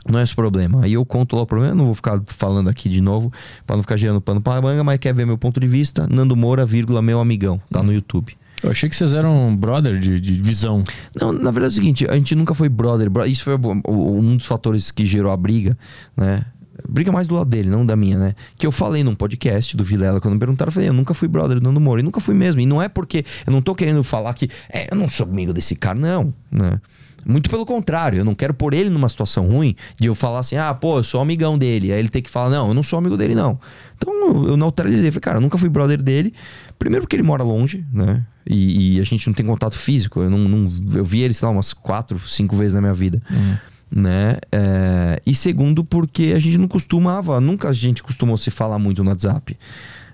não 0.05 0.19
é 0.19 0.23
esse 0.23 0.35
problema. 0.35 0.83
Aí 0.83 0.93
eu 0.93 1.05
conto 1.05 1.37
lá 1.37 1.43
o 1.43 1.45
problema, 1.45 1.75
não 1.75 1.85
vou 1.85 1.95
ficar 1.95 2.21
falando 2.27 2.69
aqui 2.69 2.89
de 2.89 2.99
novo, 2.99 3.31
para 3.65 3.77
não 3.77 3.83
ficar 3.83 3.95
gerando 3.95 4.19
pano 4.19 4.41
para 4.41 4.61
manga, 4.61 4.83
mas 4.83 4.99
quer 4.99 5.13
ver 5.13 5.25
meu 5.25 5.37
ponto 5.37 5.61
de 5.61 5.67
vista? 5.67 6.07
Nando 6.09 6.35
Moura, 6.35 6.65
vírgula, 6.65 7.01
meu 7.01 7.21
amigão, 7.21 7.61
tá 7.71 7.81
no 7.81 7.93
YouTube. 7.93 8.35
Eu 8.61 8.71
achei 8.71 8.89
que 8.89 8.95
vocês 8.95 9.13
eram 9.13 9.55
brother 9.55 9.99
de, 9.99 10.19
de 10.19 10.33
visão. 10.33 10.83
Não, 11.19 11.31
na 11.31 11.51
verdade 11.51 11.73
é 11.73 11.73
o 11.73 11.75
seguinte, 11.75 12.05
a 12.09 12.15
gente 12.15 12.35
nunca 12.35 12.53
foi 12.53 12.69
brother. 12.69 13.09
Isso 13.27 13.43
foi 13.43 13.55
um 13.55 14.35
dos 14.35 14.45
fatores 14.45 14.91
que 14.91 15.05
gerou 15.05 15.31
a 15.31 15.37
briga, 15.37 15.77
né? 16.15 16.45
Briga 16.87 17.11
mais 17.11 17.27
do 17.27 17.35
lado 17.35 17.49
dele, 17.49 17.69
não 17.69 17.85
da 17.85 17.95
minha, 17.95 18.17
né? 18.17 18.35
Que 18.57 18.65
eu 18.65 18.71
falei 18.71 19.03
num 19.03 19.13
podcast 19.13 19.75
do 19.75 19.83
Vilela, 19.83 20.21
quando 20.21 20.35
me 20.35 20.39
perguntaram, 20.39 20.69
eu 20.69 20.73
falei, 20.73 20.89
eu 20.89 20.93
nunca 20.93 21.13
fui 21.13 21.27
brother 21.27 21.59
do 21.59 21.63
Nando 21.63 21.79
Moura. 21.79 22.01
E 22.01 22.03
nunca 22.03 22.21
fui 22.21 22.33
mesmo. 22.33 22.61
E 22.61 22.65
não 22.65 22.81
é 22.81 22.87
porque 22.87 23.25
eu 23.45 23.51
não 23.51 23.61
tô 23.61 23.75
querendo 23.75 24.03
falar 24.03 24.33
que, 24.33 24.49
é, 24.69 24.91
eu 24.91 24.97
não 24.97 25.09
sou 25.09 25.25
amigo 25.25 25.51
desse 25.53 25.75
cara, 25.75 25.99
não, 25.99 26.33
né? 26.51 26.79
Muito 27.25 27.49
pelo 27.49 27.65
contrário, 27.65 28.19
eu 28.19 28.25
não 28.25 28.33
quero 28.33 28.53
pôr 28.53 28.73
ele 28.73 28.89
numa 28.89 29.09
situação 29.09 29.49
ruim 29.49 29.75
de 29.99 30.07
eu 30.07 30.15
falar 30.15 30.39
assim, 30.39 30.55
ah, 30.55 30.73
pô, 30.73 30.99
eu 30.99 31.03
sou 31.03 31.19
amigão 31.19 31.57
dele. 31.57 31.91
Aí 31.91 31.99
ele 31.99 32.09
tem 32.09 32.21
que 32.21 32.29
falar, 32.29 32.49
não, 32.49 32.69
eu 32.69 32.73
não 32.73 32.81
sou 32.81 32.97
amigo 32.97 33.17
dele, 33.17 33.35
não. 33.35 33.59
Então 33.97 34.47
eu 34.47 34.55
neutralizei. 34.55 35.11
Falei, 35.11 35.21
cara, 35.21 35.37
eu 35.37 35.41
nunca 35.41 35.57
fui 35.57 35.69
brother 35.69 36.01
dele. 36.01 36.33
Primeiro 36.79 37.03
porque 37.03 37.17
ele 37.17 37.23
mora 37.23 37.43
longe, 37.43 37.85
né? 37.91 38.25
E, 38.47 38.95
e 38.95 39.01
a 39.01 39.03
gente 39.03 39.27
não 39.27 39.33
tem 39.33 39.45
contato 39.45 39.77
físico. 39.77 40.21
Eu, 40.21 40.29
não, 40.29 40.39
não, 40.39 40.71
eu 40.95 41.03
vi 41.03 41.21
ele, 41.21 41.33
sei 41.33 41.45
lá, 41.45 41.51
umas 41.51 41.73
quatro, 41.73 42.17
cinco 42.25 42.55
vezes 42.55 42.73
na 42.73 42.79
minha 42.79 42.93
vida. 42.93 43.21
Uhum. 43.29 43.57
Né? 43.91 44.37
É, 44.51 45.21
e 45.25 45.35
segundo 45.35 45.83
porque 45.83 46.33
a 46.35 46.39
gente 46.39 46.57
não 46.57 46.67
costumava, 46.67 47.41
nunca 47.41 47.69
a 47.69 47.73
gente 47.73 48.01
costumou 48.01 48.37
se 48.37 48.49
falar 48.49 48.79
muito 48.79 49.03
no 49.03 49.09
WhatsApp. 49.09 49.57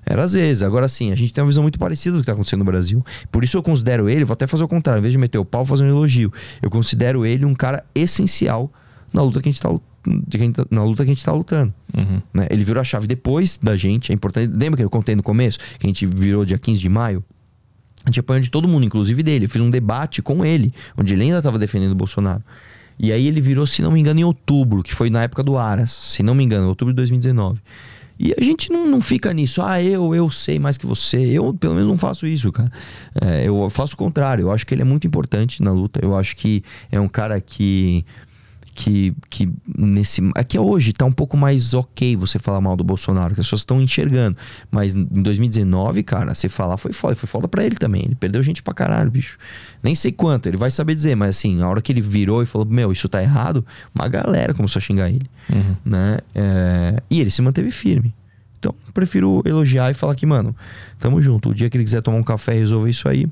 Era 0.03 0.23
às 0.23 0.33
vezes. 0.33 0.63
Agora 0.63 0.89
sim, 0.89 1.11
a 1.11 1.15
gente 1.15 1.31
tem 1.31 1.43
uma 1.43 1.47
visão 1.47 1.61
muito 1.61 1.77
parecida 1.77 2.15
do 2.15 2.19
que 2.19 2.23
está 2.23 2.33
acontecendo 2.33 2.59
no 2.59 2.65
Brasil. 2.65 3.05
Por 3.31 3.43
isso 3.43 3.57
eu 3.57 3.63
considero 3.63 4.09
ele, 4.09 4.25
vou 4.25 4.33
até 4.33 4.47
fazer 4.47 4.63
o 4.63 4.67
contrário, 4.67 4.99
em 4.99 5.01
vez 5.01 5.11
de 5.11 5.17
meter 5.19 5.37
o 5.37 5.45
pau, 5.45 5.65
fazer 5.65 5.83
um 5.83 5.89
elogio. 5.89 6.33
Eu 6.61 6.69
considero 6.69 7.25
ele 7.25 7.45
um 7.45 7.53
cara 7.53 7.85
essencial 7.93 8.71
na 9.13 9.21
luta 9.21 9.39
que 9.39 9.49
a 9.49 9.51
gente 9.51 9.57
está 9.57 9.69
na 10.69 10.83
luta 10.83 11.03
que 11.03 11.09
a 11.09 11.13
gente 11.13 11.19
está 11.19 11.31
lutando. 11.31 11.73
Uhum. 11.95 12.21
Né? 12.33 12.47
Ele 12.49 12.63
virou 12.63 12.81
a 12.81 12.83
chave 12.83 13.07
depois 13.07 13.59
da 13.61 13.75
gente. 13.75 14.11
É 14.11 14.15
importante. 14.15 14.51
Lembra 14.55 14.77
que 14.77 14.83
eu 14.83 14.89
contei 14.89 15.15
no 15.15 15.23
começo? 15.23 15.59
Que 15.79 15.85
a 15.85 15.87
gente 15.87 16.05
virou 16.05 16.45
dia 16.45 16.57
15 16.57 16.79
de 16.79 16.89
maio? 16.89 17.23
A 18.03 18.09
gente 18.09 18.19
apanhou 18.19 18.41
de 18.41 18.51
todo 18.51 18.67
mundo, 18.67 18.85
inclusive 18.85 19.23
dele. 19.23 19.45
Eu 19.45 19.49
fiz 19.49 19.61
um 19.61 19.69
debate 19.69 20.21
com 20.21 20.45
ele, 20.45 20.73
onde 20.97 21.13
ele 21.13 21.23
ainda 21.23 21.39
estava 21.39 21.57
defendendo 21.57 21.91
o 21.91 21.95
Bolsonaro. 21.95 22.43
E 22.99 23.11
aí 23.11 23.27
ele 23.27 23.41
virou, 23.41 23.65
se 23.65 23.81
não 23.81 23.91
me 23.91 23.99
engano, 23.99 24.19
em 24.19 24.23
outubro, 24.23 24.83
que 24.83 24.93
foi 24.93 25.09
na 25.09 25.23
época 25.23 25.43
do 25.43 25.57
Aras, 25.57 25.91
se 25.91 26.23
não 26.23 26.35
me 26.35 26.43
engano, 26.43 26.67
outubro 26.67 26.93
de 26.93 26.97
2019. 26.97 27.59
E 28.17 28.33
a 28.37 28.41
gente 28.41 28.71
não, 28.71 28.87
não 28.87 29.01
fica 29.01 29.33
nisso, 29.33 29.61
ah, 29.61 29.81
eu, 29.81 30.15
eu 30.15 30.31
sei 30.31 30.57
mais 30.57 30.77
que 30.77 30.85
você. 30.85 31.17
Eu, 31.17 31.53
pelo 31.53 31.73
menos, 31.73 31.89
não 31.89 31.97
faço 31.97 32.25
isso, 32.25 32.49
cara. 32.51 32.71
É, 33.21 33.45
eu 33.45 33.69
faço 33.69 33.95
o 33.95 33.97
contrário. 33.97 34.43
Eu 34.43 34.51
acho 34.51 34.65
que 34.65 34.73
ele 34.73 34.81
é 34.81 34.85
muito 34.85 35.05
importante 35.05 35.61
na 35.61 35.71
luta. 35.71 35.99
Eu 36.01 36.15
acho 36.15 36.35
que 36.35 36.63
é 36.89 36.99
um 36.99 37.09
cara 37.09 37.41
que 37.41 38.05
que, 38.75 39.15
que 39.29 39.49
nesse. 39.77 40.21
Aqui 40.35 40.59
hoje 40.59 40.91
tá 40.91 41.05
um 41.05 41.11
pouco 41.11 41.37
mais 41.37 41.73
ok 41.73 42.15
você 42.17 42.37
falar 42.37 42.59
mal 42.59 42.75
do 42.75 42.83
Bolsonaro, 42.83 43.33
que 43.33 43.39
as 43.39 43.47
pessoas 43.47 43.61
estão 43.61 43.81
enxergando. 43.81 44.37
Mas 44.69 44.93
em 44.93 45.05
2019, 45.05 46.03
cara, 46.03 46.35
você 46.35 46.49
falar 46.49 46.75
foi 46.75 46.91
foda. 46.91 47.15
Foi 47.15 47.27
foda 47.27 47.47
pra 47.47 47.63
ele 47.63 47.77
também. 47.77 48.03
Ele 48.03 48.15
perdeu 48.15 48.43
gente 48.43 48.61
pra 48.61 48.73
caralho, 48.73 49.09
bicho. 49.09 49.37
Nem 49.81 49.95
sei 49.95 50.11
quanto, 50.11 50.47
ele 50.47 50.57
vai 50.57 50.69
saber 50.69 50.93
dizer, 50.93 51.15
mas 51.15 51.37
assim, 51.37 51.61
a 51.61 51.69
hora 51.69 51.81
que 51.81 51.91
ele 51.91 52.01
virou 52.01 52.43
e 52.43 52.45
falou, 52.45 52.67
meu, 52.67 52.91
isso 52.91 53.07
tá 53.07 53.23
errado, 53.23 53.65
uma 53.93 54.07
galera 54.09 54.53
começou 54.53 54.79
a 54.79 54.83
xingar 54.83 55.09
ele. 55.09 55.29
Uhum. 55.49 55.75
Né? 55.85 56.19
É, 56.33 57.01
E 57.09 57.21
ele 57.21 57.31
se 57.31 57.41
manteve 57.41 57.71
firme. 57.71 58.13
Então, 58.59 58.75
prefiro 58.93 59.41
elogiar 59.45 59.89
e 59.91 59.93
falar 59.93 60.15
que, 60.15 60.25
mano, 60.25 60.55
tamo 60.99 61.21
junto. 61.21 61.49
O 61.49 61.53
dia 61.53 61.69
que 61.69 61.77
ele 61.77 61.83
quiser 61.83 62.01
tomar 62.01 62.17
um 62.17 62.23
café 62.23 62.55
e 62.55 62.59
resolver 62.59 62.89
isso 62.89 63.07
aí, 63.07 63.27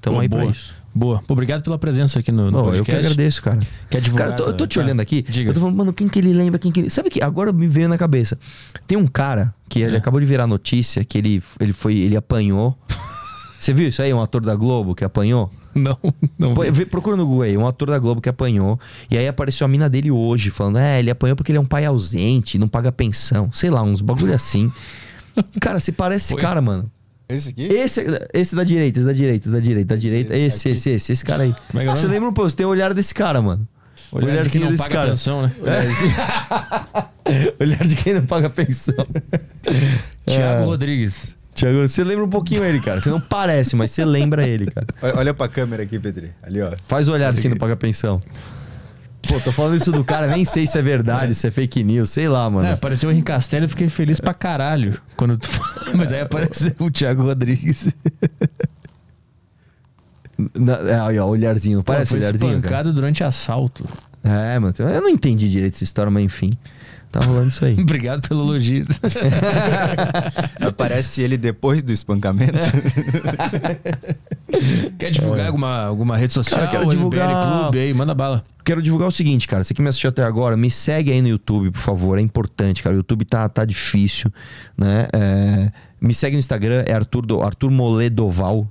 tamo 0.00 0.16
Pô, 0.16 0.22
aí 0.22 0.28
boa. 0.28 0.42
pra 0.44 0.50
isso. 0.52 0.81
Boa. 0.94 1.22
Obrigado 1.28 1.62
pela 1.62 1.78
presença 1.78 2.18
aqui 2.20 2.30
no, 2.30 2.46
no 2.46 2.50
Não, 2.50 2.58
eu 2.58 2.64
podcast. 2.64 2.90
que 2.90 2.96
agradeço, 3.12 3.42
cara. 3.42 3.60
Quer 3.88 4.00
divulgar? 4.00 4.28
Cara, 4.28 4.40
eu 4.40 4.44
tô, 4.44 4.50
eu 4.50 4.56
tô 4.56 4.66
te 4.66 4.74
tá? 4.78 4.84
olhando 4.84 5.00
aqui. 5.00 5.22
Diga. 5.22 5.50
Eu 5.50 5.54
tô 5.54 5.60
falando, 5.60 5.76
mano, 5.76 5.92
quem 5.92 6.06
que 6.08 6.18
ele 6.18 6.32
lembra? 6.32 6.58
Quem 6.58 6.70
que 6.70 6.80
ele... 6.80 6.90
Sabe 6.90 7.08
que 7.08 7.22
agora 7.22 7.52
me 7.52 7.66
veio 7.66 7.88
na 7.88 7.96
cabeça. 7.96 8.38
Tem 8.86 8.98
um 8.98 9.06
cara 9.06 9.54
que 9.68 9.82
É. 9.82 9.86
ele 9.86 9.96
acabou 9.96 10.20
de 10.20 10.26
virar 10.26 10.46
notícia 10.46 11.02
que 11.04 11.16
ele, 11.16 11.42
ele 11.58 11.72
foi. 11.72 11.96
Ele 11.96 12.16
apanhou. 12.16 12.76
Você 13.58 13.72
viu 13.72 13.88
isso 13.88 14.02
aí? 14.02 14.12
Um 14.12 14.20
ator 14.20 14.40
da 14.42 14.54
Globo 14.56 14.94
que 14.94 15.04
apanhou? 15.04 15.48
Não, 15.74 15.96
não. 16.38 16.52
Pô, 16.52 16.62
vê- 16.70 16.84
procura 16.84 17.16
no 17.16 17.24
Google 17.24 17.42
aí, 17.42 17.56
um 17.56 17.66
ator 17.66 17.88
da 17.88 17.98
Globo 17.98 18.20
que 18.20 18.28
apanhou. 18.28 18.78
E 19.10 19.16
aí 19.16 19.26
apareceu 19.26 19.64
a 19.64 19.68
mina 19.68 19.88
dele 19.88 20.10
hoje, 20.10 20.50
falando: 20.50 20.78
É, 20.78 20.98
ele 20.98 21.10
apanhou 21.10 21.36
porque 21.36 21.50
ele 21.52 21.58
é 21.58 21.60
um 21.60 21.64
pai 21.64 21.84
ausente, 21.86 22.58
não 22.58 22.66
paga 22.68 22.90
pensão. 22.92 23.50
Sei 23.52 23.70
lá, 23.70 23.82
uns 23.82 24.00
bagulho 24.02 24.34
assim. 24.34 24.70
Cara, 25.60 25.78
se 25.80 25.92
parece 25.92 26.34
esse 26.34 26.42
cara, 26.42 26.60
mano. 26.60 26.90
Esse 27.28 27.48
aqui? 27.50 27.62
Esse, 27.66 28.04
esse 28.32 28.54
da 28.56 28.64
direita, 28.64 28.98
esse 28.98 29.06
da 29.06 29.12
direita, 29.12 29.44
esse 29.48 29.52
da 29.54 29.60
direita, 29.60 29.94
da 29.94 30.00
direita. 30.00 30.36
Esse, 30.36 30.68
esse, 30.70 30.90
esse, 30.90 31.12
esse 31.12 31.24
cara 31.24 31.44
aí. 31.44 31.54
Como 31.68 31.80
é 31.80 31.84
que 31.84 31.88
é 31.88 31.92
o 31.92 31.96
Você 31.96 32.02
nome? 32.04 32.14
lembra 32.14 32.28
um 32.30 32.32
pouco? 32.32 32.50
Você 32.50 32.56
tem 32.56 32.66
o 32.66 32.68
olhar 32.68 32.92
desse 32.92 33.14
cara, 33.14 33.40
mano. 33.40 33.66
Olhar 34.12 34.42
de 34.42 34.50
quem 34.50 34.60
não 34.60 34.76
paga 34.76 35.06
pensão, 35.06 35.42
né? 35.42 35.52
É. 37.24 37.54
olhar 37.62 37.86
de 37.86 37.96
quem 37.96 38.14
não 38.14 38.22
paga 38.24 38.50
pensão. 38.50 39.06
Thiago 40.26 40.62
É. 40.62 40.64
Rodrigues. 40.64 41.34
Thiago, 41.54 41.86
você 41.88 42.04
lembra 42.04 42.24
um 42.24 42.28
pouquinho 42.30 42.64
ele, 42.64 42.80
cara. 42.80 43.00
Você 43.00 43.08
não 43.10 43.20
parece, 43.20 43.74
mas 43.76 43.90
você 43.90 44.04
lembra 44.04 44.46
ele, 44.46 44.66
cara. 44.70 44.86
Olha, 45.02 45.16
olha 45.16 45.34
pra 45.34 45.48
câmera 45.48 45.82
aqui, 45.82 45.98
Petri. 45.98 46.30
Ali, 46.42 46.60
ó. 46.60 46.72
Faz 46.86 47.08
o 47.08 47.12
olhar 47.12 47.32
de 47.32 47.40
quem 47.40 47.50
não 47.50 47.56
paga 47.56 47.76
pensão. 47.76 48.20
Pô, 49.28 49.40
tô 49.40 49.52
falando 49.52 49.76
isso 49.76 49.92
do 49.92 50.04
cara, 50.04 50.26
nem 50.26 50.44
sei 50.44 50.66
se 50.66 50.76
é 50.78 50.82
verdade, 50.82 51.34
se 51.34 51.46
é 51.46 51.50
fake 51.50 51.82
news, 51.84 52.10
sei 52.10 52.28
lá, 52.28 52.50
mano. 52.50 52.66
É, 52.66 52.72
apareceu 52.72 53.08
o 53.08 53.12
Henrique 53.12 53.26
Castelli, 53.28 53.64
eu 53.64 53.68
fiquei 53.68 53.88
feliz 53.88 54.18
pra 54.20 54.34
caralho. 54.34 55.00
Quando 55.16 55.38
tu... 55.38 55.48
Mas 55.94 56.12
aí 56.12 56.20
apareceu 56.20 56.72
o 56.80 56.90
Thiago 56.90 57.22
Rodrigues. 57.22 57.88
Na- 60.54 60.78
é, 60.90 61.00
aí, 61.00 61.18
ó, 61.18 61.26
olharzinho. 61.26 61.76
Não 61.78 61.84
Pô, 61.84 61.92
parece 61.92 62.10
foi 62.10 62.18
olharzinho, 62.18 62.50
cara? 62.52 62.58
espancado 62.58 62.92
durante 62.92 63.22
assalto. 63.22 63.84
É, 64.24 64.58
mano. 64.58 64.74
Eu 64.78 65.00
não 65.00 65.08
entendi 65.08 65.48
direito 65.48 65.74
essa 65.74 65.84
história, 65.84 66.10
mas 66.10 66.24
enfim. 66.24 66.50
Tá 67.12 67.20
rolando 67.20 67.48
isso 67.48 67.62
aí. 67.62 67.76
Obrigado 67.78 68.26
pelo 68.26 68.42
elogio. 68.42 68.86
Aparece 70.58 71.20
ele 71.20 71.36
depois 71.36 71.82
do 71.82 71.92
espancamento. 71.92 72.52
Quer 74.98 75.10
divulgar 75.10 75.46
alguma, 75.46 75.84
alguma 75.84 76.16
rede 76.16 76.32
social? 76.32 76.60
Cara, 76.60 76.70
quero 76.70 76.88
divulgar- 76.88 77.62
Clube 77.62 77.78
aí, 77.78 77.94
manda 77.94 78.14
bala. 78.14 78.42
Quero 78.64 78.80
divulgar 78.80 79.08
o 79.08 79.12
seguinte, 79.12 79.46
cara. 79.46 79.62
Você 79.62 79.74
que 79.74 79.82
me 79.82 79.88
assistiu 79.88 80.08
até 80.08 80.22
agora, 80.22 80.56
me 80.56 80.70
segue 80.70 81.12
aí 81.12 81.20
no 81.20 81.28
YouTube, 81.28 81.70
por 81.70 81.80
favor. 81.80 82.18
É 82.18 82.22
importante, 82.22 82.82
cara. 82.82 82.94
O 82.94 82.98
YouTube 82.98 83.24
tá, 83.26 83.46
tá 83.48 83.64
difícil, 83.64 84.32
né? 84.76 85.06
É, 85.12 85.70
me 86.00 86.14
segue 86.14 86.36
no 86.36 86.40
Instagram, 86.40 86.82
é 86.86 86.94
Arthur, 86.94 87.26
do, 87.26 87.42
Arthur 87.42 87.70
Moledoval. 87.70 88.66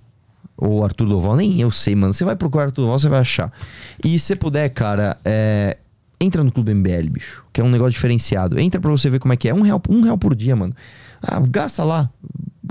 Ou 0.57 0.83
Arthur 0.83 1.07
Doval, 1.07 1.35
nem 1.35 1.59
eu 1.59 1.71
sei, 1.71 1.95
mano. 1.95 2.13
Você 2.13 2.23
vai 2.23 2.35
procurar 2.35 2.65
Arthur 2.65 2.83
Doval, 2.83 2.99
você 2.99 3.09
vai 3.09 3.19
achar. 3.19 3.51
E 4.03 4.17
se 4.19 4.35
puder, 4.35 4.69
cara, 4.69 5.17
é, 5.25 5.77
entra 6.21 6.43
no 6.43 6.51
Clube 6.51 6.73
MBL, 6.73 7.09
bicho. 7.09 7.43
Que 7.51 7.61
é 7.61 7.63
um 7.63 7.69
negócio 7.69 7.93
diferenciado. 7.93 8.59
Entra 8.59 8.79
pra 8.79 8.91
você 8.91 9.09
ver 9.09 9.19
como 9.19 9.33
é 9.33 9.37
que 9.37 9.49
é. 9.49 9.53
Um 9.53 9.61
real, 9.61 9.81
um 9.89 10.01
real 10.01 10.17
por 10.17 10.35
dia, 10.35 10.55
mano. 10.55 10.73
Ah, 11.21 11.39
gasta 11.39 11.83
lá. 11.83 12.09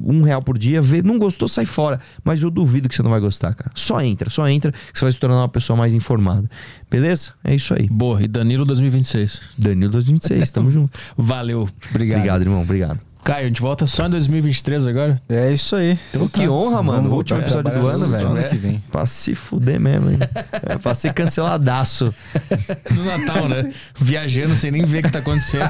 Um 0.02 0.22
real 0.22 0.40
por 0.42 0.56
dia, 0.56 0.80
vê, 0.80 1.02
não 1.02 1.18
gostou, 1.18 1.46
sai 1.46 1.66
fora. 1.66 2.00
Mas 2.24 2.42
eu 2.42 2.50
duvido 2.50 2.88
que 2.88 2.94
você 2.94 3.02
não 3.02 3.10
vai 3.10 3.20
gostar, 3.20 3.54
cara. 3.54 3.70
Só 3.74 4.00
entra, 4.00 4.30
só 4.30 4.48
entra, 4.48 4.72
que 4.72 4.98
você 4.98 5.04
vai 5.04 5.12
se 5.12 5.20
tornar 5.20 5.36
uma 5.36 5.48
pessoa 5.48 5.76
mais 5.76 5.94
informada. 5.94 6.48
Beleza? 6.90 7.32
É 7.44 7.54
isso 7.54 7.74
aí. 7.74 7.86
Boa, 7.88 8.22
e 8.22 8.28
Danilo 8.28 8.64
2026. 8.64 9.42
Danilo 9.58 9.92
2026, 9.92 10.52
tamo 10.52 10.70
junto. 10.72 10.98
Valeu, 11.16 11.68
obrigado. 11.90 12.18
Obrigado, 12.18 12.42
irmão, 12.42 12.62
obrigado. 12.62 13.09
Caio, 13.22 13.44
a 13.44 13.48
gente 13.48 13.60
volta 13.60 13.84
só 13.86 14.06
em 14.06 14.10
2023 14.10 14.86
agora? 14.86 15.20
É 15.28 15.52
isso 15.52 15.76
aí. 15.76 15.98
Então, 16.10 16.26
que 16.26 16.48
honra, 16.48 16.82
mano. 16.82 17.10
O 17.10 17.14
último 17.16 17.38
episódio 17.38 17.70
do 17.72 17.86
ano, 17.86 18.08
velho. 18.08 18.28
ano 18.28 18.38
É. 18.38 18.44
que 18.44 18.56
vem. 18.56 18.82
Pra 18.90 19.04
se 19.04 19.34
fuder 19.34 19.78
mesmo, 19.78 20.10
hein? 20.10 20.18
É, 20.66 20.78
pra 20.78 20.94
ser 20.94 21.12
canceladaço. 21.12 22.14
No 22.90 23.04
Natal, 23.04 23.48
né? 23.48 23.72
Viajando 23.98 24.56
sem 24.56 24.70
nem 24.70 24.84
ver 24.84 25.00
o 25.00 25.02
que 25.04 25.12
tá 25.12 25.18
acontecendo. 25.20 25.64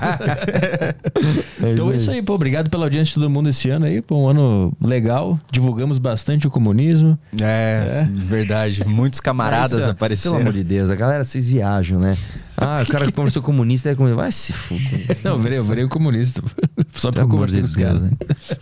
então 1.73 1.91
é 1.93 1.97
isso 1.97 2.11
aí, 2.11 2.23
pô. 2.23 2.35
Obrigado 2.35 2.71
pela 2.71 2.87
audiência 2.87 3.11
de 3.11 3.15
todo 3.15 3.29
mundo 3.29 3.49
esse 3.49 3.69
ano 3.71 3.87
aí. 3.87 4.01
Pô, 4.01 4.25
um 4.25 4.29
ano 4.29 4.73
legal. 4.81 5.39
Divulgamos 5.51 5.99
bastante 5.99 6.47
o 6.47 6.51
comunismo. 6.51 7.19
É, 7.41 8.07
verdade. 8.13 8.85
Muitos 8.87 9.21
camaradas 9.21 9.87
é, 9.87 9.91
apareceram. 9.91 10.37
Pelo 10.37 10.49
amor 10.49 10.55
de 10.55 10.65
Deus, 10.65 10.91
a 10.91 10.95
galera, 10.95 11.25
vocês 11.25 11.49
viajam, 11.49 11.99
né? 11.99 12.17
Ah, 12.61 12.85
o 12.87 12.91
cara 12.91 13.07
que 13.07 13.13
conversou 13.13 13.43
comunista 13.43 13.89
é 13.91 13.95
comunista. 13.95 14.21
Vai 14.23 14.31
se 14.31 14.53
fuder. 14.53 15.17
Não, 15.25 15.33
eu 15.33 15.39
virei, 15.39 15.59
eu 15.59 15.65
virei 15.65 15.85
o 15.85 15.89
comunista. 15.89 16.43
Só 16.93 17.11
pra 17.11 17.23
amor 17.23 17.33
conversar 17.49 17.57
de 17.57 17.63
com 17.63 17.67
os 17.69 17.75
Deus, 17.75 17.89
caras. 17.89 18.03
né? 18.03 18.11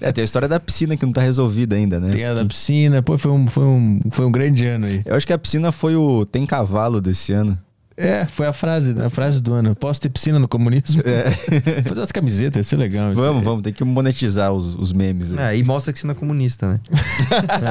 É, 0.01 0.13
tem 0.13 0.23
a 0.23 0.25
história 0.25 0.47
da 0.47 0.61
piscina 0.61 0.97
que 0.97 1.05
não 1.05 1.13
tá 1.13 1.21
resolvida 1.23 1.75
ainda, 1.75 1.99
né? 1.99 2.11
Tem 2.11 2.25
a 2.25 2.35
da 2.35 2.45
piscina. 2.45 3.03
Pô, 3.03 3.19
foi 3.19 3.33
um, 3.33 3.47
foi, 3.49 3.65
um, 3.65 4.01
foi 4.11 4.25
um 4.27 4.31
grande 4.31 4.67
ano 4.67 4.87
aí. 4.87 5.03
Eu 5.05 5.17
acho 5.17 5.27
que 5.27 5.33
a 5.33 5.39
piscina 5.39 5.73
foi 5.73 5.97
o 5.97 6.25
Tem 6.25 6.47
Cavalo 6.47 7.01
desse 7.01 7.33
ano. 7.33 7.59
É, 8.01 8.27
foi 8.27 8.47
a 8.47 8.53
frase, 8.53 8.95
a 9.01 9.11
frase 9.11 9.43
do 9.43 9.53
ano. 9.53 9.75
Posso 9.75 10.01
ter 10.01 10.09
piscina 10.09 10.39
no 10.39 10.47
comunismo? 10.47 11.03
É. 11.05 11.31
Fazer 11.83 12.01
umas 12.01 12.13
camisetas, 12.13 12.57
ia 12.57 12.63
ser 12.63 12.77
legal. 12.77 13.13
Vamos, 13.13 13.43
vamos, 13.43 13.63
tem 13.63 13.73
que 13.73 13.83
monetizar 13.83 14.53
os, 14.53 14.77
os 14.77 14.93
memes. 14.93 15.33
aí. 15.37 15.57
É, 15.57 15.59
e 15.59 15.65
mostra 15.65 15.93
que 15.93 15.99
você 15.99 16.07
não 16.07 16.13
é 16.13 16.15
comunista, 16.15 16.69
né? 16.75 16.81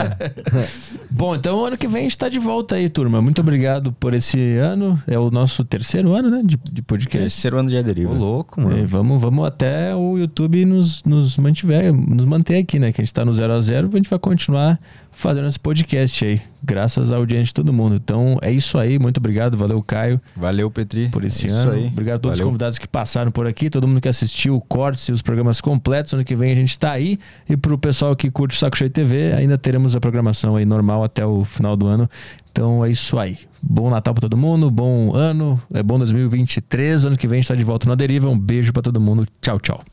Bom, 1.09 1.35
então 1.35 1.65
ano 1.65 1.77
que 1.77 1.87
vem 1.87 2.01
a 2.01 2.03
gente 2.03 2.17
tá 2.17 2.27
de 2.29 2.39
volta 2.39 2.75
aí, 2.75 2.89
turma. 2.89 3.21
Muito 3.21 3.39
obrigado 3.39 3.91
por 3.93 4.13
esse 4.13 4.37
ano. 4.57 5.01
É 5.07 5.17
o 5.17 5.31
nosso 5.31 5.63
terceiro 5.63 6.13
ano, 6.13 6.29
né? 6.29 6.41
De, 6.43 6.57
de 6.71 6.81
podcast. 6.81 7.19
Terceiro 7.19 7.57
ano 7.57 7.69
de 7.69 7.75
Ô, 7.75 7.79
aderiva. 7.79 8.13
louco, 8.13 8.59
É, 8.59 8.63
mano. 8.63 8.87
vamos, 8.87 9.21
vamos 9.21 9.45
até 9.47 9.95
o 9.95 10.17
YouTube 10.17 10.65
nos, 10.65 11.03
nos 11.03 11.37
mantiver, 11.37 11.93
nos 11.93 12.25
manter 12.25 12.57
aqui, 12.57 12.79
né? 12.79 12.91
Que 12.91 13.01
a 13.01 13.03
gente 13.03 13.13
tá 13.13 13.23
no 13.23 13.31
zero 13.33 13.53
a 13.53 13.61
zero, 13.61 13.89
a 13.91 13.95
gente 13.97 14.09
vai 14.09 14.19
continuar 14.19 14.79
fazendo 15.11 15.47
esse 15.47 15.59
podcast 15.59 16.23
aí, 16.25 16.41
graças 16.63 17.11
à 17.11 17.15
audiência 17.17 17.45
de 17.47 17.53
todo 17.53 17.71
mundo. 17.73 17.95
Então 17.95 18.37
é 18.41 18.51
isso 18.51 18.77
aí, 18.77 18.99
muito 18.99 19.17
obrigado, 19.17 19.57
valeu 19.57 19.81
Caio 19.81 20.19
Valeu, 20.35 20.69
Petri. 20.69 21.09
por 21.09 21.23
esse 21.25 21.47
É 21.47 21.51
ano. 21.51 21.71
Aí. 21.71 21.87
Obrigado 21.87 22.15
a 22.17 22.19
todos 22.19 22.33
os 22.35 22.39
Valeu. 22.39 22.49
convidados 22.51 22.77
que 22.77 22.87
passaram 22.87 23.31
por 23.31 23.47
aqui, 23.47 23.69
todo 23.69 23.87
mundo 23.87 23.99
que 24.01 24.07
assistiu, 24.09 24.59
cortes 24.67 25.03
e 25.09 25.11
os 25.11 25.21
programas 25.21 25.59
completos. 25.61 26.13
Ano 26.13 26.23
que 26.23 26.35
vem 26.35 26.51
a 26.51 26.55
gente 26.55 26.77
tá 26.77 26.91
aí. 26.91 27.17
E 27.49 27.55
pro 27.57 27.77
pessoal 27.77 28.15
que 28.15 28.29
curte 28.31 28.55
o 28.55 28.59
Saco 28.59 28.77
Cheio 28.77 28.89
TV, 28.89 29.33
ainda 29.33 29.57
teremos 29.57 29.95
a 29.95 29.99
programação 29.99 30.55
aí 30.55 30.65
normal 30.65 31.03
até 31.03 31.25
o 31.25 31.43
final 31.43 31.75
do 31.75 31.87
ano. 31.87 32.09
Então 32.51 32.83
é 32.83 32.89
isso 32.89 33.17
aí. 33.19 33.37
Bom 33.61 33.89
Natal 33.89 34.13
pra 34.13 34.21
todo 34.21 34.37
mundo, 34.37 34.69
bom 34.71 35.13
ano, 35.15 35.61
é 35.73 35.81
bom 35.83 35.97
2023. 35.97 37.05
Ano 37.05 37.17
que 37.17 37.27
vem 37.27 37.37
a 37.37 37.41
gente 37.41 37.47
tá 37.47 37.55
de 37.55 37.63
volta 37.63 37.87
na 37.87 37.95
deriva. 37.95 38.29
Um 38.29 38.37
beijo 38.37 38.71
pra 38.73 38.81
todo 38.81 38.99
mundo. 39.01 39.27
Tchau, 39.41 39.59
tchau. 39.59 39.83